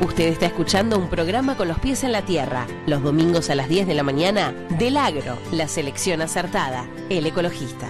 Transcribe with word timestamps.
Usted 0.00 0.26
está 0.26 0.46
escuchando 0.46 0.98
un 0.98 1.08
programa 1.08 1.56
con 1.56 1.68
los 1.68 1.78
pies 1.78 2.02
en 2.02 2.12
la 2.12 2.22
tierra, 2.22 2.66
los 2.86 3.02
domingos 3.02 3.48
a 3.48 3.54
las 3.54 3.68
10 3.68 3.86
de 3.86 3.94
la 3.94 4.02
mañana, 4.02 4.52
del 4.78 4.96
agro, 4.96 5.38
la 5.52 5.68
selección 5.68 6.20
acertada, 6.20 6.86
el 7.10 7.26
ecologista. 7.26 7.88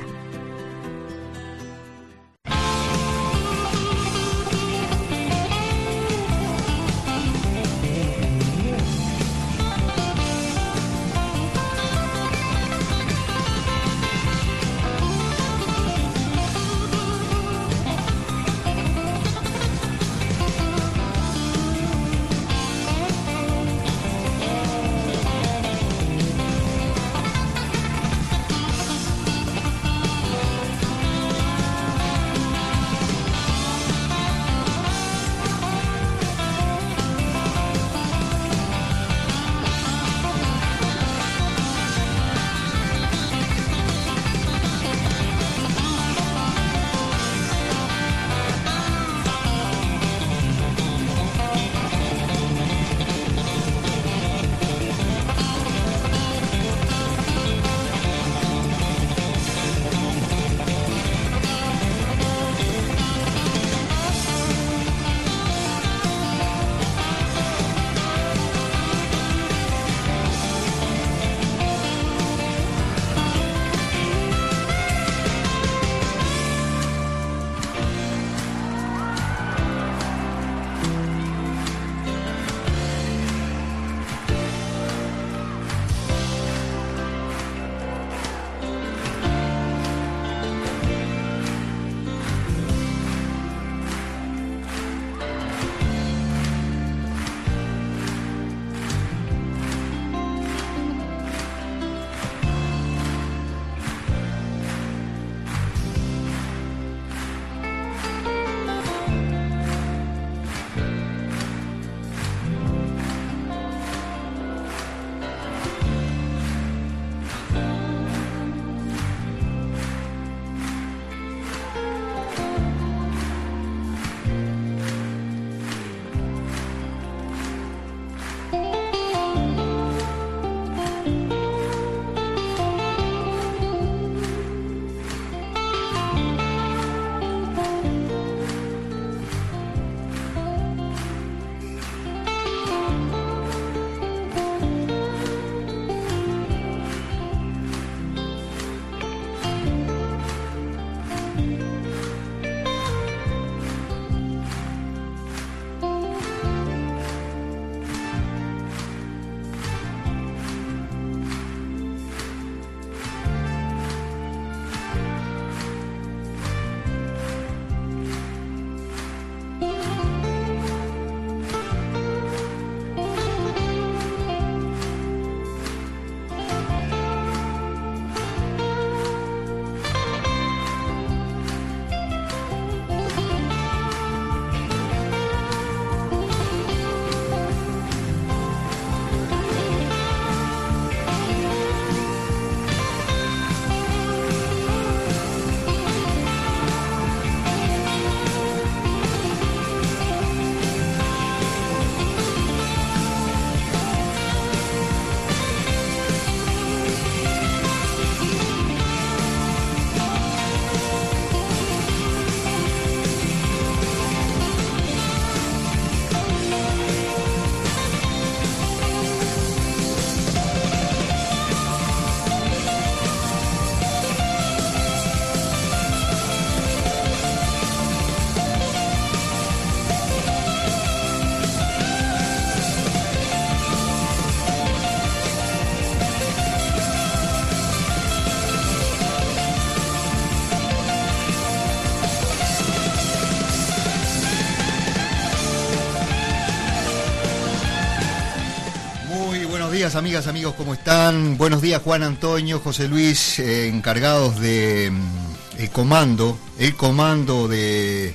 Amigas, 249.92 250.26
amigos, 250.28 250.54
¿cómo 250.56 250.72
están? 250.72 251.36
Buenos 251.36 251.60
días, 251.60 251.82
Juan 251.82 252.02
Antonio, 252.02 252.58
José 252.58 252.88
Luis, 252.88 253.38
eh, 253.38 253.68
encargados 253.68 254.40
de 254.40 254.90
mm, 254.90 255.60
el 255.60 255.68
comando, 255.68 256.38
el 256.58 256.74
comando 256.74 257.48
de 257.48 258.14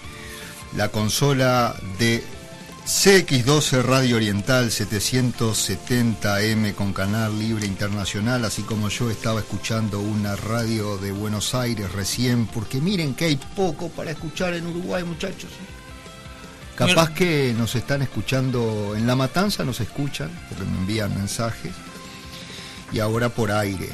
la 0.75 0.89
consola 0.89 1.75
de 1.99 2.23
CX12 2.87 3.83
Radio 3.83 4.15
Oriental 4.15 4.71
770M 4.71 6.73
con 6.73 6.91
canal 6.91 7.37
libre 7.37 7.67
internacional, 7.67 8.45
así 8.45 8.63
como 8.63 8.89
yo 8.89 9.11
estaba 9.11 9.41
escuchando 9.41 9.99
una 9.99 10.35
radio 10.35 10.97
de 10.97 11.11
Buenos 11.11 11.53
Aires 11.53 11.91
recién, 11.91 12.47
porque 12.47 12.81
miren 12.81 13.13
que 13.13 13.25
hay 13.25 13.35
poco 13.55 13.89
para 13.89 14.09
escuchar 14.09 14.55
en 14.55 14.65
Uruguay, 14.65 15.03
muchachos. 15.03 15.51
Capaz 16.79 17.09
que 17.09 17.53
nos 17.57 17.75
están 17.75 18.01
escuchando 18.01 18.95
en 18.95 19.05
La 19.05 19.13
Matanza, 19.13 19.65
nos 19.65 19.81
escuchan, 19.81 20.31
porque 20.47 20.63
me 20.63 20.77
envían 20.77 21.13
mensajes, 21.13 21.73
y 22.93 22.99
ahora 22.99 23.27
por 23.27 23.51
aire. 23.51 23.89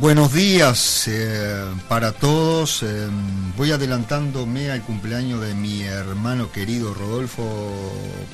Buenos 0.00 0.32
días 0.32 1.06
eh, 1.06 1.64
para 1.88 2.10
todos. 2.10 2.82
Eh, 2.82 3.06
voy 3.56 3.70
adelantándome 3.70 4.72
al 4.72 4.82
cumpleaños 4.82 5.40
de 5.40 5.54
mi 5.54 5.82
hermano 5.82 6.50
querido 6.50 6.94
Rodolfo, 6.94 7.44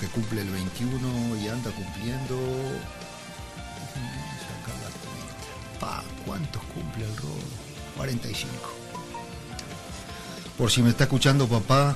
que 0.00 0.06
cumple 0.06 0.40
el 0.40 0.48
21 0.48 1.36
y 1.36 1.48
anda 1.48 1.70
cumpliendo. 1.72 2.38
Pa, 5.78 6.02
¿Cuántos 6.24 6.62
cumple 6.72 7.04
el 7.04 7.14
Rodolfo? 7.14 7.46
45. 7.98 8.50
Por 10.56 10.70
si 10.70 10.82
me 10.82 10.88
está 10.88 11.04
escuchando 11.04 11.46
papá, 11.46 11.94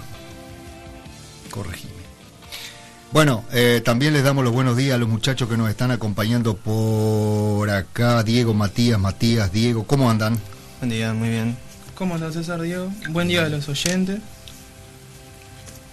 eh, 3.62 3.82
también 3.82 4.14
les 4.14 4.24
damos 4.24 4.42
los 4.42 4.54
buenos 4.54 4.74
días 4.74 4.94
a 4.94 4.98
los 4.98 5.06
muchachos 5.06 5.46
que 5.46 5.58
nos 5.58 5.68
están 5.68 5.90
acompañando 5.90 6.56
por 6.56 7.68
acá. 7.68 8.22
Diego, 8.22 8.54
Matías, 8.54 8.98
Matías, 8.98 9.52
Diego, 9.52 9.84
¿cómo 9.84 10.10
andan? 10.10 10.38
Buen 10.78 10.90
día, 10.90 11.12
muy 11.12 11.28
bien. 11.28 11.58
¿Cómo 11.94 12.14
andas, 12.14 12.32
César 12.32 12.62
Diego? 12.62 12.90
Buen 13.10 13.28
día 13.28 13.44
a 13.44 13.50
los 13.50 13.68
oyentes. 13.68 14.20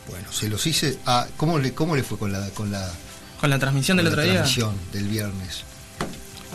Bueno, 0.10 0.32
se 0.32 0.48
los 0.48 0.66
hice. 0.66 0.98
Ah, 1.06 1.28
¿cómo 1.36 1.60
le, 1.60 1.74
cómo 1.74 1.98
le 1.98 2.04
fue 2.04 2.18
con 2.18 2.32
la 2.32 2.48
con 2.52 2.72
la 2.72 2.90
con 3.42 3.50
la 3.50 3.60
transmisión 3.60 3.98
del 3.98 4.08
otro 4.08 4.22
día? 4.22 4.36
transmisión 4.36 4.74
del 4.94 5.10
viernes. 5.10 5.64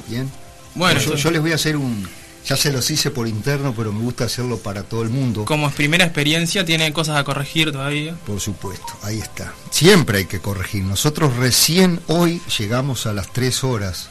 Bien. 0.08 0.30
Bueno, 0.74 0.98
yo, 0.98 1.14
yo 1.16 1.30
les 1.30 1.42
voy 1.42 1.52
a 1.52 1.56
hacer 1.56 1.76
un 1.76 2.08
ya 2.44 2.56
se 2.56 2.72
los 2.72 2.90
hice 2.90 3.10
por 3.10 3.28
interno, 3.28 3.72
pero 3.76 3.92
me 3.92 4.00
gusta 4.00 4.24
hacerlo 4.24 4.58
para 4.58 4.82
todo 4.82 5.02
el 5.02 5.10
mundo. 5.10 5.44
Como 5.44 5.68
es 5.68 5.74
primera 5.74 6.04
experiencia, 6.04 6.64
tiene 6.64 6.92
cosas 6.92 7.16
a 7.18 7.24
corregir 7.24 7.70
todavía. 7.72 8.16
Por 8.26 8.40
supuesto, 8.40 8.86
ahí 9.02 9.18
está. 9.20 9.52
Siempre 9.70 10.18
hay 10.18 10.24
que 10.26 10.40
corregir. 10.40 10.82
Nosotros 10.84 11.36
recién 11.36 12.00
hoy 12.08 12.40
llegamos 12.58 13.06
a 13.06 13.12
las 13.12 13.32
3 13.32 13.62
horas 13.64 14.08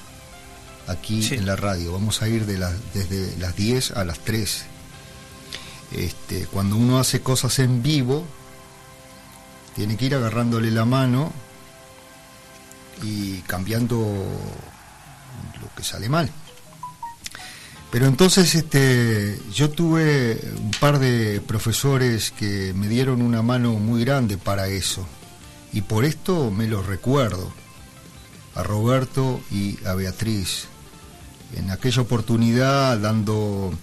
aquí 0.87 1.23
Sí. 1.23 1.35
en 1.35 1.45
la 1.45 1.55
radio. 1.55 1.91
Vamos 1.93 2.21
a 2.21 2.27
ir 2.29 2.45
de 2.45 2.57
las 2.57 2.73
desde 2.93 3.37
las 3.37 3.55
10 3.55 3.91
a 3.91 4.05
las 4.05 4.19
3. 4.19 4.63
Este, 5.91 6.45
cuando 6.45 6.77
uno 6.77 6.99
hace 6.99 7.21
cosas 7.21 7.59
en 7.59 7.83
vivo, 7.83 8.25
tiene 9.75 9.97
que 9.97 10.05
ir 10.05 10.15
agarrándole 10.15 10.71
la 10.71 10.85
mano 10.85 11.33
y 13.03 13.39
cambiando 13.41 13.97
lo 15.59 15.75
que 15.75 15.83
sale 15.83 16.07
mal. 16.07 16.29
Pero 17.91 18.05
entonces 18.07 18.55
este, 18.55 19.37
yo 19.53 19.69
tuve 19.69 20.39
un 20.57 20.71
par 20.79 20.97
de 20.97 21.41
profesores 21.45 22.31
que 22.31 22.73
me 22.73 22.87
dieron 22.87 23.21
una 23.21 23.41
mano 23.41 23.73
muy 23.73 24.05
grande 24.05 24.37
para 24.37 24.67
eso. 24.67 25.05
Y 25.73 25.81
por 25.81 26.05
esto 26.05 26.51
me 26.51 26.67
los 26.67 26.85
recuerdo. 26.85 27.51
A 28.55 28.63
Roberto 28.63 29.41
y 29.51 29.77
a 29.85 29.93
Beatriz. 29.93 30.67
En 31.55 31.69
aquella 31.69 32.01
oportunidad, 32.01 32.97
dando 32.97 33.73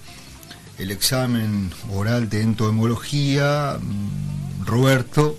el 0.78 0.90
examen 0.90 1.70
oral 1.92 2.30
de 2.30 2.42
entomología, 2.42 3.78
mm, 3.78 4.64
Roberto 4.64 5.38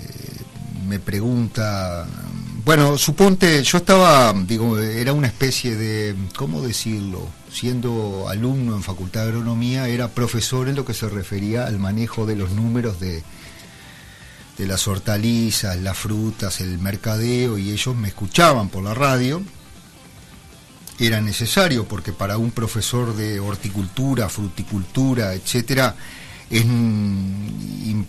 eh, 0.00 0.42
me 0.88 0.98
pregunta, 0.98 2.06
bueno, 2.64 2.98
suponte, 2.98 3.62
yo 3.62 3.78
estaba, 3.78 4.32
digo, 4.32 4.78
era 4.78 5.12
una 5.12 5.28
especie 5.28 5.76
de, 5.76 6.16
¿cómo 6.36 6.62
decirlo? 6.62 7.37
Siendo 7.50 8.28
alumno 8.28 8.76
en 8.76 8.82
Facultad 8.82 9.22
de 9.22 9.28
Agronomía, 9.28 9.88
era 9.88 10.08
profesor 10.08 10.68
en 10.68 10.76
lo 10.76 10.84
que 10.84 10.94
se 10.94 11.08
refería 11.08 11.66
al 11.66 11.78
manejo 11.78 12.26
de 12.26 12.36
los 12.36 12.50
números 12.50 13.00
de, 13.00 13.22
de 14.58 14.66
las 14.66 14.86
hortalizas, 14.86 15.76
las 15.78 15.96
frutas, 15.96 16.60
el 16.60 16.78
mercadeo, 16.78 17.58
y 17.58 17.70
ellos 17.70 17.96
me 17.96 18.08
escuchaban 18.08 18.68
por 18.68 18.84
la 18.84 18.94
radio. 18.94 19.42
Era 21.00 21.20
necesario 21.20 21.86
porque 21.86 22.12
para 22.12 22.38
un 22.38 22.50
profesor 22.50 23.16
de 23.16 23.40
horticultura, 23.40 24.28
fruticultura, 24.28 25.32
etcétera, 25.32 25.96
es 26.50 26.64
im- 26.64 28.04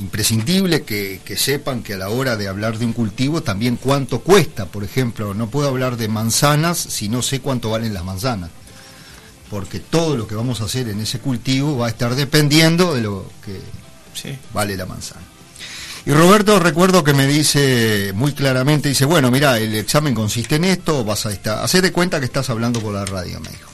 imprescindible 0.00 0.82
que 0.82 1.36
sepan 1.36 1.82
que 1.82 1.94
a 1.94 1.98
la 1.98 2.10
hora 2.10 2.36
de 2.36 2.48
hablar 2.48 2.78
de 2.78 2.86
un 2.86 2.92
cultivo 2.92 3.42
también 3.42 3.76
cuánto 3.76 4.20
cuesta. 4.20 4.66
Por 4.66 4.84
ejemplo, 4.84 5.32
no 5.32 5.48
puedo 5.48 5.68
hablar 5.68 5.96
de 5.96 6.08
manzanas 6.08 6.76
si 6.78 7.08
no 7.08 7.22
sé 7.22 7.40
cuánto 7.40 7.70
valen 7.70 7.94
las 7.94 8.04
manzanas. 8.04 8.50
Porque 9.54 9.78
todo 9.78 10.16
lo 10.16 10.26
que 10.26 10.34
vamos 10.34 10.60
a 10.60 10.64
hacer 10.64 10.88
en 10.88 10.98
ese 11.00 11.20
cultivo 11.20 11.78
va 11.78 11.86
a 11.86 11.90
estar 11.90 12.16
dependiendo 12.16 12.92
de 12.92 13.02
lo 13.02 13.30
que 13.44 13.60
Sí. 14.20 14.36
vale 14.52 14.76
la 14.76 14.84
manzana. 14.84 15.22
Y 16.04 16.10
Roberto 16.10 16.58
recuerdo 16.58 17.04
que 17.04 17.14
me 17.14 17.28
dice 17.28 18.10
muy 18.16 18.32
claramente, 18.32 18.88
dice, 18.88 19.04
bueno, 19.04 19.30
mira, 19.30 19.56
el 19.58 19.76
examen 19.76 20.12
consiste 20.12 20.56
en 20.56 20.64
esto, 20.64 21.04
vas 21.04 21.24
a 21.26 21.30
estar, 21.30 21.64
hacé 21.64 21.80
de 21.80 21.92
cuenta 21.92 22.18
que 22.18 22.26
estás 22.26 22.50
hablando 22.50 22.80
por 22.80 22.92
la 22.94 23.04
radio, 23.04 23.38
me 23.38 23.48
dijo. 23.48 23.70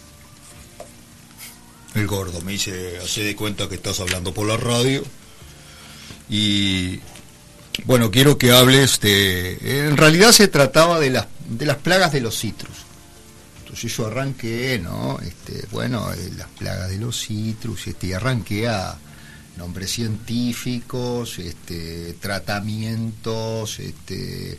El 1.94 2.06
gordo 2.06 2.42
me 2.42 2.52
dice, 2.52 2.98
hacé 3.02 3.24
de 3.24 3.34
cuenta 3.34 3.66
que 3.66 3.76
estás 3.76 3.98
hablando 4.00 4.34
por 4.34 4.46
la 4.46 4.58
radio. 4.58 5.02
Y 6.28 7.00
bueno, 7.84 8.10
quiero 8.10 8.36
que 8.36 8.52
hables 8.52 9.00
de... 9.00 9.86
En 9.88 9.96
realidad 9.96 10.32
se 10.32 10.46
trataba 10.46 11.00
de 11.00 11.08
las, 11.08 11.26
de 11.48 11.64
las 11.64 11.78
plagas 11.78 12.12
de 12.12 12.20
los 12.20 12.38
citrus. 12.38 12.76
Entonces 13.70 13.96
yo 13.96 14.08
arranqué, 14.08 14.80
¿no? 14.82 15.20
Este, 15.20 15.64
bueno, 15.70 16.12
eh, 16.12 16.32
las 16.36 16.48
plagas 16.48 16.90
de 16.90 16.98
los 16.98 17.16
citrus, 17.24 17.86
este, 17.86 18.08
y 18.08 18.12
arranqué 18.14 18.66
a 18.66 18.98
nombres 19.56 19.92
científicos, 19.92 21.38
este, 21.38 22.14
tratamientos, 22.14 23.78
este, 23.78 24.58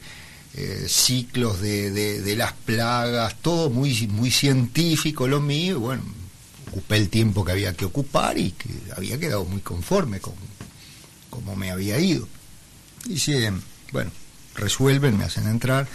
eh, 0.54 0.86
ciclos 0.88 1.60
de, 1.60 1.92
de- 1.92 2.36
las 2.38 2.54
plagas, 2.54 3.36
todo 3.42 3.70
muy, 3.70 4.08
muy 4.08 4.32
científico 4.32 5.28
lo 5.28 5.42
mío, 5.42 5.76
y 5.76 5.80
bueno, 5.80 6.04
ocupé 6.72 6.96
el 6.96 7.10
tiempo 7.10 7.44
que 7.44 7.52
había 7.52 7.74
que 7.74 7.84
ocupar 7.84 8.38
y 8.38 8.52
que 8.52 8.70
había 8.96 9.20
quedado 9.20 9.44
muy 9.44 9.60
conforme 9.60 10.22
con 10.22 10.36
cómo 11.30 11.58
me 11.58 11.70
había 11.70 12.00
ido. 12.00 12.30
Dice, 13.06 13.52
bueno, 13.92 14.12
resuelven, 14.56 15.18
me 15.18 15.26
hacen 15.26 15.48
entrar. 15.48 15.86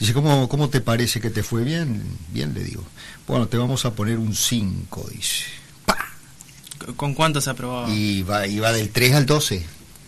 Dice, 0.00 0.14
¿cómo, 0.14 0.48
¿cómo 0.48 0.70
te 0.70 0.80
parece 0.80 1.20
que 1.20 1.28
te 1.28 1.42
fue 1.42 1.62
bien? 1.62 2.02
Bien, 2.32 2.54
le 2.54 2.64
digo. 2.64 2.82
Bueno, 3.26 3.48
te 3.48 3.58
vamos 3.58 3.84
a 3.84 3.94
poner 3.94 4.16
un 4.18 4.34
5, 4.34 5.10
dice. 5.12 5.44
¡Pa! 5.84 5.98
¿Con 6.96 7.14
cuánto 7.14 7.42
se 7.42 7.50
aprobaba? 7.50 7.90
Y 7.90 8.22
va, 8.22 8.46
iba 8.46 8.72
del 8.72 8.88
3 8.88 9.14
al 9.14 9.26
12. 9.26 9.62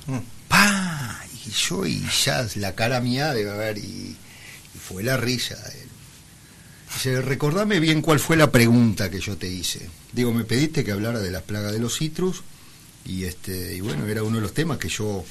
Mm. 0.06 0.18
¡Pa! 0.48 1.20
Y 1.46 1.50
yo, 1.50 1.84
y 1.84 2.02
ya 2.24 2.46
la 2.56 2.74
cara 2.74 3.02
mía 3.02 3.34
debe 3.34 3.50
haber, 3.50 3.76
y, 3.76 4.16
y 4.74 4.78
fue 4.78 5.02
la 5.02 5.18
risa 5.18 5.56
él. 5.74 5.88
Dice, 6.94 7.20
recordame 7.20 7.78
bien 7.78 8.00
cuál 8.00 8.18
fue 8.18 8.38
la 8.38 8.50
pregunta 8.50 9.10
que 9.10 9.20
yo 9.20 9.36
te 9.36 9.48
hice. 9.48 9.90
Digo, 10.12 10.32
me 10.32 10.44
pediste 10.44 10.84
que 10.84 10.92
hablara 10.92 11.20
de 11.20 11.30
las 11.30 11.42
plagas 11.42 11.72
de 11.72 11.80
los 11.80 11.98
citrus, 11.98 12.42
y 13.04 13.24
este, 13.24 13.74
y 13.74 13.80
bueno, 13.82 14.06
era 14.06 14.22
uno 14.22 14.36
de 14.36 14.42
los 14.42 14.54
temas 14.54 14.78
que 14.78 14.88
yo, 14.88 15.22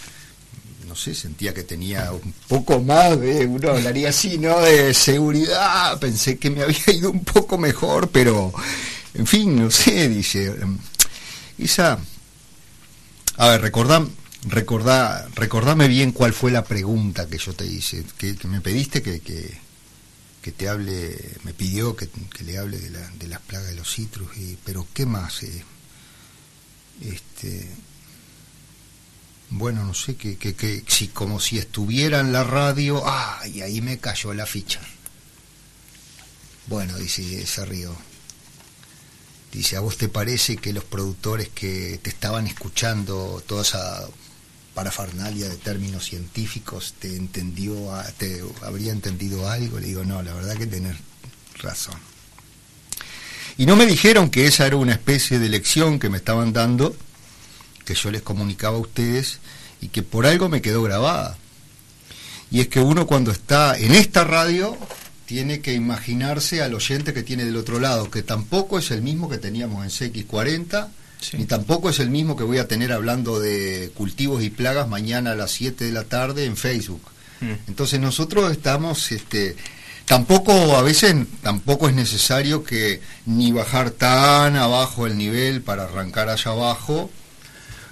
no 0.91 0.97
sé, 0.97 1.15
sentía 1.15 1.53
que 1.53 1.63
tenía 1.63 2.11
un 2.11 2.33
poco 2.49 2.81
más 2.81 3.17
de, 3.17 3.45
uno 3.45 3.69
hablaría 3.69 4.09
así, 4.09 4.37
¿no? 4.37 4.59
De 4.59 4.93
seguridad, 4.93 5.97
pensé 6.01 6.37
que 6.37 6.49
me 6.49 6.63
había 6.63 6.91
ido 6.93 7.11
un 7.11 7.23
poco 7.23 7.57
mejor, 7.57 8.09
pero, 8.09 8.53
en 9.13 9.25
fin, 9.25 9.55
no 9.55 9.71
sé, 9.71 10.09
dice. 10.09 10.47
em, 10.47 10.77
Isa, 11.57 11.97
a 13.37 13.47
ver, 13.47 13.61
recordá, 13.61 14.05
recordá, 14.43 15.29
recordame 15.33 15.87
bien 15.87 16.11
cuál 16.11 16.33
fue 16.33 16.51
la 16.51 16.65
pregunta 16.65 17.25
que 17.25 17.37
yo 17.37 17.53
te 17.53 17.65
hice, 17.65 18.03
que, 18.17 18.35
me 18.49 18.59
pediste 18.59 19.01
que, 19.01 19.21
que, 19.21 20.51
te 20.51 20.67
hable, 20.67 21.17
me 21.45 21.53
pidió 21.53 21.95
que, 21.95 22.09
le 22.43 22.57
hable 22.57 22.79
de, 22.79 22.89
la, 22.89 23.09
de 23.11 23.27
las 23.29 23.39
plagas 23.39 23.69
de 23.69 23.75
los 23.75 23.89
citrus, 23.89 24.29
pero 24.65 24.85
¿qué 24.93 25.05
más? 25.05 25.41
eh? 25.43 25.63
Este, 26.99 27.69
bueno, 29.51 29.83
no 29.83 29.93
sé, 29.93 30.15
que, 30.15 30.37
que, 30.37 30.55
que 30.55 30.83
si 30.87 31.09
como 31.09 31.39
si 31.39 31.57
estuviera 31.57 32.21
en 32.21 32.31
la 32.31 32.43
radio, 32.43 33.03
ah, 33.05 33.41
y 33.47 33.61
ahí 33.61 33.81
me 33.81 33.99
cayó 33.99 34.33
la 34.33 34.45
ficha. 34.45 34.79
Bueno, 36.67 36.97
dice, 36.97 37.45
se 37.45 37.65
rió. 37.65 37.93
Dice, 39.51 39.75
¿a 39.75 39.81
vos 39.81 39.97
te 39.97 40.07
parece 40.07 40.55
que 40.55 40.71
los 40.71 40.85
productores 40.85 41.49
que 41.49 41.99
te 42.01 42.09
estaban 42.09 42.47
escuchando 42.47 43.43
toda 43.45 43.63
esa 43.63 44.07
parafernalia 44.73 45.49
de 45.49 45.57
términos 45.57 46.05
científicos 46.05 46.93
te 46.97 47.17
entendió, 47.17 47.91
te 48.17 48.41
habría 48.61 48.93
entendido 48.93 49.49
algo? 49.49 49.79
Le 49.79 49.87
digo, 49.87 50.05
no, 50.05 50.21
la 50.21 50.33
verdad 50.33 50.55
que 50.55 50.67
tenés 50.67 50.95
razón. 51.57 51.99
Y 53.57 53.65
no 53.65 53.75
me 53.75 53.85
dijeron 53.85 54.29
que 54.29 54.47
esa 54.47 54.65
era 54.65 54.77
una 54.77 54.93
especie 54.93 55.39
de 55.39 55.49
lección 55.49 55.99
que 55.99 56.09
me 56.09 56.17
estaban 56.17 56.53
dando, 56.53 56.95
que 57.93 57.99
yo 57.99 58.11
les 58.11 58.21
comunicaba 58.21 58.77
a 58.77 58.79
ustedes 58.79 59.39
y 59.81 59.89
que 59.89 60.01
por 60.03 60.25
algo 60.25 60.47
me 60.49 60.61
quedó 60.61 60.81
grabada. 60.83 61.37
Y 62.49 62.59
es 62.61 62.67
que 62.67 62.79
uno 62.79 63.05
cuando 63.07 63.31
está 63.31 63.77
en 63.77 63.93
esta 63.93 64.23
radio 64.23 64.77
tiene 65.25 65.61
que 65.61 65.73
imaginarse 65.73 66.61
al 66.61 66.73
oyente 66.73 67.13
que 67.13 67.23
tiene 67.23 67.45
del 67.45 67.55
otro 67.57 67.79
lado, 67.79 68.09
que 68.11 68.21
tampoco 68.23 68.77
es 68.79 68.91
el 68.91 69.01
mismo 69.01 69.29
que 69.29 69.37
teníamos 69.37 69.83
en 69.83 69.89
CX40, 70.13 70.87
Sí. 71.21 71.37
ni 71.37 71.45
tampoco 71.45 71.89
es 71.91 71.99
el 71.99 72.09
mismo 72.09 72.35
que 72.35 72.43
voy 72.43 72.57
a 72.57 72.67
tener 72.67 72.91
hablando 72.91 73.39
de 73.39 73.91
cultivos 73.93 74.41
y 74.41 74.49
plagas 74.49 74.87
mañana 74.89 75.33
a 75.33 75.35
las 75.35 75.51
7 75.51 75.85
de 75.85 75.91
la 75.91 76.03
tarde 76.05 76.45
en 76.45 76.57
Facebook. 76.57 77.01
Mm. 77.41 77.51
Entonces 77.67 77.99
nosotros 77.99 78.51
estamos 78.51 79.11
este, 79.11 79.55
tampoco 80.05 80.75
a 80.75 80.81
veces 80.81 81.15
tampoco 81.43 81.87
es 81.87 81.93
necesario 81.95 82.63
que 82.63 83.01
ni 83.27 83.51
bajar 83.51 83.91
tan 83.91 84.55
abajo 84.55 85.05
el 85.05 85.15
nivel 85.15 85.61
para 85.61 85.83
arrancar 85.83 86.27
allá 86.29 86.51
abajo 86.51 87.11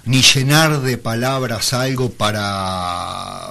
ni 0.04 0.22
llenar 0.22 0.80
de 0.80 0.96
palabras 0.98 1.72
algo 1.72 2.10
para 2.10 3.50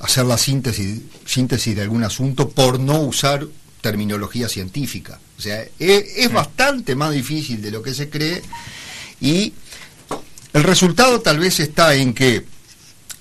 hacer 0.00 0.24
la 0.24 0.36
síntesis, 0.36 1.00
síntesis 1.24 1.76
de 1.76 1.82
algún 1.82 2.04
asunto 2.04 2.48
por 2.50 2.80
no 2.80 3.00
usar 3.00 3.46
terminología 3.80 4.48
científica. 4.48 5.20
O 5.38 5.40
sea, 5.40 5.64
es, 5.78 6.32
bastante 6.32 6.94
más 6.94 7.12
difícil 7.12 7.60
de 7.60 7.70
lo 7.70 7.82
que 7.82 7.94
se 7.94 8.08
cree 8.08 8.42
y 9.20 9.52
el 10.52 10.62
resultado 10.62 11.20
tal 11.20 11.38
vez 11.38 11.60
está 11.60 11.94
en 11.94 12.14
que 12.14 12.44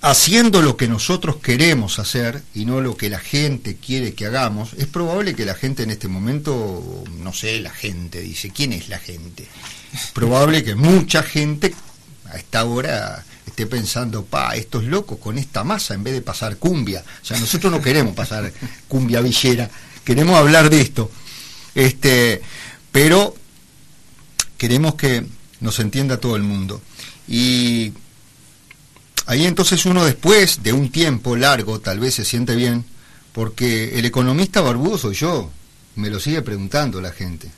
haciendo 0.01 0.61
lo 0.61 0.77
que 0.77 0.87
nosotros 0.87 1.37
queremos 1.37 1.99
hacer 1.99 2.41
y 2.55 2.65
no 2.65 2.81
lo 2.81 2.97
que 2.97 3.09
la 3.09 3.19
gente 3.19 3.75
quiere 3.75 4.13
que 4.13 4.25
hagamos, 4.25 4.73
es 4.73 4.87
probable 4.87 5.35
que 5.35 5.45
la 5.45 5.53
gente 5.53 5.83
en 5.83 5.91
este 5.91 6.07
momento, 6.07 7.03
no 7.19 7.33
sé, 7.33 7.59
la 7.59 7.71
gente 7.71 8.21
dice, 8.21 8.51
¿quién 8.51 8.73
es 8.73 8.89
la 8.89 8.97
gente? 8.97 9.47
Probable 10.13 10.63
que 10.63 10.75
mucha 10.75 11.23
gente 11.23 11.73
a 12.31 12.37
esta 12.37 12.63
hora 12.65 13.23
esté 13.45 13.65
pensando, 13.65 14.23
pa, 14.23 14.55
estos 14.55 14.85
locos 14.85 15.17
con 15.19 15.37
esta 15.37 15.63
masa 15.63 15.93
en 15.93 16.03
vez 16.03 16.13
de 16.13 16.21
pasar 16.21 16.57
cumbia. 16.57 17.03
O 17.21 17.25
sea, 17.25 17.37
nosotros 17.39 17.71
no 17.71 17.81
queremos 17.81 18.15
pasar 18.15 18.51
cumbia 18.87 19.21
villera, 19.21 19.69
queremos 20.03 20.35
hablar 20.37 20.69
de 20.69 20.81
esto. 20.81 21.11
Este, 21.75 22.41
pero 22.91 23.35
queremos 24.57 24.95
que 24.95 25.25
nos 25.59 25.79
entienda 25.79 26.19
todo 26.19 26.35
el 26.35 26.43
mundo. 26.43 26.81
Y 27.27 27.93
ahí 29.25 29.45
entonces 29.45 29.85
uno 29.85 30.05
después 30.05 30.63
de 30.63 30.73
un 30.73 30.91
tiempo 30.91 31.35
largo 31.35 31.79
tal 31.79 31.99
vez 31.99 32.15
se 32.15 32.25
siente 32.25 32.55
bien, 32.55 32.85
porque 33.33 33.97
el 33.99 34.05
economista 34.05 34.61
barbudo 34.61 34.97
soy 34.97 35.15
yo, 35.15 35.51
me 35.95 36.09
lo 36.09 36.19
sigue 36.19 36.41
preguntando 36.41 37.01
la 37.01 37.11
gente. 37.11 37.49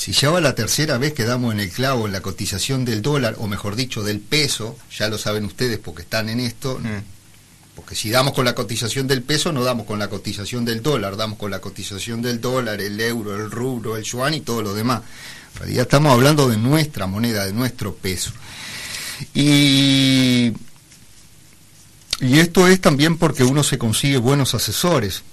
Si 0.00 0.12
ya 0.12 0.30
va 0.30 0.40
la 0.40 0.54
tercera 0.54 0.96
vez 0.96 1.12
que 1.12 1.26
damos 1.26 1.52
en 1.52 1.60
el 1.60 1.68
clavo 1.68 2.06
en 2.06 2.14
la 2.14 2.22
cotización 2.22 2.86
del 2.86 3.02
dólar, 3.02 3.34
o 3.36 3.46
mejor 3.46 3.76
dicho, 3.76 4.02
del 4.02 4.18
peso, 4.18 4.78
ya 4.96 5.10
lo 5.10 5.18
saben 5.18 5.44
ustedes 5.44 5.78
porque 5.78 6.00
están 6.00 6.30
en 6.30 6.40
esto, 6.40 6.78
mm. 6.78 7.74
porque 7.74 7.94
si 7.94 8.08
damos 8.08 8.32
con 8.32 8.46
la 8.46 8.54
cotización 8.54 9.06
del 9.06 9.20
peso, 9.22 9.52
no 9.52 9.62
damos 9.62 9.84
con 9.84 9.98
la 9.98 10.08
cotización 10.08 10.64
del 10.64 10.82
dólar, 10.82 11.18
damos 11.18 11.36
con 11.38 11.50
la 11.50 11.60
cotización 11.60 12.22
del 12.22 12.40
dólar, 12.40 12.80
el 12.80 12.98
euro, 12.98 13.36
el 13.36 13.50
rubro, 13.50 13.98
el 13.98 14.04
yuan 14.04 14.32
y 14.32 14.40
todo 14.40 14.62
lo 14.62 14.72
demás. 14.72 15.02
En 15.52 15.58
realidad 15.58 15.82
estamos 15.82 16.12
hablando 16.14 16.48
de 16.48 16.56
nuestra 16.56 17.06
moneda, 17.06 17.44
de 17.44 17.52
nuestro 17.52 17.94
peso. 17.94 18.32
Y, 19.34 20.50
y 22.22 22.38
esto 22.38 22.66
es 22.68 22.80
también 22.80 23.18
porque 23.18 23.44
uno 23.44 23.62
se 23.62 23.76
consigue 23.76 24.16
buenos 24.16 24.54
asesores. 24.54 25.24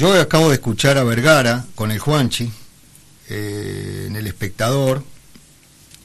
Yo 0.00 0.18
acabo 0.18 0.48
de 0.48 0.54
escuchar 0.54 0.96
a 0.96 1.04
Vergara 1.04 1.66
con 1.74 1.90
el 1.90 1.98
Juanchi 1.98 2.50
eh, 3.28 4.06
en 4.06 4.16
El 4.16 4.26
Espectador 4.26 5.04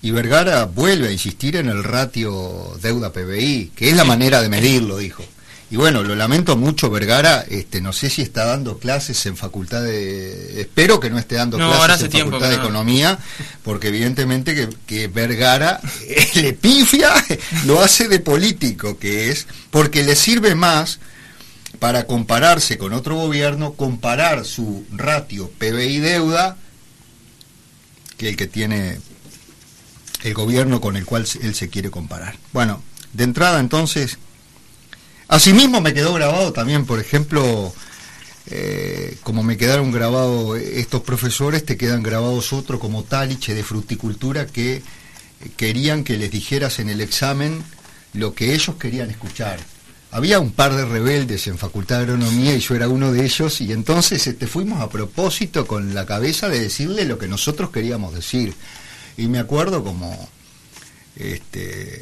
y 0.02 0.12
Vergara 0.12 0.66
vuelve 0.66 1.08
a 1.08 1.12
insistir 1.14 1.56
en 1.56 1.70
el 1.70 1.82
ratio 1.82 2.78
deuda 2.82 3.14
PBI, 3.14 3.72
que 3.74 3.90
es 3.90 3.96
la 3.96 4.04
manera 4.04 4.42
de 4.42 4.50
medirlo, 4.50 4.98
dijo. 4.98 5.24
Y 5.72 5.78
bueno, 5.78 6.04
lo 6.04 6.14
lamento 6.14 6.58
mucho, 6.58 6.90
Vergara, 6.90 7.46
este, 7.48 7.80
no 7.80 7.94
sé 7.94 8.10
si 8.10 8.22
está 8.22 8.44
dando 8.44 8.80
clases 8.80 9.25
en 9.28 9.38
facultad 9.38 9.82
de... 9.82 10.60
Espero 10.60 11.00
que 11.00 11.10
no 11.10 11.18
esté 11.18 11.36
dando 11.36 11.56
clases 11.56 12.14
en 12.14 12.25
facultad 12.25 12.50
de 12.50 12.56
economía, 12.56 13.18
porque 13.64 13.88
evidentemente 13.88 14.56
que, 14.56 14.68
que 14.86 15.08
Vergara 15.08 15.80
le 16.36 16.52
pifia, 16.52 17.14
lo 17.66 17.82
hace 17.82 18.10
de 18.10 18.20
político, 18.20 19.00
que 19.00 19.30
es, 19.32 19.48
porque 19.72 20.04
le 20.04 20.18
sirve 20.18 20.54
más 20.54 21.00
para 21.79 22.05
compararse 22.05 22.77
con 22.77 22.94
otro 22.94 23.15
gobierno, 23.15 23.74
comparar 23.74 24.46
su 24.46 24.86
ratio 24.91 25.50
PBI 25.58 26.00
deuda 26.00 26.58
que 28.17 28.29
el 28.29 28.38
que 28.38 28.48
tiene 28.48 29.00
el 30.24 30.34
gobierno 30.34 30.82
con 30.82 30.96
el 30.96 31.05
cual 31.05 31.27
él 31.41 31.55
se 31.55 31.70
quiere 31.70 31.91
comparar. 31.91 32.38
Bueno, 32.53 32.82
de 33.13 33.24
entrada 33.24 33.60
entonces, 33.60 34.17
asimismo 35.27 35.82
me 35.82 35.94
quedó 35.94 36.13
grabado 36.13 36.53
también, 36.53 36.86
por 36.86 37.00
ejemplo, 37.00 37.74
eh, 38.48 39.17
como 39.24 39.44
me 39.44 39.58
quedaron 39.58 39.91
grabados 39.91 40.58
estos 40.60 41.01
profesores, 41.01 41.65
te 41.65 41.77
quedan 41.77 42.03
grabados 42.03 42.53
otros 42.53 42.79
como 42.79 43.03
Taliche 43.03 43.53
de 43.53 43.63
fruticultura 43.63 44.48
que 44.48 44.82
querían 45.58 46.03
que 46.03 46.17
les 46.17 46.32
dijeras 46.32 46.79
en 46.79 46.89
el 46.89 47.01
examen 47.01 47.63
lo 48.13 48.34
que 48.34 48.53
ellos 48.53 48.77
querían 48.77 49.12
escuchar 49.12 49.60
había 50.15 50.39
un 50.39 50.51
par 50.51 50.74
de 50.74 50.86
rebeldes 50.86 51.45
en 51.48 51.57
Facultad 51.57 51.98
de 51.98 52.03
Agronomía 52.03 52.55
y 52.55 52.62
yo 52.62 52.74
era 52.74 52.88
uno 52.88 53.12
de 53.12 53.25
ellos 53.25 53.60
y 53.60 53.74
entonces 53.74 54.25
este, 54.25 54.48
fuimos 54.48 54.79
a 54.79 54.88
propósito 54.88 55.67
con 55.67 55.93
la 55.93 56.05
cabeza 56.05 56.48
de 56.48 56.62
decirle 56.62 57.03
lo 57.03 57.17
que 57.17 57.27
nosotros 57.27 57.69
queríamos 57.69 58.13
decir. 58.13 58.53
Y 59.17 59.27
me 59.27 59.39
acuerdo 59.39 59.84
como, 59.84 60.29
este, 61.17 62.01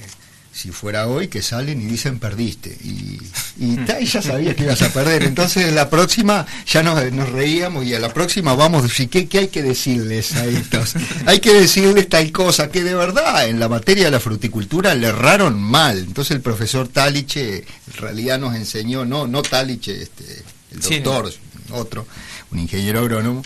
si 0.53 0.69
fuera 0.69 1.07
hoy, 1.07 1.29
que 1.29 1.41
salen 1.41 1.81
y 1.81 1.85
dicen 1.85 2.19
perdiste. 2.19 2.77
Y, 2.83 3.19
y, 3.57 4.05
ya 4.05 4.21
sabías 4.21 4.55
que 4.55 4.63
ibas 4.63 4.81
a 4.83 4.89
perder. 4.89 5.23
Entonces 5.23 5.73
la 5.73 5.89
próxima 5.89 6.45
ya 6.67 6.83
nos, 6.83 6.99
reíamos 7.29 7.85
y 7.85 7.95
a 7.95 7.99
la 7.99 8.13
próxima 8.13 8.53
vamos 8.53 8.83
a 8.83 8.87
decir, 8.87 9.09
¿qué, 9.09 9.27
hay 9.39 9.47
que 9.47 9.63
decirles 9.63 10.35
a 10.35 10.45
estos? 10.45 10.93
hay 11.25 11.39
que 11.39 11.53
decirles 11.53 12.07
tal 12.07 12.31
cosa, 12.31 12.69
que 12.69 12.83
de 12.83 12.93
verdad 12.93 13.49
en 13.49 13.59
la 13.59 13.67
materia 13.67 14.05
de 14.05 14.11
la 14.11 14.19
fruticultura 14.19 14.93
le 14.93 15.07
erraron 15.07 15.59
mal. 15.59 15.97
Entonces 15.97 16.35
el 16.35 16.41
profesor 16.41 16.87
Taliche 16.87 17.57
en 17.57 17.93
realidad 17.97 18.37
nos 18.37 18.55
enseñó, 18.55 19.05
no, 19.05 19.25
no 19.25 19.41
Taliche, 19.41 20.03
este, 20.03 20.43
el 20.71 20.79
doctor, 20.81 21.33
otro, 21.71 22.05
un 22.51 22.59
ingeniero 22.59 22.99
agrónomo. 22.99 23.41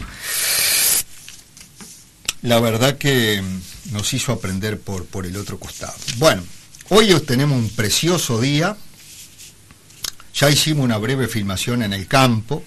La 2.42 2.60
verdad 2.60 2.98
que 2.98 3.42
nos 3.92 4.14
hizo 4.14 4.34
aprender 4.34 4.80
por, 4.80 5.06
por 5.06 5.26
el 5.26 5.38
otro 5.38 5.58
costado. 5.58 5.96
Bueno, 6.18 6.44
Hoy 6.90 7.14
tenemos 7.26 7.58
un 7.58 7.70
precioso 7.70 8.40
día, 8.40 8.78
ya 10.34 10.50
hicimos 10.50 10.86
una 10.86 10.98
breve 10.98 11.28
filmación 11.28 11.84
en 11.84 11.92
el 11.92 12.08
campo, 12.08 12.64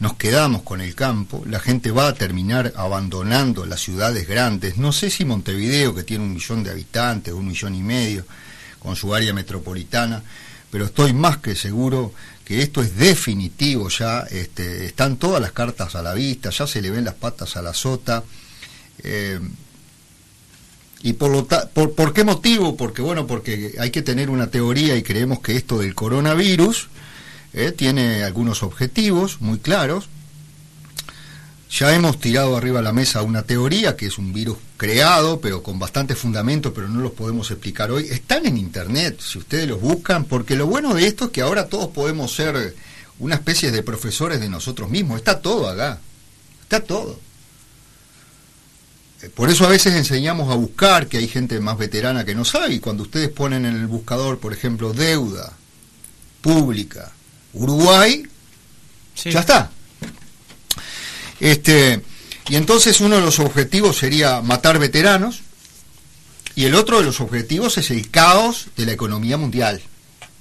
nos 0.00 0.16
quedamos 0.16 0.64
con 0.64 0.82
el 0.82 0.94
campo, 0.94 1.42
la 1.46 1.58
gente 1.58 1.90
va 1.90 2.08
a 2.08 2.14
terminar 2.14 2.74
abandonando 2.76 3.64
las 3.64 3.80
ciudades 3.80 4.28
grandes, 4.28 4.76
no 4.76 4.92
sé 4.92 5.08
si 5.08 5.24
Montevideo, 5.24 5.94
que 5.94 6.02
tiene 6.02 6.24
un 6.24 6.34
millón 6.34 6.62
de 6.62 6.72
habitantes, 6.72 7.32
un 7.32 7.46
millón 7.46 7.74
y 7.74 7.82
medio, 7.82 8.26
con 8.80 8.96
su 8.96 9.14
área 9.14 9.32
metropolitana, 9.32 10.22
pero 10.70 10.84
estoy 10.84 11.14
más 11.14 11.38
que 11.38 11.54
seguro 11.54 12.12
que 12.44 12.60
esto 12.60 12.82
es 12.82 12.96
definitivo 12.96 13.88
ya, 13.88 14.26
este, 14.30 14.84
están 14.84 15.16
todas 15.16 15.40
las 15.40 15.52
cartas 15.52 15.94
a 15.94 16.02
la 16.02 16.12
vista, 16.12 16.50
ya 16.50 16.66
se 16.66 16.82
le 16.82 16.90
ven 16.90 17.06
las 17.06 17.14
patas 17.14 17.56
a 17.56 17.62
la 17.62 17.72
sota. 17.72 18.22
Eh, 19.02 19.40
¿Y 21.02 21.12
por, 21.12 21.30
lo 21.30 21.46
por, 21.46 22.12
qué 22.12 22.24
motivo? 22.24 22.76
Porque 22.76 23.02
bueno, 23.02 23.26
porque 23.26 23.74
hay 23.78 23.90
que 23.90 24.02
tener 24.02 24.30
una 24.30 24.48
teoría 24.48 24.96
y 24.96 25.02
creemos 25.02 25.40
que 25.40 25.56
esto 25.56 25.78
del 25.78 25.94
coronavirus 25.94 26.88
eh, 27.52 27.72
tiene 27.72 28.24
algunos 28.24 28.62
objetivos 28.62 29.40
muy 29.40 29.58
claros. 29.58 30.08
Ya 31.70 31.94
hemos 31.94 32.18
tirado 32.18 32.56
arriba 32.56 32.80
a 32.80 32.82
la 32.82 32.92
mesa 32.92 33.22
una 33.22 33.42
teoría 33.42 33.94
que 33.94 34.06
es 34.06 34.18
un 34.18 34.32
virus 34.32 34.56
creado, 34.76 35.40
pero 35.40 35.62
con 35.62 35.78
bastante 35.78 36.16
fundamento, 36.16 36.72
pero 36.72 36.88
no 36.88 37.00
los 37.00 37.12
podemos 37.12 37.50
explicar 37.50 37.90
hoy. 37.90 38.06
Están 38.10 38.46
en 38.46 38.56
internet, 38.56 39.20
si 39.20 39.38
ustedes 39.38 39.68
los 39.68 39.80
buscan, 39.80 40.24
porque 40.24 40.56
lo 40.56 40.66
bueno 40.66 40.94
de 40.94 41.06
esto 41.06 41.26
es 41.26 41.30
que 41.30 41.42
ahora 41.42 41.66
todos 41.66 41.88
podemos 41.88 42.34
ser 42.34 42.74
una 43.18 43.36
especie 43.36 43.70
de 43.70 43.82
profesores 43.82 44.40
de 44.40 44.48
nosotros 44.48 44.88
mismos. 44.88 45.18
Está 45.18 45.40
todo 45.40 45.68
acá. 45.68 46.00
Está 46.62 46.80
todo. 46.80 47.27
Por 49.34 49.50
eso 49.50 49.64
a 49.66 49.68
veces 49.68 49.94
enseñamos 49.94 50.50
a 50.52 50.54
buscar, 50.54 51.08
que 51.08 51.18
hay 51.18 51.26
gente 51.26 51.58
más 51.58 51.76
veterana 51.76 52.24
que 52.24 52.36
no 52.36 52.44
sabe, 52.44 52.74
y 52.74 52.78
cuando 52.78 53.02
ustedes 53.02 53.28
ponen 53.28 53.66
en 53.66 53.74
el 53.74 53.88
buscador, 53.88 54.38
por 54.38 54.52
ejemplo, 54.52 54.92
deuda 54.92 55.54
pública, 56.40 57.10
Uruguay, 57.52 58.24
ya 59.24 59.40
está. 59.40 59.70
Este, 61.40 62.00
y 62.48 62.56
entonces 62.56 63.00
uno 63.00 63.16
de 63.16 63.22
los 63.22 63.40
objetivos 63.40 63.96
sería 63.96 64.40
matar 64.40 64.78
veteranos, 64.78 65.40
y 66.54 66.64
el 66.64 66.76
otro 66.76 66.98
de 66.98 67.04
los 67.04 67.20
objetivos 67.20 67.76
es 67.78 67.90
el 67.90 68.10
caos 68.10 68.68
de 68.76 68.86
la 68.86 68.92
economía 68.92 69.36
mundial, 69.36 69.80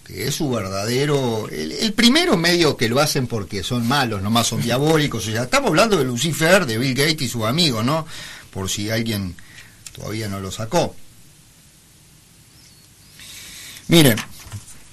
que 0.06 0.28
es 0.28 0.36
su 0.36 0.50
verdadero... 0.50 1.50
El, 1.50 1.94
primero 1.94 2.38
medio 2.38 2.78
que 2.78 2.90
lo 2.90 3.00
hacen 3.00 3.28
porque 3.28 3.64
son 3.64 3.88
malos, 3.88 4.22
nomás 4.22 4.48
son 4.48 4.62
diabólicos, 4.62 5.28
o 5.28 5.32
sea, 5.32 5.44
estamos 5.44 5.70
hablando 5.70 5.98
de 5.98 6.06
Lucifer, 6.06 6.66
de 6.66 6.78
Bill 6.78 6.96
Gates 6.96 7.24
y 7.24 7.28
sus 7.28 7.44
amigos, 7.44 7.84
¿no? 7.84 8.06
Por 8.58 8.72
si 8.72 8.90
alguien 8.90 9.36
todavía 9.96 10.28
no 10.28 10.40
lo 10.40 10.52
sacó. 10.52 10.96
Miren, 13.88 14.18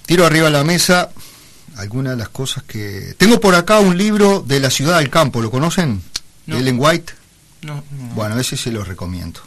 tiro 0.04 0.26
arriba 0.26 0.49
a 0.49 0.50
la 0.50 0.64
mesa 0.64 1.09
algunas 1.78 2.12
de 2.12 2.18
las 2.18 2.28
cosas 2.28 2.62
que... 2.64 3.14
Tengo 3.16 3.40
por 3.40 3.54
acá 3.54 3.78
un 3.78 3.97
libro 3.97 4.44
de 4.47 4.61
la 4.61 4.68
ciudad 4.68 4.99
del 4.99 5.09
campo, 5.09 5.40
¿lo 5.40 5.50
conocen? 5.50 6.02
Ellen 6.47 6.76
White. 6.78 7.14
No, 7.62 7.83
Bueno, 8.14 8.38
ese 8.38 8.59
se 8.59 8.71
lo 8.71 8.85
recomiendo. 8.85 9.40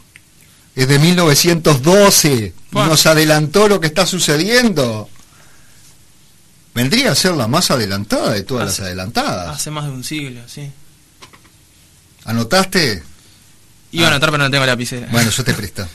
Es 0.74 0.88
de 0.88 0.98
1912. 0.98 2.54
Nos 2.72 3.06
adelantó 3.06 3.68
lo 3.68 3.78
que 3.78 3.86
está 3.86 4.04
sucediendo. 4.04 5.08
vendría 6.74 7.12
a 7.12 7.14
ser 7.14 7.34
la 7.34 7.46
más 7.46 7.70
adelantada 7.70 8.32
de 8.32 8.42
todas 8.42 8.66
las 8.66 8.80
adelantadas. 8.80 9.54
Hace 9.54 9.70
más 9.70 9.84
de 9.84 9.90
un 9.92 10.02
siglo, 10.02 10.40
sí. 10.48 10.72
¿Anotaste? 12.24 13.04
Iba 13.92 14.04
a 14.06 14.08
Ah. 14.08 14.12
anotar, 14.12 14.30
pero 14.30 14.44
no 14.44 14.50
tengo 14.50 14.66
lapicera. 14.66 15.08
Bueno, 15.10 15.30
yo 15.30 15.44
te 15.44 15.54
presto. 15.54 15.86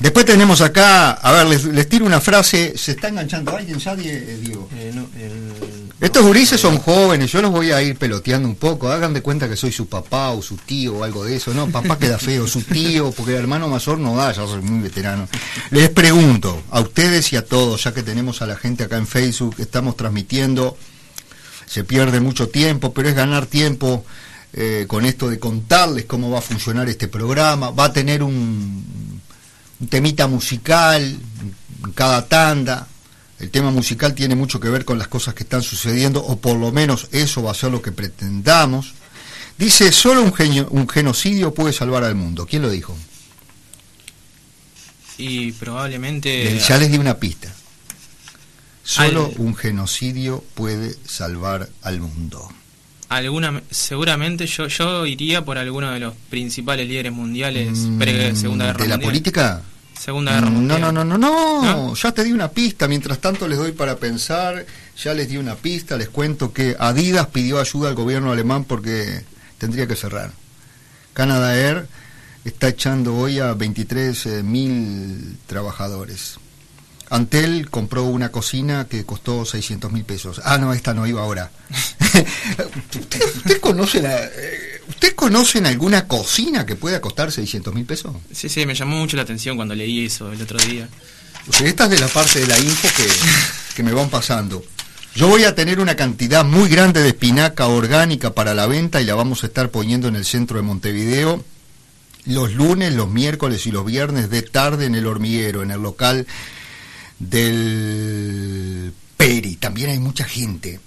Después 0.00 0.26
tenemos 0.26 0.60
acá, 0.60 1.12
a 1.12 1.32
ver, 1.32 1.46
les, 1.46 1.64
les 1.64 1.88
tiro 1.88 2.04
una 2.04 2.20
frase. 2.20 2.74
¿Se 2.76 2.92
está 2.92 3.08
enganchando 3.08 3.56
alguien 3.56 3.78
ya, 3.78 3.96
Die- 3.96 4.10
eh, 4.10 4.38
Diego? 4.42 4.68
Eh, 4.76 4.92
no, 4.94 5.08
el- 5.18 5.86
Estos 5.98 6.22
gurises 6.26 6.60
son 6.60 6.76
jóvenes, 6.78 7.32
yo 7.32 7.40
los 7.40 7.50
voy 7.50 7.70
a 7.72 7.80
ir 7.80 7.96
peloteando 7.96 8.46
un 8.46 8.56
poco. 8.56 8.90
Hagan 8.90 9.14
de 9.14 9.22
cuenta 9.22 9.48
que 9.48 9.56
soy 9.56 9.72
su 9.72 9.88
papá 9.88 10.28
o 10.32 10.42
su 10.42 10.56
tío 10.58 10.96
o 10.96 11.04
algo 11.04 11.24
de 11.24 11.36
eso. 11.36 11.54
No, 11.54 11.68
papá 11.68 11.98
queda 11.98 12.18
feo, 12.18 12.46
su 12.46 12.60
tío, 12.60 13.10
porque 13.12 13.32
el 13.32 13.38
hermano 13.38 13.68
mayor 13.68 13.96
no 13.98 14.14
da, 14.14 14.30
ya 14.32 14.46
soy 14.46 14.60
muy 14.60 14.82
veterano. 14.82 15.26
Les 15.70 15.88
pregunto 15.88 16.62
a 16.70 16.80
ustedes 16.80 17.32
y 17.32 17.36
a 17.36 17.46
todos, 17.46 17.82
ya 17.84 17.94
que 17.94 18.02
tenemos 18.02 18.42
a 18.42 18.46
la 18.46 18.56
gente 18.56 18.84
acá 18.84 18.98
en 18.98 19.06
Facebook, 19.06 19.54
estamos 19.56 19.96
transmitiendo, 19.96 20.76
se 21.64 21.82
pierde 21.84 22.20
mucho 22.20 22.50
tiempo, 22.50 22.92
pero 22.92 23.08
es 23.08 23.14
ganar 23.14 23.46
tiempo 23.46 24.04
eh, 24.56 24.86
con 24.88 25.04
esto 25.04 25.28
de 25.28 25.38
contarles 25.38 26.06
cómo 26.06 26.30
va 26.30 26.38
a 26.38 26.42
funcionar 26.42 26.88
este 26.88 27.06
programa. 27.08 27.70
Va 27.70 27.84
a 27.84 27.92
tener 27.92 28.22
un, 28.22 29.20
un 29.80 29.88
temita 29.88 30.26
musical 30.26 31.02
en 31.84 31.92
cada 31.92 32.26
tanda. 32.26 32.88
El 33.38 33.50
tema 33.50 33.70
musical 33.70 34.14
tiene 34.14 34.34
mucho 34.34 34.58
que 34.58 34.70
ver 34.70 34.84
con 34.86 34.98
las 34.98 35.08
cosas 35.08 35.34
que 35.34 35.42
están 35.42 35.62
sucediendo, 35.62 36.24
o 36.24 36.38
por 36.40 36.56
lo 36.56 36.72
menos 36.72 37.08
eso 37.12 37.42
va 37.42 37.50
a 37.50 37.54
ser 37.54 37.70
lo 37.70 37.82
que 37.82 37.92
pretendamos. 37.92 38.94
Dice, 39.58 39.92
solo 39.92 40.22
un, 40.22 40.32
genio- 40.32 40.68
un 40.70 40.88
genocidio 40.88 41.52
puede 41.52 41.72
salvar 41.74 42.02
al 42.04 42.14
mundo. 42.14 42.46
¿Quién 42.46 42.62
lo 42.62 42.70
dijo? 42.70 42.96
Y 45.18 45.52
probablemente... 45.52 46.58
ya 46.58 46.78
les 46.78 46.90
di 46.90 46.98
una 46.98 47.16
pista. 47.18 47.52
Solo 48.82 49.26
Al- 49.26 49.40
un 49.40 49.54
genocidio 49.56 50.44
puede 50.54 50.94
salvar 51.06 51.68
al 51.82 52.00
mundo. 52.00 52.50
Alguna 53.08 53.62
seguramente 53.70 54.46
yo 54.46 54.66
yo 54.68 55.06
iría 55.06 55.44
por 55.44 55.58
alguno 55.58 55.90
de 55.92 56.00
los 56.00 56.14
principales 56.30 56.88
líderes 56.88 57.12
mundiales 57.12 57.78
Mm, 57.78 57.98
pre 57.98 58.34
Segunda 58.36 58.66
Guerra 58.66 58.82
¿De 58.82 58.88
la 58.88 58.94
Mundial. 58.96 59.10
política? 59.10 59.62
Segunda 59.98 60.32
Guerra 60.34 60.46
Mm, 60.50 60.52
No, 60.52 60.58
Mundial. 60.60 60.80
no, 60.80 60.92
no, 60.92 61.04
no, 61.04 61.18
no, 61.18 61.62
¿No? 61.62 61.94
ya 61.94 62.12
te 62.12 62.24
di 62.24 62.32
una 62.32 62.48
pista, 62.50 62.86
mientras 62.88 63.18
tanto 63.20 63.46
les 63.48 63.58
doy 63.58 63.72
para 63.72 63.96
pensar, 63.96 64.66
ya 65.02 65.14
les 65.14 65.28
di 65.28 65.36
una 65.36 65.54
pista, 65.54 65.96
les 65.96 66.08
cuento 66.08 66.52
que 66.52 66.76
Adidas 66.78 67.26
pidió 67.28 67.60
ayuda 67.60 67.88
al 67.88 67.94
gobierno 67.94 68.32
alemán 68.32 68.64
porque 68.64 69.22
tendría 69.58 69.86
que 69.86 69.96
cerrar. 69.96 70.32
Canada 71.14 71.56
Air 71.58 71.86
está 72.44 72.68
echando 72.68 73.16
hoy 73.16 73.38
a 73.38 73.54
23 73.54 74.42
mil 74.44 75.36
trabajadores. 75.46 76.38
Antel 77.10 77.70
compró 77.70 78.04
una 78.04 78.30
cocina 78.30 78.86
que 78.88 79.04
costó 79.04 79.44
600 79.44 79.92
mil 79.92 80.04
pesos. 80.04 80.40
Ah, 80.44 80.58
no, 80.58 80.72
esta 80.72 80.92
no 80.92 81.06
iba 81.06 81.22
ahora. 81.22 81.50
¿Usted, 82.94 83.22
usted 83.36 83.60
conoce 83.60 84.02
la, 84.02 84.24
eh, 84.24 84.82
¿Usted 84.88 85.14
conocen 85.14 85.66
alguna 85.66 86.06
cocina 86.08 86.64
que 86.64 86.76
pueda 86.76 87.00
costar 87.00 87.30
600 87.30 87.74
mil 87.74 87.84
pesos? 87.84 88.14
Sí, 88.32 88.48
sí, 88.48 88.66
me 88.66 88.74
llamó 88.74 88.96
mucho 88.96 89.16
la 89.16 89.22
atención 89.22 89.56
cuando 89.56 89.74
leí 89.74 90.06
eso 90.06 90.32
el 90.32 90.40
otro 90.40 90.58
día. 90.58 90.88
O 91.48 91.52
sea, 91.52 91.66
esta 91.66 91.84
es 91.84 91.90
de 91.90 91.98
la 91.98 92.08
parte 92.08 92.40
de 92.40 92.46
la 92.46 92.58
info 92.58 92.88
que, 92.96 93.06
que 93.76 93.82
me 93.82 93.92
van 93.92 94.08
pasando. 94.08 94.64
Yo 95.14 95.28
voy 95.28 95.44
a 95.44 95.54
tener 95.54 95.80
una 95.80 95.96
cantidad 95.96 96.44
muy 96.44 96.68
grande 96.68 97.02
de 97.02 97.08
espinaca 97.08 97.66
orgánica 97.68 98.34
para 98.34 98.54
la 98.54 98.66
venta 98.66 99.00
y 99.00 99.04
la 99.04 99.14
vamos 99.14 99.44
a 99.44 99.46
estar 99.46 99.70
poniendo 99.70 100.08
en 100.08 100.16
el 100.16 100.24
centro 100.24 100.56
de 100.56 100.62
Montevideo 100.62 101.44
los 102.26 102.52
lunes, 102.52 102.92
los 102.92 103.08
miércoles 103.08 103.66
y 103.66 103.70
los 103.70 103.84
viernes 103.86 104.30
de 104.30 104.42
tarde 104.42 104.86
en 104.86 104.94
el 104.94 105.06
hormiguero, 105.06 105.62
en 105.62 105.70
el 105.70 105.80
local 105.80 106.26
del 107.18 108.92
Peri. 109.16 109.56
También 109.56 109.90
hay 109.90 109.98
mucha 109.98 110.24
gente. 110.24 110.80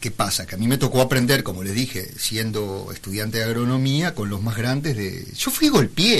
¿Qué 0.00 0.10
pasa? 0.10 0.46
Que 0.46 0.54
a 0.56 0.58
mí 0.58 0.68
me 0.68 0.76
tocó 0.78 1.00
aprender, 1.00 1.42
como 1.42 1.62
les 1.62 1.74
dije, 1.74 2.12
siendo 2.18 2.90
estudiante 2.92 3.38
de 3.38 3.44
agronomía, 3.44 4.14
con 4.14 4.28
los 4.28 4.42
más 4.42 4.56
grandes 4.56 4.96
de... 4.96 5.26
Yo 5.36 5.50
fui 5.50 5.68
golpeé. 5.68 6.18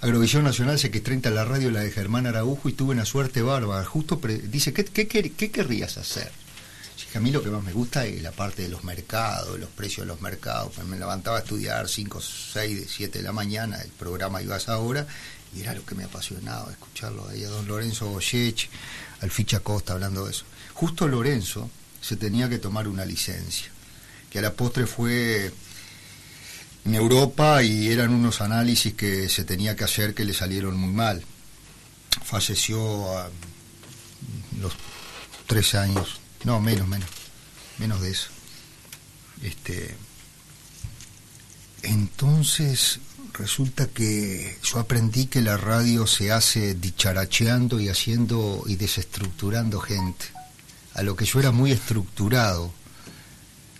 Agrovisión 0.00 0.42
Nacional 0.44 0.78
se 0.78 0.90
que 0.90 1.00
30 1.00 1.30
la 1.30 1.44
radio 1.44 1.70
la 1.70 1.80
de 1.80 1.90
Germán 1.90 2.26
Araujo 2.26 2.68
y 2.68 2.72
tuve 2.72 2.92
una 2.92 3.04
suerte 3.04 3.42
bárbara. 3.42 3.84
Justo 3.84 4.20
dice, 4.50 4.72
¿qué, 4.72 4.84
qué, 4.84 5.06
qué- 5.06 5.50
querrías 5.50 5.96
hacer? 5.98 6.30
A 7.14 7.20
mí 7.20 7.30
lo 7.30 7.44
que 7.44 7.50
más 7.50 7.62
me 7.62 7.72
gusta 7.72 8.04
es 8.06 8.20
la 8.22 8.32
parte 8.32 8.62
de 8.62 8.68
los 8.68 8.82
mercados, 8.82 9.56
los 9.60 9.68
precios 9.70 10.04
de 10.04 10.08
los 10.12 10.20
mercados. 10.20 10.72
Pues 10.74 10.84
me 10.88 10.98
levantaba 10.98 11.36
a 11.36 11.40
estudiar 11.42 11.88
5, 11.88 12.20
6, 12.20 12.86
7 12.88 13.18
de 13.18 13.24
la 13.24 13.30
mañana, 13.30 13.80
el 13.80 13.90
programa 13.90 14.42
iba 14.42 14.56
a 14.56 14.58
hora 14.78 15.06
y 15.54 15.62
era 15.62 15.74
lo 15.74 15.84
que 15.84 15.94
me 15.94 16.04
apasionaba, 16.04 16.70
escucharlo 16.70 17.28
ahí 17.28 17.44
a 17.44 17.48
don 17.48 17.66
Lorenzo 17.66 18.08
Goyech, 18.10 18.68
al 19.20 19.30
Ficha 19.30 19.60
Costa 19.60 19.92
hablando 19.92 20.24
de 20.24 20.32
eso. 20.32 20.44
Justo 20.74 21.06
Lorenzo 21.06 21.70
se 22.00 22.16
tenía 22.16 22.48
que 22.48 22.58
tomar 22.58 22.88
una 22.88 23.04
licencia, 23.04 23.70
que 24.30 24.38
a 24.38 24.42
la 24.42 24.52
postre 24.52 24.86
fue 24.86 25.52
en 26.84 26.94
Europa 26.94 27.62
y 27.62 27.88
eran 27.90 28.12
unos 28.12 28.40
análisis 28.40 28.94
que 28.94 29.28
se 29.28 29.44
tenía 29.44 29.76
que 29.76 29.84
hacer 29.84 30.14
que 30.14 30.24
le 30.24 30.34
salieron 30.34 30.76
muy 30.76 30.92
mal. 30.92 31.24
Falleció 32.22 33.18
a 33.18 33.30
los 34.60 34.72
tres 35.46 35.74
años, 35.74 36.20
no, 36.44 36.60
menos, 36.60 36.86
menos, 36.88 37.08
menos 37.78 38.00
de 38.00 38.10
eso. 38.10 38.28
Este, 39.42 39.94
entonces 41.82 43.00
resulta 43.34 43.88
que 43.88 44.56
yo 44.62 44.78
aprendí 44.78 45.26
que 45.26 45.42
la 45.42 45.56
radio 45.56 46.06
se 46.06 46.32
hace 46.32 46.74
dicharacheando 46.74 47.80
y 47.80 47.88
haciendo 47.88 48.62
y 48.66 48.76
desestructurando 48.76 49.80
gente. 49.80 50.26
A 50.94 51.02
lo 51.02 51.16
que 51.16 51.24
yo 51.24 51.40
era 51.40 51.50
muy 51.50 51.72
estructurado, 51.72 52.72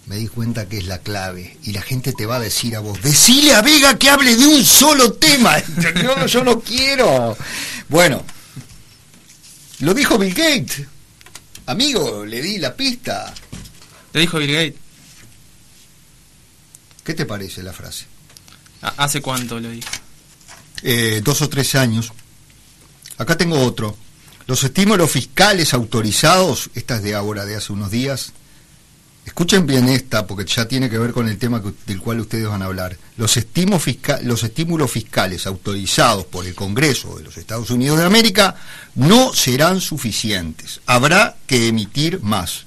me 0.06 0.16
di 0.16 0.26
cuenta 0.26 0.68
que 0.68 0.78
es 0.78 0.86
la 0.86 0.98
clave. 0.98 1.56
Y 1.62 1.72
la 1.72 1.82
gente 1.82 2.12
te 2.12 2.26
va 2.26 2.36
a 2.36 2.40
decir 2.40 2.74
a 2.74 2.80
vos, 2.80 3.00
decile 3.00 3.54
a 3.54 3.62
Vega 3.62 3.96
que 3.96 4.10
hable 4.10 4.36
de 4.36 4.46
un 4.46 4.64
solo 4.64 5.12
tema. 5.14 5.56
yo, 6.02 6.26
yo 6.26 6.44
no 6.44 6.60
quiero. 6.60 7.36
Bueno, 7.88 8.24
lo 9.80 9.94
dijo 9.94 10.18
Bill 10.18 10.34
Gates. 10.34 10.82
Amigo, 11.66 12.26
le 12.26 12.42
di 12.42 12.58
la 12.58 12.74
pista. 12.74 13.32
Te 14.10 14.18
dijo 14.18 14.38
Bill 14.38 14.52
Gates. 14.52 14.80
¿Qué 17.04 17.14
te 17.14 17.24
parece 17.24 17.62
la 17.62 17.72
frase? 17.72 18.13
¿A- 18.84 18.94
¿Hace 19.04 19.20
cuánto 19.20 19.58
lo 19.58 19.70
dijo? 19.70 19.88
Eh, 20.82 21.20
dos 21.24 21.42
o 21.42 21.48
tres 21.48 21.74
años. 21.74 22.12
Acá 23.18 23.36
tengo 23.36 23.58
otro. 23.64 23.96
Los 24.46 24.62
estímulos 24.62 25.10
fiscales 25.10 25.72
autorizados, 25.72 26.70
esta 26.74 26.96
es 26.96 27.02
de 27.02 27.14
ahora, 27.14 27.44
de 27.46 27.56
hace 27.56 27.72
unos 27.72 27.90
días. 27.90 28.32
Escuchen 29.24 29.66
bien 29.66 29.88
esta, 29.88 30.26
porque 30.26 30.44
ya 30.44 30.68
tiene 30.68 30.90
que 30.90 30.98
ver 30.98 31.12
con 31.12 31.26
el 31.28 31.38
tema 31.38 31.62
que- 31.62 31.72
del 31.86 31.98
cual 32.00 32.20
ustedes 32.20 32.46
van 32.46 32.60
a 32.60 32.66
hablar. 32.66 32.98
Los, 33.16 33.38
estímulos 33.38 33.82
fisca- 33.82 34.20
los 34.22 34.42
estímulos 34.44 34.90
fiscales 34.90 35.46
autorizados 35.46 36.26
por 36.26 36.44
el 36.46 36.54
Congreso 36.54 37.16
de 37.16 37.24
los 37.24 37.38
Estados 37.38 37.70
Unidos 37.70 37.98
de 37.98 38.04
América 38.04 38.54
no 38.96 39.32
serán 39.32 39.80
suficientes. 39.80 40.80
Habrá 40.84 41.36
que 41.46 41.68
emitir 41.68 42.20
más. 42.20 42.66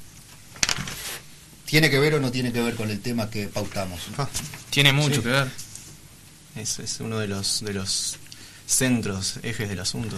¿Tiene 1.65 1.89
que 1.91 1.99
ver 1.99 2.15
o 2.15 2.19
no 2.19 2.31
tiene 2.31 2.51
que 2.51 2.61
ver 2.61 2.75
con 2.75 2.89
el 2.89 3.01
tema 3.01 3.29
que 3.29 3.47
pautamos? 3.47 3.99
Ah, 4.17 4.27
Tiene 4.71 4.93
mucho 4.93 5.15
Sí. 5.17 5.21
que 5.21 5.29
ver. 5.29 5.51
Es, 6.57 6.79
es 6.79 6.99
uno 6.99 7.19
de 7.19 7.27
los 7.27 7.61
de 7.63 7.73
los 7.73 8.17
centros, 8.65 9.35
ejes 9.43 9.69
del 9.69 9.79
asunto. 9.79 10.15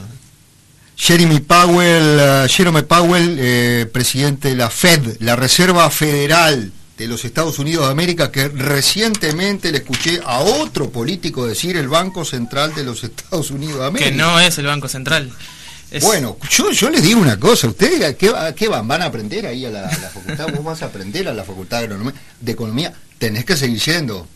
Jeremy 0.98 1.40
Powell, 1.40 2.18
eh, 2.20 2.48
Jerome 2.50 2.84
Powell, 2.84 3.36
eh, 3.40 3.86
presidente 3.92 4.50
de 4.50 4.56
la 4.56 4.70
Fed, 4.70 5.18
la 5.22 5.36
Reserva 5.36 5.90
Federal 5.90 6.72
de 6.98 7.08
los 7.08 7.24
Estados 7.24 7.58
Unidos 7.60 7.86
de 7.86 7.92
América, 7.92 8.30
que 8.32 8.50
recientemente 8.50 9.72
le 9.72 9.78
escuché 9.78 10.20
a 10.26 10.40
otro 10.40 10.90
político 10.90 11.48
decir 11.48 11.78
el 11.78 11.88
Banco 11.88 12.26
Central 12.26 12.76
de 12.76 12.84
los 12.84 13.04
Estados 13.06 13.52
Unidos 13.52 13.80
de 13.80 13.86
América. 13.86 14.12
Que 14.12 14.18
no 14.18 14.40
es 14.40 14.58
el 14.58 14.66
Banco 14.66 14.90
Central. 14.90 15.32
Es- 15.90 16.04
Bueno, 16.04 16.38
yo, 16.50 16.70
yo 16.72 16.90
les 16.90 17.02
digo 17.02 17.22
una 17.22 17.40
cosa, 17.40 17.68
¿ustedes 17.68 18.16
qué, 18.18 18.30
a 18.36 18.54
qué 18.54 18.68
van? 18.68 18.86
¿Van 18.88 19.02
a 19.02 19.06
aprender 19.06 19.46
ahí 19.48 19.66
a 19.66 19.70
la, 19.70 19.88
a 19.88 19.98
la 19.98 20.10
facultad? 20.10 20.48
¿Vos 20.54 20.64
vas 20.66 20.82
a 20.82 20.88
aprender 20.88 21.28
a 21.30 21.34
la 21.34 21.44
facultad 21.46 21.82
de, 22.42 22.52
Economía? 22.52 22.94
Tenés 23.18 23.46
que 23.46 23.56
seguir 23.56 23.80
yendo. 23.80 24.28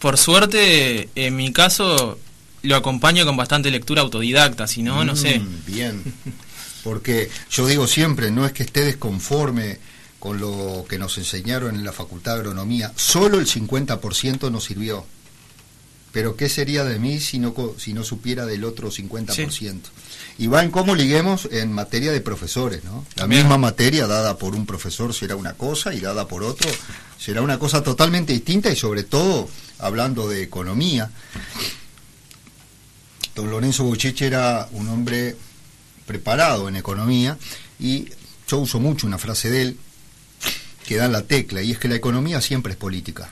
Por 0.00 0.18
suerte, 0.18 1.10
en 1.14 1.36
mi 1.36 1.52
caso, 1.52 2.18
lo 2.62 2.76
acompaño 2.76 3.24
con 3.26 3.36
bastante 3.36 3.70
lectura 3.70 4.02
autodidacta, 4.02 4.66
si 4.66 4.82
no, 4.82 5.04
no 5.04 5.14
sé. 5.14 5.38
Mm, 5.38 5.64
Bien. 5.66 6.02
Porque 6.82 7.28
yo 7.50 7.66
digo 7.66 7.86
siempre, 7.86 8.30
no 8.30 8.46
es 8.46 8.52
que 8.52 8.62
esté 8.62 8.84
desconforme 8.84 9.78
con 10.18 10.40
lo 10.40 10.84
que 10.88 10.98
nos 10.98 11.18
enseñaron 11.18 11.74
en 11.74 11.84
la 11.84 11.92
Facultad 11.92 12.34
de 12.34 12.40
Agronomía, 12.40 12.92
solo 12.96 13.38
el 13.38 13.46
50% 13.46 14.50
nos 14.50 14.64
sirvió. 14.64 15.04
Pero 16.12 16.36
¿qué 16.36 16.48
sería 16.48 16.84
de 16.84 16.98
mí 16.98 17.20
si 17.20 17.38
no, 17.38 17.54
si 17.78 17.92
no 17.92 18.02
supiera 18.02 18.46
del 18.46 18.64
otro 18.64 18.90
50%? 18.90 19.80
Y 20.40 20.46
va 20.46 20.62
en 20.62 20.70
cómo 20.70 20.94
liguemos 20.94 21.46
en 21.52 21.70
materia 21.70 22.12
de 22.12 22.22
profesores, 22.22 22.82
¿no? 22.82 23.04
La 23.16 23.26
misma 23.26 23.58
materia 23.58 24.06
dada 24.06 24.38
por 24.38 24.54
un 24.54 24.64
profesor 24.64 25.12
será 25.12 25.36
una 25.36 25.52
cosa 25.52 25.92
y 25.92 26.00
dada 26.00 26.26
por 26.26 26.42
otro 26.42 26.70
será 27.18 27.42
una 27.42 27.58
cosa 27.58 27.82
totalmente 27.82 28.32
distinta 28.32 28.70
y 28.70 28.76
sobre 28.76 29.02
todo 29.02 29.50
hablando 29.78 30.26
de 30.30 30.42
economía. 30.42 31.10
Don 33.34 33.50
Lorenzo 33.50 33.84
Bocheche 33.84 34.26
era 34.26 34.66
un 34.72 34.88
hombre 34.88 35.36
preparado 36.06 36.68
en 36.68 36.76
economía 36.76 37.36
y 37.78 38.08
yo 38.48 38.58
uso 38.60 38.80
mucho 38.80 39.06
una 39.06 39.18
frase 39.18 39.50
de 39.50 39.62
él 39.62 39.78
que 40.86 40.96
da 40.96 41.08
la 41.08 41.22
tecla 41.22 41.60
y 41.60 41.72
es 41.72 41.78
que 41.78 41.88
la 41.88 41.96
economía 41.96 42.40
siempre 42.40 42.72
es 42.72 42.78
política. 42.78 43.30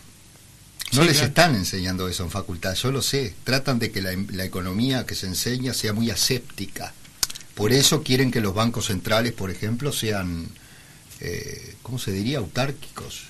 No 0.93 1.03
Sí, 1.03 1.09
les 1.09 1.17
claro. 1.19 1.29
están 1.29 1.55
enseñando 1.55 2.09
eso 2.09 2.25
en 2.25 2.31
facultad, 2.31 2.75
yo 2.75 2.91
lo 2.91 3.03
sé. 3.03 3.35
Tratan 3.45 3.79
de 3.79 3.91
que 3.91 4.01
la, 4.01 4.11
la 4.33 4.45
economía 4.45 5.05
que 5.07 5.15
se 5.15 5.27
enseña 5.27 5.75
sea 5.75 5.93
muy 5.93 6.11
aséptica. 6.11 6.93
Por 7.55 7.73
eso 7.73 8.03
quieren 8.03 8.31
que 8.31 8.41
los 8.41 8.55
bancos 8.55 8.87
centrales, 8.87 9.33
por 9.33 9.51
ejemplo, 9.51 9.93
sean, 9.93 10.49
eh, 11.21 11.75
¿cómo 11.83 11.99
se 11.99 12.13
diría? 12.13 12.39
Autárquicos, 12.39 13.23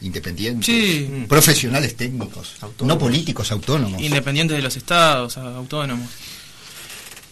independientes, 0.00 0.66
Sí. 0.66 1.24
profesionales 1.28 1.94
técnicos, 1.96 2.54
Autónomos. 2.60 2.86
no 2.88 2.98
políticos 2.98 3.52
autónomos. 3.52 4.00
Independientes 4.02 4.56
de 4.56 4.62
los 4.62 4.76
estados, 4.76 5.36
autónomos. 5.36 6.08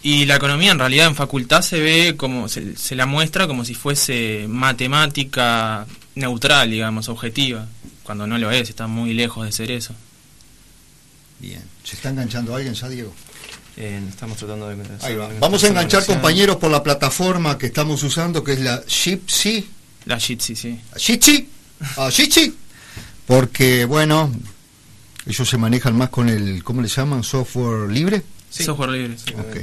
Y 0.02 0.26
la 0.26 0.36
economía 0.36 0.70
en 0.72 0.78
realidad 0.78 1.06
en 1.06 1.14
facultad 1.16 1.62
se 1.62 1.80
ve 1.80 2.14
como, 2.16 2.48
se, 2.48 2.76
se 2.76 2.94
la 2.94 3.06
muestra 3.06 3.46
como 3.46 3.64
si 3.64 3.74
fuese 3.74 4.44
matemática 4.48 5.86
neutral, 6.14 6.70
digamos, 6.70 7.08
objetiva, 7.08 7.66
cuando 8.04 8.26
no 8.26 8.38
lo 8.38 8.50
es, 8.52 8.70
está 8.70 8.86
muy 8.86 9.12
lejos 9.12 9.44
de 9.44 9.52
ser 9.52 9.70
eso. 9.70 9.94
Bien, 11.40 11.62
¿se 11.82 11.96
está 11.96 12.10
enganchando 12.10 12.54
alguien 12.54 12.74
ya, 12.74 12.88
Diego? 12.88 13.12
Eh, 13.76 14.00
estamos 14.08 14.38
tratando 14.38 14.68
de... 14.68 14.76
Ahí 15.02 15.16
va. 15.16 15.28
Vamos 15.40 15.64
a 15.64 15.68
enganchar 15.68 16.06
compañeros 16.06 16.56
por 16.56 16.70
la 16.70 16.82
plataforma 16.82 17.58
que 17.58 17.66
estamos 17.66 18.02
usando, 18.04 18.44
que 18.44 18.52
es 18.52 18.60
la 18.60 18.84
Shipsy. 18.86 19.68
La 20.04 20.20
Jitsi, 20.20 20.54
sí. 20.54 20.78
Shichi, 20.96 21.48
a 21.96 22.10
Shichi, 22.10 22.54
porque 23.26 23.86
bueno, 23.86 24.30
ellos 25.26 25.48
se 25.48 25.56
manejan 25.56 25.96
más 25.96 26.10
con 26.10 26.28
el, 26.28 26.62
¿cómo 26.62 26.82
le 26.82 26.88
llaman? 26.88 27.22
Software 27.22 27.90
libre. 27.90 28.22
Sí. 28.50 28.64
Software 28.64 28.90
libre. 28.90 29.16
sí. 29.16 29.32
Ok. 29.32 29.56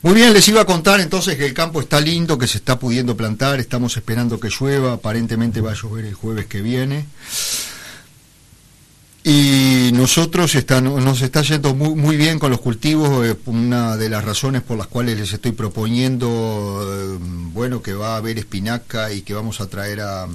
Muy 0.00 0.14
bien, 0.14 0.32
les 0.32 0.46
iba 0.46 0.60
a 0.60 0.64
contar 0.64 1.00
entonces 1.00 1.36
que 1.36 1.44
el 1.44 1.54
campo 1.54 1.80
está 1.80 2.00
lindo, 2.00 2.38
que 2.38 2.46
se 2.46 2.58
está 2.58 2.78
pudiendo 2.78 3.16
plantar, 3.16 3.58
estamos 3.58 3.96
esperando 3.96 4.38
que 4.38 4.48
llueva, 4.48 4.92
aparentemente 4.92 5.60
va 5.60 5.72
a 5.72 5.74
llover 5.74 6.04
el 6.04 6.14
jueves 6.14 6.46
que 6.46 6.62
viene. 6.62 7.06
Y 9.24 9.90
nosotros 9.92 10.54
nos 10.54 11.20
está 11.20 11.42
yendo 11.42 11.74
muy, 11.74 11.96
muy 11.96 12.16
bien 12.16 12.38
con 12.38 12.52
los 12.52 12.60
cultivos, 12.60 13.26
eh, 13.26 13.36
una 13.46 13.96
de 13.96 14.08
las 14.08 14.24
razones 14.24 14.62
por 14.62 14.78
las 14.78 14.86
cuales 14.86 15.18
les 15.18 15.32
estoy 15.32 15.50
proponiendo, 15.50 16.80
eh, 16.86 17.18
bueno, 17.52 17.82
que 17.82 17.92
va 17.92 18.14
a 18.14 18.18
haber 18.18 18.38
espinaca 18.38 19.12
y 19.12 19.22
que 19.22 19.34
vamos 19.34 19.60
a 19.60 19.68
traer 19.68 20.00
a, 20.00 20.28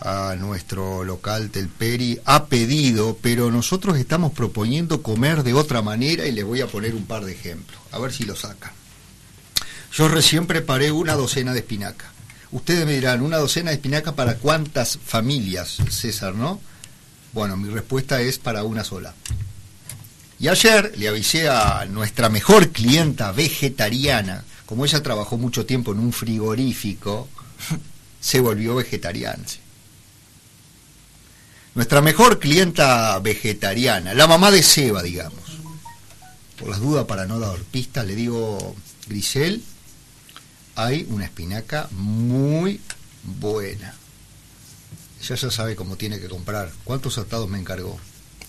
a 0.00 0.36
nuestro 0.36 1.04
local 1.04 1.50
Telperi 1.50 2.18
a 2.24 2.46
pedido, 2.46 3.18
pero 3.20 3.50
nosotros 3.50 3.98
estamos 3.98 4.32
proponiendo 4.32 5.02
comer 5.02 5.42
de 5.42 5.52
otra 5.52 5.82
manera 5.82 6.26
y 6.26 6.32
les 6.32 6.46
voy 6.46 6.62
a 6.62 6.66
poner 6.66 6.94
un 6.94 7.04
par 7.04 7.26
de 7.26 7.32
ejemplos, 7.32 7.78
a 7.92 7.98
ver 7.98 8.12
si 8.12 8.24
lo 8.24 8.34
sacan. 8.34 8.75
Yo 9.96 10.08
recién 10.08 10.46
preparé 10.46 10.92
una 10.92 11.14
docena 11.14 11.54
de 11.54 11.60
espinaca. 11.60 12.04
Ustedes 12.52 12.84
me 12.84 12.92
dirán, 12.92 13.22
¿una 13.22 13.38
docena 13.38 13.70
de 13.70 13.76
espinaca 13.76 14.14
para 14.14 14.36
cuántas 14.36 14.98
familias, 14.98 15.78
César, 15.88 16.34
no? 16.34 16.60
Bueno, 17.32 17.56
mi 17.56 17.70
respuesta 17.70 18.20
es 18.20 18.38
para 18.38 18.62
una 18.62 18.84
sola. 18.84 19.14
Y 20.38 20.48
ayer 20.48 20.92
le 20.98 21.08
avisé 21.08 21.48
a 21.48 21.86
nuestra 21.86 22.28
mejor 22.28 22.72
clienta 22.72 23.32
vegetariana, 23.32 24.44
como 24.66 24.84
ella 24.84 25.02
trabajó 25.02 25.38
mucho 25.38 25.64
tiempo 25.64 25.92
en 25.92 26.00
un 26.00 26.12
frigorífico, 26.12 27.28
se 28.20 28.40
volvió 28.40 28.74
vegetariana. 28.74 29.44
Nuestra 31.74 32.02
mejor 32.02 32.38
clienta 32.38 33.18
vegetariana, 33.20 34.12
la 34.12 34.26
mamá 34.26 34.50
de 34.50 34.62
Seba, 34.62 35.02
digamos. 35.02 35.40
Por 36.58 36.68
las 36.68 36.80
dudas, 36.80 37.06
para 37.06 37.24
no 37.24 37.38
dar 37.38 37.58
pistas, 37.60 38.06
le 38.06 38.14
digo, 38.14 38.76
Grisel, 39.08 39.62
hay 40.76 41.06
una 41.10 41.24
espinaca 41.24 41.88
muy 41.90 42.80
buena. 43.24 43.94
Ella 45.22 45.34
ya 45.34 45.50
sabe 45.50 45.74
cómo 45.74 45.96
tiene 45.96 46.20
que 46.20 46.28
comprar. 46.28 46.70
¿Cuántos 46.84 47.18
atados 47.18 47.48
me 47.48 47.58
encargó? 47.58 47.98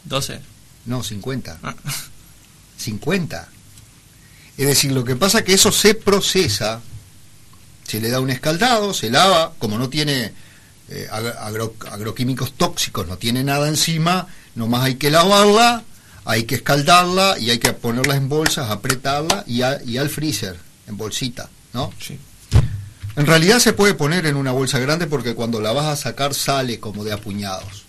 12. 0.03 0.39
No, 0.85 1.03
50. 1.03 1.57
Ah. 1.63 1.75
50. 2.77 3.47
Es 4.57 4.67
decir, 4.67 4.91
lo 4.91 5.03
que 5.03 5.15
pasa 5.15 5.39
es 5.39 5.45
que 5.45 5.53
eso 5.53 5.71
se 5.71 5.93
procesa, 5.95 6.81
se 7.87 7.99
le 7.99 8.09
da 8.09 8.19
un 8.19 8.29
escaldado, 8.29 8.93
se 8.93 9.09
lava, 9.09 9.53
como 9.59 9.77
no 9.77 9.89
tiene 9.89 10.33
eh, 10.89 11.07
ag- 11.11 11.35
agro- 11.39 11.75
agroquímicos 11.91 12.53
tóxicos, 12.53 13.07
no 13.07 13.17
tiene 13.17 13.43
nada 13.43 13.67
encima, 13.67 14.27
nomás 14.55 14.83
hay 14.83 14.95
que 14.95 15.11
lavarla, 15.11 15.83
hay 16.25 16.43
que 16.45 16.55
escaldarla 16.55 17.37
y 17.39 17.51
hay 17.51 17.59
que 17.59 17.73
ponerla 17.73 18.15
en 18.15 18.29
bolsas, 18.29 18.69
apretarla 18.71 19.43
y, 19.47 19.61
a- 19.61 19.81
y 19.83 19.97
al 19.97 20.09
freezer, 20.09 20.57
en 20.87 20.97
bolsita, 20.97 21.49
¿no? 21.77 21.93
Sí. 21.99 22.17
En 23.15 23.27
realidad 23.27 23.59
se 23.59 23.73
puede 23.73 23.93
poner 23.93 24.25
en 24.25 24.35
una 24.35 24.51
bolsa 24.51 24.79
grande 24.79 25.05
porque 25.05 25.35
cuando 25.35 25.61
la 25.61 25.73
vas 25.73 25.85
a 25.85 25.95
sacar 25.95 26.33
sale 26.33 26.79
como 26.79 27.03
de 27.03 27.13
apuñados. 27.13 27.85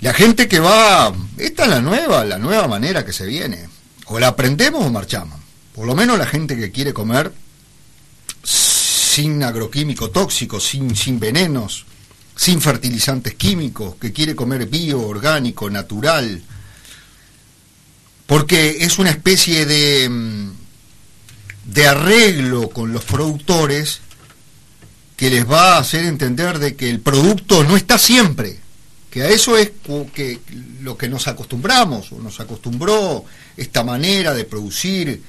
La 0.00 0.14
gente 0.14 0.46
que 0.46 0.60
va, 0.60 1.12
esta 1.36 1.64
es 1.64 1.70
la 1.70 1.80
nueva, 1.80 2.24
la 2.24 2.38
nueva 2.38 2.68
manera 2.68 3.04
que 3.04 3.12
se 3.12 3.26
viene. 3.26 3.68
O 4.06 4.20
la 4.20 4.28
aprendemos 4.28 4.84
o 4.86 4.90
marchamos. 4.90 5.40
Por 5.74 5.86
lo 5.86 5.94
menos 5.96 6.18
la 6.18 6.26
gente 6.26 6.56
que 6.56 6.70
quiere 6.70 6.92
comer 6.92 7.32
sin 8.44 9.42
agroquímico 9.42 10.10
tóxico, 10.10 10.60
sin, 10.60 10.94
sin 10.94 11.18
venenos, 11.18 11.84
sin 12.36 12.60
fertilizantes 12.60 13.34
químicos, 13.34 13.96
que 13.96 14.12
quiere 14.12 14.36
comer 14.36 14.66
bio, 14.66 15.00
orgánico, 15.00 15.68
natural. 15.68 16.42
Porque 18.26 18.78
es 18.80 18.98
una 18.98 19.10
especie 19.10 19.66
de, 19.66 20.08
mm, 20.08 20.65
de 21.66 21.86
arreglo 21.86 22.68
con 22.70 22.92
los 22.92 23.04
productores 23.04 24.00
que 25.16 25.30
les 25.30 25.50
va 25.50 25.76
a 25.76 25.78
hacer 25.78 26.04
entender 26.04 26.58
de 26.58 26.76
que 26.76 26.88
el 26.90 27.00
producto 27.00 27.64
no 27.64 27.76
está 27.76 27.98
siempre, 27.98 28.58
que 29.10 29.22
a 29.22 29.28
eso 29.30 29.56
es 29.56 29.72
que 30.14 30.40
lo 30.82 30.96
que 30.96 31.08
nos 31.08 31.26
acostumbramos, 31.26 32.12
o 32.12 32.18
nos 32.18 32.38
acostumbró 32.40 33.24
esta 33.56 33.82
manera 33.82 34.34
de 34.34 34.44
producir 34.44 35.22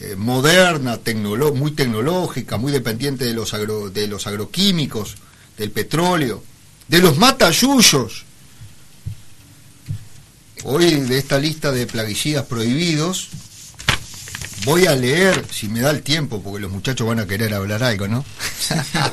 eh, 0.00 0.14
moderna, 0.16 0.98
tecnolo- 1.02 1.54
muy 1.54 1.70
tecnológica, 1.72 2.56
muy 2.58 2.72
dependiente 2.72 3.24
de 3.24 3.32
los, 3.34 3.54
agro- 3.54 3.88
de 3.90 4.06
los 4.06 4.26
agroquímicos, 4.26 5.16
del 5.56 5.70
petróleo, 5.70 6.42
de 6.88 6.98
los 7.00 7.16
matayuyos. 7.18 8.24
Hoy 10.64 10.90
de 11.00 11.18
esta 11.18 11.38
lista 11.38 11.72
de 11.72 11.86
plaguicidas 11.86 12.46
prohibidos, 12.46 13.28
voy 14.64 14.86
a 14.86 14.94
leer, 14.94 15.44
si 15.52 15.68
me 15.68 15.80
da 15.80 15.90
el 15.90 16.02
tiempo, 16.02 16.42
porque 16.42 16.60
los 16.60 16.70
muchachos 16.72 17.06
van 17.06 17.20
a 17.20 17.26
querer 17.26 17.52
hablar 17.54 17.82
algo, 17.82 18.08
¿no? 18.08 18.24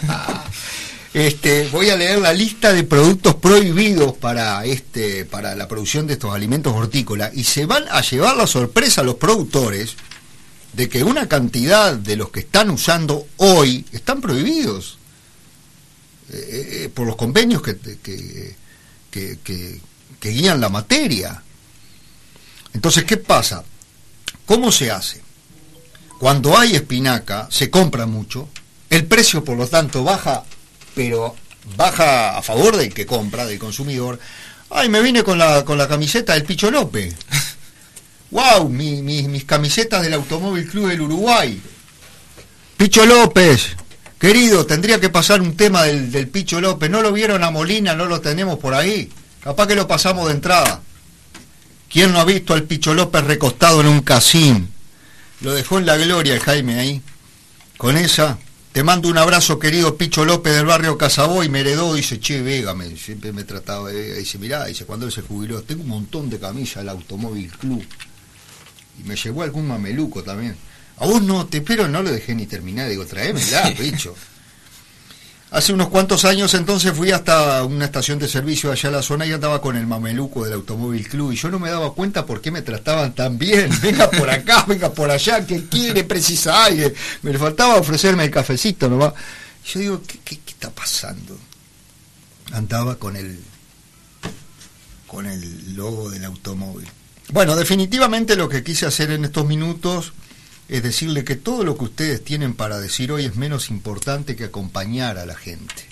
este, 1.13 1.67
voy 1.69 1.89
a 1.89 1.95
leer 1.95 2.19
la 2.19 2.33
lista 2.33 2.71
de 2.73 2.83
productos 2.83 3.35
prohibidos 3.35 4.15
para 4.17 4.63
este, 4.65 5.25
para 5.25 5.55
la 5.55 5.67
producción 5.67 6.05
de 6.07 6.13
estos 6.13 6.33
alimentos 6.33 6.73
hortícolas 6.73 7.31
y 7.35 7.43
se 7.43 7.65
van 7.65 7.85
a 7.89 8.01
llevar 8.01 8.37
la 8.37 8.47
sorpresa 8.47 9.01
a 9.01 9.03
los 9.03 9.15
productores 9.15 9.95
de 10.73 10.87
que 10.87 11.03
una 11.03 11.27
cantidad 11.27 11.93
de 11.95 12.15
los 12.15 12.29
que 12.29 12.41
están 12.41 12.69
usando 12.69 13.25
hoy 13.37 13.85
están 13.91 14.21
prohibidos 14.21 14.97
eh, 16.31 16.83
eh, 16.85 16.89
por 16.93 17.07
los 17.07 17.15
convenios 17.15 17.61
que, 17.63 17.75
que, 17.77 18.55
que, 19.11 19.39
que- 19.43 19.81
que 20.19 20.29
guían 20.31 20.59
la 20.59 20.67
materia. 20.67 21.41
Entonces, 22.73 23.05
¿qué 23.05 23.15
pasa? 23.15 23.63
¿Cómo 24.45 24.69
se 24.69 24.91
hace? 24.91 25.21
Cuando 26.19 26.57
hay 26.57 26.75
espinaca, 26.75 27.47
se 27.49 27.69
compra 27.69 28.05
mucho, 28.05 28.49
el 28.89 29.05
precio 29.05 29.43
por 29.43 29.57
lo 29.57 29.67
tanto 29.67 30.03
baja, 30.03 30.43
pero 30.93 31.35
baja 31.77 32.37
a 32.37 32.41
favor 32.41 32.75
del 32.75 32.93
que 32.93 33.05
compra, 33.05 33.45
del 33.45 33.57
consumidor. 33.59 34.19
Ay, 34.69 34.89
me 34.89 35.01
vine 35.01 35.23
con 35.23 35.37
la, 35.37 35.63
con 35.65 35.77
la 35.77 35.87
camiseta 35.87 36.33
del 36.33 36.43
Picho 36.43 36.69
López. 36.71 37.15
¡Wow! 38.31 38.69
mi- 38.69 39.01
mi- 39.01 39.27
mis 39.27 39.45
camisetas 39.45 40.03
del 40.03 40.13
Automóvil 40.13 40.67
Club 40.67 40.89
del 40.89 41.01
Uruguay. 41.01 41.59
Picho 42.77 43.05
López, 43.05 43.75
querido, 44.19 44.65
tendría 44.65 44.99
que 44.99 45.09
pasar 45.09 45.41
un 45.41 45.55
tema 45.55 45.83
del, 45.83 46.11
del 46.11 46.27
Picho 46.27 46.59
López. 46.61 46.89
¿No 46.89 47.01
lo 47.01 47.11
vieron 47.13 47.43
a 47.43 47.49
Molina? 47.51 47.95
¿No 47.95 48.05
lo 48.05 48.21
tenemos 48.21 48.59
por 48.59 48.73
ahí? 48.73 49.09
Capaz 49.43 49.67
que 49.67 49.75
lo 49.75 49.87
pasamos 49.87 50.27
de 50.27 50.33
entrada. 50.33 50.81
¿Quién 51.91 52.11
no 52.11 52.19
ha 52.19 52.25
visto 52.25 52.53
al 52.53 52.63
Picho 52.63 52.93
López 52.93 53.23
recostado 53.23 53.81
en 53.81 53.87
un 53.87 54.01
casín? 54.01 54.69
Lo 55.41 55.53
dejó 55.53 55.77
en 55.77 55.85
la 55.85 55.97
gloria 55.97 56.33
el 56.33 56.39
Jaime 56.39 56.79
ahí. 56.79 57.01
Con 57.77 57.95
esa, 57.95 58.37
te 58.73 58.83
mando 58.83 59.07
un 59.09 59.17
abrazo, 59.17 59.57
querido 59.57 59.95
Picho 59.95 60.25
López 60.25 60.53
del 60.53 60.65
barrio 60.65 60.97
Casaboy, 60.97 61.47
me 61.49 61.61
heredó, 61.61 61.93
dice, 61.93 62.19
che, 62.19 62.41
Vega, 62.41 62.73
me, 62.73 62.95
siempre 62.97 63.31
me 63.31 63.43
trataba 63.43 63.89
de 63.89 63.95
Vega. 63.95 64.15
Dice, 64.17 64.37
mirá, 64.37 64.65
dice, 64.65 64.85
cuando 64.85 65.05
él 65.05 65.11
se 65.11 65.21
jubiló, 65.21 65.61
tengo 65.63 65.83
un 65.83 65.89
montón 65.89 66.29
de 66.29 66.39
camisas 66.39 66.83
del 66.83 66.89
Automóvil 66.89 67.49
Club. 67.51 67.83
Y 68.99 69.07
me 69.07 69.15
llevó 69.15 69.43
algún 69.43 69.67
mameluco 69.67 70.23
también. 70.23 70.55
A 70.97 71.05
vos 71.05 71.21
no, 71.21 71.47
te 71.47 71.61
pero 71.61 71.87
no 71.87 72.03
lo 72.03 72.11
dejé 72.11 72.35
ni 72.35 72.45
terminar, 72.45 72.89
digo, 72.89 73.05
traémela, 73.05 73.69
bicho. 73.79 74.13
Hace 75.51 75.73
unos 75.73 75.89
cuantos 75.89 76.25
años 76.25 76.53
entonces 76.53 76.93
fui 76.93 77.09
hasta 77.11 77.63
una 77.63 77.85
estación 77.85 78.19
de 78.19 78.27
servicio 78.27 78.71
allá 78.71 78.89
a 78.89 78.91
la 78.91 79.01
zona 79.01 79.25
y 79.25 79.31
andaba 79.31 79.59
con 79.59 79.75
el 79.75 79.87
mameluco 79.87 80.45
del 80.45 80.53
Automóvil 80.53 81.07
Club 81.07 81.31
y 81.31 81.37
yo 81.37 81.49
no 81.49 81.57
me 81.57 81.71
daba 81.71 81.91
cuenta 81.95 82.23
por 82.23 82.39
qué 82.39 82.51
me 82.51 82.61
trataban 82.61 83.15
tan 83.15 83.39
bien. 83.39 83.67
Venga 83.81 84.11
por 84.11 84.29
acá, 84.29 84.63
venga 84.67 84.93
por 84.93 85.09
allá, 85.09 85.45
que 85.47 85.65
quiere, 85.65 86.03
precisa 86.03 86.65
aire. 86.65 86.93
Me 87.23 87.35
faltaba 87.35 87.77
ofrecerme 87.77 88.25
el 88.25 88.31
cafecito 88.31 88.87
nomás. 88.87 89.13
Yo 89.65 89.79
digo, 89.79 90.03
¿qué, 90.05 90.19
qué, 90.23 90.37
qué 90.37 90.51
está 90.51 90.69
pasando? 90.69 91.35
Andaba 92.51 92.97
con 92.97 93.15
el, 93.15 93.39
con 95.07 95.25
el 95.25 95.75
logo 95.75 96.11
del 96.11 96.25
automóvil. 96.25 96.87
Bueno, 97.31 97.55
definitivamente 97.55 98.35
lo 98.35 98.47
que 98.47 98.63
quise 98.63 98.85
hacer 98.85 99.09
en 99.11 99.25
estos 99.25 99.47
minutos 99.47 100.13
es 100.69 100.83
decirle 100.83 101.23
que 101.23 101.35
todo 101.35 101.63
lo 101.63 101.77
que 101.77 101.85
ustedes 101.85 102.23
tienen 102.23 102.53
para 102.53 102.79
decir 102.79 103.11
hoy 103.11 103.25
es 103.25 103.35
menos 103.35 103.71
importante 103.71 104.35
que 104.35 104.45
acompañar 104.45 105.17
a 105.17 105.25
la 105.25 105.35
gente. 105.35 105.89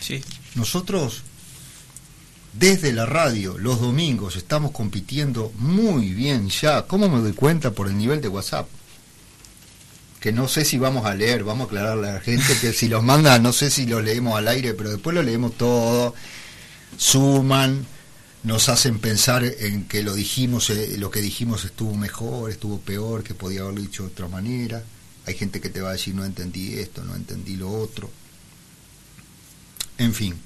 Sí. 0.00 0.22
Nosotros, 0.56 1.22
desde 2.52 2.92
la 2.92 3.06
radio, 3.06 3.56
los 3.56 3.80
domingos, 3.80 4.34
estamos 4.34 4.72
compitiendo 4.72 5.52
muy 5.58 6.10
bien 6.12 6.48
ya. 6.48 6.86
¿Cómo 6.88 7.08
me 7.08 7.20
doy 7.20 7.34
cuenta? 7.34 7.70
Por 7.70 7.86
el 7.86 7.96
nivel 7.96 8.20
de 8.20 8.28
WhatsApp. 8.28 8.68
Que 10.20 10.32
no 10.32 10.48
sé 10.48 10.64
si 10.64 10.76
vamos 10.76 11.06
a 11.06 11.14
leer, 11.14 11.44
vamos 11.44 11.66
a 11.66 11.68
aclararle 11.68 12.08
a 12.08 12.14
la 12.14 12.20
gente 12.20 12.56
que 12.60 12.72
si 12.72 12.88
los 12.88 13.04
manda, 13.04 13.38
no 13.38 13.52
sé 13.52 13.70
si 13.70 13.86
los 13.86 14.02
leemos 14.02 14.36
al 14.36 14.48
aire, 14.48 14.74
pero 14.74 14.90
después 14.90 15.14
lo 15.14 15.22
leemos 15.22 15.56
todo. 15.56 16.14
Suman, 16.96 17.86
nos 18.46 18.68
hacen 18.68 19.00
pensar 19.00 19.42
en 19.42 19.88
que 19.88 20.04
lo 20.04 20.14
dijimos, 20.14 20.70
eh, 20.70 20.94
lo 20.98 21.10
que 21.10 21.20
dijimos 21.20 21.64
estuvo 21.64 21.96
mejor, 21.96 22.48
estuvo 22.48 22.78
peor, 22.78 23.24
que 23.24 23.34
podía 23.34 23.62
haberlo 23.62 23.80
dicho 23.80 24.04
de 24.04 24.10
otra 24.10 24.28
manera. 24.28 24.84
Hay 25.26 25.34
gente 25.34 25.60
que 25.60 25.68
te 25.68 25.80
va 25.80 25.88
a 25.88 25.94
decir 25.94 26.14
no 26.14 26.24
entendí 26.24 26.78
esto, 26.78 27.02
no 27.02 27.16
entendí 27.16 27.56
lo 27.56 27.68
otro. 27.72 28.08
En 29.98 30.14
fin. 30.14 30.38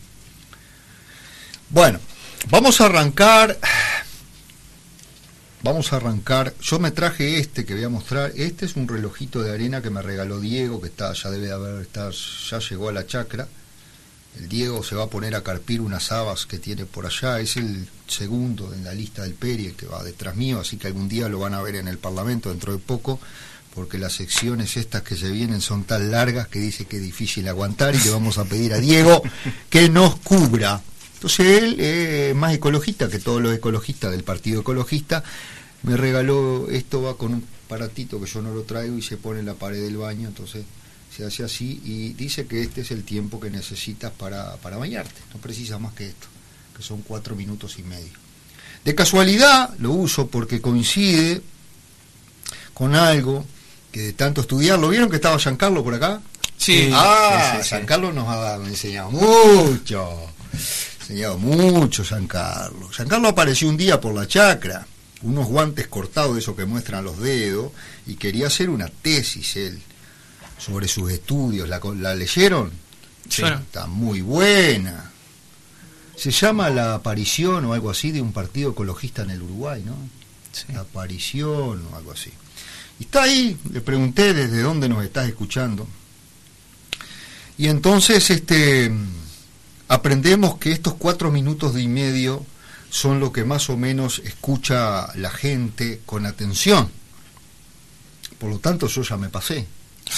Bueno, 1.69 2.01
vamos 2.49 2.81
a 2.81 2.87
arrancar. 2.87 3.59
Vamos 5.63 5.93
a 5.93 5.97
arrancar. 5.97 6.55
Yo 6.63 6.79
me 6.79 6.93
traje 6.93 7.39
este 7.39 7.67
que 7.67 7.75
voy 7.75 7.85
a 7.85 7.91
mostrar. 7.91 8.33
Este 8.35 8.65
es 8.65 8.77
un 8.77 8.89
relojito 8.89 9.43
de 9.43 9.53
arena 9.53 9.83
que 9.83 9.91
me 9.91 10.01
regaló 10.01 10.41
Diego, 10.41 10.81
que 10.81 10.89
está, 10.89 11.13
ya 11.13 11.29
debe 11.29 11.49
de 11.49 11.53
haber, 11.53 11.83
está, 11.83 12.09
ya 12.11 12.61
llegó 12.61 12.89
a 12.89 12.93
la 12.93 13.07
chacra. 13.07 13.47
El 14.39 14.49
Diego 14.49 14.83
se 14.85 14.95
va 14.95 15.05
a 15.05 15.11
poner 15.11 15.35
a 15.35 15.43
carpir 15.43 15.81
unas 15.81 16.13
habas 16.13 16.47
que 16.47 16.59
tiene 16.59 16.87
por 16.87 17.07
allá. 17.07 17.41
Es 17.41 17.57
el 17.57 17.89
segundo 18.07 18.73
en 18.73 18.85
la 18.85 18.95
lista 18.95 19.23
del 19.23 19.35
Peri, 19.35 19.73
que 19.73 19.87
va 19.87 20.03
detrás 20.03 20.37
mío, 20.37 20.61
así 20.61 20.77
que 20.77 20.87
algún 20.87 21.09
día 21.09 21.29
lo 21.29 21.41
van 21.41 21.55
a 21.55 21.63
ver 21.63 21.77
en 21.77 21.89
el 21.89 21.99
Parlamento 21.99 22.49
dentro 22.51 22.73
de 22.73 22.79
poco, 22.79 23.19
porque 23.75 23.99
las 23.99 24.15
secciones 24.15 24.77
estas 24.77 25.03
que 25.03 25.17
se 25.17 25.31
vienen 25.31 25.61
son 25.61 25.85
tan 25.85 26.11
largas 26.11 26.49
que 26.49 26.59
dice 26.59 26.87
que 26.87 26.97
es 26.97 27.03
difícil 27.03 27.49
aguantar 27.49 27.95
y 27.95 27.99
le 27.99 28.11
vamos 28.11 28.39
a 28.39 28.45
pedir 28.45 28.73
a 28.73 28.79
Diego 28.79 29.23
que 29.69 29.89
nos 29.89 30.17
cubra. 30.21 30.81
Entonces 31.15 31.63
él 31.63 32.35
más 32.35 32.55
ecologista 32.55 33.09
que 33.09 33.19
todos 33.19 33.43
los 33.43 33.55
ecologistas 33.55 34.11
del 34.11 34.25
Partido 34.25 34.63
Ecologista. 34.63 35.23
Me 35.83 35.97
regaló, 35.97 36.69
esto 36.71 37.03
va 37.03 37.17
con 37.17 37.35
un 37.35 37.45
aparatito 37.67 38.21
que 38.21 38.27
yo 38.27 38.43
no 38.43 38.53
lo 38.53 38.63
traigo 38.63 38.97
y 38.97 39.03
se 39.03 39.17
pone 39.17 39.41
en 39.41 39.47
la 39.47 39.55
pared 39.55 39.83
del 39.83 39.97
baño, 39.97 40.29
entonces 40.29 40.65
se 41.21 41.27
hace 41.27 41.45
así 41.45 41.81
y 41.85 42.13
dice 42.15 42.47
que 42.47 42.63
este 42.63 42.81
es 42.81 42.91
el 42.91 43.05
tiempo 43.05 43.41
que 43.41 43.51
necesitas 43.51 44.11
para, 44.11 44.57
para 44.57 44.79
bañarte, 44.79 45.21
no 45.35 45.41
precisas 45.41 45.79
más 45.79 45.93
que 45.93 46.07
esto, 46.07 46.29
que 46.75 46.83
son 46.83 47.03
cuatro 47.03 47.37
minutos 47.37 47.79
y 47.79 47.83
medio. 47.83 48.13
De 48.85 48.95
casualidad 48.95 49.75
lo 49.79 49.93
uso 49.93 50.29
porque 50.29 50.63
coincide 50.63 51.43
con 52.73 52.95
algo 52.95 53.45
que 53.93 54.01
de 54.01 54.13
tanto 54.15 54.41
estudiarlo, 54.41 54.89
¿vieron 54.89 55.11
que 55.11 55.17
estaba 55.17 55.39
Giancarlo 55.39 55.85
por 55.85 55.95
acá? 55.95 56.23
Sí. 56.57 56.91
Ah, 56.95 57.57
sí, 57.57 57.63
sí. 57.65 57.69
Giancarlo 57.69 58.13
nos 58.15 58.29
ha 58.29 58.55
enseñado 58.57 59.11
mucho, 59.11 60.33
enseñado 61.01 61.37
mucho 61.37 62.03
Giancarlo. 62.03 62.89
Giancarlo 62.89 63.29
apareció 63.29 63.69
un 63.69 63.77
día 63.77 64.01
por 64.01 64.15
la 64.15 64.27
chacra, 64.27 64.87
unos 65.23 65.49
guantes 65.49 65.87
cortados 65.89 66.39
eso 66.39 66.57
que 66.57 66.65
muestran 66.65 67.05
los 67.05 67.19
dedos, 67.19 67.73
y 68.07 68.15
quería 68.15 68.47
hacer 68.47 68.71
una 68.71 68.89
tesis 68.89 69.57
él 69.57 69.83
sobre 70.61 70.89
sus 70.89 71.11
estudios. 71.11 71.69
¿La, 71.69 72.15
leyeron? 72.15 72.71
Sí. 73.29 73.43
Bueno. 73.43 73.59
Está 73.59 73.87
muy 73.87 74.21
buena. 74.21 75.11
Se 76.17 76.31
llama 76.31 76.71
la 76.71 76.95
aparición 76.95 77.65
o 77.65 77.73
algo 77.73 77.91
así 77.91 78.13
de 78.13 78.21
un 78.21 78.33
partido 78.33 78.73
ecologista 78.73 79.23
en 79.23 79.31
el 79.31 79.43
Uruguay, 79.43 79.83
¿no? 79.85 79.97
Sí. 80.53 80.73
La 80.73 80.81
aparición 80.81 81.87
o 81.91 81.97
algo 81.97 82.13
así. 82.13 82.31
Y 82.99 83.05
está 83.05 83.23
ahí, 83.23 83.59
le 83.73 83.81
pregunté 83.81 84.35
desde 84.35 84.61
dónde 84.61 84.89
nos 84.89 85.03
estás 85.03 85.29
escuchando. 85.29 85.89
Y 87.57 87.69
entonces 87.69 88.31
este 88.31 88.93
aprendemos 89.89 90.59
que 90.59 90.73
estos 90.73 90.95
cuatro 90.95 91.31
minutos 91.31 91.77
y 91.79 91.89
medio 91.89 92.45
son 92.91 93.21
lo 93.21 93.33
que 93.33 93.45
más 93.45 93.71
o 93.71 93.77
menos 93.77 94.21
escucha 94.25 95.15
la 95.17 95.31
gente 95.31 96.01
con 96.05 96.27
atención. 96.27 96.91
Por 98.39 98.51
lo 98.51 98.59
tanto, 98.59 98.87
yo 98.89 99.03
ya 99.03 99.17
me 99.17 99.29
pasé. 99.29 99.67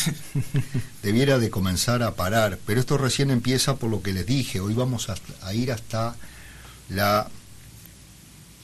Debiera 1.02 1.38
de 1.38 1.50
comenzar 1.50 2.02
a 2.02 2.14
parar, 2.14 2.58
pero 2.66 2.80
esto 2.80 2.98
recién 2.98 3.30
empieza 3.30 3.76
por 3.76 3.90
lo 3.90 4.02
que 4.02 4.12
les 4.12 4.26
dije. 4.26 4.60
Hoy 4.60 4.74
vamos 4.74 5.08
a, 5.08 5.54
ir 5.54 5.72
hasta 5.72 6.16
la 6.88 7.28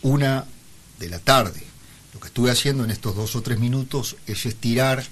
una 0.02 0.44
de 0.98 1.08
la 1.08 1.18
tarde. 1.18 1.62
Lo 2.14 2.20
que 2.20 2.28
estuve 2.28 2.50
haciendo 2.50 2.84
en 2.84 2.90
estos 2.90 3.14
dos 3.14 3.36
o 3.36 3.42
tres 3.42 3.58
minutos 3.58 4.16
es 4.26 4.46
estirar 4.46 5.04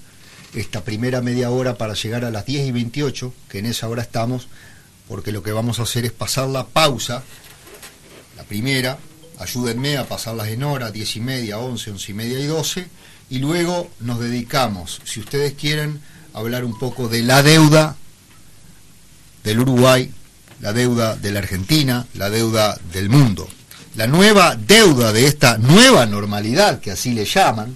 esta 0.53 0.83
primera 0.83 1.21
media 1.21 1.49
hora 1.49 1.77
para 1.77 1.93
llegar 1.93 2.25
a 2.25 2.31
las 2.31 2.45
10 2.45 2.67
y 2.67 2.71
28, 2.71 3.33
que 3.49 3.59
en 3.59 3.65
esa 3.67 3.87
hora 3.87 4.01
estamos, 4.01 4.47
porque 5.07 5.31
lo 5.31 5.43
que 5.43 5.51
vamos 5.51 5.79
a 5.79 5.83
hacer 5.83 6.05
es 6.05 6.11
pasar 6.11 6.47
la 6.47 6.65
pausa, 6.65 7.23
la 8.35 8.43
primera, 8.43 8.97
ayúdenme 9.39 9.97
a 9.97 10.07
pasarlas 10.07 10.47
en 10.47 10.63
hora, 10.63 10.91
10 10.91 11.17
y 11.17 11.19
media, 11.19 11.59
11, 11.59 11.91
11 11.91 12.11
y 12.11 12.15
media 12.15 12.39
y 12.39 12.45
12, 12.45 12.87
y 13.29 13.39
luego 13.39 13.89
nos 13.99 14.19
dedicamos, 14.19 15.01
si 15.03 15.19
ustedes 15.19 15.53
quieren, 15.53 16.01
a 16.33 16.39
hablar 16.39 16.63
un 16.63 16.77
poco 16.77 17.09
de 17.09 17.23
la 17.23 17.43
deuda 17.43 17.95
del 19.43 19.59
Uruguay, 19.59 20.11
la 20.61 20.73
deuda 20.73 21.15
de 21.15 21.31
la 21.31 21.39
Argentina, 21.39 22.07
la 22.13 22.29
deuda 22.29 22.77
del 22.93 23.09
mundo. 23.09 23.47
La 23.95 24.07
nueva 24.07 24.55
deuda 24.55 25.11
de 25.11 25.25
esta 25.25 25.57
nueva 25.57 26.05
normalidad, 26.05 26.79
que 26.79 26.91
así 26.91 27.13
le 27.13 27.25
llaman, 27.25 27.75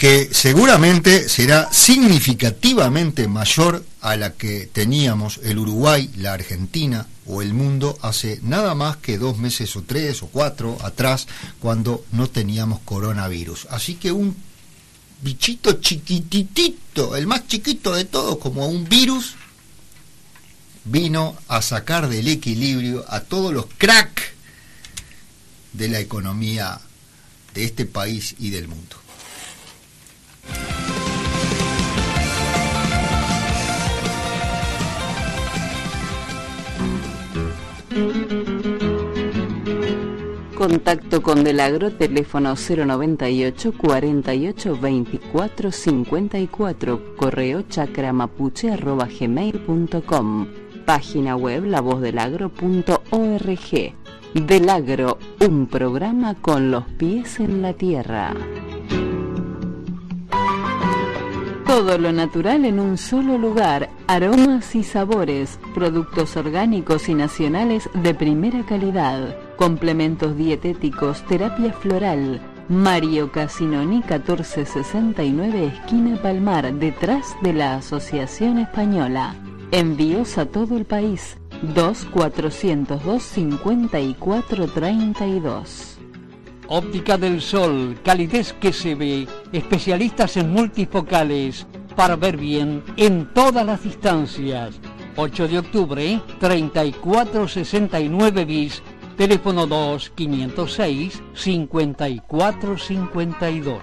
que 0.00 0.30
seguramente 0.32 1.28
será 1.28 1.68
significativamente 1.70 3.28
mayor 3.28 3.84
a 4.00 4.16
la 4.16 4.32
que 4.32 4.64
teníamos 4.72 5.40
el 5.44 5.58
Uruguay, 5.58 6.10
la 6.16 6.32
Argentina 6.32 7.06
o 7.26 7.42
el 7.42 7.52
mundo 7.52 7.98
hace 8.00 8.40
nada 8.42 8.74
más 8.74 8.96
que 8.96 9.18
dos 9.18 9.36
meses 9.36 9.76
o 9.76 9.82
tres 9.82 10.22
o 10.22 10.28
cuatro 10.28 10.78
atrás 10.82 11.26
cuando 11.58 12.02
no 12.12 12.30
teníamos 12.30 12.80
coronavirus. 12.80 13.66
Así 13.68 13.96
que 13.96 14.10
un 14.10 14.34
bichito 15.20 15.74
chiquititito, 15.74 17.14
el 17.14 17.26
más 17.26 17.46
chiquito 17.46 17.92
de 17.92 18.06
todos, 18.06 18.38
como 18.38 18.68
un 18.68 18.88
virus, 18.88 19.34
vino 20.86 21.36
a 21.46 21.60
sacar 21.60 22.08
del 22.08 22.28
equilibrio 22.28 23.04
a 23.06 23.20
todos 23.20 23.52
los 23.52 23.66
crack 23.76 24.32
de 25.74 25.88
la 25.88 26.00
economía 26.00 26.80
de 27.52 27.64
este 27.64 27.84
país 27.84 28.34
y 28.38 28.48
del 28.48 28.66
mundo. 28.66 28.96
Contacto 40.60 41.22
con 41.22 41.42
Delagro, 41.42 41.90
teléfono 41.90 42.54
098 42.54 43.72
48 43.72 44.78
24 44.78 45.70
54, 45.70 47.16
correo 47.16 47.62
chacramapuche.gmail.com, 47.66 50.46
página 50.84 51.36
web 51.36 51.64
lavozdelagro.org. 51.64 53.94
Delagro, 54.34 55.18
un 55.48 55.66
programa 55.66 56.34
con 56.34 56.70
los 56.70 56.84
pies 56.98 57.40
en 57.40 57.62
la 57.62 57.72
tierra. 57.72 58.34
Todo 61.70 61.98
lo 61.98 62.10
natural 62.10 62.64
en 62.64 62.80
un 62.80 62.98
solo 62.98 63.38
lugar, 63.38 63.90
aromas 64.08 64.74
y 64.74 64.82
sabores, 64.82 65.60
productos 65.72 66.36
orgánicos 66.36 67.08
y 67.08 67.14
nacionales 67.14 67.88
de 67.94 68.12
primera 68.12 68.66
calidad, 68.66 69.36
complementos 69.54 70.36
dietéticos, 70.36 71.24
terapia 71.26 71.72
floral. 71.72 72.40
Mario 72.68 73.30
Casinoni 73.30 73.98
1469 73.98 75.66
esquina 75.66 76.20
Palmar, 76.20 76.74
detrás 76.74 77.36
de 77.40 77.52
la 77.52 77.76
Asociación 77.76 78.58
Española. 78.58 79.36
Envíos 79.70 80.38
a 80.38 80.46
todo 80.46 80.76
el 80.76 80.86
país. 80.86 81.36
2 81.62 82.04
402 82.12 83.22
54 83.22 84.66
32. 84.66 85.89
Óptica 86.72 87.18
del 87.18 87.42
Sol, 87.42 87.98
calidez 88.04 88.52
que 88.52 88.72
se 88.72 88.94
ve, 88.94 89.26
especialistas 89.50 90.36
en 90.36 90.52
multifocales, 90.52 91.66
para 91.96 92.14
ver 92.14 92.36
bien 92.36 92.84
en 92.96 93.34
todas 93.34 93.66
las 93.66 93.82
distancias. 93.82 94.78
8 95.16 95.48
de 95.48 95.58
octubre, 95.58 96.20
3469 96.38 98.44
bis, 98.44 98.84
teléfono 99.16 99.66
2 99.66 100.10
506 100.10 101.20
5452. 101.34 103.82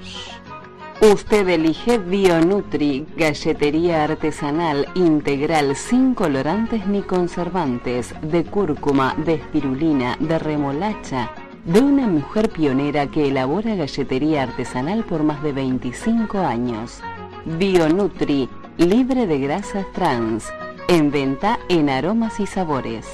Usted 1.02 1.50
elige 1.50 1.98
Bionutri, 1.98 3.06
galletería 3.18 4.06
artesanal 4.06 4.88
integral 4.96 5.76
sin 5.76 6.14
colorantes 6.14 6.88
ni 6.88 7.02
conservantes, 7.02 8.16
de 8.22 8.46
cúrcuma, 8.46 9.14
de 9.26 9.34
espirulina, 9.34 10.16
de 10.22 10.40
remolacha, 10.40 11.34
de 11.68 11.80
una 11.80 12.08
mujer 12.08 12.50
pionera 12.50 13.08
que 13.08 13.28
elabora 13.28 13.76
galletería 13.76 14.44
artesanal 14.44 15.04
por 15.04 15.24
más 15.24 15.44
de 15.44 15.52
25 15.52 16.40
años. 16.40 17.02
Bionutri, 17.46 18.50
libre 18.78 19.28
de 19.28 19.40
grasas 19.40 19.86
trans, 19.94 20.46
en 20.88 21.12
venta 21.12 21.60
en 21.70 21.90
aromas 21.90 22.40
y 22.40 22.48
sabores. 22.48 23.08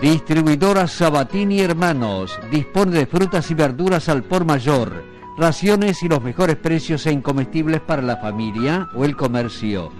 Distribuidora 0.00 0.86
Sabatini 0.86 1.60
Hermanos, 1.60 2.38
dispone 2.50 2.98
de 2.98 3.06
frutas 3.06 3.50
y 3.50 3.54
verduras 3.54 4.08
al 4.08 4.24
por 4.24 4.44
mayor 4.44 5.12
raciones 5.36 6.02
y 6.02 6.08
los 6.08 6.22
mejores 6.22 6.56
precios 6.56 7.06
en 7.06 7.22
comestibles 7.22 7.80
para 7.80 8.02
la 8.02 8.18
familia 8.18 8.90
o 8.94 9.04
el 9.04 9.16
comercio. 9.16 9.90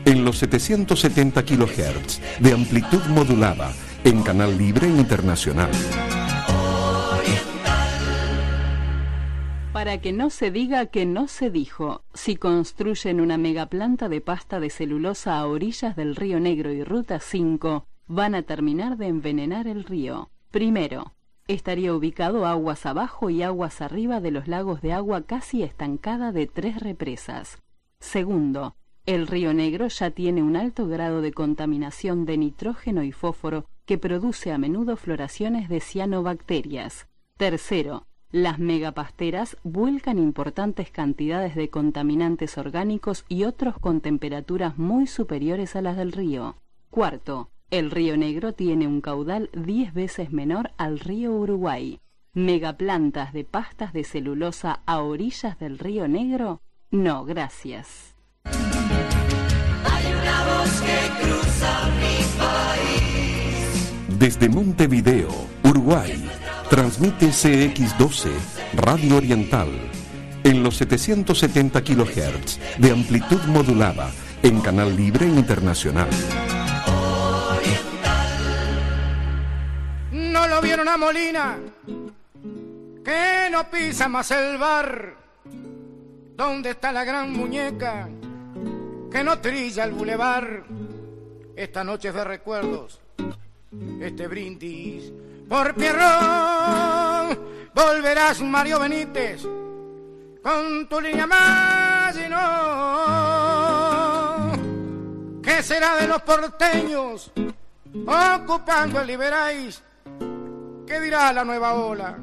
en 0.04 0.24
los 0.24 0.38
770 0.38 1.44
kHz 1.44 2.20
de 2.40 2.52
amplitud 2.52 3.00
modulada, 3.10 3.72
en 4.02 4.24
Canal 4.24 4.58
Libre 4.58 4.88
Internacional. 4.88 5.70
Para 9.72 10.00
que 10.00 10.12
no 10.12 10.30
se 10.30 10.50
diga 10.50 10.86
que 10.86 11.06
no 11.06 11.28
se 11.28 11.50
dijo, 11.50 12.02
si 12.12 12.34
construyen 12.34 13.20
una 13.20 13.38
megaplanta 13.38 14.08
de 14.08 14.20
pasta 14.20 14.58
de 14.58 14.70
celulosa 14.70 15.38
a 15.38 15.46
orillas 15.46 15.94
del 15.94 16.16
río 16.16 16.40
Negro 16.40 16.72
y 16.72 16.82
Ruta 16.82 17.20
5, 17.20 17.86
van 18.08 18.34
a 18.34 18.42
terminar 18.42 18.96
de 18.96 19.06
envenenar 19.06 19.68
el 19.68 19.84
río. 19.84 20.28
Primero, 20.50 21.12
estaría 21.46 21.94
ubicado 21.94 22.46
aguas 22.46 22.86
abajo 22.86 23.30
y 23.30 23.42
aguas 23.42 23.80
arriba 23.80 24.20
de 24.20 24.30
los 24.30 24.48
lagos 24.48 24.82
de 24.82 24.92
agua 24.92 25.22
casi 25.22 25.62
estancada 25.62 26.32
de 26.32 26.46
tres 26.46 26.80
represas. 26.80 27.62
Segundo, 28.00 28.74
el 29.06 29.28
río 29.28 29.54
Negro 29.54 29.86
ya 29.86 30.10
tiene 30.10 30.42
un 30.42 30.56
alto 30.56 30.88
grado 30.88 31.22
de 31.22 31.32
contaminación 31.32 32.24
de 32.26 32.38
nitrógeno 32.38 33.04
y 33.04 33.12
fósforo 33.12 33.66
que 33.84 33.98
produce 33.98 34.50
a 34.50 34.58
menudo 34.58 34.96
floraciones 34.96 35.68
de 35.68 35.80
cianobacterias. 35.80 37.06
Tercero, 37.36 38.06
las 38.32 38.58
megapasteras 38.58 39.56
vuelcan 39.62 40.18
importantes 40.18 40.90
cantidades 40.90 41.54
de 41.54 41.70
contaminantes 41.70 42.58
orgánicos 42.58 43.24
y 43.28 43.44
otros 43.44 43.78
con 43.78 44.00
temperaturas 44.00 44.76
muy 44.76 45.06
superiores 45.06 45.76
a 45.76 45.82
las 45.82 45.96
del 45.96 46.10
río. 46.10 46.56
Cuarto, 46.90 47.50
el 47.70 47.90
río 47.90 48.16
Negro 48.16 48.52
tiene 48.52 48.86
un 48.86 49.00
caudal 49.00 49.50
10 49.52 49.92
veces 49.92 50.32
menor 50.32 50.70
al 50.76 51.00
río 51.00 51.32
Uruguay. 51.32 52.00
¿Megaplantas 52.32 53.32
de 53.32 53.44
pastas 53.44 53.92
de 53.92 54.04
celulosa 54.04 54.80
a 54.86 55.00
orillas 55.00 55.58
del 55.58 55.78
río 55.78 56.06
Negro? 56.06 56.60
No, 56.90 57.24
gracias. 57.24 58.14
Hay 58.44 60.12
una 60.12 60.44
voz 60.44 60.80
que 60.82 61.24
cruza 61.24 61.90
mi 61.98 62.38
país. 62.38 64.18
Desde 64.18 64.48
Montevideo, 64.48 65.30
Uruguay, 65.64 66.24
transmite 66.70 67.28
CX12, 67.28 68.30
Radio 68.74 69.16
Oriental, 69.16 69.68
en 70.44 70.62
los 70.62 70.76
770 70.76 71.82
kHz 71.82 72.78
de 72.78 72.92
amplitud 72.92 73.42
modulada, 73.48 74.10
en 74.42 74.60
Canal 74.60 74.94
Libre 74.96 75.26
Internacional. 75.26 76.10
No 80.56 80.62
vieron 80.62 80.88
a 80.88 80.96
Molina, 80.96 81.58
que 83.04 83.48
no 83.50 83.70
pisa 83.70 84.08
más 84.08 84.30
el 84.30 84.56
bar. 84.56 85.14
¿Dónde 86.34 86.70
está 86.70 86.90
la 86.92 87.04
gran 87.04 87.30
muñeca 87.30 88.08
que 89.12 89.22
no 89.22 89.38
trilla 89.38 89.84
el 89.84 89.92
bulevar? 89.92 90.64
Esta 91.54 91.84
noche 91.84 92.08
es 92.08 92.14
de 92.14 92.24
recuerdos, 92.24 93.02
este 94.00 94.26
brindis 94.28 95.12
por 95.46 95.74
Pierrón. 95.74 97.38
Volverás 97.74 98.40
Mario 98.40 98.80
Benítez 98.80 99.42
con 100.42 100.88
tu 100.88 101.02
línea 101.02 101.26
más 101.26 102.16
y 102.16 102.30
no. 102.30 102.92
¿Qué 105.42 105.62
será 105.62 105.96
de 105.96 106.06
los 106.08 106.22
porteños 106.22 107.30
ocupando 108.06 109.02
el 109.02 109.06
Liberáis? 109.06 109.82
¿Qué 110.86 111.00
dirá 111.00 111.32
la 111.32 111.44
nueva 111.44 111.74
ola? 111.74 112.16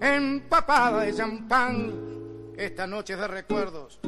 Empapada 0.00 1.00
de 1.02 1.14
champán, 1.14 1.92
esta 2.56 2.86
noche 2.86 3.16
de 3.16 3.28
recuerdos, 3.28 4.00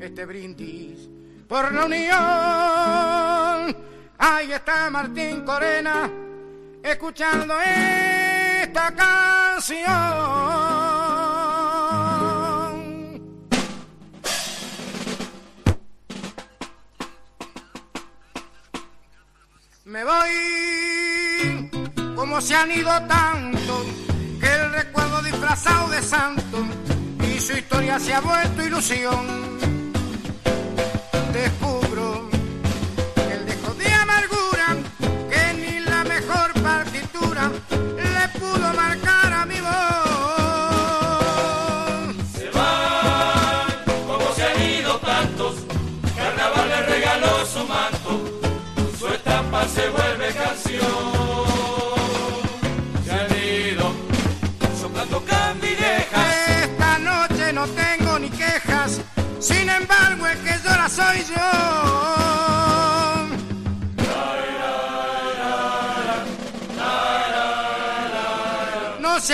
este 0.00 0.24
brindis 0.24 1.10
por 1.46 1.70
la 1.72 1.84
unión. 1.84 3.76
Ahí 4.18 4.52
está 4.52 4.88
Martín 4.90 5.44
Corena, 5.44 6.10
escuchando 6.82 7.54
esta 7.60 8.94
canción. 8.94 9.88
Me 19.84 20.04
voy 20.04 21.27
como 22.18 22.40
se 22.40 22.52
han 22.52 22.72
ido 22.72 22.90
tanto 23.06 23.86
que 24.40 24.52
el 24.52 24.72
recuerdo 24.72 25.22
disfrazado 25.22 25.88
de 25.88 26.02
santo 26.02 26.66
y 27.22 27.38
su 27.38 27.52
historia 27.52 28.00
se 28.00 28.12
ha 28.12 28.20
vuelto 28.20 28.60
ilusión. 28.64 29.48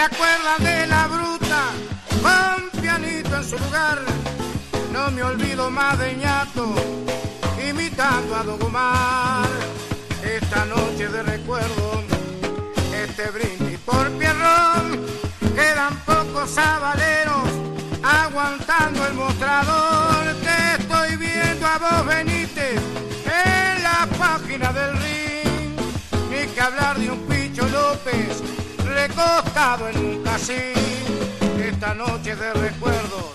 Acuerdan 0.05 0.63
de 0.63 0.87
la 0.87 1.07
bruta, 1.07 1.63
con 2.23 2.83
pianito 2.83 3.37
en 3.37 3.45
su 3.45 3.59
lugar. 3.59 4.03
No 4.93 5.11
me 5.11 5.23
olvido 5.23 5.71
más 5.71 5.99
de 5.99 6.15
ñato, 6.17 6.75
imitando 7.67 8.37
a 8.37 8.43
Don 8.43 8.63
Omar. 8.63 9.49
Esta 10.23 10.67
noche 10.67 11.09
de 11.09 11.23
recuerdo, 11.23 12.03
este 12.93 13.31
brindis 13.31 13.79
por 13.79 14.11
Pierrón. 14.19 15.07
Quedan 15.55 15.97
pocos 16.05 16.51
sabaleros 16.51 17.49
aguantando 18.03 19.07
el 19.07 19.15
mostrador. 19.15 20.23
Te 20.43 20.83
estoy 20.83 21.17
viendo 21.17 21.67
Ahora 21.67 21.97
vos 21.97 22.07
veniste 22.07 22.75
en 22.75 23.83
la 23.83 24.07
página 24.19 24.71
del 24.71 24.93
ring, 24.99 25.75
ni 26.31 26.47
que 26.53 26.61
hablar 26.61 26.99
de 26.99 27.11
un 27.11 27.21
Picho 27.27 27.67
López 27.69 28.43
recostado 28.95 29.89
en 29.89 29.99
un 29.99 30.23
casín. 30.23 30.73
Esta 31.59 31.95
noche 31.95 32.37
de 32.37 32.53
recuerdos, 32.55 33.33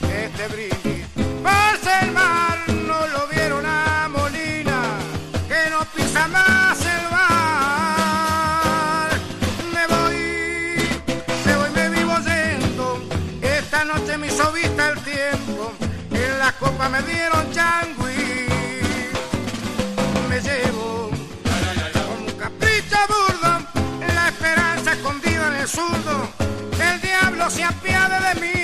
este 0.00 0.48
brindis. 0.48 1.06
Pasa 1.42 2.00
el 2.00 2.12
mar, 2.12 2.58
no 2.68 3.06
lo 3.08 3.26
vieron 3.28 3.64
a 3.66 4.08
Molina, 4.08 4.82
que 5.48 5.70
no 5.70 5.80
pisa 5.94 6.28
más 6.28 6.78
el 6.84 7.06
bar. 7.10 9.10
Me 9.74 9.86
voy, 9.94 11.00
me 11.46 11.56
voy, 11.56 11.70
me 11.70 11.88
vivo 11.88 12.14
yendo. 12.18 13.02
Esta 13.40 13.84
noche 13.84 14.18
me 14.18 14.26
hizo 14.28 14.52
vista 14.52 14.90
el 14.90 14.98
tiempo. 15.00 15.72
En 16.12 16.38
la 16.38 16.52
copa 16.52 16.88
me 16.88 17.02
dieron 17.02 17.50
changui. 17.52 17.91
Zurdo. 25.72 26.16
El 26.88 27.00
diablo 27.00 27.48
se 27.50 27.64
apiade 27.64 28.18
de 28.28 28.34
mí. 28.42 28.58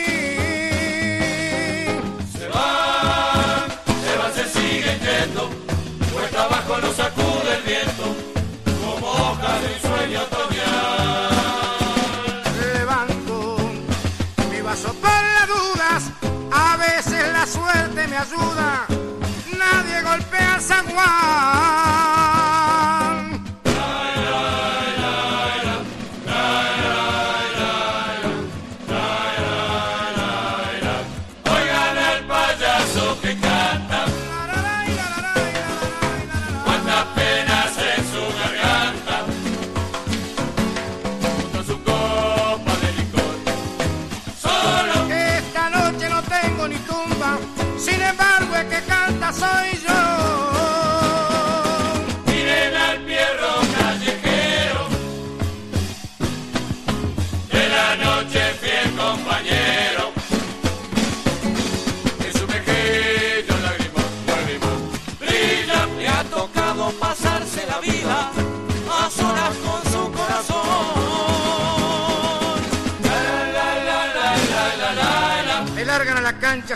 Se 2.37 2.47
van, 2.49 3.67
se 4.05 4.13
van, 4.19 4.33
se 4.39 4.45
siguen 4.55 4.99
yendo, 5.07 5.43
cuesta 6.13 6.45
abajo 6.45 6.79
nos 6.83 6.95
sacude 6.97 7.51
el 7.57 7.63
viento, 7.73 8.05
como 8.83 9.07
hojas 9.11 9.57
de 9.63 9.69
un 9.75 9.81
sueño 9.89 10.19
otoñal. 10.27 11.31
Levanto 12.75 13.35
mi 14.51 14.61
vaso 14.61 14.91
por 15.05 15.23
las 15.37 15.47
dudas, 15.57 16.03
a 16.53 16.77
veces 16.77 17.23
la 17.33 17.47
suerte 17.47 18.01
me 18.07 18.17
ayuda, 18.27 18.87
nadie 19.63 20.03
golpea 20.03 20.55
a 20.57 20.61
San 20.61 20.87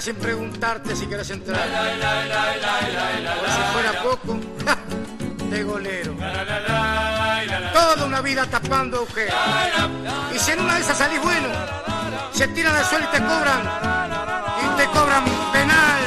sin 0.01 0.17
preguntarte 0.17 0.97
si 0.97 1.07
quieres 1.07 1.29
entrar. 1.31 1.61
Por 3.39 3.49
si 3.51 3.63
fuera 3.73 4.03
poco, 4.03 4.41
de 5.51 5.63
golero. 5.63 6.17
Toda 7.73 8.07
una 8.07 8.21
vida 8.21 8.47
tapando 8.47 8.99
agujeros. 8.99 9.35
Y 10.35 10.39
si 10.39 10.53
en 10.53 10.61
una 10.61 10.75
de 10.77 10.81
esas 10.81 10.97
salís 10.97 11.21
bueno, 11.23 11.49
se 12.33 12.49
tiran 12.49 12.75
al 12.75 12.85
suelo 12.87 13.05
y 13.05 13.17
te 13.17 13.23
cobran. 13.23 13.63
Y 14.65 14.77
te 14.77 14.87
cobran 14.87 15.25
penal. 15.53 16.03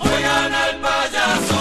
Oigan 0.00 0.54
al 0.54 0.76
payaso 0.80 1.59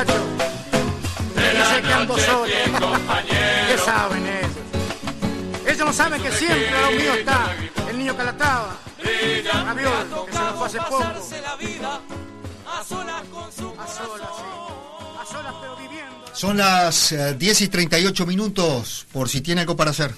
muchachos? 0.00 0.22
de 1.34 1.50
Dice 1.50 1.82
que 1.82 1.88
la 1.88 1.96
ando 1.96 2.18
solo. 2.18 2.44
¿Qué 2.46 3.78
saben 3.84 4.26
ellos? 4.26 4.50
Ellos 5.66 5.86
no 5.86 5.92
saben 5.92 6.22
que 6.22 6.32
siempre 6.32 6.68
al 6.68 6.74
lado 6.74 6.90
mío 6.92 7.14
está 7.14 7.54
el 7.88 7.98
niño 7.98 8.16
Calatrava, 8.16 8.76
Raviol, 9.52 10.26
que 10.26 10.32
se 10.32 10.38
nos 10.38 10.54
fue 10.54 10.66
hace 10.66 10.78
poco. 10.78 10.98
Pasarse 10.98 11.40
la 11.42 11.56
vida 11.56 12.00
a 12.66 12.84
solas 12.84 13.22
con 13.32 13.52
su 13.52 13.68
A 13.80 13.86
solas, 13.86 14.28
sí. 14.36 15.20
A 15.20 15.26
solas, 15.26 15.54
pero 15.60 15.76
viviendo. 15.76 16.24
Son 16.32 16.56
las 16.56 17.12
eh, 17.12 17.34
10 17.34 17.60
y 17.62 17.68
38 17.68 18.26
minutos, 18.26 19.06
por 19.12 19.28
si 19.28 19.40
tiene 19.40 19.62
algo 19.62 19.76
para 19.76 19.90
hacer. 19.90 20.14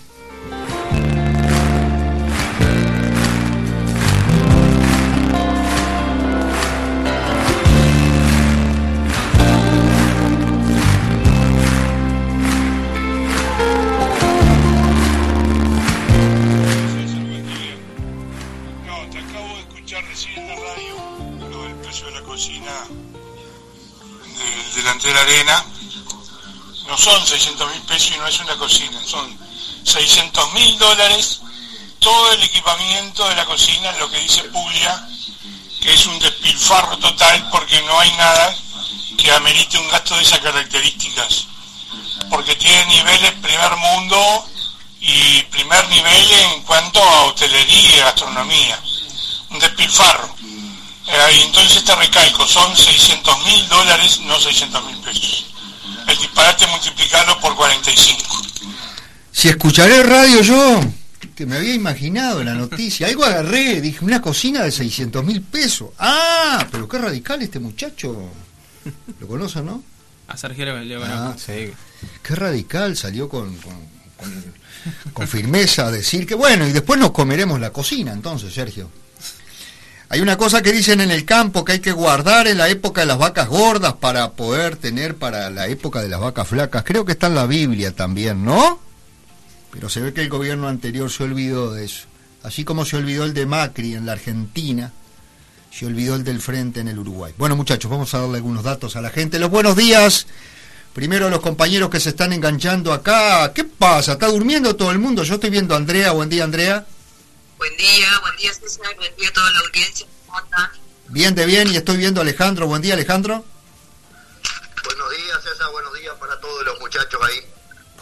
La 25.13 25.21
arena. 25.21 25.65
No 26.87 26.99
son 26.99 27.25
600 27.25 27.71
mil 27.71 27.83
pesos 27.83 28.13
y 28.15 28.19
no 28.19 28.27
es 28.27 28.41
una 28.41 28.57
cocina, 28.57 29.01
son 29.07 29.39
600 29.85 30.53
mil 30.53 30.79
dólares 30.79 31.41
todo 32.03 32.33
el 32.33 32.43
equipamiento 32.43 33.27
de 33.29 33.37
la 33.37 33.45
cocina, 33.47 33.93
lo 33.93 34.11
que 34.11 34.19
dice 34.19 34.43
Puglia, 34.45 35.09
que 35.81 35.95
es 35.95 36.07
un 36.07 36.19
despilfarro 36.19 36.99
total 36.99 37.49
porque 37.51 37.81
no 37.83 37.99
hay 37.99 38.11
nada 38.13 38.55
que 39.17 39.31
amerite 39.31 39.79
un 39.79 39.89
gasto 39.89 40.17
de 40.17 40.23
esas 40.23 40.41
características. 40.41 41.47
Porque 42.29 42.57
tiene 42.57 42.87
niveles 42.87 43.33
primer 43.41 43.77
mundo 43.77 44.49
y 45.01 45.43
primer 45.43 45.89
nivel 45.89 46.33
en 46.33 46.63
cuanto 46.63 47.03
a 47.03 47.25
hotelería 47.27 47.97
y 47.97 48.01
gastronomía. 48.01 48.81
Un 49.51 49.59
despilfarro. 49.61 50.35
Eh, 51.07 51.37
y 51.37 51.41
entonces 51.47 51.85
te 51.85 51.95
recalco, 51.95 52.47
son 52.47 52.77
600 52.77 53.45
mil 53.47 53.69
dólares, 53.69 54.21
no 54.25 54.39
600 54.39 54.85
mil 54.87 54.97
pesos. 54.99 55.47
El 56.09 56.17
disparate 56.19 56.67
multiplicarlo 56.69 57.39
por 57.41 57.55
45. 57.57 58.23
Si 59.33 59.49
escucharé 59.49 60.03
radio 60.03 60.41
yo, 60.43 60.81
que 61.35 61.47
me 61.47 61.57
había 61.57 61.75
imaginado 61.75 62.45
la 62.45 62.55
noticia, 62.55 63.07
algo 63.09 63.25
agarré, 63.25 63.81
dije, 63.81 64.05
una 64.05 64.21
cocina 64.21 64.63
de 64.63 64.71
600 64.71 65.25
mil 65.25 65.41
pesos. 65.43 65.91
Ah, 65.99 66.67
pero 66.71 66.89
qué 66.89 66.99
radical 66.99 67.43
este 67.43 67.59
muchacho. 67.59 68.31
¿Lo 69.21 69.27
conocen, 69.29 69.67
no? 69.67 69.83
A 70.29 70.37
Sergio 70.37 70.65
le, 70.67 70.85
le 70.85 70.97
Ah, 70.97 71.35
conozco. 71.37 71.53
Qué 72.23 72.35
radical 72.35 72.97
salió 72.97 73.29
con, 73.29 73.57
con, 73.59 73.75
con- 74.17 74.55
con 75.13 75.29
firmeza 75.29 75.87
a 75.87 75.91
decir 75.91 76.27
que 76.27 76.35
bueno, 76.35 76.67
y 76.67 76.73
después 76.73 76.99
nos 76.99 77.11
comeremos 77.13 77.61
la 77.61 77.71
cocina, 77.71 78.13
entonces, 78.13 78.53
Sergio. 78.53 78.91
Hay 80.13 80.21
una 80.21 80.37
cosa 80.37 80.61
que 80.61 80.75
dicen 80.75 81.01
en 81.01 81.11
el 81.11 81.25
campo 81.25 81.65
que 81.65 81.73
hay 81.73 81.81
que 81.81 81.91
guardar 81.91 82.47
en 82.47 82.59
la 82.59 82.69
época 82.69 83.01
de 83.01 83.07
las 83.07 83.17
vacas 83.17 83.49
gordas 83.49 83.95
para 83.95 84.33
poder 84.33 84.77
tener 84.77 85.17
para 85.17 85.49
la 85.49 85.69
época 85.69 86.03
de 86.03 86.11
las 86.11 86.21
vacas 86.21 86.47
flacas. 86.49 86.85
Creo 86.85 87.07
que 87.07 87.13
está 87.13 87.29
en 87.29 87.35
la 87.35 87.47
Biblia 87.47 87.93
también, 87.93 88.45
¿no? 88.45 88.79
Pero 89.71 89.89
se 89.89 90.03
ve 90.03 90.13
que 90.13 90.21
el 90.21 90.29
gobierno 90.29 90.69
anterior 90.69 91.11
se 91.11 91.25
olvidó 91.25 91.73
de 91.73 91.87
eso. 91.87 92.05
Así 92.43 92.63
como 92.63 92.85
se 92.85 92.99
olvidó 92.99 93.25
el 93.25 93.33
de 93.33 93.47
Macri 93.47 93.95
en 93.95 94.05
la 94.05 94.13
Argentina, 94.13 94.93
se 95.71 95.87
olvidó 95.87 96.15
el 96.15 96.25
del 96.25 96.43
frente 96.43 96.81
en 96.81 96.89
el 96.89 96.99
Uruguay. 96.99 97.33
Bueno, 97.39 97.57
muchachos, 97.57 97.91
vamos 97.91 98.13
a 98.13 98.19
darle 98.19 98.37
algunos 98.37 98.65
datos 98.65 98.97
a 98.97 99.01
la 99.01 99.09
gente. 99.09 99.39
Los 99.39 99.51
buenos 99.51 99.77
días. 99.77 100.27
Primero 100.93 101.29
a 101.29 101.31
los 101.31 101.41
compañeros 101.41 101.89
que 101.89 102.01
se 102.01 102.11
están 102.11 102.35
enganchando 102.35 102.93
acá. 102.93 103.51
¿Qué 103.55 103.65
pasa? 103.65 104.13
¿Está 104.13 104.27
durmiendo 104.27 104.77
todo 104.77 104.91
el 104.91 104.99
mundo? 104.99 105.23
Yo 105.23 105.37
estoy 105.37 105.49
viendo 105.49 105.73
a 105.73 105.79
Andrea. 105.79 106.13
Buen 106.13 106.29
día, 106.29 106.45
Andrea. 106.45 106.85
Buen 107.63 107.77
día, 107.77 108.09
buen 108.23 108.37
día 108.39 108.53
César, 108.53 108.93
buen 108.97 109.15
día 109.17 109.29
a 109.29 109.33
toda 109.33 109.53
la 109.53 109.61
audiencia. 109.61 110.05
¿Cómo 110.27 110.41
están? 110.41 110.69
Bien 111.11 111.33
de 111.37 111.47
bien. 111.47 111.71
Y 111.71 111.77
estoy 111.77 111.97
viendo 111.97 112.21
a 112.21 112.25
Alejandro. 112.25 112.67
Buen 112.67 112.83
día, 112.83 112.95
Alejandro. 112.95 113.45
Buenos 114.85 115.11
días, 115.11 115.39
César, 115.45 115.71
buenos 115.71 115.95
días 115.95 116.13
para 116.19 116.41
todos 116.41 116.65
los 116.65 116.81
muchachos 116.81 117.21
ahí. 117.23 117.37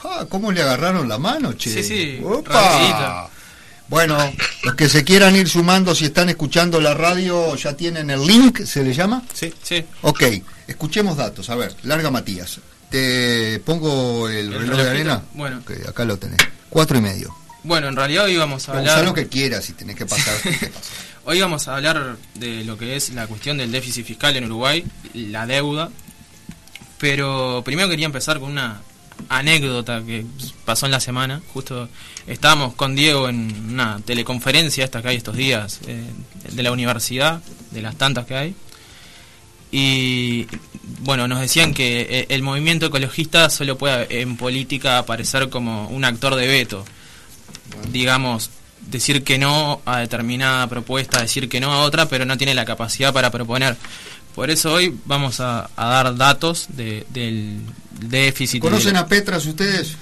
Ah, 0.02 0.24
¿cómo 0.30 0.50
le 0.50 0.62
agarraron 0.62 1.06
la 1.10 1.18
mano, 1.18 1.52
che? 1.52 1.74
Sí, 1.74 1.82
sí, 1.82 2.22
Opa. 2.24 3.28
Bueno, 3.88 4.16
los 4.62 4.74
que 4.76 4.88
se 4.88 5.04
quieran 5.04 5.36
ir 5.36 5.46
sumando, 5.46 5.94
si 5.94 6.06
están 6.06 6.30
escuchando 6.30 6.80
la 6.80 6.94
radio, 6.94 7.54
ya 7.54 7.76
tienen 7.76 8.08
el 8.08 8.26
link, 8.26 8.64
¿se 8.64 8.82
le 8.82 8.94
llama? 8.94 9.24
Sí. 9.34 9.52
Sí. 9.62 9.84
Ok, 10.00 10.22
escuchemos 10.68 11.18
datos. 11.18 11.50
A 11.50 11.56
ver, 11.56 11.76
larga 11.82 12.10
Matías. 12.10 12.60
Te 12.88 13.60
pongo 13.60 14.26
el, 14.26 14.54
¿El 14.54 14.58
reloj 14.60 14.78
de 14.78 14.88
arena. 14.88 15.22
Bueno. 15.34 15.58
Ok, 15.58 15.86
acá 15.86 16.06
lo 16.06 16.16
tenés. 16.16 16.38
Cuatro 16.70 16.96
y 16.96 17.02
medio. 17.02 17.39
Bueno, 17.62 17.88
en 17.88 17.96
realidad 17.96 18.24
hoy 18.24 18.36
vamos 18.36 18.68
a 18.68 18.78
hablar... 18.78 19.04
lo 19.04 19.14
que 19.14 19.28
quieras, 19.28 19.64
si 19.64 19.74
tenés 19.74 19.96
que 19.96 20.06
pasar. 20.06 20.34
Hoy 21.26 21.38
vamos 21.40 21.68
a 21.68 21.76
hablar 21.76 22.16
de 22.34 22.64
lo 22.64 22.78
que 22.78 22.96
es 22.96 23.10
la 23.10 23.26
cuestión 23.26 23.58
del 23.58 23.70
déficit 23.70 24.06
fiscal 24.06 24.34
en 24.36 24.44
Uruguay, 24.44 24.84
la 25.12 25.46
deuda. 25.46 25.90
Pero 26.98 27.62
primero 27.64 27.88
quería 27.90 28.06
empezar 28.06 28.40
con 28.40 28.50
una 28.50 28.80
anécdota 29.28 30.02
que 30.04 30.24
pasó 30.64 30.86
en 30.86 30.92
la 30.92 31.00
semana. 31.00 31.42
Justo 31.52 31.88
estábamos 32.26 32.74
con 32.74 32.96
Diego 32.96 33.28
en 33.28 33.70
una 33.70 34.00
teleconferencia 34.04 34.84
esta 34.84 35.02
que 35.02 35.08
hay 35.08 35.16
estos 35.16 35.36
días 35.36 35.80
eh, 35.86 36.04
de 36.50 36.62
la 36.62 36.72
universidad, 36.72 37.42
de 37.70 37.82
las 37.82 37.96
tantas 37.96 38.24
que 38.26 38.34
hay. 38.34 38.54
Y 39.70 40.46
bueno, 41.00 41.28
nos 41.28 41.40
decían 41.40 41.74
que 41.74 42.06
eh, 42.10 42.26
el 42.30 42.42
movimiento 42.42 42.86
ecologista 42.86 43.50
solo 43.50 43.78
puede 43.78 44.20
en 44.22 44.36
política 44.36 44.98
aparecer 44.98 45.50
como 45.50 45.86
un 45.88 46.04
actor 46.04 46.34
de 46.34 46.48
veto. 46.48 46.84
Digamos, 47.90 48.50
decir 48.86 49.22
que 49.24 49.38
no 49.38 49.80
a 49.84 49.98
determinada 49.98 50.66
propuesta, 50.68 51.20
decir 51.20 51.48
que 51.48 51.60
no 51.60 51.72
a 51.72 51.82
otra, 51.82 52.06
pero 52.08 52.24
no 52.24 52.36
tiene 52.36 52.54
la 52.54 52.64
capacidad 52.64 53.12
para 53.12 53.30
proponer. 53.30 53.76
Por 54.34 54.50
eso 54.50 54.72
hoy 54.72 54.96
vamos 55.06 55.40
a, 55.40 55.68
a 55.76 55.86
dar 55.86 56.16
datos 56.16 56.66
de- 56.70 57.04
del 57.10 57.60
déficit. 58.00 58.60
¿Conocen 58.62 58.94
del- 58.94 59.02
a 59.02 59.06
Petras 59.08 59.44
ustedes? 59.46 59.96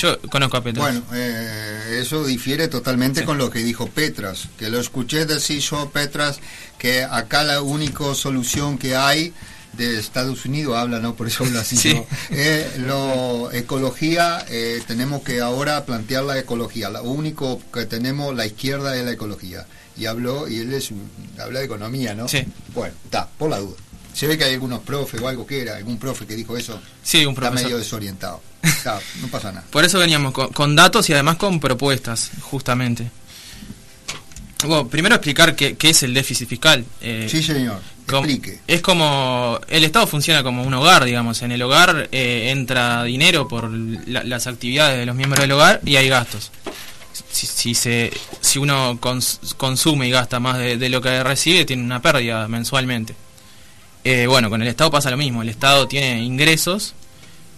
Yo 0.00 0.18
conozco 0.30 0.56
a 0.56 0.62
Petras. 0.62 0.84
Bueno, 0.86 1.02
eh, 1.12 1.98
eso 2.00 2.24
difiere 2.24 2.68
totalmente 2.68 3.20
Sí. 3.20 3.26
con 3.26 3.36
lo 3.38 3.50
que 3.50 3.58
dijo 3.58 3.88
Petras, 3.88 4.48
que 4.58 4.70
lo 4.70 4.80
escuché 4.80 5.26
decir 5.26 5.58
yo, 5.60 5.90
Petras, 5.90 6.40
que 6.78 7.02
acá 7.04 7.42
la 7.42 7.60
única 7.60 8.14
solución 8.14 8.78
que 8.78 8.96
hay 8.96 9.34
de 9.72 9.98
Estados 9.98 10.44
Unidos 10.44 10.76
habla, 10.76 10.98
¿no? 11.00 11.14
Por 11.14 11.26
eso 11.28 11.44
habla 11.44 11.60
así 11.60 11.76
Sí. 11.76 12.00
Eh, 12.30 12.70
lo, 12.86 13.50
ecología, 13.52 14.44
eh, 14.48 14.82
tenemos 14.86 15.22
que 15.22 15.40
ahora 15.40 15.84
plantear 15.84 16.24
la 16.24 16.38
ecología. 16.38 16.90
Lo 16.90 17.02
único 17.04 17.60
que 17.72 17.86
tenemos 17.86 18.34
la 18.36 18.46
izquierda 18.46 18.96
es 18.96 19.04
la 19.04 19.12
ecología. 19.12 19.66
Y 19.96 20.06
habló, 20.06 20.48
y 20.48 20.58
él 20.58 20.72
es 20.72 20.90
habla 21.38 21.60
de 21.60 21.64
economía, 21.66 22.14
¿no? 22.14 22.28
Sí. 22.28 22.44
Bueno, 22.74 22.94
está, 23.04 23.28
por 23.38 23.50
la 23.50 23.58
duda. 23.58 23.76
Se 24.14 24.26
ve 24.26 24.36
que 24.36 24.44
hay 24.44 24.54
algunos 24.54 24.80
profes 24.80 25.20
o 25.22 25.28
algo 25.28 25.46
que 25.46 25.62
era, 25.62 25.76
algún 25.76 25.98
profe 25.98 26.26
que 26.26 26.36
dijo 26.36 26.56
eso. 26.56 26.80
Sí, 27.02 27.24
un 27.24 27.32
Está 27.32 27.40
profesor. 27.48 27.64
medio 27.64 27.78
desorientado. 27.78 28.42
Está, 28.62 29.00
no 29.22 29.28
pasa 29.28 29.52
nada. 29.52 29.66
Por 29.70 29.84
eso 29.84 29.98
veníamos 29.98 30.32
con, 30.32 30.48
con 30.52 30.76
datos 30.76 31.08
y 31.08 31.14
además 31.14 31.36
con 31.36 31.60
propuestas, 31.60 32.30
justamente. 32.42 33.10
Bueno, 34.64 34.86
primero 34.88 35.14
explicar 35.16 35.56
qué, 35.56 35.76
qué 35.76 35.90
es 35.90 36.02
el 36.04 36.14
déficit 36.14 36.48
fiscal. 36.48 36.84
Eh, 37.00 37.26
Sí, 37.30 37.42
señor. 37.42 37.80
Explique. 38.08 38.60
Es 38.66 38.80
como. 38.80 39.58
El 39.68 39.84
Estado 39.84 40.06
funciona 40.06 40.42
como 40.42 40.62
un 40.62 40.74
hogar, 40.74 41.04
digamos. 41.04 41.42
En 41.42 41.52
el 41.52 41.62
hogar 41.62 42.08
eh, 42.12 42.50
entra 42.50 43.04
dinero 43.04 43.48
por 43.48 43.70
la- 43.70 44.22
las 44.24 44.46
actividades 44.46 44.98
de 44.98 45.06
los 45.06 45.14
miembros 45.16 45.40
del 45.42 45.52
hogar 45.52 45.80
y 45.84 45.96
hay 45.96 46.08
gastos. 46.08 46.50
Si, 47.30 47.46
si, 47.46 47.74
se, 47.74 48.12
si 48.40 48.58
uno 48.58 48.98
cons- 49.00 49.54
consume 49.56 50.08
y 50.08 50.10
gasta 50.10 50.40
más 50.40 50.58
de, 50.58 50.76
de 50.78 50.88
lo 50.88 51.00
que 51.00 51.22
recibe, 51.22 51.64
tiene 51.64 51.82
una 51.82 52.00
pérdida 52.02 52.48
mensualmente. 52.48 53.14
Eh, 54.04 54.26
bueno, 54.26 54.50
con 54.50 54.60
el 54.62 54.68
Estado 54.68 54.90
pasa 54.90 55.10
lo 55.10 55.16
mismo. 55.16 55.42
El 55.42 55.48
Estado 55.48 55.86
tiene 55.88 56.22
ingresos 56.22 56.94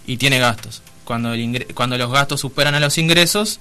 y 0.05 0.17
tiene 0.17 0.39
gastos. 0.39 0.81
Cuando, 1.05 1.33
el 1.33 1.39
ingre- 1.41 1.73
cuando 1.73 1.97
los 1.97 2.11
gastos 2.11 2.41
superan 2.41 2.75
a 2.75 2.79
los 2.79 2.97
ingresos, 2.97 3.59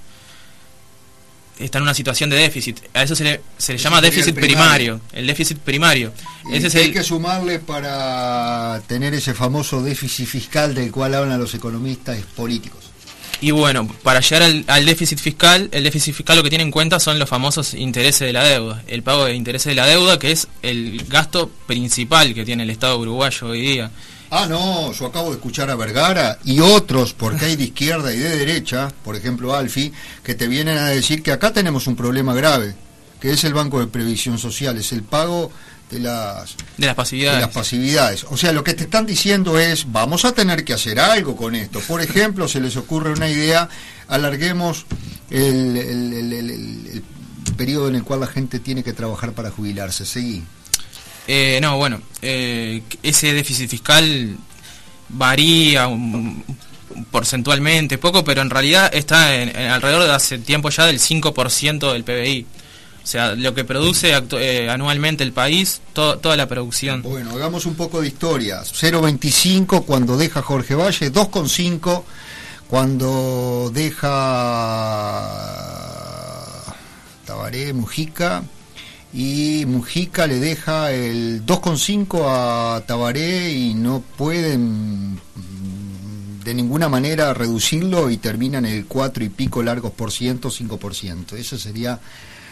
está 1.58 1.78
en 1.78 1.82
una 1.82 1.94
situación 1.94 2.30
de 2.30 2.36
déficit. 2.36 2.80
A 2.94 3.02
eso 3.02 3.14
se 3.14 3.24
le, 3.24 3.40
se 3.56 3.72
le 3.72 3.78
llama 3.78 4.00
déficit 4.00 4.28
el 4.28 4.34
primario. 4.34 4.98
primario. 4.98 5.00
El 5.12 5.26
déficit 5.26 5.58
primario. 5.58 6.12
¿Y 6.50 6.56
Ese 6.56 6.66
es 6.68 6.74
hay 6.74 6.84
el, 6.86 6.92
que 6.92 7.02
sumarle 7.02 7.58
para 7.58 8.82
tener 8.86 9.14
ese 9.14 9.34
famoso 9.34 9.82
déficit 9.82 10.26
fiscal 10.26 10.74
del 10.74 10.90
cual 10.90 11.14
hablan 11.14 11.40
los 11.40 11.54
economistas 11.54 12.18
políticos? 12.36 12.80
Y 13.40 13.50
bueno, 13.50 13.86
para 14.02 14.20
llegar 14.20 14.42
al, 14.42 14.64
al 14.68 14.86
déficit 14.86 15.18
fiscal, 15.18 15.68
el 15.72 15.84
déficit 15.84 16.14
fiscal 16.14 16.36
lo 16.36 16.42
que 16.42 16.48
tiene 16.48 16.64
en 16.64 16.70
cuenta 16.70 16.98
son 16.98 17.18
los 17.18 17.28
famosos 17.28 17.74
intereses 17.74 18.20
de 18.20 18.32
la 18.32 18.44
deuda. 18.44 18.82
El 18.86 19.02
pago 19.02 19.24
de 19.26 19.34
intereses 19.34 19.66
de 19.66 19.74
la 19.74 19.86
deuda, 19.86 20.18
que 20.18 20.30
es 20.30 20.48
el 20.62 21.04
gasto 21.08 21.50
principal 21.66 22.32
que 22.32 22.44
tiene 22.44 22.62
el 22.62 22.70
Estado 22.70 22.98
uruguayo 22.98 23.48
hoy 23.48 23.60
día. 23.60 23.90
Ah, 24.36 24.46
no, 24.48 24.90
yo 24.92 25.06
acabo 25.06 25.28
de 25.30 25.36
escuchar 25.36 25.70
a 25.70 25.76
Vergara 25.76 26.38
y 26.44 26.58
otros, 26.58 27.12
porque 27.12 27.44
hay 27.44 27.54
de 27.56 27.64
izquierda 27.64 28.12
y 28.12 28.18
de 28.18 28.36
derecha, 28.36 28.92
por 29.04 29.14
ejemplo 29.14 29.54
Alfi, 29.54 29.92
que 30.24 30.34
te 30.34 30.48
vienen 30.48 30.76
a 30.76 30.88
decir 30.88 31.22
que 31.22 31.30
acá 31.30 31.52
tenemos 31.52 31.86
un 31.86 31.94
problema 31.94 32.34
grave, 32.34 32.74
que 33.20 33.30
es 33.30 33.44
el 33.44 33.54
Banco 33.54 33.78
de 33.78 33.86
Previsión 33.86 34.36
Social, 34.38 34.76
es 34.76 34.90
el 34.92 35.04
pago 35.04 35.52
de 35.88 36.00
las 36.00 36.56
De 36.76 36.86
las 36.86 36.88
de 36.90 36.94
pasividades. 36.96 37.40
las 37.42 37.50
pasividades. 37.50 38.24
O 38.28 38.36
sea, 38.36 38.50
lo 38.52 38.64
que 38.64 38.74
te 38.74 38.84
están 38.84 39.06
diciendo 39.06 39.56
es, 39.58 39.92
vamos 39.92 40.24
a 40.24 40.32
tener 40.32 40.64
que 40.64 40.72
hacer 40.72 40.98
algo 40.98 41.36
con 41.36 41.54
esto. 41.54 41.78
Por 41.86 42.00
ejemplo, 42.00 42.48
se 42.48 42.58
les 42.60 42.76
ocurre 42.76 43.12
una 43.12 43.28
idea, 43.30 43.68
alarguemos 44.08 44.84
el- 45.30 45.76
el- 45.76 46.32
el 46.32 47.04
periodo 47.56 47.88
en 47.88 47.94
el 47.94 48.02
cual 48.02 48.18
la 48.20 48.26
gente 48.26 48.58
tiene 48.58 48.82
que 48.82 48.92
trabajar 48.92 49.30
para 49.32 49.50
jubilarse. 49.52 50.04
Seguí. 50.04 50.42
Eh, 51.26 51.58
no, 51.62 51.76
bueno, 51.78 52.00
eh, 52.22 52.82
ese 53.02 53.32
déficit 53.32 53.68
fiscal 53.70 54.36
varía 55.08 55.88
porcentualmente 57.10 57.98
poco, 57.98 58.22
pero 58.24 58.42
en 58.42 58.50
realidad 58.50 58.90
está 58.94 59.30
alrededor 59.74 60.04
de 60.04 60.12
hace 60.12 60.38
tiempo 60.38 60.70
ya 60.70 60.86
del 60.86 60.98
5% 61.00 61.92
del 61.92 62.04
PBI. 62.04 62.46
O 63.02 63.06
sea, 63.06 63.34
lo 63.34 63.54
que 63.54 63.64
produce 63.64 64.12
eh, 64.38 64.68
anualmente 64.70 65.24
el 65.24 65.32
país, 65.32 65.80
to- 65.92 66.18
toda 66.18 66.36
la 66.36 66.48
producción. 66.48 67.02
Bueno, 67.02 67.32
hagamos 67.32 67.66
un 67.66 67.74
poco 67.74 68.00
de 68.00 68.08
historia. 68.08 68.62
0,25 68.62 69.84
cuando 69.84 70.16
deja 70.16 70.40
Jorge 70.42 70.74
Valle, 70.74 71.12
2,5 71.12 72.02
cuando 72.68 73.70
deja 73.74 74.10
Tabaré, 77.26 77.72
Mujica, 77.72 78.42
y 79.14 79.64
Mujica 79.66 80.26
le 80.26 80.40
deja 80.40 80.90
el 80.90 81.46
2,5 81.46 82.24
a 82.26 82.84
Tabaré 82.84 83.52
y 83.52 83.74
no 83.74 84.02
pueden 84.18 85.14
mm, 85.14 86.40
de 86.42 86.52
ninguna 86.52 86.88
manera 86.88 87.32
reducirlo 87.32 88.10
y 88.10 88.16
terminan 88.16 88.66
el 88.66 88.86
4 88.86 89.22
y 89.22 89.28
pico 89.28 89.62
largos 89.62 89.92
por 89.92 90.10
ciento, 90.10 90.50
5%. 90.50 91.34
Eso 91.34 91.56
sería 91.56 92.00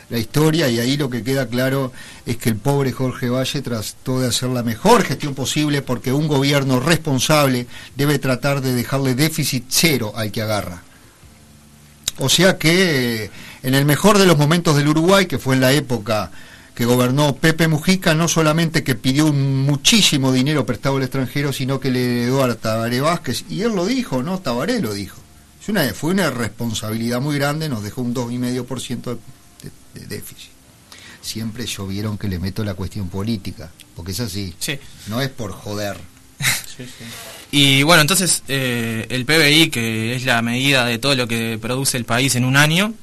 la 0.08 0.18
historia 0.18 0.68
y 0.68 0.78
ahí 0.78 0.96
lo 0.96 1.10
que 1.10 1.24
queda 1.24 1.48
claro 1.48 1.92
es 2.26 2.36
que 2.36 2.50
el 2.50 2.56
pobre 2.56 2.92
Jorge 2.92 3.28
Valle 3.28 3.60
trató 3.60 4.20
de 4.20 4.28
hacer 4.28 4.50
la 4.50 4.62
mejor 4.62 5.02
gestión 5.02 5.34
posible 5.34 5.82
porque 5.82 6.12
un 6.12 6.28
gobierno 6.28 6.78
responsable 6.78 7.66
debe 7.96 8.20
tratar 8.20 8.60
de 8.60 8.72
dejarle 8.72 9.16
déficit 9.16 9.64
cero 9.68 10.12
al 10.14 10.30
que 10.30 10.42
agarra. 10.42 10.84
O 12.18 12.28
sea 12.28 12.56
que 12.56 13.24
eh, 13.24 13.30
en 13.64 13.74
el 13.74 13.84
mejor 13.84 14.18
de 14.18 14.26
los 14.26 14.38
momentos 14.38 14.76
del 14.76 14.86
Uruguay, 14.86 15.26
que 15.26 15.40
fue 15.40 15.56
en 15.56 15.60
la 15.60 15.72
época 15.72 16.30
que 16.74 16.84
gobernó 16.86 17.36
Pepe 17.36 17.68
Mujica, 17.68 18.14
no 18.14 18.28
solamente 18.28 18.82
que 18.82 18.94
pidió 18.94 19.26
un 19.26 19.64
muchísimo 19.64 20.32
dinero 20.32 20.64
prestado 20.64 20.96
al 20.96 21.02
extranjero, 21.02 21.52
sino 21.52 21.78
que 21.80 21.90
le 21.90 22.22
heredó 22.22 22.42
a 22.44 22.54
Tabaré 22.54 23.00
Vázquez, 23.00 23.44
y 23.50 23.62
él 23.62 23.72
lo 23.74 23.84
dijo, 23.86 24.22
¿no? 24.22 24.38
Tabaré 24.40 24.80
lo 24.80 24.94
dijo. 24.94 25.18
Es 25.60 25.68
una, 25.68 25.84
fue 25.94 26.10
una 26.12 26.30
responsabilidad 26.30 27.20
muy 27.20 27.36
grande, 27.36 27.68
nos 27.68 27.82
dejó 27.82 28.02
un 28.02 28.14
2,5% 28.14 29.02
de, 29.04 29.70
de, 29.94 30.00
de 30.00 30.06
déficit. 30.16 30.50
Siempre 31.20 31.66
yo 31.66 31.86
vieron 31.86 32.18
que 32.18 32.26
le 32.26 32.38
meto 32.40 32.64
la 32.64 32.74
cuestión 32.74 33.08
política, 33.08 33.70
porque 33.94 34.10
es 34.12 34.20
así, 34.20 34.54
Sí. 34.58 34.78
no 35.08 35.20
es 35.20 35.28
por 35.28 35.52
joder. 35.52 35.96
Y 37.54 37.82
bueno, 37.82 38.00
entonces 38.00 38.42
eh, 38.48 39.06
el 39.10 39.26
PBI, 39.26 39.68
que 39.68 40.16
es 40.16 40.24
la 40.24 40.40
medida 40.40 40.86
de 40.86 40.98
todo 40.98 41.14
lo 41.14 41.28
que 41.28 41.58
produce 41.60 41.98
el 41.98 42.06
país 42.06 42.34
en 42.34 42.46
un 42.46 42.56
año, 42.56 42.94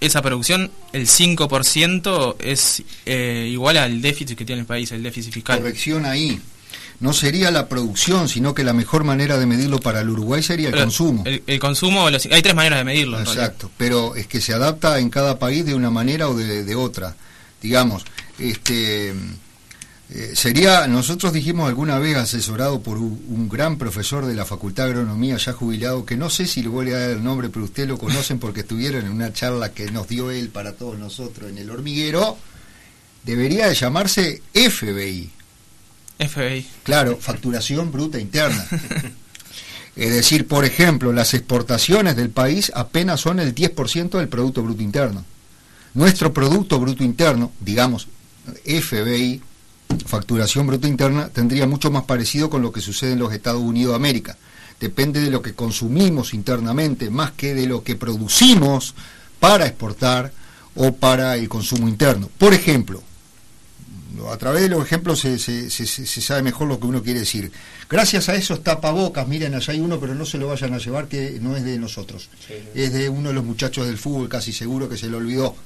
esa 0.00 0.22
producción, 0.22 0.70
el 0.92 1.06
5% 1.06 2.36
es 2.40 2.82
eh, 3.06 3.48
igual 3.50 3.76
al 3.78 4.00
déficit 4.02 4.36
que 4.38 4.44
tiene 4.44 4.60
el 4.60 4.66
país, 4.66 4.90
el 4.92 5.02
déficit 5.02 5.32
fiscal. 5.32 5.58
Corrección 5.58 6.04
ahí. 6.06 6.40
No 7.00 7.12
sería 7.12 7.52
la 7.52 7.68
producción, 7.68 8.28
sino 8.28 8.54
que 8.54 8.64
la 8.64 8.72
mejor 8.72 9.04
manera 9.04 9.38
de 9.38 9.46
medirlo 9.46 9.78
para 9.78 10.00
el 10.00 10.08
Uruguay 10.10 10.42
sería 10.42 10.66
el 10.68 10.72
Pero 10.72 10.84
consumo. 10.84 11.22
El, 11.26 11.42
el 11.46 11.58
consumo, 11.60 12.10
los- 12.10 12.26
hay 12.26 12.42
tres 12.42 12.56
maneras 12.56 12.80
de 12.80 12.84
medirlo. 12.84 13.20
Exacto, 13.20 13.70
pero 13.76 14.16
es 14.16 14.26
que 14.26 14.40
se 14.40 14.52
adapta 14.52 14.98
en 14.98 15.08
cada 15.08 15.38
país 15.38 15.64
de 15.64 15.74
una 15.74 15.90
manera 15.90 16.28
o 16.28 16.34
de, 16.34 16.64
de 16.64 16.74
otra. 16.74 17.14
Digamos, 17.62 18.04
este 18.38 19.14
eh, 20.10 20.32
sería, 20.34 20.86
nosotros 20.86 21.32
dijimos 21.32 21.68
alguna 21.68 21.98
vez 21.98 22.16
asesorado 22.16 22.80
por 22.80 22.96
un, 22.96 23.22
un 23.28 23.48
gran 23.48 23.76
profesor 23.76 24.24
de 24.24 24.34
la 24.34 24.46
Facultad 24.46 24.84
de 24.84 24.90
Agronomía 24.90 25.36
ya 25.36 25.52
jubilado, 25.52 26.06
que 26.06 26.16
no 26.16 26.30
sé 26.30 26.46
si 26.46 26.62
le 26.62 26.68
voy 26.68 26.90
a 26.90 26.98
dar 26.98 27.10
el 27.10 27.22
nombre, 27.22 27.50
pero 27.50 27.66
ustedes 27.66 27.88
lo 27.88 27.98
conocen 27.98 28.38
porque 28.38 28.60
estuvieron 28.60 29.04
en 29.04 29.12
una 29.12 29.32
charla 29.32 29.72
que 29.72 29.90
nos 29.90 30.08
dio 30.08 30.30
él 30.30 30.48
para 30.48 30.72
todos 30.72 30.98
nosotros 30.98 31.50
en 31.50 31.58
el 31.58 31.70
hormiguero, 31.70 32.38
debería 33.24 33.68
de 33.68 33.74
llamarse 33.74 34.42
FBI. 34.54 35.30
FBI. 36.18 36.66
Claro, 36.84 37.18
facturación 37.20 37.92
bruta 37.92 38.18
interna. 38.18 38.66
Es 39.98 40.12
decir, 40.12 40.46
por 40.46 40.64
ejemplo, 40.64 41.12
las 41.12 41.34
exportaciones 41.34 42.14
del 42.14 42.30
país 42.30 42.70
apenas 42.72 43.20
son 43.20 43.40
el 43.40 43.52
10% 43.52 44.10
del 44.10 44.28
Producto 44.28 44.62
Bruto 44.62 44.80
Interno. 44.80 45.24
Nuestro 45.94 46.32
Producto 46.32 46.78
Bruto 46.78 47.02
Interno, 47.02 47.50
digamos, 47.58 48.06
FBI, 48.64 49.42
facturación 50.06 50.66
bruto 50.66 50.86
interna, 50.86 51.28
tendría 51.28 51.66
mucho 51.66 51.90
más 51.90 52.04
parecido 52.04 52.50
con 52.50 52.62
lo 52.62 52.72
que 52.72 52.80
sucede 52.80 53.12
en 53.12 53.18
los 53.18 53.32
Estados 53.32 53.62
Unidos 53.62 53.92
de 53.92 53.96
América. 53.96 54.36
Depende 54.80 55.20
de 55.20 55.30
lo 55.30 55.42
que 55.42 55.54
consumimos 55.54 56.34
internamente, 56.34 57.10
más 57.10 57.32
que 57.32 57.54
de 57.54 57.66
lo 57.66 57.82
que 57.82 57.96
producimos 57.96 58.94
para 59.40 59.66
exportar 59.66 60.32
o 60.76 60.92
para 60.92 61.36
el 61.36 61.48
consumo 61.48 61.88
interno. 61.88 62.30
Por 62.38 62.54
ejemplo, 62.54 63.02
a 64.30 64.36
través 64.36 64.62
de 64.62 64.68
los 64.68 64.84
ejemplos 64.84 65.20
se, 65.20 65.38
se, 65.38 65.70
se, 65.70 65.86
se, 65.86 66.20
sabe 66.20 66.42
mejor 66.42 66.68
lo 66.68 66.78
que 66.78 66.86
uno 66.86 67.02
quiere 67.02 67.20
decir. 67.20 67.50
Gracias 67.88 68.28
a 68.28 68.34
esos 68.34 68.62
tapabocas, 68.62 69.26
miren, 69.26 69.54
allá 69.54 69.72
hay 69.72 69.80
uno, 69.80 69.98
pero 69.98 70.14
no 70.14 70.24
se 70.24 70.38
lo 70.38 70.48
vayan 70.48 70.74
a 70.74 70.78
llevar, 70.78 71.08
que 71.08 71.38
no 71.40 71.56
es 71.56 71.64
de 71.64 71.78
nosotros. 71.78 72.28
Sí, 72.46 72.54
sí. 72.54 72.80
Es 72.80 72.92
de 72.92 73.08
uno 73.08 73.28
de 73.28 73.34
los 73.34 73.44
muchachos 73.44 73.86
del 73.86 73.98
fútbol, 73.98 74.28
casi 74.28 74.52
seguro 74.52 74.88
que 74.88 74.96
se 74.96 75.08
lo 75.08 75.18
olvidó. 75.18 75.56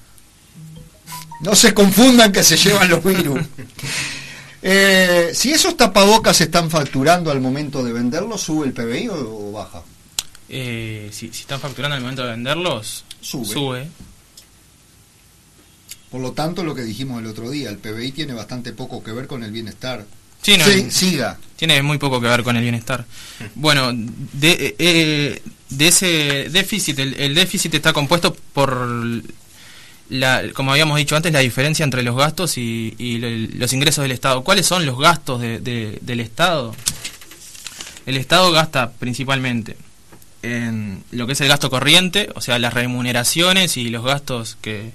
No 1.42 1.54
se 1.54 1.74
confundan 1.74 2.32
que 2.32 2.42
se 2.42 2.56
llevan 2.56 2.88
los 2.88 3.04
virus. 3.04 3.40
Eh, 4.64 5.32
si 5.34 5.50
esos 5.50 5.76
tapabocas 5.76 6.36
se 6.36 6.44
están 6.44 6.70
facturando 6.70 7.32
al 7.32 7.40
momento 7.40 7.82
de 7.82 7.92
venderlos, 7.92 8.42
¿sube 8.42 8.64
el 8.64 8.72
PBI 8.72 9.08
o, 9.08 9.48
o 9.48 9.50
baja? 9.50 9.82
Eh, 10.48 11.08
si, 11.12 11.32
si 11.32 11.40
están 11.40 11.58
facturando 11.58 11.96
al 11.96 12.00
momento 12.00 12.22
de 12.22 12.30
venderlos, 12.30 13.04
Sube. 13.20 13.44
sube. 13.44 13.88
Por 16.12 16.20
lo 16.20 16.30
tanto, 16.30 16.62
lo 16.62 16.76
que 16.76 16.82
dijimos 16.82 17.20
el 17.20 17.26
otro 17.26 17.50
día, 17.50 17.70
el 17.70 17.78
PBI 17.78 18.12
tiene 18.12 18.34
bastante 18.34 18.72
poco 18.72 19.02
que 19.02 19.10
ver 19.10 19.26
con 19.26 19.42
el 19.42 19.50
bienestar. 19.50 20.06
Sí, 20.42 20.56
no, 20.56 20.64
Sí, 20.64 20.90
siga. 20.90 21.38
Tiene 21.56 21.82
muy 21.82 21.98
poco 21.98 22.20
que 22.20 22.28
ver 22.28 22.44
con 22.44 22.56
el 22.56 22.62
bienestar. 22.62 23.04
Bueno, 23.56 23.90
de, 23.92 24.76
eh, 24.78 25.42
de 25.70 25.88
ese 25.88 26.48
déficit, 26.50 26.98
el, 26.98 27.14
el 27.14 27.34
déficit 27.34 27.74
está 27.74 27.92
compuesto 27.92 28.36
por, 28.52 28.86
la, 30.12 30.42
como 30.54 30.72
habíamos 30.72 30.98
dicho 30.98 31.16
antes, 31.16 31.32
la 31.32 31.40
diferencia 31.40 31.84
entre 31.84 32.02
los 32.02 32.16
gastos 32.16 32.58
y, 32.58 32.94
y 32.98 33.18
lo- 33.18 33.58
los 33.58 33.72
ingresos 33.72 34.02
del 34.02 34.12
Estado. 34.12 34.42
¿Cuáles 34.44 34.66
son 34.66 34.84
los 34.86 34.98
gastos 34.98 35.40
de- 35.40 35.58
de- 35.60 35.98
del 36.02 36.20
Estado? 36.20 36.74
El 38.06 38.16
Estado 38.16 38.50
gasta 38.52 38.92
principalmente 38.92 39.76
en 40.42 41.04
lo 41.12 41.26
que 41.26 41.34
es 41.34 41.40
el 41.40 41.48
gasto 41.48 41.70
corriente, 41.70 42.28
o 42.34 42.40
sea, 42.40 42.58
las 42.58 42.74
remuneraciones 42.74 43.76
y 43.76 43.88
los 43.90 44.04
gastos 44.04 44.56
que, 44.60 44.90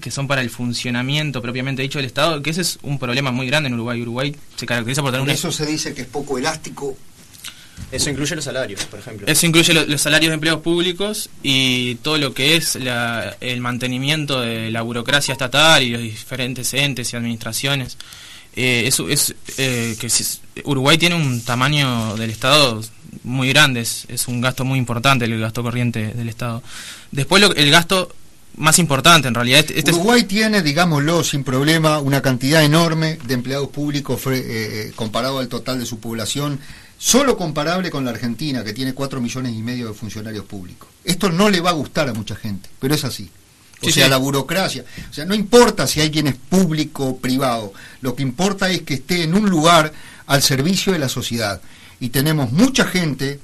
que 0.00 0.10
son 0.10 0.26
para 0.26 0.40
el 0.42 0.50
funcionamiento 0.50 1.40
propiamente 1.40 1.82
dicho 1.82 1.98
del 1.98 2.06
Estado, 2.06 2.42
que 2.42 2.50
ese 2.50 2.62
es 2.62 2.78
un 2.82 2.98
problema 2.98 3.30
muy 3.30 3.46
grande 3.46 3.68
en 3.68 3.74
Uruguay. 3.74 4.02
Uruguay 4.02 4.36
se 4.56 4.66
caracteriza 4.66 5.00
por 5.02 5.12
tener 5.12 5.20
Por 5.22 5.28
una... 5.28 5.34
eso 5.34 5.52
se 5.52 5.64
dice 5.64 5.94
que 5.94 6.02
es 6.02 6.08
poco 6.08 6.38
elástico. 6.38 6.96
Eso 7.92 8.10
incluye 8.10 8.34
los 8.34 8.44
salarios, 8.44 8.84
por 8.86 8.98
ejemplo. 8.98 9.26
Eso 9.28 9.46
incluye 9.46 9.72
lo- 9.72 9.86
los 9.86 10.00
salarios 10.00 10.30
de 10.30 10.34
empleados 10.34 10.62
públicos 10.62 11.30
y 11.42 11.94
todo 11.96 12.18
lo 12.18 12.34
que 12.34 12.56
es 12.56 12.74
la- 12.76 13.36
el 13.40 13.60
mantenimiento 13.60 14.40
de 14.40 14.70
la 14.70 14.82
burocracia 14.82 15.32
estatal 15.32 15.82
y 15.82 15.90
los 15.90 16.02
diferentes 16.02 16.74
entes 16.74 17.12
y 17.12 17.16
administraciones. 17.16 17.96
Eh, 18.56 18.84
eso 18.86 19.08
es 19.08 19.34
eh, 19.58 19.96
que 20.00 20.08
si- 20.08 20.38
Uruguay 20.64 20.98
tiene 20.98 21.14
un 21.14 21.42
tamaño 21.42 22.16
del 22.16 22.30
Estado 22.30 22.82
muy 23.22 23.48
grande, 23.50 23.80
es, 23.80 24.04
es 24.08 24.26
un 24.28 24.40
gasto 24.40 24.64
muy 24.64 24.78
importante 24.78 25.24
el 25.26 25.38
gasto 25.38 25.62
corriente 25.62 26.08
del 26.14 26.28
Estado. 26.28 26.62
Después 27.12 27.40
lo- 27.42 27.54
el 27.54 27.70
gasto 27.70 28.12
más 28.56 28.78
importante 28.78 29.28
en 29.28 29.34
realidad 29.34 29.60
este- 29.60 29.78
este 29.78 29.90
es- 29.90 29.96
Uruguay 29.96 30.24
tiene, 30.24 30.62
digámoslo 30.62 31.22
sin 31.22 31.44
problema, 31.44 31.98
una 32.00 32.22
cantidad 32.22 32.64
enorme 32.64 33.18
de 33.26 33.34
empleados 33.34 33.68
públicos 33.68 34.20
fre- 34.24 34.38
eh, 34.40 34.42
eh, 34.88 34.92
comparado 34.96 35.38
al 35.38 35.48
total 35.48 35.78
de 35.78 35.84
su 35.86 36.00
población, 36.00 36.58
solo 37.06 37.36
comparable 37.36 37.88
con 37.88 38.04
la 38.04 38.10
Argentina, 38.10 38.64
que 38.64 38.72
tiene 38.72 38.92
4 38.92 39.20
millones 39.20 39.52
y 39.54 39.62
medio 39.62 39.86
de 39.86 39.94
funcionarios 39.94 40.44
públicos. 40.44 40.88
Esto 41.04 41.30
no 41.30 41.48
le 41.48 41.60
va 41.60 41.70
a 41.70 41.74
gustar 41.74 42.08
a 42.08 42.12
mucha 42.12 42.34
gente, 42.34 42.68
pero 42.80 42.96
es 42.96 43.04
así. 43.04 43.30
O 43.80 43.86
Sí, 43.86 43.92
sea, 43.92 44.04
sí. 44.06 44.10
la 44.10 44.16
burocracia. 44.16 44.84
O 45.08 45.14
sea, 45.14 45.24
no 45.24 45.32
importa 45.36 45.86
si 45.86 46.00
alguien 46.00 46.26
es 46.26 46.34
público 46.34 47.04
o 47.06 47.16
privado, 47.18 47.72
lo 48.00 48.16
que 48.16 48.24
importa 48.24 48.70
es 48.70 48.82
que 48.82 48.94
esté 48.94 49.22
en 49.22 49.34
un 49.36 49.48
lugar 49.48 49.92
al 50.26 50.42
servicio 50.42 50.92
de 50.94 50.98
la 50.98 51.08
sociedad. 51.08 51.60
Y 52.00 52.08
tenemos 52.08 52.50
mucha 52.50 52.86
gente 52.86 53.38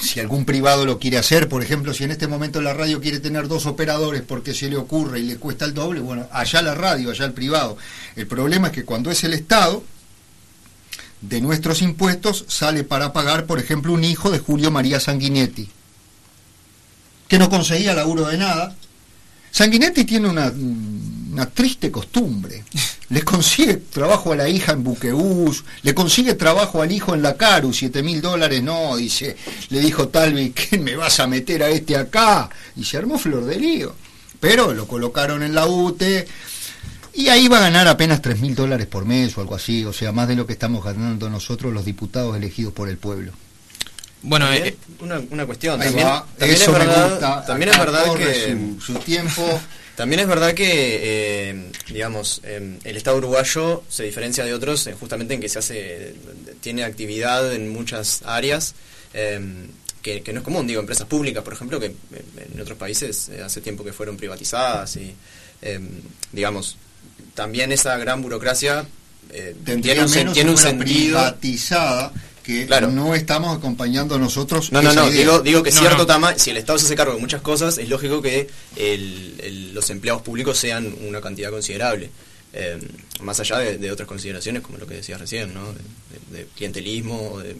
si 0.00 0.20
algún 0.20 0.44
privado 0.44 0.86
lo 0.86 1.00
quiere 1.00 1.18
hacer, 1.18 1.48
por 1.48 1.60
ejemplo, 1.60 1.92
si 1.94 2.04
en 2.04 2.12
este 2.12 2.28
momento 2.28 2.62
la 2.62 2.72
radio 2.72 3.00
quiere 3.00 3.18
tener 3.18 3.48
dos 3.48 3.66
operadores 3.66 4.22
porque 4.22 4.54
se 4.54 4.70
le 4.70 4.76
ocurre 4.76 5.18
y 5.18 5.24
le 5.24 5.38
cuesta 5.38 5.64
el 5.64 5.74
doble, 5.74 5.98
bueno, 5.98 6.28
allá 6.30 6.62
la 6.62 6.76
radio, 6.76 7.10
allá 7.10 7.24
el 7.24 7.32
privado. 7.32 7.76
El 8.14 8.28
problema 8.28 8.68
es 8.68 8.72
que 8.74 8.84
cuando 8.84 9.10
es 9.10 9.24
el 9.24 9.32
Estado, 9.34 9.82
de 11.22 11.40
nuestros 11.40 11.82
impuestos 11.82 12.44
sale 12.48 12.84
para 12.84 13.12
pagar, 13.12 13.46
por 13.46 13.58
ejemplo, 13.58 13.92
un 13.92 14.04
hijo 14.04 14.30
de 14.30 14.40
Julio 14.40 14.70
María 14.70 15.00
Sanguinetti, 15.00 15.68
que 17.28 17.38
no 17.38 17.48
conseguía 17.48 17.94
laburo 17.94 18.26
de 18.26 18.36
nada. 18.36 18.76
Sanguinetti 19.50 20.04
tiene 20.04 20.28
una, 20.28 20.52
una 21.32 21.46
triste 21.46 21.90
costumbre. 21.90 22.64
Le 23.08 23.22
consigue 23.22 23.76
trabajo 23.76 24.32
a 24.32 24.36
la 24.36 24.48
hija 24.48 24.72
en 24.72 24.82
Buquebús, 24.82 25.64
le 25.82 25.94
consigue 25.94 26.34
trabajo 26.34 26.80
al 26.80 26.90
hijo 26.90 27.14
en 27.14 27.22
la 27.22 27.36
Caru, 27.36 27.72
siete 27.72 28.02
mil 28.02 28.22
dólares, 28.22 28.62
no, 28.62 28.96
dice, 28.96 29.36
le 29.68 29.80
dijo 29.80 30.08
Talvi, 30.08 30.50
¿qué 30.50 30.78
me 30.78 30.96
vas 30.96 31.20
a 31.20 31.26
meter 31.26 31.62
a 31.62 31.68
este 31.68 31.96
acá? 31.96 32.48
Y 32.74 32.84
se 32.84 32.96
armó 32.96 33.18
flor 33.18 33.44
de 33.44 33.56
lío. 33.56 33.94
Pero 34.40 34.72
lo 34.72 34.88
colocaron 34.88 35.42
en 35.42 35.54
la 35.54 35.66
UTE 35.66 36.26
y 37.14 37.28
ahí 37.28 37.48
va 37.48 37.58
a 37.58 37.62
ganar 37.62 37.88
apenas 37.88 38.20
tres 38.22 38.40
mil 38.40 38.54
dólares 38.54 38.86
por 38.86 39.04
mes 39.04 39.36
o 39.36 39.40
algo 39.40 39.54
así, 39.54 39.84
o 39.84 39.92
sea, 39.92 40.12
más 40.12 40.28
de 40.28 40.36
lo 40.36 40.46
que 40.46 40.52
estamos 40.54 40.84
ganando 40.84 41.28
nosotros 41.30 41.72
los 41.72 41.84
diputados 41.84 42.36
elegidos 42.36 42.72
por 42.72 42.88
el 42.88 42.96
pueblo. 42.98 43.32
bueno, 44.22 44.46
También, 44.46 44.66
eh, 44.66 44.76
una, 45.00 45.20
una 45.30 45.46
cuestión. 45.46 45.78
También 45.80 46.06
va, 46.06 46.26
también 46.38 46.56
eso 46.60 46.64
es 46.72 46.78
me 46.78 46.78
verdad, 46.86 47.10
gusta. 47.10 47.44
también 47.46 47.70
es 47.70 47.78
verdad 47.78 48.14
que 48.14 48.56
su, 48.80 48.80
su 48.92 48.94
tiempo. 49.00 49.60
También 49.94 50.20
es 50.20 50.26
verdad 50.26 50.54
que, 50.54 50.70
eh, 51.50 51.70
digamos, 51.90 52.40
eh, 52.44 52.78
el 52.82 52.96
Estado 52.96 53.18
uruguayo 53.18 53.82
se 53.90 54.02
diferencia 54.04 54.42
de 54.42 54.54
otros 54.54 54.86
eh, 54.86 54.94
justamente 54.98 55.34
en 55.34 55.40
que 55.40 55.50
se 55.50 55.58
hace, 55.58 56.14
tiene 56.62 56.82
actividad 56.82 57.52
en 57.52 57.68
muchas 57.68 58.22
áreas 58.24 58.74
eh, 59.12 59.38
que, 60.00 60.22
que 60.22 60.32
no 60.32 60.38
es 60.40 60.44
común, 60.44 60.66
digo, 60.66 60.80
empresas 60.80 61.06
públicas, 61.06 61.44
por 61.44 61.52
ejemplo, 61.52 61.78
que 61.78 61.94
en 62.54 62.60
otros 62.60 62.78
países 62.78 63.28
eh, 63.28 63.42
hace 63.42 63.60
tiempo 63.60 63.84
que 63.84 63.92
fueron 63.92 64.16
privatizadas 64.16 64.96
y, 64.96 65.14
eh, 65.60 65.78
digamos, 66.32 66.78
también 67.34 67.72
esa 67.72 67.96
gran 67.98 68.22
burocracia 68.22 68.86
eh, 69.30 69.54
Tendría 69.64 69.94
tiene 69.94 70.06
un, 70.08 70.14
menos 70.14 70.34
tiene 70.34 70.50
un 70.50 70.58
sentido. 70.58 71.18
privatizada 71.18 72.12
que 72.42 72.66
Claro. 72.66 72.88
no 72.90 73.14
estamos 73.14 73.56
acompañando 73.56 74.18
nosotros. 74.18 74.72
No, 74.72 74.82
no, 74.82 74.92
no, 74.92 75.08
idea. 75.08 75.20
digo, 75.20 75.40
digo 75.40 75.62
que 75.62 75.70
No, 75.70 75.78
cierto 75.78 75.98
no. 75.98 76.06
tamaño, 76.06 76.38
si 76.38 76.50
el 76.50 76.56
Estado 76.56 76.78
se 76.78 76.86
hace 76.86 76.96
cargo 76.96 77.14
de 77.14 77.20
muchas 77.20 77.40
cosas, 77.40 77.78
es 77.78 77.88
lógico 77.88 78.20
que 78.20 78.48
el- 78.76 79.34
el- 79.42 79.74
los 79.74 79.88
empleados 79.90 80.22
públicos 80.22 80.58
sean 80.58 80.92
una 81.06 81.20
cantidad 81.20 81.50
considerable. 81.50 82.10
Eh, 82.52 82.78
más 83.22 83.38
allá 83.40 83.58
de, 83.58 83.78
de 83.78 83.90
otras 83.92 84.06
consideraciones, 84.08 84.60
como 84.62 84.76
lo 84.78 84.86
que 84.86 84.94
decías 84.96 85.18
recién, 85.20 85.54
¿no? 85.54 85.72
De, 86.30 86.38
de 86.38 86.46
clientelismo, 86.56 87.38
de, 87.38 87.56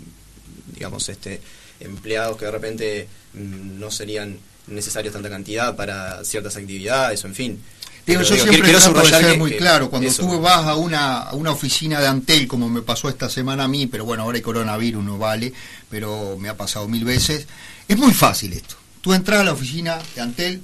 digamos, 0.75 1.09
este 1.09 1.41
empleados 1.81 2.37
que 2.37 2.45
de 2.45 2.51
repente 2.51 3.09
mm, 3.35 3.79
no 3.81 3.91
serían 3.91 4.37
necesarios 4.66 5.12
tanta 5.14 5.31
cantidad 5.31 5.75
para 5.77 6.23
ciertas 6.25 6.57
actividades, 6.57 7.25
o 7.25 7.29
en 7.29 7.35
fin. 7.35 7.62
Digo, 8.07 8.23
yo 8.23 8.35
digo, 8.35 8.47
siempre 8.49 8.63
quiero 8.63 8.79
trato 8.81 9.01
de 9.01 9.09
ser 9.11 9.33
que- 9.33 9.39
muy 9.39 9.51
que 9.53 9.57
claro. 9.59 9.89
Cuando 9.91 10.09
eso. 10.09 10.23
tú 10.23 10.41
vas 10.41 10.67
a 10.67 10.75
una, 10.77 11.19
a 11.21 11.35
una 11.35 11.51
oficina 11.53 12.01
de 12.01 12.09
Antel, 12.09 12.49
como 12.49 12.69
me 12.69 12.83
pasó 12.83 13.09
esta 13.09 13.29
semana 13.31 13.65
a 13.65 13.69
mí, 13.69 13.87
pero 13.87 14.05
bueno, 14.05 14.25
ahora 14.25 14.37
hay 14.37 14.43
coronavirus, 14.43 15.05
no 15.05 15.19
vale, 15.19 15.53
pero 15.89 16.37
me 16.39 16.49
ha 16.49 16.57
pasado 16.57 16.89
mil 16.89 17.05
veces, 17.05 17.47
es 17.87 17.97
muy 17.97 18.13
fácil 18.13 18.53
esto. 18.55 18.75
Tú 19.01 19.13
entras 19.15 19.41
a 19.41 19.45
la 19.45 19.53
oficina 19.53 19.99
de 20.17 20.21
Antel 20.21 20.63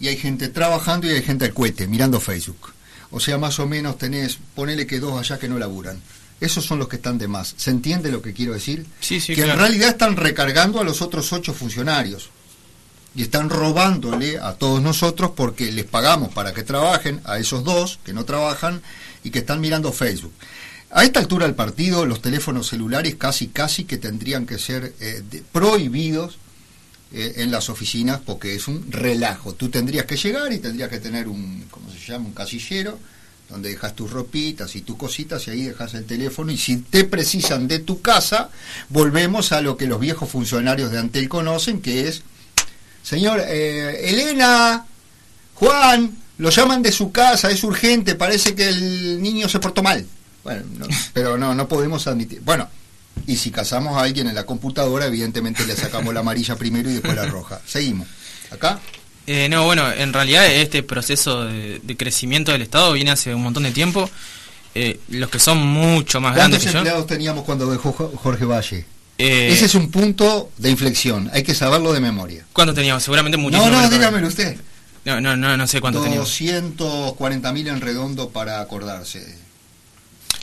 y 0.00 0.08
hay 0.08 0.16
gente 0.16 0.48
trabajando 0.48 1.06
y 1.06 1.10
hay 1.10 1.22
gente 1.22 1.46
al 1.46 1.54
cohete, 1.54 1.86
mirando 1.86 2.20
Facebook. 2.20 2.72
O 3.10 3.20
sea, 3.20 3.38
más 3.38 3.58
o 3.58 3.66
menos 3.66 3.96
tenés, 3.98 4.38
ponele 4.54 4.86
que 4.86 4.98
dos 5.00 5.18
allá 5.18 5.38
que 5.38 5.48
no 5.48 5.58
laburan. 5.58 6.00
Esos 6.40 6.66
son 6.66 6.78
los 6.78 6.88
que 6.88 6.96
están 6.96 7.16
de 7.16 7.28
más. 7.28 7.54
¿Se 7.56 7.70
entiende 7.70 8.10
lo 8.10 8.20
que 8.20 8.34
quiero 8.34 8.52
decir? 8.52 8.84
Sí, 9.00 9.20
sí, 9.22 9.34
que 9.34 9.42
en 9.42 9.56
realidad 9.56 9.88
están 9.88 10.16
recargando 10.16 10.80
a 10.80 10.84
los 10.84 11.00
otros 11.00 11.32
ocho 11.32 11.54
funcionarios 11.54 12.28
y 13.16 13.22
están 13.22 13.48
robándole 13.48 14.38
a 14.38 14.52
todos 14.52 14.82
nosotros 14.82 15.32
porque 15.34 15.72
les 15.72 15.86
pagamos 15.86 16.32
para 16.32 16.52
que 16.52 16.62
trabajen 16.62 17.20
a 17.24 17.38
esos 17.38 17.64
dos 17.64 17.98
que 18.04 18.12
no 18.12 18.24
trabajan 18.24 18.82
y 19.24 19.30
que 19.30 19.38
están 19.38 19.60
mirando 19.60 19.90
Facebook. 19.90 20.34
A 20.90 21.04
esta 21.04 21.18
altura 21.18 21.46
del 21.46 21.54
partido, 21.54 22.06
los 22.06 22.22
teléfonos 22.22 22.68
celulares 22.68 23.16
casi, 23.16 23.48
casi 23.48 23.84
que 23.84 23.96
tendrían 23.96 24.46
que 24.46 24.58
ser 24.58 24.94
eh, 25.00 25.22
prohibidos 25.50 26.38
eh, 27.12 27.34
en 27.38 27.50
las 27.50 27.70
oficinas 27.70 28.20
porque 28.24 28.54
es 28.54 28.68
un 28.68 28.92
relajo. 28.92 29.54
Tú 29.54 29.70
tendrías 29.70 30.04
que 30.04 30.16
llegar 30.16 30.52
y 30.52 30.58
tendrías 30.58 30.90
que 30.90 30.98
tener 30.98 31.26
un, 31.26 31.64
¿cómo 31.70 31.90
se 31.90 32.12
llama? 32.12 32.26
Un 32.26 32.34
casillero 32.34 32.98
donde 33.48 33.70
dejas 33.70 33.94
tus 33.94 34.10
ropitas 34.10 34.74
y 34.76 34.82
tus 34.82 34.96
cositas 34.96 35.46
y 35.46 35.50
ahí 35.50 35.62
dejas 35.62 35.94
el 35.94 36.04
teléfono 36.04 36.50
y 36.50 36.58
si 36.58 36.78
te 36.78 37.04
precisan 37.04 37.68
de 37.68 37.78
tu 37.78 38.00
casa, 38.02 38.50
volvemos 38.88 39.52
a 39.52 39.60
lo 39.60 39.76
que 39.76 39.86
los 39.86 40.00
viejos 40.00 40.28
funcionarios 40.28 40.90
de 40.90 40.98
Antel 40.98 41.28
conocen, 41.28 41.80
que 41.80 42.08
es, 42.08 42.22
señor, 43.06 43.40
eh, 43.46 44.10
Elena, 44.10 44.84
Juan, 45.54 46.16
lo 46.38 46.50
llaman 46.50 46.82
de 46.82 46.92
su 46.92 47.12
casa, 47.12 47.50
es 47.50 47.62
urgente, 47.64 48.14
parece 48.14 48.54
que 48.54 48.68
el 48.68 49.22
niño 49.22 49.48
se 49.48 49.58
portó 49.60 49.82
mal. 49.82 50.04
Bueno, 50.44 50.62
no, 50.78 50.86
pero 51.12 51.36
no, 51.38 51.54
no 51.54 51.68
podemos 51.68 52.06
admitir. 52.06 52.40
Bueno, 52.44 52.68
Y 53.26 53.36
si 53.36 53.50
casamos 53.50 53.96
a 53.96 54.02
alguien 54.02 54.26
en 54.28 54.34
la 54.34 54.44
computadora, 54.44 55.06
evidentemente 55.06 55.64
le 55.66 55.74
sacamos 55.74 56.12
la 56.12 56.20
amarilla 56.20 56.56
primero 56.56 56.90
y 56.90 56.94
después 56.94 57.14
la 57.16 57.26
roja. 57.26 57.60
Seguimos. 57.66 58.06
¿Acá? 58.50 58.78
Eh, 59.26 59.48
no, 59.48 59.64
bueno, 59.64 59.90
en 59.90 60.12
realidad 60.12 60.46
este 60.46 60.82
proceso 60.82 61.44
de, 61.46 61.80
de 61.82 61.96
crecimiento 61.96 62.52
del 62.52 62.62
Estado 62.62 62.92
viene 62.92 63.10
hace 63.10 63.34
un 63.34 63.42
montón 63.42 63.62
de 63.64 63.72
tiempo. 63.72 64.08
Eh, 64.74 65.00
los 65.08 65.30
que 65.30 65.38
son 65.38 65.58
mucho 65.66 66.20
más 66.20 66.34
grandes 66.34 66.58
¿Cuántos 66.60 66.66
que 66.66 66.72
yo. 66.74 66.78
empleados 66.80 67.06
teníamos 67.06 67.44
cuando 67.44 67.66
dejó 67.70 67.92
Jo- 67.92 68.12
Jorge 68.14 68.44
Valle? 68.44 68.84
Eh, 69.18 69.48
Ese 69.52 69.66
es 69.66 69.74
un 69.74 69.90
punto 69.90 70.50
de 70.58 70.70
inflexión, 70.70 71.30
hay 71.32 71.42
que 71.42 71.54
saberlo 71.54 71.92
de 71.92 72.00
memoria. 72.00 72.44
¿Cuánto 72.52 72.74
teníamos? 72.74 73.02
Seguramente 73.02 73.36
muchísimo. 73.36 73.70
No, 73.70 73.82
no, 73.82 73.90
dígamelo 73.90 74.28
usted. 74.28 74.56
No, 75.04 75.20
no, 75.20 75.36
no, 75.36 75.56
no 75.56 75.66
sé 75.66 75.80
cuánto 75.80 76.02
teníamos. 76.02 76.28
240 76.28 77.52
mil 77.52 77.68
en 77.68 77.80
redondo 77.80 78.30
para 78.30 78.60
acordarse. 78.60 79.38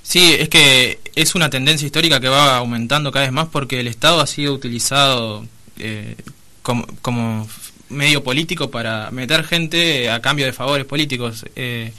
Sí, 0.02 0.36
es 0.38 0.50
que 0.50 1.00
es 1.16 1.36
una 1.36 1.50
tendencia 1.50 1.86
histórica 1.86 2.20
que 2.20 2.28
va 2.28 2.58
aumentando 2.58 3.12
cada 3.12 3.26
vez 3.26 3.32
más 3.32 3.48
porque 3.48 3.80
el 3.80 3.88
Estado 3.88 4.22
ha 4.22 4.28
sido 4.28 4.54
utilizado 4.54 5.46
eh, 5.80 6.16
como, 6.62 6.86
como 7.02 7.48
medio 7.90 8.24
político 8.24 8.70
para 8.70 9.12
meter 9.12 9.44
gente 9.44 10.10
a 10.10 10.22
cambio 10.22 10.46
de 10.46 10.54
favores 10.54 10.86
políticos. 10.86 11.46
Eh, 11.56 11.94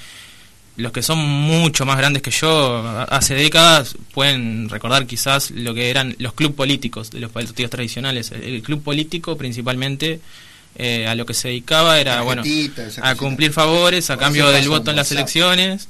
los 0.76 0.92
que 0.92 1.02
son 1.02 1.18
mucho 1.18 1.86
más 1.86 1.96
grandes 1.96 2.22
que 2.22 2.30
yo, 2.30 2.86
hace 3.08 3.34
décadas, 3.34 3.96
pueden 4.12 4.68
recordar 4.68 5.06
quizás 5.06 5.50
lo 5.50 5.74
que 5.74 5.90
eran 5.90 6.16
los 6.18 6.32
club 6.32 6.54
políticos 6.54 7.10
de 7.10 7.20
los 7.20 7.30
partidos 7.30 7.70
tradicionales. 7.70 8.32
El, 8.32 8.42
el 8.42 8.62
club 8.62 8.82
político 8.82 9.36
principalmente 9.36 10.20
eh, 10.76 11.06
a 11.06 11.14
lo 11.14 11.24
que 11.24 11.34
se 11.34 11.48
dedicaba 11.48 12.00
era 12.00 12.22
bueno 12.22 12.42
a 13.00 13.14
cumplir 13.14 13.52
favores 13.52 14.10
a 14.10 14.16
cambio 14.16 14.50
del 14.50 14.68
voto 14.68 14.90
en 14.90 14.96
las 14.96 15.12
elecciones. 15.12 15.88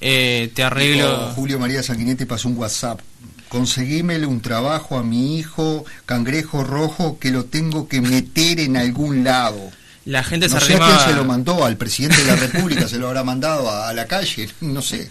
Eh, 0.00 0.50
te 0.54 0.62
arreglo... 0.62 1.32
Julio 1.34 1.58
María 1.58 1.82
Sanguinetti 1.82 2.26
pasó 2.26 2.48
un 2.48 2.58
WhatsApp. 2.58 3.00
Conseguímele 3.48 4.26
un 4.26 4.42
trabajo 4.42 4.98
a 4.98 5.02
mi 5.02 5.38
hijo, 5.38 5.86
cangrejo 6.04 6.64
rojo, 6.64 7.18
que 7.18 7.30
lo 7.30 7.46
tengo 7.46 7.88
que 7.88 8.02
meter 8.02 8.60
en 8.60 8.76
algún 8.76 9.24
lado. 9.24 9.70
La 10.06 10.24
gente 10.24 10.48
no 10.48 10.58
se 10.58 10.66
sé 10.66 10.72
a 10.74 10.76
quién 10.78 10.82
arrimaba- 10.88 11.04
se 11.08 11.14
lo 11.14 11.24
mandó, 11.24 11.64
al 11.64 11.76
presidente 11.76 12.16
de 12.16 12.24
la 12.26 12.36
República 12.36 12.88
se 12.88 12.96
lo 12.98 13.08
habrá 13.08 13.22
mandado 13.24 13.68
a, 13.70 13.88
a 13.90 13.92
la 13.92 14.06
calle, 14.06 14.48
no 14.62 14.80
sé. 14.82 15.10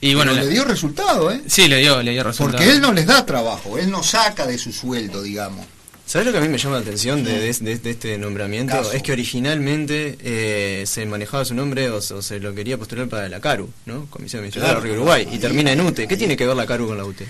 Y 0.00 0.14
bueno, 0.14 0.32
Pero 0.32 0.42
la- 0.44 0.48
le 0.48 0.54
dio 0.54 0.64
resultado, 0.64 1.30
¿eh? 1.30 1.40
Sí, 1.46 1.68
le 1.68 1.78
dio, 1.78 2.02
le 2.02 2.12
dio 2.12 2.22
resultado. 2.24 2.58
Porque 2.58 2.72
él 2.74 2.80
no 2.80 2.92
les 2.92 3.06
da 3.06 3.24
trabajo, 3.26 3.76
él 3.78 3.90
no 3.90 4.02
saca 4.02 4.46
de 4.46 4.56
su 4.58 4.72
sueldo, 4.72 5.22
digamos. 5.22 5.66
¿Sabes 6.06 6.26
lo 6.26 6.32
que 6.32 6.38
a 6.38 6.40
mí 6.42 6.48
me 6.48 6.58
llama 6.58 6.74
la 6.76 6.82
atención 6.82 7.24
de, 7.24 7.40
de- 7.40 7.52
de- 7.54 7.78
de 7.78 7.90
este 7.90 8.18
nombramiento? 8.18 8.74
Caso. 8.76 8.92
Es 8.92 9.02
que 9.02 9.12
originalmente 9.12 10.18
eh, 10.22 10.84
se 10.86 11.06
manejaba 11.06 11.44
su 11.46 11.54
nombre 11.54 11.88
o, 11.88 12.00
se- 12.02 12.12
o 12.14 12.20
se 12.22 12.38
lo 12.40 12.54
quería 12.54 12.76
postular 12.76 13.08
para 13.08 13.28
la 13.30 13.40
CARU, 13.40 13.70
¿no? 13.86 14.04
Comisión 14.10 14.40
Administrativa 14.40 14.74
Claro. 14.74 14.80
de 14.82 14.86
Río 14.92 15.00
Uruguay, 15.00 15.26
y 15.32 15.38
termina 15.38 15.72
en 15.72 15.80
UTE. 15.80 16.06
¿Qué 16.06 16.16
tiene 16.18 16.36
que 16.36 16.46
ver 16.46 16.54
la 16.56 16.66
CARU 16.66 16.86
con 16.88 16.98
la 16.98 17.04
UTE? 17.06 17.26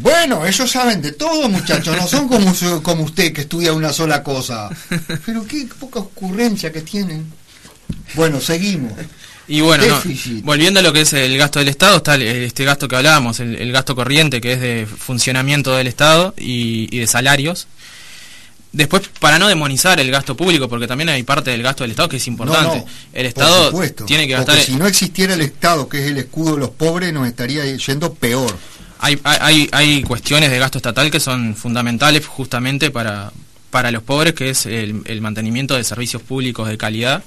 Bueno, 0.00 0.46
ellos 0.46 0.70
saben 0.70 1.02
de 1.02 1.12
todo, 1.12 1.48
muchachos, 1.48 1.96
no 1.96 2.06
son 2.06 2.28
como, 2.28 2.54
como 2.82 3.02
usted 3.04 3.32
que 3.32 3.42
estudia 3.42 3.72
una 3.72 3.92
sola 3.92 4.22
cosa. 4.22 4.68
Pero 5.26 5.44
qué 5.46 5.66
poca 5.78 5.98
ocurrencia 6.00 6.72
que 6.72 6.82
tienen. 6.82 7.26
Bueno, 8.14 8.40
seguimos. 8.40 8.92
Y 9.48 9.60
bueno, 9.62 9.84
no, 9.86 10.02
volviendo 10.42 10.80
a 10.80 10.82
lo 10.82 10.92
que 10.92 11.00
es 11.00 11.12
el 11.14 11.36
gasto 11.38 11.58
del 11.58 11.68
Estado, 11.68 11.96
está 11.96 12.14
el- 12.16 12.22
este 12.22 12.64
gasto 12.64 12.86
que 12.86 12.96
hablábamos, 12.96 13.40
el, 13.40 13.56
el 13.56 13.72
gasto 13.72 13.96
corriente, 13.96 14.40
que 14.42 14.52
es 14.52 14.60
de 14.60 14.86
funcionamiento 14.86 15.74
del 15.74 15.86
Estado 15.86 16.34
y, 16.36 16.94
y 16.94 17.00
de 17.00 17.06
salarios. 17.06 17.66
Después, 18.70 19.08
para 19.18 19.38
no 19.38 19.48
demonizar 19.48 19.98
el 19.98 20.10
gasto 20.10 20.36
público, 20.36 20.68
porque 20.68 20.86
también 20.86 21.08
hay 21.08 21.22
parte 21.22 21.50
del 21.50 21.62
gasto 21.62 21.82
del 21.84 21.92
Estado 21.92 22.10
que 22.10 22.18
es 22.18 22.26
importante. 22.26 22.76
No, 22.78 22.84
no, 22.84 22.86
el 23.14 23.26
Estado 23.26 23.70
supuesto, 23.70 24.04
tiene 24.04 24.28
que 24.28 24.36
porque 24.36 24.52
gastar... 24.52 24.66
si 24.66 24.76
no 24.76 24.86
existiera 24.86 25.32
el 25.32 25.40
Estado, 25.40 25.88
que 25.88 26.00
es 26.04 26.10
el 26.10 26.18
escudo 26.18 26.52
de 26.54 26.60
los 26.60 26.70
pobres, 26.70 27.10
nos 27.14 27.26
estaría 27.26 27.64
yendo 27.64 28.12
peor. 28.12 28.54
Hay, 28.98 29.18
hay, 29.24 29.68
hay- 29.72 30.02
cuestiones 30.02 30.50
de 30.50 30.58
gasto 30.58 30.78
estatal 30.78 31.10
que 31.10 31.20
son 31.20 31.54
fundamentales 31.54 32.26
justamente 32.26 32.90
para, 32.90 33.32
para 33.70 33.90
los 33.90 34.02
pobres, 34.02 34.34
que 34.34 34.50
es 34.50 34.66
el, 34.66 35.02
el 35.06 35.20
mantenimiento 35.20 35.74
de 35.74 35.84
servicios 35.84 36.22
públicos 36.22 36.68
de 36.68 36.76
calidad, 36.78 37.22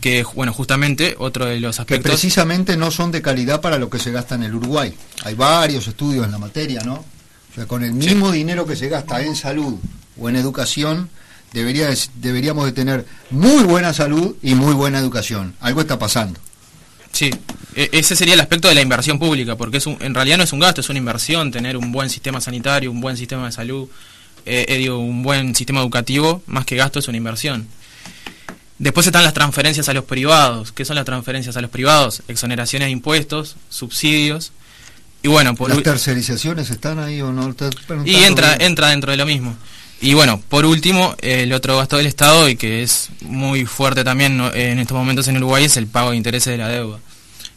que 0.00 0.24
bueno, 0.34 0.52
justamente 0.52 1.14
otro 1.18 1.46
de 1.46 1.60
los 1.60 1.76
Que 1.76 1.82
aspectos... 1.82 2.10
precisamente 2.12 2.76
no 2.76 2.90
son 2.90 3.12
de 3.12 3.22
calidad 3.22 3.60
para 3.60 3.78
lo 3.78 3.88
que 3.88 3.98
se 3.98 4.10
gasta 4.10 4.34
en 4.34 4.42
el 4.42 4.54
Uruguay. 4.54 4.92
Hay 5.24 5.34
varios 5.34 5.86
estudios 5.86 6.24
en 6.26 6.32
la 6.32 6.38
materia, 6.38 6.82
¿no? 6.84 6.94
O 6.94 7.54
sea, 7.54 7.66
con 7.66 7.84
el 7.84 7.92
mismo 7.92 8.32
dinero 8.32 8.66
que 8.66 8.76
se 8.76 8.88
gasta 8.88 9.22
en 9.22 9.34
salud 9.36 9.76
o 10.20 10.28
en 10.28 10.36
educación, 10.36 11.08
debería 11.52 11.88
de- 11.88 11.98
deberíamos 12.16 12.64
de 12.66 12.72
tener 12.72 13.06
muy 13.30 13.62
buena 13.62 13.94
salud 13.94 14.36
y 14.42 14.54
muy 14.54 14.74
buena 14.74 14.98
educación. 14.98 15.54
Algo 15.60 15.80
está 15.80 15.98
pasando. 15.98 16.38
Sí, 17.16 17.30
e- 17.74 17.88
ese 17.92 18.14
sería 18.14 18.34
el 18.34 18.40
aspecto 18.40 18.68
de 18.68 18.74
la 18.74 18.82
inversión 18.82 19.18
pública, 19.18 19.56
porque 19.56 19.78
es 19.78 19.86
un- 19.86 19.96
en 20.00 20.14
realidad 20.14 20.36
no 20.36 20.44
es 20.44 20.52
un 20.52 20.60
gasto, 20.60 20.82
es 20.82 20.88
una 20.90 20.98
inversión 20.98 21.50
tener 21.50 21.76
un 21.78 21.90
buen 21.90 22.10
sistema 22.10 22.42
sanitario, 22.42 22.90
un 22.90 23.00
buen 23.00 23.16
sistema 23.16 23.46
de 23.46 23.52
salud, 23.52 23.88
eh, 24.44 24.66
eh, 24.68 24.76
digo, 24.76 24.98
un 24.98 25.22
buen 25.22 25.54
sistema 25.54 25.80
educativo, 25.80 26.42
más 26.46 26.66
que 26.66 26.76
gasto 26.76 26.98
es 26.98 27.08
una 27.08 27.16
inversión. 27.16 27.66
Después 28.78 29.06
están 29.06 29.24
las 29.24 29.32
transferencias 29.32 29.88
a 29.88 29.94
los 29.94 30.04
privados. 30.04 30.72
¿Qué 30.72 30.84
son 30.84 30.96
las 30.96 31.06
transferencias 31.06 31.56
a 31.56 31.62
los 31.62 31.70
privados? 31.70 32.22
Exoneraciones 32.28 32.88
de 32.88 32.92
impuestos, 32.92 33.56
subsidios. 33.70 34.52
Y 35.22 35.28
bueno, 35.28 35.54
por 35.54 35.70
¿Las 35.70 35.82
tercerizaciones 35.82 36.68
están 36.68 36.98
ahí 36.98 37.22
o 37.22 37.32
no? 37.32 37.54
Y 38.04 38.16
entra 38.16 38.56
bien. 38.56 38.68
entra 38.68 38.88
dentro 38.90 39.10
de 39.10 39.16
lo 39.16 39.24
mismo. 39.24 39.56
Y 40.00 40.14
bueno, 40.14 40.42
por 40.48 40.66
último, 40.66 41.14
el 41.20 41.52
otro 41.52 41.76
gasto 41.78 41.96
del 41.96 42.06
Estado 42.06 42.48
y 42.48 42.56
que 42.56 42.82
es 42.82 43.08
muy 43.22 43.64
fuerte 43.64 44.04
también 44.04 44.40
en 44.54 44.78
estos 44.78 44.96
momentos 44.96 45.26
en 45.28 45.38
Uruguay 45.38 45.64
es 45.64 45.76
el 45.76 45.86
pago 45.86 46.10
de 46.10 46.16
intereses 46.16 46.52
de 46.52 46.58
la 46.58 46.68
deuda. 46.68 46.98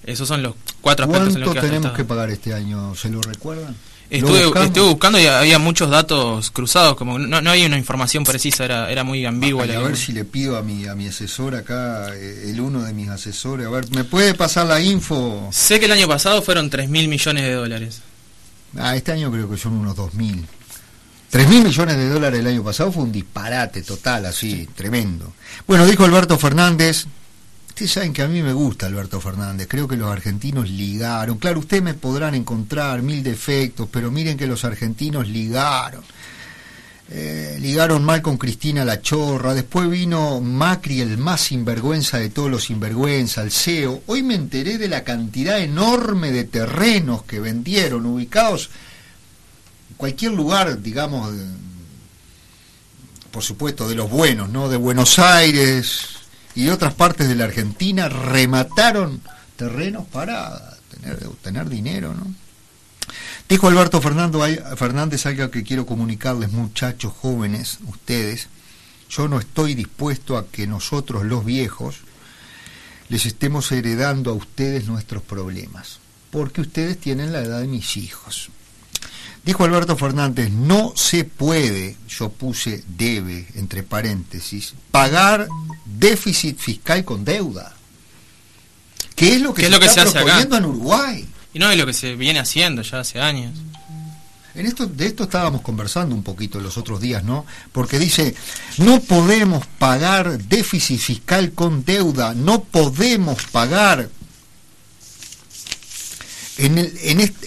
Esos 0.06 0.28
son 0.28 0.42
los 0.42 0.56
cuatro 0.82 1.06
aspectos 1.06 1.36
en 1.36 1.42
los 1.42 1.50
¿Cuánto 1.50 1.62
que 1.62 1.68
tenemos 1.68 1.92
que 1.94 2.06
pagar 2.06 2.30
este 2.30 2.54
año? 2.54 2.96
¿Se 2.96 3.10
lo 3.10 3.22
recuerdan? 3.22 3.76
¿Lo 4.10 4.18
Estuve, 4.18 4.64
estuve 4.66 4.90
buscando 4.90 5.20
y 5.20 5.28
había 5.28 5.60
muchos 5.60 5.92
datos 5.92 6.50
cruzados, 6.50 6.96
como 6.96 7.20
no, 7.20 7.42
no 7.42 7.52
había 7.52 7.68
una 7.68 7.78
información 7.78 8.24
precisa, 8.24 8.66
era, 8.66 8.90
era 8.90 9.04
muy 9.04 9.24
ambigua. 9.24 9.66
Ay, 9.66 9.70
la 9.70 9.80
a 9.80 9.84
ver 9.84 9.98
si 9.98 10.14
le 10.14 10.26
pido 10.26 10.58
a 10.58 10.64
mi 10.64 10.88
a 10.88 10.96
mi 10.96 11.08
asesor 11.08 11.54
acá, 11.54 12.16
eh, 12.16 12.50
el 12.50 12.60
uno 12.60 12.82
de 12.82 12.92
mis 12.94 13.08
asesores, 13.10 13.68
a 13.68 13.70
ver, 13.70 13.88
¿me 13.92 14.04
puede 14.04 14.34
pasar 14.34 14.66
la 14.66 14.82
info? 14.82 15.50
Sé 15.52 15.80
que 15.80 15.86
el 15.86 15.92
año 15.92 16.08
pasado 16.08 16.42
fueron 16.42 16.72
3 16.72 16.90
mil 16.90 17.08
millones 17.08 17.44
de 17.44 17.54
dólares. 17.54 18.02
Ah, 18.78 18.96
este 18.96 19.12
año 19.12 19.32
creo 19.32 19.48
que 19.48 19.58
son 19.58 19.74
unos 19.74 19.96
2.000. 19.96 20.44
3 21.30 21.48
mil 21.48 21.64
millones 21.64 21.96
de 21.96 22.10
dólares 22.10 22.40
el 22.40 22.48
año 22.48 22.64
pasado 22.64 22.92
fue 22.92 23.04
un 23.04 23.12
disparate 23.12 23.84
total, 23.84 24.26
así, 24.26 24.68
tremendo. 24.76 25.34
Bueno, 25.68 25.86
dijo 25.86 26.04
Alberto 26.04 26.40
Fernández. 26.40 27.06
Ustedes 27.68 27.92
saben 27.92 28.14
que 28.14 28.24
a 28.24 28.28
mí 28.28 28.42
me 28.42 28.52
gusta 28.52 28.88
Alberto 28.88 29.22
Fernández. 29.22 29.68
Creo 29.70 29.88
que 29.88 29.96
los 29.96 30.12
argentinos 30.12 30.70
ligaron. 30.70 31.38
Claro, 31.38 31.60
ustedes 31.60 31.84
me 31.84 31.94
podrán 31.94 32.34
encontrar 32.34 33.04
mil 33.04 33.22
defectos, 33.22 33.88
pero 33.92 34.10
miren 34.10 34.38
que 34.38 34.48
los 34.48 34.66
argentinos 34.66 35.28
ligaron. 35.28 36.04
Eh, 37.12 37.58
ligaron 37.60 38.04
mal 38.04 38.24
con 38.24 38.38
Cristina 38.38 38.84
La 38.84 39.00
Chorra. 39.00 39.54
Después 39.54 39.88
vino 39.90 40.42
Macri, 40.42 41.00
el 41.02 41.20
más 41.20 41.42
sinvergüenza 41.42 42.18
de 42.18 42.32
todos 42.32 42.50
los 42.50 42.64
sinvergüenza, 42.64 43.44
el 43.44 43.52
CEO. 43.52 44.02
Hoy 44.08 44.24
me 44.24 44.34
enteré 44.34 44.80
de 44.80 44.88
la 44.88 45.04
cantidad 45.04 45.60
enorme 45.60 46.32
de 46.32 46.46
terrenos 46.46 47.24
que 47.24 47.40
vendieron, 47.40 48.08
ubicados 48.08 48.72
cualquier 50.00 50.32
lugar, 50.32 50.82
digamos, 50.82 51.30
por 53.32 53.44
supuesto, 53.44 53.90
de 53.90 53.96
los 53.96 54.10
buenos, 54.10 54.48
¿no? 54.48 54.70
De 54.70 54.78
Buenos 54.78 55.20
Aires 55.20 56.06
y 56.56 56.64
de 56.64 56.72
otras 56.72 56.94
partes 56.94 57.28
de 57.28 57.36
la 57.36 57.44
Argentina, 57.44 58.08
remataron 58.08 59.22
terrenos 59.58 60.08
para 60.08 60.78
tener, 60.90 61.20
tener 61.42 61.68
dinero, 61.68 62.14
¿no? 62.14 62.34
Dijo 63.50 63.68
Alberto 63.68 64.00
Fernando, 64.00 64.42
Fernández 64.78 65.26
algo 65.26 65.52
que 65.52 65.64
quiero 65.64 65.86
comunicarles, 65.86 66.54
muchachos 66.54 67.12
jóvenes, 67.12 67.80
ustedes. 67.86 68.48
Yo 69.10 69.28
no 69.28 69.38
estoy 69.38 69.76
dispuesto 69.76 70.38
a 70.38 70.48
que 70.48 70.66
nosotros, 70.66 71.26
los 71.26 71.44
viejos, 71.44 71.98
les 73.10 73.26
estemos 73.26 73.70
heredando 73.74 74.32
a 74.32 74.34
ustedes 74.34 74.88
nuestros 74.88 75.24
problemas, 75.24 76.00
porque 76.32 76.62
ustedes 76.62 76.98
tienen 77.02 77.34
la 77.34 77.42
edad 77.42 77.60
de 77.60 77.68
mis 77.68 77.98
hijos. 77.98 78.50
Dijo 79.46 79.64
Alberto 79.64 79.96
Fernández, 79.96 80.52
no 80.52 80.94
se 80.96 81.24
puede, 81.24 81.96
yo 82.08 82.30
puse 82.30 82.84
debe, 82.88 83.48
entre 83.56 83.84
paréntesis, 83.84 84.74
pagar 84.92 85.48
déficit 85.86 86.58
fiscal 86.60 87.04
con 87.06 87.24
deuda. 87.26 87.74
¿Qué 89.16 89.36
es 89.36 89.42
lo 89.42 89.54
que 89.54 89.64
¿Qué 89.64 89.68
se 89.68 89.68
es 89.68 89.72
lo 89.74 89.80
que 89.80 89.86
está 89.88 90.02
se 90.04 90.10
hace 90.10 90.18
acá? 90.20 90.26
proponiendo 90.26 90.58
en 90.58 90.66
Uruguay? 90.66 91.26
Y 91.54 91.60
no 91.60 91.72
es 91.72 91.78
lo 91.78 91.86
que 91.86 91.94
se 91.94 92.16
viene 92.16 92.40
haciendo 92.40 92.82
ya 92.84 93.00
hace 93.00 93.20
años. 93.20 93.58
En 94.56 94.66
esto, 94.66 94.86
de 94.88 95.06
esto 95.08 95.24
estábamos 95.24 95.62
conversando 95.62 96.14
un 96.16 96.24
poquito 96.24 96.60
los 96.60 96.78
otros 96.78 97.00
días, 97.00 97.24
¿no? 97.24 97.46
Porque 97.72 97.98
dice, 97.98 98.36
no 98.78 99.00
podemos 99.00 99.66
pagar 99.78 100.38
déficit 100.38 101.00
fiscal 101.00 101.54
con 101.54 101.86
deuda, 101.86 102.34
no 102.34 102.64
podemos 102.64 103.44
pagar 103.52 104.10
en, 106.66 106.78
el- 106.78 106.98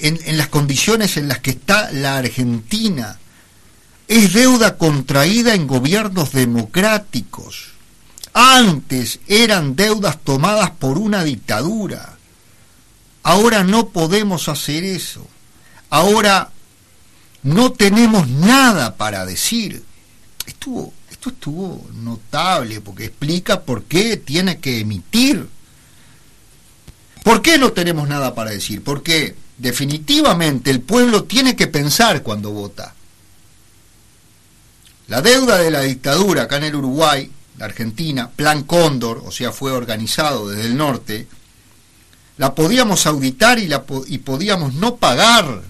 en, 0.01 0.21
en 0.25 0.37
las 0.39 0.49
condiciones 0.49 1.17
en 1.17 1.29
las 1.29 1.39
que 1.41 1.51
está 1.51 1.91
la 1.93 2.19
Argentina. 2.19 3.19
Es 4.09 4.33
deuda 4.33 4.77
contraída 4.77 5.55
en 5.55 5.67
gobiernos 5.67 6.33
democráticos. 6.33 7.69
Antes 8.35 9.21
eran 9.29 9.77
deudas 9.77 10.19
tomadas 10.23 10.71
por 10.71 10.99
una 10.99 11.23
dictadura. 11.25 12.17
Ahora 13.23 13.63
no 13.63 13.89
podemos 13.89 14.49
hacer 14.49 14.85
eso. 14.85 15.27
Ahora 15.91 16.51
no 17.43 17.73
tenemos 17.73 18.29
nada 18.29 18.97
para 18.97 19.25
decir. 19.25 19.83
Estuvo, 20.47 20.93
esto 21.11 21.31
estuvo 21.31 21.87
notable 21.95 22.81
porque 22.81 23.05
explica 23.07 23.61
por 23.63 23.85
qué 23.85 24.17
tiene 24.17 24.59
que 24.59 24.81
emitir. 24.81 25.49
¿Por 27.23 27.43
qué 27.43 27.59
no 27.59 27.73
tenemos 27.73 28.09
nada 28.09 28.35
para 28.35 28.51
decir? 28.51 28.83
Porque 28.83 29.35
definitivamente 29.59 30.71
el 30.71 30.81
pueblo 30.81 31.25
tiene 31.25 31.55
que 31.55 31.69
pensar 31.69 32.23
cuando 32.23 32.51
vota. 32.51 32.95
La 35.09 35.23
deuda 35.23 35.59
de 35.59 35.71
la 35.71 35.83
dictadura 35.83 36.43
acá 36.43 36.57
en 36.57 36.65
el 36.65 36.77
Uruguay, 36.77 37.31
la 37.59 37.67
Argentina, 37.67 38.31
Plan 38.31 38.65
Cóndor, 38.65 39.23
o 39.25 39.31
sea, 39.31 39.53
fue 39.53 39.73
organizado 39.73 40.49
desde 40.49 40.67
el 40.67 40.77
norte, 40.77 41.27
la 42.39 42.55
podíamos 42.55 43.07
auditar 43.07 43.59
y, 43.59 43.69
la, 43.69 43.85
y 44.07 44.19
podíamos 44.19 44.75
no 44.75 44.97
pagar. 44.97 45.63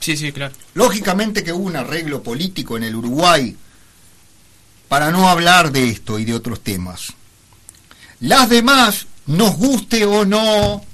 Sí, 0.00 0.16
sí, 0.16 0.32
claro. 0.32 0.54
Lógicamente 0.74 1.44
que 1.44 1.52
hubo 1.52 1.64
un 1.64 1.76
arreglo 1.76 2.22
político 2.22 2.76
en 2.76 2.82
el 2.82 2.96
Uruguay 2.96 3.56
para 4.88 5.10
no 5.10 5.28
hablar 5.28 5.70
de 5.70 5.88
esto 5.88 6.18
y 6.18 6.24
de 6.24 6.34
otros 6.34 6.60
temas. 6.60 7.14
Las 8.20 8.48
demás, 8.48 9.06
nos 9.26 9.56
guste 9.56 10.04
o 10.04 10.24
no, 10.24 10.84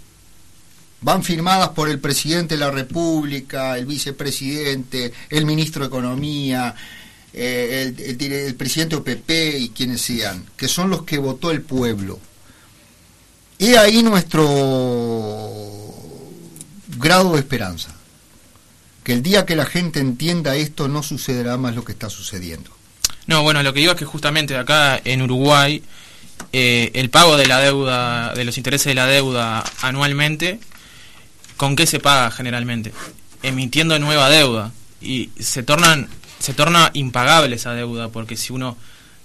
van 1.00 1.22
firmadas 1.22 1.70
por 1.70 1.88
el 1.88 1.98
presidente 2.00 2.54
de 2.54 2.60
la 2.60 2.70
República, 2.70 3.78
el 3.78 3.86
vicepresidente, 3.86 5.12
el 5.30 5.46
ministro 5.46 5.82
de 5.82 5.88
Economía, 5.88 6.74
eh, 7.32 7.94
el, 7.96 8.54
presidente 8.54 8.96
OPP 8.96 9.30
y 9.58 9.68
quienes 9.70 10.00
sean, 10.00 10.44
que 10.56 10.68
son 10.68 10.90
los 10.90 11.02
que 11.02 11.18
votó 11.18 11.50
el 11.50 11.62
pueblo. 11.62 12.18
Y 13.58 13.74
ahí 13.74 14.02
nuestro 14.02 15.94
grado 16.98 17.34
de 17.34 17.40
esperanza, 17.40 17.94
que 19.04 19.12
el 19.12 19.22
día 19.22 19.46
que 19.46 19.56
la 19.56 19.66
gente 19.66 20.00
entienda 20.00 20.56
esto 20.56 20.88
no 20.88 21.02
sucederá 21.02 21.56
más 21.56 21.74
lo 21.74 21.84
que 21.84 21.92
está 21.92 22.10
sucediendo. 22.10 22.70
No, 23.26 23.42
bueno, 23.42 23.62
lo 23.62 23.74
que 23.74 23.80
digo 23.80 23.92
es 23.92 23.98
que 23.98 24.04
justamente 24.04 24.56
acá 24.56 25.00
en 25.04 25.22
Uruguay 25.22 25.82
eh, 26.52 26.90
el 26.94 27.10
pago 27.10 27.36
de 27.36 27.46
la 27.46 27.60
deuda, 27.60 28.34
de 28.34 28.44
los 28.44 28.56
intereses 28.56 28.86
de 28.86 28.94
la 28.94 29.06
deuda 29.06 29.64
anualmente, 29.82 30.60
¿con 31.56 31.76
qué 31.76 31.86
se 31.86 32.00
paga 32.00 32.30
generalmente? 32.30 32.92
Emitiendo 33.42 33.98
nueva 33.98 34.28
deuda 34.30 34.72
y 35.00 35.30
se 35.38 35.62
tornan 35.62 36.08
se 36.38 36.54
torna 36.54 36.90
impagable 36.94 37.56
esa 37.56 37.74
deuda, 37.74 38.08
porque 38.08 38.36
si 38.36 38.52
uno 38.52 38.76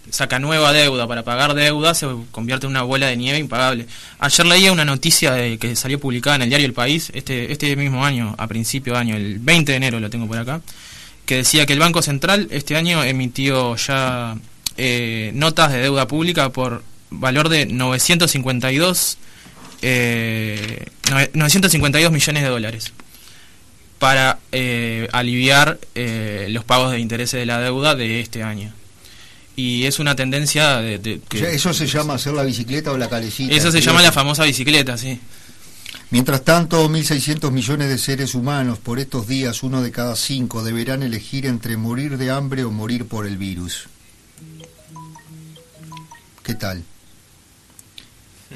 saca 0.10 0.40
nueva 0.40 0.74
deuda 0.74 1.08
para 1.08 1.24
pagar 1.24 1.54
deuda, 1.54 1.94
se 1.94 2.08
convierte 2.32 2.66
en 2.66 2.72
una 2.72 2.82
bola 2.84 3.08
de 3.08 3.16
nieve 3.18 3.40
impagable. 3.40 3.88
Ayer 4.20 4.46
leía 4.46 4.72
una 4.72 4.86
noticia 4.86 5.32
de, 5.32 5.58
que 5.58 5.76
salió 5.76 6.00
publicada 6.00 6.36
en 6.38 6.42
el 6.44 6.50
diario 6.50 6.68
El 6.68 6.74
País, 6.74 7.12
este, 7.14 7.52
este 7.52 7.76
mismo 7.76 8.04
año, 8.04 8.36
a 8.38 8.48
principio 8.48 8.94
de 8.94 9.00
año, 9.00 9.16
el 9.16 9.40
20 9.40 9.72
de 9.72 9.76
enero 9.76 10.00
lo 10.00 10.10
tengo 10.10 10.28
por 10.28 10.38
acá, 10.38 10.62
que 11.26 11.38
decía 11.38 11.66
que 11.66 11.74
el 11.74 11.80
Banco 11.80 12.02
Central 12.02 12.48
este 12.52 12.76
año 12.76 13.04
emitió 13.04 13.76
ya 13.78 14.36
eh, 14.76 15.32
notas 15.36 15.72
de 15.72 15.80
deuda 15.80 16.08
pública 16.08 16.50
por 16.50 16.84
valor 17.20 17.50
de 17.50 17.66
952, 17.66 19.18
eh, 19.82 20.86
952 21.34 22.12
millones 22.12 22.44
de 22.44 22.50
dólares 22.50 22.94
para 24.00 24.40
eh, 24.52 25.08
aliviar 25.14 25.80
eh, 25.96 26.48
los 26.50 26.66
pagos 26.66 26.92
de 26.92 27.00
intereses 27.00 27.40
de 27.40 27.46
la 27.46 27.60
deuda 27.62 27.96
de 27.96 28.20
este 28.20 28.44
año. 28.44 28.74
Y 29.56 29.86
es 29.86 30.00
una 30.00 30.14
tendencia 30.16 30.78
de... 30.78 30.98
de 30.98 31.22
que, 31.22 31.38
o 31.38 31.40
sea, 31.40 31.52
eso 31.52 31.74
se 31.74 31.88
llama 31.88 32.16
hacer 32.16 32.34
la 32.34 32.44
bicicleta 32.44 32.92
o 32.92 32.98
la 32.98 33.08
calecita. 33.08 33.54
Eso 33.54 33.72
se 33.72 33.80
llama 33.80 34.02
la 34.02 34.12
famosa 34.12 34.44
bicicleta, 34.44 34.98
sí. 34.98 35.20
Mientras 36.10 36.44
tanto, 36.44 36.90
1.600 36.90 37.50
millones 37.52 37.88
de 37.88 37.98
seres 37.98 38.36
humanos 38.36 38.78
por 38.78 39.00
estos 39.00 39.26
días, 39.26 39.64
uno 39.64 39.82
de 39.82 39.92
cada 39.92 40.16
cinco, 40.16 40.64
deberán 40.64 41.02
elegir 41.02 41.46
entre 41.46 41.78
morir 41.78 42.18
de 42.18 42.30
hambre 42.30 42.66
o 42.66 42.72
morir 42.72 43.08
por 43.08 43.26
el 43.26 43.38
virus. 43.38 43.88
¿Qué 46.44 46.56
tal? 46.56 46.84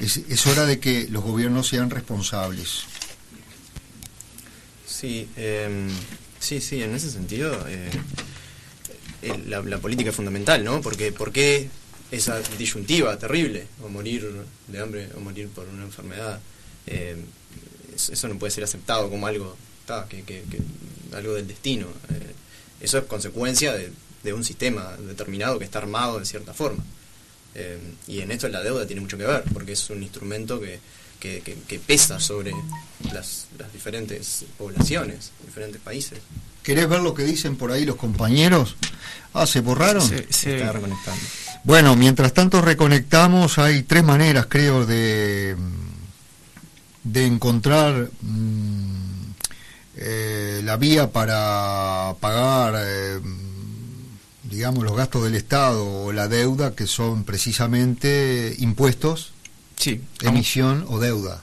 Es, 0.00 0.46
hora 0.46 0.64
de 0.64 0.78
que 0.78 1.08
los 1.08 1.24
gobiernos 1.24 1.68
sean 1.68 1.90
responsables. 1.90 2.84
Sí, 4.86 5.28
eh, 5.36 5.88
sí, 6.38 6.60
sí, 6.60 6.82
en 6.82 6.94
ese 6.94 7.10
sentido 7.10 7.64
eh, 7.68 7.90
la, 9.46 9.60
la, 9.62 9.78
política 9.78 10.10
es 10.10 10.16
fundamental, 10.16 10.64
¿no? 10.64 10.80
Porque 10.80 11.12
¿por 11.12 11.32
qué 11.32 11.68
esa 12.10 12.40
disyuntiva 12.56 13.18
terrible? 13.18 13.66
O 13.82 13.88
morir 13.88 14.26
de 14.68 14.78
hambre 14.80 15.08
o 15.16 15.20
morir 15.20 15.48
por 15.48 15.66
una 15.68 15.84
enfermedad. 15.84 16.40
Eh, 16.86 17.16
eso 17.94 18.28
no 18.28 18.38
puede 18.38 18.52
ser 18.52 18.64
aceptado 18.64 19.10
como 19.10 19.26
algo, 19.26 19.56
ta, 19.84 20.06
que, 20.08 20.22
que, 20.22 20.42
que, 20.42 20.60
algo 21.16 21.34
del 21.34 21.48
destino. 21.48 21.86
Eh, 22.10 22.32
eso 22.80 22.98
es 22.98 23.04
consecuencia 23.04 23.72
de, 23.72 23.92
de, 24.22 24.32
un 24.32 24.44
sistema 24.44 24.96
determinado 24.98 25.58
que 25.58 25.64
está 25.64 25.78
armado 25.78 26.18
de 26.20 26.24
cierta 26.24 26.54
forma. 26.54 26.84
Eh, 27.54 27.78
y 28.06 28.20
en 28.20 28.30
esto 28.30 28.48
la 28.48 28.62
deuda 28.62 28.86
tiene 28.86 29.00
mucho 29.00 29.18
que 29.18 29.24
ver, 29.24 29.44
porque 29.52 29.72
es 29.72 29.90
un 29.90 30.02
instrumento 30.02 30.60
que 30.60 30.78
que, 31.18 31.40
que, 31.40 31.54
que, 31.54 31.78
pesa 31.78 32.20
sobre 32.20 32.52
las, 33.12 33.46
las, 33.58 33.72
diferentes 33.72 34.44
poblaciones, 34.56 35.32
diferentes 35.44 35.80
países. 35.80 36.18
¿Querés 36.62 36.88
ver 36.88 37.00
lo 37.00 37.14
que 37.14 37.24
dicen 37.24 37.56
por 37.56 37.72
ahí 37.72 37.84
los 37.84 37.96
compañeros? 37.96 38.76
Ah, 39.32 39.46
¿se 39.46 39.60
borraron? 39.60 40.06
Se, 40.06 40.32
se 40.32 40.58
está 40.58 40.72
reconectando. 40.72 41.20
Bueno, 41.64 41.96
mientras 41.96 42.32
tanto 42.32 42.60
reconectamos, 42.60 43.58
hay 43.58 43.82
tres 43.82 44.04
maneras, 44.04 44.46
creo, 44.48 44.86
de, 44.86 45.56
de 47.02 47.26
encontrar 47.26 48.10
mmm, 48.20 49.32
eh, 49.96 50.60
la 50.64 50.76
vía 50.76 51.10
para 51.10 52.14
pagar, 52.20 52.74
eh, 52.78 53.20
digamos, 54.50 54.84
los 54.84 54.96
gastos 54.96 55.24
del 55.24 55.34
Estado 55.34 55.86
o 55.86 56.12
la 56.12 56.28
deuda, 56.28 56.74
que 56.74 56.86
son 56.86 57.24
precisamente 57.24 58.54
impuestos 58.58 59.32
Sí. 59.78 60.00
Emisión 60.22 60.84
o 60.88 60.98
deuda. 60.98 61.42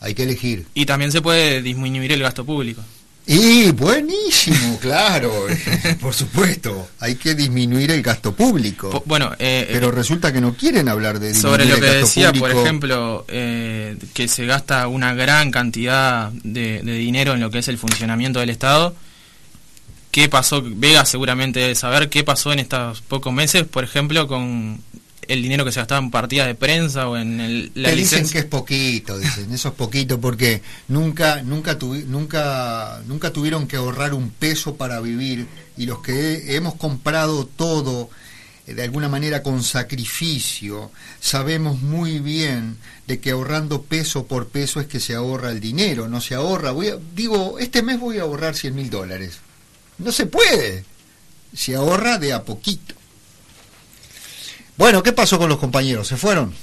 Hay 0.00 0.14
que 0.14 0.24
elegir. 0.24 0.66
Y 0.74 0.86
también 0.86 1.12
se 1.12 1.22
puede 1.22 1.62
disminuir 1.62 2.12
el 2.12 2.22
gasto 2.22 2.44
público. 2.44 2.82
Y 3.26 3.72
buenísimo, 3.72 4.78
claro, 4.80 5.30
por 6.00 6.14
supuesto. 6.14 6.88
Hay 7.00 7.16
que 7.16 7.34
disminuir 7.34 7.90
el 7.90 8.02
gasto 8.02 8.34
público. 8.34 8.90
Po 8.90 9.02
bueno, 9.04 9.32
eh, 9.38 9.68
pero 9.70 9.90
resulta 9.90 10.32
que 10.32 10.40
no 10.40 10.54
quieren 10.54 10.88
hablar 10.88 11.20
de 11.20 11.34
sobre 11.34 11.66
lo 11.66 11.78
que 11.78 11.86
decía, 11.86 12.28
público. 12.28 12.46
por 12.46 12.64
ejemplo, 12.64 13.24
eh, 13.28 13.96
que 14.14 14.28
se 14.28 14.46
gasta 14.46 14.88
una 14.88 15.14
gran 15.14 15.50
cantidad 15.50 16.30
de, 16.32 16.80
de, 16.82 16.92
dinero 16.92 17.34
en 17.34 17.40
lo 17.40 17.50
que 17.50 17.58
es 17.58 17.68
el 17.68 17.76
funcionamiento 17.76 18.40
del 18.40 18.50
Estado. 18.50 18.94
¿Qué 20.10 20.28
pasó? 20.28 20.62
Vega 20.64 21.04
seguramente 21.04 21.60
debe 21.60 21.74
saber 21.74 22.08
qué 22.08 22.24
pasó 22.24 22.52
en 22.52 22.60
estos 22.60 23.02
pocos 23.02 23.32
meses, 23.32 23.64
por 23.64 23.84
ejemplo, 23.84 24.26
con 24.26 24.80
el 25.28 25.42
dinero 25.42 25.64
que 25.64 25.72
se 25.72 25.80
gastaba 25.80 26.02
en 26.02 26.10
partidas 26.10 26.46
de 26.46 26.54
prensa 26.54 27.06
o 27.08 27.16
en 27.16 27.40
el, 27.40 27.70
la 27.74 27.90
Te 27.90 27.96
dicen 27.96 28.28
que 28.28 28.38
es 28.38 28.44
poquito, 28.46 29.18
dicen, 29.18 29.52
eso 29.52 29.68
es 29.68 29.74
poquito 29.74 30.18
porque 30.18 30.62
nunca, 30.88 31.42
nunca, 31.42 31.78
tuvi, 31.78 32.04
nunca, 32.04 33.02
nunca 33.06 33.30
tuvieron 33.30 33.68
que 33.68 33.76
ahorrar 33.76 34.14
un 34.14 34.30
peso 34.30 34.76
para 34.76 35.00
vivir 35.00 35.46
y 35.76 35.84
los 35.84 36.00
que 36.00 36.56
hemos 36.56 36.74
comprado 36.76 37.44
todo 37.44 38.08
eh, 38.66 38.72
de 38.72 38.82
alguna 38.82 39.10
manera 39.10 39.42
con 39.42 39.62
sacrificio, 39.62 40.90
sabemos 41.20 41.82
muy 41.82 42.20
bien 42.20 42.78
de 43.06 43.20
que 43.20 43.32
ahorrando 43.32 43.82
peso 43.82 44.26
por 44.26 44.48
peso 44.48 44.80
es 44.80 44.86
que 44.86 44.98
se 44.98 45.14
ahorra 45.14 45.50
el 45.50 45.60
dinero, 45.60 46.08
no 46.08 46.22
se 46.22 46.34
ahorra, 46.34 46.70
voy 46.70 46.88
a, 46.88 46.98
digo, 47.14 47.58
este 47.58 47.82
mes 47.82 48.00
voy 48.00 48.18
a 48.18 48.22
ahorrar 48.22 48.56
100 48.56 48.74
mil 48.74 48.88
dólares. 48.88 49.40
No 49.98 50.12
se 50.12 50.26
puede, 50.26 50.84
se 51.54 51.74
ahorra 51.74 52.18
de 52.18 52.32
a 52.32 52.44
poquito. 52.44 52.94
Bueno, 54.76 55.02
¿qué 55.02 55.12
pasó 55.12 55.38
con 55.38 55.48
los 55.48 55.58
compañeros? 55.58 56.06
¿Se 56.06 56.16
fueron? 56.16 56.54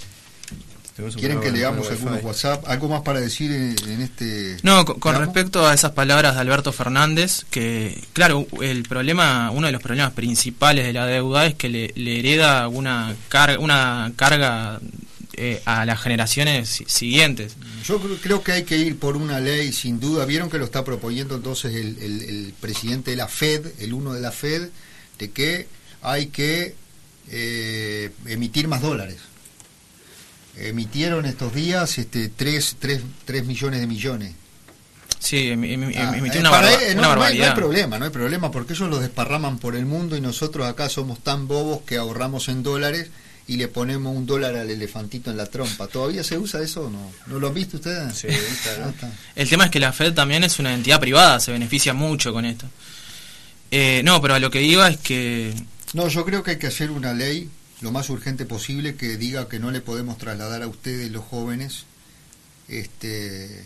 ¿Quieren 1.18 1.42
que 1.42 1.52
leamos 1.52 1.92
algunos 1.92 2.24
WhatsApp? 2.24 2.64
¿Algo 2.70 2.88
más 2.88 3.02
para 3.02 3.20
decir 3.20 3.52
en, 3.52 3.76
en 3.90 4.02
este.? 4.02 4.56
No, 4.64 4.86
con, 4.86 5.02
con 5.02 5.18
respecto 5.18 5.68
a 5.68 5.74
esas 5.74 5.92
palabras 5.92 6.36
de 6.36 6.40
Alberto 6.40 6.72
Fernández, 6.72 7.44
que, 7.50 8.02
claro, 8.14 8.48
el 8.62 8.84
problema, 8.84 9.52
uno 9.52 9.68
de 9.68 9.74
los 9.74 9.82
problemas 9.82 10.14
principales 10.14 10.86
de 10.86 10.94
la 10.94 11.06
deuda 11.06 11.48
es 11.48 11.56
que 11.56 11.68
le, 11.68 11.92
le 11.96 12.20
hereda 12.20 12.70
una, 12.70 13.14
car 13.28 13.58
una 13.60 14.14
carga 14.16 14.80
eh, 15.38 15.62
a 15.66 15.86
las 15.86 16.02
generaciones 16.02 16.84
siguientes. 16.88 17.56
Yo 17.86 18.00
creo 18.22 18.44
que 18.44 18.52
hay 18.52 18.64
que 18.64 18.78
ir 18.78 18.98
por 18.98 19.18
una 19.18 19.40
ley, 19.40 19.72
sin 19.72 20.00
duda. 20.00 20.26
Vieron 20.26 20.50
que 20.50 20.58
lo 20.58 20.66
está 20.66 20.84
proponiendo 20.84 21.36
entonces 21.36 21.76
el, 21.76 21.98
el, 22.00 22.22
el 22.22 22.54
presidente 22.60 23.12
de 23.12 23.18
la 23.18 23.28
Fed, 23.28 23.68
el 23.80 23.94
uno 23.94 24.14
de 24.14 24.22
la 24.22 24.32
Fed, 24.32 24.70
de 25.20 25.32
que 25.32 25.68
hay 26.02 26.28
que 26.28 26.76
eh, 27.30 28.12
emitir 28.28 28.68
más 28.68 28.82
dólares. 28.82 29.18
Emitieron 30.58 31.26
estos 31.26 31.54
días 31.54 31.98
este 31.98 32.30
3, 32.30 32.78
3, 32.80 33.02
3 33.26 33.46
millones 33.46 33.82
de 33.82 33.88
millones. 33.88 34.34
Sí, 35.20 35.50
em, 35.50 35.64
em, 35.64 35.92
ah, 35.98 36.16
emitió 36.16 36.38
eh, 36.38 36.42
una, 36.42 36.52
barba, 36.52 36.74
él, 36.74 36.96
no, 36.96 37.00
una 37.00 37.02
no, 37.02 37.10
barbaridad. 37.10 37.46
No 37.46 37.52
hay 37.52 37.58
problema, 37.58 38.00
no 38.00 38.06
hay 38.06 38.12
problema, 38.12 38.52
porque 38.52 38.74
ellos 38.74 38.90
los 38.90 39.02
desparraman 39.02 39.58
por 39.58 39.76
el 39.76 39.86
mundo 39.86 40.16
y 40.16 40.22
nosotros 40.22 40.68
acá 40.68 40.88
somos 40.88 41.20
tan 41.20 41.48
bobos 41.48 41.82
que 41.82 41.98
ahorramos 41.98 42.48
en 42.48 42.62
dólares 42.62 43.10
y 43.48 43.58
le 43.58 43.68
ponemos 43.68 44.16
un 44.16 44.26
dólar 44.26 44.56
al 44.56 44.70
elefantito 44.70 45.30
en 45.32 45.38
la 45.38 45.46
trompa. 45.46 45.88
¿Todavía 45.88 46.24
se 46.24 46.38
usa 46.38 46.62
eso 46.62 46.86
o 46.86 46.90
no? 46.90 47.12
¿No 47.28 47.40
lo 47.40 47.48
han 47.50 47.54
visto 47.54 47.78
ustedes? 47.78 48.16
Sí, 48.18 48.28
claro. 48.64 48.94
El 49.36 49.48
tema 49.50 49.66
es 49.66 49.72
que 49.72 49.80
la 49.80 49.94
Fed 49.94 50.14
también 50.14 50.44
es 50.44 50.58
una 50.60 50.74
entidad 50.74 51.00
privada, 51.00 51.40
se 51.40 51.52
beneficia 51.52 51.94
mucho 51.94 52.34
con 52.34 52.46
esto. 52.46 52.66
Eh, 53.72 54.02
no, 54.04 54.22
pero 54.22 54.34
a 54.36 54.40
lo 54.40 54.50
que 54.50 54.62
iba 54.64 54.88
es 54.90 54.98
que... 54.98 55.54
No, 55.94 56.08
yo 56.08 56.26
creo 56.26 56.44
que 56.44 56.52
hay 56.52 56.58
que 56.58 56.68
hacer 56.68 56.92
una 56.92 57.14
ley 57.14 57.50
lo 57.82 57.92
más 57.92 58.10
urgente 58.10 58.46
posible 58.46 58.96
que 58.96 59.18
diga 59.18 59.48
que 59.50 59.60
no 59.60 59.70
le 59.72 59.82
podemos 59.82 60.18
trasladar 60.18 60.62
a 60.64 60.68
ustedes 60.68 61.12
los 61.12 61.24
jóvenes 61.26 61.86
este 62.68 63.66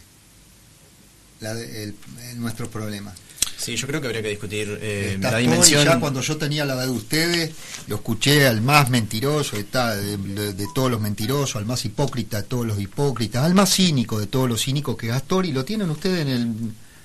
la 1.39 1.53
de- 1.53 1.83
el- 1.83 1.95
el- 2.29 2.39
nuestros 2.41 2.69
problemas. 2.69 3.13
Sí, 3.59 3.75
yo 3.75 3.87
creo 3.87 3.99
que 3.99 4.07
habría 4.07 4.21
que 4.21 4.29
discutir 4.29 4.79
eh, 4.81 5.17
la 5.19 5.37
dimensión. 5.37 5.83
ya 5.85 5.99
cuando 5.99 6.21
yo 6.21 6.37
tenía 6.37 6.63
la 6.65 6.75
edad 6.75 6.85
de 6.85 6.91
ustedes, 6.91 7.51
lo 7.87 7.95
escuché 7.97 8.47
al 8.47 8.61
más 8.61 8.89
mentiroso 8.89 9.57
de, 9.57 9.65
ta- 9.65 9.95
de- 9.95 10.15
de- 10.17 10.53
de 10.53 10.65
todos 10.73 10.89
los 10.89 11.01
mentirosos, 11.01 11.57
al 11.57 11.65
más 11.65 11.83
hipócrita 11.83 12.37
de 12.41 12.47
todos 12.47 12.65
los 12.65 12.79
hipócritas, 12.79 13.43
al 13.43 13.53
más 13.55 13.73
cínico 13.75 14.17
de 14.19 14.27
todos 14.27 14.47
los 14.47 14.63
cínicos 14.63 14.95
que 14.97 15.07
Gastor, 15.07 15.45
y 15.45 15.51
lo 15.51 15.65
tienen 15.65 15.89
ustedes 15.89 16.21
en 16.21 16.27
el... 16.29 16.47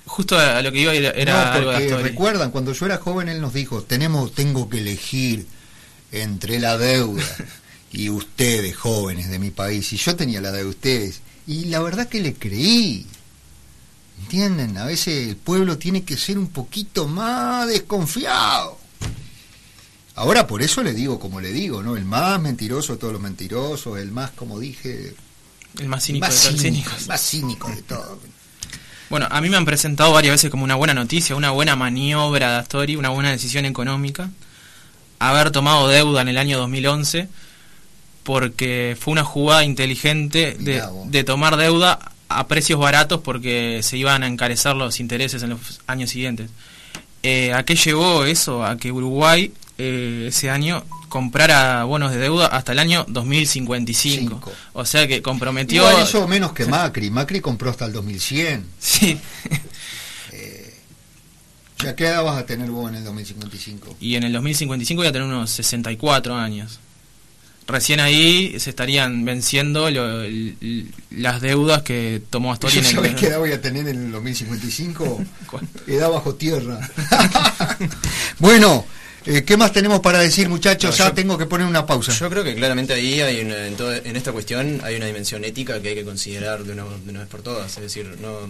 Justo 0.07 0.39
a 0.39 0.61
lo 0.63 0.71
que 0.71 0.81
iba 0.81 0.93
era, 0.95 1.11
era 1.11 1.55
No, 1.61 1.65
porque 1.65 1.97
recuerdan, 2.03 2.51
cuando 2.51 2.73
yo 2.73 2.87
era 2.87 2.99
joven, 2.99 3.29
él 3.29 3.41
nos 3.41 3.53
dijo, 3.55 3.83
tenemos, 3.83 4.33
tengo 4.35 4.69
que 4.69 4.79
elegir 4.79 5.47
entre 6.13 6.61
la 6.61 6.79
deuda 6.79 7.25
y 7.93 8.11
ustedes, 8.11 8.77
jóvenes 8.77 9.29
de 9.31 9.39
mi 9.39 9.51
país, 9.51 9.93
y 9.93 9.97
yo 9.97 10.15
tenía 10.15 10.41
la 10.41 10.53
de 10.53 10.65
ustedes, 10.65 11.21
y 11.47 11.65
la 11.67 11.81
verdad 11.81 12.09
que 12.09 12.21
le 12.21 12.35
creí. 12.35 13.07
¿Entienden? 14.25 14.79
A 14.79 14.87
veces 14.87 15.29
el 15.29 15.37
pueblo 15.37 15.77
tiene 15.77 16.03
que 16.03 16.17
ser 16.17 16.39
un 16.39 16.49
poquito 16.49 17.07
más 17.07 17.69
desconfiado. 17.69 18.79
Ahora 20.15 20.47
por 20.47 20.63
eso 20.63 20.83
le 20.83 20.95
digo 20.95 21.21
como 21.21 21.43
le 21.43 21.53
digo, 21.53 21.83
¿no? 21.83 21.95
El 21.95 22.07
más 22.07 22.41
mentiroso 22.41 22.95
de 22.95 22.99
todos 22.99 23.13
los 23.13 23.21
mentirosos, 23.23 23.99
el 23.99 24.11
más, 24.13 24.31
como 24.31 24.59
dije, 24.59 25.15
El 25.79 25.89
más 25.89 26.05
cínico 26.05 26.25
más 26.27 26.35
de 26.35 26.41
todos 26.41 26.53
los 26.53 26.63
cínico, 26.63 26.89
cínicos. 26.91 27.09
más 27.09 27.21
cínico 27.21 27.69
de 27.69 27.83
todo. 27.83 28.19
Bueno, 29.11 29.29
a 29.31 29.41
mí 29.43 29.51
me 29.51 29.59
han 29.59 29.67
presentado 29.67 30.13
varias 30.13 30.33
veces 30.33 30.51
como 30.51 30.65
una 30.65 30.77
buena 30.77 30.95
noticia, 30.95 31.37
una 31.37 31.51
buena 31.51 31.77
maniobra 31.77 32.51
de 32.53 32.57
Astori, 32.61 32.97
una 32.97 33.11
buena 33.11 33.31
decisión 33.31 33.67
económica, 33.67 34.31
haber 35.19 35.51
tomado 35.51 35.87
deuda 35.89 36.23
en 36.23 36.29
el 36.29 36.39
año 36.39 36.57
2011, 36.59 37.29
porque 38.23 38.97
fue 38.99 39.13
una 39.13 39.25
jugada 39.25 39.65
inteligente 39.65 40.57
de, 40.59 40.83
de 41.09 41.25
tomar 41.25 41.59
deuda 41.59 42.14
a 42.39 42.47
precios 42.49 42.79
baratos 42.79 43.21
porque 43.21 43.81
se 43.83 43.97
iban 43.97 44.23
a 44.23 44.27
encarecer 44.27 44.77
los 44.77 45.01
intereses 45.01 45.43
en 45.43 45.51
los 45.51 45.81
años 45.87 46.11
siguientes. 46.11 46.51
Eh, 47.23 47.53
¿A 47.53 47.65
qué 47.65 47.75
llevó 47.77 48.25
eso? 48.25 48.65
A 48.65 48.77
que 48.77 48.93
Uruguay 48.93 49.53
eh, 49.79 50.27
ese 50.29 50.51
año 50.51 50.85
comprara 51.09 51.85
bonos 51.85 52.13
de 52.13 52.19
deuda 52.19 52.47
hasta 52.47 52.73
el 52.73 52.79
año 52.79 53.07
2055. 53.09 54.21
Cinco. 54.21 54.53
O 54.73 54.85
sea 54.85 55.07
que 55.07 55.23
comprometió... 55.23 55.89
Igual 55.89 56.03
eso 56.03 56.27
menos 56.29 56.53
que 56.53 56.67
Macri, 56.67 57.11
Macri 57.11 57.41
compró 57.41 57.71
hasta 57.71 57.87
el 57.87 57.93
2100. 57.93 58.67
Sí. 58.79 59.19
¿Ya 61.85 61.95
qué 61.95 62.07
edad 62.07 62.25
vas 62.25 62.39
a 62.39 62.47
tener 62.47 62.71
vos 62.71 62.89
en 62.89 62.97
el 62.97 63.05
2055? 63.05 63.97
y 64.01 64.15
en 64.15 64.23
el 64.23 64.33
2055 64.33 65.01
voy 65.01 65.09
a 65.09 65.13
tener 65.13 65.27
unos 65.29 65.51
64 65.51 66.35
años. 66.35 66.79
Recién 67.67 67.99
ahí 68.01 68.61
se 68.61 68.71
estarían 68.71 69.25
venciendo 69.25 69.89
lo- 69.91 70.23
las 71.11 71.41
deudas 71.41 71.83
que 71.83 72.21
tomó 72.29 72.53
Astori 72.53 72.75
¿Yo 72.75 72.81
en 72.81 72.87
el... 72.87 72.93
sabés 72.95 73.15
qué 73.15 73.27
edad 73.29 73.39
voy 73.39 73.53
a 73.53 73.61
tener 73.63 73.89
en 73.89 74.07
el 74.07 74.13
2055? 74.13 75.25
edad 75.87 76.11
bajo 76.11 76.35
tierra. 76.35 76.79
bueno, 78.39 78.85
eh, 79.27 79.43
¿qué 79.45 79.57
más 79.57 79.73
tenemos 79.73 80.01
para 80.01 80.19
decir, 80.21 80.49
muchachos? 80.49 80.91
No, 80.91 80.97
ya 80.97 81.09
yo- 81.09 81.15
tengo 81.15 81.39
que 81.39 81.47
poner 81.47 81.67
una 81.67 81.87
pausa. 81.87 82.13
Yo 82.13 82.29
creo 82.29 82.45
que 82.45 82.55
claramente 82.55 82.93
ahí 82.93 83.21
hay 83.21 83.41
una- 83.41 83.67
en, 83.67 83.77
todo- 83.77 83.95
en 83.95 84.17
esta 84.17 84.33
cuestión 84.33 84.81
hay 84.85 84.97
una 84.97 85.07
dimensión 85.07 85.45
ética 85.45 85.81
que 85.81 85.89
hay 85.91 85.95
que 85.95 86.05
considerar 86.05 86.65
de 86.65 86.73
una, 86.73 86.85
de 86.85 87.11
una 87.11 87.21
vez 87.21 87.29
por 87.29 87.43
todas. 87.43 87.75
Es 87.77 87.83
decir, 87.83 88.17
no, 88.21 88.41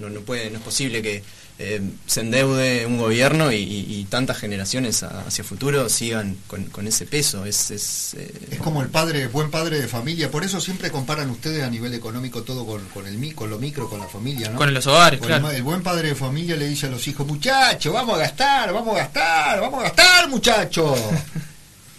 no, 0.00 0.08
no 0.08 0.20
puede, 0.20 0.50
no 0.50 0.58
es 0.58 0.64
posible 0.64 1.02
que 1.02 1.22
eh, 1.64 1.80
se 2.06 2.20
endeude 2.22 2.84
un 2.86 2.98
gobierno 2.98 3.52
y, 3.52 3.56
y- 3.56 3.94
y 4.00 4.04
tantas 4.04 4.36
generaciones 4.38 5.02
a- 5.02 5.20
hacia 5.26 5.44
futuro 5.44 5.88
sigan 5.88 6.36
con, 6.48 6.64
con 6.66 6.86
ese 6.88 7.06
peso. 7.06 7.44
Es, 7.46 7.70
es, 7.70 8.14
eh, 8.14 8.48
Es 8.52 8.58
como 8.58 8.82
el 8.82 8.88
padre, 8.88 9.28
buen 9.28 9.50
padre 9.50 9.80
de 9.80 9.86
familia, 9.88 10.30
por 10.30 10.42
eso 10.44 10.60
siempre 10.60 10.90
comparan 10.90 11.30
ustedes 11.30 11.62
a 11.62 11.70
nivel 11.70 11.94
económico 11.94 12.42
todo 12.42 12.66
con, 12.66 12.84
con 12.88 13.06
el 13.06 13.16
mi- 13.18 13.32
con 13.32 13.48
lo 13.50 13.58
micro, 13.58 13.88
con 13.88 14.00
la 14.00 14.08
familia, 14.08 14.50
¿no? 14.50 14.56
Con 14.58 14.74
los 14.74 14.86
hogares, 14.86 15.20
Con 15.20 15.28
claro. 15.28 15.50
El, 15.50 15.56
el 15.56 15.62
buen 15.62 15.82
padre 15.82 16.08
de 16.08 16.14
familia 16.14 16.56
le 16.56 16.66
dice 16.68 16.86
a 16.86 16.90
los 16.90 17.06
hijos, 17.06 17.26
muchachos, 17.26 17.92
vamos 17.92 18.16
a 18.16 18.18
gastar, 18.18 18.72
vamos 18.72 18.96
a 18.96 18.98
gastar, 18.98 19.60
vamos 19.60 19.80
a 19.80 19.82
gastar, 19.84 20.28
muchachos. 20.28 20.98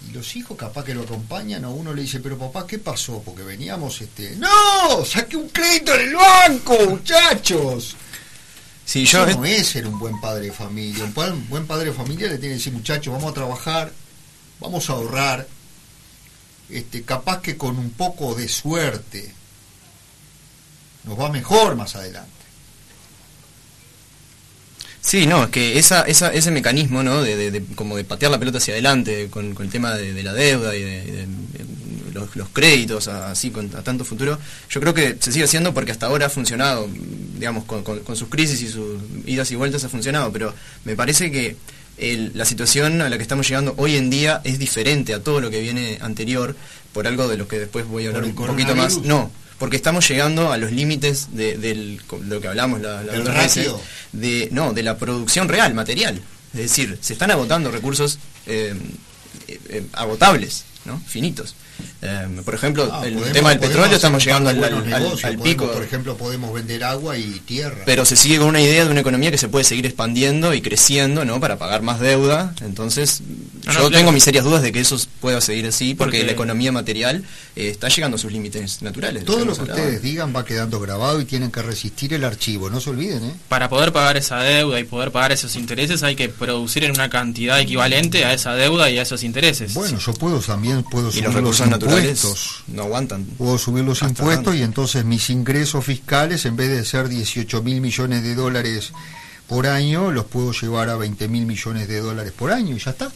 Y 0.10 0.12
los 0.14 0.36
hijos 0.36 0.58
capaz 0.58 0.84
que 0.84 0.94
lo 0.94 1.04
acompañan, 1.04 1.64
a 1.64 1.70
uno 1.70 1.94
le 1.94 2.02
dice, 2.02 2.20
pero 2.20 2.38
papá, 2.38 2.68
¿qué 2.68 2.78
pasó? 2.78 3.22
Porque 3.26 3.42
veníamos, 3.42 4.02
este, 4.02 4.36
no, 4.36 5.04
saqué 5.06 5.38
un 5.38 5.48
crédito 5.50 5.96
en 5.96 6.02
el 6.10 6.16
banco, 6.16 6.78
muchachos. 6.90 7.96
Sí, 8.86 9.06
yo 9.06 9.26
Eso 9.26 9.40
no 9.40 9.46
es 9.46 9.68
ser 9.68 9.88
un 9.88 9.98
buen 9.98 10.20
padre 10.20 10.46
de 10.48 10.52
familia. 10.52 11.06
Un 11.06 11.48
buen 11.50 11.66
padre 11.68 11.86
de 11.86 11.94
familia 11.94 12.28
le 12.28 12.38
tiene 12.38 12.50
que 12.56 12.58
decir, 12.60 12.74
muchachos, 12.74 13.14
vamos 13.14 13.32
a 13.32 13.34
trabajar, 13.34 13.92
vamos 14.60 14.90
a 14.90 14.94
ahorrar, 14.94 15.48
este, 16.70 17.04
capaz 17.04 17.42
que 17.42 17.56
con 17.58 17.78
un 17.78 17.92
poco 17.92 18.36
de 18.36 18.48
suerte 18.48 19.34
nos 21.06 21.20
va 21.20 21.30
mejor 21.30 21.76
más 21.76 21.96
adelante. 21.96 22.32
Sí, 25.02 25.26
no, 25.28 25.44
es 25.44 25.50
que 25.50 25.78
esa, 25.78 26.04
esa, 26.04 26.32
ese 26.32 26.50
mecanismo, 26.52 27.04
¿no? 27.04 27.22
De, 27.22 27.36
de- 27.36 27.52
de- 27.52 27.76
como 27.76 27.98
de 27.98 28.06
patear 28.06 28.32
la 28.32 28.40
pelota 28.40 28.58
hacia 28.60 28.74
adelante 28.74 29.28
con, 29.30 29.54
con 29.54 29.66
el 29.66 29.72
tema 29.72 29.92
de, 29.96 30.14
de 30.14 30.24
la 30.24 30.32
deuda 30.34 30.76
y 30.76 30.82
de 30.82 31.28
los, 32.14 32.36
los 32.36 32.50
créditos 32.50 33.08
a- 33.08 33.32
así 33.32 33.50
con, 33.52 33.76
a 33.76 33.82
tanto 33.84 34.06
futuro, 34.06 34.38
yo 34.70 34.80
creo 34.82 34.94
que 34.94 35.18
se 35.20 35.32
sigue 35.32 35.46
haciendo 35.46 35.74
porque 35.74 35.92
hasta 35.92 36.06
ahora 36.08 36.28
ha 36.28 36.30
funcionado, 36.30 36.88
digamos, 37.38 37.64
con, 37.66 37.84
con- 37.84 38.00
con 38.00 38.16
sus 38.16 38.30
crisis 38.30 38.62
y 38.62 38.70
sus 38.70 39.02
idas 39.26 39.52
y 39.52 39.56
vueltas 39.56 39.84
ha 39.84 39.90
funcionado, 39.90 40.32
pero 40.32 40.54
me 40.86 40.96
parece 40.96 41.32
que 41.32 41.56
el- 41.98 42.32
la 42.36 42.46
situación 42.46 43.02
a 43.02 43.10
la 43.10 43.18
que 43.18 43.24
estamos 43.24 43.48
llegando 43.48 43.74
hoy 43.78 43.96
en 43.98 44.10
día 44.10 44.42
es 44.44 44.58
diferente 44.60 45.14
a 45.14 45.22
todo 45.24 45.42
lo 45.42 45.50
que 45.50 45.62
viene 45.62 45.98
anterior, 46.02 46.56
por 46.94 47.08
algo 47.08 47.28
de 47.28 47.38
lo 47.38 47.48
que 47.48 47.60
después 47.60 47.86
voy 47.88 48.06
a 48.06 48.10
hablar 48.10 48.24
¿Por 48.34 48.50
un 48.50 48.56
poquito 48.56 48.76
más. 48.76 49.00
No, 49.02 49.32
porque 49.60 49.76
estamos 49.78 50.08
llegando 50.08 50.52
a 50.52 50.58
los 50.58 50.72
límites 50.72 51.30
de, 51.32 51.58
del, 51.58 52.00
de 52.22 52.36
lo 52.36 52.42
que 52.42 52.48
hablamos 52.48 52.82
la, 52.82 53.02
la 53.04 53.14
¿El 53.14 53.22
otra 53.22 53.34
vez, 53.42 53.58
de 54.12 54.50
no 54.52 54.74
de 54.74 54.84
la 54.84 54.98
producción 54.98 55.48
real 55.48 55.74
material. 55.74 56.22
Es 56.54 56.60
decir 56.60 56.98
se 57.02 57.14
están 57.14 57.32
agotando 57.32 57.72
recursos 57.72 58.20
eh, 58.46 58.74
eh, 59.48 59.60
eh, 59.70 59.84
agotables 59.94 60.66
no 60.86 61.00
finitos 61.08 61.56
Eh, 62.02 62.28
por 62.44 62.54
ejemplo 62.56 62.90
Ah, 62.92 63.06
el 63.06 63.14
podemos- 63.14 63.32
tema 63.34 63.50
del 63.52 63.60
petróleo 63.60 63.96
estamos 63.96 64.24
llegando 64.24 64.50
al, 64.50 64.64
al- 64.64 64.84
podemos, 64.84 65.22
pico 65.44 65.72
Por 65.72 65.84
ejemplo, 65.84 66.18
podemos 66.18 66.54
vender 66.54 66.84
agua 66.84 67.18
y 67.18 67.40
tierra. 67.46 67.84
pero 67.86 68.06
se 68.06 68.16
sigue 68.16 68.38
con 68.40 68.48
una 68.48 68.62
idea 68.62 68.84
de 68.86 68.92
una 68.92 69.00
economía 69.00 69.32
que 69.32 69.38
se 69.38 69.48
puede 69.48 69.64
seguir 69.66 69.86
expandiendo 69.86 70.54
y 70.54 70.62
creciendo 70.62 71.24
no 71.26 71.40
para 71.40 71.58
pagar 71.58 71.82
más 71.82 72.00
deuda 72.00 72.54
entonces 72.62 73.22
No, 73.66 73.72
yo 73.72 73.80
no, 73.80 73.86
tengo 73.86 73.90
claro. 74.00 74.12
mis 74.12 74.24
serias 74.24 74.44
dudas 74.44 74.62
de 74.62 74.72
que 74.72 74.80
eso 74.82 74.98
pueda 75.22 75.40
seguir 75.42 75.66
así 75.68 75.94
porque, 75.96 76.18
Porque- 76.18 76.26
la 76.26 76.32
economía 76.34 76.72
material 76.72 77.24
eh, 77.56 77.70
está 77.70 77.88
llegando 77.88 78.16
a 78.16 78.18
sus 78.20 78.32
límites 78.32 78.82
naturales 78.82 79.24
Todo 79.26 79.46
lo 79.46 79.54
que 79.54 79.62
hablado. 79.62 79.80
ustedes 79.80 80.02
digan 80.02 80.36
va 80.36 80.44
quedando 80.44 80.80
grabado 80.80 81.22
y 81.22 81.26
tienen 81.26 81.52
que 81.52 81.62
resistir 81.62 82.14
el 82.14 82.24
archivo, 82.24 82.70
no 82.70 82.80
se 82.82 82.90
olviden, 82.90 83.24
¿eh? 83.24 83.32
Para 83.48 83.70
poder 83.70 83.94
pagar 83.94 84.18
esa 84.18 84.40
deuda 84.40 84.80
y 84.80 84.84
poder 84.84 85.12
pagar 85.12 85.32
esos 85.32 85.56
intereses 85.56 86.04
hay 86.04 86.16
que 86.16 86.28
producir 86.30 86.84
en 86.84 86.92
una 86.92 87.10
cantidad 87.10 87.60
equivalente 87.60 88.26
a 88.26 88.34
esa 88.34 88.54
deuda 88.56 88.90
y 88.90 88.98
a 88.98 89.04
esos 89.04 89.24
intereses. 89.24 89.74
Bueno, 89.74 89.98
yo 90.00 90.14
puedo 90.14 90.40
también 90.40 90.84
puedo 90.84 91.10
y 91.10 91.12
subir 91.12 91.24
los 91.26 91.34
los 91.34 91.42
recursos 91.42 91.68
naturales 91.68 91.73
impuestos. 91.82 92.64
no 92.68 92.84
aguantan 92.84 93.26
Puedo 93.26 93.58
subir 93.58 93.84
los 93.84 94.02
impuestos 94.02 94.36
tanto. 94.36 94.54
y 94.54 94.62
entonces 94.64 95.06
mis 95.06 95.30
ingresos 95.30 95.84
fiscales, 95.86 96.46
en 96.46 96.56
vez 96.56 96.70
de 96.70 96.84
ser 96.86 97.10
18 97.10 97.62
mil 97.64 97.82
millones 97.82 98.24
de 98.24 98.36
dólares 98.36 98.92
por 99.48 99.68
año, 99.68 100.12
los 100.12 100.26
puedo 100.26 100.52
llevar 100.54 100.90
a 100.90 100.96
20 100.96 101.28
mil 101.28 101.46
millones 101.46 101.88
de 101.88 102.00
dólares 102.00 102.32
por 102.32 102.52
año 102.52 102.76
y 102.76 102.80
ya 102.80 102.92
está. 102.92 103.12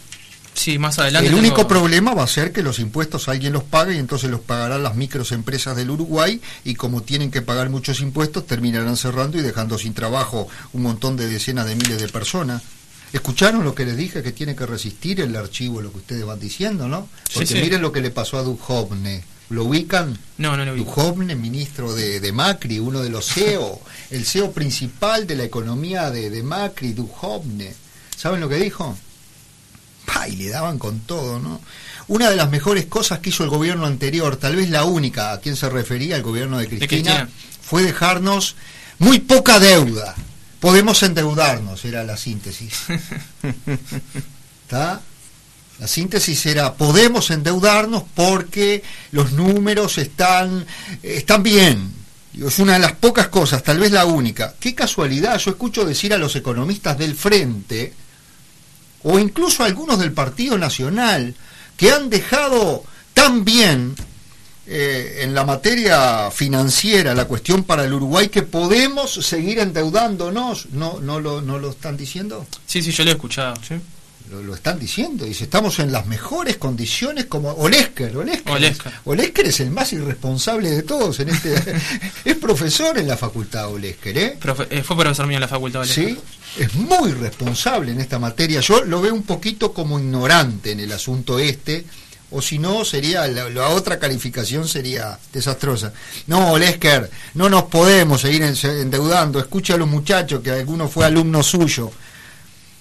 sí, 0.53 0.77
más 0.77 0.97
adelante. 0.99 1.29
El 1.29 1.35
único 1.35 1.67
problema 1.67 2.13
va 2.13 2.23
a 2.23 2.27
ser 2.27 2.51
que 2.51 2.63
los 2.63 2.79
impuestos 2.79 3.27
alguien 3.29 3.53
los 3.53 3.63
pague 3.63 3.95
y 3.95 3.97
entonces 3.99 4.29
los 4.29 4.41
pagarán 4.41 4.83
las 4.83 4.95
microempresas 4.95 5.75
del 5.75 5.89
Uruguay 5.91 6.41
y 6.63 6.75
como 6.75 7.01
tienen 7.03 7.31
que 7.31 7.41
pagar 7.41 7.69
muchos 7.69 8.01
impuestos 8.01 8.45
terminarán 8.47 8.97
cerrando 8.97 9.37
y 9.37 9.41
dejando 9.41 9.77
sin 9.77 9.93
trabajo 9.93 10.47
un 10.73 10.81
montón 10.81 11.15
de 11.15 11.27
decenas 11.27 11.65
de 11.67 11.75
miles 11.75 11.99
de 12.01 12.07
personas. 12.09 12.61
¿Escucharon 13.13 13.63
lo 13.63 13.73
que 13.73 13.85
les 13.85 13.95
dije 13.95 14.21
que 14.21 14.31
tiene 14.31 14.55
que 14.55 14.65
resistir 14.65 15.21
el 15.21 15.35
archivo, 15.35 15.81
lo 15.81 15.91
que 15.91 15.99
ustedes 15.99 16.25
van 16.25 16.39
diciendo, 16.39 16.87
no? 16.87 17.07
Porque 17.33 17.47
sí. 17.47 17.55
miren 17.55 17.81
lo 17.81 17.91
que 17.91 18.01
le 18.01 18.11
pasó 18.11 18.37
a 18.37 18.43
Duhovne. 18.43 19.23
¿Lo 19.49 19.63
ubican? 19.63 20.17
No, 20.37 20.57
no 20.57 20.65
lo 20.65 20.73
vi. 20.73 20.83
Duhovne, 20.83 21.35
ministro 21.35 21.93
de, 21.93 22.19
de 22.19 22.31
Macri, 22.33 22.79
uno 22.79 23.01
de 23.01 23.09
los 23.09 23.25
CEO, 23.27 23.81
el 24.11 24.25
CEO 24.25 24.51
principal 24.51 25.25
de 25.25 25.35
la 25.37 25.43
economía 25.45 26.11
de, 26.11 26.29
de 26.29 26.43
Macri, 26.43 26.93
Duhovne. 26.93 27.73
¿Saben 28.15 28.41
lo 28.41 28.49
que 28.49 28.55
dijo? 28.57 28.97
Y 30.27 30.35
le 30.35 30.49
daban 30.49 30.77
con 30.79 31.01
todo, 31.01 31.39
¿no? 31.39 31.61
Una 32.07 32.29
de 32.29 32.35
las 32.35 32.49
mejores 32.49 32.85
cosas 32.85 33.19
que 33.19 33.29
hizo 33.29 33.43
el 33.43 33.49
gobierno 33.49 33.85
anterior, 33.85 34.37
tal 34.37 34.55
vez 34.55 34.69
la 34.69 34.85
única 34.85 35.31
a 35.31 35.39
quien 35.39 35.55
se 35.55 35.69
refería 35.69 36.15
el 36.15 36.23
gobierno 36.23 36.57
de 36.57 36.67
Cristina, 36.67 36.87
Cristina. 36.87 37.29
fue 37.61 37.83
dejarnos 37.83 38.55
muy 38.99 39.19
poca 39.19 39.59
deuda. 39.59 40.15
Podemos 40.59 41.03
endeudarnos, 41.03 41.85
era 41.85 42.03
la 42.03 42.17
síntesis. 42.17 42.73
¿Está? 44.63 45.01
La 45.79 45.87
síntesis 45.87 46.45
era, 46.47 46.73
podemos 46.73 47.29
endeudarnos 47.29 48.03
porque 48.15 48.83
los 49.11 49.33
números 49.33 49.99
están, 49.99 50.65
están 51.03 51.43
bien. 51.43 51.93
Es 52.33 52.59
una 52.59 52.73
de 52.73 52.79
las 52.79 52.93
pocas 52.93 53.27
cosas, 53.27 53.63
tal 53.63 53.79
vez 53.79 53.91
la 53.91 54.05
única. 54.05 54.55
Qué 54.59 54.73
casualidad, 54.73 55.37
yo 55.37 55.51
escucho 55.51 55.85
decir 55.85 56.13
a 56.13 56.17
los 56.17 56.35
economistas 56.35 56.97
del 56.97 57.15
frente 57.15 57.93
o 59.03 59.19
incluso 59.19 59.63
algunos 59.63 59.99
del 59.99 60.11
Partido 60.11 60.57
Nacional, 60.57 61.35
que 61.77 61.91
han 61.91 62.09
dejado 62.09 62.83
tan 63.13 63.45
bien 63.45 63.95
eh, 64.69 65.19
en 65.23 65.33
la 65.33 65.45
materia 65.45 66.29
financiera 66.31 67.13
la 67.15 67.25
cuestión 67.25 67.63
para 67.63 67.83
el 67.85 67.93
Uruguay 67.93 68.27
que 68.29 68.43
podemos 68.43 69.13
seguir 69.13 69.59
endeudándonos. 69.59 70.67
¿No, 70.71 70.99
no, 70.99 71.19
lo, 71.19 71.41
no 71.41 71.57
lo 71.59 71.69
están 71.71 71.97
diciendo? 71.97 72.45
Sí, 72.65 72.81
sí, 72.81 72.91
yo 72.91 73.03
lo 73.03 73.11
he 73.11 73.13
escuchado. 73.13 73.55
¿sí? 73.67 73.75
Lo, 74.29 74.43
lo 74.43 74.55
están 74.55 74.77
diciendo. 74.77 75.23
Dice, 75.23 75.45
estamos 75.45 75.79
en 75.79 75.91
las 75.93 76.05
mejores 76.05 76.57
condiciones 76.57 77.25
como 77.27 77.51
Olesker. 77.51 78.15
Olesker, 78.17 78.51
Olesker. 78.53 78.91
Olesker 79.05 79.45
es 79.47 79.59
el 79.61 79.71
más 79.71 79.93
irresponsable 79.93 80.69
de 80.71 80.83
todos. 80.83 81.17
en 81.21 81.29
este 81.29 81.55
Es 82.25 82.35
profesor 82.35 82.97
en 82.97 83.07
la 83.07 83.15
facultad 83.15 83.69
Olesker, 83.71 84.17
¿eh? 84.17 84.37
Profe- 84.41 84.67
eh, 84.69 84.83
fue 84.83 84.97
profesor 84.97 85.27
mío 85.27 85.37
en 85.37 85.41
la 85.41 85.47
facultad. 85.47 85.79
¿vale? 85.79 85.93
Sí, 85.93 86.17
es 86.59 86.73
muy 86.75 87.11
responsable 87.13 87.93
en 87.93 88.01
esta 88.01 88.19
materia. 88.19 88.59
Yo 88.59 88.83
lo 88.83 88.99
veo 89.01 89.13
un 89.13 89.23
poquito 89.23 89.71
como 89.71 89.97
ignorante 89.97 90.71
en 90.73 90.81
el 90.81 90.91
asunto 90.91 91.39
este, 91.39 91.85
o 92.31 92.41
si 92.41 92.59
no, 92.59 92.83
sería 92.83 93.25
la, 93.27 93.69
otra 93.69 93.99
calificación 93.99 94.67
sería 94.67 95.17
desastrosa. 95.31 95.93
No, 96.27 96.57
Lesker, 96.57 97.09
no 97.35 97.49
nos 97.49 97.63
podemos 97.63 98.21
seguir 98.21 98.43
en- 98.43 98.55
endeudando. 98.81 99.39
Escucha 99.39 99.75
a 99.75 99.77
los 99.77 99.87
muchachos, 99.87 100.41
que 100.41 100.51
alguno 100.51 100.89
fue 100.89 101.05
alumno 101.05 101.41
suyo. 101.41 101.91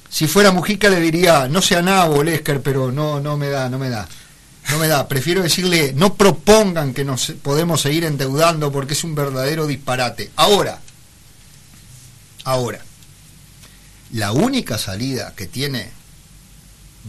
Si 0.09 0.27
fuera 0.27 0.51
Mujica 0.51 0.89
le 0.89 1.01
diría, 1.01 1.47
no 1.49 1.63
sea 1.63 1.83
nabo, 1.83 2.23
Lesker, 2.25 2.61
pero 2.63 2.91
no, 2.91 3.21
no 3.21 3.37
me 3.37 3.49
da, 3.49 3.69
no 3.69 3.79
me 3.79 3.89
da. 3.89 4.09
No 4.71 4.79
me 4.79 4.89
da, 4.89 5.07
prefiero 5.07 5.43
decirle, 5.45 5.93
no 5.95 6.15
propongan 6.15 6.93
que 6.93 7.05
nos 7.05 7.31
podemos 7.41 7.83
seguir 7.83 8.03
endeudando 8.05 8.73
porque 8.73 8.95
es 8.95 9.05
un 9.05 9.15
verdadero 9.15 9.65
disparate. 9.69 10.33
Ahora, 10.35 10.81
ahora, 12.45 12.81
la 14.13 14.33
única 14.33 14.77
salida 14.79 15.35
que 15.37 15.47
tiene, 15.47 15.91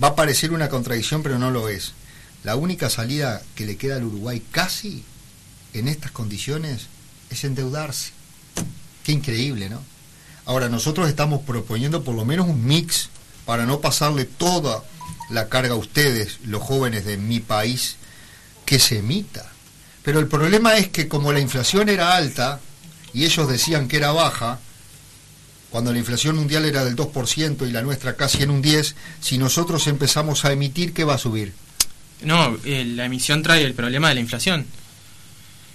va 0.02 0.10
a 0.10 0.16
parecer 0.16 0.52
una 0.52 0.70
contradicción, 0.70 1.24
pero 1.24 1.40
no 1.40 1.50
lo 1.50 1.68
es. 1.70 1.94
La 2.44 2.56
única 2.56 2.90
salida 2.90 3.42
que 3.56 3.66
le 3.66 3.78
queda 3.78 3.98
al 3.98 4.06
Uruguay 4.06 4.42
casi 4.52 5.04
en 5.74 5.88
estas 5.88 6.12
condiciones 6.12 6.88
es 7.30 7.44
endeudarse. 7.44 8.12
Qué 9.04 9.12
increíble, 9.12 9.70
¿no? 9.70 9.82
Ahora, 10.46 10.70
nosotros 10.70 11.10
estamos 11.10 11.42
proponiendo 11.42 12.04
por 12.04 12.16
lo 12.16 12.24
menos 12.24 12.48
un 12.48 12.66
mix 12.66 13.10
para 13.46 13.66
no 13.66 13.82
pasarle 13.82 14.26
toda 14.26 14.84
la 15.30 15.50
carga 15.50 15.74
a 15.74 15.78
ustedes, 15.78 16.40
los 16.46 16.62
jóvenes 16.62 17.06
de 17.06 17.18
mi 17.18 17.40
país, 17.40 17.98
que 18.66 18.80
se 18.80 19.00
emita. 19.00 19.52
Pero 20.04 20.20
el 20.20 20.28
problema 20.28 20.78
es 20.78 20.88
que 20.88 21.08
como 21.08 21.34
la 21.34 21.42
inflación 21.42 21.90
era 21.90 22.16
alta 22.16 22.62
y 23.14 23.26
ellos 23.26 23.50
decían 23.50 23.88
que 23.88 23.98
era 23.98 24.12
baja, 24.12 24.60
cuando 25.70 25.92
la 25.92 26.00
inflación 26.00 26.38
mundial 26.38 26.64
era 26.66 26.86
del 26.86 26.96
2% 26.96 27.68
y 27.68 27.72
la 27.72 27.82
nuestra 27.82 28.16
casi 28.16 28.44
en 28.44 28.52
un 28.52 28.64
10%, 28.64 28.94
si 29.20 29.38
nosotros 29.38 29.88
empezamos 29.88 30.46
a 30.46 30.54
emitir, 30.54 30.94
¿qué 30.94 31.04
va 31.04 31.16
a 31.16 31.18
subir? 31.18 31.54
No, 32.24 32.58
eh, 32.66 32.84
la 32.86 33.06
emisión 33.06 33.44
trae 33.44 33.64
el 33.64 33.74
problema 33.74 34.10
de 34.10 34.16
la 34.16 34.22
inflación. 34.22 34.66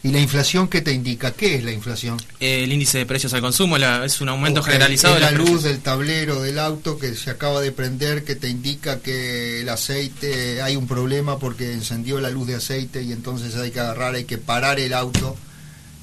¿Y 0.05 0.09
la 0.11 0.19
inflación 0.19 0.67
qué 0.67 0.81
te 0.81 0.91
indica? 0.93 1.31
¿Qué 1.31 1.55
es 1.55 1.63
la 1.63 1.71
inflación? 1.71 2.21
Eh, 2.41 2.65
el 2.65 2.73
índice 2.73 2.99
de 2.99 3.07
precios 3.07 3.33
al 3.35 3.41
consumo 3.41 3.79
la- 3.79 4.05
es 4.05 4.21
un 4.21 4.29
aumento 4.31 4.59
Ok, 4.61 4.67
generalizado 4.67 5.15
es 5.15 5.21
de 5.21 5.27
la 5.27 5.31
luz 5.31 5.45
precios. 5.51 5.63
del 5.63 5.79
tablero 5.79 6.43
del 6.43 6.59
auto 6.59 6.99
que 6.99 7.15
se 7.15 7.31
acaba 7.31 7.61
de 7.61 7.71
prender 7.71 8.25
que 8.25 8.35
te 8.35 8.49
indica 8.49 8.99
que 8.99 9.61
el 9.61 9.69
aceite 9.69 10.61
hay 10.61 10.75
un 10.75 10.89
problema 10.89 11.39
porque 11.39 11.73
encendió 11.73 12.21
la 12.21 12.31
luz 12.31 12.49
de 12.49 12.57
aceite 12.57 13.05
y 13.05 13.13
entonces 13.13 13.55
hay 13.55 13.71
que 13.71 13.79
agarrar, 13.79 14.17
hay 14.17 14.25
que 14.25 14.39
parar 14.39 14.81
el 14.81 14.93
auto 14.93 15.37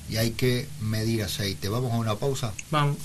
y 0.10 0.16
hay 0.16 0.32
que 0.32 0.70
medir 0.80 1.22
aceite. 1.24 1.68
Vamos 1.68 1.92
a 1.92 1.98
una 1.98 2.16
pausa. 2.16 2.54
Vamos. 2.72 2.96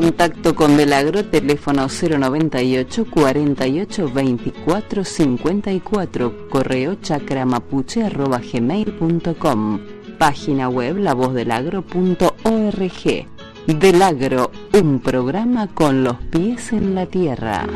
Contacto 0.00 0.54
con 0.54 0.78
Delagro, 0.78 1.26
teléfono 1.26 1.86
098 1.86 3.04
48 3.10 4.10
24 4.10 5.04
54, 5.04 6.48
correo 6.48 6.96
chacramapuche.gmail.com, 7.02 9.80
página 10.16 10.70
web 10.70 10.96
lavozdelagro.org. 10.96 13.26
Delagro, 13.66 14.50
un 14.72 15.00
programa 15.00 15.66
con 15.66 16.02
los 16.02 16.16
pies 16.30 16.72
en 16.72 16.94
la 16.94 17.04
tierra. 17.04 17.66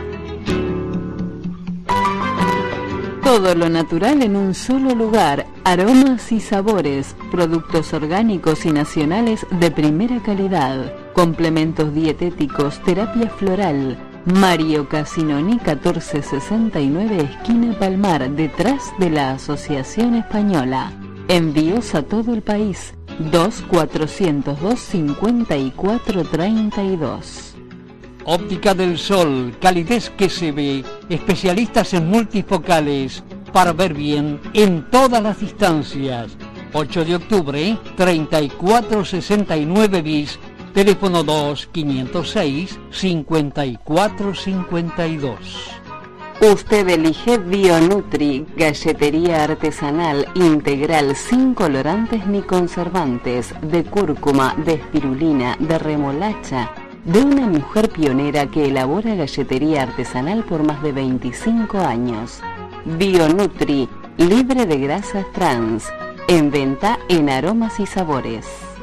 Todo 3.22 3.54
lo 3.54 3.68
natural 3.68 4.22
en 4.22 4.36
un 4.36 4.54
solo 4.54 4.94
lugar, 4.94 5.44
aromas 5.64 6.32
y 6.32 6.40
sabores, 6.40 7.16
productos 7.30 7.92
orgánicos 7.92 8.64
y 8.64 8.70
nacionales 8.70 9.46
de 9.50 9.70
primera 9.70 10.22
calidad, 10.22 11.03
complementos 11.14 11.94
dietéticos, 11.94 12.82
terapia 12.82 13.30
floral. 13.30 13.96
Mario 14.26 14.86
Casinoni 14.88 15.54
1469 15.54 17.22
esquina 17.22 17.78
Palmar, 17.78 18.28
detrás 18.30 18.92
de 18.98 19.08
la 19.10 19.30
Asociación 19.32 20.14
Española. 20.16 20.92
Envíos 21.28 21.94
a 21.94 22.02
todo 22.02 22.34
el 22.34 22.42
país. 22.42 22.94
2402 23.30 24.80
5432. 24.80 27.54
Óptica 28.26 28.74
del 28.74 28.98
Sol, 28.98 29.54
calidez 29.60 30.10
que 30.10 30.28
se 30.28 30.50
ve, 30.50 30.84
especialistas 31.08 31.94
en 31.94 32.08
multifocales, 32.08 33.22
para 33.52 33.72
ver 33.72 33.94
bien 33.94 34.40
en 34.52 34.90
todas 34.90 35.22
las 35.22 35.38
distancias. 35.38 36.36
8 36.72 37.04
de 37.04 37.14
octubre, 37.14 37.78
3469 37.96 40.02
bis, 40.02 40.40
teléfono 40.74 41.22
2 41.22 41.68
506 41.72 42.78
5452. 42.90 45.70
Usted 46.52 46.88
elige 46.88 47.38
Bionutri, 47.38 48.44
galletería 48.56 49.44
artesanal 49.44 50.26
integral 50.34 51.14
sin 51.14 51.54
colorantes 51.54 52.26
ni 52.26 52.42
conservantes, 52.42 53.54
de 53.62 53.84
cúrcuma, 53.84 54.56
de 54.66 54.74
espirulina, 54.74 55.56
de 55.60 55.78
remolacha, 55.78 56.72
de 57.04 57.22
una 57.22 57.46
mujer 57.46 57.88
pionera 57.88 58.50
que 58.50 58.66
elabora 58.66 59.14
galletería 59.14 59.84
artesanal 59.84 60.42
por 60.42 60.64
más 60.64 60.82
de 60.82 60.90
25 60.90 61.78
años. 61.78 62.40
Bionutri, 62.84 63.88
libre 64.18 64.66
de 64.66 64.78
grasas 64.78 65.24
trans, 65.32 65.84
en 66.26 66.50
venta 66.50 66.98
en 67.08 67.30
aromas 67.30 67.78
y 67.78 67.86
sabores. 67.86 68.73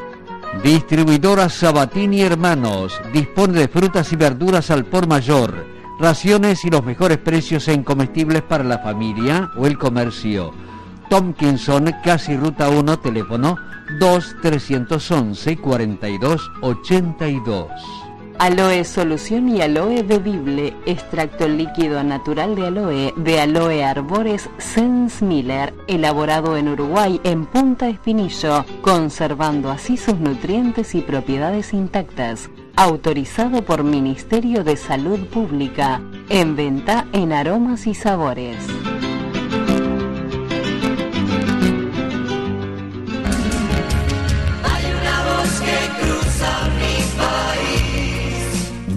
Distribuidora 0.60 1.50
Sabatini 1.50 2.22
Hermanos 2.22 3.02
dispone 3.14 3.58
de 3.58 3.68
frutas 3.68 4.12
y 4.12 4.16
verduras 4.16 4.70
al 4.70 4.86
por 4.86 5.08
mayor, 5.08 5.66
raciones 5.98 6.66
y 6.66 6.70
los 6.70 6.84
mejores 6.84 7.18
precios 7.18 7.68
en 7.70 7.84
comestibles 7.84 8.44
para 8.44 8.64
la 8.64 8.78
familia 8.78 9.50
o 9.58 9.66
el 9.66 9.78
comercio. 9.78 10.54
Tomkinson, 11.10 11.92
casi 12.04 12.36
ruta 12.36 12.70
1, 12.70 13.00
teléfono 13.00 13.58
2 14.00 14.36
311 14.42 15.58
42 15.58 16.52
82. 16.62 18.11
Aloe 18.40 18.84
Solución 18.84 19.50
y 19.50 19.62
Aloe 19.62 20.04
Bebible, 20.04 20.76
extracto 20.86 21.48
líquido 21.48 22.04
natural 22.04 22.56
de 22.56 22.68
aloe 22.68 23.14
de 23.16 23.40
Aloe 23.40 23.84
Arbores 23.84 24.50
Sens 24.58 25.22
Miller, 25.22 25.74
elaborado 25.88 26.58
en 26.58 26.70
Uruguay 26.70 27.22
en 27.24 27.46
Punta 27.46 27.88
Espinillo, 27.88 28.66
conservando 28.82 29.70
así 29.70 29.98
sus 29.98 30.18
nutrientes 30.20 30.96
y 30.96 31.02
propiedades 31.02 31.74
intactas. 31.74 32.50
Autorizado 32.76 33.64
por 33.64 33.84
Ministerio 33.84 34.64
de 34.64 34.78
Salud 34.78 35.20
Pública, 35.28 36.02
en 36.30 36.56
venta 36.56 37.06
en 37.14 37.34
aromas 37.34 37.86
y 37.86 37.94
sabores. 37.94 38.58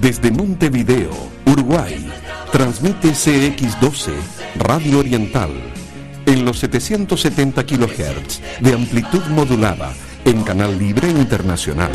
Desde 0.05 0.31
Montevideo, 0.31 1.13
Uruguay, 1.47 2.07
transmite 2.53 3.13
CX12, 3.13 4.13
Radio 4.59 4.99
Oriental, 4.99 5.51
en 6.27 6.45
los 6.45 6.59
770 6.59 7.65
kHz 7.65 8.61
de 8.61 8.75
amplitud 8.75 9.23
modulada, 9.31 9.95
en 10.27 10.43
Canal 10.43 10.79
Libre 10.79 11.09
Internacional. 11.09 11.91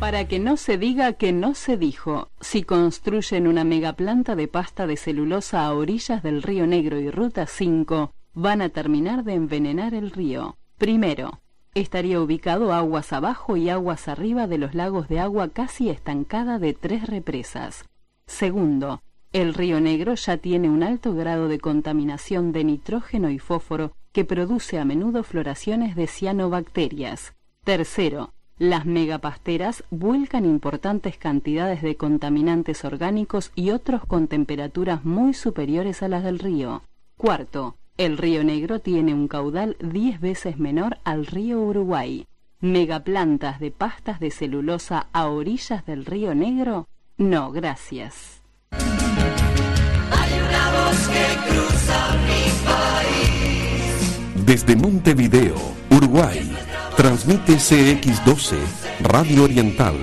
Para 0.00 0.26
que 0.26 0.40
no 0.40 0.56
se 0.56 0.76
diga 0.76 1.12
que 1.12 1.30
no 1.32 1.54
se 1.54 1.76
dijo, 1.76 2.30
si 2.40 2.64
construyen 2.64 3.46
una 3.46 3.62
megaplanta 3.62 4.34
de 4.34 4.48
pasta 4.48 4.88
de 4.88 4.96
celulosa 4.96 5.64
a 5.64 5.72
orillas 5.72 6.24
del 6.24 6.42
río 6.42 6.66
Negro 6.66 6.98
y 6.98 7.12
Ruta 7.12 7.46
5, 7.46 8.10
van 8.34 8.60
a 8.60 8.70
terminar 8.70 9.22
de 9.22 9.34
envenenar 9.34 9.94
el 9.94 10.10
río. 10.10 10.56
Primero, 10.78 11.38
estaría 11.74 12.20
ubicado 12.20 12.72
aguas 12.72 13.12
abajo 13.12 13.56
y 13.56 13.68
aguas 13.68 14.08
arriba 14.08 14.46
de 14.46 14.58
los 14.58 14.74
lagos 14.74 15.08
de 15.08 15.20
agua 15.20 15.48
casi 15.48 15.88
estancada 15.88 16.58
de 16.58 16.74
tres 16.74 17.06
represas. 17.06 17.84
Segundo, 18.26 19.02
el 19.32 19.54
río 19.54 19.80
Negro 19.80 20.14
ya 20.14 20.36
tiene 20.38 20.68
un 20.68 20.82
alto 20.82 21.14
grado 21.14 21.48
de 21.48 21.60
contaminación 21.60 22.52
de 22.52 22.64
nitrógeno 22.64 23.30
y 23.30 23.38
fósforo 23.38 23.92
que 24.12 24.24
produce 24.24 24.78
a 24.78 24.84
menudo 24.84 25.22
floraciones 25.22 25.94
de 25.94 26.08
cianobacterias. 26.08 27.34
Tercero, 27.64 28.32
las 28.58 28.84
megapasteras 28.84 29.84
vuelcan 29.90 30.44
importantes 30.44 31.16
cantidades 31.16 31.80
de 31.80 31.96
contaminantes 31.96 32.84
orgánicos 32.84 33.52
y 33.54 33.70
otros 33.70 34.04
con 34.04 34.26
temperaturas 34.26 35.04
muy 35.04 35.32
superiores 35.32 36.02
a 36.02 36.08
las 36.08 36.24
del 36.24 36.38
río. 36.38 36.82
Cuarto, 37.16 37.76
el 38.00 38.16
río 38.16 38.42
Negro 38.42 38.78
tiene 38.78 39.12
un 39.12 39.28
caudal 39.28 39.76
10 39.80 40.20
veces 40.20 40.58
menor 40.58 40.96
al 41.04 41.26
río 41.26 41.60
Uruguay. 41.60 42.24
¿Megaplantas 42.60 43.60
de 43.60 43.70
pastas 43.70 44.20
de 44.20 44.30
celulosa 44.30 45.08
a 45.12 45.26
orillas 45.26 45.84
del 45.84 46.06
río 46.06 46.34
Negro? 46.34 46.88
No, 47.18 47.52
gracias. 47.52 48.40
Hay 48.70 50.32
una 50.32 50.70
voz 50.70 51.08
que 51.08 51.50
cruza 51.50 52.16
mi 52.24 52.50
país. 52.64 54.46
Desde 54.46 54.76
Montevideo, 54.76 55.56
Uruguay, 55.90 56.50
transmite 56.96 57.56
CX12, 57.56 58.56
Radio 59.02 59.44
Oriental, 59.44 59.96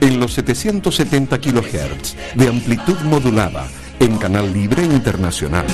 en 0.00 0.18
los 0.18 0.32
770 0.32 1.40
kHz 1.40 2.16
de 2.34 2.48
amplitud 2.48 2.98
modulada, 3.04 3.68
en 4.00 4.18
Canal 4.18 4.52
Libre 4.52 4.82
Internacional. 4.82 5.66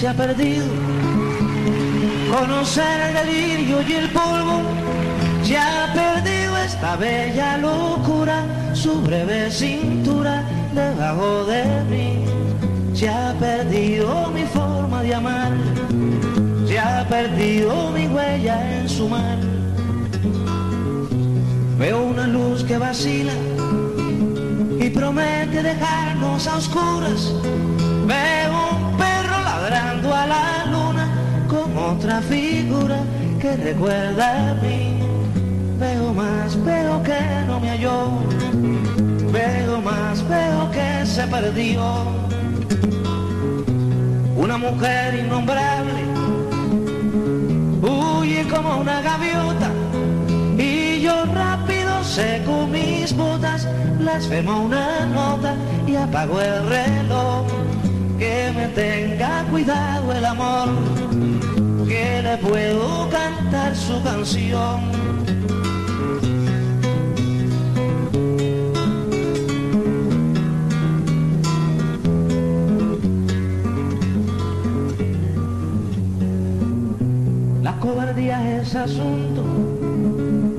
Se 0.00 0.08
ha 0.08 0.14
perdido, 0.14 0.64
conocer 2.34 3.00
el 3.02 3.14
delirio 3.26 3.82
y 3.86 3.92
el 3.92 4.08
polvo, 4.08 4.62
se 5.42 5.58
ha 5.58 5.92
perdido 5.92 6.56
esta 6.56 6.96
bella 6.96 7.58
locura, 7.58 8.46
su 8.72 9.02
breve 9.02 9.50
cintura 9.50 10.42
debajo 10.74 11.44
de 11.44 11.84
mí, 11.90 12.24
se 12.94 13.10
ha 13.10 13.34
perdido 13.38 14.30
mi 14.30 14.44
forma 14.44 15.02
de 15.02 15.14
amar, 15.14 15.52
se 16.66 16.78
ha 16.78 17.06
perdido 17.06 17.90
mi 17.90 18.06
huella 18.06 18.80
en 18.80 18.88
su 18.88 19.06
mar. 19.06 19.36
Veo 21.78 22.04
una 22.04 22.26
luz 22.26 22.64
que 22.64 22.78
vacila 22.78 23.34
y 24.80 24.88
promete 24.88 25.62
dejarnos 25.62 26.46
a 26.46 26.56
oscuras. 26.56 27.34
Veo 28.10 28.52
un 28.72 28.96
perro 28.96 29.38
ladrando 29.44 30.12
a 30.12 30.26
la 30.26 30.66
luna 30.72 31.06
con 31.48 31.68
otra 31.78 32.20
figura 32.20 32.98
que 33.40 33.56
recuerda 33.56 34.50
a 34.50 34.54
mí. 34.54 34.98
Veo 35.78 36.12
más, 36.12 36.48
veo 36.64 37.00
que 37.04 37.20
no 37.46 37.60
me 37.60 37.68
halló. 37.70 37.98
Veo 39.30 39.80
más, 39.80 40.28
veo 40.28 40.70
que 40.72 41.06
se 41.06 41.24
perdió. 41.28 41.84
Una 44.36 44.56
mujer 44.58 45.14
innombrable 45.14 46.00
huye 47.82 48.42
como 48.48 48.78
una 48.80 49.00
gaviota 49.02 49.70
y 50.58 51.00
yo 51.02 51.26
rápido 51.26 52.02
seco 52.02 52.66
mis 52.66 53.16
botas, 53.16 53.68
blasfemo 54.00 54.64
una 54.64 55.06
nota 55.06 55.54
y 55.86 55.94
apago 55.94 56.40
el 56.40 56.68
reloj. 56.68 57.46
Que 58.20 58.52
me 58.54 58.68
tenga 58.74 59.44
cuidado 59.50 60.12
el 60.12 60.26
amor, 60.26 60.68
que 61.88 62.20
le 62.22 62.36
puedo 62.36 63.08
cantar 63.08 63.74
su 63.74 64.02
canción. 64.02 64.90
La 77.62 77.72
cobardía 77.80 78.60
es 78.60 78.74
asunto 78.74 79.42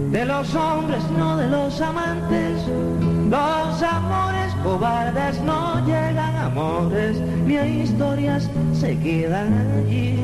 de 0.10 0.26
los 0.26 0.56
hombres, 0.56 1.04
no 1.16 1.38
de 1.38 1.48
los 1.48 1.80
amantes. 1.80 2.60
Los 3.30 3.84
amores 3.84 4.41
cobardes 4.64 5.42
no 5.42 5.86
llegan 5.86 6.36
amores, 6.36 7.20
ni 7.46 7.58
a 7.58 7.68
historias 7.68 8.50
se 8.74 8.98
quedan 9.00 9.54
allí. 9.78 10.20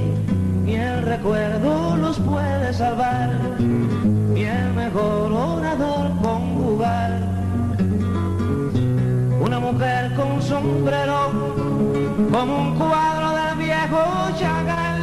Ni 0.66 0.76
el 0.76 1.02
recuerdo 1.04 1.96
los 1.98 2.20
puede 2.20 2.74
salvar, 2.74 3.30
ni 3.60 4.44
el 4.44 4.74
mejor 4.74 5.32
orador 5.32 6.12
conjugar. 6.22 7.20
Una 9.40 9.60
mujer 9.60 10.14
con 10.16 10.42
sombrero, 10.42 11.32
como 12.32 12.62
un 12.62 12.76
cuadro 12.76 13.30
del 13.36 13.58
viejo 13.58 14.04
Chagall, 14.38 15.02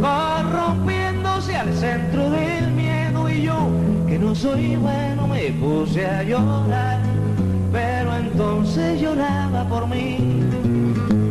corrompiéndose 0.00 1.56
al 1.56 1.72
centro 1.74 2.30
del 2.30 2.70
miedo 2.72 3.28
y 3.28 3.42
yo, 3.42 3.68
que 4.06 4.18
no 4.18 4.34
soy 4.34 4.76
bueno, 4.76 5.26
me 5.28 5.50
puse 5.60 6.06
a 6.06 6.22
llorar, 6.22 7.00
pero 7.72 8.16
entonces 8.16 9.00
lloraba 9.00 9.68
por 9.68 9.86
mí 9.86 10.18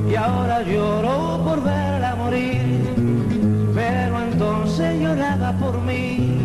y 0.10 0.16
ahora 0.16 0.62
lloro 0.62 1.44
por 1.44 1.64
verla 1.64 2.16
morir, 2.16 3.72
pero 3.74 4.22
entonces 4.22 5.02
lloraba 5.02 5.52
por 5.54 5.82
mí 5.82 6.38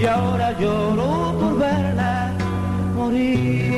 y 0.00 0.06
ahora 0.06 0.58
lloro 0.58 1.38
por 1.38 1.58
verla 1.58 2.32
morir. 2.94 3.74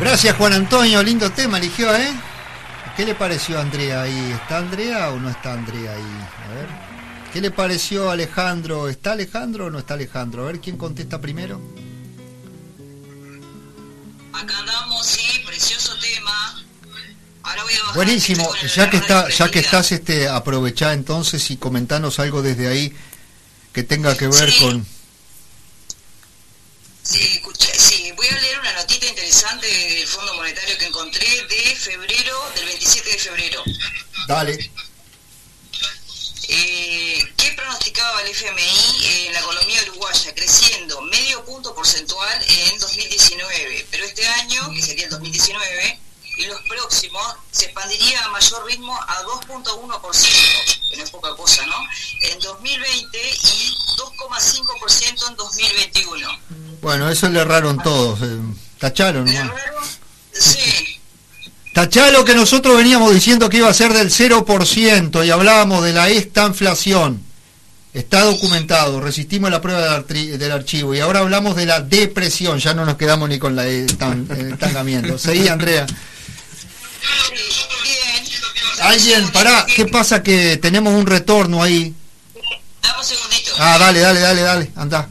Gracias 0.00 0.36
Juan 0.36 0.52
Antonio, 0.52 1.02
lindo 1.02 1.30
tema 1.30 1.58
eligió, 1.58 1.94
¿eh? 1.94 2.12
¿Qué 2.96 3.04
le 3.04 3.14
pareció 3.14 3.58
a 3.58 3.62
Andrea 3.62 4.02
ahí? 4.02 4.32
¿Está 4.32 4.58
Andrea 4.58 5.10
o 5.10 5.18
no 5.18 5.28
está 5.28 5.52
Andrea 5.52 5.92
ahí? 5.92 6.26
A 6.44 6.54
ver. 6.54 6.95
¿Qué 7.36 7.42
le 7.42 7.50
pareció 7.50 8.10
Alejandro? 8.10 8.88
¿Está 8.88 9.12
Alejandro 9.12 9.66
o 9.66 9.70
no 9.70 9.78
está 9.80 9.92
Alejandro? 9.92 10.44
A 10.44 10.46
ver 10.46 10.58
quién 10.58 10.78
contesta 10.78 11.20
primero. 11.20 11.60
Acá 14.32 14.58
andamos, 14.58 15.04
sí, 15.06 15.42
precioso 15.44 15.94
tema. 15.98 16.64
Ahora 17.42 17.62
voy 17.62 17.74
a 17.74 17.80
bajar 17.80 17.94
Buenísimo, 17.94 18.50
ya 18.74 18.88
que 18.88 18.96
está, 18.96 19.28
ya 19.28 19.50
que 19.50 19.58
estás 19.58 19.92
este 19.92 20.28
aprovechá 20.28 20.94
entonces 20.94 21.50
y 21.50 21.58
comentanos 21.58 22.18
algo 22.20 22.40
desde 22.40 22.68
ahí 22.68 22.96
que 23.74 23.82
tenga 23.82 24.16
que 24.16 24.28
ver 24.28 24.50
Sí. 24.50 24.58
con 24.58 24.86
Sí, 27.02 27.20
escuché, 27.34 27.78
sí, 27.78 28.12
voy 28.16 28.28
a 28.28 28.40
leer 28.40 28.60
una 28.60 28.72
notita 28.72 29.06
interesante 29.08 29.66
del 29.66 30.06
Fondo 30.06 30.32
Monetario 30.36 30.78
que 30.78 30.86
encontré 30.86 31.26
de 31.50 31.76
febrero, 31.76 32.50
del 32.54 32.64
27 32.64 33.10
de 33.10 33.18
febrero. 33.18 33.62
Dale. 34.26 34.70
Eh, 36.48 37.18
¿Qué 37.25 37.25
pronosticaba 37.86 38.22
el 38.22 38.28
FMI 38.28 39.26
en 39.26 39.32
la 39.32 39.40
economía 39.40 39.80
uruguaya? 39.90 40.34
Creciendo 40.34 41.00
medio 41.02 41.44
punto 41.44 41.74
porcentual 41.74 42.44
en 42.48 42.78
2019, 42.78 43.86
pero 43.90 44.04
este 44.04 44.26
año, 44.26 44.70
que 44.74 44.82
sería 44.82 45.04
el 45.04 45.10
2019, 45.10 45.98
y 46.38 46.46
los 46.46 46.60
próximos, 46.62 47.22
se 47.50 47.66
expandiría 47.66 48.24
a 48.24 48.28
mayor 48.30 48.66
ritmo 48.66 48.94
a 48.94 49.22
2.1%, 49.22 50.90
que 50.90 50.96
no 50.96 51.04
es 51.04 51.10
poca 51.10 51.34
cosa, 51.36 51.64
¿no? 51.66 51.76
En 52.22 52.38
2020 52.40 53.18
y 53.18 53.76
2,5% 53.96 55.28
en 55.28 55.36
2021. 55.36 56.28
Bueno, 56.82 57.08
eso 57.08 57.28
le 57.28 57.40
erraron 57.40 57.78
todos. 57.82 58.20
eh, 58.22 58.38
Tachalo 58.78 59.24
nomás. 59.24 59.52
Sí, 60.32 61.00
Tachalo 61.72 62.24
que 62.24 62.34
nosotros 62.34 62.76
veníamos 62.76 63.14
diciendo 63.14 63.48
que 63.48 63.58
iba 63.58 63.68
a 63.68 63.74
ser 63.74 63.92
del 63.92 64.10
0% 64.10 65.24
y 65.26 65.30
hablábamos 65.30 65.84
de 65.84 65.92
la 65.92 66.08
estanflación. 66.08 67.25
Está 67.96 68.20
documentado, 68.24 69.00
resistimos 69.00 69.50
la 69.50 69.62
prueba 69.62 69.80
del, 69.80 69.92
artri- 70.04 70.36
del 70.36 70.52
archivo 70.52 70.94
y 70.94 71.00
ahora 71.00 71.20
hablamos 71.20 71.56
de 71.56 71.64
la 71.64 71.80
depresión, 71.80 72.58
ya 72.58 72.74
no 72.74 72.84
nos 72.84 72.96
quedamos 72.96 73.26
ni 73.26 73.38
con 73.38 73.56
la 73.56 73.66
el 73.66 73.86
estancamiento. 74.52 75.16
Seguí, 75.18 75.48
Andrea. 75.48 75.86
Alguien, 78.82 79.26
pará, 79.32 79.64
¿qué 79.74 79.86
pasa 79.86 80.22
que 80.22 80.58
tenemos 80.58 80.92
un 80.92 81.06
retorno 81.06 81.62
ahí? 81.62 81.94
Ah, 83.58 83.78
dale, 83.78 84.00
dale, 84.00 84.20
dale, 84.20 84.42
dale, 84.42 84.70
anda. 84.76 85.08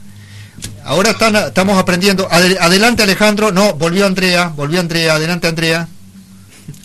Ahora 0.84 1.10
están, 1.12 1.36
estamos 1.36 1.80
aprendiendo. 1.80 2.30
Adel- 2.30 2.57
adelante 2.62 3.02
Alejandro, 3.02 3.52
no, 3.52 3.74
volvió 3.74 4.06
Andrea, 4.06 4.49
volvió 4.56 4.80
Andrea, 4.80 5.16
adelante 5.16 5.48
Andrea. 5.48 5.88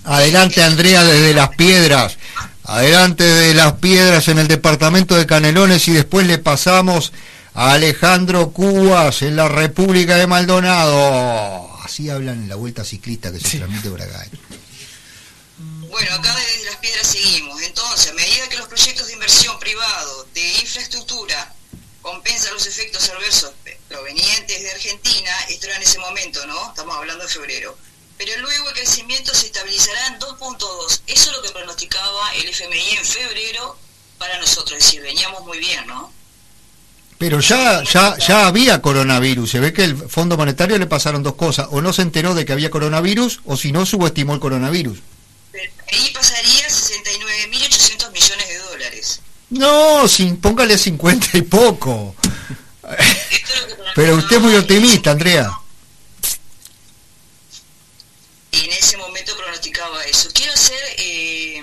Adelante 0.05 0.63
Andrea 0.63 1.05
desde 1.05 1.35
las 1.35 1.51
piedras. 1.51 2.17
Adelante 2.65 3.25
de 3.25 3.55
las 3.55 3.75
piedras 3.75 4.29
en 4.29 4.39
el 4.39 4.49
departamento 4.49 5.17
de 5.17 5.27
Canelones 5.27 5.89
y 5.89 5.93
después 5.93 6.27
le 6.27 6.39
pasamos 6.39 7.13
a 7.55 7.73
Alejandro 7.73 8.51
Cubas 8.51 9.23
en 9.23 9.37
la 9.37 9.49
República 9.49 10.17
de 10.17 10.27
Maldonado. 10.27 11.79
Así 11.83 12.11
hablan 12.11 12.43
en 12.43 12.49
la 12.49 12.55
vuelta 12.57 12.85
ciclista 12.85 13.33
que 13.33 13.41
se 13.41 13.59
transmite 13.59 13.91
por 13.91 14.01
acá. 14.01 14.25
¿eh? 14.25 14.39
Bueno, 15.91 16.15
acá 16.15 16.37
desde 16.37 16.67
Las 16.67 16.77
Piedras 16.77 17.07
seguimos. 17.07 17.61
Entonces, 17.63 18.11
a 18.11 18.15
medida 18.15 18.49
que 18.49 18.59
los 18.59 18.69
proyectos 18.69 19.09
de 19.09 19.15
inversión 19.15 19.59
privado 19.59 20.29
de 20.35 20.49
infraestructura 20.61 21.53
compensan 22.03 22.55
los 22.55 22.67
efectos 22.67 23.09
adversos 23.11 23.53
provenientes 23.89 24.61
de 24.61 24.71
Argentina, 24.71 25.31
esto 25.49 25.67
era 25.67 25.77
en 25.77 25.83
ese 25.83 25.99
momento, 25.99 26.47
¿no? 26.47 26.69
Estamos 26.69 26.97
hablando 26.97 27.25
de 27.25 27.31
febrero. 27.31 27.77
Pero 28.21 28.37
luego 28.43 28.69
el 28.69 28.75
crecimiento 28.75 29.35
se 29.35 29.47
estabilizará 29.47 30.09
en 30.09 30.21
2.2. 30.21 31.01
Eso 31.07 31.31
es 31.31 31.37
lo 31.37 31.41
que 31.43 31.49
pronosticaba 31.53 32.35
el 32.35 32.51
FMI 32.51 32.91
en 32.99 33.05
febrero 33.07 33.79
para 34.19 34.39
nosotros. 34.39 34.79
Es 34.79 34.85
decir, 34.85 35.01
veníamos 35.01 35.43
muy 35.47 35.59
bien, 35.59 35.87
¿no? 35.87 36.13
Pero 37.17 37.41
ya, 37.41 37.83
ya, 37.83 38.19
ya 38.19 38.47
había 38.47 38.83
coronavirus. 38.83 39.51
Se 39.51 39.59
ve 39.59 39.73
que 39.73 39.85
el 39.85 39.97
Fondo 39.97 40.37
Monetario 40.37 40.77
le 40.77 40.85
pasaron 40.87 41.23
dos 41.23 41.35
cosas. 41.35 41.69
O 41.71 41.81
no 41.81 41.95
se 41.95 42.03
enteró 42.03 42.35
de 42.35 42.45
que 42.45 42.53
había 42.53 42.69
coronavirus, 42.69 43.41
o 43.47 43.57
si 43.57 43.73
no, 43.73 43.87
subestimó 43.87 44.35
el 44.35 44.41
coronavirus. 44.41 44.99
Ahí 45.91 46.13
pasaría 46.13 46.69
69.800 46.69 48.13
millones 48.13 48.49
de 48.49 48.59
dólares. 48.59 49.21
No, 49.49 50.07
sin, 50.09 50.37
póngale 50.37 50.77
50 50.77 51.39
y 51.39 51.43
poco. 51.43 52.15
Pero 53.95 54.17
usted 54.17 54.37
es 54.37 54.43
muy 54.43 54.57
optimista, 54.57 55.11
Andrea. 55.13 55.60
En 58.63 58.73
ese 58.73 58.97
momento 58.97 59.37
pronosticaba 59.37 60.05
eso. 60.05 60.29
Quiero 60.35 60.53
hacer, 60.53 60.79
eh, 60.99 61.63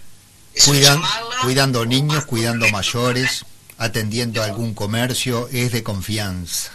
Cuidan, 0.65 1.01
cuidando 1.43 1.85
niños, 1.85 2.25
cuidando 2.25 2.67
mayores, 2.69 3.45
atendiendo 3.77 4.41
a 4.41 4.45
algún 4.45 4.73
comercio, 4.73 5.47
es 5.51 5.71
de 5.71 5.83
confianza. 5.83 6.71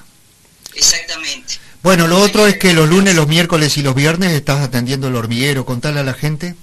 Exactamente. 0.74 1.58
Bueno, 1.82 2.06
lo 2.06 2.20
otro 2.20 2.46
es 2.46 2.58
que 2.58 2.72
los 2.72 2.88
lunes, 2.88 3.14
los 3.14 3.26
miércoles 3.26 3.76
y 3.76 3.82
los 3.82 3.94
viernes 3.94 4.32
estás 4.32 4.60
atendiendo 4.60 5.08
el 5.08 5.16
hormiguero. 5.16 5.64
Contale 5.64 6.00
a 6.00 6.04
la 6.04 6.14
gente. 6.14 6.54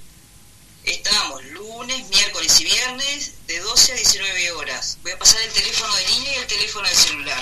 Estamos 0.86 1.44
lunes, 1.46 2.08
miércoles 2.10 2.60
y 2.62 2.64
viernes 2.64 3.34
de 3.48 3.62
12 3.80 3.94
a 3.94 3.96
19 3.96 4.52
horas. 4.52 4.98
Voy 5.04 5.14
a 5.14 5.18
pasar 5.18 5.42
el 5.42 5.54
teléfono 5.54 5.96
de 5.96 6.06
línea 6.10 6.36
y 6.36 6.40
el 6.40 6.48
teléfono 6.48 6.86
de 6.86 6.94
celular. 6.94 7.42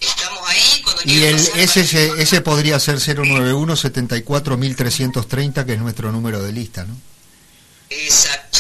Estamos 0.01 0.41
ahí 0.47 0.83
cuando 0.83 1.03
Y 1.05 1.25
el, 1.25 1.37
pasar 1.37 1.59
ese, 1.59 1.81
ese, 1.81 2.23
ese 2.23 2.41
podría 2.41 2.79
ser 2.79 2.99
091 3.01 3.77
74330 3.77 5.67
que 5.67 5.73
es 5.73 5.79
nuestro 5.81 6.13
número 6.13 6.43
de 6.43 6.53
lista, 6.53 6.85
¿no? 6.85 6.97
Exacto. 7.91 8.59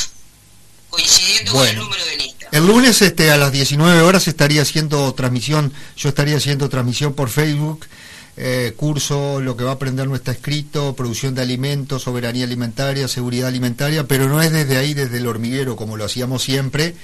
Coincidiendo 0.91 1.53
con 1.53 1.67
el 1.67 1.77
número 1.77 2.05
de 2.05 2.17
lista. 2.17 2.49
El 2.51 2.67
lunes 2.67 3.03
este, 3.03 3.31
a 3.31 3.37
las 3.37 3.53
19 3.53 4.01
horas 4.01 4.27
estaría 4.27 4.63
haciendo 4.63 5.13
transmisión, 5.15 5.73
yo 5.97 6.09
estaría 6.09 6.37
haciendo 6.37 6.69
transmisión 6.69 7.15
por 7.15 7.29
Facebook, 7.29 7.87
eh, 8.41 8.73
curso, 8.77 9.41
lo 9.41 9.57
que 9.57 9.65
va 9.65 9.71
a 9.71 9.75
aprender 9.75 10.07
no 10.07 10.15
está 10.15 10.31
escrito, 10.31 10.95
producción 10.95 11.35
de 11.35 11.43
alimentos, 11.43 12.03
soberanía 12.03 12.45
alimentaria, 12.45 13.09
seguridad 13.09 13.49
alimentaria, 13.49 14.05
pero 14.07 14.29
no 14.29 14.41
es 14.41 14.53
desde 14.53 14.77
ahí, 14.77 14.95
desde 14.95 15.17
el 15.17 15.27
hormiguero, 15.27 15.75
como 15.75 15.97
lo 15.97 16.05
hacíamos 16.05 16.45
siempre, 16.45 16.95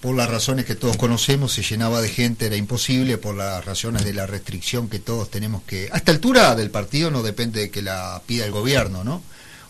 por 0.00 0.14
las 0.14 0.30
razones 0.30 0.66
que 0.66 0.76
todos 0.76 0.96
conocemos, 0.96 1.52
se 1.52 1.62
llenaba 1.62 2.00
de 2.00 2.08
gente, 2.08 2.46
era 2.46 2.54
imposible, 2.54 3.18
por 3.18 3.34
las 3.34 3.64
razones 3.64 4.04
de 4.04 4.12
la 4.12 4.26
restricción 4.26 4.88
que 4.88 5.00
todos 5.00 5.32
tenemos 5.32 5.64
que... 5.64 5.88
A 5.90 5.96
esta 5.96 6.12
altura 6.12 6.54
del 6.54 6.70
partido 6.70 7.10
no 7.10 7.24
depende 7.24 7.62
de 7.62 7.70
que 7.70 7.82
la 7.82 8.22
pida 8.24 8.44
el 8.44 8.52
gobierno, 8.52 9.02
¿no? 9.02 9.20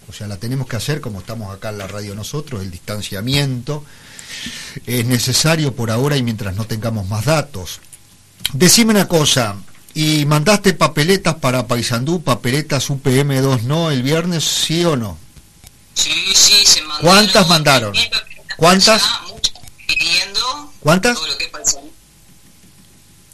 O 0.06 0.12
sea, 0.12 0.26
la 0.26 0.36
tenemos 0.36 0.66
que 0.66 0.76
hacer 0.76 1.00
como 1.00 1.20
estamos 1.20 1.54
acá 1.54 1.70
en 1.70 1.78
la 1.78 1.86
radio 1.86 2.14
nosotros, 2.14 2.60
el 2.60 2.70
distanciamiento, 2.70 3.82
es 4.86 5.06
necesario 5.06 5.74
por 5.74 5.90
ahora 5.90 6.18
y 6.18 6.22
mientras 6.22 6.54
no 6.54 6.66
tengamos 6.66 7.08
más 7.08 7.24
datos. 7.24 7.80
Decime 8.52 8.90
una 8.90 9.08
cosa, 9.08 9.56
¿y 9.94 10.26
mandaste 10.26 10.74
papeletas 10.74 11.36
para 11.36 11.66
Paysandú, 11.66 12.22
papeletas 12.22 12.90
UPM2 12.90 13.62
no 13.62 13.90
el 13.90 14.02
viernes, 14.02 14.44
sí 14.44 14.84
o 14.84 14.96
no? 14.96 15.18
Sí, 15.94 16.12
sí, 16.34 16.66
se 16.66 16.82
mandaron. 16.82 17.06
¿Cuántas 17.06 17.48
mandaron? 17.48 17.94
¿Cuántas? 18.56 19.02
Pidiendo 19.86 20.72
¿Cuántas? 20.80 21.14
todo 21.14 21.26
lo 21.26 21.38
que 21.38 21.48
pasa. 21.48 21.80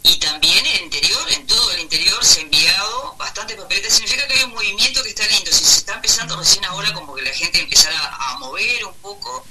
Y 0.03 0.15
también 0.17 0.65
en 0.65 0.75
el 0.75 0.81
interior, 0.83 1.31
en 1.31 1.45
todo 1.47 1.71
el 1.71 1.81
interior 1.81 2.23
se 2.23 2.39
ha 2.39 2.43
enviado 2.43 3.15
bastante 3.17 3.55
papeletas. 3.55 3.93
Significa 3.93 4.27
que 4.27 4.33
hay 4.33 4.43
un 4.43 4.53
movimiento 4.53 5.03
que 5.03 5.09
está 5.09 5.27
lindo. 5.27 5.51
Si 5.51 5.63
se 5.63 5.77
está 5.79 5.95
empezando 5.95 6.37
recién 6.37 6.65
ahora, 6.65 6.93
como 6.93 7.15
que 7.15 7.21
la 7.23 7.33
gente 7.33 7.59
empezara 7.59 7.97
a 8.15 8.37
mover 8.39 8.85
un 8.85 8.93
poco, 8.95 9.45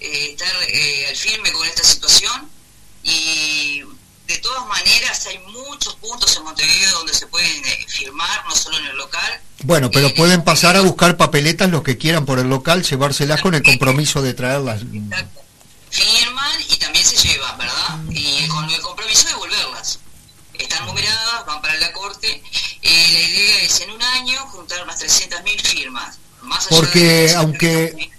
eh, 0.00 0.30
estar 0.32 0.52
eh, 0.68 1.06
al 1.08 1.16
firme 1.16 1.52
con 1.52 1.66
esta 1.66 1.84
situación. 1.84 2.50
Y 3.02 3.82
de 4.26 4.38
todas 4.38 4.66
maneras, 4.66 5.26
hay 5.26 5.38
muchos 5.38 5.94
puntos 5.96 6.34
en 6.36 6.44
Montevideo 6.44 6.92
donde 6.92 7.12
se 7.12 7.26
pueden 7.26 7.64
eh, 7.64 7.86
firmar, 7.88 8.44
no 8.46 8.54
solo 8.54 8.78
en 8.78 8.86
el 8.86 8.96
local. 8.96 9.40
Bueno, 9.64 9.90
pero 9.90 10.14
pueden 10.14 10.42
pasar 10.42 10.76
a 10.76 10.80
buscar 10.80 11.16
papeletas 11.16 11.70
los 11.70 11.82
que 11.82 11.98
quieran 11.98 12.24
por 12.24 12.38
el 12.38 12.48
local, 12.48 12.82
llevárselas 12.82 13.42
con 13.42 13.54
el 13.54 13.62
compromiso 13.62 14.22
de 14.22 14.32
traerlas. 14.32 14.80
firman 15.90 16.60
y 16.68 16.76
también 16.76 17.04
se 17.04 17.16
llevan, 17.16 17.58
¿verdad? 17.58 17.98
Y 18.10 18.48
con 18.48 18.68
el 18.70 18.80
compromiso 18.80 19.24
de 19.24 19.30
devolverlas. 19.32 19.98
Están 20.54 20.86
numeradas, 20.86 21.46
van 21.46 21.60
para 21.60 21.74
la 21.78 21.92
corte. 21.92 22.42
Eh, 22.82 23.08
la 23.12 23.20
idea 23.20 23.62
es 23.62 23.80
en 23.80 23.90
un 23.90 24.02
año 24.02 24.38
juntar 24.46 24.82
unas 24.84 25.02
300.000 25.02 25.60
firmas. 25.60 26.18
Más 26.42 26.66
allá 26.66 26.76
Porque 26.76 27.00
de 27.00 27.34
aunque 27.34 28.10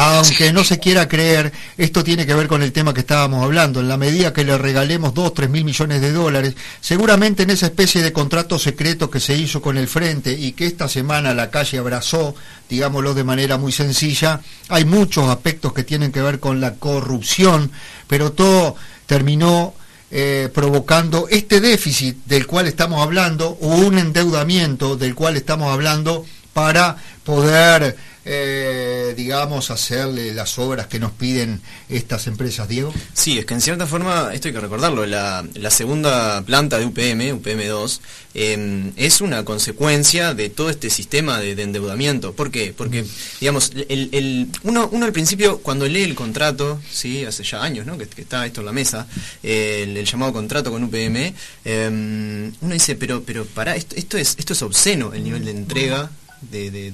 aunque 0.00 0.52
no 0.52 0.62
se 0.62 0.78
quiera 0.78 1.08
creer, 1.08 1.52
esto 1.76 2.04
tiene 2.04 2.24
que 2.24 2.32
ver 2.32 2.46
con 2.46 2.62
el 2.62 2.70
tema 2.70 2.94
que 2.94 3.00
estábamos 3.00 3.42
hablando. 3.42 3.80
En 3.80 3.88
la 3.88 3.96
medida 3.96 4.32
que 4.32 4.44
le 4.44 4.56
regalemos 4.56 5.12
2, 5.12 5.34
3 5.34 5.50
mil 5.50 5.64
millones 5.64 6.00
de 6.00 6.12
dólares, 6.12 6.54
seguramente 6.80 7.42
en 7.42 7.50
esa 7.50 7.66
especie 7.66 8.00
de 8.00 8.12
contrato 8.12 8.60
secreto 8.60 9.10
que 9.10 9.18
se 9.18 9.36
hizo 9.36 9.60
con 9.60 9.76
el 9.76 9.88
Frente 9.88 10.30
y 10.30 10.52
que 10.52 10.66
esta 10.66 10.88
semana 10.88 11.34
la 11.34 11.50
calle 11.50 11.78
abrazó, 11.78 12.36
digámoslo 12.68 13.12
de 13.12 13.24
manera 13.24 13.58
muy 13.58 13.72
sencilla, 13.72 14.40
hay 14.68 14.84
muchos 14.84 15.28
aspectos 15.28 15.72
que 15.72 15.82
tienen 15.82 16.12
que 16.12 16.22
ver 16.22 16.38
con 16.38 16.60
la 16.60 16.74
corrupción, 16.74 17.72
pero 18.06 18.30
todo 18.30 18.76
terminó 19.06 19.74
eh, 20.12 20.48
provocando 20.54 21.26
este 21.28 21.60
déficit 21.60 22.18
del 22.26 22.46
cual 22.46 22.68
estamos 22.68 23.02
hablando 23.02 23.58
o 23.60 23.74
un 23.74 23.98
endeudamiento 23.98 24.96
del 24.96 25.16
cual 25.16 25.36
estamos 25.36 25.72
hablando 25.72 26.24
para 26.52 26.96
poder, 27.24 27.96
eh, 28.30 29.14
digamos, 29.16 29.70
hacerle 29.70 30.34
las 30.34 30.58
obras 30.58 30.86
que 30.86 30.98
nos 30.98 31.12
piden 31.12 31.62
estas 31.88 32.26
empresas, 32.26 32.68
Diego. 32.68 32.92
Sí, 33.14 33.38
es 33.38 33.46
que 33.46 33.54
en 33.54 33.62
cierta 33.62 33.86
forma, 33.86 34.34
esto 34.34 34.48
hay 34.48 34.54
que 34.54 34.60
recordarlo, 34.60 35.06
la, 35.06 35.46
segunda 35.70 36.42
planta 36.42 36.78
de 36.78 36.84
UPM, 36.84 37.40
UPM2, 37.40 38.00
eh, 38.34 38.92
es 38.96 39.22
una 39.22 39.46
consecuencia 39.46 40.34
de 40.34 40.50
todo 40.50 40.68
este 40.68 40.90
sistema 40.90 41.40
de, 41.40 41.54
de 41.54 41.62
endeudamiento. 41.62 42.34
¿Por 42.34 42.50
qué? 42.50 42.74
Porque, 42.76 43.06
digamos, 43.40 43.72
el, 43.88 44.48
uno, 44.62 44.90
uno 44.92 45.06
al 45.06 45.12
principio, 45.12 45.60
cuando 45.60 45.86
lee 45.88 46.02
el 46.02 46.14
contrato, 46.14 46.82
sí, 46.90 47.24
hace 47.24 47.44
ya 47.44 47.62
años 47.62 47.86
¿no? 47.86 47.96
que, 47.96 48.08
está 48.20 48.44
esto 48.44 48.60
en 48.60 48.66
la 48.66 48.72
mesa, 48.72 49.06
eh, 49.42 49.86
el, 49.88 50.04
llamado 50.04 50.34
contrato 50.34 50.70
con 50.70 50.84
UPM, 50.84 51.32
eh, 51.64 52.52
uno 52.60 52.74
dice, 52.74 52.94
pero, 52.94 53.22
pero 53.22 53.46
para 53.46 53.74
esto, 53.74 53.96
esto, 53.96 54.18
es, 54.18 54.36
esto 54.38 54.52
es 54.52 54.60
obsceno, 54.60 55.14
el 55.14 55.24
nivel 55.24 55.46
de 55.46 55.52
entrega 55.52 56.10
de, 56.40 56.70
de- 56.70 56.90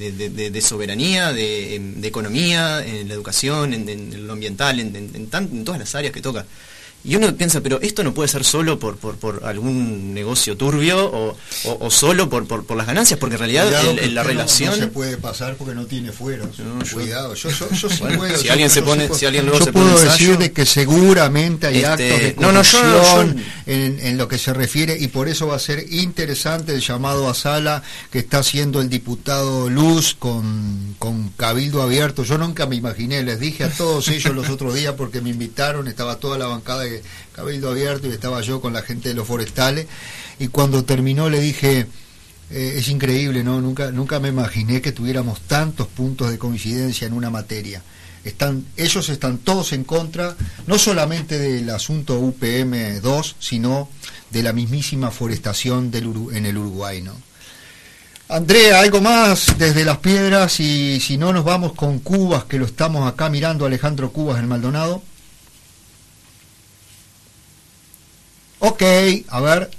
de- 0.51 0.61
soberanía, 0.61 1.33
de, 1.33 1.75
em, 1.77 2.01
de 2.01 2.09
economía, 2.09 2.85
en 2.85 3.09
la 3.09 3.15
educación, 3.15 3.73
en, 3.75 4.27
lo 4.27 4.33
ambiental, 4.33 4.81
en, 4.81 4.95
en- 4.97 5.29
en 5.33 5.65
todas 5.65 5.79
las 5.81 5.95
áreas 5.95 6.13
que 6.13 6.21
toca. 6.23 6.47
Y 7.05 7.17
uno 7.17 7.35
piensa, 7.37 7.61
pero 7.61 7.81
esto 7.83 8.03
no 8.03 8.15
puede 8.15 8.29
ser 8.29 8.45
solo 8.45 8.79
por, 8.79 8.97
por, 8.97 9.17
por 9.17 9.43
algún 9.45 10.15
negocio 10.15 10.57
turbio 10.57 11.05
o, 11.05 11.37
o- 11.65 11.77
o 11.87 11.91
solo 11.91 12.31
por, 12.31 12.47
por, 12.47 12.65
por 12.65 12.79
las 12.79 12.87
ganancias, 12.87 13.21
porque 13.21 13.35
en 13.35 13.41
realidad 13.41 13.65
Cuidado 13.67 13.91
el- 13.91 13.99
que 13.99 14.05
el- 14.07 14.15
la 14.15 14.23
no- 14.23 14.29
relación... 14.29 14.71
No, 14.71 14.77
se 14.77 14.87
puede 14.87 15.17
pasar 15.19 15.57
porque 15.57 15.75
no 15.75 15.85
tiene 15.85 16.13
fueros. 16.13 16.49
Cuidado, 16.93 17.35
yo, 17.35 17.51
yo, 17.51 17.69
yo 17.71 17.89
sí 17.91 17.97
Bueno, 18.01 18.17
puedo, 18.19 18.39
si 18.39 18.49
alguien 18.49 18.71
se 18.71 18.81
pone- 18.83 19.09
si 19.15 19.27
alguien 19.27 19.45
luego 19.45 19.59
yo 19.59 19.65
se 19.67 19.73
pone 19.73 19.85
puedo 19.91 19.99
ensayo- 19.99 20.13
decir 20.29 20.39
de 20.39 20.53
que 20.53 20.65
seguramente 20.65 21.67
hay 21.67 21.77
Este, 21.77 21.87
actos 21.89 22.21
de 22.21 22.35
corrupción 22.35 23.37
en 23.67 24.19
lo 24.19 24.29
que 24.29 24.39
se 24.39 24.53
refiere 24.55 24.97
y 24.99 25.09
por 25.09 25.29
eso 25.29 25.47
va 25.47 25.57
a 25.57 25.59
ser 25.59 25.85
interesante 25.93 26.73
el 26.75 26.81
llamado 26.81 27.29
a 27.29 27.35
sala 27.35 27.83
que 28.11 28.19
está 28.21 28.39
haciendo 28.39 28.81
el 28.81 28.89
diputado 28.89 29.69
Luz 29.69 30.15
con, 30.19 30.95
con 30.99 31.29
Cabildo 31.31 31.83
Abierto. 31.83 32.25
Yo 32.25 32.39
nunca 32.39 32.67
me 32.67 32.77
imaginé, 32.77 33.23
les 33.23 33.41
dije 33.41 33.65
a 33.65 33.71
todos 33.71 34.09
ellos 34.09 34.35
los 34.35 34.49
otros 34.49 34.75
días 34.75 34.95
porque 34.97 35.21
me 35.21 35.31
invitaron, 35.31 35.89
estaba 35.89 36.17
toda 36.17 36.39
la 36.39 36.47
bancada 36.47 36.83
de 36.83 36.94
Cabildo 37.33 37.71
Abierto 37.71 38.07
y 38.07 38.11
estaba 38.11 38.41
yo 38.41 38.61
con 38.61 38.73
la 38.73 38.83
gente 38.83 39.09
de 39.09 39.15
los 39.15 39.27
forestales 39.27 39.87
y 40.39 40.49
cuando 40.49 40.85
terminó 40.85 41.29
le 41.29 41.41
dije... 41.41 41.87
Eh, 42.51 42.75
es 42.77 42.89
increíble, 42.89 43.43
¿no? 43.43 43.63
Nunca, 43.63 43.91
nunca 43.91 44.21
me 44.21 44.29
imaginé 44.29 44.83
que 44.83 44.93
tuviéramos 44.93 45.41
tantos 45.41 45.87
puntos 45.87 46.31
de 46.31 46.37
coincidencia 46.37 47.07
en 47.07 47.15
una 47.15 47.31
materia. 47.31 47.83
Están, 48.23 48.65
ellos 48.77 49.09
están 49.09 49.39
todos 49.39 49.73
en 49.73 49.85
contra, 49.85 50.37
no 50.67 50.79
solamente 50.79 51.39
del 51.39 51.69
asunto 51.71 52.19
UPM 52.19 53.01
2, 53.01 53.37
sino 53.39 53.89
de 54.31 54.43
la 54.43 54.53
mismísima 54.53 55.11
forestación 55.11 55.91
del 55.91 56.13
en 56.33 56.47
el 56.47 56.57
Uruguay, 56.57 57.03
¿no? 57.03 57.13
Andrea, 58.29 58.81
algo 58.81 59.03
más 59.03 59.59
desde 59.59 59.85
las 59.85 59.99
piedras 59.99 60.59
y 60.59 60.99
si 61.01 61.19
no 61.19 61.35
nos 61.35 61.45
vamos 61.45 61.75
con 61.75 61.99
Cubas, 61.99 62.45
que 62.45 62.59
lo 62.59 62.65
estamos 62.65 63.07
acá 63.07 63.29
mirando, 63.29 63.67
Alejandro 63.67 64.13
Cubas 64.13 64.39
en 64.39 64.49
Maldonado. 64.49 65.03
Ok, 68.67 68.83
a 69.29 69.41
ver, 69.43 69.71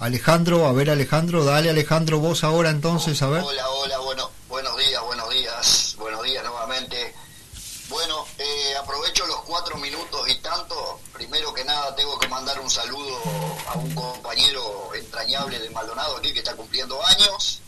Alejandro, 0.00 0.66
a 0.66 0.72
ver 0.72 0.90
Alejandro, 0.90 1.44
dale 1.44 1.70
Alejandro 1.70 2.18
vos 2.18 2.42
ahora 2.42 2.70
entonces, 2.70 3.22
a 3.22 3.28
ver. 3.28 3.40
Hola, 3.40 3.70
hola, 3.70 3.98
bueno, 3.98 4.28
buenos 4.48 4.76
días, 4.78 5.00
buenos 5.00 5.30
días, 5.30 5.94
buenos 5.96 6.24
días 6.24 6.42
nuevamente. 6.42 7.14
Bueno, 7.88 8.26
eh, 8.38 8.74
aprovecho 8.82 9.24
los 9.28 9.42
cuatro 9.42 9.76
minutos 9.76 10.28
y 10.28 10.34
tanto. 10.40 10.98
Primero 11.12 11.54
que 11.54 11.64
nada 11.64 11.94
tengo 11.94 12.18
que 12.18 12.26
mandar 12.26 12.58
un 12.58 12.68
saludo 12.68 13.16
a 13.68 13.78
un 13.78 13.94
compañero 13.94 14.92
entrañable 14.92 15.60
de 15.60 15.70
Maldonado 15.70 16.16
aquí 16.16 16.32
que 16.32 16.40
está 16.40 16.56
cumpliendo 16.56 17.00
años, 17.06 17.60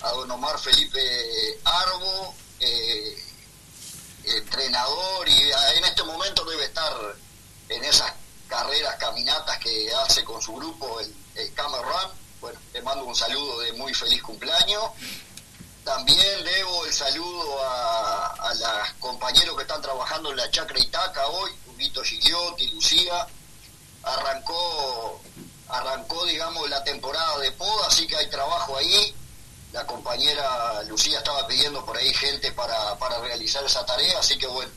a 0.00 0.10
don 0.10 0.30
Omar 0.30 0.60
Felipe 0.60 1.00
Arbo, 1.64 2.32
eh, 2.60 3.18
entrenador 4.26 5.28
y 5.28 5.50
ah, 5.50 5.74
en 5.74 5.84
este 5.86 6.04
momento 6.04 6.44
debe 6.44 6.66
estar 6.66 6.92
en 7.68 7.82
esas 7.82 8.12
carreras, 8.48 8.96
caminatas 8.96 9.58
que 9.58 9.92
hace 9.94 10.24
con 10.24 10.40
su 10.40 10.54
grupo, 10.54 11.00
el, 11.00 11.14
el 11.34 11.52
Camel 11.54 11.82
Run. 11.82 12.10
Bueno, 12.40 12.60
le 12.72 12.82
mando 12.82 13.04
un 13.04 13.14
saludo 13.16 13.60
de 13.60 13.72
muy 13.72 13.94
feliz 13.94 14.22
cumpleaños. 14.22 14.82
También 15.84 16.44
debo 16.44 16.86
el 16.86 16.92
saludo 16.92 17.62
a, 17.64 18.26
a 18.38 18.54
los 18.54 18.92
compañeros 19.00 19.54
que 19.56 19.62
están 19.62 19.82
trabajando 19.82 20.30
en 20.30 20.36
la 20.36 20.50
Chacra 20.50 20.78
Itaca 20.78 21.26
hoy, 21.26 21.50
Huguito 21.66 22.02
Gigliotti, 22.02 22.68
Lucía. 22.68 23.26
Arrancó, 24.02 25.20
arrancó, 25.68 26.26
digamos, 26.26 26.68
la 26.68 26.84
temporada 26.84 27.38
de 27.38 27.52
poda, 27.52 27.86
así 27.86 28.06
que 28.06 28.16
hay 28.16 28.28
trabajo 28.28 28.76
ahí. 28.76 29.14
La 29.72 29.86
compañera 29.86 30.82
Lucía 30.84 31.18
estaba 31.18 31.46
pidiendo 31.46 31.84
por 31.84 31.96
ahí 31.96 32.12
gente 32.14 32.52
para, 32.52 32.96
para 32.98 33.18
realizar 33.20 33.64
esa 33.64 33.84
tarea, 33.84 34.18
así 34.20 34.38
que 34.38 34.46
bueno, 34.46 34.70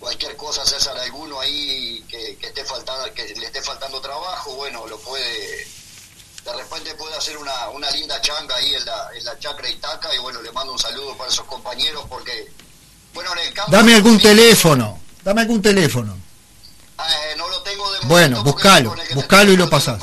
cualquier 0.00 0.34
cosa, 0.36 0.64
César, 0.64 0.98
alguno 0.98 1.38
ahí 1.38 2.02
que, 2.08 2.36
que 2.36 2.46
esté 2.46 2.64
faltando, 2.64 3.12
que 3.14 3.34
le 3.34 3.46
esté 3.46 3.62
faltando 3.62 4.00
trabajo, 4.00 4.52
bueno, 4.56 4.86
lo 4.86 4.98
puede, 4.98 5.66
de 6.44 6.52
repente 6.56 6.94
puede 6.94 7.14
hacer 7.16 7.36
una, 7.36 7.68
una 7.68 7.90
linda 7.90 8.20
changa 8.20 8.56
ahí 8.56 8.74
en 8.74 8.84
la, 8.84 9.10
en 9.14 9.24
la 9.24 9.38
chacra 9.38 9.68
Itaca 9.68 10.12
y 10.14 10.18
bueno, 10.18 10.40
le 10.42 10.50
mando 10.52 10.72
un 10.72 10.78
saludo 10.78 11.16
para 11.16 11.30
esos 11.30 11.44
compañeros 11.44 12.04
porque, 12.08 12.50
bueno, 13.14 13.30
en 13.34 13.46
el 13.46 13.52
campo... 13.52 13.70
Dame 13.70 13.94
algún 13.94 14.18
teléfono, 14.18 14.98
dame 15.22 15.42
algún 15.42 15.60
teléfono. 15.62 16.16
Eh, 16.98 17.34
no 17.36 17.48
lo 17.48 17.62
tengo 17.62 17.90
de 17.92 17.98
Bueno, 18.06 18.42
buscalo, 18.42 18.94
buscalo 19.14 19.52
y 19.52 19.56
lo 19.56 19.70
pasás. 19.70 19.98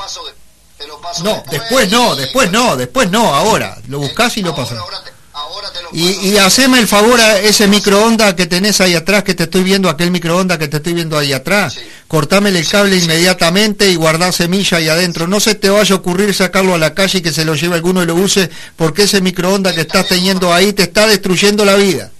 No, 1.24 1.44
después 1.50 1.90
no, 1.92 2.16
después 2.16 2.52
no, 2.52 2.76
después 2.76 3.10
no, 3.10 3.34
ahora. 3.34 3.78
Lo 3.88 4.00
buscás 4.00 4.38
y 4.38 4.42
lo 4.42 4.56
pasás. 4.56 4.80
Y, 5.94 6.30
y 6.30 6.38
haceme 6.38 6.80
el 6.80 6.88
favor 6.88 7.20
a 7.20 7.40
ese 7.40 7.68
microondas 7.68 8.34
que 8.34 8.46
tenés 8.46 8.82
ahí 8.82 8.94
atrás, 8.94 9.24
que 9.24 9.34
te 9.34 9.44
estoy 9.44 9.64
viendo, 9.64 9.90
aquel 9.90 10.12
microondas 10.12 10.58
que 10.58 10.68
te 10.68 10.78
estoy 10.78 10.94
viendo 10.94 11.18
ahí 11.18 11.34
atrás. 11.34 11.78
Cortámele 12.08 12.60
el 12.60 12.68
cable 12.68 12.98
inmediatamente 12.98 13.90
y 13.90 13.96
guardá 13.96 14.32
semilla 14.32 14.78
ahí 14.78 14.90
adentro. 14.90 15.28
No 15.28 15.40
se 15.40 15.56
te 15.56 15.70
vaya 15.70 15.96
a 15.96 15.98
ocurrir 15.98 16.34
sacarlo 16.34 16.74
a 16.74 16.78
la 16.78 16.94
calle 16.94 17.20
y 17.20 17.22
que 17.22 17.34
se 17.34 17.46
lo 17.46 17.56
lleve 17.56 17.76
alguno 17.76 18.04
y 18.04 18.06
lo 18.06 18.16
use, 18.16 18.50
porque 18.76 19.04
ese 19.04 19.22
microondas 19.22 19.74
que 19.74 19.82
estás 19.82 20.08
teniendo 20.08 20.54
ahí 20.54 20.74
te 20.74 20.84
está 20.84 21.08
destruyendo 21.08 21.66
la 21.66 21.76
vida. 21.76 22.12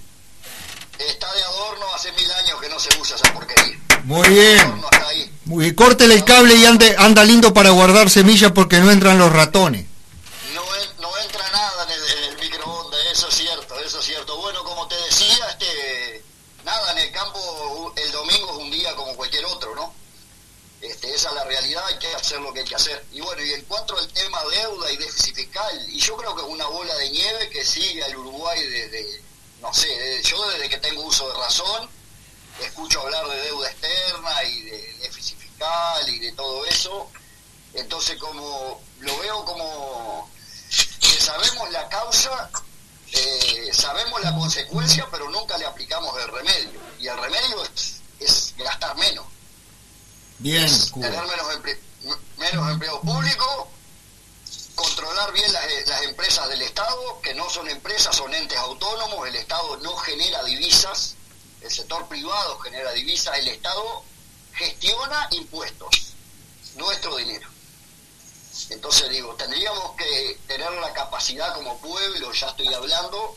Está 0.98 1.32
de 1.32 1.42
adorno, 1.42 1.86
hace 1.94 2.10
mil 2.12 2.30
años 2.30 2.60
que 2.60 2.68
no 2.68 2.78
se 2.78 2.88
usa 3.00 3.16
esa 3.16 3.32
porquería. 3.32 3.78
Muy 4.04 4.28
bien. 4.28 4.88
Muy 5.44 5.64
bien. 5.64 5.74
Córtele 5.74 6.14
el 6.14 6.24
cable 6.24 6.54
y 6.54 6.66
ande, 6.66 6.94
anda 6.98 7.24
lindo 7.24 7.54
para 7.54 7.70
guardar 7.70 8.10
semillas 8.10 8.52
porque 8.52 8.78
no 8.80 8.90
entran 8.90 9.18
los 9.18 9.32
ratones. 9.32 9.86
no 10.98 11.18
entra 11.18 11.50
nada 11.50 11.84
en 11.84 11.90
el, 11.90 12.18
en 12.18 12.24
el 12.32 12.38
microondas, 12.38 13.00
eso 13.12 13.28
es 13.28 13.34
cierto, 13.34 13.78
eso 13.80 14.00
es 14.00 14.04
cierto. 14.04 14.36
Bueno, 14.38 14.62
como 14.64 14.86
te 14.88 14.96
decía, 14.96 15.48
este, 15.50 16.22
nada, 16.64 16.92
en 16.92 16.98
el 16.98 17.12
campo 17.12 17.92
el 17.96 18.12
domingo 18.12 18.50
es 18.52 18.58
un 18.58 18.70
día 18.70 18.94
como 18.94 19.14
cualquier 19.14 19.44
otro, 19.46 19.74
¿no? 19.74 19.94
Este, 20.80 21.14
esa 21.14 21.28
es 21.30 21.34
la 21.34 21.44
realidad, 21.44 21.82
hay 21.88 21.98
que 21.98 22.14
hacer. 22.78 23.04
Y 23.12 23.20
bueno, 23.20 23.42
y 23.44 23.52
en 23.52 23.64
cuanto 23.66 23.96
al 23.98 24.08
tema 24.12 24.42
deuda 24.44 24.90
y 24.92 24.96
déficit 24.96 25.34
fiscal, 25.34 25.84
y 25.88 25.98
yo 26.00 26.16
creo 26.16 26.34
que 26.34 26.42
es 26.42 26.48
una 26.48 26.66
bola 26.66 26.94
de 26.96 27.10
nieve 27.10 27.50
que 27.50 27.64
sigue 27.64 28.02
al 28.04 28.16
Uruguay 28.16 28.62
desde, 28.64 29.22
no 29.60 29.72
sé, 29.74 29.88
desde- 29.88 30.22
yo 30.22 30.48
desde 30.50 30.68
que 30.68 30.78
tengo 30.78 31.02
uso 31.02 31.28
de 31.28 31.34
razón, 31.38 31.88
escucho 32.60 33.00
hablar 33.02 33.26
de 33.28 33.36
deuda 33.42 33.70
externa 33.70 34.44
y 34.44 34.62
de 34.62 34.94
déficit 35.02 35.38
fiscal 35.38 36.08
y 36.08 36.18
de 36.18 36.32
todo 36.32 36.64
eso. 36.66 37.10
Entonces, 37.74 38.16
como 38.18 38.80
lo 39.00 39.18
veo 39.18 39.44
como 39.44 40.30
que 41.00 41.20
sabemos 41.20 41.70
la 41.70 41.88
causa, 41.88 42.50
eh, 43.12 43.70
sabemos 43.72 44.20
la 44.22 44.34
consecuencia, 44.34 45.06
pero 45.10 45.28
nunca 45.30 45.56
le 45.58 45.66
aplicamos 45.66 46.16
el 46.20 46.28
remedio. 46.28 46.80
Y 46.98 47.06
el 47.08 47.16
remedio 47.18 47.62
es, 47.64 48.00
es 48.20 48.54
gastar 48.58 48.96
menos, 48.96 49.24
Bien, 50.40 50.66
tener 50.94 51.26
menos, 51.26 51.46
emple- 51.56 51.70
m- 51.72 51.87
menos 52.36 52.70
empleo 52.70 53.00
público, 53.00 53.68
controlar 54.74 55.32
bien 55.32 55.52
las, 55.52 55.64
eh, 55.64 55.84
las 55.86 56.02
empresas 56.02 56.48
del 56.48 56.62
Estado, 56.62 57.20
que 57.20 57.34
no 57.34 57.48
son 57.50 57.68
empresas, 57.68 58.14
son 58.14 58.32
entes 58.34 58.58
autónomos, 58.58 59.26
el 59.26 59.36
Estado 59.36 59.76
no 59.78 59.96
genera 59.96 60.42
divisas, 60.44 61.14
el 61.60 61.70
sector 61.70 62.06
privado 62.08 62.58
genera 62.60 62.92
divisas, 62.92 63.36
el 63.38 63.48
Estado 63.48 64.04
gestiona 64.54 65.28
impuestos, 65.32 66.14
nuestro 66.76 67.16
dinero. 67.16 67.48
Entonces 68.70 69.08
digo, 69.10 69.34
tendríamos 69.34 69.96
que 69.96 70.38
tener 70.46 70.70
la 70.72 70.92
capacidad 70.92 71.54
como 71.54 71.78
pueblo, 71.78 72.32
ya 72.32 72.48
estoy 72.48 72.72
hablando, 72.74 73.36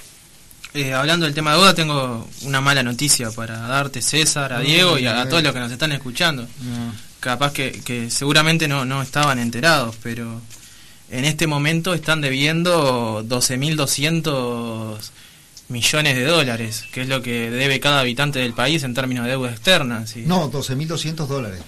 eh, 0.73 0.93
hablando 0.93 1.25
del 1.27 1.35
tema 1.35 1.51
de 1.51 1.57
deuda, 1.57 1.73
tengo 1.75 2.27
una 2.41 2.61
mala 2.61 2.81
noticia 2.81 3.29
para 3.31 3.59
darte, 3.59 4.01
César, 4.01 4.53
a 4.53 4.57
No, 4.59 4.63
Diego 4.63 4.97
y 4.97 5.05
a, 5.05 5.29
todos 5.29 5.43
los 5.43 5.53
que 5.53 5.59
nos 5.59 5.71
están 5.71 5.91
escuchando. 5.91 6.43
No. 6.63 6.93
Capaz 7.19 7.53
que, 7.53 7.71
que 7.85 8.09
seguramente 8.09 8.67
no, 8.67 8.85
no 8.85 9.01
estaban 9.03 9.37
enterados, 9.39 9.95
pero 10.01 10.41
en 11.11 11.25
este 11.25 11.47
momento 11.47 11.93
están 11.93 12.21
debiendo 12.21 13.23
12.200 13.23 14.97
millones 15.69 16.15
de 16.15 16.23
dólares, 16.23 16.85
que 16.91 17.01
es 17.01 17.07
lo 17.07 17.21
que 17.21 17.49
debe 17.51 17.79
cada 17.79 18.01
habitante 18.01 18.39
del 18.39 18.53
país 18.53 18.83
en 18.83 18.93
términos 18.93 19.25
de 19.25 19.31
deuda 19.31 19.51
externa. 19.51 20.05
¿sí? 20.07 20.23
no, 20.25 20.51
12.200 20.51 21.27
dólares. 21.27 21.61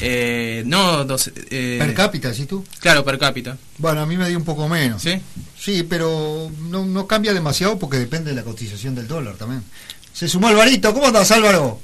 Eh, 0.00 0.62
no, 0.64 1.04
eh, 1.50 1.76
Per 1.80 1.94
cápita, 1.94 2.32
¿sí 2.32 2.46
tú? 2.46 2.64
Claro, 2.78 3.04
per 3.04 3.18
cápita. 3.18 3.56
Bueno, 3.78 4.00
a 4.00 4.06
mí 4.06 4.16
me 4.16 4.28
dio 4.28 4.38
un 4.38 4.44
poco 4.44 4.68
menos. 4.68 5.02
¿Sí? 5.02 5.20
Sí, 5.58 5.82
pero 5.82 6.50
no, 6.68 6.86
no 6.86 7.06
cambia 7.08 7.34
demasiado 7.34 7.78
porque 7.78 7.96
depende 7.98 8.30
de 8.30 8.36
la 8.36 8.44
cotización 8.44 8.94
del 8.94 9.08
dólar 9.08 9.34
también. 9.34 9.64
Se 10.12 10.28
sumó 10.28 10.48
Alvarito, 10.48 10.94
¿cómo 10.94 11.08
estás 11.08 11.32
Álvaro? 11.32 11.80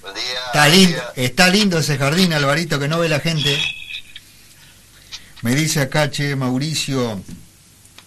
Buen 0.00 0.14
día. 0.14 0.22
Está 0.46 0.66
buen 0.66 0.78
lindo, 0.78 0.96
día. 0.96 1.24
está 1.24 1.48
lindo 1.48 1.78
ese 1.78 1.98
jardín, 1.98 2.32
Alvarito, 2.32 2.78
que 2.78 2.88
no 2.88 2.98
ve 2.98 3.08
la 3.10 3.20
gente. 3.20 3.58
Me 5.46 5.54
dice 5.54 5.80
acá, 5.80 6.10
che, 6.10 6.34
Mauricio. 6.34 7.22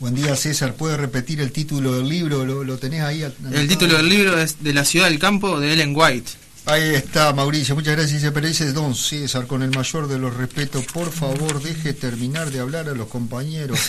Buen 0.02 0.14
día, 0.14 0.36
César. 0.36 0.74
¿Puede 0.74 0.98
repetir 0.98 1.40
el 1.40 1.54
título 1.54 1.94
del 1.94 2.10
libro? 2.10 2.44
¿Lo, 2.44 2.66
lo 2.66 2.78
tenés 2.78 3.02
ahí? 3.02 3.24
El 3.54 3.66
título 3.66 3.96
del 3.96 4.10
libro 4.10 4.38
es 4.38 4.62
De 4.62 4.74
la 4.74 4.84
ciudad 4.84 5.08
del 5.08 5.20
campo 5.20 5.58
de 5.58 5.72
Ellen 5.72 5.94
White. 5.96 6.32
Ahí 6.66 6.94
está, 6.96 7.32
Mauricio. 7.32 7.76
Muchas 7.76 7.96
gracias. 7.96 8.30
Pero 8.34 8.46
dice 8.46 8.74
Don 8.74 8.94
César, 8.94 9.48
con 9.48 9.64
el 9.64 9.70
mayor 9.70 10.10
de 10.10 10.20
los 10.20 10.36
respetos, 10.36 10.84
por 10.88 11.14
favor, 11.14 11.64
deje 11.64 11.94
terminar 11.94 12.52
de 12.52 12.60
hablar 12.60 12.90
a 12.90 12.94
los 12.94 13.08
compañeros 13.08 13.80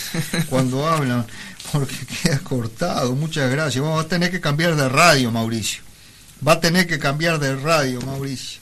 cuando 0.47 0.87
hablan, 0.89 1.27
porque 1.73 1.97
queda 2.23 2.39
cortado. 2.39 3.15
Muchas 3.15 3.51
gracias. 3.51 3.83
Vamos 3.83 4.05
a 4.05 4.07
tener 4.07 4.31
que 4.31 4.39
cambiar 4.39 4.77
de 4.77 4.87
radio, 4.87 5.29
Mauricio. 5.29 5.83
Va 6.47 6.53
a 6.53 6.61
tener 6.61 6.87
que 6.87 6.99
cambiar 6.99 7.37
de 7.37 7.53
radio, 7.57 7.99
Mauricio. 7.99 8.61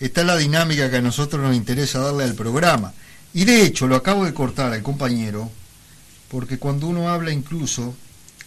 Esta 0.00 0.20
es 0.20 0.26
la 0.26 0.36
dinámica 0.36 0.90
que 0.90 0.98
a 0.98 1.00
nosotros 1.00 1.40
nos 1.40 1.56
interesa 1.56 2.00
darle 2.00 2.24
al 2.24 2.34
programa. 2.34 2.92
Y 3.34 3.44
de 3.44 3.64
hecho, 3.64 3.86
lo 3.86 3.96
acabo 3.96 4.24
de 4.24 4.34
cortar 4.34 4.72
al 4.72 4.82
compañero, 4.82 5.50
porque 6.28 6.58
cuando 6.58 6.86
uno 6.86 7.08
habla 7.08 7.32
incluso, 7.32 7.94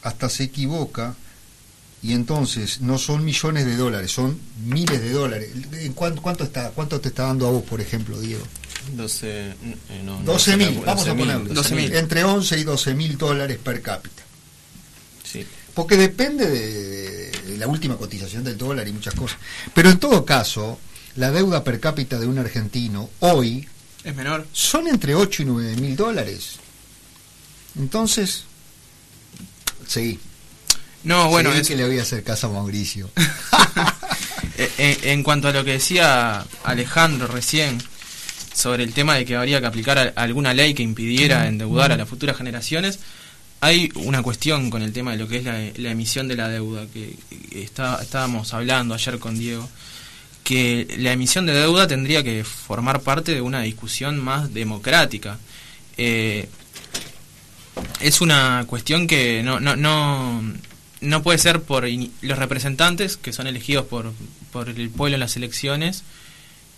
hasta 0.02 0.30
se 0.30 0.44
equivoca, 0.44 1.16
y 2.02 2.14
entonces 2.14 2.82
no 2.82 3.00
son 3.00 3.26
millones 3.26 3.66
de 3.66 3.78
dólares, 3.78 4.12
son 4.12 4.40
miles 4.64 5.02
de 5.02 5.10
dólares. 5.10 5.50
¿En 5.74 5.94
cuánto, 5.94 6.22
cuánto, 6.22 6.44
está, 6.44 6.70
¿Cuánto 6.70 7.02
te 7.02 7.10
está 7.10 7.24
dando 7.24 7.48
a 7.48 7.52
vos, 7.52 7.64
por 7.64 7.82
ejemplo, 7.82 8.20
Diego? 8.20 8.44
12, 8.96 9.28
eh, 9.28 9.56
no, 10.04 10.20
no 10.20 10.26
12 10.34 10.58
mil, 10.58 10.82
vamos 10.86 11.08
a 11.08 11.14
12.000, 11.14 11.18
ponerlo. 11.18 11.54
12.000. 11.56 11.96
Entre 11.96 12.24
11 12.24 12.60
y 12.60 12.64
12 12.64 12.94
mil 12.94 13.18
dólares 13.18 13.58
per 13.58 13.82
cápita. 13.82 14.22
Sí. 15.24 15.48
Porque 15.74 15.98
depende 15.98 16.48
de, 16.48 17.32
de 17.32 17.58
la 17.58 17.68
última 17.68 17.98
cotización 17.98 18.44
del 18.44 18.56
dólar 18.56 18.88
y 18.88 18.92
muchas 18.92 19.16
cosas. 19.16 19.40
Pero 19.74 19.90
en 19.90 19.98
todo 19.98 20.24
caso, 20.26 20.80
la 21.16 21.32
deuda 21.32 21.64
per 21.64 21.80
cápita 21.80 22.20
de 22.20 22.28
un 22.28 22.38
argentino 22.38 23.10
hoy 23.22 23.68
Es 24.06 24.16
menor. 24.16 24.48
son 24.54 24.88
entre 24.88 25.16
8 25.16 25.42
y 25.42 25.46
9 25.46 25.76
mil 25.76 25.96
dólares. 25.98 26.54
Entonces, 27.78 28.44
sí. 29.88 30.20
No, 31.04 31.30
bueno, 31.30 31.52
Sí, 31.52 31.60
es- 31.60 31.68
que 31.68 31.76
le 31.76 31.86
voy 31.86 32.00
a 32.00 32.04
hacer 32.04 32.24
caso 32.24 32.48
a 32.48 32.52
Mauricio. 32.52 33.10
Eh, 34.58 34.72
eh, 34.78 35.00
en 35.12 35.22
cuanto 35.22 35.50
a 35.50 35.52
lo 35.52 35.66
que 35.66 35.74
decía 35.74 36.46
Alejandro 36.64 37.28
recién 37.28 37.78
sobre 38.54 38.84
el 38.86 38.94
tema 38.94 39.16
de 39.16 39.26
que 39.26 39.36
habría 39.36 39.60
que 39.60 39.66
aplicar 39.68 40.14
alguna 40.16 40.54
ley 40.54 40.74
que 40.74 40.82
impidiera 40.82 41.48
endeudar 41.50 41.92
a 41.92 41.98
las 41.98 42.08
futuras 42.08 42.38
generaciones, 42.38 43.00
hay 43.60 43.92
una 43.96 44.24
cuestión 44.24 44.70
con 44.70 44.82
el 44.82 44.94
tema 44.94 45.12
de 45.12 45.18
lo 45.18 45.28
que 45.28 45.38
es 45.40 45.44
la, 45.44 45.60
la 45.76 45.92
emisión 45.92 46.30
de 46.30 46.38
la 46.38 46.48
deuda, 46.48 46.86
que 46.88 47.18
que 47.52 47.64
está, 47.64 48.00
estábamos 48.02 48.54
hablando 48.54 48.94
ayer 48.96 49.20
con 49.20 49.38
Diego, 49.38 49.70
que 50.46 50.88
la 51.00 51.12
emisión 51.12 51.48
de 51.48 51.54
deuda 51.54 51.88
tendría 51.88 52.24
que 52.24 52.44
formar 52.44 53.02
parte 53.02 53.34
de 53.34 53.42
una 53.42 53.62
discusión 53.62 54.24
más 54.24 54.54
democrática. 54.54 55.40
Eh, 55.98 56.48
es 58.00 58.22
una 58.22 58.64
cuestión 58.68 59.08
que 59.08 59.42
no, 59.44 59.60
no, 59.60 59.76
no, 59.76 60.44
no 61.02 61.24
puede 61.24 61.40
ser 61.40 61.64
por 61.64 61.86
los 62.22 62.38
representantes 62.38 63.18
que 63.18 63.34
son 63.34 63.48
elegidos 63.48 63.86
por, 63.86 64.14
por 64.52 64.70
el 64.70 64.90
pueblo 64.92 65.16
en 65.16 65.22
las 65.22 65.36
elecciones. 65.36 66.04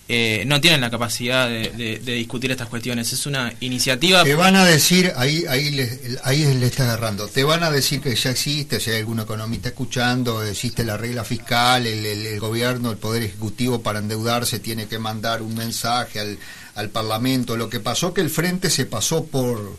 Eh, 0.09 0.43
no 0.47 0.61
tienen 0.61 0.79
la 0.79 0.89
capacidad 0.89 1.49
de, 1.49 1.69
de- 1.71 1.99
de 1.99 2.13
discutir 2.13 2.49
estas 2.51 2.69
cuestiones. 2.69 3.11
Es 3.11 3.25
una 3.25 3.53
iniciativa. 3.59 4.23
Te 4.23 4.35
van 4.35 4.55
a 4.55 4.63
decir, 4.63 5.11
ahí 5.17 5.43
ahí 5.49 5.71
le, 5.71 5.99
ahí 6.23 6.45
le 6.53 6.65
está 6.67 6.83
agarrando, 6.83 7.27
te 7.27 7.43
van 7.43 7.61
a 7.63 7.71
decir 7.71 7.99
que 7.99 8.15
ya 8.15 8.29
existe, 8.31 8.79
si 8.79 8.91
hay 8.91 8.97
algún 8.99 9.19
economista 9.19 9.67
escuchando, 9.69 10.41
existe 10.43 10.83
la 10.85 10.95
regla 10.97 11.23
fiscal, 11.25 11.85
el, 11.85 12.05
el- 12.05 12.25
el 12.25 12.39
gobierno, 12.39 12.91
el 12.91 12.97
Poder 12.97 13.23
Ejecutivo 13.23 13.81
para 13.81 13.99
endeudarse 13.99 14.59
tiene 14.59 14.87
que 14.87 14.97
mandar 14.99 15.41
un 15.41 15.55
mensaje 15.55 16.19
al, 16.21 16.37
al 16.75 16.89
Parlamento. 16.89 17.57
Lo 17.57 17.69
que 17.69 17.79
pasó 17.81 18.13
que 18.13 18.21
el 18.21 18.29
Frente 18.29 18.69
se 18.69 18.85
pasó 18.85 19.25
por, 19.25 19.77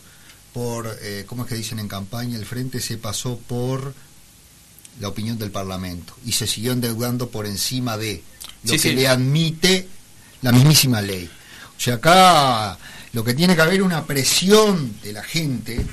por 0.52 0.94
eh, 1.00 1.24
¿cómo 1.26 1.44
es 1.44 1.48
que 1.48 1.55
dicen 1.55 1.78
en 1.78 1.88
campaña? 1.88 2.36
El 2.36 2.44
Frente 2.44 2.80
se 2.80 2.98
pasó 2.98 3.38
por 3.38 3.94
la 5.00 5.09
opinión 5.09 5.38
del 5.38 5.50
Parlamento 5.52 6.14
y 6.26 6.32
se 6.32 6.46
siguió 6.46 6.72
endeudando 6.72 7.28
por 7.30 7.46
encima 7.46 7.96
de 7.96 8.22
lo 8.64 8.72
Sí, 8.72 8.76
que 8.80 8.88
sí. 8.90 8.94
le 8.96 9.06
admite 9.09 9.88
la 10.43 10.52
mismísima 10.52 11.01
ley. 11.01 11.28
O 11.77 11.81
sea, 11.81 11.94
acá 11.94 12.78
lo 13.12 13.24
que 13.24 13.35
tiene 13.35 13.55
que 13.55 13.62
haber 13.62 13.82
una 13.82 14.05
presión 14.05 14.94
de 15.02 15.12
la 15.12 15.23
gente 15.23 15.85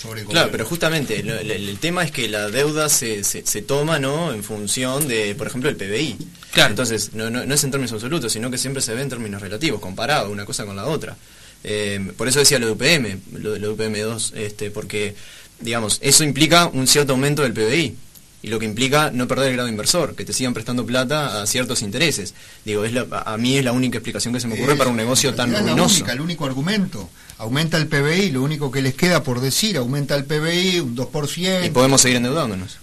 sobre 0.00 0.22
el 0.22 0.26
Claro, 0.26 0.50
pero 0.50 0.66
justamente 0.66 1.20
el, 1.20 1.30
el 1.30 1.78
tema 1.78 2.02
es 2.04 2.10
que 2.10 2.28
la 2.28 2.48
deuda 2.50 2.88
se, 2.88 3.24
se, 3.24 3.46
se 3.46 3.62
toma 3.62 3.98
no 3.98 4.32
en 4.32 4.42
función 4.42 5.08
de, 5.08 5.34
por 5.34 5.46
ejemplo, 5.46 5.70
el 5.70 5.76
PBI. 5.76 6.18
Claro. 6.52 6.70
Entonces, 6.70 7.14
no, 7.14 7.30
no, 7.30 7.44
no 7.44 7.54
es 7.54 7.64
en 7.64 7.70
términos 7.70 7.92
absolutos, 7.92 8.32
sino 8.32 8.50
que 8.50 8.58
siempre 8.58 8.82
se 8.82 8.94
ve 8.94 9.02
en 9.02 9.08
términos 9.08 9.40
relativos, 9.40 9.80
comparado 9.80 10.30
una 10.30 10.44
cosa 10.44 10.64
con 10.66 10.76
la 10.76 10.86
otra. 10.86 11.16
Eh, 11.64 12.12
por 12.16 12.28
eso 12.28 12.38
decía 12.38 12.58
lo 12.58 12.66
de 12.66 12.72
UPM, 12.72 13.20
lo 13.40 13.52
de 13.52 13.58
lo 13.58 13.74
de 13.74 13.88
UPM2, 13.88 14.34
este, 14.36 14.70
porque, 14.70 15.14
digamos, 15.60 15.98
eso 16.02 16.22
implica 16.22 16.66
un 16.66 16.86
cierto 16.86 17.14
aumento 17.14 17.42
del 17.42 17.54
PBI. 17.54 17.96
Y 18.44 18.48
lo 18.48 18.58
que 18.58 18.66
implica 18.66 19.10
no 19.10 19.26
perder 19.26 19.48
el 19.48 19.54
grado 19.54 19.70
inversor, 19.70 20.14
que 20.14 20.26
te 20.26 20.34
sigan 20.34 20.52
prestando 20.52 20.84
plata 20.84 21.40
a 21.40 21.46
ciertos 21.46 21.80
intereses. 21.80 22.34
Digo, 22.62 22.84
es 22.84 22.92
la- 22.92 23.06
a 23.24 23.38
mí 23.38 23.56
es 23.56 23.64
la 23.64 23.72
única 23.72 23.96
explicación 23.96 24.34
que 24.34 24.40
se 24.40 24.46
me 24.48 24.54
ocurre 24.54 24.72
Es- 24.74 24.78
para 24.78 24.90
un 24.90 24.96
negocio 24.96 25.32
tan 25.34 25.48
es 25.48 25.54
la 25.54 25.60
ruinoso. 25.72 25.94
única, 25.94 26.12
el 26.12 26.20
único 26.20 26.44
argumento. 26.44 27.08
Aumenta 27.38 27.78
el 27.78 27.86
PBI, 27.86 28.32
lo 28.32 28.42
único 28.42 28.70
que 28.70 28.82
les 28.82 28.92
queda 28.94 29.22
por 29.22 29.40
decir, 29.40 29.78
aumenta 29.78 30.14
el 30.14 30.26
PBI 30.26 30.80
un 30.80 30.94
2%. 30.94 31.64
Y 31.64 31.70
podemos 31.70 32.02
seguir 32.02 32.18
endeudándonos. 32.18 32.76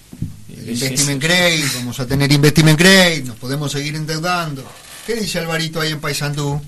Investment 0.49 1.21
grade, 1.21 1.63
vamos 1.75 1.99
a 1.99 2.07
tener 2.07 2.31
investment 2.31 2.79
grade, 2.79 3.21
nos 3.23 3.37
podemos 3.37 3.71
seguir 3.71 3.93
endeudando. 3.95 4.63
¿Qué 5.05 5.13
dice 5.13 5.37
Alvarito 5.37 5.79
ahí 5.79 5.91
en 5.91 5.99
Paysandú? 5.99 6.59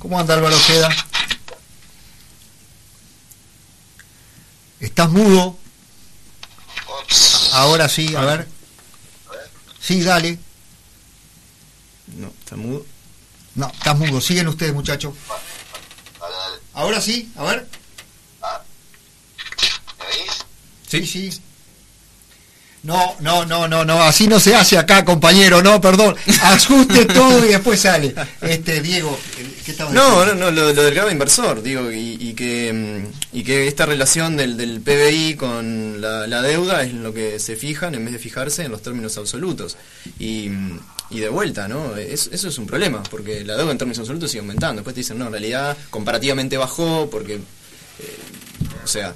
¿Cómo 0.00 0.18
anda 0.18 0.34
Álvaro 0.34 0.56
Ojeda? 0.56 0.88
¿Estás 4.80 5.10
mudo? 5.10 5.58
Ahora 7.54 7.88
sí, 7.88 8.16
a 8.16 8.20
ver. 8.22 8.48
Sí, 9.80 10.02
dale. 10.02 10.40
No, 12.16 12.26
está 12.40 12.56
mudo. 12.56 12.84
No, 13.54 13.68
estás 13.68 13.96
mudo. 13.96 14.20
Siguen 14.20 14.48
ustedes, 14.48 14.74
muchachos. 14.74 15.14
Ahora 16.72 17.00
sí, 17.00 17.32
a 17.36 17.44
ver. 17.44 17.68
Sí, 20.88 21.06
sí. 21.06 21.40
No, 22.84 23.16
no, 23.20 23.46
no, 23.46 23.66
no, 23.66 23.82
no, 23.84 24.02
así 24.02 24.28
no 24.28 24.38
se 24.38 24.54
hace 24.54 24.76
acá, 24.76 25.04
compañero, 25.06 25.62
no, 25.62 25.80
perdón. 25.80 26.14
Ajuste 26.42 27.06
todo 27.06 27.42
y 27.44 27.48
después 27.48 27.80
sale. 27.80 28.14
Este, 28.42 28.82
Diego, 28.82 29.18
¿qué 29.64 29.70
estaba 29.70 29.90
No, 29.90 30.20
diciendo? 30.20 30.34
no, 30.34 30.50
no, 30.50 30.50
lo, 30.50 30.72
lo 30.74 30.82
del 30.82 30.94
grado 30.94 31.10
inversor, 31.10 31.62
digo, 31.62 31.90
y, 31.90 32.18
y 32.20 32.34
que, 32.34 32.72
mm, 33.32 33.36
y 33.38 33.42
que 33.42 33.66
esta 33.68 33.86
relación 33.86 34.36
del, 34.36 34.58
del 34.58 34.82
PBI 34.82 35.34
con 35.36 36.02
la, 36.02 36.26
la 36.26 36.42
deuda 36.42 36.82
es 36.82 36.92
lo 36.92 37.14
que 37.14 37.38
se 37.38 37.56
fijan 37.56 37.94
en 37.94 38.04
vez 38.04 38.12
de 38.12 38.18
fijarse 38.18 38.64
en 38.64 38.70
los 38.72 38.82
términos 38.82 39.16
absolutos. 39.16 39.78
Y, 40.18 40.50
y 41.08 41.20
de 41.20 41.28
vuelta, 41.30 41.66
¿no? 41.68 41.96
Es- 41.96 42.28
eso 42.32 42.48
es 42.48 42.58
un 42.58 42.66
problema, 42.66 43.02
porque 43.04 43.44
la 43.46 43.56
deuda 43.56 43.72
en 43.72 43.78
términos 43.78 43.98
absolutos 44.00 44.30
sigue 44.30 44.40
aumentando. 44.40 44.76
Después 44.80 44.92
te 44.94 45.00
dicen, 45.00 45.18
no, 45.18 45.24
en 45.26 45.32
realidad 45.32 45.74
comparativamente 45.88 46.58
bajó, 46.58 47.08
porque, 47.10 47.36
eh, 47.36 48.18
o 48.84 48.86
sea, 48.86 49.14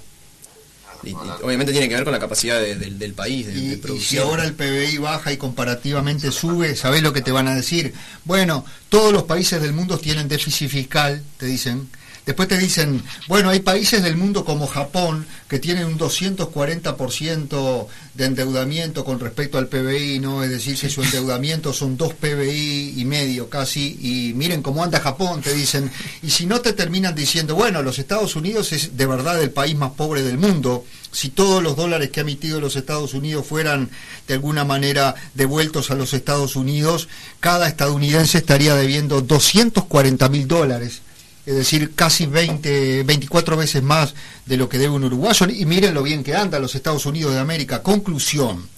Y, 1.04 1.10
y 1.10 1.14
obviamente 1.44 1.72
tiene 1.72 1.88
que 1.88 1.94
ver 1.94 2.04
con 2.04 2.12
la 2.12 2.18
capacidad 2.18 2.60
de- 2.60 2.74
del- 2.74 2.98
del 2.98 3.12
país, 3.12 3.46
de, 3.46 3.52
de 3.52 3.60
Y, 3.94 3.98
y 3.98 4.00
si 4.00 4.18
ahora 4.18 4.44
el 4.44 4.54
PBI 4.54 4.98
baja 4.98 5.32
y 5.32 5.36
comparativamente 5.36 6.32
sube, 6.32 6.74
¿sabés 6.76 7.02
lo 7.02 7.12
que 7.12 7.20
te 7.22 7.30
van 7.30 7.46
a 7.48 7.54
decir? 7.54 7.94
Bueno, 8.24 8.64
todos 8.88 9.12
los 9.12 9.22
países 9.24 9.62
del 9.62 9.72
mundo 9.72 9.98
tienen 9.98 10.26
déficit 10.28 10.68
fiscal, 10.70 11.22
te 11.36 11.46
dicen. 11.46 11.88
Después 12.28 12.46
te 12.46 12.58
dicen, 12.58 13.02
bueno, 13.26 13.48
hay 13.48 13.60
países 13.60 14.02
del 14.02 14.18
mundo 14.18 14.44
como 14.44 14.66
Japón 14.66 15.24
que 15.48 15.58
tienen 15.58 15.86
un 15.86 15.98
240% 15.98 17.86
de 18.12 18.24
endeudamiento 18.26 19.02
con 19.02 19.18
respecto 19.18 19.56
al 19.56 19.68
PBI, 19.68 20.18
¿no? 20.18 20.44
Es 20.44 20.50
decir, 20.50 20.76
que 20.78 20.90
su 20.90 21.02
endeudamiento 21.02 21.72
son 21.72 21.96
dos 21.96 22.12
PBI 22.12 22.96
y 22.98 23.04
medio 23.06 23.48
casi, 23.48 23.96
y 24.02 24.34
miren 24.34 24.60
cómo 24.60 24.84
anda 24.84 25.00
Japón, 25.00 25.40
te 25.40 25.54
dicen. 25.54 25.90
Y 26.22 26.28
si 26.28 26.44
no 26.44 26.60
te 26.60 26.74
terminan 26.74 27.14
diciendo, 27.14 27.54
bueno, 27.54 27.80
los 27.80 27.98
Estados 27.98 28.36
Unidos 28.36 28.74
es 28.74 28.94
de 28.98 29.06
verdad 29.06 29.42
el 29.42 29.50
país 29.50 29.74
más 29.74 29.92
pobre 29.92 30.20
del 30.20 30.36
mundo, 30.36 30.84
si 31.10 31.30
todos 31.30 31.62
los 31.62 31.76
dólares 31.76 32.10
que 32.10 32.20
ha 32.20 32.24
emitido 32.24 32.60
los 32.60 32.76
Estados 32.76 33.14
Unidos 33.14 33.46
fueran 33.46 33.88
de 34.26 34.34
alguna 34.34 34.66
manera 34.66 35.14
devueltos 35.32 35.90
a 35.90 35.94
los 35.94 36.12
Estados 36.12 36.56
Unidos, 36.56 37.08
cada 37.40 37.66
estadounidense 37.68 38.36
estaría 38.36 38.74
debiendo 38.74 39.22
240 39.22 40.28
mil 40.28 40.46
dólares 40.46 41.00
es 41.48 41.54
decir, 41.56 41.94
casi 41.94 42.26
20, 42.26 43.02
24 43.04 43.56
veces 43.56 43.82
más 43.82 44.14
de 44.46 44.56
lo 44.58 44.68
que 44.68 44.76
debe 44.78 44.92
un 44.92 45.04
uruguayo. 45.04 45.46
Y 45.48 45.64
miren 45.64 45.94
lo 45.94 46.02
bien 46.02 46.22
que 46.22 46.34
anda 46.36 46.58
los 46.58 46.74
Estados 46.74 47.06
Unidos 47.06 47.32
de 47.34 47.40
América. 47.40 47.82
Conclusión, 47.82 48.68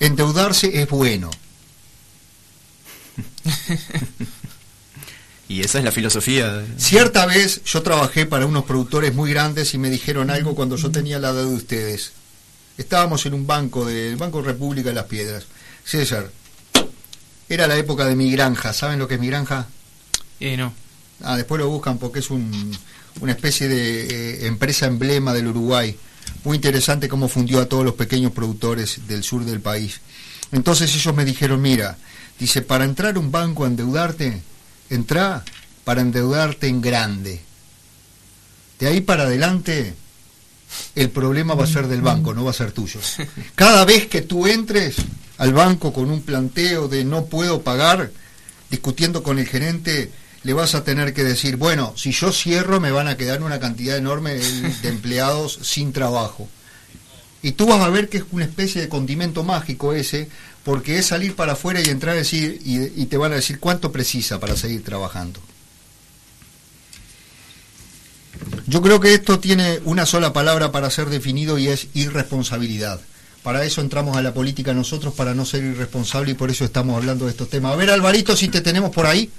endeudarse 0.00 0.80
es 0.82 0.88
bueno. 0.88 1.30
Y 5.48 5.62
esa 5.62 5.78
es 5.78 5.84
la 5.84 5.90
filosofía. 5.90 6.48
de- 6.52 6.78
Cierta 6.80 7.26
vez 7.26 7.62
yo 7.64 7.82
trabajé 7.82 8.24
para 8.24 8.46
unos 8.46 8.64
productores 8.64 9.12
muy 9.14 9.30
grandes 9.32 9.74
y 9.74 9.78
me 9.78 9.90
dijeron 9.90 10.30
algo 10.30 10.54
cuando 10.54 10.76
yo 10.76 10.92
tenía 10.92 11.18
la 11.18 11.30
edad 11.30 11.42
de 11.42 11.54
ustedes. 11.54 12.12
Estábamos 12.78 13.26
en 13.26 13.34
un 13.34 13.48
banco 13.48 13.84
del 13.84 14.14
Banco 14.16 14.42
República 14.42 14.90
de 14.90 14.94
las 14.94 15.06
Piedras. 15.06 15.46
César, 15.84 16.30
era 17.48 17.66
la 17.66 17.76
época 17.76 18.04
de 18.06 18.14
mi 18.14 18.30
granja. 18.30 18.72
¿Saben 18.72 19.00
lo 19.00 19.08
que 19.08 19.14
es 19.14 19.20
mi 19.20 19.26
granja? 19.26 19.66
Eh, 20.38 20.56
no. 20.56 20.72
Ah, 21.22 21.36
después 21.36 21.60
lo 21.60 21.68
buscan 21.68 21.98
porque 21.98 22.20
es 22.20 22.30
un- 22.30 22.76
una 23.20 23.32
especie 23.32 23.68
de 23.68 24.44
eh, 24.44 24.46
empresa 24.46 24.86
emblema 24.86 25.32
del 25.34 25.48
Uruguay. 25.48 25.96
Muy 26.44 26.56
interesante 26.56 27.08
cómo 27.08 27.28
fundió 27.28 27.60
a 27.60 27.66
todos 27.66 27.84
los 27.84 27.94
pequeños 27.94 28.32
productores 28.32 29.00
del 29.08 29.22
sur 29.22 29.44
del 29.44 29.60
país. 29.60 30.00
Entonces 30.52 30.94
ellos 30.94 31.14
me 31.14 31.24
dijeron, 31.24 31.60
mira, 31.60 31.96
dice, 32.38 32.62
para 32.62 32.84
entrar 32.84 33.16
a 33.16 33.18
un 33.18 33.30
banco 33.30 33.64
a 33.64 33.68
endeudarte, 33.68 34.40
entra 34.88 35.44
para 35.84 36.00
endeudarte 36.00 36.68
en 36.68 36.80
grande. 36.80 37.40
De 38.78 38.86
ahí 38.86 39.00
para 39.00 39.24
adelante, 39.24 39.94
el 40.94 41.10
problema 41.10 41.54
va 41.54 41.64
a 41.64 41.68
ser 41.68 41.86
del 41.88 42.00
banco, 42.00 42.32
no 42.32 42.44
va 42.44 42.50
a 42.50 42.54
ser 42.54 42.72
tuyo. 42.72 43.00
Cada 43.54 43.84
vez 43.84 44.06
que 44.06 44.22
tú 44.22 44.46
entres 44.46 44.96
al 45.38 45.52
banco 45.52 45.92
con 45.92 46.10
un 46.10 46.22
planteo 46.22 46.88
de 46.88 47.04
no 47.04 47.26
puedo 47.26 47.60
pagar, 47.62 48.10
discutiendo 48.70 49.22
con 49.22 49.38
el 49.38 49.46
gerente, 49.46 50.10
le 50.42 50.52
vas 50.52 50.74
a 50.74 50.84
tener 50.84 51.12
que 51.12 51.24
decir, 51.24 51.56
bueno, 51.56 51.92
si 51.96 52.12
yo 52.12 52.32
cierro 52.32 52.80
me 52.80 52.90
van 52.90 53.08
a 53.08 53.16
quedar 53.16 53.42
una 53.42 53.60
cantidad 53.60 53.96
enorme 53.96 54.34
de 54.34 54.88
empleados 54.88 55.58
sin 55.62 55.92
trabajo. 55.92 56.48
Y 57.42 57.52
tú 57.52 57.66
vas 57.66 57.80
a 57.80 57.88
ver 57.88 58.08
que 58.08 58.18
es 58.18 58.24
una 58.32 58.44
especie 58.44 58.80
de 58.80 58.88
condimento 58.88 59.44
mágico 59.44 59.92
ese, 59.94 60.28
porque 60.64 60.98
es 60.98 61.06
salir 61.06 61.34
para 61.34 61.52
afuera 61.52 61.80
y 61.80 61.88
entrar 61.88 62.14
a 62.14 62.18
decir, 62.18 62.60
y, 62.64 63.02
y 63.02 63.06
te 63.06 63.16
van 63.16 63.32
a 63.32 63.36
decir 63.36 63.58
cuánto 63.58 63.92
precisa 63.92 64.38
para 64.40 64.56
seguir 64.56 64.84
trabajando. 64.84 65.40
Yo 68.66 68.82
creo 68.82 69.00
que 69.00 69.14
esto 69.14 69.40
tiene 69.40 69.80
una 69.84 70.06
sola 70.06 70.32
palabra 70.32 70.72
para 70.72 70.90
ser 70.90 71.08
definido 71.08 71.58
y 71.58 71.68
es 71.68 71.88
irresponsabilidad. 71.94 73.00
Para 73.42 73.64
eso 73.64 73.80
entramos 73.80 74.16
a 74.16 74.22
la 74.22 74.34
política 74.34 74.74
nosotros, 74.74 75.14
para 75.14 75.34
no 75.34 75.46
ser 75.46 75.64
irresponsable 75.64 76.32
y 76.32 76.34
por 76.34 76.50
eso 76.50 76.64
estamos 76.64 76.96
hablando 76.96 77.24
de 77.24 77.30
estos 77.30 77.48
temas. 77.48 77.72
A 77.72 77.76
ver, 77.76 77.90
Alvarito, 77.90 78.36
si 78.36 78.48
te 78.48 78.60
tenemos 78.60 78.90
por 78.90 79.06
ahí. 79.06 79.30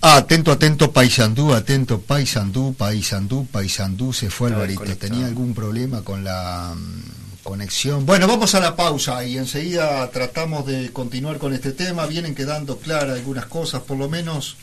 Ah, 0.00 0.16
atento, 0.18 0.52
atento, 0.52 0.92
Paisandú, 0.92 1.54
atento, 1.54 2.00
Paisandú, 2.00 2.74
Paisandú, 2.74 3.46
Paisandú, 3.46 4.12
se 4.12 4.28
fue 4.30 4.48
Alvarito. 4.50 4.84
Tenía 4.96 5.26
algún 5.26 5.54
problema 5.54 6.02
con 6.02 6.24
la 6.24 6.74
mm, 6.76 7.42
conexión. 7.42 8.04
Bueno, 8.04 8.26
vamos 8.28 8.54
a 8.54 8.60
la 8.60 8.76
pausa 8.76 9.24
y 9.24 9.38
enseguida 9.38 10.08
tratamos 10.10 10.66
de 10.66 10.92
continuar 10.92 11.38
con 11.38 11.54
este 11.54 11.72
tema. 11.72 12.06
Vienen 12.06 12.34
quedando 12.34 12.76
claras 12.78 13.16
algunas 13.16 13.46
cosas, 13.46 13.80
por 13.82 13.96
lo 13.96 14.08
menos 14.10 14.56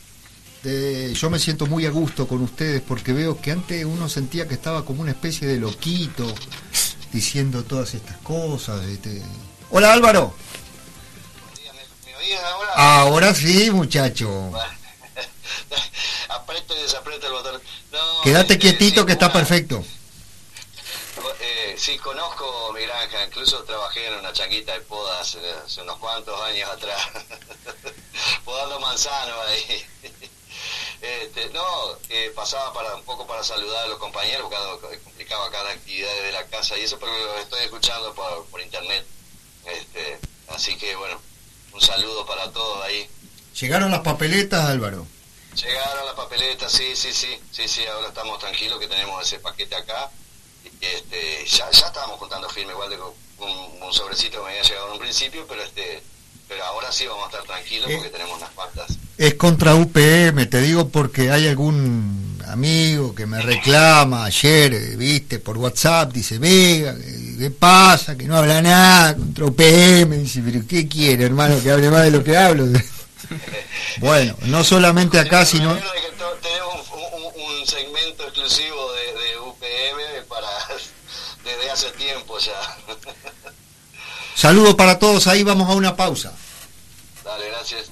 de- 0.62 1.12
yo 1.14 1.28
me 1.28 1.40
siento 1.40 1.66
muy 1.66 1.86
a 1.86 1.90
gusto 1.90 2.28
con 2.28 2.40
ustedes 2.42 2.80
porque 2.80 3.12
veo 3.12 3.40
que 3.40 3.50
antes 3.50 3.84
uno 3.84 4.08
sentía 4.08 4.46
que 4.46 4.54
estaba 4.54 4.84
como 4.84 5.02
una 5.02 5.10
especie 5.10 5.48
de 5.48 5.58
loquito 5.58 6.32
diciendo 7.12 7.64
todas 7.64 7.94
estas 7.94 8.16
cosas. 8.18 8.84
este. 8.86 9.20
Hola 9.70 9.92
Álvaro. 9.92 10.34
¿Me 12.06 12.14
oías 12.14 12.42
ahora? 12.44 12.70
Ahora 12.76 13.34
sí, 13.34 13.72
muchacho. 13.72 14.52
Aprieto 16.28 16.76
y 16.76 16.82
desaprieto 16.82 17.26
el 17.26 17.32
botón. 17.32 17.62
No, 17.92 18.20
Quédate 18.22 18.54
este, 18.54 18.58
quietito 18.58 19.00
sí, 19.02 19.06
que 19.06 19.12
está 19.12 19.26
una- 19.26 19.34
perfecto. 19.34 19.84
Eh, 21.40 21.76
sí, 21.78 21.98
conozco 21.98 22.72
mi 22.72 22.80
granja, 22.82 23.24
incluso 23.26 23.62
trabajé 23.64 24.06
en 24.06 24.14
una 24.14 24.32
changuita 24.32 24.72
de 24.72 24.80
poda 24.80 25.20
hace, 25.20 25.38
hace 25.64 25.82
unos 25.82 25.98
cuantos 25.98 26.40
años 26.40 26.70
atrás, 26.70 27.00
podando 28.44 28.80
manzano 28.80 29.34
ahí. 29.42 29.84
Este, 31.00 31.48
no, 31.50 31.64
eh, 32.10 32.30
pasaba 32.36 32.72
para 32.72 32.94
un 32.94 33.02
poco 33.02 33.26
para 33.26 33.42
saludar 33.42 33.84
a 33.84 33.88
los 33.88 33.98
compañeros, 33.98 34.48
porque 34.80 35.00
complicaba 35.00 35.50
cada 35.50 35.70
actividad 35.70 36.14
de 36.22 36.30
la 36.30 36.46
casa 36.46 36.78
y 36.78 36.82
eso 36.82 36.96
porque 36.96 37.18
lo 37.18 37.38
estoy 37.38 37.64
escuchando 37.64 38.14
por, 38.14 38.46
por 38.46 38.60
internet. 38.60 39.04
Este, 39.66 40.20
así 40.48 40.76
que 40.76 40.94
bueno, 40.94 41.20
un 41.72 41.80
saludo 41.80 42.24
para 42.24 42.52
todos 42.52 42.84
ahí. 42.84 43.08
Llegaron 43.60 43.90
las 43.90 44.02
papeletas, 44.02 44.64
Álvaro. 44.68 45.04
Llegaron 45.54 46.06
las 46.06 46.14
papeletas, 46.14 46.72
sí, 46.72 46.94
sí, 46.94 47.12
sí, 47.12 47.28
sí, 47.50 47.68
sí, 47.68 47.82
ahora 47.86 48.08
estamos 48.08 48.38
tranquilos 48.38 48.78
que 48.78 48.86
tenemos 48.86 49.22
ese 49.26 49.38
paquete 49.38 49.74
acá. 49.76 50.10
Y, 50.64 50.84
este, 50.84 51.44
ya, 51.46 51.70
ya 51.70 51.86
estábamos 51.86 52.18
juntando 52.18 52.48
firme, 52.48 52.72
igual 52.72 52.90
de 52.90 52.96
un, 52.96 53.82
un 53.82 53.92
sobrecito 53.92 54.38
que 54.38 54.44
me 54.44 54.50
había 54.50 54.62
llegado 54.62 54.86
en 54.86 54.92
un 54.94 54.98
principio, 54.98 55.44
pero 55.46 55.62
este, 55.62 56.02
pero 56.48 56.64
ahora 56.64 56.90
sí 56.90 57.06
vamos 57.06 57.24
a 57.24 57.26
estar 57.26 57.44
tranquilos 57.44 57.90
Eh. 57.90 57.94
porque 57.96 58.10
tenemos 58.10 58.36
unas 58.38 58.50
cuantas. 58.50 58.96
Es 59.18 59.34
contra 59.34 59.74
UPM, 59.74 60.46
te 60.48 60.60
digo 60.60 60.88
porque 60.88 61.30
hay 61.30 61.48
algún 61.48 62.38
amigo 62.48 63.14
que 63.14 63.26
me 63.26 63.40
reclama 63.40 64.24
ayer, 64.24 64.74
eh, 64.74 64.96
viste, 64.96 65.38
por 65.38 65.58
WhatsApp, 65.58 66.12
dice, 66.12 66.38
Vega, 66.38 66.94
¿qué 66.96 67.36
qué 67.38 67.50
pasa? 67.50 68.16
Que 68.16 68.24
no 68.24 68.36
habla 68.36 68.62
nada 68.62 69.16
contra 69.16 69.44
UPM. 69.46 70.16
Dice, 70.18 70.42
pero 70.44 70.60
¿qué 70.66 70.88
quiere, 70.88 71.24
hermano, 71.24 71.60
que 71.62 71.70
hable 71.70 71.90
más 71.90 72.02
de 72.04 72.10
lo 72.10 72.22
que 72.24 72.36
hablo? 72.36 72.66
Bueno, 73.98 74.36
no 74.42 74.64
solamente 74.64 75.18
acá, 75.18 75.44
sino... 75.46 75.74
Tenemos 76.40 76.88
un, 76.90 77.22
un- 77.24 77.60
un 77.60 77.66
segmento 77.66 78.24
exclusivo 78.24 78.92
de, 78.92 79.02
de 79.14 79.38
UPM 79.38 80.26
para 80.28 80.48
desde 81.44 81.70
hace 81.70 81.90
tiempo 81.92 82.38
ya. 82.38 82.76
Saludos 84.34 84.74
para 84.74 84.98
todos, 84.98 85.26
ahí 85.26 85.42
vamos 85.42 85.68
a 85.68 85.72
una 85.74 85.94
pausa. 85.96 86.32
Dale, 87.24 87.48
gracias. 87.48 87.86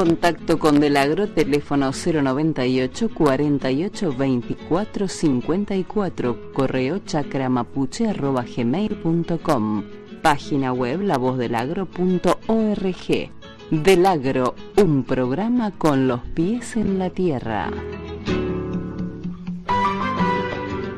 Contacto 0.00 0.58
con 0.58 0.80
Delagro, 0.80 1.28
teléfono 1.28 1.90
098 1.92 3.10
48 3.10 4.14
24 4.16 5.06
54, 5.06 6.52
correo 6.54 7.00
chacramapuche 7.04 8.08
arroba 8.08 8.42
gmail.com, 8.42 9.84
página 10.22 10.72
web 10.72 11.02
lavozdelagro.org. 11.02 13.30
Delagro, 13.70 14.54
un 14.78 15.04
programa 15.04 15.70
con 15.72 16.08
los 16.08 16.20
pies 16.32 16.76
en 16.76 16.98
la 16.98 17.10
tierra. 17.10 17.70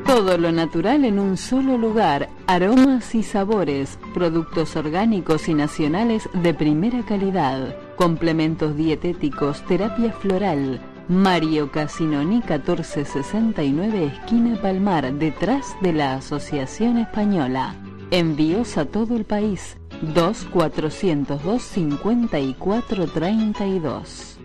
Todo 0.05 0.37
lo 0.37 0.53
natural 0.53 1.03
en 1.03 1.19
un 1.19 1.35
solo 1.35 1.77
lugar, 1.77 2.29
aromas 2.47 3.15
y 3.15 3.23
sabores, 3.23 3.99
productos 4.13 4.77
orgánicos 4.77 5.49
y 5.49 5.55
nacionales 5.55 6.29
de 6.33 6.53
primera 6.53 7.03
calidad, 7.03 7.75
complementos 7.95 8.75
dietéticos, 8.75 9.61
terapia 9.65 10.11
floral. 10.11 10.81
Mario 11.07 11.71
Casinoni 11.71 12.37
1469 12.37 14.05
esquina 14.05 14.59
Palmar, 14.61 15.13
detrás 15.13 15.75
de 15.81 15.93
la 15.93 16.15
Asociación 16.15 16.97
Española. 16.97 17.75
Envíos 18.11 18.77
a 18.77 18.85
todo 18.85 19.17
el 19.17 19.25
país. 19.25 19.77
2 20.01 20.47
402 20.51 21.61
54 21.61 23.07
32. 23.07 24.37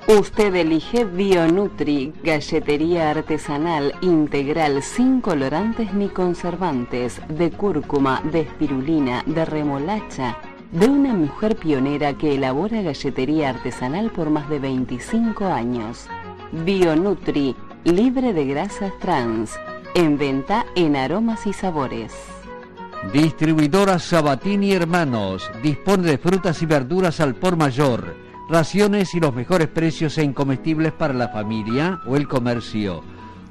Usted 0.08 0.56
elige 0.56 1.06
Bionutri, 1.06 2.14
galletería 2.24 3.10
artesanal 3.10 3.96
integral 4.02 4.84
sin 4.84 5.22
colorantes 5.22 5.92
ni 5.96 6.10
conservantes, 6.10 7.20
de 7.30 7.50
cúrcuma, 7.50 8.22
de 8.32 8.42
espirulina, 8.42 9.24
de 9.26 9.44
remolacha, 9.44 10.38
de 10.72 10.88
una 10.88 11.14
mujer 11.14 11.56
pionera 11.56 12.16
que 12.16 12.36
elabora 12.36 12.84
galletería 12.84 13.50
artesanal 13.50 14.12
por 14.12 14.30
más 14.30 14.48
de 14.50 14.60
25 14.60 15.46
años. 15.46 16.06
Bionutri, 16.52 17.56
libre 17.86 18.34
de 18.34 18.46
grasas 18.46 18.94
trans, 19.00 19.60
en 19.96 20.20
venta 20.20 20.68
en 20.76 20.96
aromas 20.96 21.48
y 21.48 21.54
sabores. 21.54 22.37
Distribuidora 23.14 24.00
Sabatini 24.00 24.74
Hermanos 24.74 25.50
dispone 25.64 26.04
de 26.04 26.18
frutas 26.18 26.62
y 26.62 26.66
verduras 26.66 27.22
al 27.22 27.36
por 27.36 27.56
mayor, 27.56 28.16
raciones 28.50 29.16
y 29.16 29.20
los 29.22 29.34
mejores 29.34 29.70
precios 29.70 30.18
en 30.18 30.34
comestibles 30.34 30.92
para 30.92 31.14
la 31.14 31.30
familia 31.30 32.02
o 32.06 32.18
el 32.18 32.28
comercio. 32.28 33.04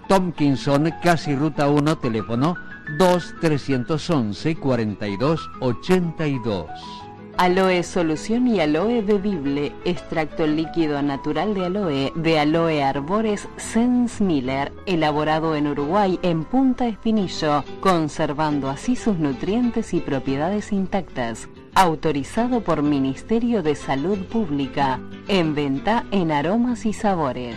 Tomkinson, 0.08 0.92
casi 1.02 1.34
ruta 1.34 1.68
1, 1.68 1.98
teléfono 1.98 2.54
2 2.98 3.34
311 3.40 4.56
42 4.56 5.50
82. 5.60 7.05
Aloe 7.38 7.82
Solución 7.82 8.48
y 8.48 8.60
Aloe 8.60 9.02
Bebible, 9.02 9.74
extracto 9.84 10.46
líquido 10.46 11.02
natural 11.02 11.52
de 11.52 11.66
aloe 11.66 12.12
de 12.14 12.38
Aloe 12.38 12.82
Arbores 12.82 13.46
Sens 13.58 14.22
Miller, 14.22 14.72
elaborado 14.86 15.54
en 15.54 15.66
Uruguay 15.66 16.18
en 16.22 16.44
Punta 16.44 16.86
Espinillo, 16.86 17.62
conservando 17.80 18.70
así 18.70 18.96
sus 18.96 19.18
nutrientes 19.18 19.92
y 19.92 20.00
propiedades 20.00 20.72
intactas. 20.72 21.46
Autorizado 21.74 22.62
por 22.62 22.82
Ministerio 22.82 23.62
de 23.62 23.74
Salud 23.74 24.16
Pública, 24.32 24.98
en 25.28 25.54
venta 25.54 26.06
en 26.12 26.32
aromas 26.32 26.86
y 26.86 26.94
sabores. 26.94 27.56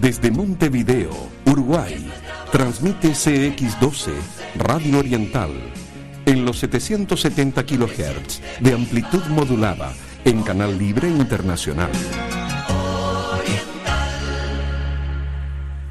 Desde 0.00 0.30
Montevideo, 0.30 1.10
Uruguay, 1.44 2.10
transmite 2.50 3.08
CX12 3.08 4.14
Radio 4.56 4.98
Oriental 4.98 5.50
en 6.24 6.46
los 6.46 6.58
770 6.60 7.66
kHz 7.66 8.40
de 8.60 8.72
amplitud 8.72 9.22
modulada 9.26 9.92
en 10.24 10.42
Canal 10.42 10.78
Libre 10.78 11.08
Internacional. 11.08 11.90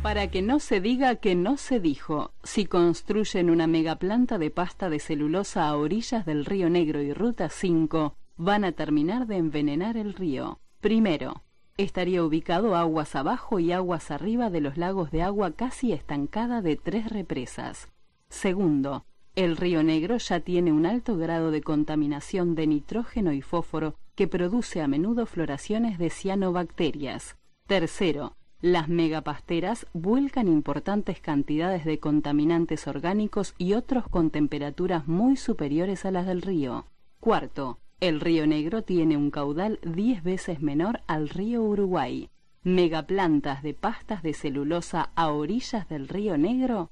Para 0.02 0.31
que 0.31 0.41
no 0.41 0.60
se 0.60 0.81
diga 0.81 1.18
que 1.18 1.36
no 1.36 1.57
se 1.57 1.80
dijo, 1.80 2.34
si 2.44 2.65
construyen 2.65 3.52
una 3.52 3.68
megaplanta 3.68 4.40
de 4.40 4.49
pasta 4.49 4.90
de 4.90 4.99
celulosa 4.99 5.68
a 5.68 5.76
orillas 5.76 6.26
del 6.26 6.45
río 6.45 6.68
Negro 6.72 6.99
y 7.03 7.14
Ruta 7.14 7.49
5, 7.49 8.15
van 8.38 8.64
a 8.64 8.72
terminar 8.72 9.27
de 9.27 9.38
envenenar 9.38 9.98
el 9.98 10.15
río. 10.15 10.60
Primero, 10.81 11.44
estaría 11.84 12.23
ubicado 12.23 12.76
aguas 12.76 13.15
abajo 13.15 13.60
y 13.60 13.72
aguas 13.72 14.11
arriba 14.11 14.49
de 14.49 14.60
los 14.60 14.77
lagos 14.77 15.11
de 15.11 15.22
agua 15.22 15.51
casi 15.51 15.93
estancada 15.93 16.61
de 16.61 16.76
tres 16.76 17.10
represas. 17.10 17.88
Segundo, 18.27 19.06
el 19.35 19.56
río 19.56 19.81
Negro 19.81 20.18
ya 20.18 20.41
tiene 20.41 20.73
un 20.73 20.85
alto 20.85 21.15
grado 21.15 21.51
de 21.51 21.61
contaminación 21.61 22.56
de 22.56 22.68
nitrógeno 22.68 23.31
y 23.31 23.41
fósforo 23.41 23.95
que 24.15 24.27
produce 24.27 24.81
a 24.81 24.88
menudo 24.88 25.26
floraciones 25.26 25.97
de 25.97 26.10
cianobacterias. 26.10 27.38
Tercero, 27.65 28.35
las 28.60 28.89
megapasteras 28.89 29.88
vuelcan 29.93 30.49
importantes 30.49 31.22
cantidades 31.22 31.85
de 31.85 31.99
contaminantes 31.99 32.88
orgánicos 32.88 33.56
y 33.57 33.73
otros 33.73 34.06
con 34.10 34.31
temperaturas 34.31 35.07
muy 35.07 35.38
superiores 35.38 36.03
a 36.03 36.11
las 36.11 36.27
del 36.27 36.41
río. 36.41 36.85
Cuarto, 37.22 37.80
el 38.00 38.20
río 38.22 38.48
Negro 38.48 38.82
tiene 38.84 39.18
un 39.18 39.32
caudal 39.32 39.80
10 39.84 40.24
veces 40.24 40.62
menor 40.62 41.02
al 41.08 41.30
río 41.30 41.62
Uruguay. 41.62 42.30
Megaplantas 42.64 43.64
de 43.64 43.74
pastas 43.74 44.22
de 44.24 44.34
celulosa 44.34 45.12
a 45.16 45.30
orillas 45.30 45.88
del 45.90 46.08
río 46.08 46.38
Negro. 46.38 46.92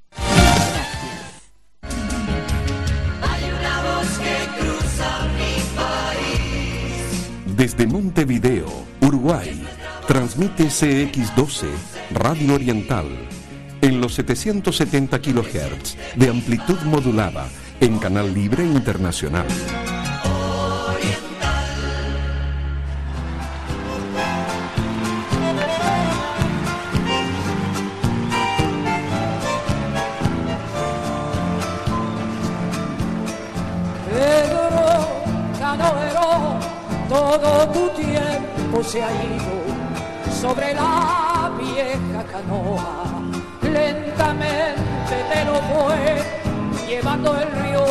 Hay 3.21 3.43
una 3.43 3.81
voz 3.83 4.19
que 4.19 4.59
cruza. 4.59 5.27
Desde 7.57 7.87
Montevideo, 7.87 8.67
Uruguay, 9.01 9.63
transmite 10.07 10.65
CX12 10.65 11.67
Radio 12.11 12.53
Oriental 12.53 13.07
en 13.81 13.99
los 13.99 14.13
770 14.13 15.19
kHz 15.19 15.97
de 16.15 16.29
amplitud 16.29 16.79
modulada 16.85 17.49
en 17.79 17.97
Canal 17.97 18.33
Libre 18.33 18.63
Internacional. 18.63 19.47
Todo 37.07 37.67
tu 37.69 37.89
tiempo 37.89 38.83
se 38.83 39.01
ha 39.01 39.11
ido 39.11 39.57
sobre 40.41 40.73
la 40.73 41.51
vieja 41.57 42.23
canoa. 42.31 43.21
Lentamente 43.61 45.15
te 45.31 45.45
lo 45.45 45.55
fue 45.69 46.87
llevando 46.87 47.35
el 47.39 47.51
río. 47.63 47.85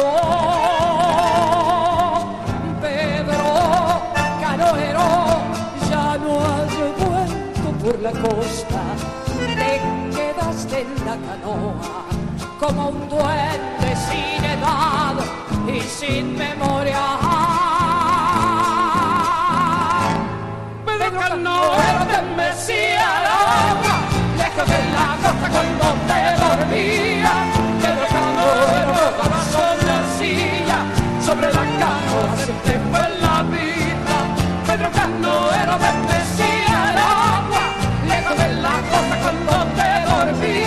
Pedro 2.80 4.02
Canoero, 4.40 5.08
ya 5.90 6.18
no 6.18 6.40
has 6.40 6.72
vuelto 7.02 7.84
por 7.84 7.98
la 8.00 8.10
costa, 8.12 8.82
te 9.36 9.80
quedaste 10.16 10.80
en 10.80 10.94
la 11.06 11.16
canoa 11.26 12.06
como 12.60 12.88
un 12.88 13.08
duende 13.08 13.96
sin 14.08 14.44
edad 14.44 15.14
y 15.68 15.80
sin 15.80 16.36
memoria. 16.36 17.45
Canoero 21.28 22.06
te 22.06 22.22
mecía 22.36 23.04
al 23.18 23.26
agua, 23.26 23.96
lejos 24.38 24.68
de 24.68 24.80
la 24.94 25.08
costa 25.22 25.48
cuando 25.50 25.86
te 26.06 26.20
dormía. 26.42 27.32
Pedro 27.82 28.06
Canoero, 28.14 28.94
corazón 29.20 29.76
de 29.84 29.90
arcilla, 29.90 30.78
sobre 31.26 31.48
la 31.52 31.64
canoa 31.80 32.36
se 32.38 32.52
te 32.66 32.78
fue 32.90 33.04
la 33.24 33.42
vida. 33.42 34.16
Pedro 34.68 34.88
Canoero 34.92 35.74
mecía 36.06 36.90
al 36.90 36.98
agua, 36.98 37.62
lejos 38.06 38.38
de 38.38 38.48
la 38.62 38.74
costa 38.90 39.16
cuando 39.22 39.54
te 39.74 39.88
dormía. 40.10 40.65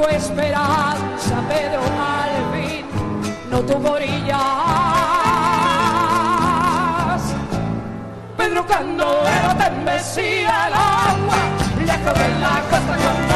Tu 0.00 0.06
esperanza, 0.08 1.42
Pedro 1.46 1.82
Alvin, 2.00 2.86
no 3.50 3.60
tuvo 3.60 3.90
orillas. 3.92 4.40
Pedro 8.34 8.66
Canoero 8.66 9.54
te 9.58 9.70
mecía 9.84 10.68
el 10.68 10.72
agua, 10.72 11.36
lejos 11.84 12.14
de 12.18 12.28
la 12.40 12.62
costa 12.70 13.29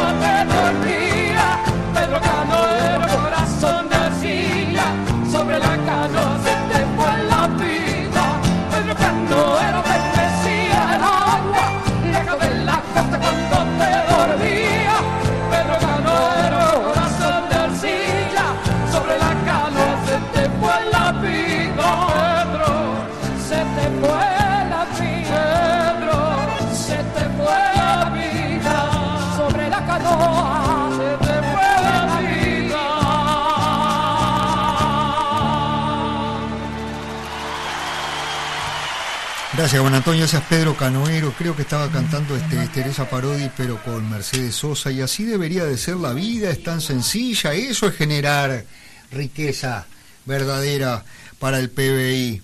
Gracias, 39.57 39.81
Juan 39.81 39.93
Antonio. 39.93 40.25
Es 40.25 40.35
Pedro 40.49 40.75
Canoero. 40.75 41.33
Creo 41.37 41.55
que 41.55 41.61
estaba 41.61 41.89
cantando 41.89 42.35
este, 42.35 42.57
Teresa 42.67 43.09
Parodi, 43.09 43.49
pero 43.55 43.81
con 43.83 44.09
Mercedes 44.09 44.55
Sosa. 44.55 44.91
Y 44.91 44.99
así 44.99 45.23
debería 45.23 45.63
de 45.63 45.77
ser 45.77 45.95
la 45.95 46.11
vida. 46.11 46.49
Es 46.49 46.61
tan 46.61 46.81
sencilla. 46.81 47.53
Eso 47.53 47.87
es 47.87 47.95
generar 47.95 48.65
riqueza 49.11 49.85
verdadera 50.25 51.05
para 51.39 51.59
el 51.59 51.69
PBI. 51.69 52.41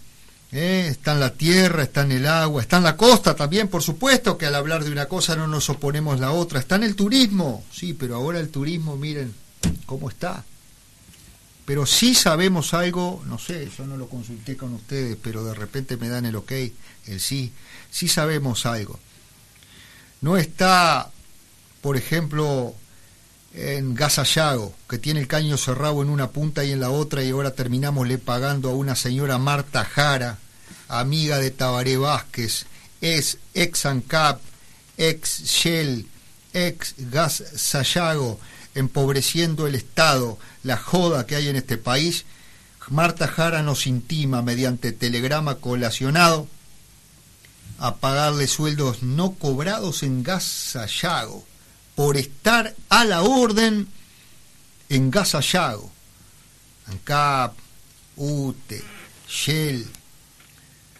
¿eh? 0.53 0.87
Está 0.89 1.11
en 1.11 1.19
la 1.19 1.33
tierra, 1.33 1.83
está 1.83 2.03
en 2.03 2.13
el 2.13 2.27
agua, 2.27 2.61
está 2.61 2.77
en 2.77 2.83
la 2.83 2.95
costa 2.95 3.35
también, 3.35 3.67
por 3.67 3.83
supuesto 3.83 4.37
que 4.37 4.45
al 4.45 4.55
hablar 4.55 4.83
de 4.83 4.91
una 4.91 5.07
cosa 5.07 5.35
no 5.35 5.47
nos 5.47 5.69
oponemos 5.69 6.17
a 6.17 6.21
la 6.21 6.31
otra. 6.31 6.59
Está 6.59 6.75
en 6.75 6.83
el 6.83 6.95
turismo, 6.95 7.65
sí, 7.71 7.93
pero 7.93 8.15
ahora 8.15 8.39
el 8.39 8.49
turismo, 8.49 8.95
miren 8.95 9.33
cómo 9.85 10.09
está. 10.09 10.45
Pero 11.71 11.85
sí 11.85 12.15
sabemos 12.15 12.73
algo, 12.73 13.23
no 13.27 13.39
sé, 13.39 13.71
yo 13.77 13.87
no 13.87 13.95
lo 13.95 14.09
consulté 14.09 14.57
con 14.57 14.73
ustedes, 14.73 15.15
pero 15.23 15.45
de 15.45 15.53
repente 15.53 15.95
me 15.95 16.09
dan 16.09 16.25
el 16.25 16.35
ok, 16.35 16.51
el 17.07 17.21
sí, 17.21 17.53
sí 17.89 18.09
sabemos 18.09 18.65
algo. 18.65 18.99
No 20.19 20.35
está, 20.35 21.09
por 21.79 21.95
ejemplo, 21.95 22.75
en 23.53 23.95
Gasallago, 23.95 24.75
que 24.89 24.97
tiene 24.97 25.21
el 25.21 25.29
caño 25.29 25.55
cerrado 25.55 26.01
en 26.01 26.09
una 26.09 26.31
punta 26.31 26.65
y 26.65 26.73
en 26.73 26.81
la 26.81 26.89
otra, 26.89 27.23
y 27.23 27.29
ahora 27.29 27.51
terminamos 27.51 28.05
le 28.05 28.17
pagando 28.17 28.69
a 28.69 28.75
una 28.75 28.97
señora 28.97 29.37
Marta 29.37 29.85
Jara, 29.85 30.39
amiga 30.89 31.37
de 31.37 31.51
Tabaré 31.51 31.95
Vázquez, 31.95 32.65
es 32.99 33.37
ex 33.53 33.85
ANCAP, 33.85 34.41
ex 34.97 35.43
Shell, 35.43 36.05
ex 36.51 36.95
Gas 36.97 37.41
Sayago, 37.55 38.41
empobreciendo 38.75 39.67
el 39.67 39.75
Estado, 39.75 40.37
la 40.63 40.77
joda 40.77 41.25
que 41.25 41.35
hay 41.35 41.47
en 41.47 41.55
este 41.55 41.77
país. 41.77 42.25
Marta 42.89 43.27
Jara 43.27 43.61
nos 43.63 43.87
intima 43.87 44.41
mediante 44.41 44.91
telegrama 44.91 45.55
colacionado 45.55 46.47
a 47.79 47.95
pagarle 47.95 48.47
sueldos 48.47 49.01
no 49.01 49.31
cobrados 49.33 50.03
en 50.03 50.23
Gas 50.23 50.43
Sayago 50.43 51.45
por 51.95 52.17
estar 52.17 52.75
a 52.89 53.05
la 53.05 53.21
orden 53.21 53.87
en 54.89 55.09
Gasallago, 55.09 55.89
ANCAP, 56.87 57.53
UTE, 58.17 58.83
Shell. 59.27 59.87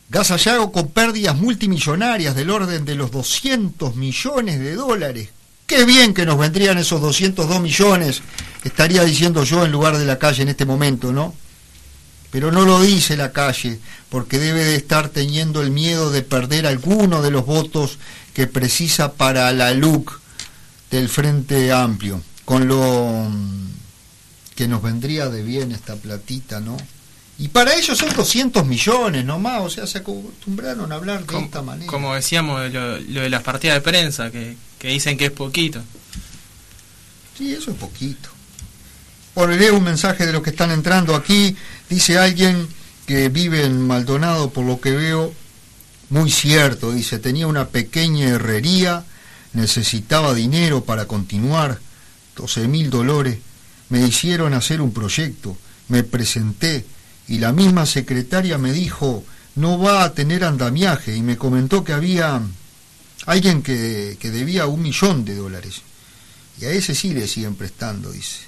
Gasallago 0.10 0.72
con 0.72 0.90
pérdidas 0.90 1.36
multimillonarias 1.36 2.36
del 2.36 2.50
orden 2.50 2.86
de 2.86 2.96
los 2.96 3.12
200 3.12 3.96
millones 3.96 4.60
de 4.60 4.76
dólares. 4.76 5.30
Qué 5.72 5.86
bien 5.86 6.14
que 6.14 6.26
nos 6.26 6.38
vendrían 6.38 6.78
esos 6.80 7.00
202 7.00 7.62
millones, 7.62 8.22
estaría 8.66 9.06
diciendo 9.06 9.46
yo 9.46 9.64
en 9.64 9.72
lugar 9.72 9.98
de 9.98 10.06
la 10.06 10.20
calle 10.20 10.44
en 10.44 10.50
este 10.50 10.66
momento, 10.66 11.14
¿no? 11.14 11.34
Pero 12.30 12.52
no 12.52 12.66
lo 12.66 12.82
dice 12.82 13.16
la 13.16 13.32
calle, 13.32 13.80
porque 14.10 14.38
debe 14.38 14.66
de 14.66 14.76
estar 14.76 15.08
teniendo 15.08 15.62
el 15.62 15.72
miedo 15.72 16.12
de 16.12 16.24
perder 16.24 16.68
alguno 16.68 17.22
de 17.22 17.32
los 17.32 17.46
votos 17.46 18.00
que 18.34 18.48
precisa 18.48 19.14
para 19.14 19.50
la 19.54 19.74
LUC 19.74 20.20
del 20.92 21.08
Frente 21.08 21.72
Amplio, 21.72 22.22
con 22.44 22.68
lo 22.68 23.30
mm, 23.30 23.70
que 24.56 24.68
nos 24.68 24.82
vendría 24.82 25.30
de 25.30 25.42
bien 25.42 25.72
esta 25.72 25.96
platita, 25.96 26.60
¿no? 26.60 26.76
Y 27.40 27.48
para 27.48 27.76
ellos 27.76 27.98
son 27.98 28.14
200 28.14 28.66
millones 28.66 29.24
nomás, 29.24 29.62
o 29.62 29.70
sea, 29.70 29.88
se 29.88 30.00
acostumbraron 30.00 30.92
a 30.92 30.96
hablar 30.96 31.26
de 31.26 31.40
esta 31.40 31.62
manera. 31.62 31.90
Como 31.90 32.14
decíamos, 32.14 32.70
lo, 32.74 33.00
lo, 33.00 33.22
de 33.22 33.30
las 33.30 33.42
partidas 33.42 33.76
de 33.78 33.82
prensa, 33.82 34.32
que, 34.32 34.58
que 34.82 34.88
dicen 34.88 35.16
que 35.16 35.26
es 35.26 35.32
poquito. 35.32 35.80
Sí, 37.38 37.54
eso 37.54 37.70
es 37.70 37.78
poquito. 37.78 38.30
Por 39.36 39.50
leo 39.50 39.78
un 39.78 39.84
mensaje 39.84 40.26
de 40.26 40.34
los 40.34 40.42
que 40.42 40.50
están 40.50 40.72
entrando 40.72 41.16
aquí. 41.16 41.56
Dice 41.88 42.18
alguien 42.18 42.68
que 43.06 43.30
vive 43.30 43.64
en 43.64 43.80
Maldonado, 43.80 44.50
por 44.50 44.66
lo 44.66 44.82
que 44.82 44.90
veo, 44.90 45.36
muy 46.10 46.32
cierto. 46.32 46.92
Dice, 46.92 47.20
tenía 47.20 47.46
una 47.46 47.68
pequeña 47.68 48.30
herrería, 48.30 49.06
necesitaba 49.54 50.34
dinero 50.34 50.84
para 50.84 51.06
continuar, 51.06 51.80
12 52.36 52.68
mil 52.68 52.90
dólares. 52.90 53.38
Me 53.90 54.02
hicieron 54.02 54.56
hacer 54.56 54.82
un 54.82 54.94
proyecto, 54.94 55.56
me 55.90 56.02
presenté 56.04 56.88
y 57.28 57.38
la 57.38 57.54
misma 57.54 57.86
secretaria 57.86 58.58
me 58.58 58.72
dijo, 58.72 59.24
no 59.54 59.78
va 59.78 60.04
a 60.04 60.14
tener 60.16 60.44
andamiaje 60.44 61.16
y 61.16 61.22
me 61.22 61.38
comentó 61.38 61.84
que 61.84 61.94
había 61.94 62.42
alguien 63.26 63.62
que, 63.62 64.18
que 64.20 64.32
debía 64.32 64.68
un 64.68 64.82
millón 64.82 65.26
de 65.26 65.36
dólares. 65.36 65.82
Y 66.60 66.66
a 66.66 66.72
ese 66.72 66.96
sí 66.96 67.14
le 67.14 67.28
siguen 67.28 67.56
prestando, 67.56 68.12
dice. 68.12 68.40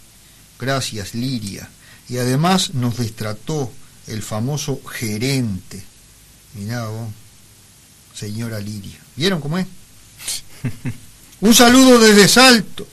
Gracias, 0.59 1.15
Liria. 1.15 1.69
Y 2.09 2.17
además 2.17 2.73
nos 2.73 2.97
destrató 2.97 3.71
el 4.07 4.21
famoso 4.21 4.81
gerente. 4.83 5.83
Mirá 6.53 6.87
vos, 6.87 7.09
señora 8.13 8.59
Liria. 8.59 8.99
¿Vieron 9.15 9.41
cómo 9.41 9.57
es? 9.57 9.67
Un 11.41 11.53
saludo 11.53 11.99
desde 11.99 12.27
Salto. 12.27 12.87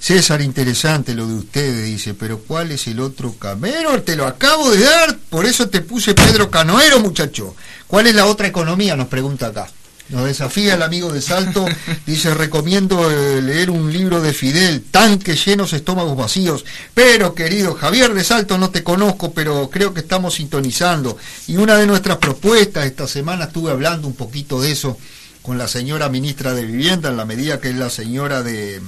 César, 0.00 0.40
interesante 0.40 1.12
lo 1.12 1.26
de 1.26 1.34
ustedes, 1.34 1.84
dice, 1.84 2.14
pero 2.14 2.38
¿cuál 2.38 2.70
es 2.70 2.86
el 2.86 3.00
otro 3.00 3.34
camero? 3.34 4.00
Te 4.02 4.14
lo 4.14 4.26
acabo 4.26 4.70
de 4.70 4.84
dar, 4.84 5.18
por 5.28 5.44
eso 5.44 5.68
te 5.68 5.80
puse 5.80 6.14
Pedro 6.14 6.50
Canoero, 6.50 7.00
muchacho. 7.00 7.56
¿Cuál 7.88 8.06
es 8.06 8.14
la 8.14 8.26
otra 8.26 8.46
economía? 8.46 8.94
Nos 8.94 9.08
pregunta 9.08 9.48
acá. 9.48 9.68
Nos 10.08 10.24
desafía 10.24 10.74
el 10.74 10.82
amigo 10.82 11.12
de 11.12 11.20
Salto, 11.20 11.66
dice, 12.06 12.32
recomiendo 12.32 13.10
eh, 13.10 13.42
leer 13.42 13.70
un 13.70 13.92
libro 13.92 14.22
de 14.22 14.32
Fidel, 14.32 14.82
Tanques 14.90 15.44
llenos, 15.44 15.74
estómagos 15.74 16.16
vacíos. 16.16 16.64
Pero, 16.94 17.34
querido 17.34 17.74
Javier 17.74 18.14
de 18.14 18.24
Salto, 18.24 18.56
no 18.56 18.70
te 18.70 18.82
conozco, 18.82 19.32
pero 19.32 19.68
creo 19.68 19.92
que 19.92 20.00
estamos 20.00 20.34
sintonizando. 20.34 21.18
Y 21.46 21.56
una 21.56 21.76
de 21.76 21.86
nuestras 21.86 22.16
propuestas, 22.16 22.86
esta 22.86 23.06
semana 23.06 23.44
estuve 23.44 23.70
hablando 23.70 24.08
un 24.08 24.14
poquito 24.14 24.62
de 24.62 24.72
eso 24.72 24.96
con 25.42 25.58
la 25.58 25.68
señora 25.68 26.08
ministra 26.08 26.54
de 26.54 26.64
Vivienda, 26.64 27.10
en 27.10 27.18
la 27.18 27.26
medida 27.26 27.60
que 27.60 27.68
es 27.68 27.76
la 27.76 27.90
señora 27.90 28.42
de... 28.42 28.80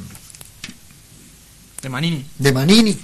De 1.82 1.88
Manini. 1.88 2.26
De 2.38 2.52
Manini 2.52 2.98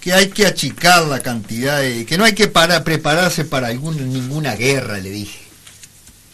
que 0.00 0.14
hay 0.14 0.28
que 0.30 0.46
achicar 0.46 1.06
la 1.06 1.20
cantidad 1.20 1.80
de... 1.80 2.06
que 2.06 2.16
no 2.16 2.24
hay 2.24 2.32
que 2.32 2.48
para, 2.48 2.82
prepararse 2.84 3.44
para 3.44 3.66
algún, 3.66 4.10
ninguna 4.10 4.56
guerra, 4.56 4.98
le 4.98 5.10
dije. 5.10 5.49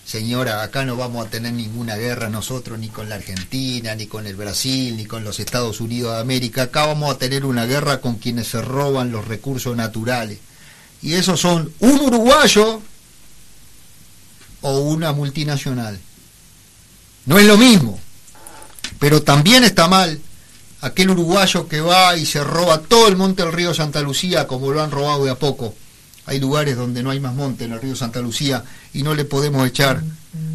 Señora, 0.07 0.63
acá 0.63 0.85
no 0.85 0.95
vamos 0.97 1.27
a 1.27 1.31
tener 1.31 1.53
ninguna 1.53 1.97
guerra 1.97 2.29
nosotros, 2.29 2.79
ni 2.79 2.89
con 2.89 3.09
la 3.09 3.17
Argentina, 3.17 3.93
ni 3.97 4.07
con 4.07 4.25
el 4.29 4.37
Brasil, 4.37 4.97
ni 4.97 5.05
con 5.05 5.25
los 5.25 5.41
Estados 5.41 5.81
Unidos 5.81 6.15
de 6.15 6.21
América. 6.21 6.63
Acá 6.63 6.87
vamos 6.87 7.13
a 7.13 7.19
tener 7.19 7.45
una 7.45 7.67
guerra 7.67 8.01
con 8.01 8.15
quienes 8.15 8.47
se 8.47 8.63
roban 8.63 9.11
los 9.11 9.27
recursos 9.27 9.77
naturales. 9.77 10.39
Y 11.03 11.15
esos 11.15 11.41
son 11.41 11.73
un 11.81 12.01
uruguayo 12.01 12.81
o 14.61 14.79
una 14.79 15.13
multinacional. 15.13 15.99
No 17.25 17.41
es 17.41 17.45
lo 17.45 17.57
mismo, 17.57 17.99
pero 19.01 19.23
también 19.25 19.65
está 19.65 19.89
mal 19.89 20.21
aquel 20.83 21.11
uruguayo 21.11 21.67
que 21.67 21.81
va 21.81 22.17
y 22.17 22.27
se 22.27 22.45
roba 22.45 22.79
todo 22.79 23.09
el 23.09 23.17
monte 23.17 23.43
del 23.43 23.53
río 23.53 23.75
Santa 23.75 24.03
Lucía 24.03 24.47
como 24.47 24.71
lo 24.71 24.81
han 24.81 24.93
robado 24.93 25.25
de 25.25 25.33
a 25.33 25.35
poco. 25.35 25.75
Hay 26.27 26.41
lugares 26.41 26.77
donde 26.77 27.03
no 27.03 27.11
hay 27.11 27.21
más 27.21 27.35
monte 27.35 27.65
en 27.65 27.73
el 27.73 27.81
río 27.81 27.95
Santa 27.97 28.21
Lucía 28.21 28.65
y 28.93 29.03
no 29.03 29.15
le 29.15 29.25
podemos 29.25 29.67
echar 29.67 30.03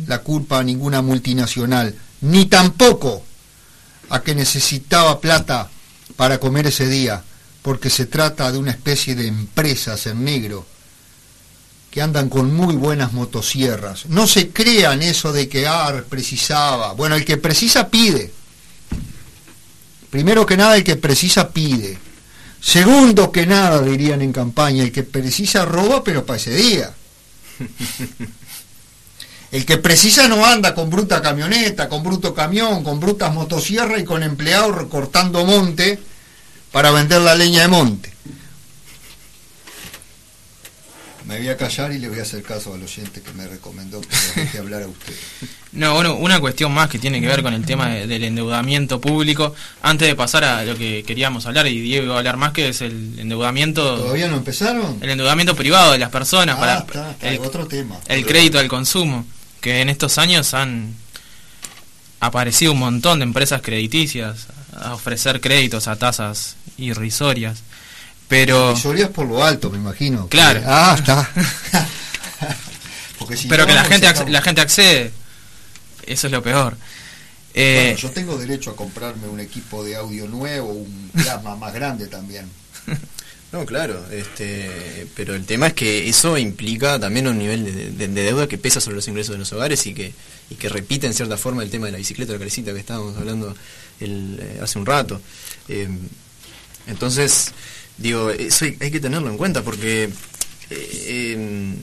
la 0.05 0.19
culpa 0.19 0.59
a 0.59 0.63
ninguna 0.63 1.01
multinacional, 1.01 1.95
ni 2.21 2.45
tampoco 2.45 3.23
a 4.09 4.21
que 4.21 4.35
necesitaba 4.35 5.21
plata 5.21 5.69
para 6.17 6.39
comer 6.39 6.67
ese 6.67 6.87
día, 6.87 7.23
porque 7.61 7.89
se 7.89 8.05
trata 8.05 8.51
de 8.51 8.57
una 8.57 8.71
especie 8.71 9.15
de 9.15 9.27
empresas 9.27 10.05
en 10.07 10.25
negro 10.25 10.65
que 11.89 12.01
andan 12.01 12.29
con 12.29 12.53
muy 12.53 12.75
buenas 12.75 13.13
motosierras. 13.13 14.05
No 14.07 14.27
se 14.27 14.49
crean 14.49 15.01
eso 15.01 15.33
de 15.33 15.49
que 15.49 15.67
AR 15.67 16.05
precisaba. 16.05 16.93
Bueno, 16.93 17.15
el 17.15 17.25
que 17.25 17.37
precisa 17.37 17.89
pide. 17.89 18.31
Primero 20.09 20.45
que 20.45 20.57
nada, 20.57 20.77
el 20.77 20.83
que 20.83 20.95
precisa 20.95 21.49
pide. 21.49 21.97
Segundo 22.61 23.31
que 23.31 23.47
nada, 23.47 23.81
dirían 23.81 24.21
en 24.21 24.31
campaña, 24.31 24.83
el 24.83 24.91
que 24.91 25.03
precisa 25.03 25.65
roba, 25.65 26.03
pero 26.03 26.25
para 26.25 26.37
ese 26.37 26.55
día. 26.55 26.93
El 29.51 29.65
que 29.65 29.77
precisa 29.77 30.29
no 30.29 30.45
anda 30.45 30.73
con 30.73 30.89
bruta 30.89 31.21
camioneta, 31.21 31.89
con 31.89 32.03
bruto 32.03 32.33
camión, 32.33 32.85
con 32.85 33.01
brutas 33.01 33.33
motosierras 33.33 33.99
y 33.99 34.05
con 34.05 34.23
empleados 34.23 34.73
recortando 34.73 35.45
monte 35.45 35.99
para 36.71 36.91
vender 36.91 37.19
la 37.21 37.35
leña 37.35 37.63
de 37.63 37.67
monte. 37.67 38.13
Me 41.31 41.37
voy 41.37 41.47
a 41.47 41.55
callar 41.55 41.93
y 41.93 41.97
le 41.97 42.09
voy 42.09 42.19
a 42.19 42.23
hacer 42.23 42.43
caso 42.43 42.73
al 42.73 42.83
oyente 42.83 43.21
que 43.21 43.31
me 43.31 43.47
recomendó 43.47 44.01
que 44.01 44.09
deje 44.35 44.57
hablar 44.57 44.83
a 44.83 44.87
usted. 44.87 45.13
No, 45.71 45.93
bueno, 45.93 46.15
una 46.15 46.41
cuestión 46.41 46.73
más 46.73 46.89
que 46.89 46.99
tiene 46.99 47.21
que 47.21 47.27
ver 47.27 47.41
con 47.41 47.53
el 47.53 47.63
tema 47.63 47.87
de, 47.87 48.05
del 48.05 48.25
endeudamiento 48.25 48.99
público. 48.99 49.55
Antes 49.81 50.09
de 50.09 50.15
pasar 50.17 50.43
a 50.43 50.65
lo 50.65 50.77
que 50.77 51.03
queríamos 51.07 51.45
hablar, 51.45 51.65
y 51.67 51.79
Diego 51.79 52.03
iba 52.07 52.15
a 52.15 52.17
hablar 52.17 52.35
más, 52.35 52.51
que 52.51 52.67
es 52.67 52.81
el 52.81 53.17
endeudamiento... 53.17 53.95
¿Todavía 53.95 54.27
no 54.27 54.35
empezaron? 54.35 54.97
El 55.01 55.11
endeudamiento 55.11 55.55
privado 55.55 55.93
de 55.93 55.99
las 55.99 56.09
personas 56.09 56.57
Ah, 56.57 56.59
para 56.59 56.77
está, 56.79 57.11
está, 57.11 57.29
el, 57.29 57.39
otro 57.39 57.67
tema. 57.67 57.97
el 58.09 58.25
crédito 58.25 58.59
al 58.59 58.67
consumo, 58.67 59.25
que 59.61 59.79
en 59.79 59.87
estos 59.87 60.17
años 60.17 60.53
han 60.53 60.93
aparecido 62.19 62.73
un 62.73 62.79
montón 62.79 63.19
de 63.19 63.23
empresas 63.23 63.61
crediticias 63.61 64.47
a 64.75 64.93
ofrecer 64.93 65.39
créditos 65.39 65.87
a 65.87 65.95
tasas 65.95 66.57
irrisorias. 66.77 67.63
Pero... 68.31 68.71
Irrisorias 68.71 69.09
por 69.09 69.27
lo 69.27 69.43
alto, 69.43 69.69
me 69.69 69.77
imagino. 69.77 70.27
Claro. 70.29 70.61
Ah, 70.65 70.95
está. 70.97 71.29
porque 73.19 73.35
si 73.35 73.47
Pero 73.49 73.63
no, 73.63 73.67
que 73.67 73.73
la 73.73 73.83
gente, 73.83 74.07
acaba- 74.07 74.29
la 74.29 74.41
gente 74.41 74.61
accede. 74.61 75.11
Eso 76.07 76.27
es 76.27 76.31
lo 76.33 76.41
peor. 76.41 76.77
Eh, 77.53 77.89
Bueno, 77.91 77.97
yo 77.99 78.11
tengo 78.11 78.37
derecho 78.37 78.71
a 78.71 78.75
comprarme 78.77 79.27
un 79.27 79.41
equipo 79.41 79.83
de 79.83 79.97
audio 79.97 80.27
nuevo, 80.27 80.71
un 80.71 81.11
plasma 81.13 81.55
más 81.57 81.73
grande 81.73 82.07
también. 82.07 82.45
No, 83.51 83.65
claro, 83.65 84.01
este, 84.13 85.05
pero 85.13 85.35
el 85.35 85.43
tema 85.45 85.67
es 85.67 85.73
que 85.73 86.07
eso 86.07 86.37
implica 86.37 86.97
también 87.01 87.27
un 87.27 87.37
nivel 87.37 87.65
de, 87.65 87.91
de- 87.91 88.07
de 88.07 88.23
deuda 88.23 88.47
que 88.47 88.57
pesa 88.57 88.79
sobre 88.79 88.95
los 88.95 89.09
ingresos 89.09 89.33
de 89.33 89.39
los 89.39 89.51
hogares 89.51 89.85
y 89.87 89.93
que, 89.93 90.13
y 90.49 90.55
que 90.55 90.69
repite 90.69 91.05
en 91.05 91.13
cierta 91.13 91.35
forma 91.35 91.61
el 91.61 91.69
tema 91.69 91.87
de 91.87 91.91
la 91.91 91.97
bicicleta, 91.97 92.31
la 92.31 92.39
carecita 92.39 92.71
que 92.71 92.79
estábamos 92.79 93.17
hablando 93.17 93.53
el, 93.99 94.39
eh, 94.41 94.59
hace 94.63 94.79
un 94.79 94.85
rato. 94.85 95.19
Eh, 95.67 95.89
entonces, 96.87 97.51
digo, 98.01 98.29
eso 98.31 98.65
hay, 98.65 98.91
que 98.91 98.99
tenerlo 98.99 99.29
en 99.29 99.37
cuenta 99.37 99.61
porque 99.61 100.09
eh, 100.69 101.33
em, 101.33 101.75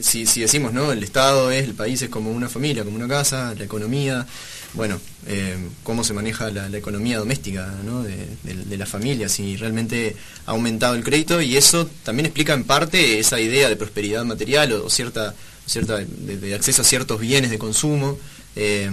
si, 0.00 0.26
si 0.26 0.40
decimos, 0.40 0.72
¿no? 0.72 0.92
El 0.92 1.02
Estado 1.02 1.50
es, 1.50 1.64
el 1.64 1.74
país 1.74 2.00
es 2.02 2.08
como 2.08 2.30
una 2.30 2.48
familia, 2.48 2.84
como 2.84 2.96
una 2.96 3.08
casa, 3.08 3.54
la 3.56 3.64
economía, 3.64 4.26
bueno, 4.74 5.00
eh, 5.26 5.56
cómo 5.82 6.04
se 6.04 6.12
maneja 6.12 6.50
la, 6.50 6.66
economía 6.76 7.18
doméstica 7.18 7.72
¿no? 7.84 8.02
de, 8.02 8.16
de- 8.42 8.64
de 8.64 8.76
la 8.76 8.84
familia, 8.86 9.28
si 9.28 9.56
realmente 9.56 10.14
ha 10.44 10.50
aumentado 10.50 10.94
el 10.94 11.02
crédito 11.02 11.40
y 11.40 11.56
eso 11.56 11.88
también 12.04 12.26
explica 12.26 12.52
en 12.52 12.64
parte 12.64 13.18
esa 13.18 13.40
idea 13.40 13.68
de 13.68 13.76
prosperidad 13.76 14.24
material 14.24 14.72
o, 14.72 14.90
cierta, 14.90 15.34
cierta 15.66 15.98
de, 15.98 16.54
acceso 16.54 16.82
a 16.82 16.84
ciertos 16.84 17.20
bienes 17.20 17.50
de 17.50 17.58
consumo 17.58 18.18
eh, 18.54 18.90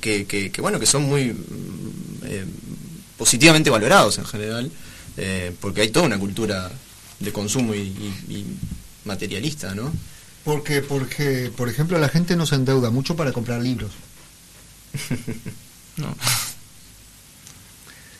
que, 0.00 0.52
bueno 0.58 0.78
que 0.78 0.86
son 0.86 1.02
muy 1.04 1.34
positivamente 3.16 3.70
valorados 3.70 4.18
en 4.18 4.24
general 4.24 4.70
eh, 5.22 5.54
porque 5.60 5.82
hay 5.82 5.90
toda 5.90 6.06
una 6.06 6.18
cultura 6.18 6.70
de 7.18 7.32
consumo 7.32 7.74
y, 7.74 7.80
y- 7.80 8.26
y 8.34 8.46
materialista, 9.04 9.74
¿no? 9.74 9.92
Porque, 10.44 10.80
porque, 10.80 11.52
por 11.54 11.68
ejemplo, 11.68 11.98
la 11.98 12.08
gente 12.08 12.36
no 12.36 12.46
se 12.46 12.54
endeuda 12.54 12.88
mucho 12.90 13.16
para 13.16 13.32
comprar 13.32 13.60
libros. 13.60 13.90
No. 15.96 16.14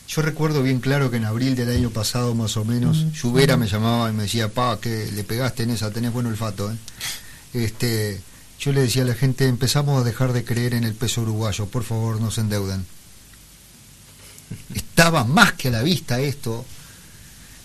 Yo 0.09 0.22
recuerdo 0.22 0.62
bien 0.62 0.81
claro 0.81 1.10
que 1.10 1.18
en 1.18 1.24
abril 1.24 1.55
del 1.55 1.70
año 1.70 1.90
pasado, 1.90 2.35
más 2.35 2.56
o 2.56 2.64
menos, 2.64 3.12
Lluvera 3.12 3.56
me 3.56 3.68
llamaba 3.68 4.10
y 4.10 4.12
me 4.12 4.24
decía, 4.24 4.48
pa, 4.52 4.78
que 4.81 5.10
le 5.12 5.22
pegaste 5.24 5.62
en 5.62 5.70
esa, 5.70 5.93
tenés 5.93 6.12
buen 6.12 6.27
olfato, 6.27 6.70
¿eh? 6.72 6.77
Este, 7.55 8.20
yo 8.59 8.72
le 8.72 8.82
decía 8.82 9.02
a 9.02 9.06
la 9.06 9.14
gente, 9.14 9.47
empezamos 9.47 10.01
a 10.01 10.05
dejar 10.05 10.32
de 10.32 10.44
creer 10.44 10.74
en 10.74 10.85
el 10.85 10.94
peso 10.94 11.22
uruguayo, 11.22 11.66
por 11.66 11.85
favor, 11.85 12.20
no 12.20 12.31
se 12.31 12.40
endeuden. 12.43 12.85
Estaba 14.74 15.24
más 15.24 15.52
que 15.55 15.68
a 15.68 15.72
la 15.72 15.82
vista 15.82 16.20
esto. 16.20 16.64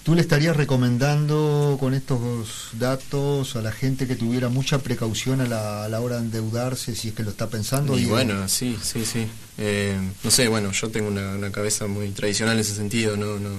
¿Tú 0.05 0.13
le 0.13 0.21
estarías 0.21 0.55
recomendando 0.55 1.77
con 1.79 1.95
estos 1.95 2.69
datos 2.73 3.55
a 3.55 3.63
la 3.63 3.71
gente 3.71 4.05
que 4.05 4.15
tuviera 4.15 4.49
mucha 4.49 4.77
precaución 4.77 5.41
a 5.41 5.47
la, 5.47 5.83
a 5.83 5.89
la 5.89 5.99
hora 5.99 6.17
de 6.17 6.25
endeudarse, 6.25 6.95
si 6.95 7.07
es 7.07 7.15
que 7.15 7.23
lo 7.23 7.31
está 7.31 7.49
pensando? 7.49 7.97
Y 7.97 8.05
bueno, 8.05 8.47
sí, 8.47 8.77
sí, 8.83 9.03
sí. 9.03 9.25
Eh, 9.57 9.97
no 10.23 10.29
sé, 10.29 10.47
bueno, 10.47 10.71
yo 10.73 10.89
tengo 10.89 11.07
una, 11.07 11.31
una 11.31 11.51
cabeza 11.51 11.87
muy 11.87 12.09
tradicional 12.09 12.53
en 12.53 12.61
ese 12.61 12.75
sentido, 12.75 13.17
no, 13.17 13.39
no 13.39 13.49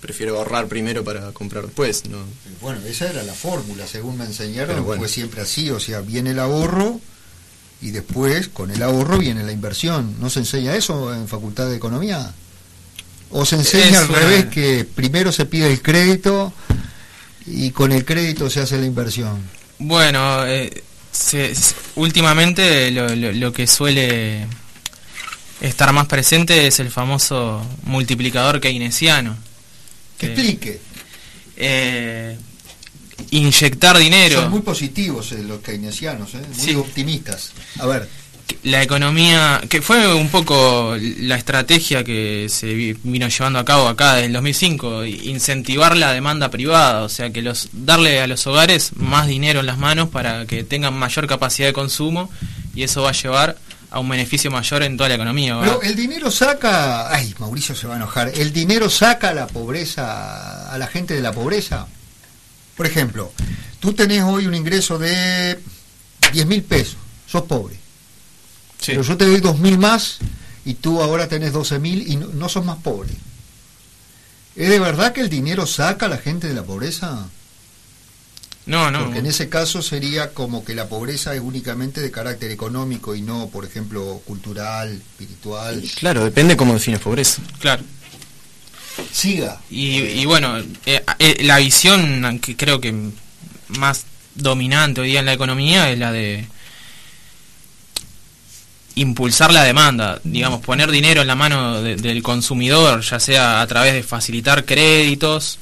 prefiero 0.00 0.36
ahorrar 0.36 0.66
primero 0.66 1.02
para 1.02 1.32
comprar 1.32 1.64
después, 1.64 2.04
no. 2.10 2.18
Bueno, 2.60 2.80
esa 2.84 3.08
era 3.08 3.22
la 3.22 3.32
fórmula, 3.32 3.86
según 3.86 4.18
me 4.18 4.26
enseñaron, 4.26 4.84
bueno. 4.84 5.00
fue 5.00 5.08
siempre 5.08 5.40
así, 5.40 5.70
o 5.70 5.80
sea, 5.80 6.02
viene 6.02 6.32
el 6.32 6.38
ahorro 6.38 7.00
y 7.80 7.90
después 7.90 8.48
con 8.48 8.70
el 8.70 8.82
ahorro 8.82 9.16
viene 9.16 9.44
la 9.44 9.52
inversión. 9.52 10.16
¿No 10.20 10.28
se 10.28 10.40
enseña 10.40 10.76
eso 10.76 11.14
en 11.14 11.26
Facultad 11.26 11.70
de 11.70 11.76
Economía? 11.76 12.34
¿O 13.30 13.44
se 13.44 13.56
enseña 13.56 14.00
al 14.00 14.08
una- 14.10 14.18
revés 14.18 14.46
que 14.46 14.84
primero 14.84 15.30
se 15.32 15.44
pide 15.46 15.70
el 15.70 15.82
crédito 15.82 16.52
y 17.46 17.70
con 17.70 17.92
el 17.92 18.04
crédito 18.04 18.48
se 18.50 18.60
hace 18.60 18.78
la 18.78 18.86
inversión? 18.86 19.42
Bueno, 19.78 20.46
eh, 20.46 20.82
se- 21.12 21.52
últimamente 21.96 22.90
lo, 22.90 23.14
lo- 23.14 23.32
lo 23.32 23.52
que 23.52 23.66
suele 23.66 24.46
estar 25.60 25.92
más 25.92 26.06
presente 26.06 26.66
es 26.66 26.80
el 26.80 26.90
famoso 26.90 27.64
multiplicador 27.84 28.60
keynesiano. 28.60 29.36
Que 30.18 30.26
Que, 30.28 30.32
explique. 30.32 30.80
eh, 31.56 32.38
inyectar 33.30 33.98
dinero. 33.98 34.42
Son 34.42 34.50
muy 34.50 34.60
positivos 34.62 35.32
eh, 35.32 35.42
los 35.42 35.60
keynesianos, 35.60 36.34
eh, 36.34 36.38
muy 36.56 36.64
Sí. 36.66 36.74
optimistas. 36.74 37.50
A 37.78 37.86
ver, 37.86 38.08
la 38.64 38.82
economía, 38.82 39.60
que 39.68 39.80
fue 39.82 40.14
un 40.14 40.28
poco 40.30 40.96
la 41.00 41.36
estrategia 41.36 42.02
que 42.04 42.46
se 42.48 42.66
vi- 42.74 42.96
vino 43.04 43.28
llevando 43.28 43.58
a 43.58 43.64
cabo 43.64 43.88
acá 43.88 44.14
desde 44.14 44.26
el 44.26 44.32
2005, 44.32 45.04
incentivar 45.04 45.96
la 45.96 46.12
demanda 46.12 46.50
privada, 46.50 47.02
o 47.02 47.08
sea, 47.08 47.30
que 47.30 47.40
los 47.42 47.68
darle 47.72 48.20
a 48.20 48.26
los 48.26 48.46
hogares 48.46 48.90
más 48.96 49.26
dinero 49.26 49.60
en 49.60 49.66
las 49.66 49.78
manos 49.78 50.08
para 50.08 50.44
que 50.46 50.64
tengan 50.64 50.94
mayor 50.94 51.26
capacidad 51.26 51.68
de 51.68 51.72
consumo 51.72 52.30
y 52.74 52.82
eso 52.82 53.02
va 53.02 53.10
a 53.10 53.12
llevar 53.12 53.56
a 53.90 54.00
un 54.00 54.08
beneficio 54.08 54.50
mayor 54.50 54.82
en 54.82 54.96
toda 54.96 55.08
la 55.08 55.14
economía. 55.14 55.56
Pero 55.62 55.80
el 55.82 55.96
dinero 55.96 56.30
saca, 56.30 57.10
ay, 57.14 57.34
Mauricio 57.38 57.74
se 57.74 57.86
va 57.86 57.94
a 57.94 57.96
enojar, 57.96 58.30
el 58.34 58.52
dinero 58.52 58.90
saca 58.90 59.30
a 59.30 59.34
la 59.34 59.46
pobreza, 59.46 60.70
a 60.70 60.76
la 60.78 60.86
gente 60.88 61.14
de 61.14 61.20
la 61.22 61.32
pobreza. 61.32 61.86
Por 62.76 62.86
ejemplo, 62.86 63.32
tú 63.80 63.92
tenés 63.94 64.22
hoy 64.24 64.46
un 64.46 64.54
ingreso 64.54 64.98
de 64.98 65.58
10 66.32 66.46
mil 66.46 66.62
pesos, 66.62 66.96
sos 67.26 67.42
pobre. 67.44 67.76
Sí. 68.80 68.92
Pero 68.92 69.02
yo 69.02 69.16
te 69.16 69.26
doy 69.26 69.40
2 69.40 69.58
mil 69.58 69.78
más 69.78 70.18
y 70.64 70.74
tú 70.74 71.02
ahora 71.02 71.28
tenés 71.28 71.52
12 71.52 71.78
mil 71.78 72.06
y 72.06 72.16
no, 72.16 72.28
no 72.28 72.48
sos 72.48 72.64
más 72.64 72.78
pobre. 72.78 73.10
¿Es 74.56 74.68
de 74.68 74.80
verdad 74.80 75.12
que 75.12 75.20
el 75.20 75.28
dinero 75.28 75.66
saca 75.66 76.06
a 76.06 76.08
la 76.08 76.18
gente 76.18 76.48
de 76.48 76.54
la 76.54 76.64
pobreza? 76.64 77.28
No, 78.68 78.90
no. 78.90 79.04
Porque 79.04 79.20
en 79.20 79.26
ese 79.26 79.48
caso 79.48 79.80
sería 79.80 80.34
como 80.34 80.62
que 80.62 80.74
la 80.74 80.88
pobreza 80.88 81.34
es 81.34 81.40
únicamente 81.40 82.02
de 82.02 82.10
carácter 82.10 82.50
económico 82.50 83.14
y 83.14 83.22
no, 83.22 83.48
por 83.48 83.64
ejemplo, 83.64 84.20
cultural, 84.26 84.92
espiritual. 84.92 85.82
Claro, 85.98 86.22
depende 86.22 86.56
cómo 86.56 86.74
defines 86.74 87.00
pobreza. 87.00 87.40
Claro. 87.60 87.82
Siga. 89.10 89.58
Y, 89.70 89.96
y 89.96 90.26
bueno, 90.26 90.58
eh, 90.84 91.02
eh, 91.18 91.44
la 91.44 91.56
visión 91.58 92.40
que 92.40 92.56
creo 92.56 92.78
que 92.78 93.10
más 93.68 94.04
dominante 94.34 95.00
hoy 95.00 95.08
día 95.08 95.20
en 95.20 95.26
la 95.26 95.32
economía 95.32 95.90
es 95.90 95.98
la 95.98 96.12
de 96.12 96.46
impulsar 99.00 99.52
la 99.52 99.64
demanda, 99.64 100.20
digamos, 100.24 100.60
poner 100.60 100.90
dinero 100.90 101.20
en 101.20 101.26
la 101.26 101.34
mano 101.34 101.80
de- 101.82 101.96
del 101.96 102.22
consumidor, 102.22 103.00
ya 103.02 103.20
sea 103.20 103.60
a 103.60 103.66
través 103.66 103.92
de 103.94 104.02
facilitar 104.02 104.64
créditos. 104.64 105.58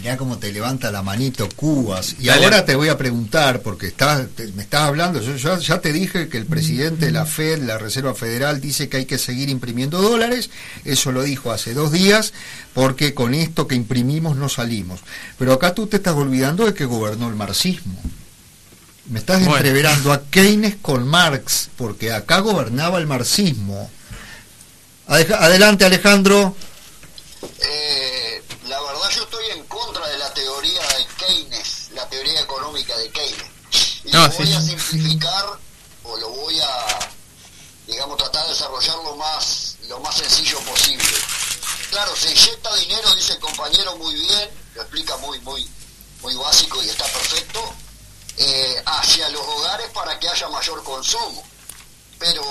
Mirá 0.00 0.16
cómo 0.16 0.38
te 0.38 0.50
levanta 0.52 0.90
la 0.90 1.02
manito 1.02 1.48
Cubas. 1.56 2.16
Y 2.18 2.26
Dale. 2.26 2.44
ahora 2.44 2.64
te 2.64 2.74
voy 2.74 2.88
a 2.88 2.96
preguntar, 2.96 3.60
porque 3.60 3.88
estás, 3.88 4.26
te- 4.34 4.48
me 4.52 4.62
estás 4.62 4.82
hablando, 4.82 5.20
yo 5.22 5.36
ya, 5.36 5.58
ya 5.58 5.80
te 5.80 5.92
dije 5.92 6.28
que 6.28 6.38
el 6.38 6.46
presidente 6.46 7.06
de 7.06 7.12
la 7.12 7.26
Fed, 7.26 7.62
la 7.64 7.76
Reserva 7.78 8.14
Federal, 8.14 8.60
dice 8.60 8.88
que 8.88 8.98
hay 8.98 9.04
que 9.06 9.18
seguir 9.18 9.48
imprimiendo 9.50 10.00
dólares, 10.00 10.50
eso 10.84 11.12
lo 11.12 11.22
dijo 11.22 11.52
hace 11.52 11.74
dos 11.74 11.92
días, 11.92 12.32
porque 12.74 13.14
con 13.14 13.34
esto 13.34 13.66
que 13.66 13.74
imprimimos 13.74 14.36
no 14.36 14.48
salimos. 14.48 15.00
Pero 15.38 15.52
acá 15.52 15.74
tú 15.74 15.86
te 15.86 15.96
estás 15.98 16.14
olvidando 16.14 16.64
de 16.66 16.74
que 16.74 16.84
gobernó 16.86 17.28
el 17.28 17.34
marxismo. 17.36 18.00
Me 19.10 19.18
estás 19.18 19.40
Bueno. 19.40 19.56
entreverando 19.56 20.12
a 20.12 20.22
Keynes 20.22 20.76
con 20.80 21.06
Marx, 21.06 21.68
porque 21.76 22.12
acá 22.12 22.38
gobernaba 22.40 22.98
el 22.98 23.06
marxismo. 23.06 23.90
Adeja- 25.08 25.38
Adelante 25.44 25.84
Alejandro. 25.84 26.54
Eh, 27.58 28.42
la 28.68 28.80
verdad 28.80 29.10
yo 29.16 29.24
estoy 29.24 29.44
en 29.56 29.64
contra 29.66 30.06
de 30.06 30.16
la 30.18 30.32
teoría 30.32 30.80
de 30.82 31.06
Keynes, 31.26 31.88
la 31.94 32.08
teoría 32.08 32.40
económica 32.40 32.96
de 32.98 33.10
Keynes. 33.10 33.50
Y 34.04 34.12
No, 34.12 34.28
lo 34.28 34.32
voy 34.32 34.46
sí. 34.46 34.52
a 34.54 34.60
simplificar 34.60 35.44
o 36.04 36.16
lo 36.16 36.28
voy 36.30 36.60
a, 36.60 37.10
digamos, 37.88 38.16
tratar 38.16 38.44
de 38.44 38.50
desarrollar 38.52 38.96
lo 39.02 39.16
más, 39.16 39.76
lo 39.88 39.98
más 40.00 40.16
sencillo 40.18 40.60
posible. 40.60 41.04
Claro, 41.90 42.14
se 42.14 42.30
inyecta 42.30 42.74
dinero, 42.76 43.12
dice 43.16 43.32
el 43.32 43.40
compañero 43.40 43.96
muy 43.96 44.14
bien, 44.14 44.48
lo 44.76 44.82
explica 44.82 45.16
muy, 45.16 45.40
muy, 45.40 45.68
muy 46.22 46.34
básico 46.36 46.80
y 46.84 46.88
está 46.88 47.04
perfecto, 47.06 47.74
eh, 48.42 48.82
hacia 48.86 49.28
los 49.28 49.42
hogares 49.42 49.90
para 49.90 50.18
que 50.18 50.26
haya 50.26 50.48
mayor 50.48 50.82
consumo. 50.82 51.44
Pero 52.18 52.42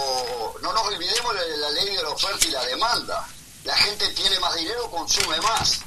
no 0.62 0.72
nos 0.72 0.86
olvidemos 0.86 1.34
de 1.34 1.58
la 1.58 1.70
ley 1.72 1.96
de 1.96 2.04
la 2.04 2.10
oferta 2.10 2.46
y 2.46 2.52
la 2.52 2.64
demanda. 2.66 3.28
La 3.64 3.76
gente 3.76 4.08
tiene 4.10 4.40
más 4.40 4.56
dinero, 4.56 4.90
consume 4.92 5.42
más. 5.42 5.80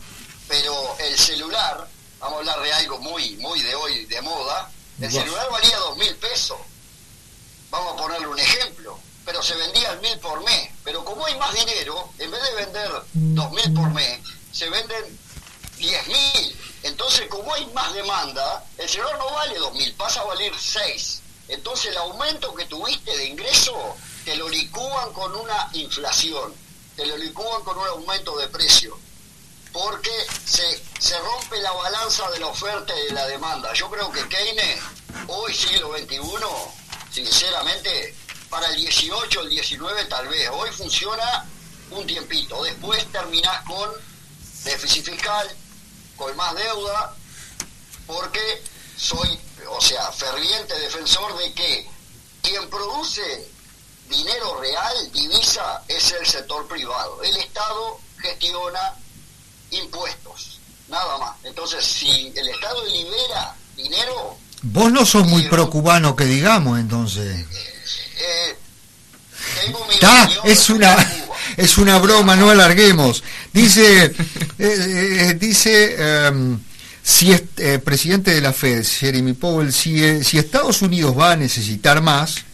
Pero 0.48 0.96
el 0.98 1.16
celular, 1.16 1.88
vamos 2.18 2.36
a 2.36 2.38
hablar 2.40 2.62
de 2.62 2.72
algo 2.72 2.98
muy, 2.98 3.36
muy 3.36 3.62
de 3.62 3.74
hoy, 3.76 4.04
de 4.06 4.20
moda, 4.22 4.70
el 5.00 5.10
celular 5.10 5.48
valía 5.50 5.76
dos 5.78 5.96
mil 5.96 6.14
pesos. 6.16 6.58
Vamos 7.70 7.94
a 7.94 7.96
ponerle 7.96 8.26
un 8.26 8.38
ejemplo. 8.38 8.98
Pero 9.24 9.40
se 9.40 9.54
vendía 9.54 9.90
al 9.90 10.00
mil 10.00 10.18
por 10.18 10.42
mes. 10.42 10.70
Pero 10.82 11.04
como 11.04 11.24
hay 11.26 11.38
más 11.38 11.54
dinero, 11.54 12.10
en 12.18 12.28
vez 12.28 12.42
de 12.42 12.54
vender 12.54 12.90
dos 13.12 13.52
mil 13.52 13.72
por 13.72 13.88
mes, 13.90 14.20
se 14.52 14.68
venden 14.68 15.18
diez 15.76 16.06
mil. 16.08 16.71
Entonces, 16.82 17.28
como 17.28 17.52
hay 17.54 17.66
más 17.66 17.92
demanda, 17.94 18.64
el 18.78 18.88
celular 18.88 19.16
no 19.18 19.30
vale 19.30 19.58
dos 19.58 19.72
mil, 19.72 19.92
pasa 19.94 20.20
a 20.20 20.24
valer 20.24 20.52
seis. 20.58 21.20
Entonces, 21.48 21.92
el 21.92 21.98
aumento 21.98 22.54
que 22.54 22.64
tuviste 22.66 23.16
de 23.16 23.26
ingreso 23.26 23.96
te 24.24 24.36
lo 24.36 24.48
licúan 24.48 25.12
con 25.12 25.34
una 25.36 25.68
inflación, 25.74 26.54
te 26.96 27.06
lo 27.06 27.16
licúan 27.16 27.62
con 27.62 27.78
un 27.78 27.86
aumento 27.86 28.36
de 28.36 28.48
precio, 28.48 28.98
porque 29.72 30.10
se, 30.44 30.82
se 30.98 31.18
rompe 31.18 31.60
la 31.60 31.72
balanza 31.72 32.30
de 32.30 32.40
la 32.40 32.48
oferta 32.48 32.98
y 32.98 33.06
de 33.06 33.12
la 33.12 33.26
demanda. 33.26 33.72
Yo 33.74 33.90
creo 33.90 34.10
que 34.10 34.28
Keynes 34.28 34.80
hoy 35.28 35.54
siglo 35.54 35.96
XXI, 35.96 36.18
sinceramente, 37.12 38.14
para 38.48 38.68
el 38.68 38.76
18, 38.76 39.40
el 39.40 39.48
19 39.48 40.04
tal 40.06 40.28
vez. 40.28 40.50
Hoy 40.52 40.70
funciona 40.70 41.46
un 41.90 42.06
tiempito. 42.06 42.62
Después 42.62 43.04
terminás 43.10 43.64
con 43.64 43.90
déficit 44.64 45.06
fiscal, 45.06 45.48
con 46.22 46.36
más 46.36 46.54
deuda, 46.54 47.14
porque 48.06 48.62
soy, 48.96 49.38
o 49.68 49.80
sea, 49.80 50.12
ferviente 50.12 50.78
defensor 50.78 51.36
de 51.38 51.52
que 51.52 51.90
quien 52.42 52.70
produce 52.70 53.50
dinero 54.08 54.60
real, 54.60 55.12
divisa, 55.12 55.82
es 55.88 56.12
el 56.12 56.26
sector 56.26 56.68
privado. 56.68 57.22
El 57.22 57.36
Estado 57.38 57.98
gestiona 58.20 58.94
impuestos, 59.70 60.60
nada 60.88 61.18
más. 61.18 61.36
Entonces, 61.42 61.84
si 61.84 62.32
el 62.36 62.48
Estado 62.48 62.84
libera 62.84 63.56
dinero, 63.76 64.36
Vos 64.64 64.92
no 64.92 65.04
sos 65.04 65.26
muy 65.26 65.48
pro-cubano 65.48 66.14
que 66.14 66.24
digamos, 66.24 66.78
entonces. 66.78 67.44
eh, 68.16 68.56
mi 68.60 68.61
Está, 69.90 70.28
es 70.44 70.70
una 70.70 70.96
es 71.56 71.78
una 71.78 71.98
broma, 71.98 72.36
no 72.36 72.50
alarguemos. 72.50 73.22
Dice 73.52 74.04
eh, 74.04 74.12
eh, 74.58 75.36
dice 75.38 76.26
em, 76.26 76.58
si 77.02 77.32
es 77.32 77.42
eh, 77.56 77.80
presidente 77.80 78.32
de 78.32 78.40
la 78.40 78.52
Fed, 78.52 78.84
Jeremy 78.84 79.32
Powell, 79.32 79.72
si, 79.72 80.02
eh, 80.02 80.22
si 80.22 80.38
Estados 80.38 80.82
Unidos 80.82 81.18
va 81.18 81.32
a 81.32 81.36
necesitar 81.36 82.00
más, 82.00 82.44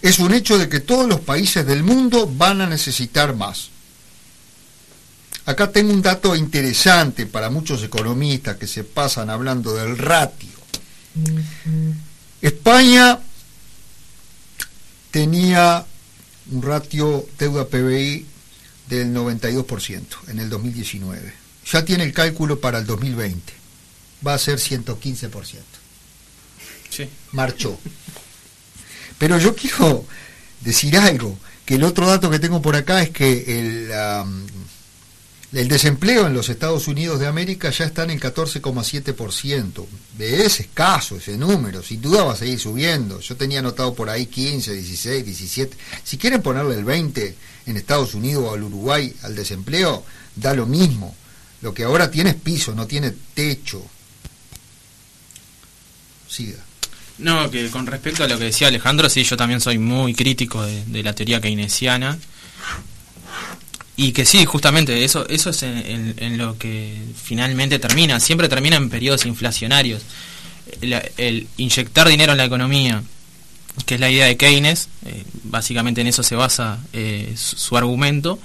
es 0.00 0.20
un 0.20 0.32
hecho 0.32 0.56
de 0.56 0.68
que 0.68 0.80
todos 0.80 1.08
los 1.08 1.20
países 1.20 1.66
del 1.66 1.82
mundo 1.82 2.30
van 2.32 2.60
a 2.60 2.66
necesitar 2.66 3.34
más. 3.34 3.70
Acá 5.46 5.72
tengo 5.72 5.92
un 5.92 6.02
dato 6.02 6.36
interesante 6.36 7.26
para 7.26 7.50
muchos 7.50 7.82
economistas 7.82 8.56
que 8.56 8.66
se 8.66 8.84
pasan 8.84 9.30
hablando 9.30 9.74
del 9.74 9.98
ratio. 9.98 10.50
España 12.40 13.18
tenía 15.10 15.84
un 16.50 16.62
ratio 16.62 17.26
deuda 17.38 17.66
PBI 17.66 18.26
del 18.88 19.14
92% 19.14 20.04
en 20.28 20.38
el 20.38 20.48
2019. 20.48 21.32
Ya 21.70 21.84
tiene 21.84 22.04
el 22.04 22.12
cálculo 22.12 22.60
para 22.60 22.78
el 22.78 22.86
2020. 22.86 23.52
Va 24.26 24.34
a 24.34 24.38
ser 24.38 24.58
115%. 24.58 25.30
Sí. 26.90 27.08
Marchó. 27.32 27.78
Pero 29.18 29.38
yo 29.38 29.54
quiero 29.54 30.06
decir 30.60 30.96
algo, 30.96 31.38
que 31.64 31.74
el 31.74 31.84
otro 31.84 32.06
dato 32.06 32.30
que 32.30 32.38
tengo 32.38 32.62
por 32.62 32.76
acá 32.76 33.02
es 33.02 33.10
que 33.10 33.58
el, 33.58 33.92
el 35.52 35.68
desempleo 35.68 36.26
en 36.26 36.34
los 36.34 36.50
Estados 36.50 36.88
Unidos 36.88 37.20
de 37.20 37.26
América 37.26 37.70
ya 37.70 37.86
está 37.86 38.02
en 38.02 38.10
el 38.10 38.20
14,7%. 38.20 39.86
Es 40.18 40.60
escaso 40.60 41.16
ese 41.16 41.38
número, 41.38 41.82
sin 41.82 42.02
duda 42.02 42.24
va 42.24 42.34
a 42.34 42.36
seguir 42.36 42.58
subiendo. 42.58 43.20
Yo 43.20 43.34
tenía 43.36 43.60
anotado 43.60 43.94
por 43.94 44.10
ahí 44.10 44.26
15, 44.26 44.74
16, 44.74 45.24
17. 45.24 45.76
Si 46.04 46.18
quieren 46.18 46.42
ponerle 46.42 46.74
el 46.74 46.84
20 46.84 47.34
en 47.66 47.76
Estados 47.76 48.14
Unidos 48.14 48.44
o 48.46 48.54
al 48.54 48.62
Uruguay 48.62 49.14
al 49.22 49.34
desempleo, 49.34 50.04
da 50.36 50.52
lo 50.52 50.66
mismo. 50.66 51.16
Lo 51.62 51.72
que 51.72 51.84
ahora 51.84 52.10
tiene 52.10 52.30
es 52.30 52.36
piso, 52.36 52.74
no 52.74 52.86
tiene 52.86 53.14
techo. 53.32 53.82
Siga. 56.28 56.58
No, 57.16 57.50
que 57.50 57.68
con 57.70 57.86
respecto 57.86 58.22
a 58.22 58.28
lo 58.28 58.38
que 58.38 58.44
decía 58.44 58.68
Alejandro, 58.68 59.08
sí, 59.08 59.24
yo 59.24 59.36
también 59.36 59.60
soy 59.60 59.78
muy 59.78 60.14
crítico 60.14 60.62
de, 60.62 60.84
de 60.84 61.02
la 61.02 61.14
teoría 61.14 61.40
keynesiana. 61.40 62.18
Y 64.00 64.12
que 64.12 64.24
sí, 64.24 64.44
justamente, 64.44 65.02
eso, 65.02 65.28
eso 65.28 65.50
es 65.50 65.64
en, 65.64 66.38
lo 66.38 66.56
que 66.56 66.96
finalmente 67.20 67.80
termina. 67.80 68.20
Siempre 68.20 68.48
termina 68.48 68.76
en 68.76 68.88
periodos 68.90 69.26
inflacionarios. 69.26 70.02
El, 70.80 71.48
inyectar 71.56 72.06
dinero 72.06 72.30
en 72.30 72.38
la 72.38 72.44
economía, 72.44 73.02
que 73.86 73.96
es 73.96 74.00
la 74.00 74.08
idea 74.08 74.26
de 74.26 74.36
Keynes, 74.36 74.88
eh, 75.04 75.24
básicamente 75.42 76.00
en 76.00 76.06
eso 76.06 76.22
se 76.22 76.36
basa 76.36 76.78
eh, 76.92 77.34
su 77.34 77.76
argumento, 77.76 78.38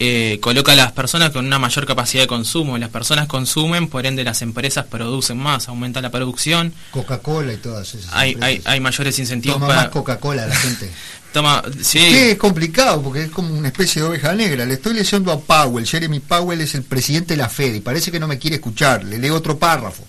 eh, 0.00 0.38
coloca 0.40 0.72
a 0.72 0.76
las 0.76 0.92
personas 0.92 1.30
con 1.30 1.44
una 1.44 1.58
mayor 1.58 1.84
capacidad 1.84 2.22
de 2.22 2.28
consumo. 2.28 2.78
Las 2.78 2.90
personas 2.90 3.26
consumen, 3.26 3.88
por 3.88 4.06
ende 4.06 4.22
las 4.22 4.42
empresas 4.42 4.86
producen 4.86 5.38
más, 5.38 5.68
aumenta 5.68 6.00
la 6.00 6.10
producción, 6.10 6.72
Coca-Cola 6.92 7.52
y 7.52 7.56
todas 7.56 7.94
esas. 7.94 8.12
hay, 8.12 8.36
hay, 8.40 8.62
hay 8.64 8.80
mayores 8.80 9.18
incentivos 9.18 9.56
Toma 9.56 9.66
para... 9.66 9.82
más 9.82 9.90
Coca-Cola 9.90 10.46
la 10.46 10.54
gente. 10.54 10.90
Toma, 11.32 11.62
sí, 11.82 11.98
Sí, 11.98 12.16
es 12.30 12.38
complicado 12.38 13.02
porque 13.02 13.24
es 13.24 13.30
como 13.30 13.52
una 13.52 13.68
especie 13.68 14.00
de 14.00 14.08
oveja 14.08 14.32
negra. 14.34 14.64
Le 14.64 14.74
estoy 14.74 14.94
leyendo 14.94 15.30
a 15.30 15.40
Powell. 15.40 15.86
Jeremy 15.86 16.20
Powell 16.20 16.60
es 16.60 16.74
el 16.74 16.84
presidente 16.84 17.34
de 17.34 17.38
la 17.38 17.48
Fed 17.48 17.74
y 17.74 17.80
parece 17.80 18.10
que 18.10 18.20
no 18.20 18.28
me 18.28 18.38
quiere 18.38 18.56
escuchar. 18.56 19.04
Le 19.04 19.18
leo 19.18 19.34
otro 19.34 19.58
párrafo. 19.58 20.04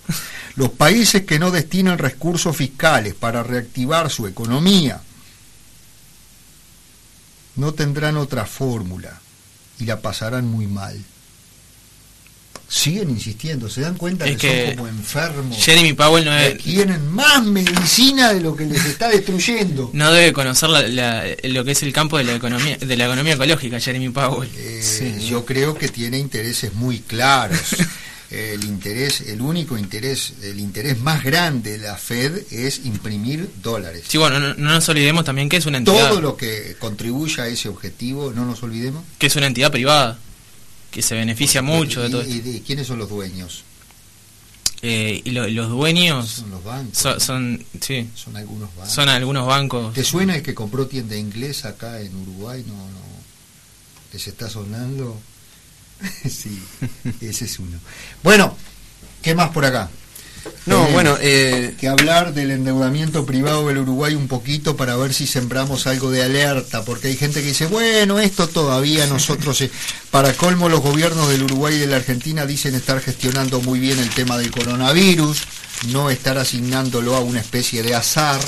Los 0.56 0.70
países 0.70 1.24
que 1.26 1.38
no 1.38 1.50
destinan 1.50 1.98
recursos 1.98 2.56
fiscales 2.56 3.14
para 3.14 3.42
reactivar 3.42 4.08
su 4.08 4.26
economía 4.26 5.02
no 7.56 7.74
tendrán 7.74 8.16
otra 8.16 8.46
fórmula 8.46 9.20
y 9.80 9.84
la 9.86 10.00
pasarán 10.00 10.46
muy 10.46 10.66
mal. 10.66 10.96
Siguen 12.68 13.10
insistiendo, 13.10 13.68
se 13.68 13.80
dan 13.80 13.96
cuenta 13.96 14.26
Es 14.26 14.36
que, 14.36 14.48
que 14.48 14.66
son 14.68 14.76
como 14.76 14.88
enfermos. 14.88 15.56
Jeremy 15.58 15.92
Powell 15.92 16.24
no 16.24 16.36
es- 16.36 16.56
Tienen 16.58 17.08
más 17.10 17.44
medicina 17.44 18.32
de 18.32 18.40
lo 18.40 18.54
que 18.54 18.64
les 18.64 18.84
está 18.84 19.08
destruyendo. 19.08 19.90
no 19.92 20.12
debe 20.12 20.32
conocer 20.32 20.68
la- 20.68 20.82
la- 20.86 21.24
lo 21.42 21.64
que 21.64 21.72
es 21.72 21.82
el 21.82 21.92
campo 21.92 22.16
de 22.16 22.24
la 22.24 22.34
economía 22.36 22.76
de 22.76 22.96
la 22.96 23.06
economía 23.06 23.32
ecológica, 23.34 23.80
Jeremy 23.80 24.10
Powell. 24.10 24.48
Eh, 24.56 25.18
Yo 25.28 25.44
creo 25.44 25.76
que 25.76 25.88
tiene 25.88 26.18
intereses 26.18 26.72
muy 26.74 27.00
claros. 27.00 27.58
el 28.30 28.62
interés, 28.64 29.22
el 29.22 29.40
único 29.40 29.76
interés, 29.76 30.34
el 30.42 30.60
interés 30.60 31.00
más 31.00 31.24
grande 31.24 31.72
de 31.72 31.78
la 31.78 31.96
Fed 31.96 32.42
es 32.52 32.84
imprimir 32.84 33.50
dólares. 33.62 34.04
Sí, 34.08 34.18
bueno, 34.18 34.38
no, 34.38 34.54
no 34.54 34.70
nos 34.72 34.88
olvidemos 34.88 35.24
también 35.24 35.48
que 35.48 35.56
es 35.56 35.66
una 35.66 35.78
entidad 35.78 36.10
Todo 36.10 36.20
lo 36.20 36.36
que 36.36 36.76
contribuya 36.78 37.44
a 37.44 37.48
ese 37.48 37.68
objetivo, 37.68 38.32
no 38.32 38.44
nos 38.46 38.62
olvidemos. 38.62 39.02
que 39.18 39.26
es 39.26 39.34
una 39.36 39.46
entidad 39.46 39.72
privada 39.72 40.18
que 40.92 41.02
se 41.02 41.14
beneficia 41.16 41.60
mucho 41.62 42.02
de 42.02 42.08
¿Y- 42.08 42.10
todo 42.10 42.22
y 42.26 42.62
quiénes 42.66 42.86
son 42.86 42.98
los 42.98 43.08
dueños? 43.08 43.64
Eh, 44.82 45.20
y 45.24 45.30
lo- 45.32 45.46
los 45.46 45.68
dueños 45.68 46.26
Son 46.28 46.50
los 46.50 46.64
bancos. 46.64 46.96
son, 46.98 47.20
son- 47.20 47.64
sí, 47.82 48.08
Son 48.14 48.34
algunos 48.36 48.74
bancos. 48.76 48.94
son 48.94 49.08
algunos 49.10 49.46
bancos. 49.46 49.92
¿Te 49.92 50.04
suena 50.04 50.36
el 50.36 50.42
que 50.42 50.54
compró 50.54 50.86
tienda 50.86 51.16
inglesa 51.16 51.70
acá 51.70 52.00
en 52.00 52.14
Uruguay? 52.16 52.64
No, 52.66 52.74
no. 52.74 53.00
¿Les 54.12 54.26
está 54.26 54.48
sonando? 54.48 55.20
sí, 56.28 56.62
ese 57.20 57.44
es 57.44 57.58
uno. 57.58 57.78
Bueno, 58.22 58.56
¿qué 59.22 59.34
más 59.34 59.50
por 59.50 59.64
acá? 59.64 59.90
No, 60.66 60.86
Eh, 60.86 60.92
bueno, 60.92 61.16
eh, 61.20 61.74
que 61.78 61.88
hablar 61.88 62.34
del 62.34 62.50
endeudamiento 62.50 63.26
privado 63.26 63.66
del 63.66 63.78
Uruguay 63.78 64.14
un 64.14 64.28
poquito 64.28 64.76
para 64.76 64.96
ver 64.96 65.12
si 65.12 65.26
sembramos 65.26 65.86
algo 65.86 66.10
de 66.10 66.22
alerta, 66.22 66.84
porque 66.84 67.08
hay 67.08 67.16
gente 67.16 67.40
que 67.40 67.48
dice, 67.48 67.66
bueno, 67.66 68.18
esto 68.18 68.48
todavía 68.48 69.06
nosotros, 69.06 69.60
eh, 69.62 69.70
para 70.10 70.32
colmo 70.34 70.68
los 70.68 70.80
gobiernos 70.80 71.28
del 71.28 71.42
Uruguay 71.44 71.74
y 71.74 71.78
de 71.78 71.86
la 71.86 71.96
Argentina 71.96 72.46
dicen 72.46 72.74
estar 72.74 73.00
gestionando 73.00 73.60
muy 73.60 73.78
bien 73.80 73.98
el 73.98 74.10
tema 74.10 74.38
del 74.38 74.50
coronavirus, 74.50 75.42
no 75.88 76.10
estar 76.10 76.38
asignándolo 76.38 77.16
a 77.16 77.20
una 77.20 77.40
especie 77.40 77.82
de 77.82 77.94
azar. 77.94 78.40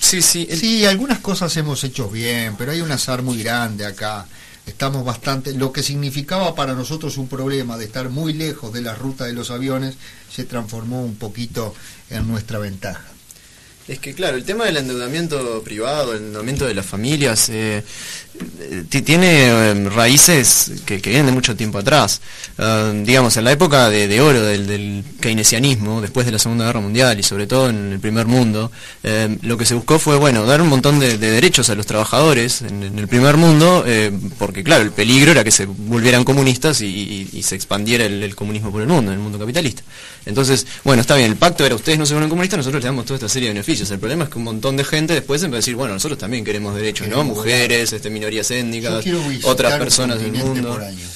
Sí, 0.00 0.22
sí. 0.22 0.48
Sí, 0.54 0.86
algunas 0.86 1.18
cosas 1.20 1.54
hemos 1.56 1.82
hecho 1.84 2.08
bien, 2.08 2.56
pero 2.56 2.72
hay 2.72 2.80
un 2.80 2.92
azar 2.92 3.22
muy 3.22 3.42
grande 3.42 3.86
acá. 3.86 4.26
Estamos 4.70 5.04
bastante, 5.04 5.52
lo 5.52 5.72
que 5.72 5.82
significaba 5.82 6.54
para 6.54 6.74
nosotros 6.74 7.18
un 7.18 7.26
problema 7.26 7.76
de 7.76 7.86
estar 7.86 8.08
muy 8.08 8.32
lejos 8.32 8.72
de 8.72 8.80
la 8.80 8.94
ruta 8.94 9.24
de 9.24 9.32
los 9.32 9.50
aviones, 9.50 9.96
se 10.30 10.44
transformó 10.44 11.02
un 11.02 11.16
poquito 11.16 11.74
en 12.08 12.28
nuestra 12.28 12.60
ventaja. 12.60 13.09
Es 13.90 13.98
que 13.98 14.14
claro, 14.14 14.36
el 14.36 14.44
tema 14.44 14.66
del 14.66 14.76
endeudamiento 14.76 15.60
privado, 15.64 16.12
el 16.12 16.18
endeudamiento 16.18 16.64
de 16.64 16.74
las 16.74 16.86
familias, 16.86 17.48
eh, 17.48 17.82
ti- 18.88 19.02
tiene 19.02 19.48
eh, 19.48 19.88
raíces 19.88 20.70
que, 20.86 20.98
vienen 20.98 21.26
de 21.26 21.32
mucho 21.32 21.56
tiempo 21.56 21.78
atrás. 21.78 22.20
Eh, 22.56 23.02
digamos, 23.04 23.36
en 23.36 23.42
la 23.42 23.50
época 23.50 23.90
de, 23.90 24.20
oro 24.20 24.42
del, 24.42 25.02
keynesianismo, 25.18 26.00
después 26.00 26.24
de 26.24 26.30
la 26.30 26.38
Segunda 26.38 26.66
Guerra 26.66 26.78
Mundial 26.78 27.18
y 27.18 27.24
sobre 27.24 27.48
todo 27.48 27.68
en 27.68 27.90
el 27.90 27.98
primer 27.98 28.26
mundo, 28.26 28.70
eh, 29.02 29.36
lo 29.42 29.58
que 29.58 29.66
se 29.66 29.74
buscó 29.74 29.98
fue, 29.98 30.16
bueno, 30.18 30.46
dar 30.46 30.62
un 30.62 30.68
montón 30.68 31.00
de, 31.00 31.18
de 31.18 31.30
derechos 31.32 31.68
a 31.68 31.74
los 31.74 31.84
trabajadores 31.84 32.62
en, 32.62 32.96
el 32.96 33.08
primer 33.08 33.38
mundo, 33.38 33.84
porque 34.38 34.62
claro, 34.62 34.84
el 34.84 34.92
peligro 34.92 35.32
era 35.32 35.42
que 35.42 35.50
se 35.50 35.66
volvieran 35.66 36.22
comunistas 36.22 36.80
y, 36.80 37.42
se 37.42 37.56
expandiera 37.56 38.04
el, 38.04 38.22
el 38.22 38.36
comunismo 38.36 38.70
por 38.70 38.82
el 38.82 38.86
mundo, 38.86 39.10
en 39.10 39.16
el 39.18 39.22
mundo 39.22 39.36
capitalista. 39.36 39.82
Entonces, 40.26 40.64
bueno, 40.84 41.00
está 41.00 41.16
bien, 41.16 41.30
el 41.30 41.36
pacto 41.36 41.64
era 41.64 41.74
ustedes 41.74 41.98
no 41.98 42.06
se 42.06 42.12
vuelven 42.12 42.30
comunistas, 42.30 42.58
nosotros 42.58 42.82
le 42.82 42.86
damos 42.86 43.04
toda 43.04 43.16
esta 43.16 43.28
serie 43.28 43.48
de 43.48 43.54
beneficios. 43.54 43.79
El 43.88 43.98
problema 43.98 44.24
es 44.24 44.30
que 44.30 44.38
un 44.38 44.44
montón 44.44 44.76
de 44.76 44.84
gente 44.84 45.14
después 45.14 45.42
empezó 45.42 45.56
a 45.56 45.60
decir, 45.60 45.76
bueno, 45.76 45.94
nosotros 45.94 46.18
también 46.18 46.44
queremos 46.44 46.74
derechos, 46.74 47.08
¿no? 47.08 47.24
Mujeres, 47.24 47.92
este, 47.92 48.10
minorías 48.10 48.50
étnicas, 48.50 49.04
otras 49.44 49.78
personas 49.78 50.20
del 50.20 50.32
mundo. 50.32 50.72
por 50.72 50.82
año. 50.82 51.06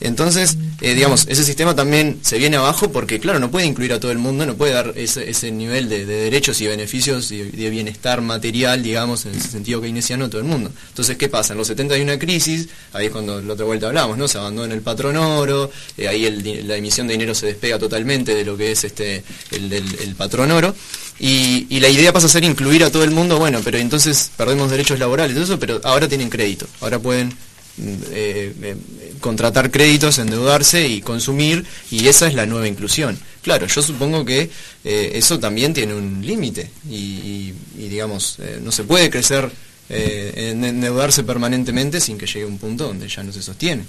Entonces, 0.00 0.56
eh, 0.80 0.94
digamos, 0.94 1.26
ese 1.28 1.44
sistema 1.44 1.74
también 1.76 2.18
se 2.22 2.38
viene 2.38 2.56
abajo 2.56 2.90
porque, 2.90 3.20
claro, 3.20 3.38
no 3.38 3.50
puede 3.50 3.66
incluir 3.66 3.92
a 3.92 4.00
todo 4.00 4.10
el 4.12 4.18
mundo, 4.18 4.46
no 4.46 4.54
puede 4.56 4.72
dar 4.72 4.94
ese, 4.96 5.52
nivel 5.52 5.88
de, 5.90 6.06
de 6.06 6.14
derechos 6.24 6.60
y 6.62 6.66
beneficios 6.66 7.30
y 7.32 7.42
de 7.42 7.70
bienestar 7.70 8.22
material, 8.22 8.82
digamos, 8.82 9.26
en 9.26 9.34
ese 9.34 9.48
sentido 9.48 9.80
keynesiano 9.82 10.24
a 10.24 10.28
todo 10.30 10.40
el 10.40 10.46
mundo. 10.46 10.70
Entonces, 10.88 11.16
¿qué 11.18 11.28
pasa? 11.28 11.52
En 11.52 11.58
los 11.58 11.66
70 11.66 11.94
hay 11.94 12.00
una 12.02 12.18
crisis, 12.18 12.68
ahí 12.94 13.06
es 13.06 13.12
cuando 13.12 13.40
la 13.42 13.52
otra 13.52 13.66
vuelta 13.66 13.88
hablamos, 13.88 14.16
¿no? 14.16 14.26
Se 14.26 14.38
abandona 14.38 14.72
el 14.74 14.80
patrón 14.80 15.16
oro, 15.18 15.70
eh, 15.98 16.08
ahí 16.08 16.24
el 16.24 16.66
la 16.66 16.76
emisión 16.76 17.06
de 17.06 17.12
dinero 17.14 17.34
se 17.34 17.46
despega 17.46 17.78
totalmente 17.78 18.34
de 18.34 18.44
lo 18.44 18.56
que 18.56 18.72
es 18.72 18.84
este 18.84 19.22
el, 19.50 19.72
el- 19.72 19.98
el 20.00 20.14
patrón 20.14 20.50
oro. 20.50 20.74
Y, 21.18 21.78
la 21.80 21.88
idea 21.90 22.12
pasa 22.14 22.26
a 22.26 22.30
ser 22.30 22.44
incluir 22.44 22.82
a 22.84 22.90
todo 22.90 23.04
el 23.04 23.10
mundo, 23.10 23.38
bueno, 23.38 23.60
pero 23.62 23.76
entonces 23.76 24.30
perdemos 24.38 24.70
derechos 24.70 24.98
laborales 24.98 25.36
eso, 25.36 25.58
pero 25.58 25.78
ahora 25.84 26.08
tienen 26.08 26.30
crédito, 26.30 26.66
ahora 26.80 26.98
pueden 26.98 27.28
mm, 27.76 27.94
eh, 28.12 28.76
contratar 29.20 29.70
créditos, 29.70 30.18
endeudarse 30.18 30.86
y 30.88 31.00
consumir, 31.00 31.64
y 31.90 32.08
esa 32.08 32.26
es 32.26 32.34
la 32.34 32.46
nueva 32.46 32.66
inclusión. 32.68 33.18
Claro, 33.42 33.66
yo 33.66 33.82
supongo 33.82 34.24
que 34.24 34.50
eh, 34.84 35.12
eso 35.14 35.38
también 35.38 35.72
tiene 35.74 35.94
un 35.94 36.24
límite, 36.26 36.70
y, 36.88 36.94
y- 36.96 37.54
y, 37.78 37.88
digamos, 37.88 38.36
eh, 38.38 38.60
no 38.62 38.72
se 38.72 38.84
puede 38.84 39.08
crecer, 39.10 39.50
eh, 39.88 40.50
en- 40.52 40.64
endeudarse 40.64 41.22
permanentemente 41.24 42.00
sin 42.00 42.16
que 42.18 42.26
llegue 42.26 42.42
a 42.44 42.46
un 42.46 42.58
punto 42.58 42.86
donde 42.86 43.08
ya 43.08 43.22
no 43.22 43.32
se 43.32 43.42
sostiene. 43.42 43.84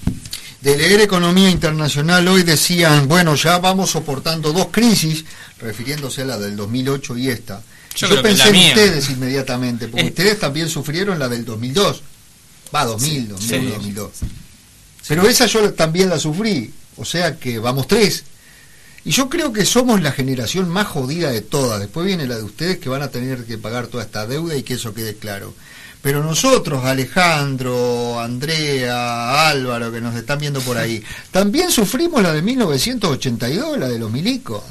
De 0.61 0.77
leer 0.77 1.01
Economía 1.01 1.49
Internacional 1.49 2.27
hoy 2.27 2.43
decían, 2.43 3.07
bueno, 3.07 3.35
ya 3.35 3.57
vamos 3.59 3.91
soportando 3.91 4.53
dos 4.53 4.67
crisis, 4.71 5.25
refiriéndose 5.59 6.21
a 6.21 6.25
la 6.25 6.37
del 6.37 6.55
2008 6.55 7.17
y 7.17 7.29
esta. 7.29 7.61
Yo 7.95 8.21
pensé 8.21 8.49
en 8.49 8.55
ustedes 8.55 9.09
inmediatamente, 9.09 9.87
porque 9.87 10.05
Eh. 10.05 10.09
ustedes 10.11 10.39
también 10.39 10.69
sufrieron 10.69 11.19
la 11.19 11.27
del 11.27 11.43
2002. 11.45 12.01
Va, 12.73 12.85
2000, 12.85 13.27
2001, 13.27 13.61
sí. 13.61 13.73
2002. 13.75 14.11
Pero 15.11 15.27
esa 15.27 15.45
yo 15.45 15.73
también 15.73 16.07
la 16.07 16.17
sufrí, 16.17 16.71
o 16.95 17.03
sea 17.03 17.37
que 17.37 17.59
vamos 17.59 17.85
tres. 17.85 18.23
Y 19.03 19.11
yo 19.11 19.27
creo 19.27 19.51
que 19.51 19.65
somos 19.65 20.01
la 20.01 20.13
generación 20.13 20.69
más 20.69 20.87
jodida 20.87 21.31
de 21.31 21.41
todas. 21.41 21.81
Después 21.81 22.05
viene 22.05 22.27
la 22.27 22.37
de 22.37 22.43
ustedes 22.43 22.77
que 22.79 22.87
van 22.87 23.01
a 23.01 23.09
tener 23.09 23.43
que 23.43 23.57
pagar 23.57 23.87
toda 23.87 24.05
esta 24.05 24.25
deuda 24.25 24.55
y 24.55 24.63
que 24.63 24.75
eso 24.75 24.93
quede 24.93 25.17
claro. 25.17 25.53
Pero 26.01 26.23
nosotros, 26.23 26.85
Alejandro, 26.85 28.21
Andrea, 28.21 29.49
Álvaro, 29.49 29.91
que 29.91 29.99
nos 29.99 30.15
están 30.15 30.39
viendo 30.39 30.61
por 30.61 30.77
ahí, 30.77 31.03
también 31.29 31.71
sufrimos 31.71 32.23
la 32.23 32.31
de 32.31 32.41
1982, 32.41 33.79
la 33.79 33.89
de 33.89 33.99
los 33.99 34.09
milicos. 34.09 34.63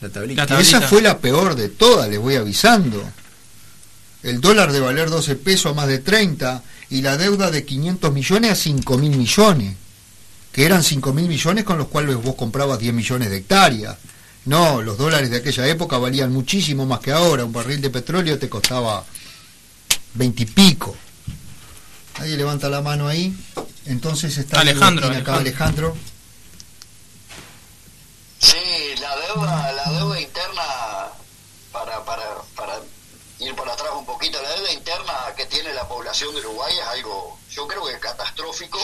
La 0.00 0.10
tablita. 0.10 0.46
La 0.46 0.60
Esa 0.60 0.80
fue 0.80 1.02
la 1.02 1.18
peor 1.18 1.56
de 1.56 1.70
todas, 1.70 2.08
les 2.08 2.20
voy 2.20 2.36
avisando. 2.36 3.02
El 4.22 4.40
dólar 4.40 4.70
de 4.70 4.78
valer 4.78 5.10
12 5.10 5.34
pesos 5.34 5.72
a 5.72 5.74
más 5.74 5.88
de 5.88 5.98
30 5.98 6.62
y 6.90 7.02
la 7.02 7.16
deuda 7.16 7.50
de 7.50 7.64
500 7.64 8.12
millones 8.12 8.52
a 8.52 8.54
5 8.54 8.98
mil 8.98 9.16
millones, 9.16 9.76
que 10.52 10.64
eran 10.64 10.82
5 10.82 11.12
mil 11.12 11.28
millones 11.28 11.64
con 11.64 11.78
los 11.78 11.88
cuales 11.88 12.16
vos 12.16 12.34
comprabas 12.34 12.78
10 12.78 12.94
millones 12.94 13.30
de 13.30 13.38
hectáreas. 13.38 13.96
No, 14.44 14.82
los 14.82 14.98
dólares 14.98 15.30
de 15.30 15.38
aquella 15.38 15.66
época 15.66 15.98
valían 15.98 16.32
muchísimo 16.32 16.84
más 16.86 17.00
que 17.00 17.12
ahora. 17.12 17.44
Un 17.44 17.52
barril 17.52 17.80
de 17.80 17.90
petróleo 17.90 18.38
te 18.38 18.48
costaba 18.48 19.04
20 20.14 20.42
y 20.42 20.46
pico. 20.46 20.96
Nadie 22.18 22.36
levanta 22.36 22.68
la 22.68 22.80
mano 22.80 23.08
ahí. 23.08 23.34
Entonces 23.86 24.36
está 24.38 24.60
Alejandro, 24.60 25.08
acá 25.08 25.36
Alejandro. 25.36 25.96
Sí, 28.38 28.56
la 29.00 29.16
deuda, 29.16 29.72
la 29.72 29.92
deuda 29.98 30.20
interna, 30.20 30.62
para, 31.72 32.04
para, 32.04 32.22
para 32.53 32.53
ir 33.44 33.54
para 33.54 33.72
atrás 33.72 33.90
un 33.94 34.06
poquito, 34.06 34.40
la 34.40 34.50
deuda 34.50 34.72
interna 34.72 35.34
que 35.36 35.46
tiene 35.46 35.72
la 35.72 35.86
población 35.86 36.34
de 36.34 36.40
Uruguay 36.40 36.74
es 36.78 36.86
algo, 36.86 37.38
yo 37.50 37.66
creo 37.66 37.84
que 37.86 37.98
catastrófico. 37.98 38.78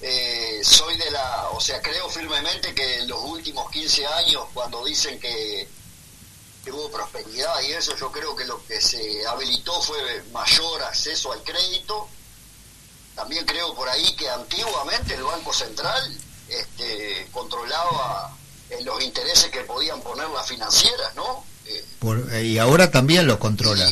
Eh, 0.00 0.60
soy 0.62 0.96
de 0.98 1.10
la, 1.10 1.48
o 1.50 1.60
sea, 1.60 1.80
creo 1.80 2.08
firmemente 2.10 2.74
que 2.74 2.98
en 2.98 3.08
los 3.08 3.22
últimos 3.22 3.70
15 3.70 4.06
años, 4.06 4.44
cuando 4.52 4.84
dicen 4.84 5.18
que, 5.18 5.66
que 6.62 6.72
hubo 6.72 6.90
prosperidad 6.90 7.60
y 7.62 7.72
eso, 7.72 7.96
yo 7.96 8.12
creo 8.12 8.36
que 8.36 8.44
lo 8.44 8.62
que 8.66 8.80
se 8.80 9.26
habilitó 9.26 9.80
fue 9.80 10.22
mayor 10.32 10.82
acceso 10.82 11.32
al 11.32 11.42
crédito. 11.42 12.08
También 13.14 13.46
creo 13.46 13.74
por 13.74 13.88
ahí 13.88 14.14
que 14.16 14.28
antiguamente 14.28 15.14
el 15.14 15.22
Banco 15.22 15.52
Central 15.52 16.18
este, 16.48 17.28
controlaba 17.32 18.36
los 18.82 19.02
intereses 19.02 19.50
que 19.50 19.60
podían 19.60 20.00
poner 20.02 20.28
las 20.28 20.46
financieras, 20.46 21.14
¿no? 21.14 21.44
Eh, 21.66 21.84
Por- 21.98 22.34
y 22.42 22.58
ahora 22.58 22.90
también 22.90 23.26
lo 23.26 23.38
controla. 23.38 23.88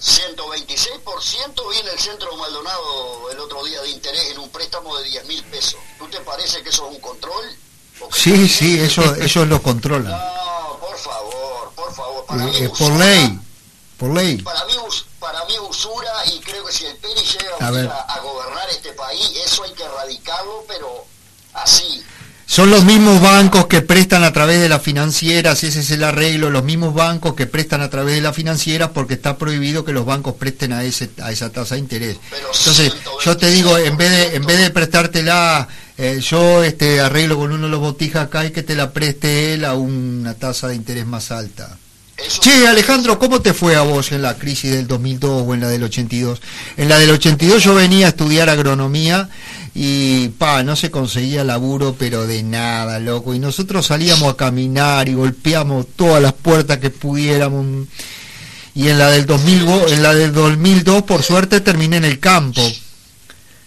126% 0.00 1.68
viene 1.70 1.90
el 1.90 1.98
centro 1.98 2.36
Maldonado 2.36 3.30
el 3.30 3.38
otro 3.40 3.64
día 3.64 3.80
de 3.82 3.90
interés 3.90 4.30
en 4.32 4.38
un 4.38 4.48
préstamo 4.50 4.96
de 4.98 5.04
10 5.04 5.24
mil 5.26 5.42
pesos. 5.44 5.76
¿Tú 5.98 6.06
te 6.08 6.20
parece 6.20 6.62
que 6.62 6.68
eso 6.70 6.88
es 6.88 6.94
un 6.96 7.00
control? 7.00 7.44
Sí, 8.12 8.48
sí, 8.48 8.78
eso, 8.80 9.02
ellos 9.16 9.46
lo 9.46 9.62
controlan. 9.62 10.12
No, 10.12 10.78
por 10.80 10.98
favor, 10.98 11.72
por 11.74 11.94
favor. 11.94 12.26
Para, 12.26 12.42
Eh, 12.44 12.46
mí, 12.46 12.56
eh, 12.56 12.68
por 12.68 12.72
usura, 12.90 12.96
ley, 13.06 13.38
por 13.98 14.10
ley. 14.10 14.36
para, 14.42 14.64
mí, 14.64 14.74
para 15.20 15.44
mí 15.44 15.58
usura 15.60 16.12
y 16.26 16.40
creo 16.40 16.64
que 16.66 16.72
si 16.72 16.84
el 16.86 16.96
PERI 16.96 17.20
llega 17.22 17.96
a 18.08 18.20
gobernar 18.20 18.68
este 18.70 18.92
país, 18.94 19.30
eso 19.46 19.62
hay 19.62 19.72
que 19.74 19.84
erradicarlo, 19.84 20.64
pero 20.66 21.04
así. 21.54 22.02
Son 22.54 22.70
los 22.70 22.84
mismos 22.84 23.20
bancos 23.20 23.66
que 23.66 23.82
prestan 23.82 24.22
a 24.22 24.32
través 24.32 24.60
de 24.60 24.68
las 24.68 24.80
financieras, 24.80 25.64
ese 25.64 25.80
es 25.80 25.90
el 25.90 26.04
arreglo, 26.04 26.50
los 26.50 26.62
mismos 26.62 26.94
bancos 26.94 27.34
que 27.34 27.46
prestan 27.46 27.80
a 27.80 27.90
través 27.90 28.14
de 28.14 28.20
las 28.20 28.36
financieras 28.36 28.90
porque 28.94 29.14
está 29.14 29.36
prohibido 29.36 29.84
que 29.84 29.92
los 29.92 30.06
bancos 30.06 30.34
presten 30.34 30.72
a 30.72 30.84
ese 30.84 31.10
a 31.20 31.32
esa 31.32 31.50
tasa 31.50 31.74
de 31.74 31.80
interés. 31.80 32.16
Entonces, 32.56 32.92
yo 33.24 33.36
te 33.36 33.50
digo, 33.50 33.76
en 33.76 33.96
vez 33.96 34.08
de 34.08 34.36
en 34.36 34.46
vez 34.46 34.60
de 34.60 34.70
prestártela, 34.70 35.66
eh, 35.98 36.20
yo 36.20 36.62
este 36.62 37.00
arreglo 37.00 37.38
con 37.38 37.50
uno 37.50 37.64
de 37.64 37.72
los 37.72 37.80
botijas 37.80 38.26
acá 38.26 38.46
y 38.46 38.52
que 38.52 38.62
te 38.62 38.76
la 38.76 38.92
preste 38.92 39.54
él 39.54 39.64
a 39.64 39.74
una 39.74 40.34
tasa 40.34 40.68
de 40.68 40.76
interés 40.76 41.06
más 41.06 41.32
alta. 41.32 41.76
Che, 42.16 42.68
Alejandro, 42.68 43.18
¿cómo 43.18 43.40
te 43.42 43.52
fue 43.52 43.74
a 43.74 43.82
vos 43.82 44.12
en 44.12 44.22
la 44.22 44.34
crisis 44.34 44.70
del 44.70 44.86
2002 44.86 45.42
o 45.44 45.54
en 45.54 45.60
la 45.60 45.68
del 45.68 45.82
82? 45.82 46.40
En 46.76 46.88
la 46.88 47.00
del 47.00 47.10
82 47.10 47.64
yo 47.64 47.74
venía 47.74 48.06
a 48.06 48.10
estudiar 48.10 48.48
agronomía 48.48 49.28
y, 49.74 50.28
pa, 50.28 50.62
no 50.62 50.76
se 50.76 50.90
conseguía 50.90 51.42
laburo, 51.42 51.96
pero 51.98 52.26
de 52.26 52.42
nada, 52.42 53.00
loco. 53.00 53.34
Y 53.34 53.38
nosotros 53.40 53.86
salíamos 53.86 54.32
a 54.32 54.36
caminar 54.36 55.08
y 55.08 55.14
golpeamos 55.14 55.86
todas 55.96 56.22
las 56.22 56.32
puertas 56.32 56.78
que 56.78 56.90
pudiéramos. 56.90 57.88
Y 58.74 58.88
en 58.88 58.98
la 58.98 59.10
del 59.10 59.26
2000, 59.26 59.64
go- 59.64 59.86
en 59.88 60.02
la 60.02 60.14
del 60.14 60.32
2002, 60.32 61.02
por 61.02 61.22
suerte, 61.22 61.60
terminé 61.60 61.96
en 61.96 62.04
el 62.04 62.20
campo. 62.20 62.60
En, 62.60 62.70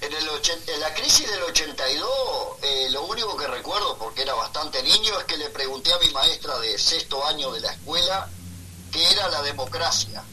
el 0.02 0.74
en 0.74 0.80
la 0.80 0.94
crisis 0.94 1.30
del 1.30 1.42
82, 1.44 2.08
eh, 2.64 2.88
lo 2.92 3.06
único 3.06 3.36
que 3.36 3.48
recuerdo, 3.48 3.98
porque 3.98 4.22
era 4.22 4.34
bastante 4.34 4.82
niño, 4.84 5.18
es 5.20 5.26
que 5.26 5.38
le 5.38 5.50
pregunté 5.50 5.92
a 5.94 6.00
mi 6.06 6.12
maestra 6.14 6.58
de 6.60 6.78
sexto 6.78 7.26
año 7.28 7.52
de 7.52 7.60
la 7.62 7.72
escuela 7.72 8.30
qué 8.92 9.12
era 9.12 9.28
la 9.30 9.42
democracia. 9.42 10.24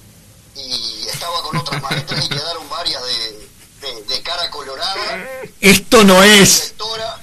Y 0.57 1.07
estaba 1.09 1.43
con 1.43 1.57
otras 1.57 1.83
maestras 1.83 2.25
y 2.25 2.29
quedaron 2.29 2.69
varias 2.69 3.03
de, 3.05 3.49
de- 3.85 4.02
de 4.15 4.23
cara 4.23 4.51
colorada. 4.51 5.27
Esto 5.61 6.05
no 6.05 6.23
es. 6.23 6.62
Directora, 6.62 7.19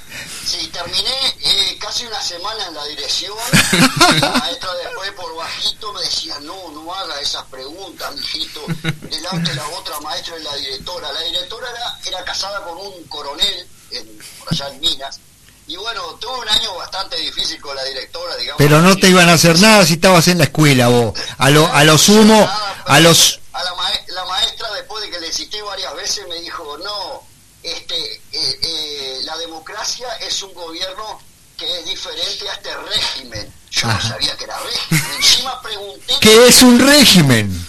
sí, 0.45 0.67
terminé 0.67 1.09
eh, 1.43 1.77
casi 1.79 2.05
una 2.05 2.21
semana 2.21 2.67
en 2.67 2.73
la 2.75 2.85
dirección. 2.85 3.33
La 4.21 4.29
maestra 4.29 4.73
después 4.75 5.11
por 5.13 5.35
bajito 5.35 5.93
me 5.93 6.01
decía, 6.01 6.39
no, 6.41 6.69
no 6.71 6.93
haga 6.93 7.19
esas 7.21 7.43
preguntas, 7.45 8.13
mijito. 8.15 8.61
Delante 9.01 9.49
de 9.49 9.55
la 9.55 9.67
otra 9.69 9.99
maestra 10.01 10.37
y 10.39 10.43
la 10.43 10.55
directora. 10.55 11.11
La 11.11 11.21
directora 11.21 11.67
era, 11.69 11.99
era 12.05 12.23
casada 12.25 12.63
con 12.63 12.77
un 12.77 13.03
coronel 13.05 13.67
en, 13.91 14.19
por 14.39 14.51
allá 14.53 14.67
en 14.69 14.79
Minas. 14.79 15.19
Y 15.67 15.77
bueno, 15.77 16.01
tuve 16.19 16.39
un 16.39 16.49
año 16.49 16.75
bastante 16.75 17.15
difícil 17.17 17.61
con 17.61 17.73
la 17.75 17.83
directora, 17.85 18.35
digamos. 18.35 18.57
Pero 18.57 18.81
no 18.81 18.97
te 18.97 19.07
iban 19.09 19.29
a 19.29 19.33
hacer 19.33 19.57
nada 19.59 19.85
si 19.85 19.93
estabas 19.93 20.27
en 20.27 20.39
la 20.39 20.45
escuela 20.45 20.89
vos. 20.89 21.13
A 21.37 21.49
lo, 21.49 21.67
a 21.71 21.83
lo 21.85 21.97
sumo, 21.97 22.49
a 22.85 22.99
los... 22.99 23.39
a 23.61 23.63
la, 23.63 23.75
mae- 23.75 24.03
la 24.07 24.25
maestra 24.25 24.71
después 24.73 25.03
de 25.03 25.09
que 25.11 25.19
le 25.19 25.27
insistí 25.27 25.61
varias 25.61 25.93
veces 25.95 26.27
me 26.27 26.35
dijo 26.41 26.77
no 26.79 27.23
este 27.63 28.15
eh, 28.31 28.59
eh, 28.63 29.19
la 29.23 29.37
democracia 29.37 30.07
es 30.17 30.41
un 30.43 30.53
gobierno 30.53 31.21
que 31.57 31.79
es 31.79 31.85
diferente 31.85 32.49
a 32.49 32.53
este 32.53 32.75
régimen 32.75 33.53
yo 33.69 33.87
no 33.87 34.01
sabía 34.01 34.35
que 34.35 34.43
era 34.43 34.57
régimen. 34.59 35.05
Encima 35.15 35.61
pregunté 35.61 36.13
¿Qué 36.19 36.47
es 36.47 36.61
un 36.63 36.79
régimen? 36.79 37.67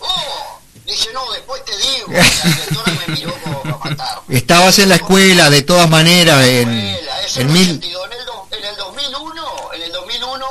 oh 0.00 0.60
dije 0.84 1.08
no 1.12 1.30
después 1.32 1.64
te 1.64 1.76
digo 1.76 2.06
la 2.08 2.22
directora 2.50 2.92
me 3.06 3.14
miró 3.14 3.34
como 3.42 3.62
para 3.62 3.76
matar. 3.78 4.20
Estabas 4.28 4.78
en 4.78 4.88
la 4.88 4.96
escuela, 4.96 5.48
de 5.50 5.62
todas 5.62 5.88
maneras, 5.88 6.44
en, 6.46 6.68
en 7.36 7.52
mil... 7.52 7.68
en 7.70 7.82
el, 8.12 8.24
do- 8.26 8.48
en 8.50 8.64
el 8.64 8.76
2001 8.76 9.72
en 9.74 9.82
el 9.82 9.92
2001 9.92 10.46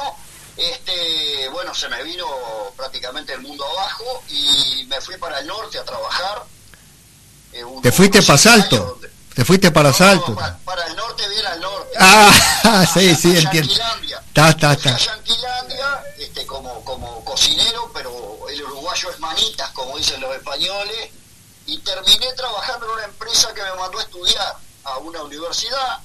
este 0.58 1.48
bueno 1.50 1.74
se 1.74 1.88
me 1.90 2.04
vino 2.04 2.26
prácticamente 2.76 3.34
el 3.34 3.42
mundo 3.42 3.66
abajo 3.66 4.24
y 4.30 4.49
me 4.90 5.00
fui 5.02 5.18
para 5.18 5.40
el 5.40 5.48
norte 5.48 5.78
a 5.80 5.84
trabajar 5.86 6.44
eh, 7.54 7.64
un- 7.64 7.82
Te 7.82 7.92
fuiste 7.92 8.22
para 8.24 8.38
Salto. 8.38 9.00
Te 9.34 9.46
fuiste 9.46 9.72
para 9.72 9.94
Salto. 9.94 10.36
para, 10.36 10.58
para 10.60 10.86
el 10.88 10.96
norte 10.96 11.28
bien 11.30 11.46
al 11.46 11.62
norte 11.62 11.90
Ah, 12.00 12.86
sí, 12.94 13.16
sí, 13.16 13.38
entiendo. 13.38 13.74
Está, 13.74 14.50
está, 14.50 14.70
a 14.72 14.74
está. 14.74 14.98
Este, 16.18 16.46
como, 16.46 16.84
como 16.84 17.24
cocinero, 17.26 17.90
pero 17.94 18.48
el 18.50 18.62
uruguayo 18.64 19.10
es 19.12 19.20
manitas, 19.20 19.70
como 19.72 19.98
dicen 19.98 20.20
los 20.22 20.36
españoles, 20.36 21.10
y 21.66 21.78
terminé 21.80 22.32
trabajando 22.34 22.86
en 22.88 22.92
una 22.94 23.04
empresa 23.06 23.54
que 23.54 23.62
me 23.62 23.74
mandó 23.76 24.00
a 24.00 24.04
estudiar 24.04 24.56
a 24.84 24.98
una 24.98 25.24
universidad, 25.24 26.00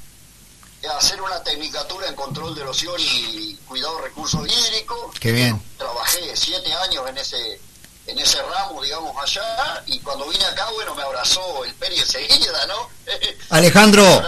hacer 0.98 1.20
una 1.20 1.42
tecnicatura 1.42 2.08
en 2.08 2.14
control 2.14 2.54
de 2.54 2.60
erosión 2.62 2.94
y 2.98 3.54
cuidado 3.66 3.96
de 3.96 4.02
recursos 4.02 4.40
hídricos. 4.46 5.14
Qué 5.18 5.32
bien. 5.32 5.62
Trabajé 5.78 6.36
siete 6.36 6.72
años 6.74 7.08
en 7.08 7.18
ese 7.18 7.60
en 8.06 8.18
ese 8.18 8.38
ramo, 8.42 8.82
digamos, 8.82 9.12
allá, 9.22 9.82
y 9.86 9.98
cuando 10.00 10.28
vine 10.28 10.44
acá, 10.44 10.64
bueno, 10.74 10.94
me 10.94 11.02
abrazó 11.02 11.64
el 11.64 11.72
Peri 11.74 11.98
enseguida, 11.98 12.66
¿no? 12.68 12.88
Alejandro, 13.50 14.22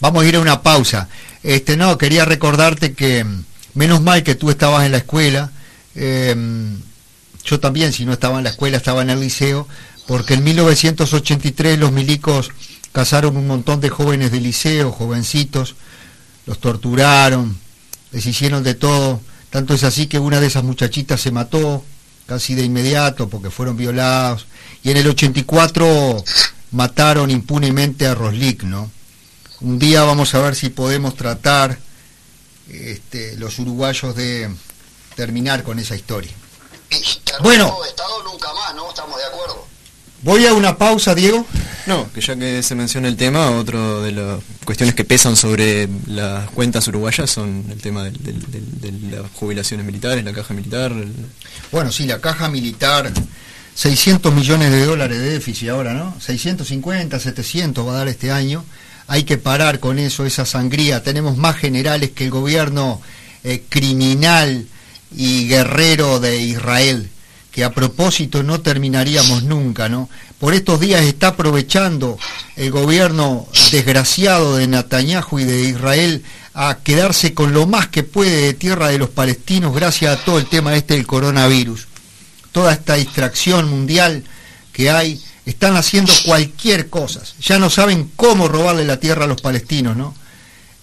vamos 0.00 0.24
a 0.24 0.26
ir 0.26 0.36
a 0.36 0.40
una 0.40 0.62
pausa. 0.62 1.08
Este, 1.42 1.76
no, 1.76 1.98
quería 1.98 2.24
recordarte 2.24 2.94
que 2.94 3.24
mm, 3.24 3.44
menos 3.74 4.00
mal 4.00 4.22
que 4.22 4.34
tú 4.34 4.50
estabas 4.50 4.84
en 4.84 4.92
la 4.92 4.98
escuela. 4.98 5.50
eh, 5.94 6.34
yo 7.44 7.60
también, 7.60 7.92
si 7.92 8.04
no 8.04 8.12
estaba 8.12 8.38
en 8.38 8.44
la 8.44 8.50
escuela, 8.50 8.76
estaba 8.76 9.02
en 9.02 9.10
el 9.10 9.20
liceo, 9.20 9.66
porque 10.06 10.34
en 10.34 10.44
1983 10.44 11.78
los 11.78 11.92
milicos 11.92 12.50
cazaron 12.92 13.36
un 13.36 13.46
montón 13.46 13.80
de 13.80 13.88
jóvenes 13.88 14.30
de 14.30 14.40
liceo, 14.40 14.92
jovencitos, 14.92 15.74
los 16.46 16.58
torturaron, 16.60 17.58
les 18.12 18.26
hicieron 18.26 18.62
de 18.62 18.74
todo. 18.74 19.20
Tanto 19.50 19.74
es 19.74 19.84
así 19.84 20.06
que 20.06 20.18
una 20.18 20.40
de 20.40 20.46
esas 20.46 20.64
muchachitas 20.64 21.20
se 21.20 21.30
mató 21.30 21.84
casi 22.26 22.54
de 22.54 22.64
inmediato 22.64 23.28
porque 23.28 23.50
fueron 23.50 23.76
violados. 23.76 24.46
Y 24.82 24.90
en 24.90 24.96
el 24.96 25.08
84 25.08 26.24
mataron 26.72 27.30
impunemente 27.30 28.06
a 28.06 28.14
Roslik, 28.14 28.64
¿no? 28.64 28.90
Un 29.60 29.78
día 29.78 30.02
vamos 30.02 30.34
a 30.34 30.40
ver 30.40 30.56
si 30.56 30.70
podemos 30.70 31.14
tratar 31.14 31.78
este, 32.68 33.36
los 33.36 33.58
uruguayos 33.58 34.16
de 34.16 34.50
terminar 35.14 35.62
con 35.62 35.78
esa 35.78 35.94
historia. 35.94 36.32
Bueno, 37.42 37.84
Estado 37.84 38.22
nunca 38.24 38.52
más, 38.54 38.74
¿no? 38.74 38.88
Estamos 38.88 39.16
de 39.18 39.24
acuerdo. 39.24 39.71
Voy 40.22 40.46
a 40.46 40.54
una 40.54 40.76
pausa, 40.76 41.14
Diego. 41.14 41.46
No, 41.86 42.10
que 42.12 42.20
ya 42.20 42.36
que 42.36 42.62
se 42.62 42.74
menciona 42.74 43.08
el 43.08 43.16
tema, 43.16 43.50
otro 43.50 44.02
de 44.02 44.12
las 44.12 44.38
cuestiones 44.64 44.94
que 44.94 45.04
pesan 45.04 45.34
sobre 45.36 45.88
las 46.06 46.48
cuentas 46.50 46.86
uruguayas 46.88 47.28
son 47.30 47.64
el 47.70 47.80
tema 47.80 48.04
del- 48.04 48.22
del- 48.22 48.40
del- 48.80 49.10
de 49.10 49.16
las 49.20 49.30
jubilaciones 49.32 49.84
militares, 49.84 50.24
la 50.24 50.32
caja 50.32 50.54
militar. 50.54 50.92
el- 50.92 51.12
Bueno, 51.72 51.90
sí, 51.90 52.06
la 52.06 52.20
caja 52.20 52.48
militar, 52.48 53.12
600 53.74 54.32
millones 54.34 54.70
de 54.70 54.84
dólares 54.84 55.18
de 55.18 55.30
déficit 55.30 55.70
ahora, 55.70 55.94
¿no? 55.94 56.14
650, 56.20 57.18
700 57.18 57.86
va 57.86 57.92
a 57.94 57.98
dar 57.98 58.08
este 58.08 58.30
año. 58.30 58.64
Hay 59.08 59.24
que 59.24 59.38
parar 59.38 59.80
con 59.80 59.98
eso, 59.98 60.24
esa 60.24 60.46
sangría. 60.46 61.02
Tenemos 61.02 61.36
más 61.36 61.56
generales 61.56 62.10
que 62.10 62.24
el 62.24 62.30
gobierno 62.30 63.00
eh, 63.44 63.64
criminal 63.68 64.66
y 65.16 65.48
guerrero 65.48 66.20
de 66.20 66.40
Israel, 66.40 67.10
que 67.52 67.64
a 67.64 67.70
propósito 67.70 68.42
no 68.42 68.62
terminaríamos 68.62 69.44
nunca, 69.44 69.88
¿no? 69.88 70.08
Por 70.40 70.54
estos 70.54 70.80
días 70.80 71.02
está 71.02 71.28
aprovechando 71.28 72.18
el 72.56 72.70
gobierno 72.70 73.46
desgraciado 73.70 74.56
de 74.56 74.66
Netanyahu 74.66 75.38
y 75.38 75.44
de 75.44 75.60
Israel 75.60 76.24
a 76.54 76.78
quedarse 76.82 77.34
con 77.34 77.52
lo 77.52 77.66
más 77.66 77.88
que 77.88 78.02
puede 78.02 78.46
de 78.46 78.54
tierra 78.54 78.88
de 78.88 78.98
los 78.98 79.10
palestinos 79.10 79.74
gracias 79.74 80.18
a 80.18 80.24
todo 80.24 80.38
el 80.38 80.46
tema 80.46 80.74
este 80.74 80.94
del 80.94 81.06
coronavirus. 81.06 81.86
Toda 82.52 82.72
esta 82.72 82.94
distracción 82.94 83.68
mundial 83.68 84.24
que 84.72 84.90
hay, 84.90 85.22
están 85.44 85.76
haciendo 85.76 86.12
cualquier 86.24 86.88
cosa. 86.88 87.22
Ya 87.40 87.58
no 87.58 87.68
saben 87.68 88.10
cómo 88.16 88.48
robarle 88.48 88.84
la 88.84 88.98
tierra 88.98 89.24
a 89.24 89.28
los 89.28 89.40
palestinos, 89.40 89.96
¿no? 89.96 90.14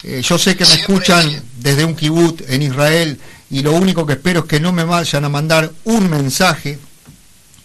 Eh, 0.03 0.21
yo 0.23 0.37
sé 0.37 0.55
que 0.55 0.65
me 0.65 0.75
escuchan 0.75 1.43
desde 1.57 1.83
un 1.83 1.95
kibut 1.95 2.41
en 2.47 2.61
Israel 2.61 3.19
y 3.51 3.61
lo 3.61 3.73
único 3.73 4.05
que 4.05 4.13
espero 4.13 4.41
es 4.41 4.45
que 4.45 4.59
no 4.59 4.71
me 4.71 4.83
vayan 4.83 5.25
a 5.25 5.29
mandar 5.29 5.71
un 5.85 6.09
mensaje 6.09 6.79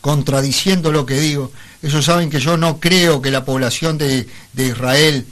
contradiciendo 0.01 0.93
lo 0.93 1.07
que 1.07 1.21
digo. 1.21 1.53
Ellos 1.83 2.05
saben 2.05 2.31
que 2.31 2.41
yo 2.41 2.57
no 2.57 2.81
creo 2.81 3.21
que 3.21 3.31
la 3.31 3.45
población 3.45 3.99
de, 3.99 4.27
de 4.53 4.67
Israel, 4.67 5.27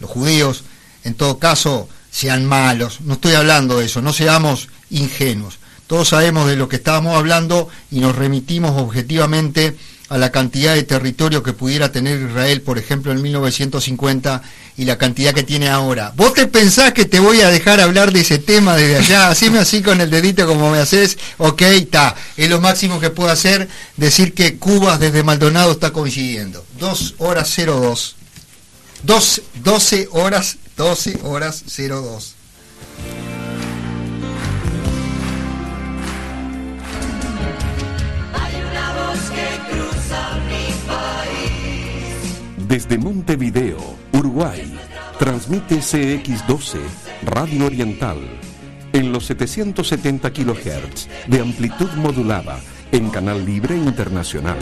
los 0.00 0.10
judíos, 0.10 0.64
en 1.04 1.14
todo 1.14 1.38
caso, 1.38 1.88
sean 2.10 2.44
malos. 2.44 3.00
No 3.00 3.14
estoy 3.14 3.34
hablando 3.34 3.78
de 3.78 3.86
eso, 3.86 4.00
no 4.00 4.12
seamos 4.12 4.68
ingenuos. 4.90 5.58
Todos 5.86 6.08
sabemos 6.08 6.46
de 6.46 6.56
lo 6.56 6.68
que 6.68 6.76
estábamos 6.76 7.16
hablando 7.16 7.68
y 7.90 8.00
nos 8.00 8.14
remitimos 8.14 8.80
objetivamente 8.80 9.76
a 10.08 10.16
la 10.16 10.30
cantidad 10.32 10.74
de 10.74 10.82
territorio 10.82 11.42
que 11.42 11.52
pudiera 11.52 11.92
tener 11.92 12.20
Israel, 12.20 12.62
por 12.62 12.78
ejemplo, 12.78 13.12
en 13.12 13.20
1950 13.20 14.42
y 14.76 14.84
la 14.84 14.96
cantidad 14.96 15.34
que 15.34 15.42
tiene 15.42 15.68
ahora. 15.68 16.12
¿Vos 16.16 16.34
te 16.34 16.46
pensás 16.46 16.92
que 16.92 17.04
te 17.04 17.20
voy 17.20 17.42
a 17.42 17.50
dejar 17.50 17.80
hablar 17.80 18.12
de 18.12 18.20
ese 18.20 18.38
tema 18.38 18.76
desde 18.76 18.96
allá? 18.96 19.28
Haceme 19.30 19.58
así 19.58 19.82
con 19.82 20.00
el 20.00 20.10
dedito 20.10 20.46
como 20.46 20.70
me 20.70 20.78
haces. 20.78 21.18
Ok, 21.36 21.62
está. 21.62 22.14
Es 22.36 22.48
lo 22.48 22.60
máximo 22.60 23.00
que 23.00 23.10
puedo 23.10 23.30
hacer, 23.30 23.68
decir 23.96 24.32
que 24.32 24.56
Cuba 24.56 24.98
desde 24.98 25.22
Maldonado 25.22 25.72
está 25.72 25.92
coincidiendo. 25.92 26.64
Dos 26.78 27.14
horas 27.18 27.54
02. 27.54 28.16
Dos, 29.02 29.42
12 29.62 30.08
horas, 30.12 30.56
12 30.76 31.20
horas 31.22 31.64
02. 31.76 32.34
Desde 42.68 42.98
Montevideo, 42.98 43.78
Uruguay, 44.12 44.78
transmite 45.18 45.76
CX12, 45.76 46.78
Radio 47.22 47.64
Oriental, 47.64 48.18
en 48.92 49.10
los 49.10 49.24
770 49.24 50.30
kHz 50.30 51.08
de 51.28 51.40
amplitud 51.40 51.88
modulada, 51.96 52.60
en 52.92 53.08
Canal 53.08 53.46
Libre 53.46 53.74
Internacional. 53.74 54.58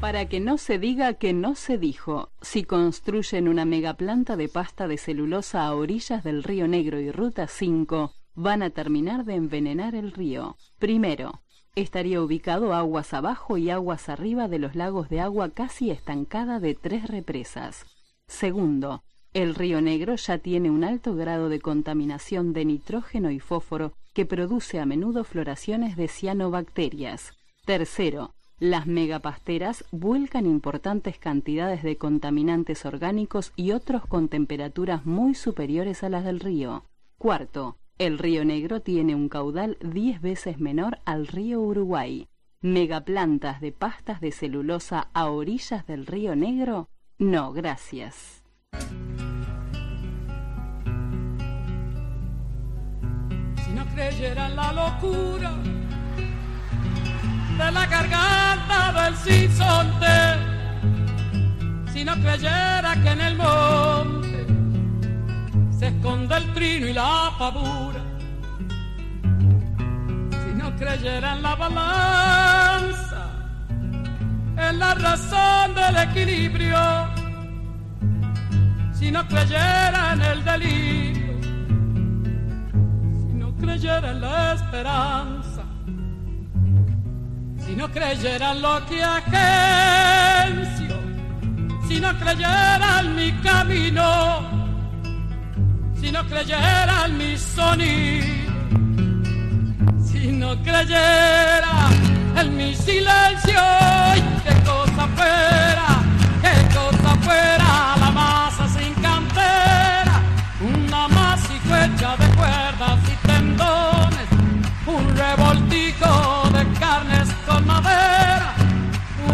Para 0.00 0.24
que 0.26 0.40
no 0.40 0.56
se 0.56 0.78
diga 0.78 1.12
que 1.12 1.34
no 1.34 1.54
se 1.54 1.76
dijo, 1.76 2.30
si 2.40 2.64
construyen 2.64 3.46
una 3.46 3.66
megaplanta 3.66 4.38
de 4.38 4.48
pasta 4.48 4.88
de 4.88 4.96
celulosa 4.96 5.66
a 5.66 5.74
orillas 5.74 6.24
del 6.24 6.44
río 6.44 6.66
Negro 6.66 6.98
y 6.98 7.12
Ruta 7.12 7.46
5, 7.46 8.14
van 8.34 8.62
a 8.62 8.70
terminar 8.70 9.26
de 9.26 9.34
envenenar 9.34 9.94
el 9.94 10.12
río. 10.12 10.56
Primero, 10.78 11.42
estaría 11.80 12.20
ubicado 12.20 12.74
aguas 12.74 13.14
abajo 13.14 13.56
y 13.56 13.70
aguas 13.70 14.08
arriba 14.08 14.48
de 14.48 14.58
los 14.58 14.74
lagos 14.74 15.08
de 15.08 15.20
agua 15.20 15.50
casi 15.50 15.90
estancada 15.90 16.60
de 16.60 16.74
tres 16.74 17.08
represas. 17.08 17.86
Segundo, 18.26 19.02
el 19.34 19.54
río 19.54 19.80
Negro 19.80 20.16
ya 20.16 20.38
tiene 20.38 20.70
un 20.70 20.84
alto 20.84 21.14
grado 21.14 21.48
de 21.48 21.60
contaminación 21.60 22.52
de 22.52 22.64
nitrógeno 22.64 23.30
y 23.30 23.40
fósforo 23.40 23.92
que 24.14 24.26
produce 24.26 24.80
a 24.80 24.86
menudo 24.86 25.24
floraciones 25.24 25.96
de 25.96 26.08
cianobacterias. 26.08 27.32
Tercero, 27.64 28.34
las 28.58 28.86
megapasteras 28.86 29.84
vuelcan 29.92 30.46
importantes 30.46 31.18
cantidades 31.18 31.82
de 31.82 31.96
contaminantes 31.96 32.84
orgánicos 32.84 33.52
y 33.54 33.70
otros 33.70 34.04
con 34.06 34.28
temperaturas 34.28 35.06
muy 35.06 35.34
superiores 35.34 36.02
a 36.02 36.08
las 36.08 36.24
del 36.24 36.40
río. 36.40 36.84
Cuarto, 37.18 37.76
el 37.98 38.18
río 38.18 38.44
Negro 38.44 38.80
tiene 38.80 39.14
un 39.14 39.28
caudal 39.28 39.76
10 39.80 40.20
veces 40.20 40.58
menor 40.58 40.98
al 41.04 41.26
río 41.26 41.60
Uruguay. 41.60 42.28
¿Megaplantas 42.60 43.60
de 43.60 43.72
pastas 43.72 44.20
de 44.20 44.32
celulosa 44.32 45.10
a 45.12 45.30
orillas 45.30 45.86
del 45.86 46.06
río 46.06 46.34
Negro? 46.36 46.88
No, 47.18 47.52
gracias. 47.52 48.42
si 53.68 53.74
no 53.74 53.84
creyera 53.94 54.48
la 54.48 54.72
locura 54.72 55.52
de 57.58 57.72
la 57.72 57.86
garganta 57.86 58.92
del 58.92 59.16
sinsonte, 59.16 60.16
si 61.92 62.04
no 62.04 62.14
creyera 62.14 62.96
que 63.02 63.08
en 63.10 63.20
el 63.20 63.36
monte 63.36 64.37
se 65.78 65.86
esconde 65.86 66.36
el 66.36 66.52
trino 66.54 66.88
y 66.88 66.92
la 66.92 67.30
pavura, 67.38 68.02
si 70.30 70.54
no 70.56 70.74
creyera 70.76 71.34
en 71.34 71.42
la 71.42 71.54
balanza, 71.54 73.30
en 74.56 74.78
la 74.78 74.94
razón 74.94 75.74
del 75.76 75.96
equilibrio, 76.08 76.78
si 78.92 79.12
no 79.12 79.26
creyera 79.28 80.14
en 80.14 80.22
el 80.22 80.44
delirio, 80.44 81.40
si 83.20 83.32
no 83.34 83.54
creyera 83.56 84.10
en 84.10 84.20
la 84.20 84.54
esperanza, 84.54 85.62
si 87.64 87.76
no 87.76 87.88
creyera 87.88 88.50
en 88.52 88.62
lo 88.62 88.84
que 88.86 89.00
agencio, 89.04 90.96
si 91.86 92.00
no 92.00 92.12
creyera 92.18 93.00
en 93.00 93.14
mi 93.14 93.30
camino, 93.42 94.17
si 96.08 96.14
no 96.14 96.24
creyera 96.26 97.04
en 97.04 97.18
mi 97.18 97.36
sonido, 97.36 98.26
si 100.02 100.28
no 100.28 100.56
creyera 100.62 101.90
en 102.34 102.56
mi 102.56 102.74
silencio, 102.74 103.58
¡ay, 103.58 104.24
qué 104.42 104.54
cosa 104.64 105.06
fuera, 105.16 105.86
qué 106.40 106.74
cosa 106.74 107.14
fuera 107.20 107.96
la 108.00 108.10
masa 108.10 108.66
sin 108.68 108.94
cantera, 108.94 110.22
una 110.62 111.08
masico 111.08 111.76
hecha 111.76 112.16
de 112.16 112.28
cuerdas 112.36 112.98
y 113.12 113.26
tendones, 113.26 114.28
un 114.86 115.14
revoltijo 115.14 116.48
de 116.54 116.78
carnes 116.80 117.28
con 117.46 117.66
madera, 117.66 118.54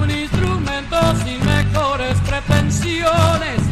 un 0.02 0.10
instrumento 0.10 0.98
sin 1.24 1.38
mejores 1.46 2.18
pretensiones, 2.28 3.63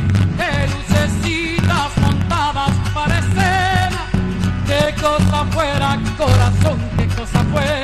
corazón, 6.24 6.78
qué 6.96 7.06
cosa 7.08 7.44
fue. 7.52 7.81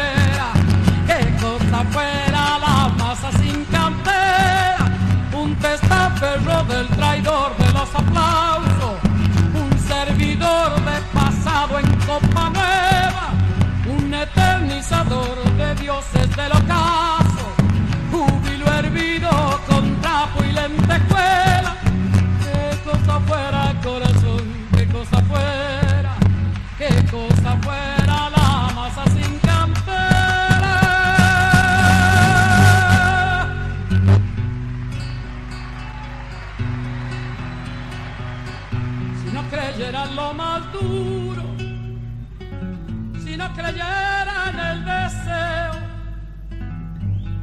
Creyera 43.69 44.51
en 44.51 44.59
el 44.61 44.85
deseo, 44.85 45.73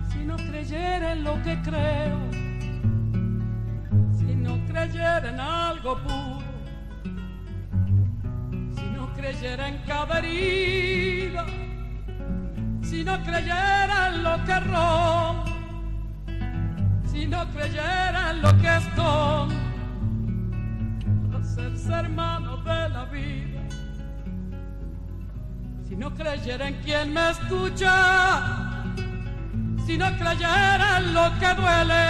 si 0.09 0.19
no 0.25 0.35
creyera 0.37 1.11
en 1.13 1.23
lo 1.23 1.41
que 1.43 1.61
creo, 1.61 2.19
si 4.17 4.35
no 4.35 4.57
creyera 4.65 5.29
en 5.29 5.39
algo 5.39 5.97
puro, 5.97 6.41
si 8.75 8.85
no 8.95 9.13
creyera 9.13 9.67
en 9.67 9.77
cada 9.85 10.21
si 12.81 13.03
no 13.03 13.23
creyera 13.23 14.07
en 14.07 14.23
lo 14.23 14.43
que 14.45 14.59
rompo, 14.61 15.51
si 17.11 17.27
no 17.27 17.45
creyera 17.53 18.31
en 18.31 18.41
lo 18.41 18.57
que 18.57 18.77
escondo, 18.77 19.55
hacerse 21.37 21.93
hermano 21.93 22.34
de 22.34 22.34
Si 25.95 26.01
no 26.01 26.13
creyera 26.13 26.67
en 26.67 26.73
quien 26.83 27.13
me 27.13 27.29
escucha, 27.29 28.43
si 29.85 29.97
no 29.97 30.07
creyera 30.17 30.97
en 30.97 31.13
lo 31.13 31.31
que 31.39 31.53
duele, 31.53 32.03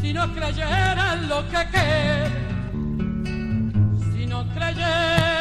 si 0.00 0.14
no 0.14 0.32
creyera 0.32 1.12
en 1.12 1.28
lo 1.28 1.46
que 1.50 1.66
quiere, 1.70 2.30
si 4.10 4.24
no 4.26 4.48
creyera 4.54 5.37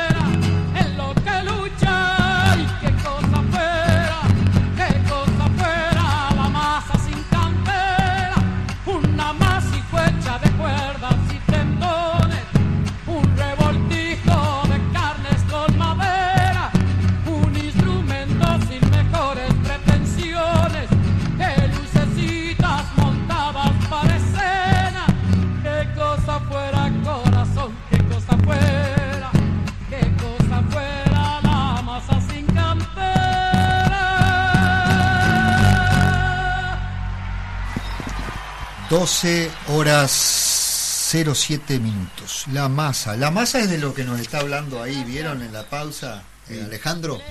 12 38.89 39.51
horas 39.67 40.11
07 40.11 41.79
minutos. 41.79 42.45
La 42.53 42.69
masa. 42.69 43.17
La 43.17 43.31
masa 43.31 43.59
es 43.59 43.69
de 43.69 43.77
lo 43.77 43.93
que 43.93 44.05
nos 44.05 44.19
está 44.19 44.39
hablando 44.39 44.81
ahí, 44.81 45.03
¿vieron 45.05 45.41
en 45.41 45.51
la 45.51 45.63
pausa, 45.69 46.23
eh, 46.49 46.61
Alejandro? 46.65 47.21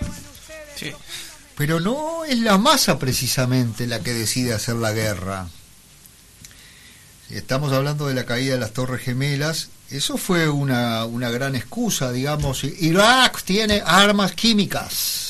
Sí. 0.76 0.92
Pero 1.56 1.80
no 1.80 2.24
es 2.26 2.38
la 2.40 2.58
masa 2.58 2.98
precisamente 2.98 3.86
la 3.86 4.00
que 4.00 4.12
decide 4.12 4.52
hacer 4.52 4.76
la 4.76 4.92
guerra. 4.92 5.48
Si 7.28 7.36
estamos 7.36 7.72
hablando 7.72 8.06
de 8.06 8.14
la 8.14 8.26
caída 8.26 8.54
de 8.54 8.60
las 8.60 8.72
Torres 8.72 9.02
Gemelas, 9.02 9.70
eso 9.90 10.18
fue 10.18 10.48
una, 10.48 11.06
una 11.06 11.30
gran 11.30 11.54
excusa, 11.54 12.12
digamos. 12.12 12.64
Irak 12.64 13.42
tiene 13.42 13.82
armas 13.84 14.32
químicas. 14.32 15.25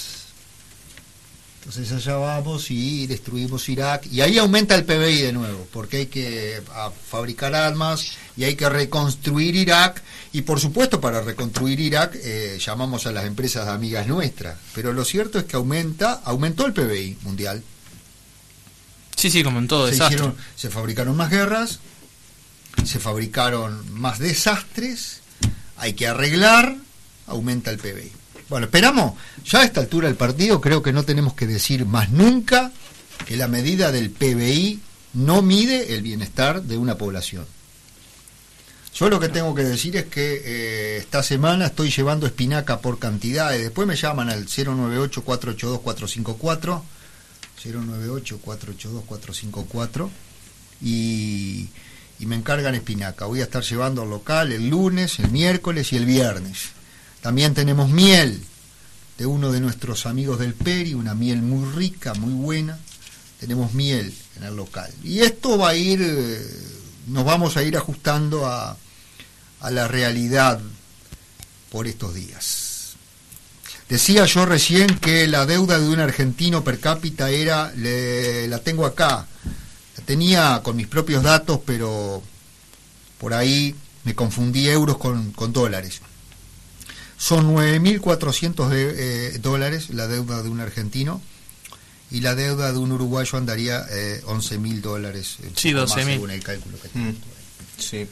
Entonces 1.67 1.91
allá 1.93 2.17
vamos 2.17 2.71
y 2.71 3.09
destruimos 3.09 3.69
Irak. 3.69 4.07
Y 4.13 4.21
ahí 4.21 4.39
aumenta 4.39 4.77
el 4.77 4.85
PBI 4.85 5.23
de 5.23 5.33
nuevo, 5.33 5.67
porque 5.73 5.97
hay 5.97 6.07
que 6.07 6.63
fabricar 7.11 7.57
armas 7.57 8.13
y 8.37 8.45
hay 8.45 8.55
que 8.55 8.69
reconstruir 8.69 9.57
Irak. 9.57 10.01
Y 10.33 10.43
por 10.43 10.61
supuesto, 10.61 11.01
para 11.01 11.23
reconstruir 11.23 11.81
Irak 11.81 12.15
eh, 12.23 12.59
llamamos 12.65 13.07
a 13.07 13.13
las 13.13 13.25
empresas 13.25 13.67
amigas 13.67 14.07
nuestras. 14.07 14.57
Pero 14.77 14.93
lo 14.93 15.05
cierto 15.05 15.41
es 15.41 15.45
que 15.47 15.57
aumenta, 15.57 16.21
aumentó 16.25 16.67
el 16.67 16.73
PBI 16.73 17.19
mundial. 17.23 17.65
Sí, 19.17 19.29
sí, 19.31 19.43
como 19.43 19.59
en 19.59 19.67
todo 19.67 19.87
se, 19.87 19.93
desastre. 19.93 20.17
hicieron- 20.19 20.37
se 20.55 20.71
fabricaron 20.71 21.17
más 21.17 21.31
guerras, 21.31 21.81
se 22.85 23.01
fabricaron 23.01 23.93
más 23.93 24.21
desastres, 24.21 25.21
hay 25.79 25.95
que 25.95 26.07
arreglar, 26.07 26.77
aumenta 27.27 27.73
el 27.73 27.79
PBI. 27.79 28.13
Bueno, 28.49 28.67
esperamos, 28.67 29.15
ya 29.45 29.61
a 29.61 29.65
esta 29.65 29.81
altura 29.81 30.07
del 30.07 30.17
partido 30.17 30.61
creo 30.61 30.81
que 30.83 30.93
no 30.93 31.03
tenemos 31.05 31.35
que 31.35 31.49
decir 31.49 31.85
más 31.85 32.11
nunca 32.11 32.71
que 33.27 33.37
la 33.37 33.49
medida 33.49 33.91
del 33.91 34.11
PBI 34.11 34.79
no 35.15 35.43
mide 35.43 35.95
el 35.95 36.03
bienestar 36.03 36.63
de 36.63 36.79
una 36.79 36.97
población. 36.97 37.45
Yo 38.95 39.11
lo 39.11 39.19
que 39.19 39.29
tengo 39.29 39.53
que 39.55 39.65
decir 39.65 39.97
es 39.97 40.05
que 40.07 40.43
eh, 40.45 40.99
esta 40.99 41.23
semana 41.23 41.67
estoy 41.67 41.91
llevando 41.91 42.27
espinaca 42.27 42.81
por 42.81 42.99
cantidades. 42.99 43.61
Después 43.61 43.87
me 43.89 43.97
llaman 43.97 44.31
al 44.31 44.47
098-482-454, 44.47 46.83
098-482-454 47.63 50.09
y, 50.81 51.69
y 52.21 52.27
me 52.27 52.37
encargan 52.37 52.75
espinaca. 52.75 53.27
Voy 53.27 53.41
a 53.41 53.45
estar 53.45 53.63
llevando 53.63 54.01
al 54.03 54.11
local 54.11 54.53
el 54.53 54.71
lunes, 54.71 55.19
el 55.19 55.31
miércoles 55.31 55.93
y 55.93 55.97
el 55.97 56.07
viernes. 56.07 56.76
También 57.27 57.55
tenemos 57.55 57.89
miel 57.91 58.41
de 59.19 59.27
uno 59.27 59.51
de 59.51 59.59
nuestros 59.59 60.07
amigos 60.07 60.39
del 60.39 60.55
Peri, 60.55 60.95
una 60.95 61.17
miel 61.17 61.43
muy 61.43 61.69
rica, 61.75 62.15
muy 62.15 62.33
buena. 62.33 62.79
Tenemos 63.41 63.75
miel 63.75 64.15
en 64.37 64.45
el 64.45 64.55
local. 64.55 64.93
Y 65.03 65.23
esto 65.23 65.59
va 65.59 65.71
a 65.71 65.75
ir, 65.75 65.99
eh, 66.01 66.47
nos 67.09 67.25
vamos 67.25 67.57
a 67.57 67.65
ir 67.65 67.77
ajustando 67.77 68.47
a, 68.47 68.77
a 69.59 69.71
la 69.73 69.89
realidad 69.89 70.61
por 71.73 71.89
estos 71.89 72.15
días. 72.15 72.95
Decía 73.89 74.25
yo 74.27 74.47
recién 74.47 74.87
que 74.87 75.27
la 75.27 75.47
deuda 75.47 75.81
de 75.81 75.89
un 75.89 75.99
argentino 75.99 76.63
per 76.63 76.79
cápita 76.79 77.31
era, 77.31 77.73
la 77.75 78.61
tengo 78.61 78.87
acá, 78.87 79.27
la 79.99 80.05
tenía 80.05 80.61
con 80.63 80.77
mis 80.77 80.87
propios 80.87 81.25
datos, 81.25 81.59
pero 81.67 82.23
por 83.19 83.35
ahí 83.35 83.75
me 84.05 84.15
confundí 84.15 84.69
euros 84.69 84.97
con, 84.99 85.33
con 85.33 85.53
dólares. 85.53 86.03
Son 87.19 87.47
9.400 87.55 88.69
de- 88.69 88.95
eh, 89.35 89.39
dólares 89.39 89.91
la 89.91 90.07
deuda 90.07 90.43
de 90.43 90.49
un 90.49 90.61
argentino 90.61 91.21
y 92.11 92.21
la 92.21 92.35
deuda 92.35 92.73
de 92.73 92.79
un 92.79 92.93
uruguayo 92.93 93.39
andaría 93.39 93.85
eh, 93.91 94.23
11.000 94.27 94.81
dólares. 94.81 95.37
Sí, 95.57 95.73
poco 95.73 95.87
más 95.87 95.97
12.000. 95.97 96.05
según 96.15 96.31
el 96.31 96.43
cálculo 96.43 96.79
que 96.81 96.89
tengo. 96.89 97.11
Mm. 97.13 97.15
Sí. 97.79 98.07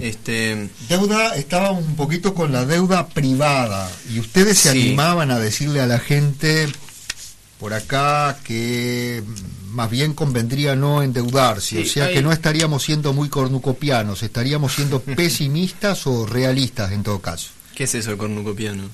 Este, 0.00 0.68
Deuda, 0.88 1.36
estaba 1.36 1.70
un 1.70 1.94
poquito 1.94 2.34
con 2.34 2.50
la 2.52 2.64
deuda 2.66 3.06
privada 3.08 3.88
y 4.12 4.18
ustedes 4.18 4.58
se 4.58 4.72
Sí. 4.72 4.80
animaban 4.88 5.30
a 5.30 5.38
decirle 5.38 5.80
a 5.80 5.86
la 5.86 6.00
gente 6.00 6.66
por 7.60 7.72
acá 7.74 8.38
que 8.42 9.22
más 9.70 9.88
bien 9.90 10.12
convendría 10.12 10.74
no 10.74 11.02
endeudarse, 11.02 11.76
Sí, 11.84 11.88
o 11.88 11.92
sea 11.92 12.04
hay- 12.06 12.14
que 12.14 12.22
no 12.22 12.32
estaríamos 12.32 12.82
siendo 12.82 13.12
muy 13.12 13.28
cornucopianos, 13.28 14.22
estaríamos 14.24 14.74
siendo 14.74 15.00
pesimistas 15.16 16.06
o 16.08 16.26
realistas 16.26 16.90
en 16.92 17.02
todo 17.04 17.20
caso. 17.20 17.50
¿Qué 17.74 17.84
es 17.84 17.94
eso 17.94 18.10
de 18.10 18.16
cornucopiano? 18.16 18.88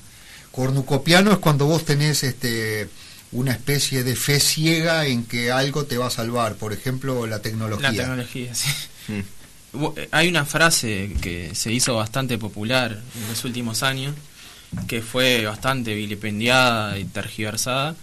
Cornucopiano 0.51 1.31
es 1.31 1.37
cuando 1.37 1.65
vos 1.65 1.85
tenés 1.85 2.23
este 2.23 2.89
una 3.31 3.51
especie 3.53 4.03
de 4.03 4.15
fe 4.15 4.39
ciega 4.39 5.05
en 5.05 5.23
que 5.23 5.51
algo 5.51 5.85
te 5.85 5.97
va 5.97 6.07
a 6.07 6.09
salvar, 6.09 6.55
por 6.55 6.73
ejemplo 6.73 7.25
la 7.27 7.41
tecnología. 7.41 7.91
La 7.91 7.97
tecnología, 7.97 8.53
sí. 8.53 8.69
Mm. 9.07 9.19
Eh, 9.95 10.09
Hay 10.11 10.27
una 10.27 10.45
frase 10.45 11.13
que 11.21 11.55
se 11.55 11.71
hizo 11.71 11.95
bastante 11.95 12.37
popular 12.37 12.91
en 12.91 13.29
los 13.29 13.45
últimos 13.45 13.83
años, 13.83 14.15
que 14.87 15.01
fue 15.01 15.45
bastante 15.45 15.95
vilipendiada 15.95 16.97
y 16.99 17.05
tergiversada. 17.05 17.95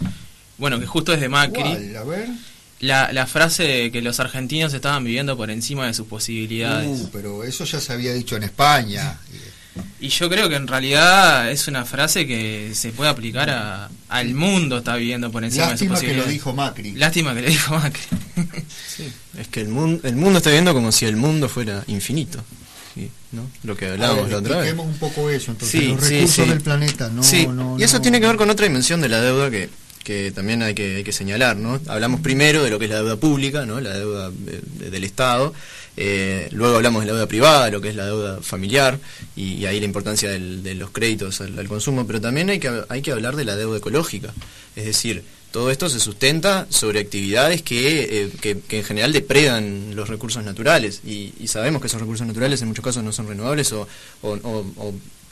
Bueno, 0.57 0.81
que 0.81 0.87
justo 0.87 1.13
es 1.13 1.21
de 1.21 1.29
Macri. 1.29 1.63
¿Cuál? 1.63 1.97
A 1.97 2.05
ver. 2.05 2.29
La, 2.81 3.13
la 3.13 3.27
frase 3.27 3.65
de 3.65 3.93
que 3.93 4.01
los 4.03 4.21
argentinos 4.21 4.73
estaban 4.73 5.05
viviendo 5.05 5.37
por 5.37 5.51
encima 5.51 5.87
de 5.87 5.95
sus 5.95 6.07
posibilidades. 6.07 6.89
Uh, 6.89 7.11
pero 7.13 7.45
eso 7.45 7.65
ya 7.65 7.81
se 7.81 7.93
había 7.93 8.15
dicho 8.15 8.37
en 8.37 8.45
España. 8.45 9.19
Y 10.01 10.09
yo 10.09 10.29
creo 10.31 10.49
que 10.49 10.55
en 10.57 10.67
realidad 10.69 11.51
es 11.51 11.67
una 11.69 11.85
frase 11.85 12.27
que 12.27 12.71
se 12.75 12.91
puede 12.93 13.11
aplicar 13.11 13.51
a, 13.51 13.89
al 14.09 14.35
mundo 14.35 14.79
está 14.79 14.97
viviendo 14.97 15.31
por 15.33 15.43
encima 15.45 15.67
Lástima 15.71 15.95
de 15.95 16.01
sus 16.01 16.09
que 16.09 16.17
lo 16.17 16.25
dijo 16.27 16.53
Macri. 16.53 16.93
Lástima 16.93 17.35
que 17.35 17.43
lo 17.43 17.49
dijo 17.49 17.75
Macri. 17.75 18.03
Es 19.39 19.49
que 19.49 19.61
el 19.61 19.69
mundo, 19.69 20.01
el 20.07 20.17
mundo 20.17 20.39
está 20.39 20.51
viendo 20.51 20.73
como 20.75 20.93
si 20.93 21.05
el 21.07 21.17
mundo 21.17 21.49
fuera 21.49 21.85
infinito. 21.89 22.43
Sí, 22.95 23.11
¿no? 23.33 23.49
Lo 23.65 23.77
que 23.77 23.87
hablábamos 23.89 24.25
ver, 24.25 24.33
la 24.33 24.39
otra 24.39 24.59
vez. 24.59 24.75
un 24.77 24.95
poco 24.99 25.31
eso, 25.31 25.53
entonces 25.53 25.81
Sí, 25.81 25.89
los 25.89 26.05
sí, 26.05 26.15
recursos 26.15 26.45
sí. 26.45 26.51
del 26.51 26.61
planeta, 26.61 27.09
no, 27.11 27.23
Sí, 27.23 27.47
no, 27.47 27.77
y 27.79 27.83
eso 27.85 27.97
no. 27.99 28.03
tiene 28.03 28.21
que 28.21 28.27
ver 28.27 28.37
con 28.37 28.51
otra 28.51 28.67
dimensión 28.67 29.01
de 29.01 29.09
la 29.09 29.21
deuda 29.21 29.51
que, 29.51 29.69
que 30.03 30.33
también 30.33 30.63
hay 30.63 30.75
que, 30.75 30.97
hay 30.97 31.05
que 31.05 31.13
señalar, 31.13 31.57
¿no? 31.57 31.81
Hablamos 31.87 32.21
primero 32.21 32.63
de 32.65 32.71
lo 32.71 32.79
que 32.79 32.87
es 32.87 32.91
la 32.91 32.97
deuda 32.99 33.17
pública, 33.17 33.67
¿no? 33.67 33.81
La 33.81 33.95
deuda 33.95 34.31
de- 34.31 34.63
de- 34.79 34.91
del 34.91 35.05
Estado. 35.05 35.55
Eh, 36.01 36.49
luego 36.53 36.77
hablamos 36.77 37.03
de 37.03 37.09
la 37.09 37.13
deuda 37.15 37.27
privada, 37.27 37.71
lo 37.71 37.81
que 37.81 37.89
es 37.89 37.97
la 37.97 38.07
deuda 38.07 38.41
familiar, 38.41 39.01
y, 39.35 39.65
ahí 39.67 39.81
la 39.81 39.87
importancia 39.87 40.31
del- 40.31 40.63
de 40.63 40.77
los 40.77 40.91
créditos 40.91 41.41
al, 41.41 41.67
consumo, 41.67 42.07
pero 42.07 42.21
también 42.21 42.49
hay 42.51 42.61
que, 42.61 42.71
hay 42.89 43.03
que 43.03 43.11
hablar 43.11 43.35
de 43.35 43.45
la 43.45 43.57
deuda 43.57 43.79
ecológica. 43.79 44.33
Es 44.77 44.85
decir, 44.85 45.25
todo 45.51 45.73
esto 45.73 45.89
se 45.89 45.99
sustenta 45.99 46.69
sobre 46.71 47.01
actividades 47.01 47.63
que, 47.63 48.31
eh, 48.45 48.57
en 48.69 48.85
general 48.85 49.13
depredan 49.13 49.97
los 49.97 50.09
recursos 50.09 50.45
naturales, 50.45 51.01
y, 51.05 51.33
sabemos 51.49 51.81
que 51.83 51.89
esos 51.89 52.01
recursos 52.01 52.27
naturales 52.27 52.63
en 52.63 52.69
muchos 52.69 52.85
casos 52.85 53.03
no 53.03 53.11
son 53.11 53.27
renovables 53.27 53.73
o, 53.73 53.89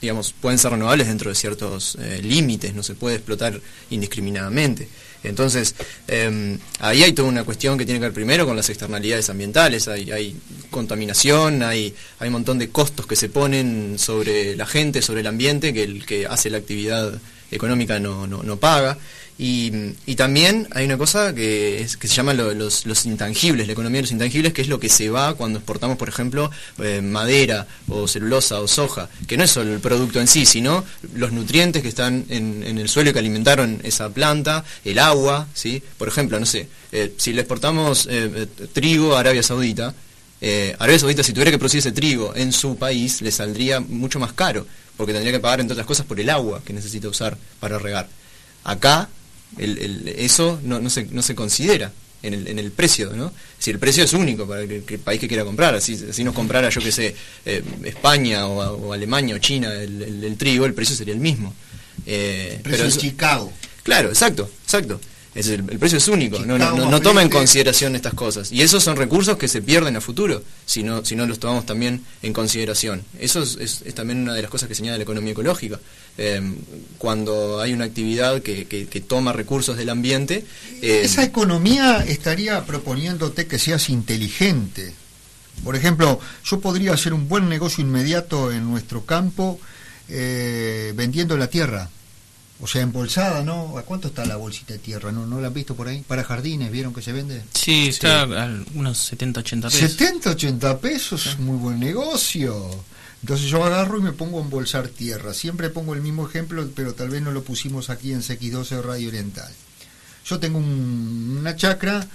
digamos, 0.01 0.33
pueden 0.33 0.59
ser 0.59 0.71
renovables 0.71 1.07
dentro 1.07 1.29
de 1.29 1.35
ciertos 1.35 1.97
eh, 1.99 2.19
límites, 2.21 2.73
no 2.75 2.83
se 2.83 2.93
puede 2.93 3.15
explotar 3.15 3.61
indiscriminadamente. 3.89 4.89
Entonces, 5.23 5.75
eh, 6.07 6.57
ahí 6.79 7.03
hay 7.03 7.13
toda 7.13 7.27
una 7.27 7.43
cuestión 7.43 7.77
que 7.77 7.85
tiene 7.85 7.99
que 7.99 8.05
ver 8.05 8.13
primero 8.13 8.45
con 8.45 8.55
las 8.55 8.69
externalidades 8.69 9.29
ambientales, 9.29 9.87
hay, 9.87 10.11
hay 10.11 10.35
contaminación, 10.69 11.63
hay, 11.63 11.93
hay 12.19 12.27
un 12.27 12.33
montón 12.33 12.59
de 12.59 12.69
costos 12.69 13.07
que 13.07 13.15
se 13.15 13.29
ponen 13.29 13.97
sobre 13.97 14.55
la 14.55 14.65
gente, 14.65 15.01
sobre 15.01 15.21
el 15.21 15.27
ambiente, 15.27 15.73
que 15.73 15.83
el 15.83 16.05
que 16.05 16.27
hace 16.27 16.49
la 16.49 16.57
actividad 16.57 17.19
económica 17.51 17.99
no, 17.99 18.27
no, 18.27 18.43
no 18.43 18.57
paga. 18.57 18.97
Y, 19.39 19.71
y 20.07 20.15
también 20.15 20.67
hay 20.71 20.85
una 20.85 20.97
cosa 20.97 21.35
que, 21.35 21.87
se 21.87 22.07
llama 22.07 22.33
lo- 22.33 22.55
los, 22.55 22.87
los 22.87 23.05
intangibles, 23.05 23.67
la 23.67 23.73
economía 23.73 23.99
de 23.99 24.03
los 24.03 24.11
intangibles, 24.11 24.51
que 24.51 24.63
es 24.63 24.67
lo 24.67 24.79
que 24.79 24.89
se 24.89 25.11
va 25.11 25.35
cuando 25.35 25.59
exportamos, 25.59 25.95
por 25.97 26.09
ejemplo, 26.09 26.49
eh, 26.79 27.01
madera 27.01 27.67
o 27.87 28.07
celulosa 28.07 28.59
o 28.61 28.67
soja, 28.67 29.09
que 29.27 29.37
no 29.37 29.43
es 29.43 29.51
solo 29.51 29.73
el 29.73 29.79
producto 29.79 30.19
en 30.19 30.27
sí, 30.27 30.47
sino 30.47 30.83
los 31.13 31.31
nutrientes 31.31 31.83
que 31.83 31.89
están 31.89 32.25
en, 32.29 32.63
el 32.63 32.89
suelo 32.89 33.11
y 33.11 33.13
que 33.13 33.19
alimentaron 33.19 33.79
esa 33.83 34.09
planta, 34.09 34.65
el 34.83 34.97
agua, 34.97 35.47
¿sí? 35.53 35.83
Por 35.99 36.07
ejemplo, 36.07 36.39
no 36.39 36.45
sé, 36.47 36.67
eh, 36.91 37.13
si 37.17 37.31
le 37.33 37.41
exportamos 37.41 38.07
eh, 38.09 38.47
trigo 38.73 39.15
a 39.15 39.19
Arabia 39.19 39.43
Saudita, 39.43 39.93
Arabia 40.79 40.99
Saudita 40.99 41.23
si 41.23 41.33
tuviera 41.33 41.49
que 41.51 41.57
producir 41.57 41.79
ese 41.79 41.91
trigo 41.91 42.31
en 42.35 42.51
su 42.53 42.75
país 42.77 43.21
le 43.21 43.31
saldría 43.31 43.79
mucho 43.79 44.19
más 44.19 44.33
caro, 44.33 44.65
porque 44.95 45.13
tendría 45.13 45.31
que 45.33 45.39
pagar 45.39 45.59
entre 45.61 45.73
otras 45.73 45.87
cosas 45.87 46.05
por 46.05 46.19
el 46.19 46.29
agua 46.29 46.61
que 46.65 46.73
necesita 46.73 47.07
usar 47.07 47.37
para 47.59 47.77
regar. 47.79 48.07
Acá 48.63 49.09
el- 49.57 49.77
el- 49.77 50.07
eso 50.17 50.59
no, 50.63 50.79
no, 50.79 50.89
se, 50.89 51.05
no 51.05 51.21
se 51.21 51.35
considera 51.35 51.91
en 52.23 52.33
el, 52.33 52.47
en 52.47 52.59
el 52.59 52.71
precio, 52.71 53.13
¿no? 53.15 53.31
Si 53.59 53.69
el 53.71 53.79
precio 53.79 54.03
es 54.03 54.13
único 54.13 54.47
para 54.47 54.61
el, 54.61 54.83
el 54.87 54.99
país 54.99 55.19
que 55.19 55.27
quiera 55.27 55.43
comprar, 55.45 55.75
así, 55.75 55.95
si 56.11 56.23
nos 56.23 56.33
comprara, 56.33 56.69
yo 56.69 56.81
que 56.81 56.91
sé, 56.91 57.15
eh, 57.45 57.63
España 57.83 58.47
o, 58.47 58.87
o 58.87 58.93
Alemania 58.93 59.35
o 59.35 59.37
China 59.39 59.73
el, 59.73 60.01
el- 60.01 60.23
el 60.23 60.37
trigo, 60.37 60.65
el 60.65 60.73
precio 60.73 60.95
sería 60.95 61.13
el 61.13 61.19
mismo. 61.19 61.53
Eh, 62.05 62.59
Precio 62.63 62.83
en 62.85 62.89
eso- 62.91 62.99
Chicago. 62.99 63.51
Claro, 63.83 64.09
exacto, 64.09 64.49
exacto. 64.63 64.99
Es 65.35 65.47
el, 65.49 65.63
el 65.69 65.77
precio 65.77 65.99
es 65.99 66.07
único, 66.07 66.39
no, 66.39 66.57
no, 66.57 66.75
no- 66.75 66.89
no 66.89 66.99
toma 67.01 67.21
en 67.21 67.29
consideración 67.29 67.95
estas 67.95 68.15
cosas. 68.15 68.51
Y 68.51 68.63
esos 68.63 68.83
son 68.83 68.95
recursos 68.97 69.37
que 69.37 69.47
se 69.47 69.61
pierden 69.61 69.95
a 69.95 70.01
futuro 70.01 70.41
si 70.65 70.81
no, 70.81 71.05
si 71.05 71.15
no 71.15 71.27
los 71.27 71.37
tomamos 71.39 71.65
también 71.67 72.03
en 72.23 72.33
consideración. 72.33 73.03
Eso 73.19 73.43
es, 73.43 73.55
es- 73.61 73.83
es 73.85 73.93
también 73.93 74.23
una 74.23 74.33
de 74.33 74.41
las 74.41 74.49
cosas 74.49 74.67
que 74.67 74.73
señala 74.73 74.97
la 74.97 75.03
economía 75.03 75.33
ecológica. 75.33 75.79
Eh, 76.19 76.41
cuando 76.97 77.61
hay 77.61 77.73
una 77.73 77.85
actividad 77.85 78.41
que, 78.41 78.65
que- 78.65 78.87
que 78.87 79.01
toma 79.01 79.33
recursos 79.33 79.77
del 79.77 79.89
ambiente, 79.89 80.45
eh, 80.81 81.01
Esa 81.03 81.23
economía 81.23 82.03
estaría 82.07 82.65
proponiéndote 82.65 83.45
que 83.47 83.59
seas 83.59 83.89
inteligente. 83.89 84.93
Por 85.63 85.75
ejemplo, 85.75 86.19
yo 86.43 86.59
podría 86.59 86.93
hacer 86.93 87.13
un 87.13 87.27
buen 87.27 87.49
negocio 87.49 87.83
inmediato 87.83 88.51
en 88.51 88.63
nuestro 88.69 89.05
campo 89.05 89.59
eh, 90.09 90.93
vendiendo 90.95 91.37
la 91.37 91.47
tierra. 91.47 91.89
O 92.59 92.65
sea, 92.65 92.81
embolsada, 92.81 93.43
¿no? 93.43 93.77
¿A 93.77 93.83
cuánto 93.83 94.07
está 94.07 94.25
la 94.25 94.35
bolsita 94.37 94.73
de 94.73 94.79
tierra? 94.79 95.11
¿No, 95.11 95.27
¿No 95.27 95.39
la 95.39 95.47
han 95.47 95.53
visto 95.53 95.75
por 95.75 95.87
ahí? 95.87 96.03
Para 96.07 96.23
jardines, 96.23 96.71
¿vieron 96.71 96.91
que 96.93 97.03
se 97.03 97.11
vende? 97.13 97.43
Sí, 97.53 97.89
está 97.89 98.23
a 98.23 98.49
unos 98.73 98.97
70, 98.97 99.41
80 99.41 99.69
pesos. 99.69 99.91
70, 99.91 100.29
80 100.31 100.79
pesos 100.79 101.27
es 101.27 101.37
muy 101.39 101.57
buen 101.57 101.79
negocio. 101.79 102.83
Entonces 103.21 103.47
yo 103.47 103.63
agarro 103.63 103.97
y 103.97 104.01
me 104.03 104.11
pongo 104.13 104.39
a 104.39 104.43
embolsar 104.43 104.87
tierra. 104.89 105.33
Siempre 105.33 105.69
pongo 105.69 105.93
el 105.93 106.01
mismo 106.01 106.27
ejemplo, 106.27 106.67
pero 106.75 106.93
tal 106.93 107.09
vez 107.09 107.21
no 107.21 107.31
lo 107.31 107.43
pusimos 107.43 107.89
aquí 107.89 108.13
en 108.13 108.21
CX12 108.21 108.81
Radio 108.81 109.07
Oriental. 109.09 109.51
Yo 110.25 110.39
tengo 110.39 110.59
un- 110.59 111.37
una 111.39 111.55
chacra, 111.55 112.07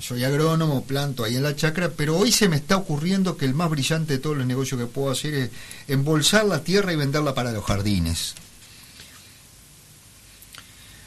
soy 0.00 0.24
agrónomo, 0.24 0.84
planto 0.84 1.24
ahí 1.24 1.36
en 1.36 1.42
la 1.42 1.54
chacra, 1.56 1.90
pero 1.90 2.16
hoy 2.16 2.32
se 2.32 2.48
me 2.48 2.56
está 2.56 2.76
ocurriendo 2.76 3.36
que 3.36 3.44
el 3.44 3.54
más 3.54 3.70
brillante 3.70 4.14
de 4.14 4.18
todos 4.18 4.36
los 4.36 4.46
negocios 4.46 4.80
que 4.80 4.86
puedo 4.86 5.10
hacer 5.10 5.34
es 5.34 5.50
embolsar 5.86 6.44
la 6.44 6.62
tierra 6.64 6.92
y 6.92 6.96
venderla 6.96 7.34
para 7.34 7.52
los 7.52 7.64
jardines. 7.64 8.34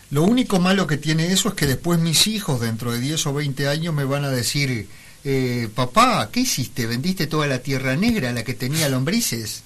Lo 0.10 0.24
único 0.24 0.60
malo 0.60 0.88
que 0.88 0.98
tiene 0.98 1.32
eso 1.32 1.50
es 1.50 1.56
que 1.56 1.68
después 1.68 2.00
mis 2.00 2.28
hijos, 2.28 2.60
dentro 2.60 2.92
de 2.92 3.00
10 3.00 3.26
o 3.28 3.34
20 3.34 3.68
años, 3.70 3.94
me 3.94 4.04
van 4.04 4.26
a 4.26 4.30
decir, 4.30 4.90
eh, 5.24 5.70
papá, 5.74 6.30
¿qué 6.32 6.42
hiciste? 6.42 6.86
¿Vendiste 6.88 7.28
toda 7.28 7.48
la 7.48 7.60
tierra 7.60 7.96
negra, 7.96 8.32
la 8.32 8.44
que 8.44 8.54
tenía 8.54 8.90
lombrices? 8.90 9.64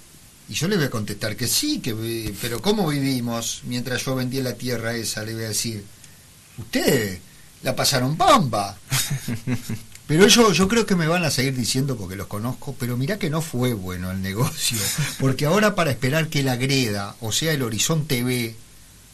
Y 0.49 0.53
yo 0.53 0.67
le 0.67 0.75
voy 0.75 0.85
a 0.85 0.89
contestar 0.89 1.35
que 1.35 1.47
sí, 1.47 1.79
que, 1.79 1.93
vi- 1.93 2.33
pero 2.41 2.61
¿cómo 2.61 2.87
vivimos 2.87 3.61
mientras 3.65 4.05
yo 4.05 4.15
vendía 4.15 4.43
la 4.43 4.53
tierra 4.53 4.95
esa? 4.95 5.23
Le 5.23 5.33
voy 5.33 5.45
a 5.45 5.47
decir, 5.49 5.83
ustedes 6.57 7.19
la 7.63 7.75
pasaron 7.75 8.15
bomba. 8.17 8.77
Pero 10.07 10.27
yo, 10.27 10.51
yo 10.53 10.67
creo 10.67 10.85
que 10.85 10.95
me 10.95 11.07
van 11.07 11.23
a 11.23 11.31
seguir 11.31 11.55
diciendo 11.55 11.97
porque 11.97 12.15
los 12.15 12.27
conozco, 12.27 12.75
pero 12.79 12.95
mirá 12.95 13.17
que 13.17 13.31
no 13.31 13.41
fue 13.41 13.73
bueno 13.73 14.11
el 14.11 14.21
negocio, 14.21 14.77
porque 15.19 15.47
ahora 15.47 15.73
para 15.73 15.89
esperar 15.89 16.27
que 16.29 16.43
la 16.43 16.57
greda, 16.57 17.15
o 17.21 17.31
sea 17.31 17.53
el 17.53 17.63
Horizonte 17.63 18.21
B, 18.23 18.55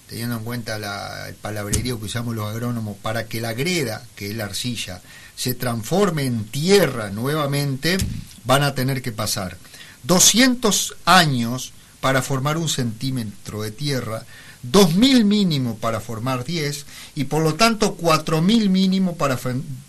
teniendo 0.10 0.36
en 0.36 0.44
cuenta 0.44 0.78
la- 0.80 1.30
el 1.30 1.36
palabrerío 1.36 1.98
que 1.98 2.08
usamos 2.08 2.36
los 2.36 2.46
agrónomos, 2.50 2.98
para 2.98 3.26
que 3.28 3.40
la 3.40 3.54
greda, 3.54 4.06
que 4.18 4.32
es 4.32 4.36
la 4.36 4.44
arcilla, 4.44 5.02
se 5.42 5.56
transforme 5.56 6.26
en 6.28 6.44
tierra 6.44 7.10
nuevamente, 7.10 7.98
van 8.46 8.62
a 8.62 8.76
tener 8.76 9.02
que 9.02 9.12
pasar 9.12 9.58
200 10.04 10.98
años 11.06 11.74
para 12.00 12.22
formar 12.22 12.58
un 12.58 12.70
centímetro 12.70 13.64
de 13.64 13.72
tierra, 13.72 14.24
2.000 14.72 15.24
mínimo 15.24 15.78
para 15.78 16.00
formar 16.00 16.44
10 16.44 16.86
y 17.16 17.24
por 17.24 17.42
lo 17.42 17.56
tanto 17.56 17.98
4.000 17.98 18.70
mínimo 18.70 19.16
para 19.16 19.40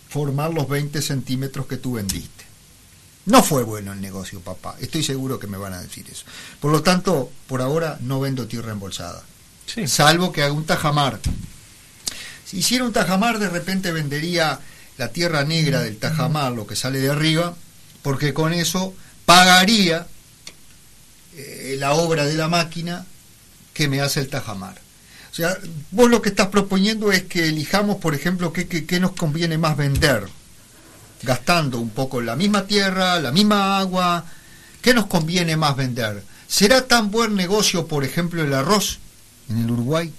formar 0.09 0.55
los 0.55 0.67
20 0.71 1.03
centímetros 1.03 1.67
que 1.67 1.77
tú 1.77 1.93
vendiste. 1.93 2.47
No 3.27 3.43
fue 3.43 3.63
bueno 3.63 3.93
el 3.93 4.01
negocio, 4.01 4.41
papá. 4.41 4.77
Estoy 4.81 5.03
seguro 5.03 5.39
que 5.39 5.49
me 5.49 5.59
van 5.59 5.75
a 5.75 5.83
decir 5.83 6.07
eso. 6.11 6.25
Por 6.61 6.73
lo 6.73 6.83
tanto, 6.83 7.31
por 7.47 7.61
ahora 7.61 7.99
no 8.01 8.21
vendo 8.21 8.47
tierra 8.47 8.73
embolsada. 8.73 9.23
Salvo 9.85 10.33
que 10.33 10.45
haga 10.45 10.55
un 10.55 10.65
tajamar. 10.65 11.21
Si 12.47 12.61
hiciera 12.61 12.87
un 12.87 12.93
tajamar, 12.95 13.39
de 13.39 13.51
repente 13.51 13.93
vendería 13.93 14.59
la 15.03 15.09
tierra 15.09 15.43
negra 15.43 15.81
del 15.81 15.97
tajamar, 15.97 16.53
lo 16.53 16.65
que 16.65 16.77
sale 16.77 17.01
de 17.01 17.11
arriba, 17.11 17.57
porque 18.03 18.33
con 18.33 18.53
eso 18.53 18.95
pagaría 19.27 20.07
eh, 21.37 21.75
la 21.79 21.95
obra 21.95 22.25
de 22.25 22.35
la 22.35 22.47
máquina 22.47 23.05
que 23.75 23.89
me 23.89 24.01
hace 24.01 24.21
el 24.21 24.29
tajamar. 24.29 24.81
O 25.33 25.35
sea, 25.35 25.57
vos 25.91 26.09
lo 26.09 26.23
que 26.23 26.29
estás 26.29 26.49
proponiendo 26.49 27.11
es 27.11 27.25
que 27.25 27.49
elijamos, 27.49 27.97
por 27.97 28.15
ejemplo, 28.15 28.53
qué, 28.53 28.69
qué- 28.69 28.85
qué 28.87 29.01
nos 29.01 29.13
conviene 29.13 29.59
más 29.59 29.77
vender, 29.77 30.29
gastando 31.25 31.79
un 31.81 31.91
poco 31.91 32.21
la 32.21 32.37
misma 32.37 32.67
tierra, 32.67 33.19
la 33.19 33.33
misma 33.33 33.79
agua, 33.81 34.25
¿qué 34.83 34.95
nos 34.95 35.07
conviene 35.07 35.57
más 35.57 35.75
vender? 35.75 36.23
¿Será 36.47 36.87
tan 36.87 37.11
buen 37.11 37.35
negocio, 37.35 37.89
por 37.89 38.05
ejemplo, 38.05 38.45
el 38.45 38.55
arroz 38.55 38.99
en 39.51 39.63
el 39.65 39.71
Uruguay? 39.71 40.13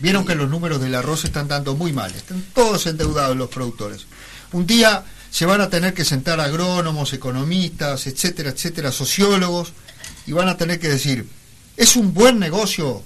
Vieron 0.00 0.26
que 0.26 0.34
los 0.34 0.50
números 0.50 0.80
del 0.80 0.94
arroz 0.94 1.24
están 1.24 1.48
dando 1.48 1.74
muy 1.74 1.92
mal, 1.92 2.14
están 2.14 2.44
todos 2.54 2.86
endeudados 2.86 3.36
los 3.36 3.48
productores. 3.48 4.06
Un 4.52 4.66
día 4.66 5.04
se 5.30 5.46
van 5.46 5.60
a 5.60 5.70
tener 5.70 5.94
que 5.94 6.04
sentar 6.04 6.40
agrónomos, 6.40 7.12
economistas, 7.12 8.06
etcétera, 8.06 8.50
etcétera, 8.50 8.92
sociólogos, 8.92 9.72
y 10.26 10.32
van 10.32 10.48
a 10.48 10.56
tener 10.56 10.80
que 10.80 10.88
decir, 10.88 11.28
¿es 11.76 11.96
un 11.96 12.14
buen 12.14 12.38
negocio? 12.38 13.02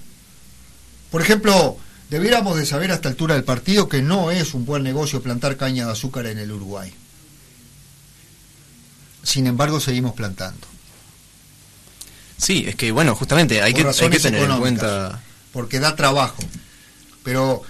Por 1.11 1.21
ejemplo, 1.21 1.77
debiéramos 2.09 2.57
de 2.57 2.65
saber 2.65 2.91
a 2.91 2.95
esta 2.95 3.09
altura 3.09 3.35
del 3.35 3.43
partido 3.43 3.89
que 3.89 4.01
no 4.01 4.31
es 4.31 4.53
un 4.53 4.65
buen 4.65 4.83
negocio 4.83 5.21
plantar 5.21 5.57
caña 5.57 5.85
de 5.85 5.91
azúcar 5.91 6.25
en 6.27 6.39
el 6.39 6.51
Uruguay. 6.51 6.93
Sin 9.23 9.45
embargo, 9.45 9.79
seguimos 9.79 10.13
plantando. 10.13 10.67
sí, 12.37 12.65
es 12.67 12.75
que 12.75 12.91
bueno, 12.91 13.15
justamente 13.15 13.61
hay 13.61 13.73
Por 13.73 13.93
que, 13.93 14.03
hay 14.03 14.09
que 14.09 14.19
tener 14.19 14.49
en 14.49 14.59
cuenta... 14.59 15.21
Porque 15.53 15.79
da 15.79 15.95
trabajo. 15.95 16.41
Pero 17.23 17.61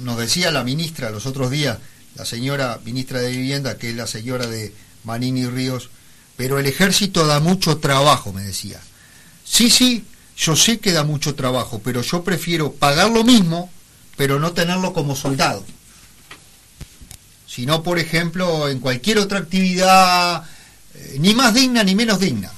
nos 0.00 0.16
decía 0.18 0.50
la 0.50 0.64
ministra 0.64 1.10
los 1.10 1.26
otros 1.26 1.50
días, 1.50 1.78
la 2.14 2.24
señora 2.24 2.80
ministra 2.84 3.20
de 3.20 3.30
Vivienda, 3.30 3.76
que 3.76 3.90
es 3.90 3.96
la 3.96 4.06
señora 4.06 4.46
de 4.46 4.74
Manini 5.04 5.46
Ríos, 5.46 5.90
pero 6.36 6.58
el 6.58 6.66
ejército 6.66 7.26
da 7.26 7.40
mucho 7.40 7.78
trabajo, 7.78 8.32
me 8.32 8.42
decía. 8.42 8.80
Sí, 9.44 9.70
sí, 9.70 10.04
yo 10.36 10.56
sé 10.56 10.78
que 10.78 10.92
da 10.92 11.04
mucho 11.04 11.34
trabajo, 11.34 11.80
pero 11.84 12.02
yo 12.02 12.24
prefiero 12.24 12.72
pagar 12.72 13.10
lo 13.10 13.24
mismo, 13.24 13.70
pero 14.16 14.38
no 14.38 14.52
tenerlo 14.52 14.92
como 14.92 15.14
soldado. 15.14 15.64
Sino, 17.46 17.82
por 17.82 17.98
ejemplo, 17.98 18.68
en 18.68 18.80
cualquier 18.80 19.18
otra 19.18 19.38
actividad, 19.38 20.42
eh, 20.94 21.16
ni 21.20 21.34
más 21.34 21.54
digna 21.54 21.84
ni 21.84 21.94
menos 21.94 22.18
digna 22.18 22.50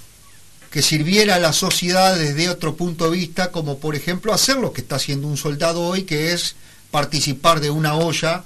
que 0.70 0.82
sirviera 0.82 1.36
a 1.36 1.38
la 1.38 1.52
sociedad 1.52 2.16
desde 2.16 2.48
otro 2.48 2.76
punto 2.76 3.10
de 3.10 3.16
vista, 3.16 3.50
como 3.50 3.78
por 3.78 3.94
ejemplo 3.94 4.32
hacer 4.32 4.56
lo 4.56 4.72
que 4.72 4.80
está 4.80 4.96
haciendo 4.96 5.28
un 5.28 5.36
soldado 5.36 5.82
hoy, 5.82 6.02
que 6.02 6.32
es 6.32 6.56
participar 6.90 7.60
de 7.60 7.70
una 7.70 7.94
olla, 7.94 8.44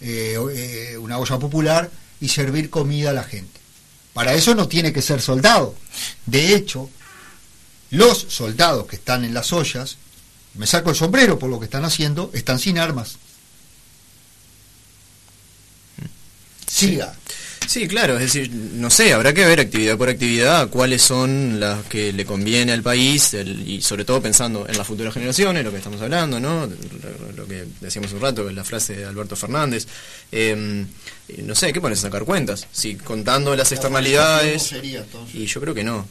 eh, 0.00 0.38
eh, 0.52 0.98
una 0.98 1.18
olla 1.18 1.38
popular 1.38 1.90
y 2.20 2.28
servir 2.28 2.70
comida 2.70 3.10
a 3.10 3.14
la 3.14 3.24
gente. 3.24 3.60
Para 4.12 4.34
eso 4.34 4.54
no 4.54 4.68
tiene 4.68 4.92
que 4.92 5.02
ser 5.02 5.20
soldado. 5.20 5.74
De 6.24 6.54
hecho, 6.54 6.88
los 7.90 8.18
soldados 8.28 8.86
que 8.86 8.96
están 8.96 9.24
en 9.24 9.34
las 9.34 9.52
ollas, 9.52 9.98
me 10.54 10.66
saco 10.66 10.90
el 10.90 10.96
sombrero 10.96 11.38
por 11.38 11.50
lo 11.50 11.58
que 11.58 11.66
están 11.66 11.84
haciendo, 11.84 12.30
están 12.32 12.58
sin 12.58 12.78
armas. 12.78 13.16
Siga. 16.66 17.12
Sí, 17.12 17.18
claro, 17.88 18.14
es 18.14 18.20
decir, 18.32 18.50
no 18.50 18.90
sé, 18.90 19.12
habrá 19.12 19.32
que 19.34 19.44
ver 19.44 19.60
actividad 19.60 19.96
por 19.98 20.08
actividad 20.08 20.68
cuáles 20.70 21.02
son 21.02 21.58
las 21.60 21.84
que 21.86 22.12
le 22.12 22.24
conviene 22.24 22.72
al 22.72 22.82
país 22.82 23.34
el- 23.34 23.68
y 23.68 23.82
sobre 23.82 24.04
todo 24.04 24.20
pensando 24.22 24.66
en 24.68 24.76
las 24.78 24.86
futuras 24.86 25.12
generaciones, 25.12 25.64
lo 25.64 25.70
que 25.70 25.78
estamos 25.78 26.00
hablando, 26.00 26.38
¿no? 26.40 26.68
Lo, 27.36 27.46
que 27.46 27.64
decíamos 27.80 28.12
un 28.12 28.20
rato, 28.20 28.50
la 28.50 28.64
frase 28.64 28.96
de 28.96 29.04
Alberto 29.04 29.36
Fernández. 29.36 29.86
Eh, 30.32 30.84
no 31.38 31.54
sé, 31.54 31.72
¿qué 31.72 31.80
pones 31.80 31.98
a 32.00 32.02
sacar 32.02 32.24
cuentas? 32.24 32.66
Si 32.72 32.94
contando 32.96 33.54
las 33.56 33.70
externalidades... 33.72 34.62
sería? 34.62 35.04
Y 35.34 35.46
yo 35.46 35.60
creo 35.60 35.74
que 35.74 35.84
no. 35.84 36.06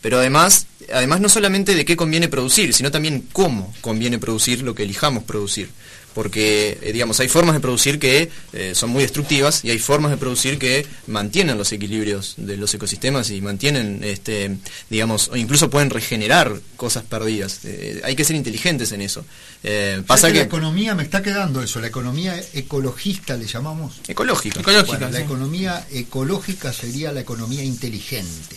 Pero 0.00 0.18
además, 0.18 0.66
además 0.92 1.20
no 1.20 1.28
solamente 1.28 1.74
de 1.74 1.84
qué 1.84 1.96
conviene 1.96 2.28
producir, 2.28 2.72
sino 2.72 2.90
también 2.90 3.26
cómo 3.32 3.74
conviene 3.82 4.18
producir 4.18 4.62
lo 4.62 4.74
que 4.74 4.84
elijamos 4.84 5.24
producir. 5.24 5.68
Porque, 6.14 6.78
eh, 6.82 6.92
digamos, 6.92 7.20
hay 7.20 7.28
formas 7.28 7.54
de 7.54 7.60
producir 7.60 7.98
que 8.00 8.30
eh, 8.52 8.72
son 8.74 8.90
muy 8.90 9.02
destructivas 9.02 9.64
y 9.64 9.70
hay 9.70 9.78
formas 9.78 10.10
de 10.10 10.16
producir 10.16 10.58
que 10.58 10.84
mantienen 11.06 11.56
los 11.56 11.70
equilibrios 11.72 12.34
de 12.36 12.56
los 12.56 12.74
ecosistemas 12.74 13.30
y 13.30 13.40
mantienen, 13.40 14.00
este, 14.02 14.56
digamos, 14.90 15.28
o 15.28 15.36
incluso 15.36 15.70
pueden 15.70 15.88
regenerar 15.90 16.52
cosas 16.76 17.04
perdidas. 17.04 17.60
Eh, 17.64 18.00
hay 18.04 18.16
que 18.16 18.24
ser 18.24 18.34
inteligentes 18.36 18.90
en 18.92 19.02
eso. 19.02 19.24
Eh, 19.62 20.02
Pasa 20.06 20.26
que, 20.28 20.32
que... 20.32 20.38
la 20.40 20.44
economía 20.46 20.94
me 20.94 21.02
está 21.04 21.22
quedando 21.22 21.62
eso, 21.62 21.80
la 21.80 21.86
economía 21.86 22.34
ecologista 22.54 23.36
le 23.36 23.46
llamamos. 23.46 24.00
Ecológica. 24.08 24.60
Bueno, 24.98 25.08
la 25.10 25.20
economía 25.20 25.86
ecológica 25.92 26.72
sería 26.72 27.12
la 27.12 27.20
economía 27.20 27.62
inteligente. 27.62 28.56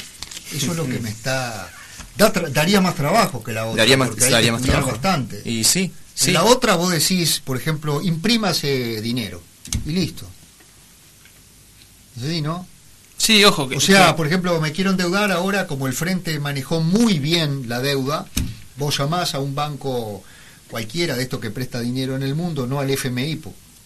Eso 0.55 0.71
es 0.71 0.77
lo 0.77 0.85
que 0.88 0.99
me 0.99 1.09
está 1.09 1.69
da 2.17 2.31
tra- 2.31 2.49
daría 2.49 2.80
más 2.81 2.95
trabajo 2.95 3.43
que 3.43 3.51
la 3.53 3.65
otra. 3.65 3.77
Daría 3.77 3.97
más, 3.97 4.09
porque 4.09 4.25
hay 4.25 4.31
daría 4.31 4.47
que 4.47 4.51
más 4.53 4.61
estudiar 4.61 4.84
trabajo. 4.84 5.01
bastante. 5.01 5.41
Y 5.49 5.63
sí, 5.63 5.91
sí. 6.15 6.27
En 6.30 6.34
la 6.35 6.44
otra 6.45 6.76
vos 6.76 6.91
decís, 6.91 7.41
por 7.44 7.57
ejemplo, 7.57 8.02
imprímase 8.02 9.02
dinero 9.02 9.41
y 9.85 9.91
listo. 9.91 10.27
Sí, 12.19 12.41
¿no? 12.41 12.68
Sí, 13.18 13.44
ojo. 13.44 13.68
Que, 13.69 13.77
O 13.77 13.80
sea, 13.80 14.07
que- 14.10 14.14
por 14.15 14.27
ejemplo, 14.27 14.60
me 14.61 14.72
quiero 14.72 14.91
endeudar 14.91 15.31
ahora, 15.31 15.68
como 15.68 15.88
el 15.88 15.94
Frente 15.94 16.40
manejó 16.40 16.81
muy 16.81 17.19
bien 17.19 17.69
la 17.69 17.80
deuda, 17.80 18.26
vos 18.77 18.98
llamás 18.98 19.34
a 19.35 19.40
un 19.40 19.56
banco 19.56 20.23
cualquiera 20.69 21.15
de 21.15 21.23
estos 21.23 21.40
que 21.40 21.52
presta 21.52 21.80
dinero 21.80 22.15
en 22.15 22.23
el 22.23 22.35
mundo, 22.35 22.68
no 22.68 22.80
al 22.80 22.90
FMI, 22.90 23.40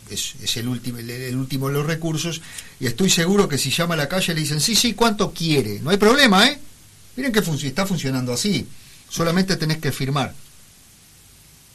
es, 0.10 0.36
es 0.42 0.58
el, 0.58 0.68
último, 0.68 0.98
el, 1.00 1.10
el 1.10 1.36
último 1.36 1.68
de 1.68 1.74
los 1.74 1.86
recursos, 1.86 2.42
y 2.80 2.88
estoy 2.88 3.10
seguro 3.10 3.48
que 3.50 3.58
si 3.58 3.70
llama 3.72 3.94
a 3.96 3.98
la 3.98 4.08
calle 4.08 4.34
le 4.34 4.40
dicen, 4.42 4.62
sí, 4.62 4.76
sí, 4.76 4.94
¿cuánto 4.94 5.34
quiere? 5.34 5.80
No 5.82 5.90
hay 5.90 5.98
problema, 5.98 6.48
¿eh? 6.48 6.60
Miren 7.18 7.32
que 7.32 7.40
está 7.40 7.86
funcionando 7.86 8.32
así, 8.34 8.66
solamente 9.10 9.58
tenés 9.58 9.80
que 9.80 9.92
firmar. 9.92 10.34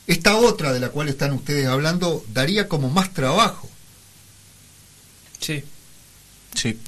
Esta 0.06 0.36
otra 0.36 0.72
de 0.72 0.80
la 0.80 0.88
cual 0.90 1.08
están 1.08 1.32
ustedes 1.32 1.66
hablando 1.66 2.24
daría 2.32 2.68
como 2.68 2.90
más 2.90 3.12
trabajo. 3.14 3.68
Sí. 5.40 5.64
Sí. 6.54 6.78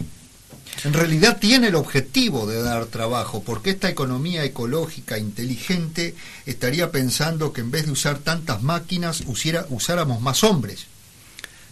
En 0.85 0.93
realidad 0.93 1.39
tiene 1.39 1.69
el 1.69 1.77
objetivo 1.77 2.47
de 2.47 2.61
dar 2.61 2.87
trabajo, 2.87 3.43
porque 3.43 3.71
esta 3.71 3.89
economía 3.89 4.45
ecológica 4.45 5.19
inteligente 5.19 6.15
estaría 6.47 6.91
pensando 6.91 7.53
que 7.53 7.61
en 7.61 7.71
vez 7.71 7.87
de 7.87 7.93
usar 7.93 8.19
tantas 8.19 8.63
máquinas, 8.63 9.23
usiera- 9.27 9.67
usáramos 9.71 10.21
más 10.21 10.43
hombres. 10.45 10.87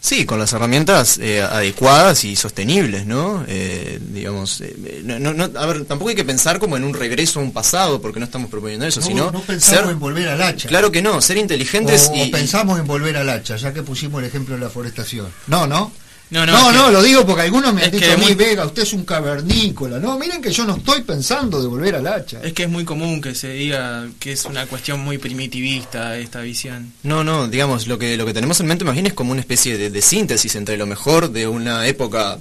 Sí, 0.05 0.27
con 0.27 0.41
las 0.41 0.53
herramientas 0.53 1.17
eh, 1.19 1.43
adecuadas 1.43 2.25
y 2.25 2.35
sostenibles, 2.35 3.07
¿no? 3.07 3.45
Eh, 3.47 4.01
digamos, 4.03 4.61
eh, 4.61 5.01
no, 5.05 5.21
no- 5.21 5.33
no- 5.33 5.57
a 5.59 5.65
ver, 5.67 5.85
tampoco 5.85 6.09
hay 6.11 6.17
que 6.17 6.25
pensar 6.25 6.59
como 6.59 6.77
en 6.77 6.83
un 6.83 6.93
regreso 6.93 7.39
a 7.39 7.43
un 7.45 7.53
pasado, 7.53 8.03
porque 8.03 8.19
no 8.19 8.27
estamos 8.27 8.51
proponiendo 8.51 8.85
eso, 8.85 8.99
No, 8.99 9.07
sino 9.07 9.31
no 9.31 9.41
pensamos 9.43 9.85
ser- 9.85 9.93
en 9.93 10.01
volver 10.01 10.29
al 10.29 10.43
hacha. 10.43 10.69
Claro 10.69 10.91
que 10.91 11.03
no, 11.03 11.21
ser 11.21 11.37
inteligentes 11.37 12.09
o, 12.11 12.17
y, 12.17 12.23
o 12.29 12.31
pensamos 12.33 12.81
en 12.81 12.87
volver 12.89 13.17
al 13.17 13.29
hacha, 13.31 13.55
ya 13.57 13.73
que 13.73 13.85
pusimos 13.85 14.21
el 14.21 14.27
ejemplo 14.29 14.57
de 14.57 14.61
la 14.61 14.71
forestación. 14.71 15.29
No, 15.47 15.69
no. 15.69 15.93
No, 16.33 16.47
No, 16.47 16.53
no, 16.53 16.73
no, 16.73 16.81
es 16.81 16.87
que- 16.87 16.93
lo 16.93 17.03
digo 17.03 17.27
porque 17.27 17.43
algunos 17.43 17.73
me 17.75 17.85
han 17.85 17.91
dicho 17.91 18.19
muy- 18.19 18.35
Vega, 18.35 18.65
usted 18.65 18.83
es 18.83 18.93
un 18.95 19.05
cavernícola. 19.05 19.99
No, 19.99 20.19
miren 20.19 20.41
que 20.41 20.51
yo 20.51 20.65
no 20.65 20.77
estoy 20.77 21.03
pensando 21.03 21.61
de 21.61 21.69
volver 21.69 21.95
al 21.97 22.07
hacha. 22.07 22.41
Es 22.43 22.55
que 22.55 22.63
es 22.65 22.69
muy 22.71 22.85
común 22.85 23.21
que 23.21 23.35
se 23.35 23.51
diga 23.51 24.07
que 24.19 24.33
es 24.33 24.45
una 24.47 24.67
cuestión 24.67 25.01
muy 25.01 25.19
primitivista 25.19 26.17
esta 26.19 26.41
visión. 26.41 26.93
No, 27.03 27.23
no, 27.23 27.49
digamos, 27.49 27.87
lo 27.87 27.99
que, 27.99 28.17
lo 28.17 28.25
que 28.25 28.33
tenemos 28.33 28.59
en 28.61 28.67
mente 28.67 28.85
más 28.85 28.95
bien 28.95 29.07
es 29.07 29.13
como 29.13 29.31
una 29.33 29.41
especie 29.41 29.77
de, 29.77 29.91
de 29.91 30.03
síntesis 30.03 30.55
entre 30.57 30.77
lo 30.79 30.87
mejor 30.87 31.31
de 31.31 31.47
una 31.47 31.87
época 31.87 32.39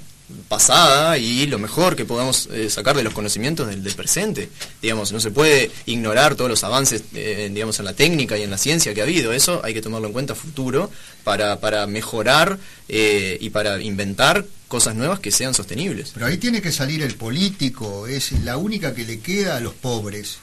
pasada 0.48 1.18
y 1.18 1.48
lo 1.48 1.60
mejor 1.60 1.95
que 1.95 2.06
podamos 2.06 2.48
eh, 2.51 2.69
sacar 2.69 2.95
de 2.95 3.03
los 3.03 3.14
conocimientos 3.14 3.68
del, 3.68 3.82
presente. 3.93 4.50
Digamos, 4.82 5.11
no 5.11 5.19
se 5.19 5.32
puede 5.32 5.72
ignorar 5.85 6.35
todos 6.35 6.50
los 6.50 6.64
avances, 6.64 7.03
eh, 7.14 7.50
digamos, 7.53 7.80
en 7.80 7.85
la 7.85 7.93
técnica 7.93 8.38
y 8.38 8.43
en 8.43 8.51
la 8.51 8.58
ciencia 8.58 8.93
que 8.93 9.01
ha 9.01 9.03
habido. 9.03 9.34
Eso 9.34 9.61
hay 9.64 9.74
que 9.74 9.82
tomarlo 9.82 10.08
en 10.08 10.14
cuenta 10.14 10.35
futuro 10.35 10.92
para, 11.24 11.60
para 11.60 11.88
mejorar 11.88 12.58
eh, 12.90 13.38
y 13.40 13.50
para 13.50 13.82
inventar 13.82 14.45
cosas 14.68 14.95
nuevas 14.95 15.19
que 15.19 15.32
sean 15.32 15.53
sostenibles. 15.53 16.11
Pero 16.14 16.26
ahí 16.26 16.38
tiene 16.38 16.61
que 16.61 16.72
salir 16.72 17.01
el 17.01 17.16
político, 17.16 18.08
es 18.08 18.32
la 18.43 18.58
única 18.58 18.95
que 18.95 19.03
le 19.03 19.19
queda 19.19 19.58
a 19.58 19.60
los 19.60 19.74
pobres. 19.74 20.38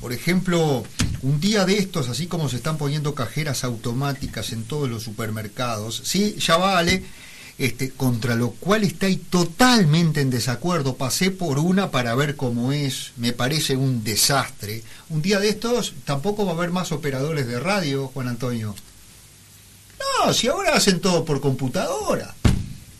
Por 0.00 0.12
ejemplo, 0.12 0.84
un 1.22 1.40
día 1.40 1.64
de 1.64 1.78
estos, 1.78 2.08
así 2.08 2.28
como 2.28 2.48
se 2.48 2.56
están 2.56 2.78
poniendo 2.78 3.14
cajeras 3.14 3.64
automáticas 3.64 4.52
en 4.52 4.62
todos 4.62 4.88
los 4.88 5.02
supermercados, 5.02 6.02
sí, 6.04 6.36
ya 6.38 6.56
vale, 6.56 7.02
este, 7.58 7.90
contra 7.90 8.36
lo 8.36 8.50
cual 8.52 8.84
estoy 8.84 9.16
totalmente 9.16 10.20
en 10.20 10.30
desacuerdo. 10.30 10.96
Pasé 10.96 11.30
por 11.30 11.58
una 11.58 11.90
para 11.90 12.14
ver 12.14 12.36
cómo 12.36 12.72
es, 12.72 13.10
me 13.16 13.32
parece 13.32 13.76
un 13.76 14.04
desastre. 14.04 14.82
Un 15.08 15.20
día 15.22 15.40
de 15.40 15.48
estos 15.48 15.94
tampoco 16.04 16.46
va 16.46 16.52
a 16.52 16.54
haber 16.54 16.70
más 16.70 16.92
operadores 16.92 17.46
de 17.46 17.58
radio, 17.58 18.08
Juan 18.14 18.28
Antonio. 18.28 18.74
No, 20.24 20.32
si 20.32 20.48
ahora 20.48 20.74
hacen 20.76 21.00
todo 21.00 21.24
por 21.24 21.40
computadora. 21.40 22.34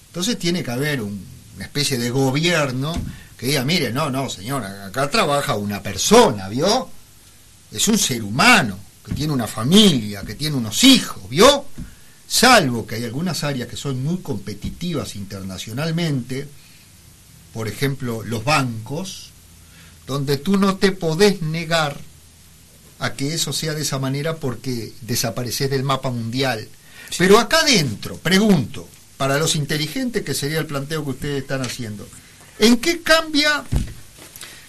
Entonces 0.09 0.39
tiene 0.39 0.62
que 0.62 0.70
haber 0.70 1.03
un- 1.03 1.25
una 1.57 1.65
especie 1.65 1.99
de 1.99 2.11
gobierno 2.11 2.95
que 3.37 3.47
diga, 3.47 3.65
mire, 3.65 3.93
no, 3.93 4.11
no, 4.11 4.28
señora, 4.28 4.87
acá 4.87 5.09
trabaja 5.11 5.55
una 5.55 5.81
persona, 5.83 6.49
¿vio? 6.49 6.89
Es 7.70 7.87
un 7.87 7.99
ser 7.99 8.23
humano, 8.25 8.78
que 9.05 9.15
tiene 9.15 9.33
una 9.33 9.47
familia, 9.47 10.23
que 10.23 10.35
tiene 10.35 10.57
unos 10.57 10.83
hijos, 10.83 11.28
¿vio? 11.28 11.67
Salvo 12.29 12.87
que 12.87 12.97
hay 12.97 13.05
algunas 13.05 13.43
áreas 13.43 13.69
que 13.69 13.77
son 13.77 14.05
muy 14.05 14.19
competitivas 14.19 15.17
internacionalmente, 15.17 16.47
por 17.55 17.69
ejemplo, 17.69 18.23
los 18.23 18.45
bancos, 18.45 19.31
donde 20.07 20.37
tú 20.37 20.59
no 20.59 20.77
te 20.77 20.93
podés 20.93 21.41
negar 21.41 21.99
a 22.99 23.15
que 23.15 23.33
eso 23.33 23.53
sea 23.53 23.75
de 23.75 23.83
esa 23.83 23.99
manera 23.99 24.37
porque 24.37 24.93
desapareces 25.01 25.71
del 25.71 25.85
mapa 25.85 26.11
mundial. 26.11 26.69
Pero 27.17 27.39
acá 27.39 27.61
adentro, 27.61 28.19
pregunto, 28.19 28.87
para 29.17 29.39
los 29.39 29.57
inteligentes, 29.57 30.23
que 30.23 30.35
sería 30.35 30.59
el 30.59 30.67
planteo 30.67 31.05
que 31.05 31.11
ustedes 31.11 31.43
están 31.43 31.63
haciendo, 31.63 32.07
¿en 32.59 32.77
qué 32.77 33.01
cambia 33.01 33.65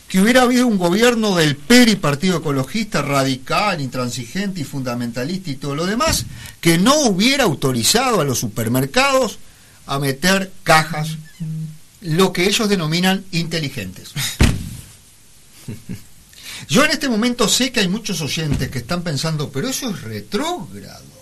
que 0.09 0.19
hubiera 0.19 0.41
habido 0.41 0.65
un 0.65 0.79
gobierno 0.79 1.35
del 1.35 1.55
PERI, 1.55 1.95
Partido 1.95 2.39
Ecologista, 2.39 3.03
radical, 3.03 3.79
intransigente 3.79 4.61
y 4.61 4.63
fundamentalista 4.63 5.51
y 5.51 5.55
todo 5.55 5.75
lo 5.75 5.85
demás, 5.85 6.25
que 6.59 6.79
no 6.79 6.95
hubiera 7.01 7.43
autorizado 7.43 8.19
a 8.19 8.23
los 8.23 8.39
supermercados 8.39 9.37
a 9.85 9.99
meter 9.99 10.51
cajas, 10.63 11.09
lo 12.01 12.33
que 12.33 12.47
ellos 12.47 12.67
denominan 12.67 13.23
inteligentes? 13.31 14.13
Yo 16.67 16.83
en 16.83 16.91
este 16.91 17.07
momento 17.07 17.47
sé 17.47 17.71
que 17.71 17.79
hay 17.79 17.87
muchos 17.87 18.19
oyentes 18.21 18.69
que 18.69 18.79
están 18.79 19.03
pensando, 19.03 19.49
pero 19.51 19.69
eso 19.69 19.91
es 19.91 20.01
retrógrado. 20.01 21.18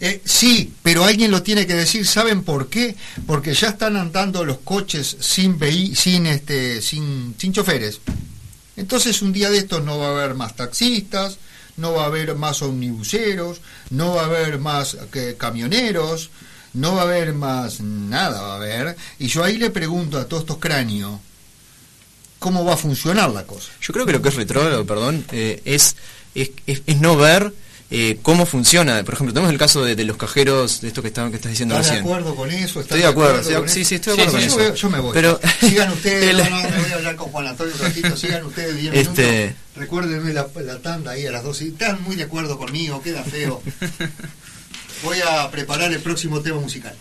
Eh, 0.00 0.20
sí, 0.24 0.72
pero 0.82 1.04
alguien 1.04 1.30
lo 1.30 1.42
tiene 1.42 1.66
que 1.66 1.74
decir, 1.74 2.06
¿saben 2.06 2.42
por 2.44 2.68
qué? 2.68 2.94
Porque 3.26 3.54
ya 3.54 3.68
están 3.70 3.96
andando 3.96 4.44
los 4.44 4.58
coches 4.58 5.16
sin 5.20 5.58
veí- 5.58 5.94
sin 5.94 6.26
este 6.26 6.80
sin 6.80 7.34
choferes. 7.52 8.00
Entonces 8.76 9.20
un 9.22 9.32
día 9.32 9.50
de 9.50 9.58
estos 9.58 9.82
no 9.84 9.98
va 9.98 10.08
a 10.08 10.10
haber 10.10 10.34
más 10.34 10.54
taxistas, 10.56 11.38
no 11.76 11.92
va 11.92 12.04
a 12.04 12.06
haber 12.06 12.34
más 12.36 12.62
omnibuseros, 12.62 13.60
no 13.90 14.14
va 14.14 14.22
a 14.22 14.26
haber 14.26 14.58
más 14.58 14.96
camioneros, 15.36 16.30
no 16.72 16.94
va 16.94 17.02
a 17.02 17.04
haber 17.04 17.34
más 17.34 17.80
nada 17.80 18.40
va 18.42 18.52
a 18.52 18.56
haber. 18.56 18.96
Y 19.18 19.26
yo 19.26 19.42
ahí 19.44 19.58
le 19.58 19.70
pregunto 19.70 20.18
a 20.18 20.26
todos 20.26 20.44
estos 20.44 20.58
cráneos, 20.58 21.18
¿cómo 22.38 22.64
va 22.64 22.74
a 22.74 22.76
funcionar 22.76 23.30
la 23.30 23.44
cosa? 23.46 23.68
Yo 23.80 23.92
creo 23.92 24.06
que 24.06 24.12
lo 24.12 24.22
que 24.22 24.28
es 24.30 24.34
retrógrado, 24.36 24.86
perdón, 24.86 25.24
eh, 25.32 25.60
es, 25.64 25.96
es, 26.34 26.50
es- 26.66 26.82
es 26.86 27.00
no 27.00 27.16
ver 27.16 27.52
eh, 27.90 28.18
cómo 28.22 28.46
funciona. 28.46 29.02
Por 29.04 29.14
ejemplo, 29.14 29.32
tenemos 29.34 29.52
el 29.52 29.58
caso 29.58 29.84
de, 29.84 29.96
de 29.96 30.04
los 30.04 30.16
cajeros, 30.16 30.80
de 30.80 30.88
esto 30.88 31.02
que, 31.02 31.08
estaban, 31.08 31.30
que 31.30 31.36
estás 31.36 31.50
diciendo 31.50 31.74
¿Estás 31.74 31.86
de 31.86 31.92
recién. 31.98 32.06
acuerdo 32.14 32.34
con 32.36 32.50
eso? 32.50 32.80
¿Estás 32.80 32.82
Estoy 32.84 33.00
de 33.00 33.06
acuerdo, 33.06 33.42
sí, 33.42 33.54
con 33.54 33.68
sí, 33.68 33.84
sí, 33.84 33.94
estoy 33.96 34.16
de 34.16 34.22
acuerdo 34.22 34.46
yo, 34.46 34.52
con 34.54 34.62
eso. 34.62 34.74
yo 34.74 34.90
me 34.90 35.00
voy. 35.00 35.10
Pero- 35.12 35.40
sigan 35.60 35.90
ustedes, 35.92 36.36
no, 36.36 36.50
no, 36.50 36.70
me 36.70 36.78
voy 36.82 36.90
a 36.90 36.94
hablar 36.94 37.16
con 37.16 37.28
Juan 37.30 37.46
Antonio 37.48 37.74
un 37.74 37.80
ratito, 37.80 38.16
sigan 38.16 38.44
ustedes 38.46 38.76
10 38.80 38.94
Este- 38.94 39.22
minutos. 39.40 39.56
Recuérdenme 39.76 40.32
la, 40.34 40.46
la 40.64 40.78
tanda 40.80 41.12
ahí 41.12 41.26
a 41.26 41.30
las 41.32 41.42
12. 41.42 41.68
Están 41.68 42.02
muy 42.02 42.16
de 42.16 42.24
acuerdo 42.24 42.58
conmigo, 42.58 43.00
queda 43.02 43.22
feo. 43.24 43.62
Voy 45.02 45.18
a 45.26 45.50
preparar 45.50 45.90
el 45.92 46.00
próximo 46.00 46.40
tema 46.40 46.60
musical. 46.60 46.94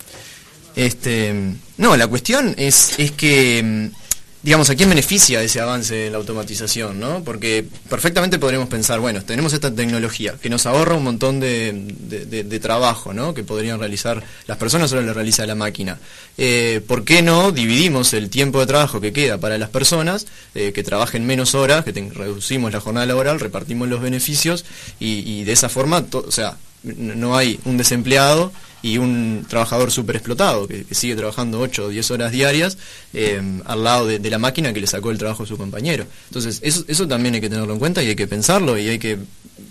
Este, 0.75 1.33
no, 1.77 1.97
la 1.97 2.07
cuestión 2.07 2.55
es, 2.57 2.93
es 2.97 3.11
que, 3.11 3.61
mm, 3.61 3.98
digamos, 4.41 4.69
¿a 4.69 4.75
quién 4.75 4.89
beneficia 4.89 5.41
ese 5.43 5.59
avance 5.59 5.93
de 5.95 6.09
la 6.09 6.17
automatización? 6.17 6.99
¿no? 6.99 7.23
Porque 7.23 7.65
perfectamente 7.89 8.39
podríamos 8.39 8.69
pensar, 8.69 8.99
bueno, 8.99 9.23
tenemos 9.23 9.53
esta 9.53 9.73
tecnología 9.73 10.35
que 10.41 10.49
nos 10.49 10.65
ahorra 10.65 10.95
un 10.95 11.03
montón 11.03 11.39
de, 11.39 11.73
de- 11.73 12.59
trabajo 12.59 13.13
¿no? 13.13 13.33
que 13.33 13.43
podrían 13.43 13.79
realizar 13.79 14.21
las 14.47 14.57
personas, 14.57 14.91
ahora 14.91 15.05
lo 15.05 15.13
realiza 15.13 15.45
la 15.45 15.55
máquina. 15.55 15.97
Eh, 16.37 16.81
¿Por 16.87 17.03
qué 17.03 17.21
no 17.21 17.51
dividimos 17.51 18.13
el 18.13 18.29
tiempo 18.29 18.59
de 18.59 18.67
trabajo 18.67 18.99
que 19.01 19.13
queda 19.13 19.37
para 19.37 19.57
las 19.57 19.69
personas, 19.69 20.27
eh, 20.55 20.71
que 20.73 20.83
trabajen 20.83 21.25
menos 21.25 21.55
horas, 21.55 21.85
que 21.85 21.91
reducimos 21.91 22.71
la 22.71 22.79
jornada 22.81 23.05
laboral, 23.05 23.39
repartimos 23.39 23.87
los 23.87 24.01
beneficios 24.01 24.65
y, 24.99 25.43
de 25.43 25.51
esa 25.51 25.69
forma, 25.69 26.05
o 26.11 26.31
sea, 26.31 26.57
no 26.83 27.35
hay 27.37 27.59
un 27.65 27.77
desempleado 27.77 28.51
y 28.81 28.97
un 28.97 29.45
trabajador 29.49 29.91
súper 29.91 30.15
explotado 30.15 30.65
que, 30.67 30.85
que 30.85 30.95
sigue 30.95 31.15
trabajando 31.15 31.59
8 31.59 31.85
o 31.85 31.89
10 31.89 32.11
horas 32.11 32.31
diarias 32.31 32.77
eh, 33.13 33.41
al 33.65 33.83
lado 33.83 34.07
de, 34.07 34.19
de 34.19 34.29
la 34.29 34.37
máquina 34.37 34.71
que 34.71 34.79
le 34.79 34.87
sacó 34.87 35.11
el 35.11 35.17
trabajo 35.17 35.43
a 35.43 35.45
su 35.45 35.57
compañero. 35.57 36.05
Entonces, 36.29 36.59
eso, 36.63 36.85
eso 36.87 37.05
también 37.07 37.35
hay 37.35 37.41
que 37.41 37.49
tenerlo 37.49 37.73
en 37.73 37.79
cuenta 37.79 38.01
y 38.01 38.07
hay 38.07 38.15
que 38.15 38.27
pensarlo 38.27 38.77
y 38.77 38.87
hay 38.87 38.97
que 38.99 39.17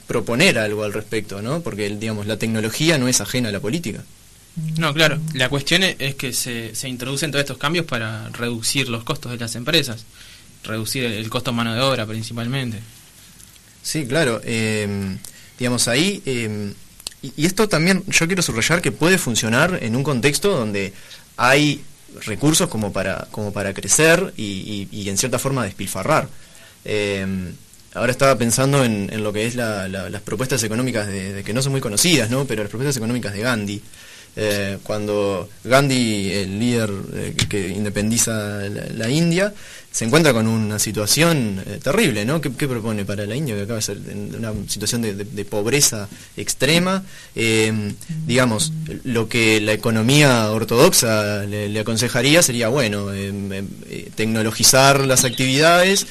proponer 0.06 0.58
algo 0.58 0.84
al 0.84 0.92
respecto, 0.92 1.40
¿no? 1.40 1.60
Porque, 1.60 1.88
digamos, 1.88 2.26
la 2.26 2.36
tecnología 2.36 2.98
no 2.98 3.08
es 3.08 3.20
ajena 3.22 3.48
a 3.48 3.52
la 3.52 3.60
política. 3.60 4.04
No, 4.76 4.92
claro. 4.92 5.18
La 5.34 5.48
cuestión 5.48 5.84
es, 5.84 6.14
que 6.16 6.32
se, 6.34 6.74
se 6.74 6.88
introducen 6.88 7.30
todos 7.30 7.42
estos 7.44 7.58
cambios 7.58 7.86
para 7.86 8.28
reducir 8.30 8.88
los 8.90 9.04
costos 9.04 9.32
de 9.32 9.38
las 9.38 9.54
empresas. 9.54 10.04
Reducir 10.64 11.04
el, 11.04 11.12
el 11.12 11.30
costo 11.30 11.52
mano 11.54 11.74
de 11.74 11.80
obra 11.80 12.04
principalmente. 12.04 12.80
Sí, 13.82 14.04
claro. 14.06 14.42
eh, 14.44 15.16
digamos, 15.58 15.88
ahí... 15.88 16.22
eh, 16.26 16.74
y, 17.22 17.46
esto 17.46 17.68
también 17.68 18.04
yo 18.08 18.26
quiero 18.26 18.42
subrayar 18.42 18.80
que 18.82 18.92
puede 18.92 19.18
funcionar 19.18 19.78
en 19.82 19.96
un 19.96 20.02
contexto 20.02 20.50
donde 20.56 20.92
hay 21.36 21.82
recursos 22.24 22.68
como 22.68 22.92
para, 22.92 23.26
como 23.30 23.52
para 23.52 23.74
crecer 23.74 24.32
y, 24.36 24.88
y- 24.90 25.08
en 25.08 25.18
cierta 25.18 25.38
forma 25.38 25.64
despilfarrar. 25.64 26.28
Eh, 26.84 27.26
ahora 27.94 28.12
estaba 28.12 28.36
pensando 28.38 28.84
en, 28.84 29.10
en 29.12 29.22
lo 29.22 29.32
que 29.32 29.46
es 29.46 29.54
la- 29.54 29.88
la- 29.88 30.08
las 30.10 30.22
propuestas 30.22 30.62
económicas 30.62 31.06
de, 31.06 31.32
de 31.34 31.44
que 31.44 31.52
no 31.52 31.62
son 31.62 31.72
muy 31.72 31.80
conocidas, 31.80 32.30
¿no? 32.30 32.44
Pero 32.44 32.62
las 32.62 32.70
propuestas 32.70 32.96
económicas 32.96 33.32
de 33.32 33.40
Gandhi. 33.40 33.82
Eh, 34.40 34.78
cuando 34.84 35.48
Gandhi, 35.64 36.30
el 36.30 36.60
líder 36.60 36.92
eh, 37.12 37.34
que- 37.48 37.70
independiza 37.70 38.60
la, 38.94 39.10
India, 39.10 39.52
se 39.90 40.04
encuentra 40.04 40.32
con 40.32 40.46
una 40.46 40.78
situación 40.78 41.60
eh, 41.66 41.80
terrible, 41.82 42.24
¿no? 42.24 42.40
¿Qué, 42.40 42.50
propone 42.50 43.04
para 43.04 43.26
la 43.26 43.34
India? 43.34 43.56
Que 43.56 43.62
acaba 43.62 43.80
de 43.80 43.82
ser 43.82 43.98
una 44.38 44.52
situación 44.68 45.02
de, 45.02 45.44
pobreza 45.44 46.08
extrema. 46.36 47.02
Eh, 47.34 47.94
digamos, 48.28 48.72
lo 49.02 49.28
que 49.28 49.60
la 49.60 49.72
economía 49.72 50.52
ortodoxa 50.52 51.42
le, 51.42 51.80
aconsejaría 51.80 52.40
sería, 52.40 52.68
bueno, 52.68 53.08
tecnologizar 54.14 55.04
las 55.04 55.24
actividades, 55.24 56.06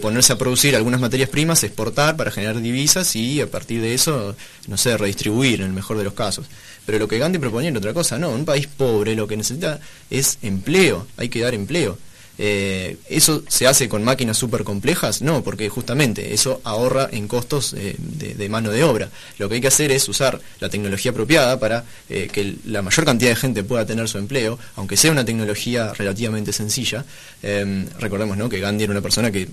ponerse 0.00 0.32
a 0.32 0.38
producir 0.38 0.74
algunas 0.74 1.00
materias 1.00 1.28
primas, 1.28 1.62
exportar 1.62 2.16
para 2.16 2.32
generar 2.32 2.60
divisas 2.60 3.14
y 3.14 3.40
a 3.40 3.48
partir 3.48 3.80
de 3.82 3.94
eso, 3.94 4.34
no 4.66 4.76
sé, 4.76 4.96
redistribuir 4.96 5.60
en 5.60 5.68
el 5.68 5.72
mejor 5.72 5.96
de 5.98 6.04
los 6.04 6.14
casos. 6.14 6.46
Pero 6.88 7.00
lo 7.00 7.06
que 7.06 7.18
Gandhi 7.18 7.38
proponía 7.38 7.68
era 7.68 7.80
otra 7.80 7.92
cosa, 7.92 8.18
no, 8.18 8.30
un 8.30 8.46
país 8.46 8.66
pobre 8.66 9.14
lo 9.14 9.28
que 9.28 9.36
necesita 9.36 9.78
es 10.08 10.38
empleo, 10.40 11.06
hay 11.18 11.28
que 11.28 11.40
dar 11.40 11.52
empleo. 11.52 11.98
Eh, 12.38 12.96
¿Eso 13.10 13.42
se 13.46 13.66
hace 13.66 13.90
con 13.90 14.02
máquinas 14.04 14.38
súper 14.38 14.64
complejas? 14.64 15.20
No, 15.20 15.44
porque 15.44 15.68
justamente 15.68 16.32
eso 16.32 16.62
ahorra 16.64 17.10
en 17.12 17.28
costos 17.28 17.74
eh, 17.74 17.94
de, 17.98 18.48
mano 18.48 18.70
de 18.70 18.84
obra. 18.84 19.10
Lo 19.36 19.50
que 19.50 19.56
hay 19.56 19.60
que 19.60 19.68
hacer 19.68 19.92
es 19.92 20.08
usar 20.08 20.40
la 20.60 20.70
tecnología 20.70 21.10
apropiada 21.10 21.60
para 21.60 21.84
eh, 22.08 22.30
que 22.32 22.56
la 22.64 22.80
mayor 22.80 23.04
cantidad 23.04 23.32
de 23.32 23.36
gente 23.36 23.64
pueda 23.64 23.84
tener 23.84 24.08
su 24.08 24.16
empleo, 24.16 24.58
aunque 24.76 24.96
sea 24.96 25.12
una 25.12 25.26
tecnología 25.26 25.92
relativamente 25.92 26.54
sencilla. 26.54 27.04
Eh, 27.42 27.86
recordemos 28.00 28.38
¿no? 28.38 28.48
que 28.48 28.60
Gandhi 28.60 28.84
era 28.84 28.92
una 28.92 29.02
persona 29.02 29.30
que 29.30 29.44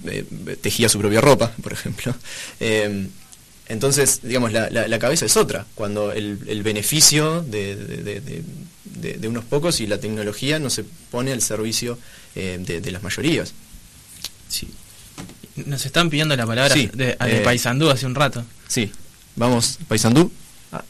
tejía 0.61 0.87
su 0.87 0.99
propia 0.99 1.19
ropa, 1.19 1.51
por 1.61 1.73
ejemplo. 1.73 2.15
Entonces, 3.67 4.19
digamos, 4.21 4.51
la, 4.51 4.69
la- 4.69 4.87
la 4.87 4.99
cabeza 4.99 5.25
es 5.25 5.35
otra, 5.37 5.65
cuando 5.75 6.11
el, 6.11 6.39
el 6.47 6.61
beneficio 6.63 7.41
de, 7.41 7.75
de- 7.75 7.97
de- 8.03 8.21
de- 8.21 8.43
de- 8.83 9.13
de 9.13 9.27
unos 9.27 9.43
pocos 9.45 9.79
y 9.81 9.87
la 9.87 9.97
tecnología 9.99 10.59
no 10.59 10.69
se 10.69 10.83
pone 10.83 11.31
al 11.31 11.41
servicio 11.41 11.97
eh, 12.35 12.57
de, 12.59 12.79
de 12.81 12.91
las 12.91 13.01
mayorías. 13.03 13.53
Sí. 14.49 14.69
Nos 15.55 15.85
están 15.85 16.09
pidiendo 16.09 16.35
la 16.35 16.45
palabra 16.45 16.73
Sí, 16.73 16.87
de, 16.93 17.05
de 17.15 17.17
eh, 17.19 17.41
Paysandú 17.43 17.89
hace 17.89 18.05
un 18.05 18.13
rato. 18.15 18.43
Sí, 18.67 18.91
vamos, 19.35 19.79
Paisandú. 19.87 20.31
Ah, 20.71 20.83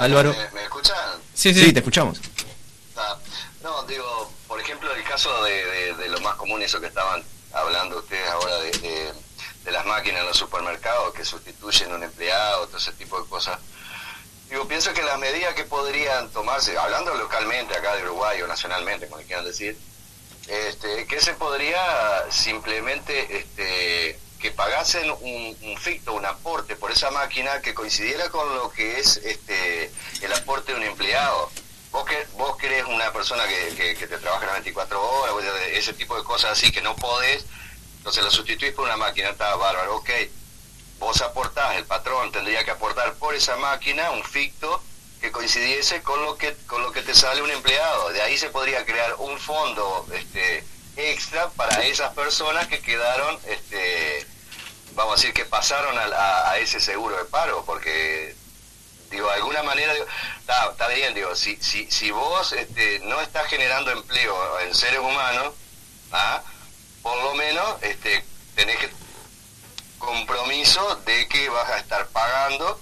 Álvaro. 0.00 0.30
¿Me, 0.32 0.60
me 0.60 0.62
escuchan? 0.64 0.96
Sí, 1.34 1.54
sí, 1.54 1.72
te 1.72 1.78
escuchamos. 1.80 2.20
Ah, 2.96 3.16
no, 3.62 3.82
digo, 3.84 4.30
por 4.46 4.60
ejemplo, 4.60 4.92
el 4.94 5.02
caso 5.04 5.30
de, 5.44 5.52
de- 5.52 5.94
de 6.02 6.08
lo 6.08 6.20
más 6.20 6.34
común, 6.36 6.60
eso 6.62 6.80
que 6.80 6.86
estaban 6.88 7.22
hablando 7.52 7.98
ustedes 7.98 8.28
ahora 8.28 8.58
de, 8.60 9.12
de- 9.64 9.70
las 9.72 9.84
máquinas 9.86 10.20
en 10.22 10.26
los 10.26 10.36
supermercados 10.36 11.12
que 11.14 11.24
sustituyen 11.24 11.92
a 11.92 11.94
un 11.96 12.02
empleado, 12.02 12.66
todo 12.66 12.78
ese 12.78 12.92
tipo 12.92 13.20
de 13.20 13.28
cosas. 13.28 13.58
Digo, 14.48 14.66
pienso 14.66 14.92
que 14.92 15.02
las 15.02 15.18
medidas 15.18 15.54
que 15.54 15.64
podrían 15.64 16.28
tomarse, 16.30 16.76
hablando 16.76 17.14
localmente 17.14 17.76
acá 17.76 17.94
de 17.94 18.02
Uruguay 18.02 18.42
o 18.42 18.46
nacionalmente, 18.48 19.06
como 19.08 19.22
quieran 19.22 19.44
decir, 19.44 19.78
este, 20.48 21.06
que 21.06 21.20
se 21.20 21.34
podría 21.34 22.24
simplemente 22.30 23.38
este, 23.38 24.18
que 24.40 24.50
pagasen 24.50 25.08
un, 25.20 25.56
un 25.62 25.78
ficto, 25.78 26.14
un 26.14 26.26
aporte 26.26 26.74
por 26.74 26.90
esa 26.90 27.10
máquina 27.10 27.60
que 27.60 27.74
coincidiera 27.74 28.28
con 28.30 28.52
lo 28.56 28.70
que 28.72 28.98
es 28.98 29.18
este, 29.18 29.92
el 30.22 30.32
aporte 30.32 30.72
de 30.72 30.78
un 30.78 30.84
empleado. 30.84 31.50
Vos, 31.92 32.04
que, 32.06 32.26
vos 32.34 32.56
querés 32.56 32.84
una 32.86 33.12
persona 33.12 33.46
que, 33.46 33.74
que, 33.76 33.96
que 33.96 34.06
te 34.06 34.18
trabaja 34.18 34.46
las 34.46 34.54
24 34.54 35.00
horas, 35.02 35.34
ese 35.72 35.92
tipo 35.92 36.16
de 36.16 36.24
cosas 36.24 36.52
así 36.52 36.72
que 36.72 36.80
no 36.82 36.96
podés, 36.96 37.44
entonces 38.00 38.24
lo 38.24 38.30
sustituís 38.30 38.72
por 38.72 38.86
una 38.86 38.96
máquina, 38.96 39.28
está 39.28 39.54
bárbaro, 39.56 39.96
ok. 39.96 40.08
Vos 40.98 41.20
aportás, 41.20 41.76
el 41.76 41.84
patrón 41.84 42.32
tendría 42.32 42.64
que 42.64 42.70
aportar 42.70 43.12
por 43.14 43.34
esa 43.34 43.56
máquina 43.56 44.10
un 44.10 44.24
ficto 44.24 44.82
que 45.20 45.30
coincidiese 45.30 46.02
con 46.02 46.22
lo 46.24 46.38
que 46.38 46.56
con 46.66 46.82
lo 46.82 46.92
que 46.92 47.02
te 47.02 47.14
sale 47.14 47.42
un 47.42 47.50
empleado. 47.50 48.08
De 48.08 48.22
ahí 48.22 48.38
se 48.38 48.48
podría 48.48 48.86
crear 48.86 49.16
un 49.18 49.38
fondo 49.38 50.06
este 50.14 50.64
extra 50.96 51.50
para 51.50 51.84
esas 51.84 52.14
personas 52.14 52.68
que 52.68 52.80
quedaron 52.80 53.38
este 53.46 54.26
vamos 54.94 55.12
a 55.12 55.16
decir 55.16 55.34
que 55.34 55.44
pasaron 55.44 55.96
a, 55.98 56.50
a 56.50 56.58
ese 56.58 56.80
seguro 56.80 57.18
de 57.18 57.24
paro 57.26 57.64
porque 57.66 58.34
digo 59.10 59.28
de 59.28 59.34
alguna 59.34 59.62
manera 59.62 59.92
digo, 59.92 60.06
está, 60.40 60.70
está 60.70 60.88
bien 60.88 61.14
digo 61.14 61.36
si 61.36 61.56
si 61.56 61.90
si 61.90 62.10
vos 62.10 62.52
este, 62.52 63.00
no 63.00 63.20
estás 63.20 63.46
generando 63.48 63.90
empleo 63.90 64.60
en 64.60 64.74
seres 64.74 65.00
humanos 65.00 65.54
¿ah? 66.12 66.42
Por 67.02 67.16
lo 67.22 67.34
menos 67.34 67.64
este 67.82 68.24
tenés 68.54 68.76
que 68.78 68.88
compromiso 69.98 71.00
de 71.06 71.28
que 71.28 71.48
vas 71.48 71.70
a 71.70 71.78
estar 71.78 72.06
pagando 72.08 72.80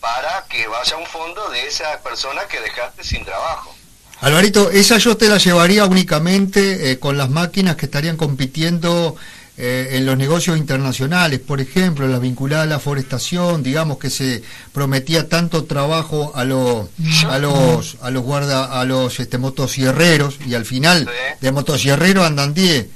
para 0.00 0.44
que 0.48 0.66
vaya 0.68 0.94
a 0.94 0.98
un 0.98 1.06
fondo 1.06 1.48
de 1.50 1.66
esas 1.66 1.96
personas 1.98 2.44
que 2.44 2.60
dejaste 2.60 3.02
sin 3.02 3.24
trabajo. 3.24 3.74
Alvarito, 4.20 4.70
esa 4.70 4.98
yo 4.98 5.16
te 5.16 5.28
la 5.28 5.38
llevaría 5.38 5.86
únicamente 5.86 6.90
eh, 6.90 6.98
con 6.98 7.16
las 7.16 7.30
máquinas 7.30 7.76
que 7.76 7.86
estarían 7.86 8.16
compitiendo 8.16 9.16
eh, 9.56 9.90
en 9.92 10.06
los 10.06 10.16
negocios 10.16 10.58
internacionales, 10.58 11.40
por 11.40 11.60
ejemplo, 11.60 12.06
las 12.08 12.20
vinculadas 12.20 12.64
a 12.64 12.68
la 12.68 12.78
forestación, 12.80 13.62
digamos 13.62 13.98
que 13.98 14.10
se 14.10 14.42
prometía 14.72 15.28
tanto 15.28 15.64
trabajo 15.64 16.32
a 16.34 16.44
los 16.44 16.88
a 17.28 17.38
los 17.38 17.96
a 18.02 18.10
los 18.10 18.22
guarda 18.22 18.80
a 18.80 18.84
los 18.84 19.20
este 19.20 19.38
motosierreros 19.38 20.38
y 20.46 20.54
al 20.54 20.64
final 20.64 21.08
de 21.40 21.52
motosierreros 21.52 22.26
andan 22.26 22.52
10. 22.52 22.86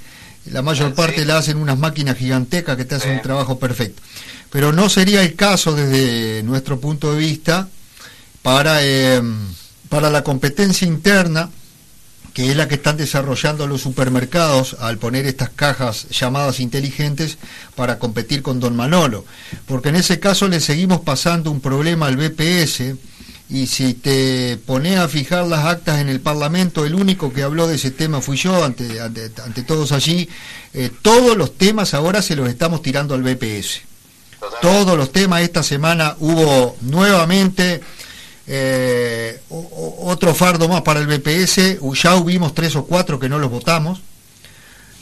La 0.51 0.63
mayor 0.63 0.95
parte 0.95 1.25
la 1.25 1.39
hacen 1.39 1.59
unas 1.59 1.79
máquinas 1.79 2.17
gigantescas 2.17 2.77
que 2.77 2.85
te 2.85 2.95
hacen 2.95 3.13
un 3.13 3.23
trabajo 3.23 3.59
perfecto. 3.59 4.03
Pero 4.51 4.73
no 4.73 4.89
sería 4.89 5.23
el 5.23 5.35
caso 5.35 5.75
desde 5.75 6.43
nuestro 6.43 6.81
punto 6.81 7.13
de 7.13 7.19
vista 7.19 7.69
para 8.43 8.79
eh, 8.83 9.21
para 9.89 10.11
la 10.11 10.23
competencia 10.23 10.87
interna, 10.87 11.51
que 12.35 12.51
es 12.51 12.57
la 12.57 12.69
que 12.69 12.77
están 12.77 12.97
desarrollando 12.97 13.67
los 13.67 13.81
supermercados 13.83 14.77
al 14.81 14.99
poner 14.99 15.27
estas 15.27 15.51
cajas 15.51 16.09
llamadas 16.11 16.61
inteligentes 16.61 17.39
para 17.75 17.99
competir 17.99 18.43
con 18.43 18.61
Don 18.61 18.77
Manolo. 18.77 19.25
Porque 19.67 19.89
en 19.89 19.97
ese 19.97 20.21
caso 20.21 20.47
le 20.49 20.61
seguimos 20.61 21.01
pasando 21.01 21.51
un 21.51 21.61
problema 21.61 22.07
al 22.07 22.17
BPS 22.17 22.95
y 23.51 23.67
si 23.67 23.95
te 23.95 24.59
pones 24.59 24.99
a 24.99 25.09
fijar 25.09 25.47
las 25.47 25.65
actas 25.65 26.01
en 26.01 26.09
el 26.09 26.21
Parlamento, 26.21 26.85
el 26.85 26.95
único 26.95 27.33
que 27.33 27.43
habló 27.43 27.67
de 27.67 27.77
ese 27.77 27.91
tema 27.91 28.21
fui 28.21 28.37
yo, 28.37 28.63
ante, 28.63 29.01
ante, 29.01 29.31
ante 29.43 29.63
todos 29.63 29.93
allí, 29.93 30.29
eh, 30.75 30.91
todos 31.01 31.37
los 31.37 31.57
temas 31.57 31.95
ahora 31.95 32.21
se 32.21 32.37
los 32.37 32.49
estamos 32.49 32.83
tirando 32.83 33.15
al 33.15 33.23
BPS. 33.23 33.83
todos 34.61 34.97
los 34.97 35.13
temas. 35.13 35.43
Esta 35.43 35.63
semana 35.63 36.15
hubo 36.21 36.77
nuevamente 36.83 37.81
eh, 38.47 39.41
otro 39.49 40.35
fardo 40.35 40.69
más 40.69 40.83
para 40.83 41.01
el 41.01 41.07
BPS. 41.07 41.79
Ya 42.03 42.17
hubimos 42.17 42.55
tres 42.55 42.77
o 42.77 42.85
cuatro 42.85 43.19
que 43.19 43.29
no 43.31 43.39
los 43.39 43.51
votamos. 43.51 44.01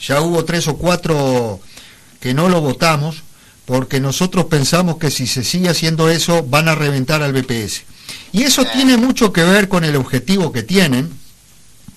Ya 0.01 0.21
hubo 0.21 0.45
tres 0.45 0.67
o 0.67 0.77
cuatro 0.77 1.59
que 2.21 2.33
no 2.33 2.49
lo 2.49 2.61
votamos 2.61 3.23
porque 3.67 3.99
nosotros 3.99 4.45
pensamos 4.45 4.95
que 4.95 5.11
si 5.11 5.27
se 5.27 5.43
sigue 5.43 5.67
haciendo 5.67 6.09
eso 6.09 6.41
van 6.41 6.69
a 6.69 6.75
reventar 6.75 7.21
al 7.21 7.33
BPS. 7.33 7.83
Y 8.31 8.43
eso 8.43 8.63
tiene 8.63 8.95
mucho 8.95 9.33
que 9.33 9.43
ver 9.43 9.67
con 9.67 9.83
el 9.83 9.97
objetivo 9.97 10.53
que 10.53 10.63
tienen, 10.63 11.11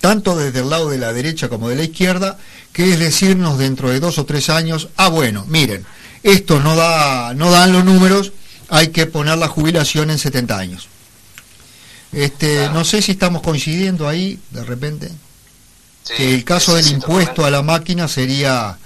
tanto 0.01 0.35
desde 0.35 0.59
el 0.59 0.69
lado 0.69 0.89
de 0.89 0.97
la 0.97 1.13
derecha 1.13 1.47
como 1.47 1.69
de 1.69 1.77
la 1.77 1.83
izquierda, 1.83 2.37
que 2.73 2.91
es 2.91 2.99
decirnos 2.99 3.57
dentro 3.57 3.89
de 3.89 4.01
dos 4.01 4.17
o 4.17 4.25
tres 4.25 4.49
años, 4.49 4.89
ah 4.97 5.07
bueno, 5.07 5.45
miren, 5.47 5.85
esto 6.23 6.59
no 6.59 6.75
da, 6.75 7.33
no 7.35 7.49
dan 7.51 7.71
los 7.71 7.85
números, 7.85 8.33
hay 8.67 8.89
que 8.89 9.05
poner 9.05 9.37
la 9.37 9.47
jubilación 9.47 10.11
en 10.11 10.19
70 10.19 10.57
años. 10.57 10.89
Este, 12.11 12.69
no 12.73 12.83
sé 12.83 13.01
si 13.01 13.13
estamos 13.13 13.41
coincidiendo 13.41 14.09
ahí, 14.09 14.37
de 14.49 14.65
repente, 14.65 15.09
que 16.17 16.33
el 16.33 16.43
caso 16.43 16.75
del 16.75 16.87
impuesto 16.87 17.45
a 17.45 17.49
la 17.49 17.61
máquina 17.61 18.09
sería, 18.09 18.77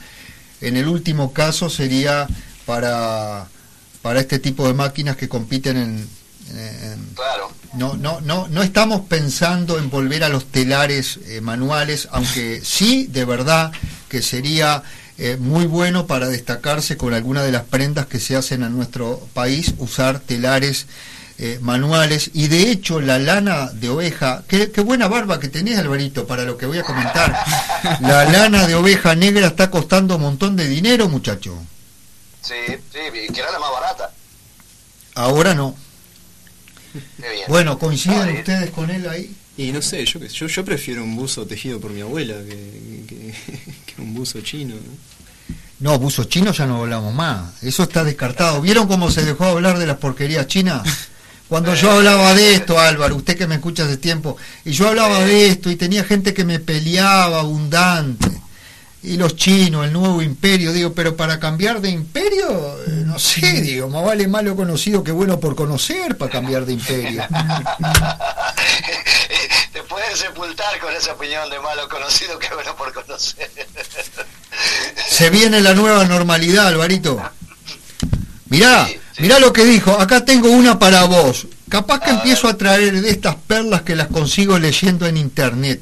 en 0.62 0.78
el 0.78 0.88
último 0.88 1.34
caso 1.34 1.68
sería 1.72 2.28
para, 2.66 3.48
para 4.02 4.20
este 4.20 4.40
tipo 4.40 4.68
de 4.68 4.74
máquinas 4.74 5.16
que 5.18 5.28
compiten 5.30 5.78
en, 5.78 6.10
en- 6.58 7.06
Claro. 7.16 7.52
no, 7.76 7.96
no, 7.96 8.22
no, 8.22 8.48
no 8.50 8.62
estamos 8.64 9.02
pensando 9.08 9.78
en 9.78 9.90
volver 9.90 10.24
a 10.24 10.30
los 10.30 10.46
telares 10.46 11.20
eh, 11.28 11.42
manuales, 11.42 12.08
aunque 12.12 12.62
sí, 12.64 13.08
de 13.12 13.26
verdad, 13.26 13.72
que 14.10 14.22
sería 14.22 14.84
eh, 15.18 15.38
muy 15.40 15.66
bueno 15.66 16.08
para 16.08 16.28
destacarse 16.28 16.98
con 16.98 17.14
alguna 17.14 17.42
de 17.44 17.52
las 17.52 17.64
prendas 17.64 18.06
que 18.06 18.20
se 18.20 18.36
hacen 18.36 18.64
en 18.64 18.76
nuestro 18.76 19.20
país, 19.34 19.74
usar 19.78 20.20
telares 20.20 20.88
eh, 21.38 21.58
manuales. 21.62 22.32
Y 22.34 22.48
de 22.48 22.70
hecho, 22.70 23.00
la 23.02 23.18
lana 23.20 23.68
de 23.74 23.90
oveja, 23.90 24.44
qué, 24.48 24.72
qué 24.72 24.82
buena 24.82 25.08
barba 25.08 25.40
que 25.40 25.48
tenés, 25.50 25.78
Alvarito, 25.80 26.28
para 26.28 26.44
lo 26.44 26.58
que 26.58 26.66
voy 26.66 26.78
a 26.80 26.84
comentar. 26.84 27.34
La 28.02 28.26
lana 28.26 28.68
de 28.68 28.76
oveja 28.76 29.16
negra 29.16 29.48
está 29.48 29.70
costando 29.70 30.16
un 30.16 30.22
montón 30.22 30.56
de 30.56 30.68
dinero, 30.68 31.08
muchacho. 31.10 31.58
Sí, 32.46 32.54
sí, 32.92 33.34
que 33.34 33.40
era 33.40 33.52
la 33.52 33.60
más 33.60 33.72
barata. 33.72 34.12
Ahora 35.16 35.54
no. 35.54 35.76
Qué 36.94 37.30
bien. 37.30 37.44
Bueno, 37.48 37.78
¿coinciden 37.80 38.20
Ah, 38.22 38.30
eh, 38.30 38.40
ustedes 38.40 38.70
con 38.72 38.90
él 38.90 39.08
ahí? 39.10 39.36
Y 39.58 39.72
no 39.72 39.82
sé, 39.82 40.06
yo, 40.06 40.20
yo, 40.20 40.48
yo 40.48 40.66
prefiero 40.66 41.04
un 41.04 41.16
buzo 41.16 41.46
tejido 41.48 41.80
por 41.80 41.92
mi 41.92 42.02
abuela 42.02 42.34
que, 42.36 43.04
que- 43.08 43.34
que 43.96 44.02
un 44.02 44.14
buzo 44.14 44.42
chino. 44.42 44.76
¿no? 44.76 45.92
No, 45.92 46.00
buzo 46.00 46.26
chino 46.26 46.52
ya 46.52 46.66
no 46.66 46.82
hablamos 46.82 47.14
más. 47.14 47.62
Eso 47.64 47.84
está 47.84 48.04
descartado. 48.04 48.62
¿Vieron 48.62 48.88
cómo 48.88 49.10
se 49.12 49.24
dejó 49.26 49.46
hablar 49.46 49.78
de 49.78 49.88
las 49.88 49.98
porquerías 49.98 50.48
chinas? 50.48 50.84
Cuando 51.50 51.76
yo 51.76 51.92
hablaba 51.92 52.34
de 52.34 52.56
esto, 52.56 52.80
Álvaro, 52.80 53.16
usted 53.18 53.38
que 53.38 53.46
me 53.48 53.56
escucha 53.56 53.84
hace 53.86 53.98
tiempo, 53.98 54.36
y 54.64 54.72
yo 54.72 54.88
hablaba 54.88 55.20
de 55.20 55.48
esto 55.48 55.70
y 55.70 55.76
tenía 55.76 56.04
gente 56.04 56.34
que 56.34 56.44
me 56.44 56.60
peleaba 56.60 57.40
abundante. 57.42 58.30
Y 59.08 59.18
los 59.18 59.36
chinos, 59.36 59.86
el 59.86 59.94
nuevo 59.94 60.20
imperio, 60.24 60.74
digo, 60.74 60.92
pero 60.94 61.16
para 61.16 61.40
cambiar 61.40 61.80
de 61.80 61.90
imperio, 61.92 62.76
eh, 62.88 63.04
no 63.06 63.20
sé, 63.20 63.62
digo, 63.62 63.88
más 63.88 64.04
vale 64.04 64.28
malo 64.28 64.56
conocido 64.56 65.04
que 65.04 65.12
bueno 65.12 65.40
por 65.40 65.56
conocer 65.56 66.18
para 66.18 66.32
cambiar 66.32 66.66
de 66.66 66.74
imperio. 66.74 67.24
Te 69.74 69.84
pueden 69.84 70.18
sepultar 70.18 70.80
con 70.80 70.92
esa 70.92 71.14
opinión 71.14 71.48
de 71.52 71.60
malo 71.60 71.88
conocido 71.88 72.40
que 72.40 72.52
bueno 72.56 72.76
por 72.76 72.92
conocer. 72.94 73.48
Se 75.08 75.30
viene 75.30 75.62
la 75.62 75.76
nueva 75.76 76.06
normalidad, 76.06 76.66
Alvarito. 76.66 77.22
Mirá, 78.50 78.88
mirá 79.20 79.38
lo 79.38 79.54
que 79.54 79.66
dijo. 79.66 79.92
Acá 80.00 80.26
tengo 80.26 80.50
una 80.50 80.80
para 80.80 81.04
vos. 81.04 81.46
Capaz 81.70 82.00
que 82.00 82.10
empiezo 82.10 82.48
a 82.48 82.58
traer 82.58 83.02
de 83.02 83.12
estas 83.12 83.36
perlas 83.36 83.84
que 83.84 83.96
las 83.96 84.08
consigo 84.08 84.58
leyendo 84.58 85.06
en 85.06 85.18
internet. 85.18 85.80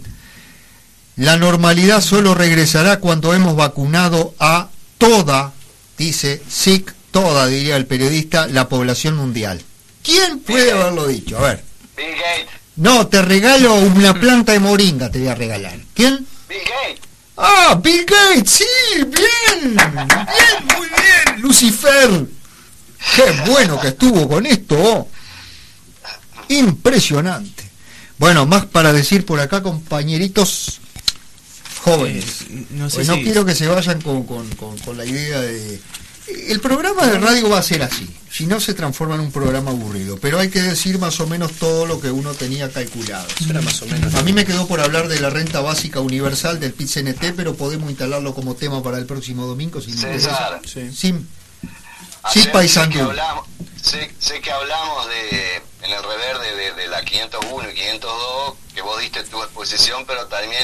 La 1.15 1.37
normalidad 1.37 2.01
solo 2.01 2.33
regresará 2.33 2.99
cuando 2.99 3.35
hemos 3.35 3.55
vacunado 3.55 4.33
a 4.39 4.69
toda, 4.97 5.53
dice 5.97 6.41
SIC, 6.49 6.91
toda, 7.11 7.45
diría 7.45 7.75
el 7.75 7.85
periodista, 7.85 8.47
la 8.47 8.67
población 8.67 9.15
mundial. 9.15 9.61
¿Quién 10.01 10.39
puede 10.39 10.71
haberlo 10.71 11.07
dicho? 11.07 11.37
A 11.37 11.41
ver. 11.41 11.63
Bill 11.95 12.07
Gates. 12.15 12.59
No, 12.77 13.05
te 13.07 13.21
regalo 13.21 13.75
una 13.75 14.15
planta 14.15 14.53
de 14.53 14.59
moringa, 14.59 15.11
te 15.11 15.19
voy 15.19 15.27
a 15.27 15.35
regalar. 15.35 15.77
¿Quién? 15.93 16.25
Bill 16.49 16.59
Gates. 16.59 17.07
Ah, 17.37 17.79
Bill 17.81 18.05
Gates, 18.05 18.51
sí, 18.51 18.65
bien, 18.95 19.75
bien, 19.75 20.77
muy 20.77 20.87
bien, 20.87 21.41
Lucifer. 21.41 22.25
Qué 23.15 23.51
bueno 23.51 23.79
que 23.79 23.89
estuvo 23.89 24.27
con 24.27 24.47
esto. 24.47 25.07
Impresionante. 26.49 27.69
Bueno, 28.17 28.47
más 28.47 28.65
para 28.65 28.91
decir 28.93 29.25
por 29.25 29.39
acá, 29.39 29.61
compañeritos 29.61 30.79
jóvenes. 31.83 32.41
Eh, 32.49 32.65
no 32.71 32.89
sé 32.89 32.97
Pues 32.97 33.07
no 33.07 33.15
si- 33.15 33.23
quiero 33.23 33.45
que 33.45 33.53
se 33.55 33.67
vayan 33.67 34.01
con, 34.01 34.23
con- 34.23 34.49
con- 34.55 34.77
con 34.79 34.97
la 34.97 35.05
idea 35.05 35.39
de... 35.41 35.79
El 36.47 36.61
programa 36.61 37.05
de 37.05 37.19
radio 37.19 37.49
va 37.49 37.57
a 37.59 37.63
ser 37.63 37.83
así, 37.83 38.09
si 38.31 38.47
no 38.47 38.61
se 38.61 38.73
transforma 38.73 39.15
en 39.15 39.21
un 39.21 39.31
programa 39.33 39.71
aburrido, 39.71 40.17
pero 40.21 40.39
hay 40.39 40.49
que 40.49 40.61
decir 40.61 40.97
más 40.97 41.19
o 41.19 41.27
menos 41.27 41.51
todo 41.53 41.85
lo 41.85 41.99
que 41.99 42.09
uno 42.11 42.33
tenía 42.33 42.71
calculado. 42.71 43.27
Era 43.49 43.61
más 43.61 43.81
o 43.81 43.85
menos. 43.87 44.15
A 44.15 44.23
mí 44.23 44.31
me 44.31 44.45
quedó 44.45 44.65
por 44.65 44.79
hablar 44.79 45.09
de 45.09 45.19
la 45.19 45.29
renta 45.29 45.59
básica 45.59 45.99
universal 45.99 46.61
del 46.61 46.73
PIT-CNT, 46.73 47.33
pero 47.35 47.55
podemos 47.55 47.89
instalarlo 47.89 48.33
como 48.33 48.55
tema 48.55 48.81
para 48.81 48.99
el 48.99 49.05
próximo 49.05 49.45
domingo. 49.45 49.81
Si 49.81 49.91
me 49.91 49.97
César. 49.97 50.61
Sí, 50.65 50.89
sí 50.95 51.13
Ayer 52.23 52.43
sé 52.43 52.47
que 52.47 52.53
paisandú. 52.53 53.01
hablamos, 53.01 53.45
sé, 53.81 54.09
sé 54.17 54.39
que 54.39 54.49
hablamos 54.49 55.05
de 55.09 55.55
en 55.81 55.91
el 55.91 56.01
reverde 56.03 56.55
de, 56.55 56.73
de 56.81 56.87
la 56.87 57.03
501 57.03 57.69
y 57.69 57.73
502 57.73 58.53
que 58.73 58.81
vos 58.81 58.97
diste 59.01 59.23
tu 59.25 59.43
exposición, 59.43 60.05
pero 60.07 60.25
también 60.27 60.63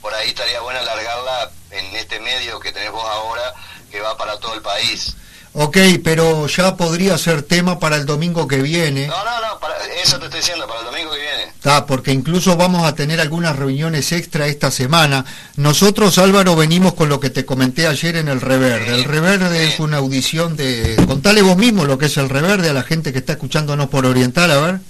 por 0.00 0.14
ahí 0.14 0.28
estaría 0.28 0.60
bueno 0.60 0.80
alargarla 0.80 1.50
en 1.70 1.96
este 1.96 2.20
medio 2.20 2.60
que 2.60 2.72
tenés 2.72 2.90
vos 2.90 3.04
ahora 3.04 3.54
que 3.90 4.00
va 4.00 4.16
para 4.16 4.38
todo 4.38 4.54
el 4.54 4.62
país. 4.62 5.16
Ok, 5.56 5.76
pero 6.02 6.48
ya 6.48 6.76
podría 6.76 7.16
ser 7.16 7.42
tema 7.42 7.78
para 7.78 7.94
el 7.94 8.06
domingo 8.06 8.48
que 8.48 8.60
viene. 8.60 9.06
No, 9.06 9.24
no, 9.24 9.40
no, 9.40 9.60
para, 9.60 9.76
eso 10.02 10.18
te 10.18 10.24
estoy 10.24 10.40
diciendo, 10.40 10.66
para 10.66 10.80
el 10.80 10.86
domingo 10.86 11.12
que 11.12 11.20
viene. 11.20 11.44
Está, 11.44 11.86
porque 11.86 12.10
incluso 12.10 12.56
vamos 12.56 12.84
a 12.84 12.96
tener 12.96 13.20
algunas 13.20 13.54
reuniones 13.54 14.10
extra 14.10 14.48
esta 14.48 14.72
semana. 14.72 15.24
Nosotros, 15.54 16.18
Álvaro, 16.18 16.56
venimos 16.56 16.94
con 16.94 17.08
lo 17.08 17.20
que 17.20 17.30
te 17.30 17.44
comenté 17.44 17.86
ayer 17.86 18.16
en 18.16 18.26
el 18.26 18.40
Reverde. 18.40 18.96
El 18.96 19.04
Reverde 19.04 19.68
es 19.68 19.78
una 19.78 19.98
audición 19.98 20.56
de... 20.56 20.96
Contale 21.06 21.40
vos 21.40 21.56
mismo 21.56 21.84
lo 21.84 21.98
que 21.98 22.06
es 22.06 22.16
el 22.16 22.30
Reverde 22.30 22.70
a 22.70 22.72
la 22.72 22.82
gente 22.82 23.12
que 23.12 23.20
está 23.20 23.34
escuchándonos 23.34 23.88
por 23.88 24.06
Oriental, 24.06 24.50
a 24.50 24.60
ver. 24.60 24.80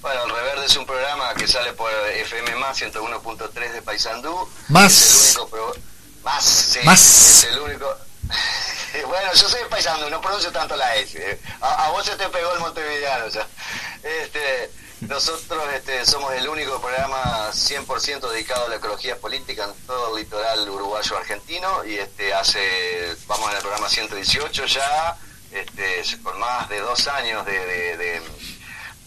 Bueno, 0.00 0.24
el 0.24 0.30
Reverde 0.30 0.64
es 0.64 0.76
un 0.78 0.86
programa 0.86 1.34
que 1.34 1.46
sale 1.46 1.74
por 1.74 1.87
FM 2.20 2.54
más 2.56 2.80
101.3 2.80 3.72
de 3.72 3.82
Paysandú. 3.82 4.48
Más. 4.68 4.92
Es 4.92 5.10
el 5.36 5.40
único 5.42 5.48
pro- 5.48 5.74
más, 6.24 6.44
sí, 6.44 6.78
Más. 6.84 7.00
Es 7.00 7.44
el 7.44 7.58
único. 7.60 7.96
bueno, 9.08 9.32
yo 9.34 9.48
soy 9.48 9.60
de 9.62 9.66
Paysandú, 9.66 10.10
no 10.10 10.20
pronuncio 10.20 10.50
tanto 10.52 10.76
la 10.76 10.94
S. 10.96 11.40
A, 11.60 11.86
a 11.86 11.90
vos 11.90 12.04
se 12.04 12.16
te 12.16 12.28
pegó 12.28 12.52
el 12.54 12.60
montevideano 12.60 13.28
ya. 13.28 13.46
Este, 14.02 14.70
nosotros 15.02 15.62
este, 15.74 16.04
somos 16.04 16.32
el 16.34 16.48
único 16.48 16.80
programa 16.80 17.50
100% 17.52 18.30
dedicado 18.30 18.66
a 18.66 18.68
la 18.68 18.76
ecología 18.76 19.16
política 19.16 19.64
en 19.64 19.74
todo 19.86 20.16
el 20.16 20.24
litoral 20.24 20.68
uruguayo 20.68 21.16
argentino 21.16 21.84
y 21.84 21.96
este 21.98 22.34
hace 22.34 23.16
vamos 23.26 23.48
en 23.50 23.56
el 23.56 23.62
programa 23.62 23.88
118 23.88 24.66
ya 24.66 25.16
este, 25.52 26.02
con 26.22 26.38
más 26.40 26.68
de 26.68 26.80
dos 26.80 27.06
años 27.08 27.46
de- 27.46 27.64
de- 27.64 27.96
de, 27.96 28.22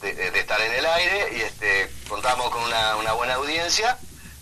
de, 0.02 0.14
de- 0.14 0.32
de 0.32 0.40
estar 0.40 0.60
en 0.62 0.74
el 0.74 0.86
aire 0.86 1.30
y 1.38 1.42
este 1.42 1.90
contamos 2.10 2.50
con 2.52 2.64
una, 2.64 2.96
una 2.98 3.14
buena 3.14 3.36
audiencia. 3.36 3.98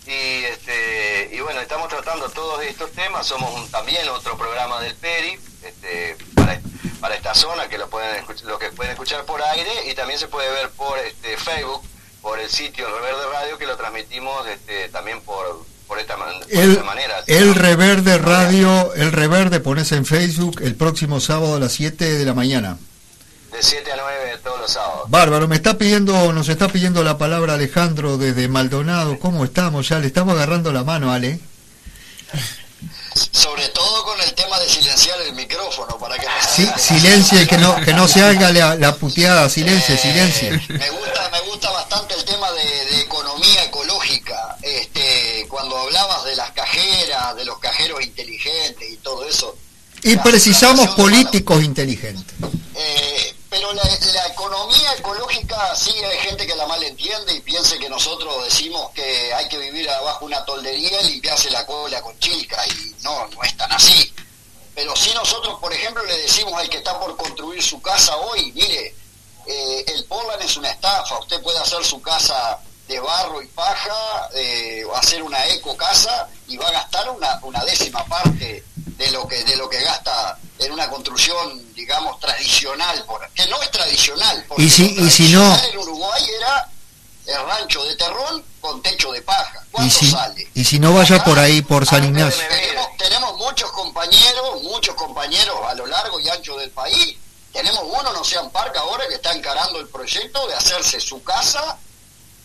Y 0.07 0.43
este 0.45 1.29
y 1.33 1.39
bueno 1.41 1.59
estamos 1.61 1.87
tratando 1.89 2.29
todos 2.29 2.61
estos 2.63 2.91
temas. 2.93 3.27
Somos 3.27 3.53
un- 3.53 3.69
también 3.69 4.07
otro 4.09 4.37
programa 4.37 4.79
del 4.81 4.95
Peri 4.95 5.37
este, 5.63 6.17
para, 6.35 6.59
para 6.99 7.15
esta 7.15 7.33
zona 7.35 7.67
que 7.69 7.77
lo 7.77 7.89
pueden 7.89 8.25
lo 8.45 8.57
que 8.57 8.69
pueden 8.71 8.93
escuchar 8.93 9.25
por 9.25 9.41
aire. 9.41 9.69
Y 9.91 9.93
también 9.95 10.17
se 10.19 10.27
puede 10.27 10.49
ver 10.51 10.69
por 10.71 10.97
este 10.99 11.37
Facebook 11.37 11.83
por 12.21 12.39
el 12.39 12.49
sitio 12.49 12.87
El 12.87 12.93
Reverde 12.95 13.27
Radio 13.31 13.57
que 13.57 13.65
lo 13.65 13.77
transmitimos 13.77 14.47
este, 14.47 14.89
también 14.89 15.21
por 15.21 15.65
por 15.87 15.97
esta, 15.99 16.17
por 16.17 16.27
El, 16.49 16.71
esta 16.71 16.83
manera 16.83 17.23
el 17.25 17.55
Reverde 17.55 18.17
Radio, 18.19 18.93
el 18.93 19.11
Reverde 19.11 19.59
pones 19.59 19.91
en 19.91 20.05
Facebook 20.05 20.61
el 20.61 20.75
próximo 20.75 21.19
sábado 21.19 21.55
a 21.55 21.59
las 21.59 21.71
7 21.71 22.13
de 22.17 22.25
la 22.25 22.33
mañana. 22.35 22.77
De 23.51 23.61
7 23.63 23.91
a 23.91 23.95
9 23.97 24.39
todos 24.43 24.59
los 24.61 24.71
sábados 24.71 25.09
Bárbaro, 25.09 25.47
me 25.47 25.55
está 25.55 25.77
pidiendo, 25.77 26.31
nos 26.33 26.49
está 26.49 26.67
pidiendo 26.67 27.03
la 27.03 27.17
palabra 27.17 27.53
Alejandro 27.55 28.17
desde 28.17 28.47
Maldonado. 28.47 29.19
¿Cómo 29.19 29.43
estamos? 29.45 29.89
Ya 29.89 29.99
le 29.99 30.07
estamos 30.07 30.35
agarrando 30.35 30.71
la 30.71 30.83
mano, 30.83 31.11
Ale. 31.11 31.39
sobre 33.31 33.67
todo 33.69 34.03
con 34.03 34.21
el 34.21 34.33
tema 34.33 34.59
de 34.59 34.69
silenciar 34.69 35.19
el 35.21 35.33
micrófono 35.33 35.97
para 35.97 36.17
que 36.17 36.25
no 36.25 36.31
Sí, 36.47 36.67
silencie, 36.77 37.47
que 37.47 37.57
no, 37.57 37.75
que 37.83 37.93
no 37.93 38.07
se 38.07 38.21
haga 38.21 38.51
la, 38.51 38.75
la 38.75 38.95
puteada, 38.95 39.49
silencie, 39.49 39.97
silencie. 39.97 40.51
Me 40.69 40.89
gusta, 40.89 41.29
me 41.31 41.39
gusta 41.49 41.71
bastante 41.71 42.13
el 42.15 42.23
tema 42.25 42.51
de, 42.51 42.63
de 42.63 43.01
economía 43.01 43.63
ecológica. 43.65 44.57
Este, 44.61 45.45
cuando 45.49 45.77
hablabas 45.77 46.23
de 46.25 46.35
las 46.35 46.51
cajeras, 46.51 47.35
de 47.35 47.45
los 47.45 47.59
cajeros 47.59 48.01
inteligentes 48.03 48.89
y 48.89 48.97
todo 48.97 49.25
eso, 49.27 49.55
Y 50.03 50.15
precisamos 50.17 50.89
políticos 50.95 51.63
inteligentes. 51.63 52.33
Eh, 52.75 53.35
pero 53.49 53.73
la, 53.73 53.83
la 53.83 54.27
economía 54.27 54.93
ecológica 54.93 55.75
sí 55.75 55.91
hay 55.91 56.19
gente 56.19 56.45
que 56.45 56.55
la 56.55 56.67
malentiende 56.67 57.33
y 57.33 57.41
piense 57.41 57.79
que 57.79 57.89
nosotros 57.89 58.43
decimos 58.43 58.91
que 58.91 59.33
hay 59.33 59.47
que 59.49 59.57
vivir 59.57 59.89
abajo 59.89 60.25
una 60.25 60.45
toldería 60.45 61.01
y 61.01 61.13
limpiarse 61.13 61.49
la 61.49 61.65
cola 61.65 62.01
con 62.01 62.17
chilca 62.19 62.63
y 62.67 62.95
no, 63.01 63.27
no 63.27 63.43
es 63.43 63.57
tan 63.57 63.71
así. 63.71 64.13
Pero 64.75 64.95
si 64.95 65.13
nosotros, 65.13 65.59
por 65.59 65.73
ejemplo, 65.73 66.03
le 66.05 66.17
decimos 66.17 66.53
al 66.53 66.69
que 66.69 66.77
está 66.77 66.99
por 66.99 67.17
construir 67.17 67.61
su 67.61 67.81
casa 67.81 68.15
hoy, 68.17 68.51
mire, 68.51 68.95
eh, 69.47 69.83
el 69.87 70.05
Portland 70.05 70.41
es 70.43 70.55
una 70.55 70.69
estafa, 70.69 71.17
usted 71.19 71.41
puede 71.41 71.57
hacer 71.57 71.83
su 71.83 71.99
casa 72.01 72.59
de 72.87 72.99
barro 72.99 73.41
y 73.41 73.47
paja, 73.47 74.29
eh, 74.35 74.83
hacer 74.95 75.23
una 75.23 75.43
eco 75.47 75.75
casa 75.75 76.29
y 76.47 76.57
va 76.57 76.67
a 76.67 76.71
gastar 76.71 77.09
una, 77.09 77.39
una 77.41 77.63
décima 77.65 78.05
parte 78.05 78.63
de 78.99 79.09
lo 79.11 79.25
que 79.27 79.43
de 79.45 79.55
lo 79.55 79.69
que 79.69 79.79
gasta 79.81 80.37
en 80.59 80.71
una 80.73 80.89
construcción, 80.89 81.73
digamos, 81.73 82.19
tradicional, 82.19 83.03
por, 83.05 83.27
que 83.31 83.47
no 83.47 83.61
es 83.63 83.71
tradicional. 83.71 84.45
porque 84.47 84.63
Y 84.63 84.69
si- 84.69 84.93
y 84.99 85.09
si 85.09 85.29
no- 85.31 85.55
En 85.57 85.77
Uruguay 85.77 86.21
era 86.37 86.69
el 87.25 87.45
rancho 87.47 87.83
de 87.85 87.95
terrón 87.95 88.43
con 88.59 88.81
techo 88.81 89.11
de 89.13 89.21
paja. 89.21 89.61
Y 89.67 89.71
¿Cuánto 89.71 89.95
si, 89.99 90.11
sale? 90.11 90.47
y 90.53 90.63
si 90.65 90.79
no 90.79 90.93
vaya 90.93 91.23
por 91.23 91.39
ahí, 91.39 91.61
por 91.61 91.85
San 91.85 92.03
Ignacio. 92.03 92.43
Tenemos, 92.49 92.87
tenemos 92.97 93.37
muchos 93.37 93.71
compañeros, 93.71 94.61
muchos 94.63 94.95
compañeros 94.95 95.55
a 95.65 95.73
lo 95.75 95.85
largo 95.87 96.19
y 96.19 96.27
ancho 96.27 96.57
del 96.57 96.71
país. 96.71 97.15
Tenemos 97.53 97.81
uno, 97.85 98.11
no 98.11 98.23
sean 98.25 98.49
parca 98.51 98.81
ahora, 98.81 99.07
que 99.07 99.15
está 99.15 99.31
encarando 99.31 99.79
el 99.79 99.87
proyecto 99.87 100.45
de 100.47 100.55
hacerse 100.55 100.99
su 100.99 101.23
casa. 101.23 101.77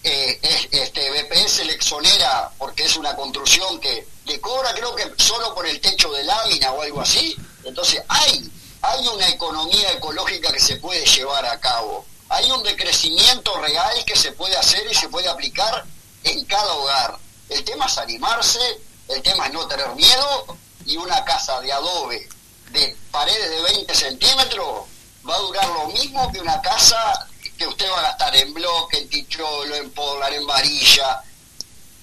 Eh, 0.06 0.38
es- 0.42 0.68
este 0.70 1.10
BPS 1.10 1.64
le 1.64 1.72
exonera 1.72 2.50
porque 2.58 2.84
es 2.84 2.94
una 2.96 3.16
construcción 3.16 3.80
que 3.80 4.06
le 4.26 4.38
cobra, 4.40 4.74
creo 4.74 4.94
que 4.94 5.10
solo 5.16 5.54
por 5.54 5.66
el 5.66 5.80
techo 5.80 6.12
de 6.12 6.24
lámina 6.24 6.72
o 6.72 6.82
algo 6.82 7.00
así. 7.00 7.34
Entonces, 7.64 8.02
hay, 8.08 8.50
hay 8.82 9.08
una 9.08 9.26
economía 9.28 9.92
ecológica 9.92 10.52
que 10.52 10.60
se 10.60 10.76
puede 10.76 11.04
llevar 11.06 11.46
a 11.46 11.58
cabo. 11.58 12.04
Hay 12.28 12.50
un 12.50 12.62
decrecimiento 12.62 13.56
real 13.62 14.04
que 14.04 14.14
se 14.16 14.32
puede 14.32 14.56
hacer 14.56 14.86
y 14.90 14.94
se 14.94 15.08
puede 15.08 15.28
aplicar 15.28 15.84
en 16.24 16.44
cada 16.44 16.72
hogar. 16.74 17.16
El 17.48 17.64
tema 17.64 17.86
es 17.86 17.96
animarse, 17.98 18.60
el 19.08 19.22
tema 19.22 19.46
es 19.46 19.52
no 19.54 19.66
tener 19.66 19.88
miedo 19.94 20.56
y 20.84 20.96
una 20.98 21.24
casa 21.24 21.60
de 21.60 21.72
adobe 21.72 22.28
de 22.72 22.94
paredes 23.10 23.48
de 23.50 23.62
20 23.62 23.94
centímetros 23.94 24.84
va 25.28 25.36
a 25.36 25.38
durar 25.38 25.66
lo 25.68 25.86
mismo 25.88 26.30
que 26.32 26.40
una 26.40 26.60
casa 26.60 27.26
que 27.56 27.66
usted 27.66 27.90
va 27.90 27.98
a 27.98 28.02
gastar 28.02 28.36
en 28.36 28.52
bloque, 28.52 28.98
en 28.98 29.08
ticholo, 29.08 29.74
en 29.74 29.90
polar, 29.90 30.32
en 30.32 30.46
varilla. 30.46 31.22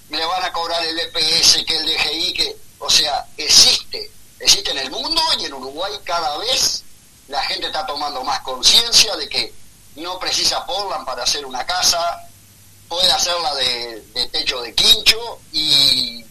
Le 0.10 0.26
van 0.26 0.44
a 0.44 0.52
cobrar 0.52 0.84
el 0.86 1.00
EPS, 1.00 1.64
que 1.66 1.78
el 1.78 1.86
DGI, 1.86 2.34
que, 2.34 2.58
o 2.80 2.90
sea, 2.90 3.26
existe, 3.38 4.12
existe 4.40 4.72
en 4.72 4.80
el 4.80 4.92
mundo 4.92 5.22
y 5.40 5.46
en 5.46 5.54
Uruguay 5.54 5.94
cada 6.04 6.38
vez 6.38 6.84
la 7.28 7.42
gente 7.44 7.68
está 7.68 7.86
tomando 7.86 8.24
más 8.24 8.42
conciencia 8.42 9.16
de 9.16 9.30
que 9.30 9.54
no 9.96 10.20
precisa 10.20 10.66
Portland 10.66 11.06
para 11.06 11.24
hacer 11.24 11.46
una 11.46 11.66
casa, 11.66 12.28
puede 12.88 13.12
hacerla 13.12 13.56
de, 13.56 14.02
de 14.14 14.28
techo 14.28 14.62
de 14.62 14.74
quincho 14.76 15.40
y, 15.52 16.26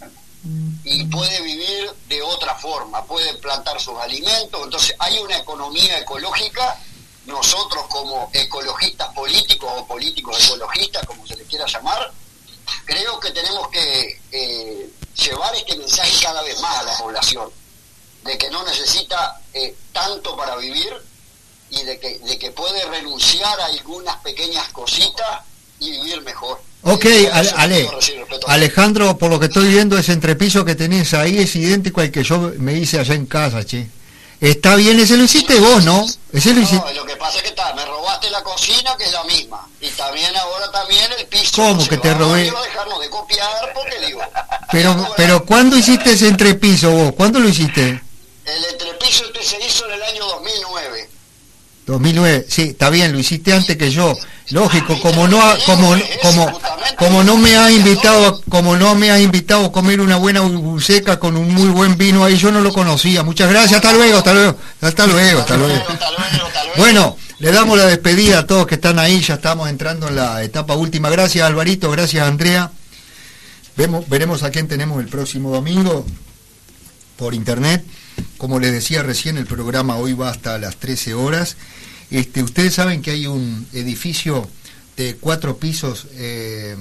y 0.85 1.05
puede 1.07 1.41
vivir 1.41 1.91
de 2.09 2.23
otra 2.23 2.55
forma, 2.55 3.05
puede 3.05 3.35
plantar 3.35 3.81
sus 3.81 3.99
alimentos, 3.99 4.61
entonces 4.63 4.95
hay 4.99 5.19
una 5.19 5.39
economía 5.39 5.99
ecológica, 5.99 6.79
nosotros 7.27 7.85
como 7.89 8.31
ecologistas 8.33 9.09
políticos 9.15 9.71
o 9.77 9.87
políticos 9.87 10.45
ecologistas, 10.47 11.07
como 11.07 11.27
se 11.27 11.37
les 11.37 11.47
quiera 11.47 11.67
llamar, 11.67 12.11
creo 12.85 13.21
que 13.21 13.31
tenemos 13.31 13.69
que 13.69 14.21
eh, 14.33 14.91
llevar 15.17 15.55
este 15.55 15.77
mensaje 15.77 16.13
cada 16.23 16.43
vez 16.43 16.61
más 16.61 16.79
a 16.79 16.83
la 16.85 16.97
población, 16.99 17.51
de 18.25 18.39
que 18.39 18.51
no 18.51 18.65
necesita 18.65 19.41
eh, 19.55 19.75
tanto 19.93 20.37
para 20.37 20.57
vivir 20.57 20.93
y 21.71 21.83
de 21.85 21.99
que, 22.01 22.19
de 22.19 22.39
que 22.39 22.51
puede 22.51 22.85
renunciar 22.87 23.61
a 23.61 23.67
algunas 23.67 24.17
pequeñas 24.17 24.69
cositas 24.71 25.41
y 25.79 25.91
vivir 25.93 26.21
mejor. 26.23 26.61
Ok, 26.83 27.05
Ale- 27.55 27.89
Alejandro, 28.47 29.17
por 29.19 29.31
lo 29.31 29.39
que 29.39 29.47
estoy 29.47 29.69
viendo, 29.69 29.99
ese 29.99 30.13
entrepiso 30.13 30.65
que 30.65 30.75
tenés 30.75 31.13
ahí 31.15 31.39
es 31.39 31.55
idéntico 31.55 32.01
al 32.01 32.11
que 32.11 32.25
yo 32.25 32.39
me 32.59 32.73
hice 32.75 32.99
allá 32.99 33.15
en 33.15 33.27
casa, 33.27 33.65
che. 33.65 33.89
Está 34.41 34.75
bien, 34.77 34.99
ese 34.99 35.17
lo 35.17 35.25
hiciste 35.25 35.59
vos, 35.61 35.85
¿no? 35.85 36.07
Ese 36.33 36.55
lo 36.55 36.61
hiciste. 36.61 36.87
No, 36.87 36.93
lo 36.93 37.05
que 37.05 37.17
pasa 37.17 37.37
es 37.37 37.43
que 37.43 37.51
está, 37.51 37.75
me 37.75 37.85
robaste 37.85 38.31
la 38.31 38.43
cocina, 38.43 38.97
que 38.97 39.05
es 39.05 39.13
la 39.13 39.25
misma, 39.25 39.69
y 39.81 39.89
también 39.91 40.35
ahora 40.35 40.71
también 40.71 41.13
el 41.19 41.27
piso. 41.27 41.57
¿Cómo 41.57 41.87
que 41.87 41.99
te 41.99 42.15
robé? 42.15 42.45
de 42.45 43.11
copiar, 43.11 43.73
porque 43.75 43.99
digo, 44.07 44.21
Pero, 44.73 45.15
pero 45.17 45.45
¿cuándo 45.45 45.77
hiciste 45.77 46.13
ese 46.13 46.29
entrepiso 46.29 46.91
vos? 46.91 47.13
¿Cuándo 47.13 47.39
lo 47.39 47.49
hiciste? 47.49 48.01
el 48.51 48.65
entrepiso 48.65 49.25
este 49.27 49.45
se 49.45 49.65
hizo 49.65 49.87
en 49.87 49.93
el 49.93 50.03
año 50.03 50.25
2009. 50.27 51.10
2009. 51.87 52.47
Sí, 52.49 52.63
está 52.63 52.91
bien, 52.91 53.13
lo 53.13 53.19
hiciste 53.19 53.53
antes 53.53 53.77
que 53.77 53.91
yo. 53.91 54.17
Lógico, 54.51 55.01
como 55.01 55.29
no 55.29 55.41
ha- 55.43 55.57
como 55.65 55.95
como 56.23 56.61
como 56.99 57.23
no 57.23 57.37
me 57.37 57.57
ha 57.57 57.71
invitado 57.71 58.41
como 58.49 58.77
no 58.77 58.95
me 58.97 59.11
ha 59.11 59.21
invitado 59.21 59.67
a 59.67 59.73
comer 59.73 60.01
una 60.01 60.17
buena 60.17 60.41
buceca 60.41 61.19
con 61.21 61.37
un 61.37 61.55
muy 61.55 61.69
buen 61.69 61.97
vino 61.97 62.25
ahí, 62.25 62.37
yo 62.37 62.51
no 62.51 62.61
lo 62.61 62.73
conocía. 62.73 63.23
Muchas 63.23 63.49
gracias, 63.49 63.75
hasta 63.77 63.93
luego, 63.93 64.19
hasta 64.19 64.35
luego. 64.35 64.57
Hasta 64.81 65.07
luego, 65.07 65.41
hasta 65.41 65.57
luego. 65.57 65.85
Bueno, 66.77 67.17
le 67.39 67.53
damos 67.53 67.79
la 67.79 67.87
despedida 67.87 68.41
a 68.41 68.47
todos 68.47 68.67
que 68.67 68.75
están 68.75 68.99
ahí, 68.99 69.21
ya 69.21 69.35
estamos 69.35 69.69
entrando 69.69 70.09
en 70.09 70.17
la 70.17 70.43
etapa 70.43 70.75
última. 70.75 71.11
Gracias 71.11 71.47
Alvarito, 71.47 71.91
gracias 71.91 72.27
Andrea. 72.27 72.71
Vemos, 73.77 74.09
veremos 74.09 74.43
a 74.43 74.51
quién 74.51 74.67
tenemos 74.69 75.01
el 75.01 75.09
próximo 75.09 75.51
domingo 75.53 76.05
por 77.17 77.35
internet. 77.35 77.85
Como 78.39 78.59
les 78.59 78.73
decía 78.73 79.03
recién, 79.03 79.37
el 79.37 79.47
programa 79.47 79.97
hoy 79.97 80.13
va 80.13 80.31
hasta 80.31 80.59
las 80.59 80.77
13 80.77 81.15
horas. 81.15 81.57
Este, 82.11 82.43
ustedes 82.43 82.75
saben 82.75 83.03
que 83.03 83.13
hay 83.13 83.27
un 83.27 83.67
edificio 83.73 84.49
de 84.97 85.17
cuatro 85.17 85.57
pisos 85.59 86.09
eh, 86.13 86.77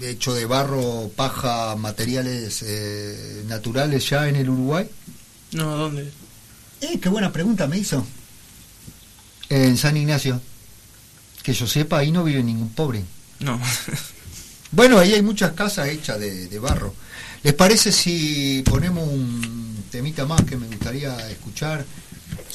hecho 0.00 0.34
de 0.34 0.46
barro, 0.46 1.10
paja, 1.14 1.76
materiales 1.76 2.62
eh, 2.62 3.44
naturales 3.46 4.08
ya 4.08 4.28
en 4.28 4.36
el 4.36 4.48
Uruguay. 4.48 4.88
No, 5.52 5.76
¿dónde? 5.76 6.10
Eh, 6.80 6.98
qué 7.00 7.08
buena 7.08 7.32
pregunta 7.32 7.66
me 7.66 7.78
hizo. 7.78 8.06
En 9.48 9.76
San 9.76 9.96
Ignacio. 9.96 10.40
Que 11.42 11.52
yo 11.52 11.66
sepa, 11.66 11.98
ahí 11.98 12.12
no 12.12 12.24
vive 12.24 12.42
ningún 12.42 12.70
pobre. 12.70 13.04
No. 13.40 13.60
Bueno, 14.70 14.98
ahí 14.98 15.14
hay 15.14 15.22
muchas 15.22 15.52
casas 15.52 15.88
hechas 15.88 16.20
de, 16.20 16.46
de 16.46 16.58
barro. 16.58 16.94
¿Les 17.42 17.54
parece 17.54 17.90
si 17.90 18.62
ponemos 18.66 19.08
un 19.08 19.67
temita 19.88 20.26
más 20.26 20.42
que 20.42 20.56
me 20.56 20.66
gustaría 20.66 21.30
escuchar? 21.30 21.84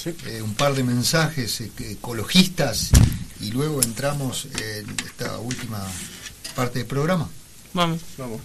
Eh, 0.06 0.42
un 0.42 0.54
par 0.56 0.74
de 0.74 0.84
mensajes 0.84 1.62
eh, 1.62 1.72
ecologistas 1.80 2.92
y 3.40 3.52
luego 3.52 3.82
entramos 3.82 4.46
en 4.46 4.90
esta 5.06 5.38
última 5.40 5.80
parte 6.56 6.80
del 6.80 6.88
programa. 6.88 7.30
Vamos, 7.74 8.02
vamos. 8.18 8.42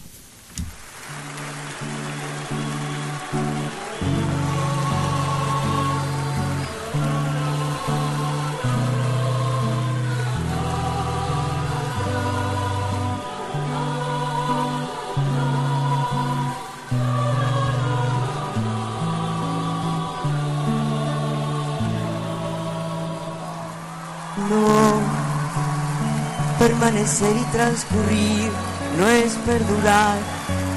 Permanecer 26.89 27.37
y 27.37 27.45
transcurrir 27.53 28.51
no 28.99 29.09
es 29.09 29.35
perdurar, 29.45 30.17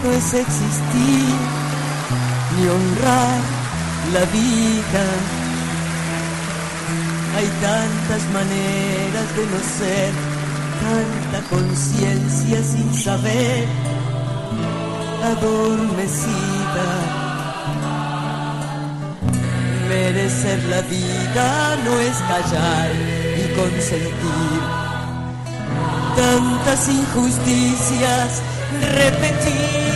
no 0.03 0.11
es 0.11 0.33
existir, 0.33 1.35
ni 2.57 2.67
honrar 2.67 3.39
la 4.13 4.19
vida. 4.31 5.05
Hay 7.37 7.47
tantas 7.61 8.23
maneras 8.33 9.35
de 9.37 9.45
no 9.45 9.59
ser, 9.79 10.11
tanta 10.81 11.49
conciencia 11.49 12.61
sin 12.61 12.93
saber, 12.93 13.65
adormecida. 15.23 16.89
Merecer 19.87 20.63
la 20.65 20.81
vida 20.81 21.77
no 21.85 21.99
es 21.99 22.17
callar 22.27 22.91
y 23.37 23.55
consentir 23.55 24.80
tantas 26.15 26.87
injusticias 26.89 28.41
repetidas. 28.95 29.91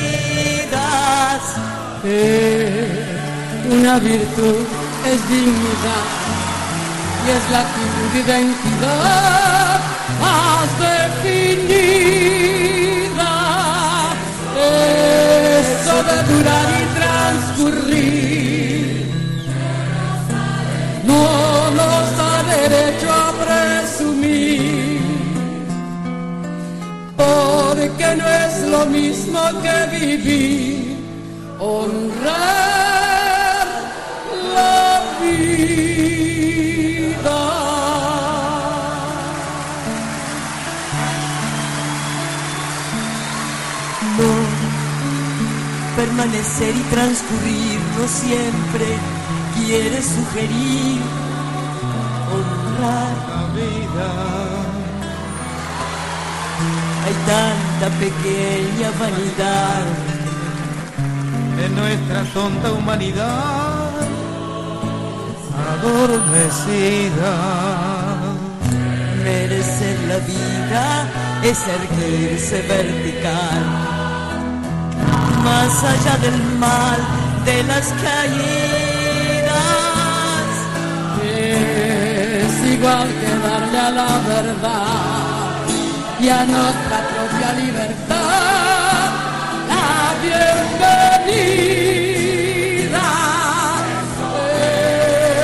Eh, 2.03 3.05
una 3.71 3.99
virtud 3.99 4.65
es 5.11 5.29
dignidad 5.29 6.05
y 7.25 7.29
es 7.31 7.49
la 7.51 7.59
actitud 7.61 8.11
identidad 8.23 9.79
más 10.21 10.67
definida. 10.79 11.73
Eso 15.59 15.95
de 16.03 16.17
durar 16.33 16.67
y 16.81 16.83
transcurrir 16.99 18.25
no 21.05 21.25
nos 21.71 22.03
da 22.17 22.33
derecho 22.43 23.07
a 23.11 23.15
presumir 23.43 24.74
porque 27.75 28.15
no 28.15 28.27
es 28.27 28.61
lo 28.69 28.85
mismo 28.85 29.39
que 29.61 29.97
vivir, 29.99 30.97
honrar 31.59 32.37
la 34.53 35.01
vida. 35.21 35.81
No, 44.17 44.31
permanecer 45.97 46.75
y 46.75 46.83
transcurrir 46.95 47.79
no 47.97 48.07
siempre 48.07 48.85
quiere 49.55 50.01
sugerir 50.01 51.01
honrar 52.31 53.15
la 53.29 53.43
vida. 53.53 54.64
Tanta 57.25 57.87
pequeña 57.97 58.91
vanidad 58.99 59.85
en 61.63 61.75
nuestra 61.75 62.23
tonta 62.33 62.71
humanidad 62.71 63.91
adormecida. 65.73 67.33
Merecer 69.23 69.97
la 70.07 70.17
vida 70.19 71.07
es 71.43 71.59
erguirse 71.67 72.61
vertical, 72.61 73.63
más 75.43 75.83
allá 75.83 76.17
del 76.17 76.39
mal 76.59 76.99
de 77.45 77.63
las 77.63 77.87
caídas. 78.03 79.55
Es 81.23 82.53
igual 82.73 83.07
que 83.07 83.31
darle 83.47 83.79
a 83.79 83.89
la 83.89 84.19
verdad 84.27 85.14
y 86.25 86.29
a 86.29 86.43
nuestra 86.43 86.97
propia 87.13 87.53
libertad 87.53 88.15
la 89.69 90.13
bienvenida. 90.23 91.45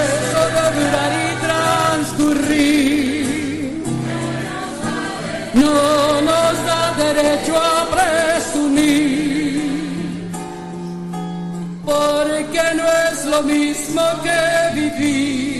Eso 0.08 0.42
de 0.56 0.66
durar 0.78 1.14
y 1.22 1.32
transcurrir 1.46 3.26
no 5.54 5.78
nos 6.22 6.54
da 6.66 6.82
derecho 6.98 7.54
a 7.56 7.80
presumir, 7.96 9.54
porque 11.86 12.64
no 12.76 12.86
es 13.12 13.18
lo 13.26 13.40
mismo 13.44 14.02
que 14.24 14.40
vivir. 14.74 15.51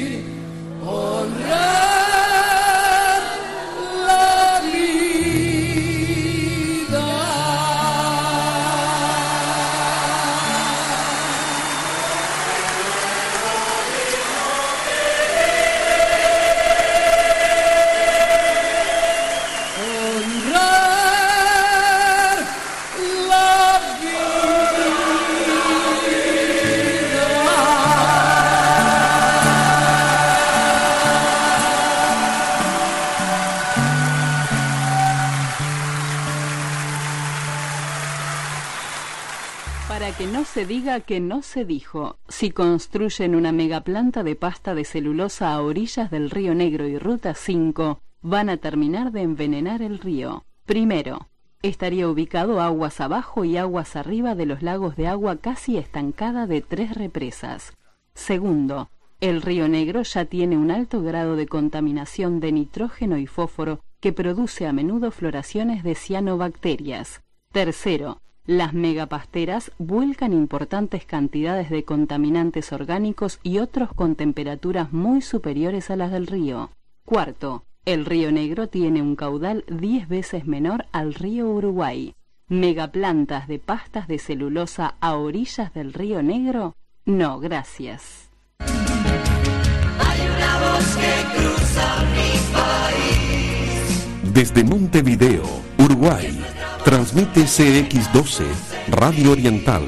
Se 40.54 40.66
diga 40.66 41.00
que 41.00 41.22
no 41.22 41.44
se 41.44 41.64
dijo, 41.64 42.18
si 42.28 42.52
construyen 42.52 43.36
una 43.36 43.54
megaplanta 43.54 44.22
de 44.22 44.36
pasta 44.36 44.76
de 44.76 44.84
celulosa 44.84 45.54
a 45.54 45.62
orillas 45.62 46.12
del 46.12 46.30
río 46.30 46.54
Negro 46.54 46.86
y 46.90 47.00
Ruta 47.00 47.36
5, 47.36 48.02
van 48.22 48.50
a 48.50 48.58
terminar 48.58 49.14
de 49.14 49.22
envenenar 49.22 49.82
el 49.82 49.98
río. 49.98 50.44
Primero, 50.66 51.30
estaría 51.62 52.10
ubicado 52.10 52.60
aguas 52.60 53.00
abajo 53.00 53.46
y 53.46 53.56
aguas 53.56 53.96
arriba 53.96 54.36
de 54.36 54.46
los 54.46 54.62
lagos 54.62 54.98
de 54.98 55.08
agua 55.08 55.38
casi 55.38 55.78
estancada 55.78 56.48
de 56.48 56.60
tres 56.60 56.96
represas. 56.96 57.72
Segundo, 58.14 58.90
el 59.22 59.42
río 59.42 59.70
Negro 59.70 60.02
ya 60.02 60.26
tiene 60.26 60.58
un 60.58 60.70
alto 60.70 61.02
grado 61.02 61.38
de 61.38 61.48
contaminación 61.48 62.42
de 62.42 62.52
nitrógeno 62.52 63.18
y 63.18 63.26
fósforo 63.26 63.80
que 64.02 64.12
produce 64.12 64.68
a 64.68 64.74
menudo 64.74 65.12
floraciones 65.12 65.82
de 65.86 65.96
cianobacterias. 65.96 67.22
Tercero, 67.54 68.20
las 68.52 68.74
megapasteras 68.74 69.72
vuelcan 69.78 70.34
importantes 70.34 71.06
cantidades 71.06 71.70
de 71.70 71.86
contaminantes 71.86 72.74
orgánicos 72.74 73.40
y 73.44 73.60
otros 73.60 73.94
con 73.94 74.16
temperaturas 74.16 74.92
muy 74.92 75.22
superiores 75.22 75.90
a 75.90 75.96
las 75.96 76.12
del 76.12 76.28
río. 76.28 76.70
Cuarto, 77.06 77.64
el 77.86 78.06
río 78.06 78.30
Negro 78.30 78.68
tiene 78.68 79.02
un 79.02 79.16
caudal 79.16 79.64
10 79.70 80.10
veces 80.10 80.46
menor 80.48 80.86
al 80.92 81.14
río 81.14 81.50
Uruguay. 81.50 82.14
¿Megaplantas 82.50 83.48
de 83.48 83.58
pastas 83.58 84.10
de 84.10 84.20
celulosa 84.20 84.96
a 85.00 85.16
orillas 85.16 85.74
del 85.74 85.94
río 85.94 86.22
Negro? 86.22 86.76
No, 87.06 87.40
gracias. 87.40 88.30
Hay 88.60 90.20
una 90.28 90.60
voz 90.60 90.98
que 90.98 91.40
cruza 91.40 92.04
mi 92.12 92.32
país. 92.54 94.34
Desde 94.34 94.66
Montevideo, 94.66 95.46
Uruguay, 95.78 96.38
transmite 96.84 97.42
CX12, 97.42 98.46
Radio 98.88 99.32
Oriental, 99.32 99.84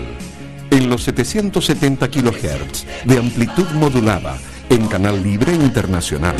en 0.71 0.89
los 0.89 1.03
770 1.03 2.09
kHz 2.09 2.85
de 3.05 3.17
amplitud 3.17 3.67
modulada, 3.71 4.37
en 4.69 4.87
Canal 4.87 5.21
Libre 5.23 5.53
Internacional. 5.53 6.35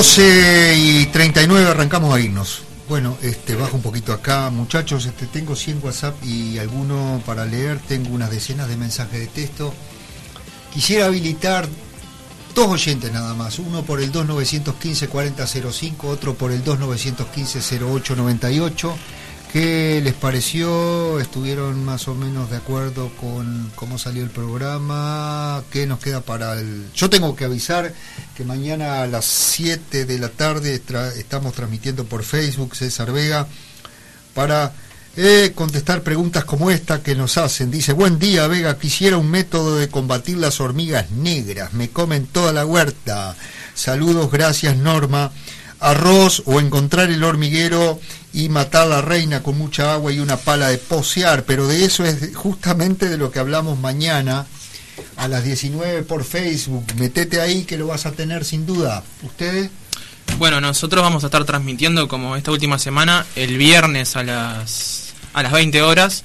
Doce 0.00 0.74
y 0.78 1.04
39 1.12 1.72
arrancamos 1.72 2.14
a 2.14 2.18
irnos. 2.18 2.62
Bueno, 2.88 3.18
este 3.20 3.54
bajo 3.54 3.76
un 3.76 3.82
poquito 3.82 4.14
acá, 4.14 4.48
muchachos, 4.48 5.04
este 5.04 5.26
tengo 5.26 5.54
100 5.54 5.80
WhatsApp 5.82 6.24
y 6.24 6.56
alguno 6.56 7.22
para 7.26 7.44
leer, 7.44 7.80
tengo 7.86 8.08
unas 8.08 8.30
decenas 8.30 8.66
de 8.70 8.78
mensajes 8.78 9.20
de 9.20 9.26
texto. 9.26 9.74
Quisiera 10.72 11.04
habilitar 11.04 11.68
dos 12.54 12.68
oyentes 12.68 13.12
nada 13.12 13.34
más, 13.34 13.58
uno 13.58 13.82
por 13.82 14.00
el 14.00 14.10
2915 14.10 15.08
4005, 15.08 16.08
otro 16.08 16.32
por 16.32 16.50
el 16.50 16.64
2915 16.64 17.60
0898. 17.60 18.96
¿Qué 19.52 20.00
les 20.04 20.14
pareció? 20.14 21.18
¿Estuvieron 21.18 21.84
más 21.84 22.06
o 22.06 22.14
menos 22.14 22.50
de 22.50 22.58
acuerdo 22.58 23.10
con 23.20 23.72
cómo 23.74 23.98
salió 23.98 24.22
el 24.22 24.30
programa? 24.30 25.64
¿Qué 25.72 25.86
nos 25.88 25.98
queda 25.98 26.20
para 26.20 26.52
el...? 26.52 26.86
Yo 26.94 27.10
tengo 27.10 27.34
que 27.34 27.46
avisar 27.46 27.92
que 28.36 28.44
mañana 28.44 29.02
a 29.02 29.08
las 29.08 29.24
7 29.24 30.04
de 30.04 30.18
la 30.20 30.28
tarde 30.28 30.80
estamos 31.16 31.52
transmitiendo 31.54 32.04
por 32.04 32.22
Facebook 32.22 32.76
César 32.76 33.10
Vega 33.10 33.48
para 34.34 34.72
eh, 35.16 35.50
contestar 35.52 36.02
preguntas 36.02 36.44
como 36.44 36.70
esta 36.70 37.02
que 37.02 37.16
nos 37.16 37.36
hacen. 37.36 37.72
Dice, 37.72 37.92
buen 37.92 38.20
día 38.20 38.46
Vega, 38.46 38.78
quisiera 38.78 39.16
un 39.16 39.32
método 39.32 39.78
de 39.78 39.88
combatir 39.88 40.38
las 40.38 40.60
hormigas 40.60 41.10
negras, 41.10 41.72
me 41.72 41.90
comen 41.90 42.26
toda 42.26 42.52
la 42.52 42.64
huerta. 42.64 43.34
Saludos, 43.74 44.30
gracias 44.30 44.76
Norma. 44.76 45.32
Arroz 45.80 46.42
o 46.44 46.60
encontrar 46.60 47.10
el 47.10 47.24
hormiguero 47.24 47.98
y 48.32 48.48
matar 48.48 48.86
la 48.86 49.02
reina 49.02 49.42
con 49.42 49.58
mucha 49.58 49.92
agua 49.92 50.12
y 50.12 50.20
una 50.20 50.36
pala 50.36 50.68
de 50.68 50.78
posear, 50.78 51.44
pero 51.44 51.66
de 51.66 51.84
eso 51.84 52.04
es 52.04 52.34
justamente 52.34 53.08
de 53.08 53.18
lo 53.18 53.30
que 53.30 53.38
hablamos 53.38 53.78
mañana 53.78 54.46
a 55.16 55.28
las 55.28 55.44
19 55.44 56.02
por 56.02 56.24
Facebook. 56.24 56.84
Metete 56.98 57.40
ahí 57.40 57.64
que 57.64 57.76
lo 57.76 57.88
vas 57.88 58.06
a 58.06 58.12
tener 58.12 58.44
sin 58.44 58.66
duda. 58.66 59.02
¿Ustedes? 59.22 59.70
Bueno, 60.38 60.60
nosotros 60.60 61.02
vamos 61.02 61.24
a 61.24 61.26
estar 61.26 61.44
transmitiendo 61.44 62.08
como 62.08 62.36
esta 62.36 62.50
última 62.50 62.78
semana 62.78 63.26
el 63.36 63.58
viernes 63.58 64.16
a 64.16 64.22
las 64.22 65.14
a 65.32 65.42
las 65.42 65.52
20 65.52 65.82
horas. 65.82 66.24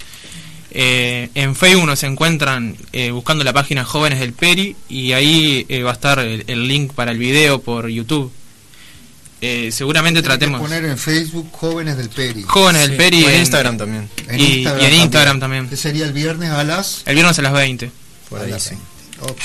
Eh, 0.71 1.29
en 1.35 1.55
Facebook 1.55 1.85
nos 1.85 2.03
encuentran 2.03 2.75
eh, 2.91 3.11
buscando 3.11 3.43
la 3.43 3.53
página 3.53 3.85
Jóvenes 3.85 4.19
del 4.19 4.33
Peri 4.33 4.75
y 4.89 5.13
ahí 5.13 5.65
eh, 5.69 5.83
va 5.83 5.91
a 5.91 5.93
estar 5.93 6.19
el, 6.19 6.43
el 6.47 6.67
link 6.67 6.93
para 6.93 7.11
el 7.11 7.17
video 7.17 7.61
por 7.61 7.87
YouTube. 7.87 8.31
Eh, 9.47 9.71
seguramente 9.71 10.21
Tenés 10.21 10.33
que 10.33 10.37
tratemos 10.39 10.61
poner 10.61 10.85
en 10.85 10.97
Facebook 10.97 11.49
Jóvenes 11.51 11.97
del 11.97 12.09
Peri. 12.09 12.43
Jóvenes 12.43 12.81
del 12.87 12.97
Peri 12.97 13.23
O 13.23 13.29
en 13.29 13.35
en- 13.35 13.39
Instagram 13.41 13.77
también. 13.77 14.09
En 14.27 14.39
y, 14.39 14.43
y 14.63 14.65
en 14.67 14.93
Instagram 14.93 15.39
también. 15.39 15.69
Que 15.69 15.77
sería 15.77 16.05
el 16.05 16.13
viernes 16.13 16.49
a 16.51 16.63
las 16.63 17.03
El 17.05 17.15
viernes 17.15 17.37
a 17.37 17.41
las 17.41 17.53
20. 17.53 17.91
a 18.31 18.35
las 18.47 18.69
20. 18.69 18.85
Ok. 19.21 19.41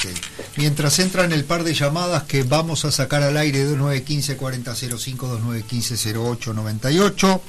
Mientras 0.57 0.99
entran 0.99 1.33
el 1.33 1.45
par 1.45 1.63
de 1.65 1.75
llamadas 1.75 2.23
que 2.25 2.43
vamos 2.43 2.85
a 2.85 2.91
sacar 2.93 3.23
al 3.23 3.37
aire 3.37 3.63
2915 3.65 4.37
4005 4.37 5.27
2915 5.29 5.97
0898. 6.15 7.43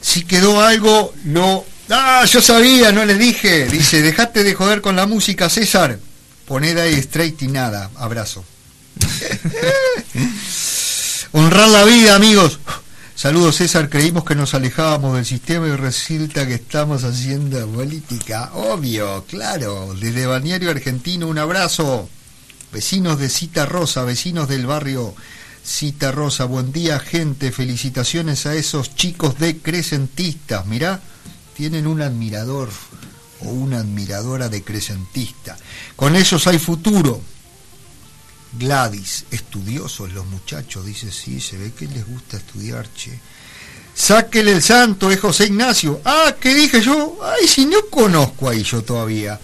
Si 0.00 0.22
quedó 0.24 0.62
algo, 0.62 1.12
no. 1.24 1.64
Ah, 1.90 2.24
yo 2.24 2.40
sabía, 2.40 2.92
no 2.92 3.04
les 3.04 3.18
dije. 3.18 3.66
Dice, 3.66 4.00
dejate 4.00 4.42
de 4.42 4.54
joder 4.54 4.80
con 4.80 4.96
la 4.96 5.06
música, 5.06 5.48
César. 5.50 5.98
Poned 6.46 6.78
ahí 6.78 6.94
straight 6.94 7.40
y 7.42 7.48
nada. 7.48 7.90
Abrazo. 7.96 8.44
Honrar 11.32 11.68
la 11.68 11.84
vida, 11.84 12.16
amigos. 12.16 12.58
Saludos, 13.14 13.56
César. 13.56 13.88
Creímos 13.88 14.24
que 14.24 14.34
nos 14.34 14.52
alejábamos 14.54 15.14
del 15.14 15.24
sistema 15.24 15.68
y 15.68 15.76
resulta 15.76 16.44
que 16.44 16.54
estamos 16.54 17.04
haciendo 17.04 17.64
política. 17.68 18.50
Obvio, 18.54 19.24
claro. 19.28 19.94
Desde 19.94 20.26
Balneario 20.26 20.70
Argentino, 20.70 21.28
un 21.28 21.38
abrazo. 21.38 22.08
Vecinos 22.72 23.20
de 23.20 23.28
Cita 23.28 23.64
Rosa, 23.64 24.02
vecinos 24.02 24.48
del 24.48 24.66
barrio 24.66 25.14
Cita 25.64 26.10
Rosa. 26.10 26.46
Buen 26.46 26.72
día, 26.72 26.98
gente. 26.98 27.52
Felicitaciones 27.52 28.46
a 28.46 28.56
esos 28.56 28.96
chicos 28.96 29.38
de 29.38 29.58
Crescentistas. 29.58 30.66
Mirá, 30.66 31.00
tienen 31.56 31.86
un 31.86 32.02
admirador 32.02 32.70
o 33.42 33.50
una 33.50 33.78
admiradora 33.78 34.48
de 34.48 34.64
Crescentista. 34.64 35.56
Con 35.94 36.16
ellos 36.16 36.44
hay 36.48 36.58
futuro. 36.58 37.20
Gladys, 38.52 39.24
estudiosos 39.30 40.12
los 40.12 40.26
muchachos, 40.26 40.84
dice, 40.84 41.12
sí, 41.12 41.40
se 41.40 41.56
ve 41.56 41.72
que 41.72 41.86
les 41.86 42.06
gusta 42.06 42.36
estudiar, 42.36 42.92
che. 42.94 43.18
Sáquele 43.94 44.52
el 44.52 44.62
santo, 44.62 45.10
es 45.10 45.20
José 45.20 45.46
Ignacio. 45.46 46.00
Ah, 46.04 46.34
¿qué 46.40 46.54
dije 46.54 46.80
yo? 46.80 47.18
Ay, 47.22 47.46
si 47.46 47.66
no 47.66 47.78
conozco 47.90 48.48
ahí 48.48 48.62
yo 48.62 48.82
todavía. 48.82 49.38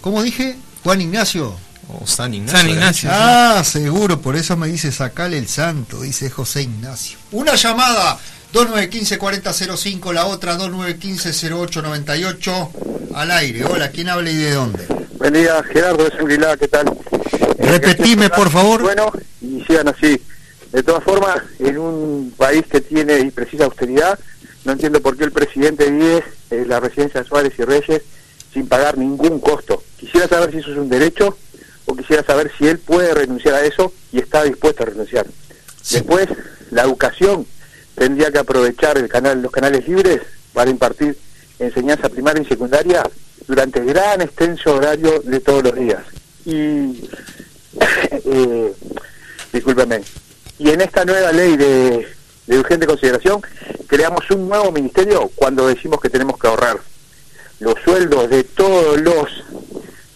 ¿Cómo 0.00 0.22
dije? 0.22 0.56
Juan 0.82 1.00
Ignacio. 1.00 1.56
O 1.88 2.06
San 2.06 2.32
Ignacio. 2.32 2.58
San 2.58 2.70
Ignacio. 2.70 3.10
Ah, 3.12 3.62
seguro, 3.64 4.20
por 4.20 4.36
eso 4.36 4.56
me 4.56 4.68
dice 4.68 4.92
sacale 4.92 5.36
el 5.36 5.48
santo, 5.48 6.02
dice 6.02 6.30
José 6.30 6.62
Ignacio. 6.62 7.18
Una 7.32 7.54
llamada, 7.56 8.18
2915-4005, 8.52 10.12
la 10.12 10.26
otra 10.26 10.58
2915-0898, 10.58 12.68
al 13.14 13.30
aire. 13.30 13.64
Hola, 13.64 13.90
¿quién 13.90 14.08
habla 14.08 14.28
y 14.30 14.36
de 14.36 14.50
dónde? 14.52 14.84
Buen 15.18 15.34
día, 15.34 15.62
Gerardo 15.62 16.02
de 16.04 16.10
Sanguilá, 16.10 16.56
¿qué 16.56 16.66
tal? 16.66 16.92
Repetime, 17.58 18.28
por 18.30 18.50
favor. 18.50 18.82
Bueno, 18.82 19.12
y 19.40 19.62
sigan 19.62 19.86
así. 19.88 20.20
De 20.72 20.82
todas 20.82 21.04
formas, 21.04 21.40
en 21.60 21.78
un 21.78 22.34
país 22.36 22.64
que 22.68 22.80
tiene 22.80 23.20
y 23.20 23.30
precisa 23.30 23.66
austeridad, 23.66 24.18
no 24.64 24.72
entiendo 24.72 25.00
por 25.00 25.16
qué 25.16 25.22
el 25.24 25.32
presidente 25.32 25.88
vive 25.88 26.24
en 26.50 26.68
la 26.68 26.80
residencia 26.80 27.22
de 27.22 27.28
Suárez 27.28 27.52
y 27.56 27.62
Reyes 27.62 28.02
sin 28.52 28.66
pagar 28.66 28.98
ningún 28.98 29.38
costo. 29.40 29.84
Quisiera 29.96 30.26
saber 30.26 30.50
si 30.50 30.58
eso 30.58 30.72
es 30.72 30.78
un 30.78 30.88
derecho 30.88 31.38
o 31.86 31.94
quisiera 31.94 32.24
saber 32.24 32.50
si 32.58 32.66
él 32.66 32.78
puede 32.78 33.14
renunciar 33.14 33.54
a 33.54 33.64
eso 33.64 33.92
y 34.12 34.18
está 34.18 34.42
dispuesto 34.42 34.82
a 34.82 34.86
renunciar. 34.86 35.26
Después, 35.90 36.26
la 36.70 36.82
educación 36.82 37.46
tendría 37.94 38.30
que 38.30 38.38
aprovechar 38.38 38.98
el 38.98 39.08
canal, 39.08 39.42
los 39.42 39.52
canales 39.52 39.86
libres 39.86 40.20
para 40.52 40.70
impartir 40.70 41.16
enseñanza 41.58 42.08
primaria 42.08 42.42
y 42.42 42.46
secundaria 42.46 43.02
durante 43.46 43.84
gran 43.84 44.20
extenso 44.20 44.76
horario 44.76 45.20
de 45.20 45.40
todos 45.40 45.64
los 45.64 45.74
días. 45.74 46.02
Y, 46.44 46.52
eh, 48.24 48.72
discúlpeme, 49.52 50.02
y 50.58 50.70
en 50.70 50.80
esta 50.80 51.04
nueva 51.04 51.32
ley 51.32 51.56
de, 51.56 52.06
de 52.46 52.58
urgente 52.58 52.86
consideración 52.86 53.40
creamos 53.86 54.30
un 54.30 54.48
nuevo 54.48 54.72
ministerio 54.72 55.30
cuando 55.34 55.66
decimos 55.66 56.00
que 56.00 56.10
tenemos 56.10 56.38
que 56.38 56.46
ahorrar 56.46 56.78
los 57.60 57.74
sueldos 57.84 58.30
de 58.30 58.44
todos 58.44 59.00
los 59.00 59.28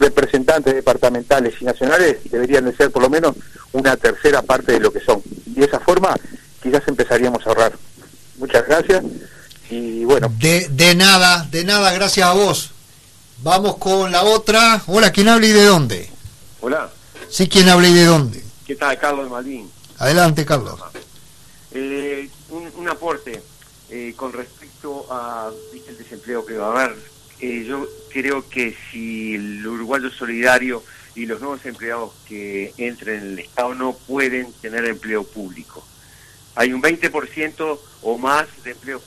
representantes 0.01 0.75
departamentales 0.75 1.55
y 1.61 1.65
nacionales 1.65 2.19
deberían 2.31 2.65
de 2.65 2.75
ser 2.75 2.91
por 2.91 3.03
lo 3.03 3.11
menos 3.11 3.37
una 3.73 3.97
tercera 3.97 4.43
parte 4.43 4.73
de 4.73 4.81
lo 4.81 4.93
que 4.93 5.01
son. 5.01 5.23
Y 5.47 5.61
de 5.61 5.67
esa 5.67 5.81
forma 5.81 6.15
quizás 6.65 6.83
empezaríamos 6.89 7.47
a 7.47 7.51
ahorrar. 7.51 7.79
Muchas 8.39 8.67
gracias 8.67 9.05
y 9.71 10.05
bueno. 10.05 10.33
De, 10.41 10.67
de 10.71 10.95
nada, 10.97 11.47
de 11.51 11.63
nada, 11.65 11.93
gracias 11.93 12.27
a 12.27 12.33
vos. 12.33 12.71
Vamos 13.43 13.77
con 13.77 14.11
la 14.11 14.23
otra. 14.23 14.83
Hola, 14.87 15.13
¿quién 15.13 15.29
habla 15.29 15.47
y 15.47 15.53
de 15.53 15.65
dónde? 15.65 16.11
Hola, 16.61 16.91
Sí, 17.29 17.49
¿quién 17.49 17.69
habla 17.69 17.89
y 17.89 17.93
de 17.95 18.05
dónde? 18.05 18.43
¿qué 18.67 18.75
tal? 18.77 18.99
Carlos 18.99 19.31
Malvin. 19.31 19.71
Adelante, 19.99 20.45
Carlos. 20.47 20.81
Eh, 21.73 22.29
un, 22.49 22.71
un 22.77 22.89
aporte 22.89 23.43
eh, 23.91 24.15
con 24.17 24.33
respecto 24.33 25.07
a 25.11 25.51
¿viste, 25.73 25.91
el 25.91 25.99
desempleo 25.99 26.47
que 26.47 26.57
va 26.57 26.69
a 26.69 26.71
haber. 26.85 26.97
Eh, 27.41 27.65
yo 27.69 27.87
creo 28.11 28.49
que 28.49 28.75
si 28.91 29.35
el 29.35 29.67
uruguayo 29.67 30.11
solidario 30.11 30.83
y 31.15 31.27
los 31.27 31.41
nuevos 31.41 31.65
empleados 31.67 32.13
que 32.27 32.73
entren 32.79 33.21
en 33.21 33.33
el 33.33 33.39
Estado 33.41 33.75
no 33.75 33.93
pueden 33.93 34.51
tener 34.55 34.85
empleo 34.87 35.25
público. 35.25 35.85
Hay 36.57 36.73
un 36.73 36.83
20% 36.83 37.79
o 38.03 38.19
más 38.19 38.47
de 38.65 38.73
empleos 38.73 39.03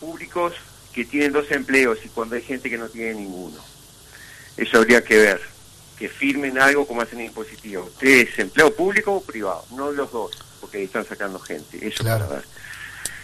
públicos 0.00 0.54
que 0.92 1.04
tienen 1.04 1.32
dos 1.32 1.50
empleos 1.50 1.98
y 2.04 2.08
cuando 2.08 2.36
hay 2.36 2.42
gente 2.42 2.70
que 2.70 2.78
no 2.78 2.88
tiene 2.88 3.14
ninguno. 3.14 3.58
Eso 4.56 4.78
habría 4.78 5.02
que 5.02 5.16
ver, 5.16 5.40
que 5.98 6.08
firmen 6.08 6.58
algo 6.58 6.86
como 6.86 7.00
hacen 7.00 7.20
en 7.20 7.26
impositivo. 7.26 7.90
¿Es 8.00 8.38
empleo 8.38 8.74
público 8.74 9.12
o 9.14 9.20
privado? 9.22 9.64
No 9.72 9.90
los 9.90 10.10
dos, 10.12 10.30
porque 10.60 10.78
ahí 10.78 10.84
están 10.84 11.04
sacando 11.06 11.38
gente. 11.40 11.84
Eso 11.86 12.04
Claro. 12.04 12.26
para 12.26 12.40
ver. 12.40 12.48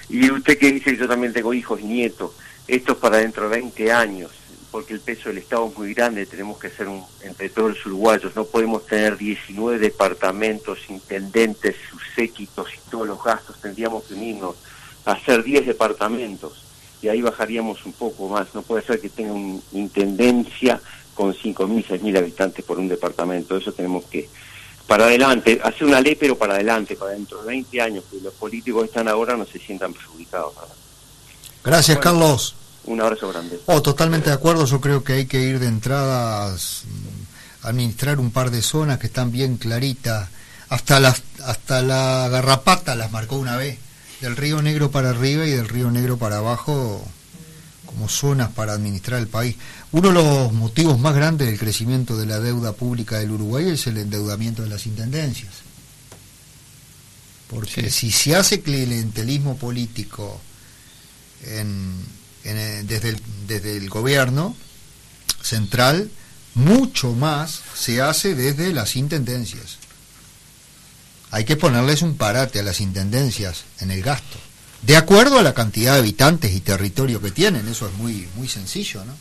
Y 0.09 0.31
usted 0.31 0.59
que 0.59 0.73
dice 0.73 0.97
yo 0.97 1.07
también 1.07 1.33
tengo 1.33 1.55
hijos 1.55 1.81
y 1.81 1.85
nietos, 1.85 2.33
esto 2.67 2.93
es 2.93 2.99
para 2.99 3.19
dentro 3.19 3.49
de 3.49 3.57
20 3.61 3.93
años, 3.93 4.33
porque 4.71 4.95
el 4.95 5.01
peso 5.01 5.29
del 5.29 5.39
Estado 5.39 5.69
es 5.69 5.77
muy 5.77 5.95
grande, 5.95 6.27
tenemos 6.27 6.59
que 6.59 6.69
hacer 6.69 6.89
un, 6.89 7.05
entre 7.23 7.49
todos 7.49 7.71
los 7.71 7.87
uruguayos, 7.87 8.37
no 8.37 8.45
podemos 8.45 8.87
tener 8.87 9.17
19 9.17 9.79
departamentos, 9.79 10.79
intendentes, 10.89 11.77
sus 11.91 12.03
séquitos 12.15 12.69
y 12.75 12.91
todos 12.91 13.09
los 13.09 13.23
gastos, 13.23 13.61
tendríamos 13.61 14.05
que 14.05 14.15
unirnos 14.15 14.57
a 15.05 15.13
hacer 15.13 15.43
10 15.43 15.67
departamentos 15.67 16.65
y 17.03 17.09
ahí 17.09 17.21
bajaríamos 17.21 17.85
un 17.85 17.93
poco 17.93 18.29
más, 18.29 18.55
no 18.55 18.63
puede 18.63 18.83
ser 18.85 19.01
que 19.01 19.09
tenga 19.09 19.33
una 19.33 19.61
intendencia 19.73 20.81
con 21.15 21.35
5.000, 21.35 21.87
6.000 21.87 22.19
habitantes 22.19 22.65
por 22.65 22.79
un 22.79 22.89
departamento, 22.89 23.57
eso 23.57 23.73
tenemos 23.73 24.05
que, 24.05 24.29
para 24.87 25.05
adelante, 25.05 25.61
hacer 25.65 25.87
una 25.87 26.01
ley 26.01 26.15
pero 26.15 26.37
para 26.37 26.55
adelante, 26.55 26.95
para 26.97 27.13
dentro 27.13 27.41
de 27.43 27.49
20 27.49 27.81
años, 27.81 28.05
que 28.11 28.21
los 28.21 28.35
políticos 28.35 28.83
que 28.83 28.87
están 28.87 29.09
ahora 29.09 29.37
no 29.37 29.45
se 29.47 29.59
sientan 29.59 29.93
perjudicados. 29.93 30.55
Gracias, 31.65 31.99
Bueno. 31.99 32.01
Carlos. 32.21 32.55
Un 32.85 33.01
abrazo 33.01 33.29
grande. 33.29 33.61
Oh, 33.67 33.83
totalmente 33.83 34.31
de 34.31 34.35
acuerdo. 34.35 34.65
Yo 34.65 34.81
creo 34.81 35.05
que 35.05 35.15
hay 35.15 35.27
que 35.27 35.41
ir 35.41 35.59
de 35.59 35.67
entradas, 35.67 36.83
administrar 37.63 38.19
un 38.19 38.31
par 38.31 38.51
de 38.51 38.63
zonas 38.63 38.99
que 38.99 39.07
están 39.07 39.31
bien 39.31 39.57
claritas. 39.57 40.29
Hasta 40.69 41.01
las, 41.01 41.23
hasta 41.45 41.83
la 41.83 42.29
garrapata 42.29 42.95
las 42.95 43.11
marcó 43.11 43.37
una 43.37 43.57
vez. 43.57 43.79
Del 44.21 44.37
Río 44.37 44.61
Negro 44.63 44.91
para 44.91 45.11
arriba 45.11 45.47
y 45.47 45.51
del 45.51 45.69
Río 45.69 45.91
Negro 45.91 46.19
para 46.19 46.39
abajo, 46.39 47.03
como 47.87 48.09
zonas 48.09 48.51
para 48.51 48.73
administrar 48.73 49.19
el 49.19 49.29
país. 49.29 49.57
Uno 49.93 50.09
de 50.09 50.15
los 50.15 50.53
motivos 50.53 50.99
más 50.99 51.15
grandes 51.15 51.49
del 51.49 51.59
crecimiento 51.59 52.17
de 52.17 52.27
la 52.27 52.39
deuda 52.39 52.73
pública 52.73 53.19
del 53.19 53.33
Uruguay 53.33 53.71
es 53.71 53.87
el 53.87 53.99
endeudamiento 53.99 54.63
de 54.63 54.69
las 54.69 54.87
intendencias. 54.87 55.53
Porque 57.49 57.91
si 57.91 58.13
se 58.13 58.37
hace 58.37 58.61
clientelismo 58.61 59.57
político 59.57 60.41
en, 61.45 61.97
en, 62.45 62.87
desde, 62.87 63.11
el, 63.11 63.23
desde 63.47 63.77
el 63.77 63.89
gobierno 63.89 64.57
central, 65.43 66.11
mucho 66.55 67.13
más 67.13 67.61
se 67.75 68.01
hace 68.03 68.35
desde 68.35 68.73
las 68.73 68.97
intendencias. 68.97 69.79
Hay 71.31 71.45
que 71.45 71.57
ponerles 71.57 72.03
un 72.03 72.17
parate 72.17 72.59
a 72.59 72.63
las 72.63 72.81
intendencias 72.81 73.65
en 73.81 73.91
el 73.91 74.03
gasto, 74.03 74.39
de 74.83 74.97
acuerdo 74.97 75.39
a 75.39 75.43
la 75.43 75.55
cantidad 75.55 75.95
de 75.95 76.01
habitantes 76.01 76.53
y 76.53 76.61
territorio 76.61 77.21
que 77.21 77.31
tienen, 77.31 77.69
eso 77.69 77.87
es 77.87 77.95
muy, 77.95 78.27
muy 78.37 78.49
sencillo, 78.49 79.05
¿no? 79.05 79.15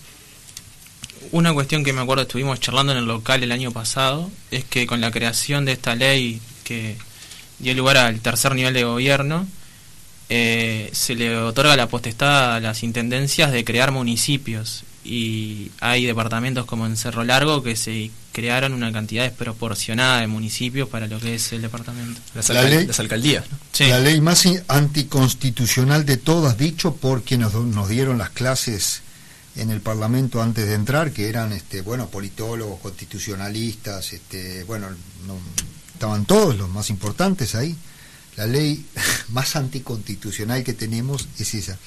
Una 1.32 1.54
cuestión 1.54 1.84
que 1.84 1.92
me 1.92 2.02
acuerdo 2.02 2.24
estuvimos 2.24 2.62
charlando 2.62 2.94
en 2.94 3.00
el 3.00 3.06
local 3.06 3.44
el 3.44 3.52
año 3.52 3.72
pasado 3.72 4.32
es 4.52 4.64
que 4.64 4.88
con 4.88 5.02
la 5.02 5.12
creación 5.12 5.66
de 5.66 5.74
esta 5.74 5.94
ley 5.96 6.42
que 6.64 6.96
dio 7.60 7.74
lugar 7.74 7.98
al 7.98 8.22
tercer 8.22 8.56
nivel 8.56 8.74
de 8.74 8.86
gobierno, 8.86 9.46
eh, 10.30 10.90
se 10.94 11.16
le 11.16 11.36
otorga 11.38 11.76
la 11.76 11.88
potestad 11.88 12.56
a 12.56 12.60
las 12.60 12.84
intendencias 12.84 13.52
de 13.52 13.64
crear 13.66 13.92
municipios 13.92 14.84
y 15.04 15.72
hay 15.80 16.06
departamentos 16.06 16.66
como 16.66 16.86
en 16.86 16.96
Cerro 16.98 17.24
Largo 17.24 17.64
que 17.64 17.76
se 17.76 18.12
crearon 18.32 18.74
una 18.74 18.92
cantidad 18.92 19.24
desproporcionada 19.24 20.20
de 20.22 20.28
municipios 20.28 20.88
para 20.88 21.08
lo 21.08 21.20
que 21.20 21.36
es 21.36 21.52
el 21.52 21.62
departamento. 21.64 22.22
Las, 22.36 22.50
La 22.50 22.62
alcal- 22.62 22.70
ley- 22.78 22.86
las 22.88 23.00
alcaldías. 23.00 23.46
¿no? 23.52 23.58
Sí. 23.72 23.86
La 23.88 24.00
ley 24.00 24.22
más 24.22 24.46
anticonstitucional 24.68 26.06
de 26.06 26.18
todas, 26.18 26.58
dicho 26.58 26.94
por 26.96 27.24
quienes 27.24 27.54
nos, 27.54 27.66
nos 27.66 27.90
dieron 27.90 28.18
las 28.18 28.30
clases 28.30 29.02
en 29.56 29.72
el 29.72 29.82
Parlamento 29.82 30.42
antes 30.44 30.68
de 30.68 30.76
entrar, 30.76 31.12
que 31.12 31.28
eran, 31.28 31.52
este, 31.54 31.82
bueno, 31.82 32.08
politólogos, 32.08 32.80
constitucionalistas, 32.82 34.14
este, 34.14 34.64
bueno, 34.66 34.90
no- 35.26 35.40
estaban 35.94 36.26
todos 36.26 36.56
los 36.56 36.70
más 36.70 36.90
importantes 36.90 37.56
ahí. 37.56 37.76
La 38.40 38.48
ley 38.48 38.86
más 39.34 39.58
anticonstitucional 39.58 40.64
que 40.64 40.72
tenemos 40.72 41.28
es 41.38 41.54
esa. 41.56 41.78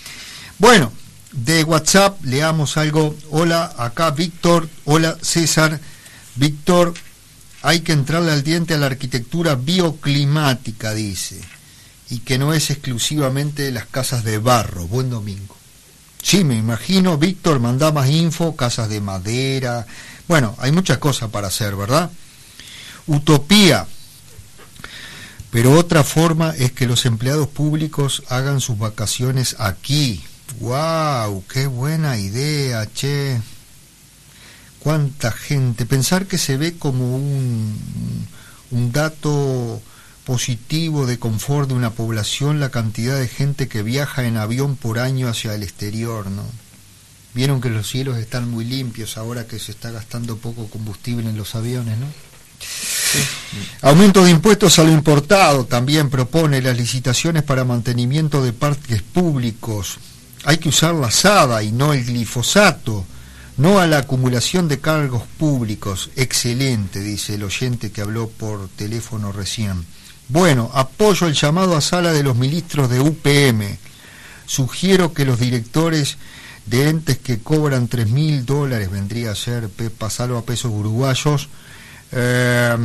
Bueno, 0.58 0.92
de 1.32 1.64
WhatsApp 1.64 2.22
leamos 2.26 2.76
algo. 2.76 3.16
Hola, 3.30 3.74
acá 3.78 4.10
Víctor. 4.10 4.68
Hola, 4.84 5.16
César. 5.22 5.80
Víctor, 6.34 6.92
hay 7.62 7.80
que 7.80 7.92
entrarle 7.92 8.32
al 8.32 8.42
diente 8.42 8.74
a 8.74 8.76
la 8.76 8.84
arquitectura 8.84 9.54
bioclimática, 9.54 10.92
dice, 10.92 11.40
y 12.10 12.18
que 12.18 12.36
no 12.36 12.52
es 12.52 12.68
exclusivamente 12.68 13.70
las 13.70 13.86
casas 13.86 14.22
de 14.22 14.36
barro. 14.36 14.86
Buen 14.86 15.08
domingo. 15.08 15.56
Sí, 16.22 16.44
me 16.44 16.58
imagino, 16.58 17.16
Víctor, 17.16 17.60
manda 17.60 17.92
más 17.92 18.10
info, 18.10 18.56
casas 18.56 18.90
de 18.90 19.00
madera. 19.00 19.86
Bueno, 20.28 20.54
hay 20.58 20.70
muchas 20.70 20.98
cosas 20.98 21.30
para 21.30 21.48
hacer, 21.48 21.76
¿verdad? 21.76 22.10
Utopía. 23.06 23.86
Pero 25.52 25.78
otra 25.78 26.02
forma 26.02 26.52
es 26.58 26.72
que 26.72 26.88
los 26.88 27.06
empleados 27.06 27.46
públicos 27.46 28.24
hagan 28.28 28.60
sus 28.60 28.76
vacaciones 28.76 29.54
aquí. 29.60 30.24
¡Wow! 30.58 31.44
¡Qué 31.46 31.68
buena 31.68 32.18
idea, 32.18 32.90
che! 32.92 33.40
cuánta 34.82 35.30
gente, 35.30 35.86
pensar 35.86 36.26
que 36.26 36.38
se 36.38 36.56
ve 36.56 36.76
como 36.76 37.14
un, 37.14 37.78
un 38.72 38.92
dato 38.92 39.80
positivo 40.24 41.06
de 41.06 41.18
confort 41.18 41.68
de 41.68 41.74
una 41.74 41.90
población 41.90 42.58
la 42.58 42.70
cantidad 42.70 43.18
de 43.18 43.28
gente 43.28 43.68
que 43.68 43.82
viaja 43.82 44.24
en 44.24 44.36
avión 44.36 44.76
por 44.76 44.98
año 44.98 45.28
hacia 45.28 45.54
el 45.54 45.62
exterior, 45.62 46.28
¿no? 46.30 46.44
Vieron 47.34 47.60
que 47.60 47.70
los 47.70 47.88
cielos 47.88 48.18
están 48.18 48.50
muy 48.50 48.64
limpios 48.64 49.16
ahora 49.16 49.46
que 49.46 49.58
se 49.58 49.72
está 49.72 49.90
gastando 49.90 50.36
poco 50.36 50.68
combustible 50.68 51.30
en 51.30 51.36
los 51.36 51.54
aviones, 51.54 51.96
¿no? 51.98 52.06
Aumento 53.82 54.24
de 54.24 54.30
impuestos 54.30 54.78
a 54.78 54.84
lo 54.84 54.92
importado 54.92 55.64
también 55.66 56.08
propone 56.08 56.62
las 56.62 56.76
licitaciones 56.76 57.42
para 57.42 57.64
mantenimiento 57.64 58.42
de 58.42 58.52
parques 58.52 59.02
públicos. 59.02 59.98
Hay 60.44 60.58
que 60.58 60.70
usar 60.70 60.94
la 60.94 61.10
SADA 61.10 61.62
y 61.62 61.72
no 61.72 61.92
el 61.92 62.04
glifosato. 62.04 63.04
No 63.58 63.80
a 63.80 63.86
la 63.86 63.98
acumulación 63.98 64.66
de 64.66 64.80
cargos 64.80 65.24
públicos. 65.38 66.10
Excelente, 66.16 67.00
dice 67.00 67.34
el 67.34 67.44
oyente 67.44 67.92
que 67.92 68.00
habló 68.00 68.28
por 68.28 68.68
teléfono 68.70 69.30
recién. 69.30 69.84
Bueno, 70.28 70.70
apoyo 70.72 71.26
el 71.26 71.34
llamado 71.34 71.76
a 71.76 71.82
sala 71.82 72.12
de 72.12 72.22
los 72.22 72.36
ministros 72.36 72.88
de 72.88 73.00
UPM. 73.00 73.76
Sugiero 74.46 75.12
que 75.12 75.26
los 75.26 75.38
directores 75.38 76.16
de 76.66 76.88
entes 76.88 77.18
que 77.18 77.40
cobran 77.40 77.88
tres 77.88 78.08
mil 78.08 78.46
dólares, 78.46 78.90
vendría 78.90 79.32
a 79.32 79.34
ser, 79.34 79.68
pasarlo 79.98 80.38
a 80.38 80.44
pesos 80.44 80.72
uruguayos, 80.72 81.48
eh, 82.14 82.76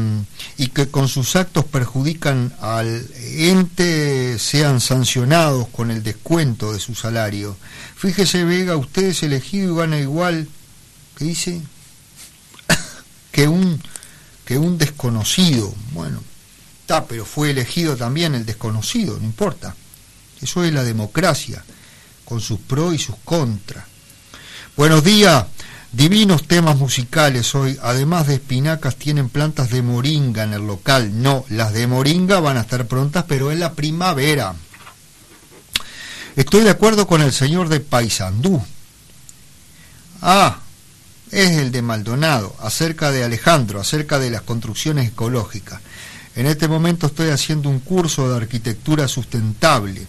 y 0.57 0.67
que 0.67 0.89
con 0.89 1.09
sus 1.09 1.35
actos 1.35 1.65
perjudican 1.65 2.53
al 2.61 3.05
ente 3.15 4.39
sean 4.39 4.79
sancionados 4.79 5.67
con 5.67 5.91
el 5.91 6.01
descuento 6.01 6.71
de 6.71 6.79
su 6.79 6.95
salario. 6.95 7.57
Fíjese, 7.95 8.45
Vega, 8.45 8.77
usted 8.77 9.03
es 9.03 9.23
elegido 9.23 9.73
y 9.73 9.77
gana 9.77 9.99
igual, 9.99 10.47
¿qué 11.17 11.25
dice? 11.25 11.61
que 13.31 13.49
un, 13.49 13.81
que 14.45 14.57
un 14.57 14.77
desconocido. 14.77 15.73
Bueno, 15.91 16.23
está, 16.81 17.05
pero 17.05 17.25
fue 17.25 17.51
elegido 17.51 17.97
también 17.97 18.33
el 18.33 18.45
desconocido, 18.45 19.17
no 19.19 19.25
importa. 19.25 19.75
Eso 20.41 20.63
es 20.63 20.71
la 20.71 20.83
democracia, 20.83 21.65
con 22.23 22.39
sus 22.39 22.59
pros 22.59 22.95
y 22.95 22.97
sus 22.97 23.15
contras. 23.25 23.83
Buenos 24.77 25.03
días, 25.03 25.45
divinos 25.91 26.47
temas 26.47 26.77
musicales 26.77 27.53
hoy. 27.55 27.77
Además 27.81 28.27
de 28.27 28.35
espinacas, 28.35 28.95
tienen 28.95 29.29
plantas 29.29 29.69
de 29.69 29.81
moringa 29.81 30.43
en 30.43 30.53
el 30.53 30.65
local. 30.67 31.21
No, 31.21 31.45
las 31.49 31.73
de 31.73 31.87
moringa 31.87 32.39
van 32.39 32.57
a 32.57 32.61
estar 32.61 32.87
prontas, 32.87 33.25
pero 33.27 33.51
en 33.51 33.59
la 33.59 33.73
primavera. 33.73 34.55
Estoy 36.35 36.63
de 36.63 36.69
acuerdo 36.69 37.07
con 37.07 37.21
el 37.21 37.33
señor 37.33 37.69
de 37.69 37.79
Paysandú. 37.79 38.61
Ah, 40.21 40.59
es 41.31 41.57
el 41.57 41.71
de 41.71 41.81
Maldonado, 41.81 42.55
acerca 42.61 43.11
de 43.11 43.23
Alejandro, 43.23 43.81
acerca 43.81 44.19
de 44.19 44.29
las 44.29 44.43
construcciones 44.43 45.09
ecológicas. 45.09 45.81
En 46.35 46.45
este 46.45 46.67
momento 46.67 47.07
estoy 47.07 47.29
haciendo 47.29 47.69
un 47.69 47.79
curso 47.79 48.29
de 48.29 48.37
arquitectura 48.37 49.07
sustentable 49.07 50.05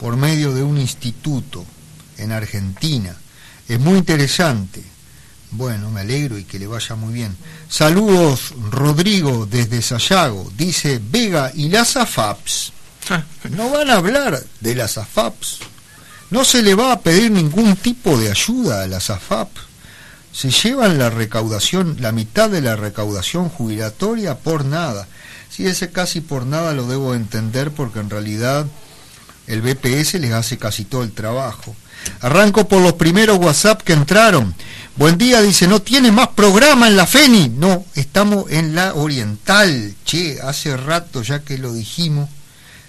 por 0.00 0.16
medio 0.16 0.54
de 0.54 0.62
un 0.62 0.78
instituto 0.78 1.64
en 2.18 2.32
Argentina. 2.32 3.16
Es 3.68 3.80
muy 3.80 3.98
interesante. 3.98 4.82
Bueno, 5.50 5.90
me 5.90 6.00
alegro 6.00 6.38
y 6.38 6.44
que 6.44 6.58
le 6.58 6.66
vaya 6.66 6.94
muy 6.94 7.12
bien. 7.12 7.36
Saludos, 7.68 8.54
Rodrigo, 8.70 9.46
desde 9.46 9.82
Sayago. 9.82 10.50
Dice 10.56 11.00
Vega 11.02 11.52
y 11.54 11.68
las 11.68 11.96
AFAPs. 11.96 12.72
No 13.50 13.70
van 13.70 13.90
a 13.90 13.96
hablar 13.96 14.42
de 14.60 14.74
las 14.74 14.96
AFAPs. 14.96 15.58
No 16.30 16.44
se 16.44 16.62
le 16.62 16.74
va 16.74 16.92
a 16.92 17.00
pedir 17.00 17.30
ningún 17.30 17.76
tipo 17.76 18.16
de 18.16 18.30
ayuda 18.30 18.82
a 18.82 18.86
las 18.86 19.10
AFAP. 19.10 19.50
Se 20.32 20.50
llevan 20.50 20.98
la 20.98 21.10
recaudación, 21.10 21.96
la 22.00 22.12
mitad 22.12 22.48
de 22.48 22.62
la 22.62 22.74
recaudación 22.74 23.50
jubilatoria 23.50 24.38
por 24.38 24.64
nada. 24.64 25.06
Si 25.50 25.66
ese 25.66 25.90
casi 25.90 26.22
por 26.22 26.46
nada 26.46 26.72
lo 26.72 26.86
debo 26.86 27.14
entender 27.14 27.70
porque 27.70 28.00
en 28.00 28.08
realidad 28.08 28.66
el 29.46 29.60
BPS 29.60 30.14
les 30.14 30.32
hace 30.32 30.56
casi 30.56 30.86
todo 30.86 31.02
el 31.02 31.12
trabajo. 31.12 31.76
Arranco 32.20 32.68
por 32.68 32.82
los 32.82 32.94
primeros 32.94 33.38
WhatsApp 33.38 33.82
que 33.82 33.92
entraron. 33.92 34.54
Buen 34.96 35.16
día, 35.16 35.40
dice, 35.40 35.66
¿no 35.66 35.80
tiene 35.80 36.12
más 36.12 36.28
programa 36.28 36.86
en 36.86 36.96
la 36.96 37.06
FENI? 37.06 37.48
No, 37.48 37.84
estamos 37.94 38.50
en 38.50 38.74
la 38.74 38.94
Oriental. 38.94 39.94
Che, 40.04 40.40
hace 40.42 40.76
rato 40.76 41.22
ya 41.22 41.40
que 41.40 41.58
lo 41.58 41.72
dijimos. 41.72 42.28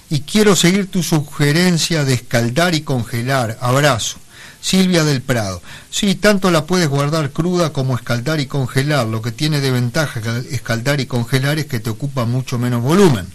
y 0.09 0.21
quiero 0.21 0.55
seguir 0.55 0.89
tu 0.91 1.03
sugerencia 1.03 2.03
de 2.03 2.13
escaldar 2.15 2.75
y 2.75 2.81
congelar. 2.81 3.57
Abrazo. 3.61 4.17
Silvia 4.61 5.03
del 5.03 5.21
Prado. 5.21 5.61
Sí, 5.89 6.15
tanto 6.15 6.51
la 6.51 6.65
puedes 6.65 6.87
guardar 6.87 7.31
cruda 7.31 7.73
como 7.73 7.95
escaldar 7.95 8.39
y 8.39 8.45
congelar. 8.45 9.07
Lo 9.07 9.21
que 9.21 9.31
tiene 9.31 9.59
de 9.59 9.71
ventaja 9.71 10.21
escaldar 10.51 11.01
y 11.01 11.07
congelar 11.07 11.59
es 11.59 11.65
que 11.65 11.79
te 11.79 11.89
ocupa 11.89 12.25
mucho 12.25 12.59
menos 12.59 12.81
volumen. 12.81 13.27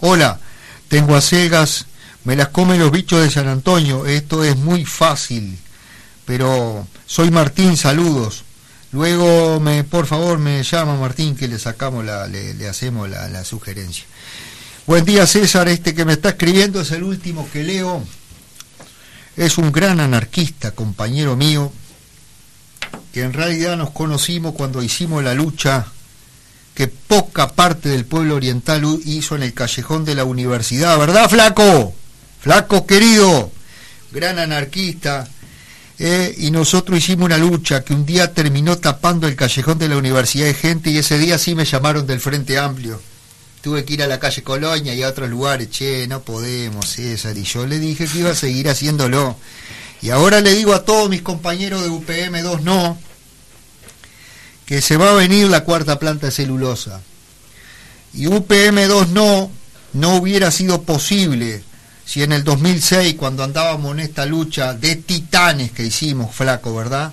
Hola, 0.00 0.38
tengo 0.86 1.16
acelgas, 1.16 1.86
me 2.24 2.36
las 2.36 2.48
comen 2.48 2.78
los 2.78 2.92
bichos 2.92 3.20
de 3.20 3.30
San 3.30 3.48
Antonio. 3.48 4.06
Esto 4.06 4.44
es 4.44 4.56
muy 4.56 4.84
fácil. 4.84 5.58
Pero 6.24 6.86
soy 7.06 7.30
Martín, 7.30 7.76
saludos. 7.76 8.44
Luego, 8.92 9.60
me, 9.60 9.84
por 9.84 10.06
favor, 10.06 10.38
me 10.38 10.62
llama 10.62 10.96
Martín 10.96 11.36
que 11.36 11.48
le 11.48 11.58
sacamos 11.58 12.04
la, 12.04 12.26
le, 12.26 12.68
hacemos 12.68 13.10
la, 13.10 13.28
la 13.28 13.44
sugerencia. 13.44 14.04
Buen 14.86 15.04
día, 15.04 15.26
César. 15.26 15.68
Este 15.68 15.94
que 15.94 16.04
me 16.04 16.14
está 16.14 16.30
escribiendo 16.30 16.80
es 16.80 16.92
el 16.92 17.02
último 17.02 17.48
que 17.52 17.64
leo 17.64 18.02
es 19.38 19.56
un 19.56 19.70
gran 19.70 20.00
anarquista, 20.00 20.72
compañero 20.72 21.36
mío, 21.36 21.72
que 23.12 23.22
en 23.22 23.32
realidad 23.32 23.76
nos 23.76 23.90
conocimos 23.90 24.54
cuando 24.54 24.82
hicimos 24.82 25.22
la 25.22 25.32
lucha 25.32 25.86
que 26.74 26.88
poca 26.88 27.48
parte 27.48 27.88
del 27.88 28.04
pueblo 28.04 28.34
oriental 28.34 28.82
hizo 29.04 29.36
en 29.36 29.44
el 29.44 29.54
callejón 29.54 30.04
de 30.04 30.16
la 30.16 30.24
universidad, 30.24 30.98
¿verdad, 30.98 31.30
flaco? 31.30 31.94
Flaco 32.40 32.84
querido, 32.84 33.52
gran 34.10 34.40
anarquista, 34.40 35.28
eh, 36.00 36.34
y 36.38 36.50
nosotros 36.50 36.98
hicimos 36.98 37.26
una 37.26 37.38
lucha 37.38 37.84
que 37.84 37.94
un 37.94 38.04
día 38.04 38.34
terminó 38.34 38.78
tapando 38.78 39.28
el 39.28 39.36
callejón 39.36 39.78
de 39.78 39.88
la 39.88 39.98
universidad 39.98 40.46
de 40.46 40.54
gente 40.54 40.90
y 40.90 40.98
ese 40.98 41.16
día 41.16 41.38
sí 41.38 41.54
me 41.54 41.64
llamaron 41.64 42.08
del 42.08 42.20
Frente 42.20 42.58
Amplio 42.58 43.00
tuve 43.60 43.84
que 43.84 43.94
ir 43.94 44.02
a 44.02 44.06
la 44.06 44.18
calle 44.18 44.42
Colonia 44.42 44.94
y 44.94 45.02
a 45.02 45.08
otros 45.08 45.28
lugares, 45.28 45.70
che, 45.70 46.06
no 46.06 46.22
podemos, 46.22 46.88
César, 46.88 47.36
y 47.36 47.44
yo 47.44 47.66
le 47.66 47.78
dije 47.78 48.06
que 48.06 48.18
iba 48.18 48.30
a 48.30 48.34
seguir 48.34 48.68
haciéndolo. 48.68 49.36
Y 50.00 50.10
ahora 50.10 50.40
le 50.40 50.54
digo 50.54 50.74
a 50.74 50.84
todos 50.84 51.10
mis 51.10 51.22
compañeros 51.22 51.82
de 51.82 51.90
UPM2 51.90 52.60
no, 52.60 52.98
que 54.64 54.80
se 54.80 54.96
va 54.96 55.10
a 55.10 55.14
venir 55.14 55.48
la 55.48 55.64
cuarta 55.64 55.98
planta 55.98 56.30
celulosa. 56.30 57.00
Y 58.14 58.26
UPM2 58.26 59.08
no, 59.08 59.50
no 59.92 60.16
hubiera 60.16 60.50
sido 60.50 60.82
posible 60.82 61.64
si 62.04 62.22
en 62.22 62.32
el 62.32 62.42
2006, 62.42 63.16
cuando 63.16 63.44
andábamos 63.44 63.92
en 63.92 64.00
esta 64.00 64.24
lucha 64.24 64.72
de 64.72 64.96
titanes 64.96 65.72
que 65.72 65.84
hicimos, 65.84 66.34
flaco, 66.34 66.74
¿verdad? 66.74 67.12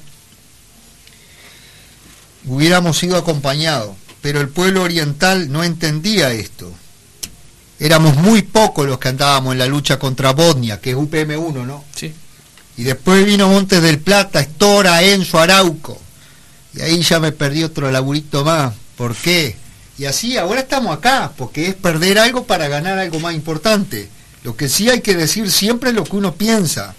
Hubiéramos 2.46 2.98
sido 2.98 3.18
acompañados 3.18 3.96
pero 4.26 4.42
el 4.42 4.50
pueblo 4.50 4.82
oriental 4.82 5.52
no 5.52 5.64
entendía 5.64 6.32
esto. 6.32 6.72
Éramos 7.80 8.16
muy 8.16 8.42
pocos 8.42 8.88
los 8.88 8.98
que 8.98 9.10
andábamos 9.10 9.52
en 9.52 9.60
la 9.60 9.68
lucha 9.68 10.00
contra 10.00 10.32
Bosnia, 10.34 10.82
que 10.82 10.90
es 10.90 10.98
UPM1, 10.98 11.64
¿no? 11.64 11.84
Sí. 11.96 12.12
Y 12.76 12.84
después 12.86 13.24
vino 13.24 13.48
Montes 13.48 13.84
del 13.84 14.00
Plata, 14.00 14.40
Estora, 14.40 15.04
Enzo, 15.04 15.38
Arauco. 15.38 16.02
Y 16.74 16.82
ahí 16.82 17.04
ya 17.04 17.20
me 17.20 17.34
perdí 17.34 17.66
otro 17.66 17.92
laburito 17.92 18.44
más. 18.44 18.74
¿Por 18.98 19.14
qué? 19.14 19.58
Y 20.00 20.06
así 20.06 20.38
ahora 20.38 20.62
estamos 20.62 20.98
acá, 20.98 21.32
porque 21.38 21.68
es 21.68 21.76
perder 21.76 22.18
algo 22.18 22.46
para 22.46 22.68
ganar 22.68 22.98
algo 22.98 23.20
más 23.20 23.36
importante. 23.36 24.10
Lo 24.42 24.58
que 24.58 24.70
sí 24.70 24.90
hay 24.90 25.02
que 25.02 25.14
decir 25.14 25.52
siempre 25.52 25.92
es 25.92 25.96
lo 25.96 26.04
que 26.04 26.16
uno 26.16 26.34
piensa. 26.34 26.96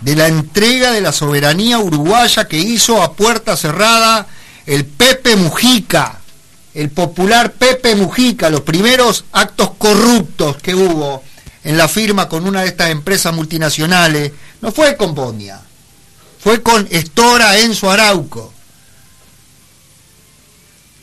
De 0.00 0.16
la 0.16 0.28
entrega 0.28 0.92
de 0.92 1.02
la 1.02 1.12
soberanía 1.12 1.78
uruguaya 1.78 2.48
que 2.48 2.56
hizo 2.56 3.02
a 3.02 3.12
puerta 3.12 3.54
cerrada 3.54 4.26
el 4.64 4.86
Pepe 4.86 5.36
Mujica 5.36 6.17
el 6.78 6.90
popular 6.90 7.54
Pepe 7.54 7.96
Mujica, 7.96 8.50
los 8.50 8.60
primeros 8.60 9.24
actos 9.32 9.72
corruptos 9.78 10.58
que 10.58 10.76
hubo 10.76 11.24
en 11.64 11.76
la 11.76 11.88
firma 11.88 12.28
con 12.28 12.46
una 12.46 12.60
de 12.60 12.68
estas 12.68 12.90
empresas 12.90 13.34
multinacionales, 13.34 14.30
no 14.60 14.70
fue 14.70 14.96
con 14.96 15.12
Bosnia, 15.12 15.60
fue 16.38 16.62
con 16.62 16.86
Estora 16.92 17.58
Enzo 17.58 17.90
Arauco, 17.90 18.54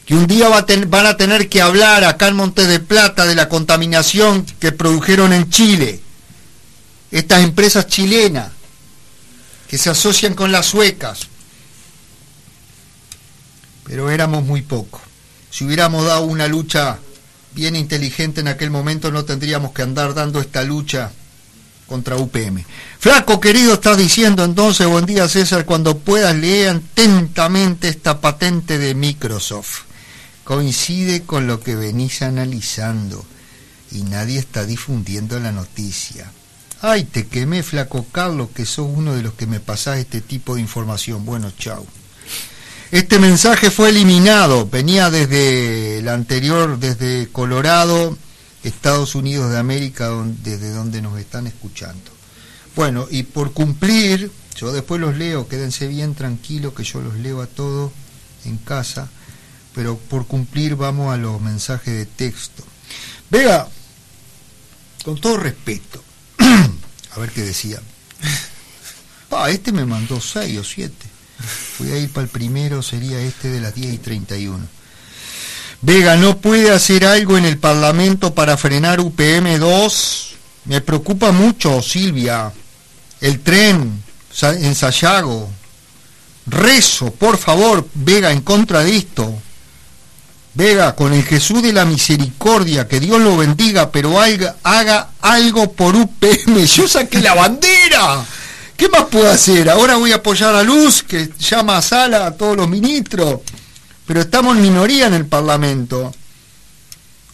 que 0.05 0.15
un 0.15 0.27
día 0.27 0.47
van 0.47 1.05
a 1.07 1.17
tener 1.17 1.49
que 1.49 1.61
hablar 1.61 2.05
acá 2.05 2.29
en 2.29 2.37
Monte 2.37 2.67
de 2.67 2.79
Plata 2.79 3.25
de 3.25 3.35
la 3.35 3.49
contaminación 3.49 4.45
que 4.45 4.71
produjeron 4.71 5.33
en 5.33 5.49
Chile, 5.49 5.99
estas 7.11 7.43
empresas 7.43 7.87
chilenas 7.87 8.49
que 9.67 9.77
se 9.77 9.89
asocian 9.89 10.35
con 10.35 10.53
las 10.53 10.67
suecas, 10.67 11.27
pero 13.83 14.09
éramos 14.09 14.45
muy 14.45 14.61
pocos. 14.61 15.01
Si 15.55 15.63
hubiéramos 15.63 16.05
dado 16.05 16.25
una 16.25 16.49
lucha 16.49 16.99
bien 17.53 17.77
inteligente 17.77 18.41
en 18.41 18.49
aquel 18.49 18.71
momento, 18.71 19.09
no 19.09 19.23
tendríamos 19.23 19.71
que 19.71 19.83
andar 19.83 20.13
dando 20.13 20.41
esta 20.41 20.63
lucha 20.63 21.13
contra 21.87 22.17
UPM. 22.17 22.65
Flaco 22.99 23.39
querido, 23.39 23.75
estás 23.75 23.97
diciendo 23.97 24.43
entonces, 24.43 24.85
buen 24.85 25.05
día 25.05 25.29
César, 25.29 25.63
cuando 25.63 25.97
puedas 25.97 26.35
leer 26.35 26.75
atentamente 26.75 27.87
esta 27.87 28.19
patente 28.19 28.77
de 28.77 28.95
Microsoft. 28.95 29.83
Coincide 30.43 31.21
con 31.21 31.47
lo 31.47 31.61
que 31.61 31.77
venís 31.77 32.21
analizando 32.21 33.23
y 33.93 34.01
nadie 34.01 34.39
está 34.39 34.65
difundiendo 34.65 35.39
la 35.39 35.53
noticia. 35.53 36.29
Ay, 36.81 37.05
te 37.05 37.27
quemé, 37.27 37.63
flaco 37.63 38.05
Carlos, 38.11 38.49
que 38.53 38.65
sos 38.65 38.89
uno 38.93 39.15
de 39.15 39.23
los 39.23 39.35
que 39.35 39.47
me 39.47 39.61
pasás 39.61 39.99
este 39.99 40.19
tipo 40.19 40.55
de 40.55 40.61
información. 40.61 41.23
Bueno, 41.23 41.49
chao. 41.57 41.87
Este 42.91 43.17
mensaje 43.17 43.71
fue 43.71 43.89
eliminado, 43.89 44.67
venía 44.69 45.09
desde 45.09 45.99
el 45.99 46.07
anterior, 46.07 46.77
desde 46.77 47.27
Colorado, 47.31 48.15
Estados 48.63 49.15
Unidos 49.15 49.51
de 49.51 49.57
América, 49.57 50.11
desde 50.43 50.71
donde 50.71 51.01
nos 51.01 51.19
están 51.19 51.47
escuchando. 51.47 52.11
Bueno, 52.75 53.07
y 53.09 53.23
por 53.23 53.53
cumplir, 53.53 54.31
yo 54.55 54.71
después 54.71 55.01
los 55.01 55.17
leo, 55.17 55.47
quédense 55.47 55.87
bien 55.87 56.13
tranquilos 56.13 56.73
que 56.73 56.83
yo 56.83 57.01
los 57.01 57.15
leo 57.15 57.41
a 57.41 57.47
todos 57.47 57.91
en 58.45 58.57
casa, 58.57 59.09
pero 59.73 59.97
por 59.97 60.27
cumplir 60.27 60.75
vamos 60.75 61.11
a 61.11 61.17
los 61.17 61.41
mensajes 61.41 61.95
de 61.95 62.05
texto. 62.05 62.63
Vega, 63.31 63.67
con 65.03 65.19
todo 65.19 65.37
respeto, 65.37 66.03
a 67.15 67.19
ver 67.19 67.31
qué 67.31 67.41
decía. 67.41 67.81
Ah, 69.31 69.49
este 69.49 69.71
me 69.73 69.85
mandó 69.85 70.21
seis 70.21 70.57
o 70.59 70.63
siete. 70.63 71.14
Voy 71.79 71.91
a 71.91 71.97
ir 71.97 72.09
para 72.11 72.23
el 72.23 72.29
primero, 72.29 72.81
sería 72.81 73.19
este 73.19 73.49
de 73.49 73.59
las 73.59 73.75
10 73.75 73.93
y 73.93 73.97
31. 73.97 74.65
Vega, 75.81 76.15
¿no 76.15 76.37
puede 76.37 76.71
hacer 76.71 77.05
algo 77.05 77.37
en 77.37 77.45
el 77.45 77.57
Parlamento 77.57 78.33
para 78.33 78.57
frenar 78.57 78.99
UPM2? 78.99 80.35
Me 80.65 80.81
preocupa 80.81 81.31
mucho, 81.31 81.81
Silvia. 81.81 82.51
El 83.21 83.41
tren 83.41 84.03
en 84.41 84.75
Sayago. 84.75 85.49
Rezo, 86.47 87.11
por 87.11 87.37
favor, 87.37 87.87
Vega, 87.93 88.31
en 88.31 88.41
contra 88.41 88.83
de 88.83 88.95
esto. 88.95 89.33
Vega, 90.53 90.95
con 90.95 91.13
el 91.13 91.23
Jesús 91.23 91.61
de 91.61 91.73
la 91.73 91.85
misericordia, 91.85 92.87
que 92.87 92.99
Dios 92.99 93.19
lo 93.19 93.35
bendiga, 93.35 93.91
pero 93.91 94.19
haga, 94.19 94.55
haga 94.63 95.09
algo 95.21 95.73
por 95.73 95.95
UPM. 95.95 96.65
Yo 96.65 96.87
saqué 96.87 97.19
la 97.19 97.33
bandera. 97.33 98.25
¿Qué 98.77 98.89
más 98.89 99.05
puedo 99.05 99.29
hacer? 99.29 99.69
Ahora 99.69 99.95
voy 99.95 100.11
a 100.11 100.15
apoyar 100.15 100.53
a 100.53 100.63
Luz, 100.63 101.03
que 101.03 101.29
llama 101.39 101.77
a 101.77 101.81
Sala 101.81 102.25
a 102.25 102.31
todos 102.31 102.57
los 102.57 102.67
ministros, 102.67 103.41
pero 104.05 104.19
estamos 104.21 104.57
en 104.57 104.63
minoría 104.63 105.07
en 105.07 105.13
el 105.13 105.25
Parlamento, 105.25 106.13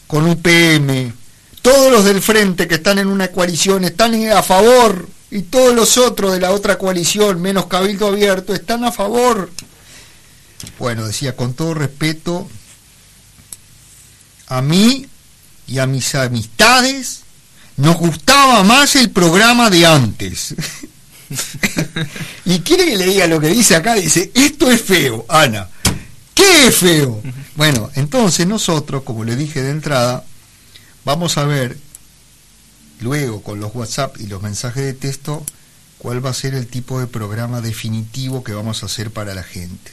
con 0.05 0.29
UPM. 0.29 1.13
Todos 1.61 1.91
los 1.91 2.05
del 2.05 2.21
frente 2.21 2.67
que 2.67 2.75
están 2.75 2.99
en 2.99 3.07
una 3.07 3.29
coalición 3.29 3.83
están 3.83 4.13
a 4.31 4.43
favor 4.43 5.07
y 5.31 5.43
todos 5.43 5.73
los 5.75 5.97
otros 5.97 6.33
de 6.33 6.39
la 6.39 6.51
otra 6.51 6.77
coalición, 6.77 7.41
menos 7.41 7.65
Cabildo 7.65 8.07
Abierto, 8.07 8.53
están 8.53 8.83
a 8.83 8.91
favor. 8.91 9.51
Bueno, 10.77 11.07
decía 11.07 11.35
con 11.35 11.53
todo 11.53 11.73
respeto, 11.73 12.47
a 14.47 14.61
mí 14.61 15.07
y 15.67 15.79
a 15.79 15.87
mis 15.87 16.13
amistades 16.13 17.21
nos 17.77 17.95
gustaba 17.97 18.63
más 18.63 18.95
el 18.95 19.09
programa 19.09 19.71
de 19.71 19.87
antes. 19.87 20.53
y 22.45 22.59
quiere 22.59 22.85
que 22.85 22.97
le 22.97 23.05
diga 23.05 23.27
lo 23.27 23.39
que 23.39 23.47
dice 23.47 23.75
acá, 23.75 23.95
dice, 23.95 24.31
esto 24.33 24.69
es 24.71 24.81
feo, 24.81 25.25
Ana. 25.29 25.69
¿Qué 26.33 26.67
es 26.67 26.75
feo? 26.75 27.21
Bueno, 27.55 27.89
entonces 27.95 28.47
nosotros, 28.47 29.03
como 29.03 29.23
le 29.23 29.35
dije 29.35 29.61
de 29.61 29.71
entrada, 29.71 30.23
vamos 31.05 31.37
a 31.37 31.45
ver 31.45 31.77
luego 32.99 33.41
con 33.41 33.59
los 33.59 33.73
WhatsApp 33.75 34.19
y 34.19 34.27
los 34.27 34.41
mensajes 34.41 34.83
de 34.83 34.93
texto 34.93 35.43
cuál 35.97 36.25
va 36.25 36.31
a 36.31 36.33
ser 36.33 36.55
el 36.55 36.67
tipo 36.67 36.99
de 36.99 37.07
programa 37.07 37.61
definitivo 37.61 38.43
que 38.43 38.53
vamos 38.53 38.81
a 38.81 38.87
hacer 38.87 39.11
para 39.11 39.35
la 39.35 39.43
gente. 39.43 39.91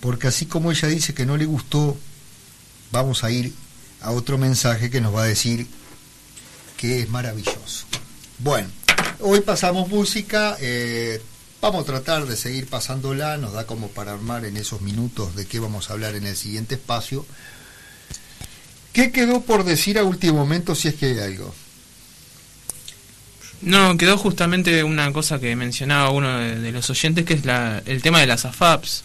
Porque 0.00 0.28
así 0.28 0.46
como 0.46 0.70
ella 0.70 0.88
dice 0.88 1.14
que 1.14 1.26
no 1.26 1.36
le 1.36 1.44
gustó, 1.44 1.96
vamos 2.90 3.24
a 3.24 3.30
ir 3.30 3.52
a 4.00 4.10
otro 4.10 4.38
mensaje 4.38 4.90
que 4.90 5.00
nos 5.00 5.14
va 5.14 5.22
a 5.22 5.26
decir 5.26 5.66
que 6.76 7.00
es 7.00 7.08
maravilloso. 7.08 7.86
Bueno. 8.42 8.68
Hoy 9.20 9.40
pasamos 9.40 9.88
música, 9.88 10.56
eh, 10.60 11.22
vamos 11.60 11.82
a 11.82 11.86
tratar 11.86 12.26
de 12.26 12.36
seguir 12.36 12.66
pasándola, 12.66 13.36
nos 13.36 13.52
da 13.52 13.68
como 13.68 13.86
para 13.86 14.12
armar 14.12 14.44
en 14.44 14.56
esos 14.56 14.80
minutos 14.80 15.36
de 15.36 15.46
qué 15.46 15.60
vamos 15.60 15.88
a 15.88 15.92
hablar 15.92 16.16
en 16.16 16.26
el 16.26 16.36
siguiente 16.36 16.74
espacio. 16.74 17.24
¿Qué 18.92 19.12
quedó 19.12 19.42
por 19.42 19.62
decir 19.62 19.96
a 19.96 20.02
último 20.02 20.38
momento 20.38 20.74
si 20.74 20.88
es 20.88 20.94
que 20.94 21.06
hay 21.06 21.18
algo? 21.20 21.54
No, 23.60 23.96
quedó 23.96 24.18
justamente 24.18 24.82
una 24.82 25.12
cosa 25.12 25.38
que 25.38 25.54
mencionaba 25.54 26.10
uno 26.10 26.38
de, 26.38 26.58
de 26.58 26.72
los 26.72 26.90
oyentes, 26.90 27.24
que 27.24 27.34
es 27.34 27.44
la, 27.44 27.80
el 27.86 28.02
tema 28.02 28.18
de 28.18 28.26
las 28.26 28.44
AFAPs. 28.44 29.04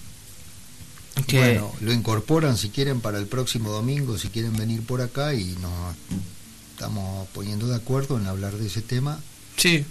Que, 1.27 1.39
Bueno, 1.39 1.75
lo 1.81 1.93
incorporan 1.93 2.57
si 2.57 2.69
quieren 2.69 3.01
para 3.01 3.19
el 3.19 3.27
próximo 3.27 3.69
domingo, 3.69 4.17
si 4.17 4.29
quieren 4.29 4.57
venir 4.57 4.81
por 4.81 5.01
acá 5.01 5.35
y 5.35 5.55
nos 5.61 5.95
estamos 6.77 7.27
poniendo 7.29 7.65
de 7.67 7.75
acuerdo 7.75 8.19
en 8.19 8.27
hablar 8.27 8.53
de 8.53 8.67
ese 8.67 8.83
tema. 8.83 9.19
Sí. 9.55 9.83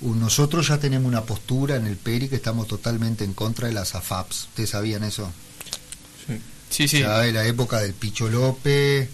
Nosotros 0.00 0.68
ya 0.68 0.78
tenemos 0.78 1.06
una 1.06 1.24
postura 1.24 1.76
en 1.76 1.86
el 1.86 1.98
PERI 1.98 2.30
que 2.30 2.36
estamos 2.36 2.66
totalmente 2.66 3.24
en 3.24 3.34
contra 3.34 3.68
de 3.68 3.74
las 3.74 3.94
AFAPs. 3.94 4.44
¿Ustedes 4.44 4.70
sabían 4.70 5.04
eso? 5.04 5.30
Sí, 6.70 6.88
sí. 6.88 7.00
Ya 7.00 7.18
de 7.18 7.32
la 7.32 7.46
época 7.46 7.80
del 7.80 7.92
Picho 7.92 8.30
López 8.30 9.10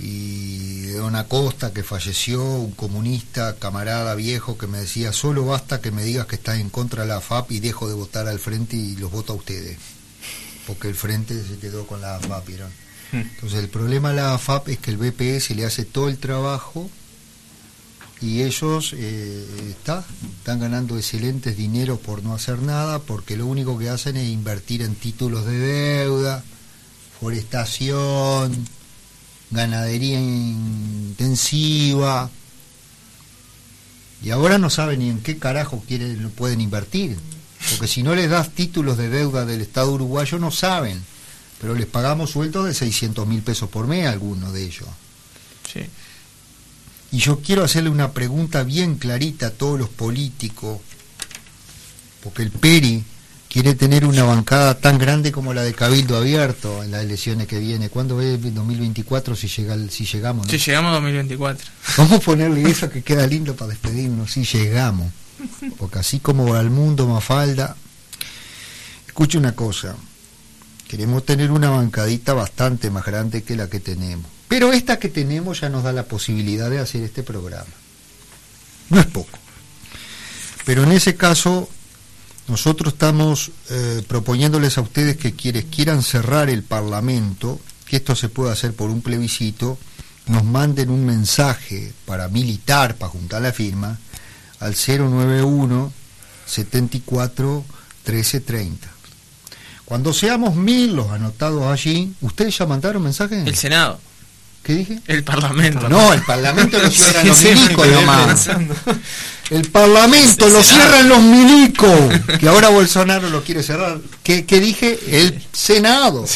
y 0.00 0.80
de 0.80 0.94
Don 0.94 1.14
Acosta 1.14 1.72
que 1.72 1.84
falleció, 1.84 2.42
un 2.42 2.72
comunista, 2.72 3.54
camarada 3.56 4.16
viejo 4.16 4.58
que 4.58 4.66
me 4.66 4.78
decía, 4.78 5.12
solo 5.12 5.46
basta 5.46 5.80
que 5.80 5.92
me 5.92 6.02
digas 6.02 6.26
que 6.26 6.34
estás 6.34 6.58
en 6.58 6.70
contra 6.70 7.02
de 7.02 7.08
la 7.08 7.18
AFAP 7.18 7.52
y 7.52 7.60
dejo 7.60 7.88
de 7.88 7.94
votar 7.94 8.26
al 8.26 8.40
frente 8.40 8.76
y 8.76 8.96
los 8.96 9.12
voto 9.12 9.32
a 9.32 9.36
ustedes. 9.36 9.78
Porque 10.66 10.88
el 10.88 10.96
frente 10.96 11.40
se 11.44 11.58
quedó 11.58 11.86
con 11.86 12.00
la 12.00 12.16
AFAP, 12.16 12.46
¿vieron? 12.48 12.87
Entonces 13.12 13.60
el 13.60 13.68
problema 13.68 14.10
de 14.10 14.16
la 14.16 14.34
AFAP 14.34 14.68
es 14.68 14.78
que 14.78 14.90
el 14.90 14.98
BPS 14.98 15.50
le 15.50 15.64
hace 15.64 15.84
todo 15.84 16.08
el 16.08 16.18
trabajo 16.18 16.90
y 18.20 18.42
ellos 18.42 18.94
eh, 18.96 19.46
está, 19.70 20.04
están 20.38 20.60
ganando 20.60 20.96
excelentes 20.96 21.56
dinero 21.56 21.98
por 21.98 22.22
no 22.22 22.34
hacer 22.34 22.58
nada 22.58 22.98
porque 22.98 23.36
lo 23.36 23.46
único 23.46 23.78
que 23.78 23.88
hacen 23.88 24.16
es 24.16 24.28
invertir 24.28 24.82
en 24.82 24.94
títulos 24.94 25.46
de 25.46 25.58
deuda, 25.58 26.42
forestación, 27.20 28.66
ganadería 29.50 30.20
intensiva. 30.20 32.28
Y 34.22 34.30
ahora 34.30 34.58
no 34.58 34.68
saben 34.68 34.98
ni 34.98 35.10
en 35.10 35.20
qué 35.20 35.38
carajo 35.38 35.82
quieren 35.86 36.30
pueden 36.30 36.60
invertir 36.60 37.16
porque 37.70 37.88
si 37.88 38.02
no 38.02 38.14
les 38.14 38.30
das 38.30 38.50
títulos 38.50 38.96
de 38.96 39.08
deuda 39.08 39.44
del 39.44 39.60
Estado 39.60 39.92
uruguayo 39.92 40.38
no 40.38 40.50
saben 40.50 41.02
pero 41.60 41.74
les 41.74 41.86
pagamos 41.86 42.30
sueldos 42.30 42.66
de 42.66 42.74
600 42.74 43.26
mil 43.26 43.42
pesos 43.42 43.68
por 43.68 43.86
mes 43.86 44.06
a 44.06 44.10
algunos 44.10 44.52
de 44.52 44.64
ellos 44.64 44.88
Sí. 45.72 45.80
y 47.12 47.18
yo 47.18 47.40
quiero 47.40 47.64
hacerle 47.64 47.90
una 47.90 48.12
pregunta 48.12 48.62
bien 48.62 48.94
clarita 48.96 49.48
a 49.48 49.50
todos 49.50 49.78
los 49.78 49.88
políticos, 49.88 50.78
porque 52.22 52.42
el 52.42 52.50
PERI 52.50 53.04
quiere 53.48 53.74
tener 53.74 54.04
una 54.04 54.24
bancada 54.24 54.78
tan 54.78 54.98
grande 54.98 55.32
como 55.32 55.54
la 55.54 55.62
de 55.62 55.72
Cabildo 55.74 56.16
Abierto 56.18 56.82
en 56.84 56.90
las 56.90 57.02
elecciones 57.02 57.46
que 57.46 57.58
viene. 57.58 57.88
¿Cuándo 57.88 58.20
es 58.20 58.42
2024 58.42 59.34
si, 59.36 59.48
llega, 59.48 59.76
si 59.88 60.04
llegamos? 60.04 60.46
no? 60.46 60.50
Sí, 60.52 60.58
llegamos 60.58 60.90
a 60.90 60.94
2024. 60.96 61.66
Vamos 61.96 62.12
a 62.12 62.20
ponerle 62.20 62.62
eso 62.68 62.90
que 62.90 63.02
queda 63.02 63.26
lindo 63.26 63.56
para 63.56 63.70
despedirnos, 63.70 64.32
si 64.32 64.44
llegamos. 64.44 65.10
Porque 65.78 65.98
así 66.00 66.18
como 66.20 66.48
va 66.52 66.60
el 66.60 66.68
mundo, 66.70 67.06
Mafalda, 67.08 67.74
escuche 69.06 69.38
una 69.38 69.52
cosa, 69.54 69.94
queremos 70.88 71.24
tener 71.24 71.50
una 71.50 71.70
bancadita 71.70 72.32
bastante 72.32 72.90
más 72.90 73.04
grande 73.04 73.42
que 73.42 73.54
la 73.54 73.68
que 73.68 73.78
tenemos. 73.78 74.26
Pero 74.48 74.72
esta 74.72 74.98
que 74.98 75.10
tenemos 75.10 75.60
ya 75.60 75.68
nos 75.68 75.84
da 75.84 75.92
la 75.92 76.04
posibilidad 76.04 76.70
de 76.70 76.80
hacer 76.80 77.02
este 77.02 77.22
programa. 77.22 77.70
No 78.88 78.98
es 78.98 79.06
poco. 79.06 79.38
Pero 80.64 80.82
en 80.82 80.92
ese 80.92 81.14
caso, 81.14 81.68
nosotros 82.48 82.94
estamos 82.94 83.52
eh, 83.68 84.02
proponiéndoles 84.08 84.78
a 84.78 84.80
ustedes 84.80 85.18
que 85.18 85.34
quienes 85.34 85.66
quieran 85.66 86.02
cerrar 86.02 86.48
el 86.48 86.62
Parlamento, 86.62 87.60
que 87.86 87.96
esto 87.96 88.16
se 88.16 88.30
pueda 88.30 88.52
hacer 88.52 88.72
por 88.72 88.88
un 88.88 89.02
plebiscito, 89.02 89.78
nos 90.26 90.44
manden 90.44 90.90
un 90.90 91.04
mensaje 91.04 91.92
para 92.06 92.28
militar, 92.28 92.96
para 92.96 93.10
juntar 93.10 93.42
la 93.42 93.52
firma, 93.52 93.98
al 94.60 94.74
091 94.74 95.92
74 96.46 97.64
1330. 98.06 98.97
Cuando 99.88 100.12
seamos 100.12 100.54
mil 100.54 100.94
los 100.94 101.10
anotados 101.10 101.64
allí, 101.64 102.12
¿ustedes 102.20 102.58
ya 102.58 102.66
mandaron 102.66 103.02
mensaje? 103.02 103.42
El 103.46 103.56
Senado. 103.56 103.98
¿Qué 104.62 104.74
dije? 104.74 105.00
El 105.06 105.24
Parlamento. 105.24 105.88
No, 105.88 106.12
el 106.12 106.20
Parlamento 106.24 106.78
lo 106.78 106.90
cierran 106.90 107.22
Sí, 107.22 107.28
los 107.28 107.38
sí, 107.38 107.48
milicos 107.54 107.86
nomás. 107.86 108.50
El 109.48 109.70
Parlamento 109.70 110.46
El 110.46 110.52
lo 110.52 110.62
cierran 110.62 111.08
los 111.08 111.22
milicos. 111.22 112.12
Que 112.38 112.48
ahora 112.50 112.68
Bolsonaro 112.68 113.30
lo 113.30 113.42
quiere 113.42 113.62
cerrar. 113.62 113.98
¿Qué, 114.22 114.44
qué 114.44 114.60
dije? 114.60 114.98
El 115.10 115.42
Senado. 115.54 116.26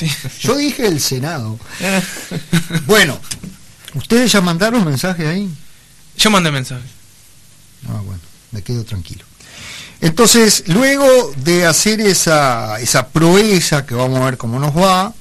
Yo 0.41 0.57
dije 0.57 0.87
el 0.87 0.99
Senado. 0.99 1.59
Bueno, 2.87 3.21
¿ustedes 3.93 4.33
ya 4.33 4.41
mandaron 4.41 4.83
mensaje 4.83 5.27
ahí? 5.27 5.47
Yo 6.17 6.31
mandé 6.31 6.51
mensaje. 6.51 6.89
Ah, 7.87 8.01
bueno, 8.03 8.21
me 8.53 8.63
quedo 8.63 8.83
tranquilo. 8.85 9.27
Entonces, 10.03 10.65
luego 10.67 11.33
de 11.37 11.65
hacer 11.65 12.01
esa, 12.01 12.81
esa 12.81 13.07
proeza, 13.07 13.87
que 13.87 13.95
vamos 13.95 14.21
a 14.21 14.25
ver 14.25 14.37
cómo 14.37 14.59
nos 14.59 14.77
va, 14.77 15.15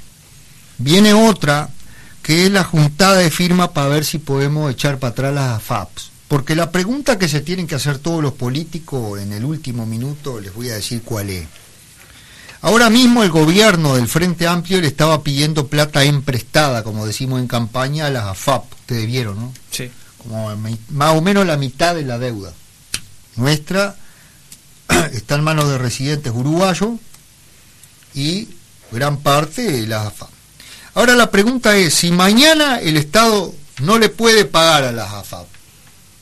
viene 0.80 1.14
otra, 1.14 1.70
que 2.24 2.46
es 2.46 2.52
la 2.52 2.64
juntada 2.64 3.18
de 3.18 3.30
firma 3.30 3.74
para 3.74 3.90
ver 3.90 4.04
si 4.04 4.18
podemos 4.18 4.72
echar 4.72 4.98
para 4.98 5.12
atrás 5.12 5.36
las 5.36 5.62
FAPs. 5.62 6.10
Porque 6.28 6.56
la 6.56 6.72
pregunta 6.72 7.20
que 7.20 7.30
se 7.30 7.42
tienen 7.42 7.68
que 7.68 7.76
hacer 7.76 8.00
todos 8.00 8.24
los 8.24 8.34
políticos 8.34 9.22
en 9.22 9.34
el 9.34 9.46
último 9.46 9.86
minuto, 9.86 10.40
les 10.40 10.52
voy 10.52 10.72
a 10.72 10.76
decir 10.76 11.04
cuál 11.04 11.30
es. 11.30 11.46
Ahora 12.62 12.90
mismo 12.90 13.22
el 13.22 13.30
gobierno 13.30 13.98
del 13.98 14.08
Frente 14.08 14.48
Amplio 14.48 14.82
le 14.82 14.88
estaba 14.88 15.22
pidiendo 15.22 15.68
plata 15.68 16.04
emprestada, 16.04 16.84
como 16.84 17.06
decimos 17.06 17.40
en 17.40 17.48
campaña, 17.48 18.08
a 18.08 18.10
las 18.10 18.26
AFAP. 18.26 18.64
Ustedes 18.74 19.06
vieron, 19.06 19.40
¿no? 19.40 19.54
Sí. 19.70 19.92
como 20.18 20.50
más 20.90 21.16
o 21.16 21.22
menos 21.22 21.46
la 21.46 21.58
mitad 21.58 21.94
de 21.94 22.02
la 22.02 22.18
deuda. 22.18 22.52
Nuestra 23.36 23.96
está 25.14 25.36
en 25.36 25.44
manos 25.44 25.70
de 25.70 25.78
residentes 25.78 26.32
uruguayos 26.34 26.92
y 28.14 28.50
gran 28.92 29.18
parte 29.18 29.64
de 29.64 29.88
las 29.88 30.08
AFAP. 30.08 30.30
Ahora 30.94 31.16
la 31.16 31.32
pregunta 31.32 31.78
es, 31.78 31.94
si 31.94 32.12
mañana 32.12 32.80
el 32.80 32.98
Estado 32.98 33.54
no 33.82 33.98
le 33.98 34.10
puede 34.10 34.46
pagar 34.46 34.84
a 34.84 34.92
las 34.92 35.12
AFAP, 35.12 35.48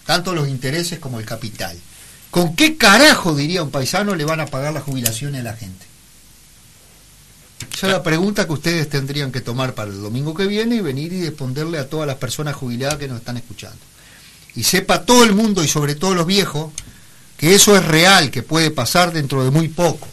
tanto 0.06 0.34
los 0.34 0.48
intereses 0.48 1.00
como 1.00 1.20
el 1.20 1.26
capital, 1.26 1.78
¿con 2.30 2.56
qué 2.56 2.78
carajo, 2.78 3.36
diría 3.36 3.64
un 3.64 3.72
paisano, 3.72 4.16
le 4.16 4.26
van 4.26 4.40
a 4.40 4.46
pagar 4.46 4.74
las 4.74 4.84
jubilaciones 4.84 5.42
a 5.42 5.44
la 5.44 5.54
gente? 5.54 5.86
Esa 7.74 7.88
es 7.88 7.94
la 7.94 8.04
pregunta 8.04 8.46
que 8.46 8.54
ustedes 8.54 8.90
tendrían 8.90 9.32
que 9.32 9.42
tomar 9.42 9.74
para 9.74 9.92
el 9.92 10.02
domingo 10.02 10.34
que 10.34 10.48
viene 10.48 10.76
y 10.76 10.82
venir 10.82 11.14
y 11.14 11.24
responderle 11.24 11.78
a 11.78 11.90
todas 11.90 12.08
las 12.08 12.18
personas 12.18 12.56
jubiladas 12.56 12.98
que 12.98 13.08
nos 13.08 13.20
están 13.20 13.38
escuchando. 13.38 13.80
Y 14.56 14.64
sepa 14.64 15.04
todo 15.06 15.24
el 15.24 15.34
mundo 15.34 15.64
y 15.64 15.68
sobre 15.68 15.96
todo 15.96 16.14
los 16.14 16.26
viejos 16.26 16.72
que 17.40 17.56
eso 17.56 17.76
es 17.78 17.86
real, 17.86 18.32
que 18.32 18.44
puede 18.44 18.70
pasar 18.70 19.14
dentro 19.14 19.46
de 19.46 19.50
muy 19.50 19.70
poco. 19.70 20.08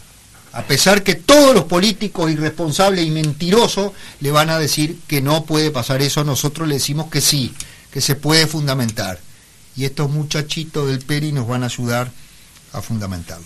A 0.53 0.63
pesar 0.63 1.03
que 1.03 1.13
todos 1.13 1.53
los 1.53 1.65
políticos 1.65 2.31
irresponsables 2.31 3.05
y 3.05 3.11
mentirosos 3.11 3.91
le 4.21 4.31
van 4.31 4.49
a 4.49 4.57
decir 4.57 4.97
que 5.07 5.21
no 5.21 5.43
puede 5.43 5.69
pasar 5.69 6.01
eso, 6.01 6.23
nosotros 6.23 6.67
le 6.67 6.75
decimos 6.75 7.11
que 7.11 7.19
sí, 7.19 7.53
que 7.91 7.99
se 7.99 8.15
puede 8.15 8.47
fundamentar. 8.47 9.19
Y 9.75 9.83
estos 9.83 10.09
muchachitos 10.09 10.87
del 10.87 10.99
PERI 10.99 11.33
nos 11.33 11.47
van 11.47 11.63
a 11.63 11.67
ayudar 11.67 12.11
a 12.71 12.81
fundamentarlo. 12.81 13.45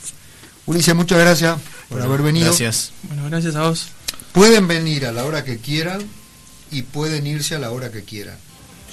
Ulises, 0.67 0.95
muchas 0.95 1.17
gracias 1.17 1.57
por 1.89 1.97
Bueno, 1.97 2.13
haber 2.13 2.21
venido. 2.21 2.45
Gracias. 2.45 2.91
Bueno, 3.03 3.25
gracias 3.29 3.55
a 3.55 3.67
vos. 3.67 3.87
Pueden 4.31 4.67
venir 4.67 5.07
a 5.07 5.11
la 5.11 5.25
hora 5.25 5.43
que 5.43 5.57
quieran 5.57 6.01
y 6.69 6.83
pueden 6.83 7.25
irse 7.25 7.55
a 7.55 7.59
la 7.59 7.71
hora 7.71 7.91
que 7.91 8.03
quieran. 8.03 8.37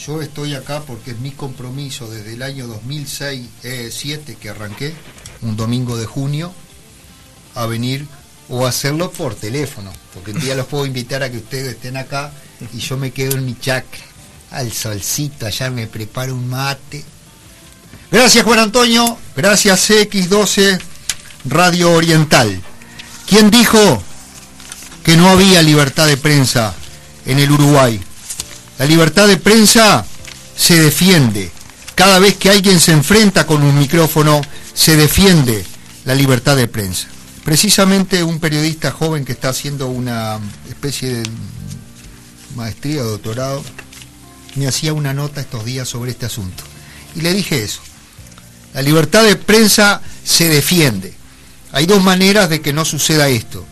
Yo 0.06 0.22
estoy 0.22 0.54
acá 0.54 0.82
porque 0.86 1.10
es 1.10 1.18
mi 1.18 1.32
compromiso 1.32 2.08
desde 2.08 2.34
el 2.34 2.42
año 2.42 2.68
2006, 2.68 3.48
eh, 3.64 3.90
7 3.92 4.36
que 4.40 4.48
arranqué, 4.48 4.94
un 5.42 5.56
domingo 5.56 5.96
de 5.96 6.06
junio, 6.06 6.52
a 7.54 7.66
venir 7.66 8.06
o 8.48 8.66
hacerlo 8.66 9.10
por 9.10 9.34
teléfono, 9.34 9.92
porque 10.14 10.30
un 10.30 10.40
día 10.40 10.54
los 10.54 10.66
puedo 10.66 10.86
invitar 10.86 11.22
a 11.22 11.30
que 11.30 11.38
ustedes 11.38 11.74
estén 11.74 11.96
acá 11.96 12.32
y 12.72 12.78
yo 12.78 12.96
me 12.96 13.10
quedo 13.10 13.36
en 13.36 13.44
mi 13.44 13.58
chac 13.58 13.84
al 14.52 14.72
solcito, 14.72 15.46
allá 15.46 15.70
me 15.70 15.86
preparo 15.86 16.34
un 16.34 16.48
mate. 16.48 17.04
Gracias 18.10 18.44
Juan 18.44 18.60
Antonio, 18.60 19.18
gracias 19.36 19.90
X12 19.90 20.80
Radio 21.44 21.92
Oriental. 21.92 22.62
¿Quién 23.26 23.50
dijo 23.50 24.02
que 25.02 25.16
no 25.16 25.28
había 25.28 25.60
libertad 25.60 26.06
de 26.06 26.16
prensa 26.16 26.74
en 27.26 27.40
el 27.40 27.50
Uruguay? 27.50 28.00
La 28.78 28.86
libertad 28.86 29.26
de 29.26 29.36
prensa 29.36 30.04
se 30.56 30.80
defiende. 30.80 31.50
Cada 31.94 32.20
vez 32.20 32.36
que 32.36 32.50
alguien 32.50 32.78
se 32.78 32.92
enfrenta 32.92 33.46
con 33.46 33.62
un 33.62 33.76
micrófono, 33.78 34.40
se 34.72 34.96
defiende 34.96 35.64
la 36.04 36.14
libertad 36.14 36.56
de 36.56 36.68
prensa. 36.68 37.08
Precisamente 37.44 38.22
un 38.22 38.38
periodista 38.38 38.92
joven 38.92 39.24
que 39.24 39.32
está 39.32 39.48
haciendo 39.48 39.88
una 39.88 40.38
especie 40.68 41.14
de 41.14 41.30
maestría 42.54 43.02
o 43.02 43.06
doctorado, 43.06 43.64
me 44.54 44.68
hacía 44.68 44.92
una 44.92 45.12
nota 45.12 45.40
estos 45.40 45.64
días 45.64 45.88
sobre 45.88 46.12
este 46.12 46.26
asunto. 46.26 46.62
Y 47.16 47.20
le 47.22 47.32
dije 47.32 47.62
eso. 47.62 47.80
La 48.74 48.82
libertad 48.82 49.24
de 49.24 49.36
prensa 49.36 50.02
se 50.24 50.48
defiende. 50.48 51.14
Hay 51.72 51.86
dos 51.86 52.02
maneras 52.02 52.48
de 52.48 52.60
que 52.60 52.72
no 52.72 52.84
suceda 52.84 53.28
esto. 53.28 53.64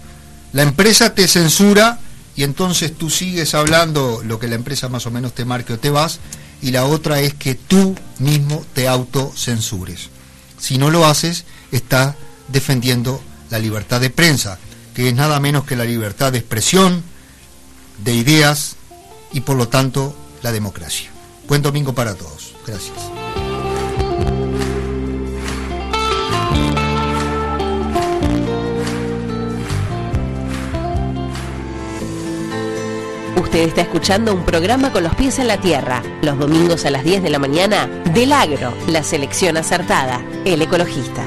La 0.53 0.63
empresa 0.63 1.15
te 1.15 1.29
censura 1.29 1.99
y 2.37 2.45
entonces 2.45 2.95
tú 2.97 3.11
sigues 3.11 3.55
hablando 3.55 4.23
lo 4.25 4.39
que 4.39 4.49
la 4.49 4.55
empresa 4.55 4.89
más 4.89 5.07
o 5.07 5.11
menos 5.11 5.35
te 5.35 5.45
marque 5.45 5.73
o 5.73 5.79
te 5.79 5.91
vas, 5.91 6.21
y 6.63 6.71
la 6.71 6.85
otra 6.85 7.21
es 7.21 7.35
que 7.35 7.55
tú 7.55 7.97
mismo 8.19 8.65
te 8.75 8.89
autocensures. 8.89 10.11
Si 10.59 10.79
no 10.79 10.91
lo 10.91 11.07
haces, 11.07 11.45
estás 11.73 12.15
defendiendo 12.49 13.21
la 13.51 13.59
libertad 13.59 14.01
de 14.01 14.11
prensa, 14.11 14.59
que 14.95 15.09
es 15.09 15.15
nada 15.15 15.41
menos 15.41 15.65
que 15.65 15.77
la 15.77 15.85
libertad 15.85 16.33
de 16.33 16.39
expresión, 16.39 17.03
de 18.05 18.15
ideas 18.15 18.77
y 19.33 19.41
por 19.41 19.57
lo 19.57 19.69
tanto 19.69 20.17
la 20.43 20.53
democracia. 20.53 21.11
Buen 21.49 21.63
domingo 21.63 21.95
para 21.95 22.15
todos. 22.15 22.55
Gracias. 22.67 23.46
Usted 33.57 33.69
está 33.69 33.81
escuchando 33.81 34.35
un 34.35 34.45
programa 34.45 34.93
con 34.93 35.03
los 35.03 35.15
pies 35.15 35.39
en 35.39 35.47
la 35.47 35.57
tierra, 35.57 36.03
los 36.21 36.39
domingos 36.39 36.85
a 36.85 36.91
las 36.91 37.03
10 37.05 37.23
de 37.23 37.31
la 37.31 37.39
mañana, 37.39 37.87
del 38.13 38.35
agro, 38.35 38.75
la 38.87 39.03
selección 39.03 39.57
acertada, 39.57 40.23
el 40.45 40.61
ecologista. 40.61 41.25